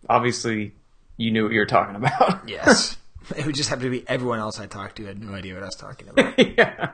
obviously 0.08 0.74
you 1.16 1.31
knew 1.31 1.44
what 1.44 1.52
you 1.52 1.60
were 1.60 1.66
talking 1.66 1.97
about. 1.97 2.47
yes, 2.48 2.97
it 3.36 3.47
would 3.47 3.55
just 3.55 3.70
have 3.70 3.81
to 3.81 3.90
be 3.90 4.06
everyone 4.08 4.39
else 4.39 4.60
I 4.60 4.66
talked 4.66 4.97
to 4.97 5.06
had 5.06 5.23
no 5.23 5.32
idea 5.34 5.55
what 5.55 5.62
I 5.62 5.66
was 5.66 5.76
talking 5.76 6.08
about. 6.08 6.39
yeah. 6.58 6.90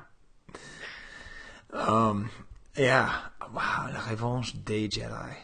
Um. 1.72 2.30
Yeah. 2.76 3.14
Wow. 3.52 3.90
La 3.92 4.00
Revanche 4.00 4.54
des 4.64 4.88
Jedi. 4.88 5.34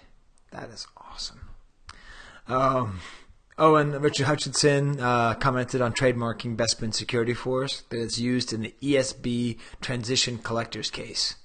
That 0.52 0.70
is 0.70 0.86
awesome. 0.96 1.40
Um. 2.48 3.00
Oh, 3.58 3.76
and 3.76 3.94
Richard 4.02 4.26
Hutchinson 4.26 5.00
uh, 5.00 5.32
commented 5.34 5.80
on 5.80 5.94
trademarking 5.94 6.56
Bespin 6.56 6.92
Security 6.92 7.32
Force 7.32 7.84
that 7.88 8.02
it's 8.02 8.18
used 8.18 8.52
in 8.52 8.60
the 8.60 8.74
ESB 8.82 9.58
transition 9.80 10.36
collector's 10.36 10.90
case. 10.90 11.36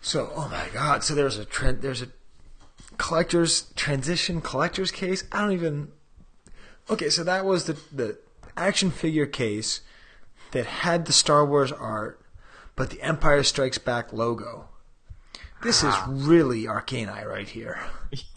So, 0.00 0.30
oh 0.36 0.48
my 0.48 0.68
God! 0.72 1.02
So 1.02 1.16
there's 1.16 1.38
a 1.38 1.44
trend. 1.44 1.82
There's 1.82 2.02
a 2.02 2.08
collector's 2.98 3.72
transition 3.74 4.40
collector's 4.40 4.92
case. 4.92 5.24
I 5.32 5.40
don't 5.40 5.52
even. 5.52 5.88
Okay, 6.88 7.10
so 7.10 7.24
that 7.24 7.44
was 7.44 7.64
the 7.64 7.76
the 7.92 8.18
action 8.56 8.92
figure 8.92 9.26
case 9.26 9.80
that 10.52 10.66
had 10.66 11.06
the 11.06 11.12
Star 11.12 11.44
Wars 11.44 11.72
art, 11.72 12.20
but 12.76 12.90
the 12.90 13.02
Empire 13.02 13.42
Strikes 13.42 13.78
Back 13.78 14.12
logo. 14.12 14.68
This 15.62 15.82
is 15.82 15.94
really 16.06 16.64
Arcani 16.64 17.24
right 17.26 17.48
here. 17.48 17.80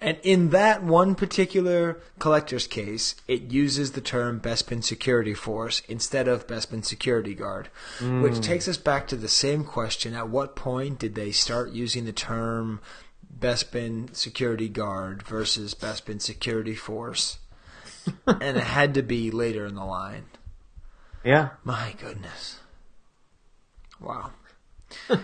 and 0.00 0.16
in 0.22 0.48
that 0.50 0.82
one 0.82 1.14
particular 1.14 2.00
collector's 2.18 2.66
case, 2.66 3.14
it 3.28 3.42
uses 3.52 3.92
the 3.92 4.00
term 4.00 4.40
Bespin 4.40 4.82
Security 4.82 5.34
Force 5.34 5.82
instead 5.88 6.26
of 6.26 6.46
Bespin 6.46 6.84
Security 6.84 7.34
Guard, 7.34 7.68
which 8.00 8.32
Mm. 8.34 8.42
takes 8.42 8.66
us 8.66 8.78
back 8.78 9.06
to 9.08 9.16
the 9.16 9.28
same 9.28 9.62
question. 9.62 10.14
At 10.14 10.30
what 10.30 10.56
point 10.56 10.98
did 10.98 11.14
they 11.14 11.30
start 11.32 11.70
using 11.70 12.06
the 12.06 12.12
term 12.12 12.80
Bespin 13.38 14.16
Security 14.16 14.68
Guard 14.70 15.22
versus 15.22 15.74
Bespin 15.74 16.20
Security 16.20 16.74
Force? 16.74 17.38
and 18.26 18.56
it 18.56 18.64
had 18.64 18.94
to 18.94 19.02
be 19.02 19.30
later 19.30 19.66
in 19.66 19.74
the 19.74 19.84
line. 19.84 20.24
Yeah. 21.22 21.50
My 21.62 21.94
goodness. 22.00 22.59
Wow. 24.00 24.30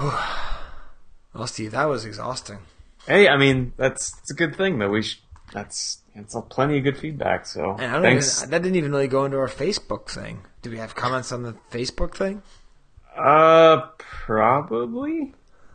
well, 0.00 1.46
Steve, 1.46 1.72
that 1.72 1.84
was 1.88 2.04
exhausting. 2.04 2.58
Hey, 3.06 3.28
I 3.28 3.36
mean 3.36 3.72
that's 3.76 4.16
it's 4.20 4.30
a 4.30 4.34
good 4.34 4.56
thing 4.56 4.78
that 4.78 4.88
We 4.90 5.02
sh- 5.02 5.20
that's 5.52 5.98
it's 6.14 6.34
a 6.34 6.40
plenty 6.40 6.78
of 6.78 6.84
good 6.84 6.96
feedback. 6.96 7.46
So 7.46 7.72
And 7.72 7.84
I 7.90 7.92
don't 7.94 8.02
thanks. 8.02 8.40
even, 8.40 8.50
that 8.50 8.62
didn't 8.62 8.76
even 8.76 8.92
really 8.92 9.08
go 9.08 9.24
into 9.24 9.38
our 9.38 9.48
Facebook 9.48 10.08
thing. 10.08 10.42
Do 10.62 10.70
we 10.70 10.78
have 10.78 10.94
comments 10.94 11.32
on 11.32 11.42
the 11.42 11.54
Facebook 11.70 12.16
thing? 12.16 12.42
Uh, 13.16 13.88
probably. 13.98 15.34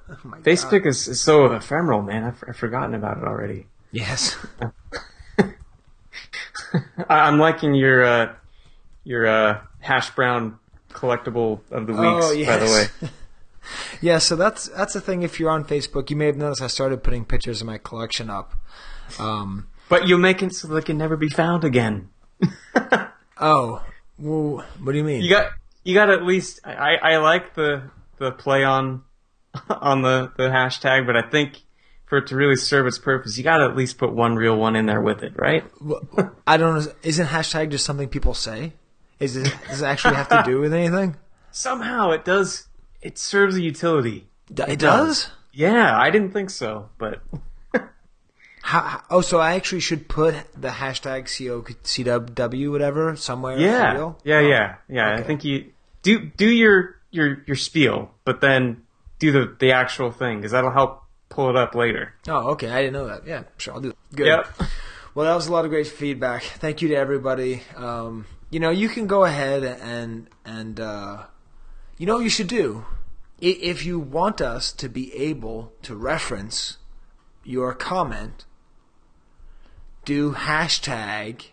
Oh 0.10 0.18
my 0.24 0.40
Facebook 0.40 0.86
is, 0.88 1.08
is 1.08 1.22
so 1.22 1.46
ephemeral, 1.54 2.02
man. 2.02 2.24
I've, 2.24 2.44
I've 2.48 2.58
forgotten 2.58 2.96
about 2.96 3.18
it 3.18 3.24
already. 3.24 3.68
Yes. 3.92 4.36
I, 5.38 5.50
I'm 7.10 7.38
liking 7.40 7.74
your 7.76 8.04
uh, 8.04 8.34
your 9.04 9.28
uh, 9.28 9.62
hash 9.80 10.10
brown 10.12 10.58
collectible 10.94 11.62
of 11.72 11.88
the 11.88 11.94
weeks. 11.94 12.04
Oh, 12.04 12.46
By 12.46 12.58
the 12.58 12.66
way, 13.02 13.10
Yeah, 14.02 14.18
so 14.18 14.36
that's 14.36 14.68
that's 14.70 14.94
the 14.94 15.02
thing. 15.02 15.24
If 15.24 15.40
you're 15.40 15.50
on 15.50 15.64
Facebook, 15.66 16.10
you 16.10 16.16
may 16.16 16.26
have 16.26 16.38
noticed 16.38 16.62
I 16.62 16.68
started 16.68 17.04
putting 17.04 17.26
pictures 17.26 17.62
of 17.62 17.68
my 17.68 17.78
collection 17.78 18.30
up. 18.30 18.54
Um, 19.20 19.68
but 19.90 20.08
you 20.08 20.18
make 20.18 20.42
it 20.42 20.54
so 20.54 20.68
they 20.68 20.82
can 20.82 20.98
never 20.98 21.18
be 21.18 21.30
found 21.30 21.64
again. 21.64 22.10
oh, 23.38 23.84
well, 24.18 24.66
what 24.82 24.92
do 24.92 24.98
you 24.98 25.04
mean? 25.04 25.22
You 25.22 25.30
got 25.30 25.52
you 25.84 25.94
got 25.94 26.10
at 26.10 26.24
least. 26.24 26.62
I, 26.66 26.96
I 26.96 27.18
like 27.18 27.56
the 27.56 27.90
the 28.18 28.32
play 28.32 28.64
on 28.64 29.04
on 29.70 30.02
the 30.02 30.32
the 30.38 30.50
hashtag, 30.50 31.06
but 31.06 31.16
I 31.16 31.30
think 31.30 31.62
for 32.06 32.18
it 32.18 32.28
to 32.28 32.36
really 32.36 32.56
serve 32.56 32.88
its 32.88 32.98
purpose, 32.98 33.38
you 33.38 33.44
got 33.44 33.58
to 33.58 33.66
at 33.66 33.76
least 33.76 33.98
put 33.98 34.14
one 34.14 34.36
real 34.36 34.58
one 34.58 34.76
in 34.76 34.86
there 34.86 35.02
with 35.02 35.24
it, 35.24 35.34
right? 35.36 35.64
I 36.48 36.58
don't. 36.58 36.88
Isn't 37.04 37.28
hashtag 37.28 37.72
just 37.72 37.86
something 37.86 38.08
people 38.08 38.34
say? 38.34 38.74
Is 39.20 39.36
it 39.36 39.54
does 39.68 39.82
it 39.82 39.86
actually 39.86 40.16
have 40.16 40.30
to 40.30 40.44
do 40.46 40.60
with 40.60 40.74
anything? 40.74 41.16
Somehow 41.52 42.12
it 42.12 42.24
does. 42.26 42.68
It 43.02 43.18
serves 43.18 43.56
a 43.56 43.62
utility. 43.62 44.28
it 44.50 44.80
does? 44.80 45.30
Yeah, 45.52 45.98
I 45.98 46.10
didn't 46.10 46.32
think 46.32 46.50
so, 46.50 46.90
but 46.98 47.22
How, 48.62 48.82
how- 48.82 49.02
oh, 49.10 49.22
so 49.22 49.40
I 49.40 49.56
actually 49.56 49.80
should 49.82 50.08
put 50.08 50.36
the 50.56 50.68
hashtag 50.70 51.26
co 51.26 51.62
CW 51.64 52.72
whatever 52.72 53.16
somewhere. 53.16 53.56
for 53.56 53.62
yeah, 53.62 53.94
real? 53.94 54.20
yeah, 54.24 54.40
yeah, 54.42 54.76
yeah. 54.88 55.16
I 55.16 55.24
think 55.24 55.44
you 55.44 55.72
do 56.04 56.20
do 56.20 56.50
your 56.50 56.96
your 57.12 57.44
your 57.48 57.56
spiel, 57.56 58.12
but 58.26 58.42
then 58.42 58.84
do 59.18 59.32
the 59.32 59.56
the 59.60 59.72
actual 59.72 60.12
thing 60.12 60.38
because 60.38 60.52
that'll 60.52 60.72
help 60.72 61.04
pull 61.30 61.50
it 61.50 61.56
up 61.56 61.74
later. 61.74 62.14
Oh, 62.28 62.50
okay. 62.52 62.70
I 62.70 62.82
didn't 62.82 62.94
know 62.94 63.08
that. 63.08 63.26
Yeah, 63.26 63.44
sure. 63.58 63.74
I'll 63.74 63.82
do 63.82 63.90
that. 63.90 64.16
Good. 64.16 64.28
Yep. 64.28 64.48
Well, 65.16 65.26
that 65.26 65.36
was 65.36 65.48
a 65.48 65.52
lot 65.52 65.66
of 65.66 65.72
great 65.72 65.88
feedback. 65.88 66.44
Thank 66.44 66.82
you 66.82 66.90
to 66.90 66.96
everybody. 66.96 67.64
Um, 67.76 68.26
you 68.50 68.60
know, 68.60 68.70
you 68.70 68.90
can 68.90 69.08
go 69.08 69.26
ahead 69.26 69.64
and 69.64 70.28
and 70.46 70.80
uh, 70.80 71.26
you 71.98 72.06
know 72.06 72.16
what 72.16 72.24
you 72.24 72.30
should 72.30 72.48
do 72.48 72.86
if 73.40 73.86
you 73.86 74.00
want 74.00 74.42
us 74.42 74.72
to 74.74 74.90
be 74.90 75.14
able 75.16 75.72
to 75.84 75.96
reference 75.96 76.78
your 77.44 77.74
comment. 77.74 78.46
Do 80.06 80.34
hashtag 80.34 81.46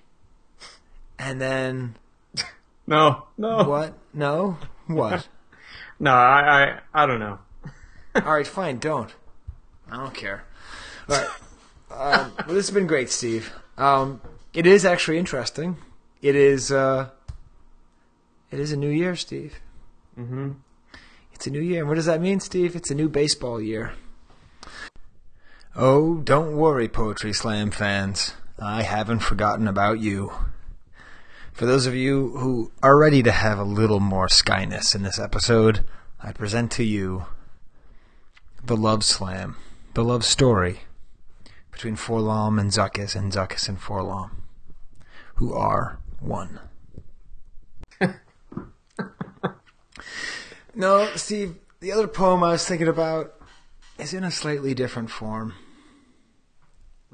and 1.18 1.40
then 1.40 1.96
No, 2.86 3.26
no. 3.36 3.64
what? 3.68 3.94
No, 4.14 4.58
what? 4.86 5.28
No, 5.98 6.10
I 6.12 6.80
I, 6.94 7.02
I 7.02 7.06
don't 7.06 7.20
know. 7.20 7.38
All 8.16 8.34
right, 8.34 8.46
fine. 8.46 8.78
Don't. 8.78 9.14
I 9.90 9.96
don't 9.96 10.12
care. 10.12 10.44
All 11.08 11.16
right. 11.16 11.28
Um, 11.90 12.32
well, 12.46 12.54
this 12.54 12.66
has 12.66 12.70
been 12.74 12.86
great, 12.86 13.08
Steve. 13.08 13.50
Um, 13.78 14.20
it 14.52 14.66
is 14.66 14.84
actually 14.84 15.16
interesting. 15.16 15.78
It 16.26 16.34
is. 16.34 16.72
Uh, 16.72 17.10
it 18.50 18.58
is 18.58 18.72
a 18.72 18.76
new 18.76 18.88
year, 18.88 19.14
Steve. 19.14 19.60
Mm-hmm. 20.18 20.54
It's 21.32 21.46
a 21.46 21.50
new 21.50 21.60
year. 21.60 21.82
And 21.82 21.88
what 21.88 21.94
does 21.94 22.06
that 22.06 22.20
mean, 22.20 22.40
Steve? 22.40 22.74
It's 22.74 22.90
a 22.90 22.96
new 22.96 23.08
baseball 23.08 23.60
year. 23.60 23.92
Oh, 25.76 26.16
don't 26.16 26.56
worry, 26.56 26.88
Poetry 26.88 27.32
Slam 27.32 27.70
fans. 27.70 28.34
I 28.58 28.82
haven't 28.82 29.20
forgotten 29.20 29.68
about 29.68 30.00
you. 30.00 30.32
For 31.52 31.64
those 31.64 31.86
of 31.86 31.94
you 31.94 32.36
who 32.38 32.72
are 32.82 32.98
ready 32.98 33.22
to 33.22 33.30
have 33.30 33.60
a 33.60 33.64
little 33.64 34.00
more 34.00 34.26
skyness 34.26 34.96
in 34.96 35.04
this 35.04 35.20
episode, 35.20 35.84
I 36.20 36.32
present 36.32 36.72
to 36.72 36.82
you 36.82 37.26
the 38.64 38.76
love 38.76 39.04
slam, 39.04 39.58
the 39.94 40.02
love 40.02 40.24
story 40.24 40.80
between 41.70 41.94
4-LOM 41.94 42.58
and 42.58 42.72
Zuckuss 42.72 43.14
and 43.14 43.30
Zuckuss 43.30 43.68
and 43.68 43.80
4-LOM, 43.80 44.42
who 45.36 45.54
are 45.54 46.00
one. 46.20 46.60
no, 50.74 51.08
Steve, 51.16 51.56
the 51.80 51.92
other 51.92 52.08
poem 52.08 52.42
I 52.42 52.52
was 52.52 52.66
thinking 52.66 52.88
about 52.88 53.34
is 53.98 54.14
in 54.14 54.24
a 54.24 54.30
slightly 54.30 54.74
different 54.74 55.10
form. 55.10 55.54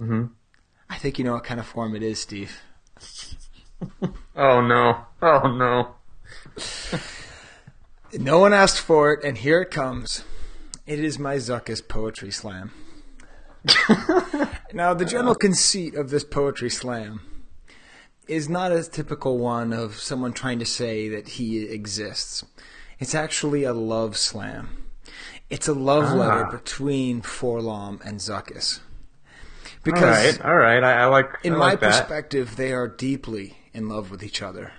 Mm-hmm. 0.01 0.27
I 0.89 0.97
think 0.97 1.19
you 1.19 1.25
know 1.25 1.35
what 1.35 1.45
kind 1.45 1.61
of 1.61 1.67
form 1.67 1.95
it 1.95 2.03
is, 2.03 2.21
Steve. 2.21 2.61
Oh 4.35 4.61
no! 4.61 5.07
Oh 5.21 5.53
no! 5.57 5.97
No 8.19 8.41
one 8.41 8.53
asked 8.53 8.79
for 8.79 9.15
it, 9.15 9.25
and 9.25 9.39
here 9.39 9.63
it 9.63 9.71
comes. 9.71 10.23
It 10.87 11.01
is 11.01 11.19
my 11.19 11.37
Zuckuss 11.37 11.87
poetry 11.87 12.31
slam. 12.31 12.73
now, 14.75 14.93
the 14.93 15.07
general 15.07 15.35
conceit 15.35 15.95
of 15.95 16.11
this 16.11 16.23
poetry 16.23 16.69
slam 16.69 17.23
is 18.29 18.49
not 18.49 18.73
a 18.73 18.83
typical 18.85 19.39
one 19.39 19.73
of 19.73 19.99
someone 19.99 20.33
trying 20.33 20.59
to 20.61 20.65
say 20.67 21.09
that 21.09 21.29
he 21.29 21.65
exists. 21.65 22.45
It's 22.99 23.15
actually 23.15 23.65
a 23.65 23.73
love 23.73 24.17
slam. 24.17 24.85
It's 25.51 25.69
a 25.69 25.75
love 25.75 26.05
Ah. 26.11 26.15
letter 26.15 26.45
between 26.57 27.21
4-LOM 27.23 28.01
and 28.05 28.21
Zuckuss. 28.21 28.81
all 29.87 29.93
right, 29.95 30.41
all 30.45 30.57
right. 30.57 30.83
I, 30.83 31.03
I 31.03 31.05
like. 31.07 31.27
In 31.43 31.55
I 31.55 31.57
my 31.57 31.65
like 31.71 31.81
that. 31.81 31.91
perspective, 32.03 32.57
they 32.57 32.73
are 32.73 32.87
deeply 32.89 33.59
in 33.75 33.89
love 33.89 34.11
with 34.11 34.23
each 34.23 34.41
other. 34.41 34.73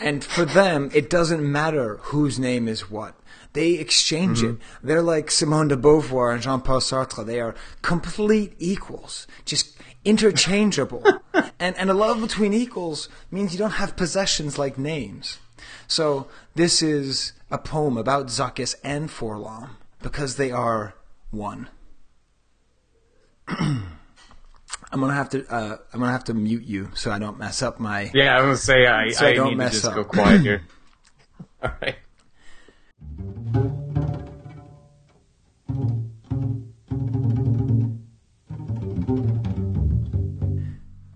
And 0.00 0.24
for 0.24 0.44
them, 0.44 0.90
it 0.94 1.10
doesn't 1.10 1.42
matter 1.42 1.98
whose 2.04 2.38
name 2.38 2.66
is 2.66 2.90
what. 2.90 3.14
They 3.52 3.72
exchange 3.74 4.38
Mm-hmm. 4.40 4.54
it. 4.54 4.58
They're 4.82 5.02
like 5.02 5.30
Simone 5.30 5.68
de 5.68 5.76
Beauvoir 5.76 6.32
and 6.32 6.42
Jean 6.42 6.62
Paul 6.62 6.80
Sartre. 6.80 7.24
They 7.24 7.38
are 7.40 7.54
complete 7.82 8.54
equals, 8.58 9.26
just 9.44 9.76
interchangeable. 10.04 11.04
and, 11.58 11.76
and 11.76 11.90
a 11.90 11.94
love 11.94 12.20
between 12.20 12.52
equals 12.52 13.08
means 13.30 13.52
you 13.52 13.58
don't 13.58 13.72
have 13.72 13.96
possessions 13.96 14.58
like 14.58 14.78
names. 14.78 15.38
So 15.86 16.26
this 16.54 16.82
is 16.82 17.32
a 17.50 17.58
poem 17.58 17.96
about 17.96 18.26
Zuckuss 18.26 18.74
and 18.82 19.08
4-LOM 19.08 19.76
because 20.00 20.36
they 20.36 20.50
are 20.50 20.94
one. 21.30 21.68
I'm 24.92 25.00
gonna 25.00 25.14
have 25.14 25.30
to 25.30 25.46
uh, 25.50 25.78
I'm 25.92 26.00
gonna 26.00 26.12
have 26.12 26.24
to 26.24 26.34
mute 26.34 26.64
you 26.64 26.90
so 26.94 27.10
I 27.10 27.18
don't 27.18 27.38
mess 27.38 27.62
up 27.62 27.80
my 27.80 28.10
Yeah, 28.12 28.36
I'm 28.36 28.44
gonna 28.44 28.56
say 28.56 28.86
I, 28.86 29.08
so 29.10 29.26
I, 29.26 29.30
I 29.30 29.34
don't 29.34 29.46
need 29.46 29.50
to 29.52 29.56
mess 29.56 29.72
just 29.72 29.84
up. 29.86 29.94
go 29.94 30.04
quiet 30.04 30.42
here. 30.42 30.62
All 31.62 31.70
right. 31.80 31.96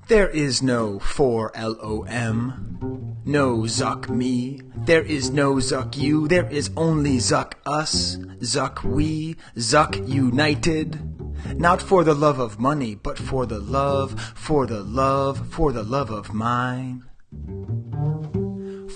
There 0.08 0.28
is 0.28 0.62
no 0.62 1.00
for 1.00 1.50
L 1.56 1.76
O 1.82 2.04
M, 2.04 3.16
no 3.24 3.62
Zuck 3.62 4.08
me. 4.08 4.60
There 4.76 5.02
is 5.02 5.30
no 5.30 5.54
Zuck 5.56 5.96
you. 5.96 6.28
There 6.28 6.48
is 6.48 6.70
only 6.76 7.16
Zuck 7.16 7.54
us, 7.66 8.14
Zuck 8.38 8.84
we, 8.84 9.34
Zuck 9.56 10.08
united. 10.08 11.58
Not 11.58 11.82
for 11.82 12.04
the 12.04 12.14
love 12.14 12.38
of 12.38 12.60
money, 12.60 12.94
but 12.94 13.18
for 13.18 13.46
the 13.46 13.58
love, 13.58 14.32
for 14.36 14.64
the 14.64 14.84
love, 14.84 15.48
for 15.52 15.72
the 15.72 15.82
love 15.82 16.10
of 16.10 16.32
mine. 16.32 17.02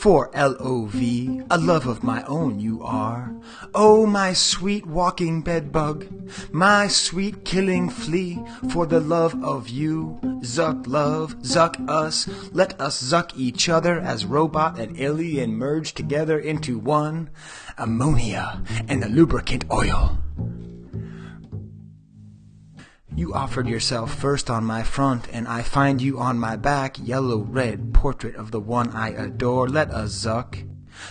For 0.00 0.30
L 0.32 0.56
O 0.58 0.86
V, 0.86 1.42
a 1.50 1.58
love 1.58 1.86
of 1.86 2.02
my 2.02 2.22
own 2.22 2.58
you 2.58 2.82
are. 2.82 3.34
Oh, 3.74 4.06
my 4.06 4.32
sweet 4.32 4.86
walking 4.86 5.42
bedbug, 5.42 6.06
my 6.50 6.88
sweet 6.88 7.44
killing 7.44 7.90
flea, 7.90 8.42
for 8.72 8.86
the 8.86 9.00
love 9.00 9.36
of 9.44 9.68
you, 9.68 10.18
Zuck 10.40 10.86
love, 10.86 11.36
Zuck 11.42 11.76
us, 11.86 12.26
let 12.50 12.80
us 12.80 13.02
Zuck 13.02 13.36
each 13.36 13.68
other 13.68 14.00
as 14.00 14.24
robot 14.24 14.80
and 14.80 14.98
alien 14.98 15.52
merge 15.52 15.92
together 15.92 16.38
into 16.38 16.78
one, 16.78 17.28
ammonia 17.76 18.62
and 18.88 19.02
the 19.02 19.08
lubricant 19.10 19.66
oil. 19.70 20.16
You 23.16 23.34
offered 23.34 23.68
yourself 23.68 24.14
first 24.14 24.48
on 24.48 24.64
my 24.64 24.82
front, 24.82 25.26
and 25.32 25.48
I 25.48 25.62
find 25.62 26.00
you 26.00 26.18
on 26.18 26.38
my 26.38 26.56
back, 26.56 26.96
yellow 26.98 27.38
red 27.38 27.92
portrait 27.92 28.36
of 28.36 28.50
the 28.50 28.60
one 28.60 28.90
I 28.90 29.10
adore. 29.10 29.68
Let 29.68 29.90
us 29.90 30.12
zuck. 30.12 30.66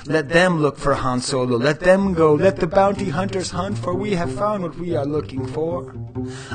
Let 0.05 0.29
them 0.29 0.61
look 0.61 0.77
for 0.77 0.93
Han 0.93 1.19
Solo. 1.19 1.57
Let 1.57 1.81
them 1.81 2.13
go. 2.13 2.33
Let 2.33 2.57
the 2.57 2.67
bounty 2.67 3.09
hunters 3.09 3.51
hunt, 3.51 3.77
for 3.77 3.93
we 3.93 4.11
have 4.11 4.33
found 4.33 4.63
what 4.63 4.77
we 4.77 4.95
are 4.95 5.05
looking 5.05 5.45
for. 5.47 5.93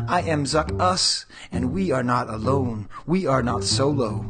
I 0.08 0.22
am 0.22 0.44
Zuck 0.44 0.80
us, 0.80 1.26
and 1.52 1.72
we 1.72 1.90
are 1.90 2.04
not 2.04 2.28
alone. 2.28 2.88
We 3.06 3.26
are 3.26 3.42
not 3.42 3.64
solo. 3.64 4.24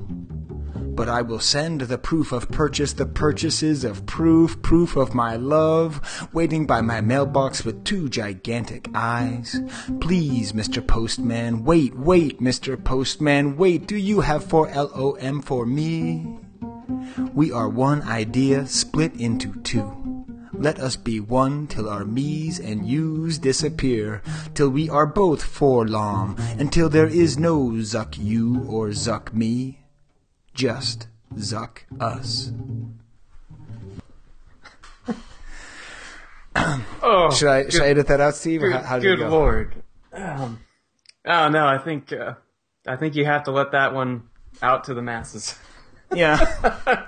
But 0.94 1.08
I 1.08 1.22
will 1.22 1.40
send 1.40 1.82
the 1.82 1.98
proof 1.98 2.32
of 2.32 2.48
purchase, 2.50 2.92
the 2.92 3.06
purchases 3.06 3.84
of 3.84 4.06
proof, 4.06 4.60
proof 4.62 4.96
of 4.96 5.14
my 5.14 5.36
love, 5.36 6.28
waiting 6.32 6.66
by 6.66 6.80
my 6.80 7.00
mailbox 7.00 7.64
with 7.64 7.84
two 7.84 8.08
gigantic 8.08 8.88
eyes. 8.94 9.60
Please, 10.00 10.52
Mr. 10.52 10.86
Postman, 10.86 11.64
wait, 11.64 11.96
wait, 11.96 12.40
Mr. 12.40 12.82
Postman, 12.82 13.56
wait, 13.56 13.86
do 13.86 13.96
you 13.96 14.20
have 14.20 14.44
four 14.44 14.68
LOM 14.68 15.42
for 15.42 15.66
me? 15.66 16.38
We 17.34 17.50
are 17.50 17.68
one 17.68 18.02
idea 18.02 18.66
split 18.66 19.14
into 19.16 19.52
two. 19.62 20.04
Let 20.52 20.78
us 20.78 20.96
be 20.96 21.18
one 21.18 21.66
till 21.66 21.88
our 21.88 22.04
me's 22.04 22.60
and 22.60 22.86
you's 22.86 23.38
disappear, 23.38 24.22
till 24.54 24.70
we 24.70 24.88
are 24.88 25.06
both 25.06 25.42
forlorn, 25.42 26.36
until 26.58 26.88
there 26.88 27.08
is 27.08 27.36
no 27.36 27.70
zuck 27.82 28.16
you 28.16 28.64
or 28.68 28.90
zuck 28.90 29.34
me, 29.34 29.83
just 30.54 31.08
zuck 31.34 31.78
us. 32.00 32.52
Oh, 37.06 37.30
should 37.30 37.48
I 37.48 37.68
should 37.68 37.82
I 37.82 37.88
edit 37.88 38.06
that 38.06 38.20
out, 38.20 38.36
Steve? 38.36 38.60
Good, 38.60 38.72
how, 38.72 38.98
good 38.98 39.18
go? 39.18 39.28
lord. 39.28 39.74
Um, 40.12 40.60
oh 41.26 41.48
no, 41.48 41.66
I 41.66 41.78
think 41.78 42.12
uh, 42.12 42.34
I 42.86 42.96
think 42.96 43.16
you 43.16 43.24
have 43.26 43.42
to 43.44 43.50
let 43.50 43.72
that 43.72 43.92
one 43.92 44.22
out 44.62 44.84
to 44.84 44.94
the 44.94 45.02
masses. 45.02 45.58
Yeah. 46.14 47.06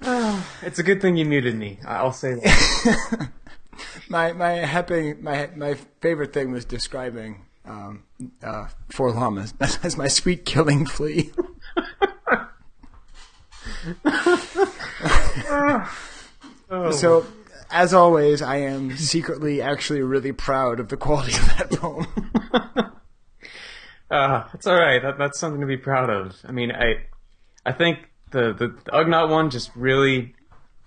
it's 0.62 0.80
a 0.80 0.82
good 0.82 1.00
thing 1.00 1.16
you 1.16 1.24
muted 1.24 1.54
me. 1.54 1.78
I'll 1.86 2.12
say 2.12 2.34
that. 2.34 3.28
my 4.08 4.32
my 4.32 4.52
happy 4.52 5.14
my 5.14 5.50
my 5.54 5.74
favorite 6.00 6.32
thing 6.32 6.50
was 6.50 6.64
describing 6.64 7.44
um, 7.64 8.02
uh, 8.42 8.68
four 8.90 9.12
llamas 9.12 9.54
as 9.60 9.96
my 9.96 10.08
sweet 10.08 10.44
killing 10.44 10.84
flea. 10.86 11.30
So, 16.92 17.24
as 17.70 17.94
always, 17.94 18.42
I 18.42 18.56
am 18.56 18.96
secretly 18.96 19.62
actually 19.62 20.02
really 20.02 20.32
proud 20.32 20.80
of 20.80 20.88
the 20.88 20.96
quality 20.96 21.34
of 21.34 21.46
that 21.58 21.70
poem. 21.70 22.06
Uh, 24.10 24.46
it's 24.52 24.66
all 24.66 24.76
right. 24.76 25.02
That, 25.02 25.18
that's 25.18 25.40
something 25.40 25.60
to 25.60 25.66
be 25.66 25.78
proud 25.78 26.08
of. 26.08 26.36
I 26.46 26.52
mean, 26.52 26.70
I 26.70 26.98
I 27.66 27.72
think 27.72 27.98
the 28.30 28.52
the, 28.52 28.68
the 28.68 28.90
Ugnaught 28.92 29.28
one 29.28 29.50
just 29.50 29.74
really 29.74 30.34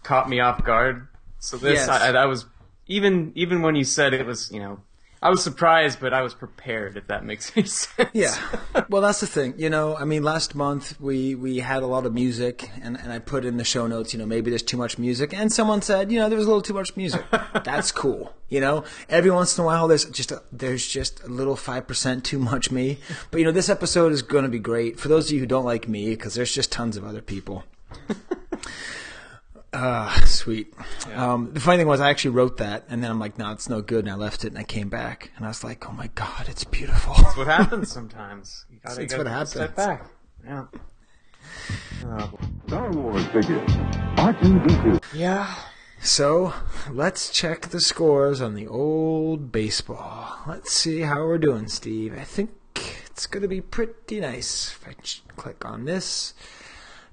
caught 0.03 0.30
me 0.30 0.40
off 0.40 0.64
guard. 0.64 1.07
So 1.40 1.57
this, 1.57 1.80
Yes. 1.80 1.90
I, 1.90 2.11
I 2.11 2.25
was 2.25 2.45
even 2.85 3.33
even 3.35 3.64
when 3.64 3.75
you 3.75 3.83
said 3.83 4.14
it 4.14 4.25
was, 4.25 4.49
you 4.51 4.59
know, 4.59 4.80
I 5.22 5.30
was 5.30 5.44
surprised, 5.44 6.00
but 6.00 6.14
I 6.14 6.22
was 6.22 6.34
prepared. 6.34 6.96
If 6.98 7.08
that 7.08 7.26
makes 7.26 7.52
any 7.56 7.68
sense. 7.68 8.10
Yeah. 8.14 8.36
Well, 8.90 9.02
that's 9.02 9.20
the 9.20 9.28
thing. 9.28 9.56
You 9.58 9.70
know, 9.70 9.96
I 9.96 10.06
mean, 10.06 10.24
last 10.24 10.56
month 10.56 11.00
we, 11.00 11.36
we 11.36 11.60
had 11.60 11.84
a 11.84 11.88
lot 11.88 12.06
of 12.06 12.14
music, 12.14 12.70
and, 12.82 13.00
and 13.00 13.12
I 13.12 13.20
put 13.20 13.46
in 13.46 13.58
the 13.58 13.64
show 13.64 13.88
notes, 13.88 14.14
you 14.14 14.20
know, 14.20 14.26
maybe 14.26 14.50
there's 14.50 14.64
too 14.64 14.78
much 14.78 14.98
music. 14.98 15.34
And 15.34 15.52
someone 15.52 15.82
said, 15.82 16.12
you 16.12 16.20
know, 16.20 16.30
there 16.30 16.38
was 16.38 16.46
a 16.46 16.50
little 16.50 16.62
too 16.62 16.74
much 16.74 16.96
music. 16.96 17.24
That's 17.64 17.92
cool. 17.92 18.34
You 18.50 18.62
know, 18.62 18.84
every 19.10 19.32
once 19.32 19.58
in 19.58 19.64
a 19.64 19.66
while 19.66 19.88
there's 19.88 20.06
just 20.06 20.32
a, 20.32 20.42
there's 20.52 20.88
just 20.88 21.24
a 21.24 21.28
little 21.28 21.56
5% 21.56 22.24
too 22.24 22.40
much 22.40 22.72
me. 22.72 23.00
But, 23.32 23.40
you 23.40 23.46
know, 23.46 23.52
this 23.52 23.70
episode 23.70 24.12
is 24.12 24.22
going 24.22 24.44
to 24.44 24.50
be 24.50 24.60
great 24.60 25.00
for 25.00 25.08
those 25.08 25.28
of 25.28 25.34
you 25.34 25.40
who 25.40 25.46
don't 25.46 25.66
like 25.66 25.88
me, 25.88 26.12
because 26.12 26.36
there's 26.36 26.54
just 26.54 26.72
tons 26.72 26.96
of 26.96 27.06
other 27.06 27.22
people. 27.22 27.64
Ah, 29.74 30.24
sweet. 30.26 30.74
Um, 31.14 31.52
the 31.54 31.60
funny 31.60 31.78
thing 31.80 31.88
was, 31.88 32.00
I 32.00 32.10
actually 32.10 32.32
wrote 32.32 32.58
that, 32.58 32.86
and 32.90 33.04
then 33.04 33.12
I'm 33.12 33.20
like, 33.20 33.38
no, 33.38 33.52
it's 33.52 33.70
no 33.70 33.82
good, 33.82 34.06
and 34.06 34.10
I 34.12 34.16
left 34.16 34.44
it, 34.44 34.48
and 34.48 34.58
I 34.58 34.64
came 34.64 34.90
back, 34.90 35.32
and 35.36 35.46
I 35.46 35.50
was 35.50 35.64
like, 35.64 35.88
oh 35.88 35.92
my 35.92 36.08
god, 36.16 36.48
it's 36.48 36.64
beautiful. 36.64 37.14
That's 37.16 37.38
what 37.38 37.48
happens 37.48 37.92
sometimes. 37.92 38.66
You 38.72 38.80
gotta, 38.84 38.96
That's 39.02 39.12
you 39.14 39.18
gotta 39.24 39.30
what 39.40 39.48
Step 39.50 39.78
happens. 39.78 39.86
back. 39.88 40.10
Yeah. 40.46 40.66
Star 42.68 42.92
Wars 42.92 43.26
figures. 43.28 43.70
R2D2. 44.18 45.04
Yeah. 45.14 45.54
So 46.02 46.54
let's 46.92 47.30
check 47.32 47.70
the 47.70 47.82
scores 47.82 48.42
on 48.42 48.54
the 48.54 48.68
old 48.68 49.52
baseball. 49.52 50.38
Let's 50.48 50.72
see 50.72 51.02
how 51.02 51.26
we're 51.26 51.38
doing, 51.38 51.68
Steve. 51.68 52.16
I 52.18 52.24
think 52.24 52.52
it's 53.08 53.26
going 53.28 53.42
to 53.42 53.48
be 53.48 53.62
pretty 53.62 54.20
nice. 54.20 54.72
If 54.72 54.88
I 54.88 54.94
click 55.36 55.66
on 55.66 55.86
this, 55.86 56.34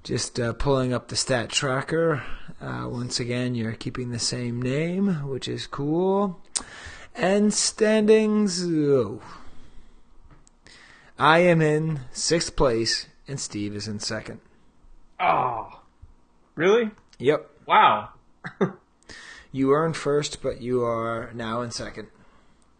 just 0.03 0.39
uh, 0.39 0.53
pulling 0.53 0.93
up 0.93 1.07
the 1.07 1.15
stat 1.15 1.49
tracker. 1.49 2.23
Uh, 2.65 2.87
once 2.89 3.19
again, 3.19 3.53
you're 3.53 3.73
keeping 3.73 4.09
the 4.09 4.17
same 4.17 4.59
name, 4.59 5.27
which 5.29 5.47
is 5.47 5.67
cool. 5.67 6.39
And 7.13 7.53
standings. 7.53 8.65
Oh. 8.65 9.21
I 11.19 11.39
am 11.39 11.61
in 11.61 11.99
sixth 12.11 12.55
place, 12.55 13.05
and 13.27 13.39
Steve 13.39 13.75
is 13.75 13.87
in 13.87 13.99
second. 13.99 14.39
Oh. 15.19 15.81
Really? 16.55 16.89
Yep. 17.19 17.49
Wow. 17.67 18.09
You 19.51 19.71
earned 19.71 19.95
first, 19.95 20.41
but 20.43 20.59
you 20.59 20.83
are 20.83 21.31
now 21.33 21.61
in 21.61 21.71
second. 21.71 22.09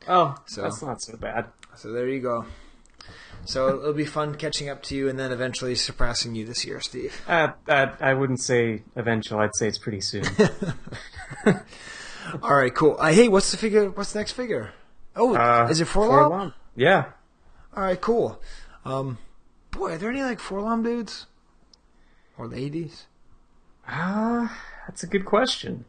Oh, 0.10 0.36
So- 0.46 0.64
that's 0.64 0.82
not 0.82 1.02
so 1.02 1.16
bad. 1.16 1.46
So 1.78 1.94
there 1.94 2.10
you 2.10 2.20
go. 2.20 2.46
So 3.46 3.80
it'll 3.80 3.94
be 3.94 4.06
fun 4.06 4.36
catching 4.36 4.70
up 4.70 4.82
to 4.84 4.96
you 4.96 5.08
and 5.08 5.18
then 5.20 5.32
eventually 5.32 5.76
surpassing 5.76 6.36
you 6.36 6.46
this 6.46 6.66
year, 6.66 6.82
Steve. 6.82 7.22
Uh, 7.28 7.50
uh, 7.68 7.88
I 8.00 8.14
wouldn't 8.14 8.42
say 8.42 8.84
eventual. 8.96 9.40
I'd 9.40 9.56
say 9.56 9.68
it's 9.68 9.78
pretty 9.78 10.02
soon. 10.02 10.26
All 12.42 12.56
right, 12.56 12.74
cool. 12.74 12.96
Uh, 13.00 13.12
hey, 13.12 13.28
what's 13.28 13.52
the 13.52 13.58
figure? 13.58 13.90
What's 13.90 14.14
the 14.14 14.20
next 14.20 14.32
figure? 14.32 14.74
Oh, 15.16 15.36
Uh, 15.36 15.68
is 15.70 15.80
it 15.80 15.88
4-LOM? 15.88 16.32
4-LOM. 16.32 16.54
Yeah. 16.76 17.06
All 17.76 17.84
right, 17.84 18.00
cool. 18.02 18.42
Um, 18.84 19.18
boy, 19.72 19.94
are 19.94 19.98
there 19.98 20.10
any 20.10 20.24
like 20.24 20.40
4-LOM 20.40 20.84
dudes 20.84 21.28
or 22.38 22.48
ladies? 22.48 23.06
Ah, 23.88 24.58
that's 24.88 25.04
a 25.04 25.08
good 25.08 25.26
question. 25.26 25.86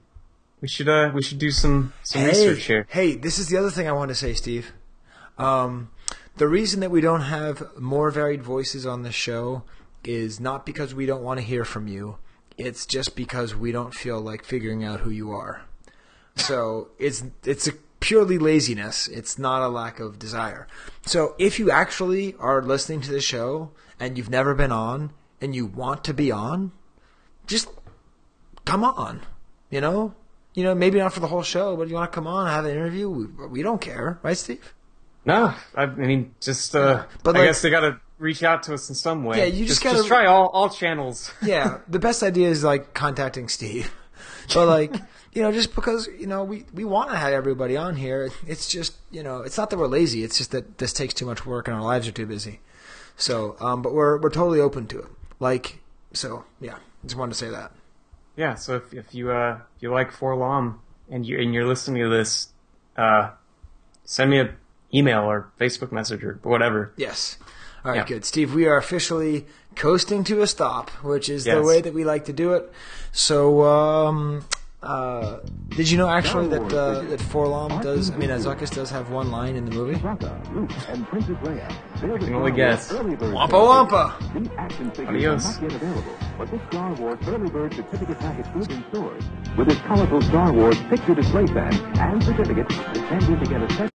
We 0.60 0.68
should 0.68 0.88
uh 0.88 1.10
we 1.14 1.22
should 1.22 1.38
do 1.38 1.50
some 1.50 1.92
some 2.02 2.22
hey, 2.22 2.28
research 2.28 2.64
here. 2.64 2.86
Hey, 2.88 3.14
this 3.14 3.38
is 3.38 3.48
the 3.48 3.56
other 3.58 3.70
thing 3.70 3.88
I 3.88 3.92
want 3.92 4.08
to 4.08 4.14
say, 4.14 4.32
Steve. 4.32 4.72
Um, 5.38 5.90
the 6.36 6.48
reason 6.48 6.80
that 6.80 6.90
we 6.90 7.00
don't 7.00 7.22
have 7.22 7.62
more 7.78 8.10
varied 8.10 8.42
voices 8.42 8.86
on 8.86 9.02
the 9.02 9.12
show 9.12 9.62
is 10.04 10.38
not 10.38 10.66
because 10.66 10.94
we 10.94 11.06
don't 11.06 11.22
want 11.22 11.40
to 11.40 11.46
hear 11.46 11.64
from 11.64 11.88
you. 11.88 12.18
It's 12.56 12.86
just 12.86 13.16
because 13.16 13.54
we 13.54 13.72
don't 13.72 13.94
feel 13.94 14.20
like 14.20 14.44
figuring 14.44 14.84
out 14.84 15.00
who 15.00 15.10
you 15.10 15.32
are. 15.32 15.62
So 16.36 16.88
it's 16.98 17.24
it's 17.44 17.66
a 17.66 17.72
purely 18.00 18.38
laziness. 18.38 19.08
It's 19.08 19.38
not 19.38 19.62
a 19.62 19.68
lack 19.68 19.98
of 19.98 20.18
desire. 20.18 20.66
So 21.04 21.34
if 21.38 21.58
you 21.58 21.70
actually 21.70 22.34
are 22.38 22.62
listening 22.62 23.00
to 23.02 23.12
the 23.12 23.20
show 23.20 23.72
and 23.98 24.16
you've 24.16 24.30
never 24.30 24.54
been 24.54 24.72
on 24.72 25.12
and 25.40 25.54
you 25.54 25.66
want 25.66 26.04
to 26.04 26.14
be 26.14 26.30
on, 26.30 26.72
just 27.46 27.68
come 28.64 28.84
on. 28.84 29.22
You 29.70 29.80
know, 29.80 30.14
you 30.54 30.62
know, 30.62 30.74
maybe 30.74 30.98
not 30.98 31.12
for 31.12 31.20
the 31.20 31.26
whole 31.26 31.42
show, 31.42 31.76
but 31.76 31.88
you 31.88 31.94
want 31.94 32.10
to 32.10 32.14
come 32.14 32.26
on, 32.26 32.46
have 32.46 32.64
an 32.64 32.70
interview. 32.70 33.08
We, 33.08 33.46
we 33.46 33.62
don't 33.62 33.80
care, 33.80 34.18
right, 34.22 34.36
Steve? 34.36 34.74
No, 35.26 35.52
I 35.74 35.86
mean 35.86 36.34
just 36.40 36.74
uh 36.74 37.04
But 37.22 37.36
I 37.36 37.40
like- 37.40 37.48
guess 37.48 37.60
they 37.62 37.70
got 37.70 37.80
to 37.80 38.00
reach 38.18 38.42
out 38.42 38.62
to 38.64 38.74
us 38.74 38.88
in 38.88 38.94
some 38.94 39.24
way. 39.24 39.38
Yeah, 39.38 39.44
you 39.44 39.66
just 39.66 39.82
just, 39.82 39.82
gotta- 39.82 39.96
just 39.98 40.08
try 40.08 40.24
all 40.26 40.46
all 40.48 40.70
channels. 40.70 41.30
yeah, 41.42 41.78
the 41.88 41.98
best 41.98 42.22
idea 42.22 42.48
is 42.48 42.64
like 42.64 42.94
contacting 42.94 43.48
Steve. 43.48 43.92
But 44.54 44.66
like, 44.68 44.94
you 45.32 45.42
know, 45.42 45.50
just 45.50 45.74
because 45.74 46.08
you 46.18 46.28
know 46.28 46.44
we 46.44 46.64
we 46.72 46.84
want 46.84 47.10
to 47.10 47.16
have 47.16 47.32
everybody 47.32 47.76
on 47.76 47.96
here, 47.96 48.30
it's 48.46 48.68
just 48.68 48.94
you 49.10 49.24
know, 49.24 49.40
it's 49.42 49.58
not 49.58 49.70
that 49.70 49.76
we're 49.78 49.88
lazy. 49.88 50.22
It's 50.22 50.38
just 50.38 50.52
that 50.52 50.78
this 50.78 50.92
takes 50.92 51.12
too 51.14 51.26
much 51.26 51.44
work 51.44 51.66
and 51.66 51.76
our 51.76 51.82
lives 51.82 52.06
are 52.06 52.12
too 52.12 52.26
busy. 52.26 52.60
So, 53.16 53.56
um, 53.58 53.82
but 53.82 53.92
we're 53.92 54.18
we're 54.18 54.30
totally 54.30 54.60
open 54.60 54.86
to 54.86 55.00
it. 55.00 55.06
Like, 55.40 55.80
so 56.12 56.44
yeah, 56.60 56.76
just 57.04 57.16
wanted 57.16 57.32
to 57.32 57.38
say 57.38 57.50
that. 57.50 57.72
Yeah, 58.36 58.54
so 58.54 58.76
if 58.76 58.94
if 58.94 59.14
you 59.16 59.32
uh 59.32 59.58
if 59.76 59.82
you 59.82 59.90
like 59.90 60.12
4-LOM 60.12 60.80
and 61.10 61.26
you 61.26 61.40
and 61.40 61.52
you're 61.52 61.66
listening 61.66 62.02
to 62.04 62.08
this, 62.08 62.48
uh 62.96 63.30
send 64.04 64.30
me 64.30 64.38
a 64.38 64.54
email 64.94 65.20
or 65.20 65.50
Facebook 65.60 65.92
message 65.92 66.22
or 66.24 66.38
whatever. 66.42 66.92
Yes. 66.96 67.38
All 67.84 67.92
right, 67.92 67.98
Yeah. 67.98 68.04
good. 68.06 68.24
Steve, 68.24 68.54
we 68.54 68.66
are 68.66 68.76
officially 68.76 69.46
coasting 69.76 70.24
to 70.24 70.42
a 70.42 70.46
stop, 70.46 70.90
which 71.04 71.28
is 71.28 71.44
the 71.44 71.62
way 71.62 71.80
that 71.80 71.94
we 71.94 72.04
like 72.04 72.24
to 72.26 72.32
do 72.32 72.52
it. 72.54 72.72
So, 73.12 73.62
um, 73.64 74.44
uh, 74.82 75.38
did 75.70 75.90
you 75.90 75.98
know 75.98 76.08
actually 76.08 76.48
that 76.48 76.72
uh, 76.72 77.00
that 77.02 77.20
4-LOM 77.20 77.80
does? 77.82 78.10
I 78.10 78.16
mean, 78.16 78.30
Azucas 78.30 78.72
does 78.74 78.90
have 78.90 79.10
one 79.10 79.30
line 79.30 79.56
in 79.56 79.64
the 79.64 79.70
movie. 79.72 79.94
And 80.04 81.06
Princess 81.08 81.36
Leia. 81.42 81.72
They're 82.00 82.18
the 82.18 82.26
can 82.26 82.34
only 82.34 82.52
guess. 82.52 82.92
Wampa 82.92 83.58
wampa. 83.58 84.16
These 84.34 84.48
action 84.58 84.90
figures 84.90 85.08
Adios. 85.08 85.58
are 85.58 85.62
not 85.62 85.72
yet 85.72 85.82
available, 85.82 86.12
but 86.38 86.50
this 86.50 86.60
Star 86.70 86.92
Wars 86.94 87.18
Early 87.26 87.50
Bird 87.50 87.74
certificate 87.74 88.18
package 88.18 88.46
is 88.62 88.68
in 88.68 88.84
stores 88.90 89.24
with 89.56 89.68
its 89.70 89.80
colorful 89.82 90.20
Star 90.22 90.52
Wars 90.52 90.78
picture 90.90 91.14
display 91.14 91.46
stand 91.46 91.74
and 91.98 92.22
certificate 92.22 92.68
that 92.68 92.96
send 92.96 93.22
you 93.22 93.36
to 93.36 93.44
get 93.46 93.62
a 93.62 93.72
set 93.74 93.92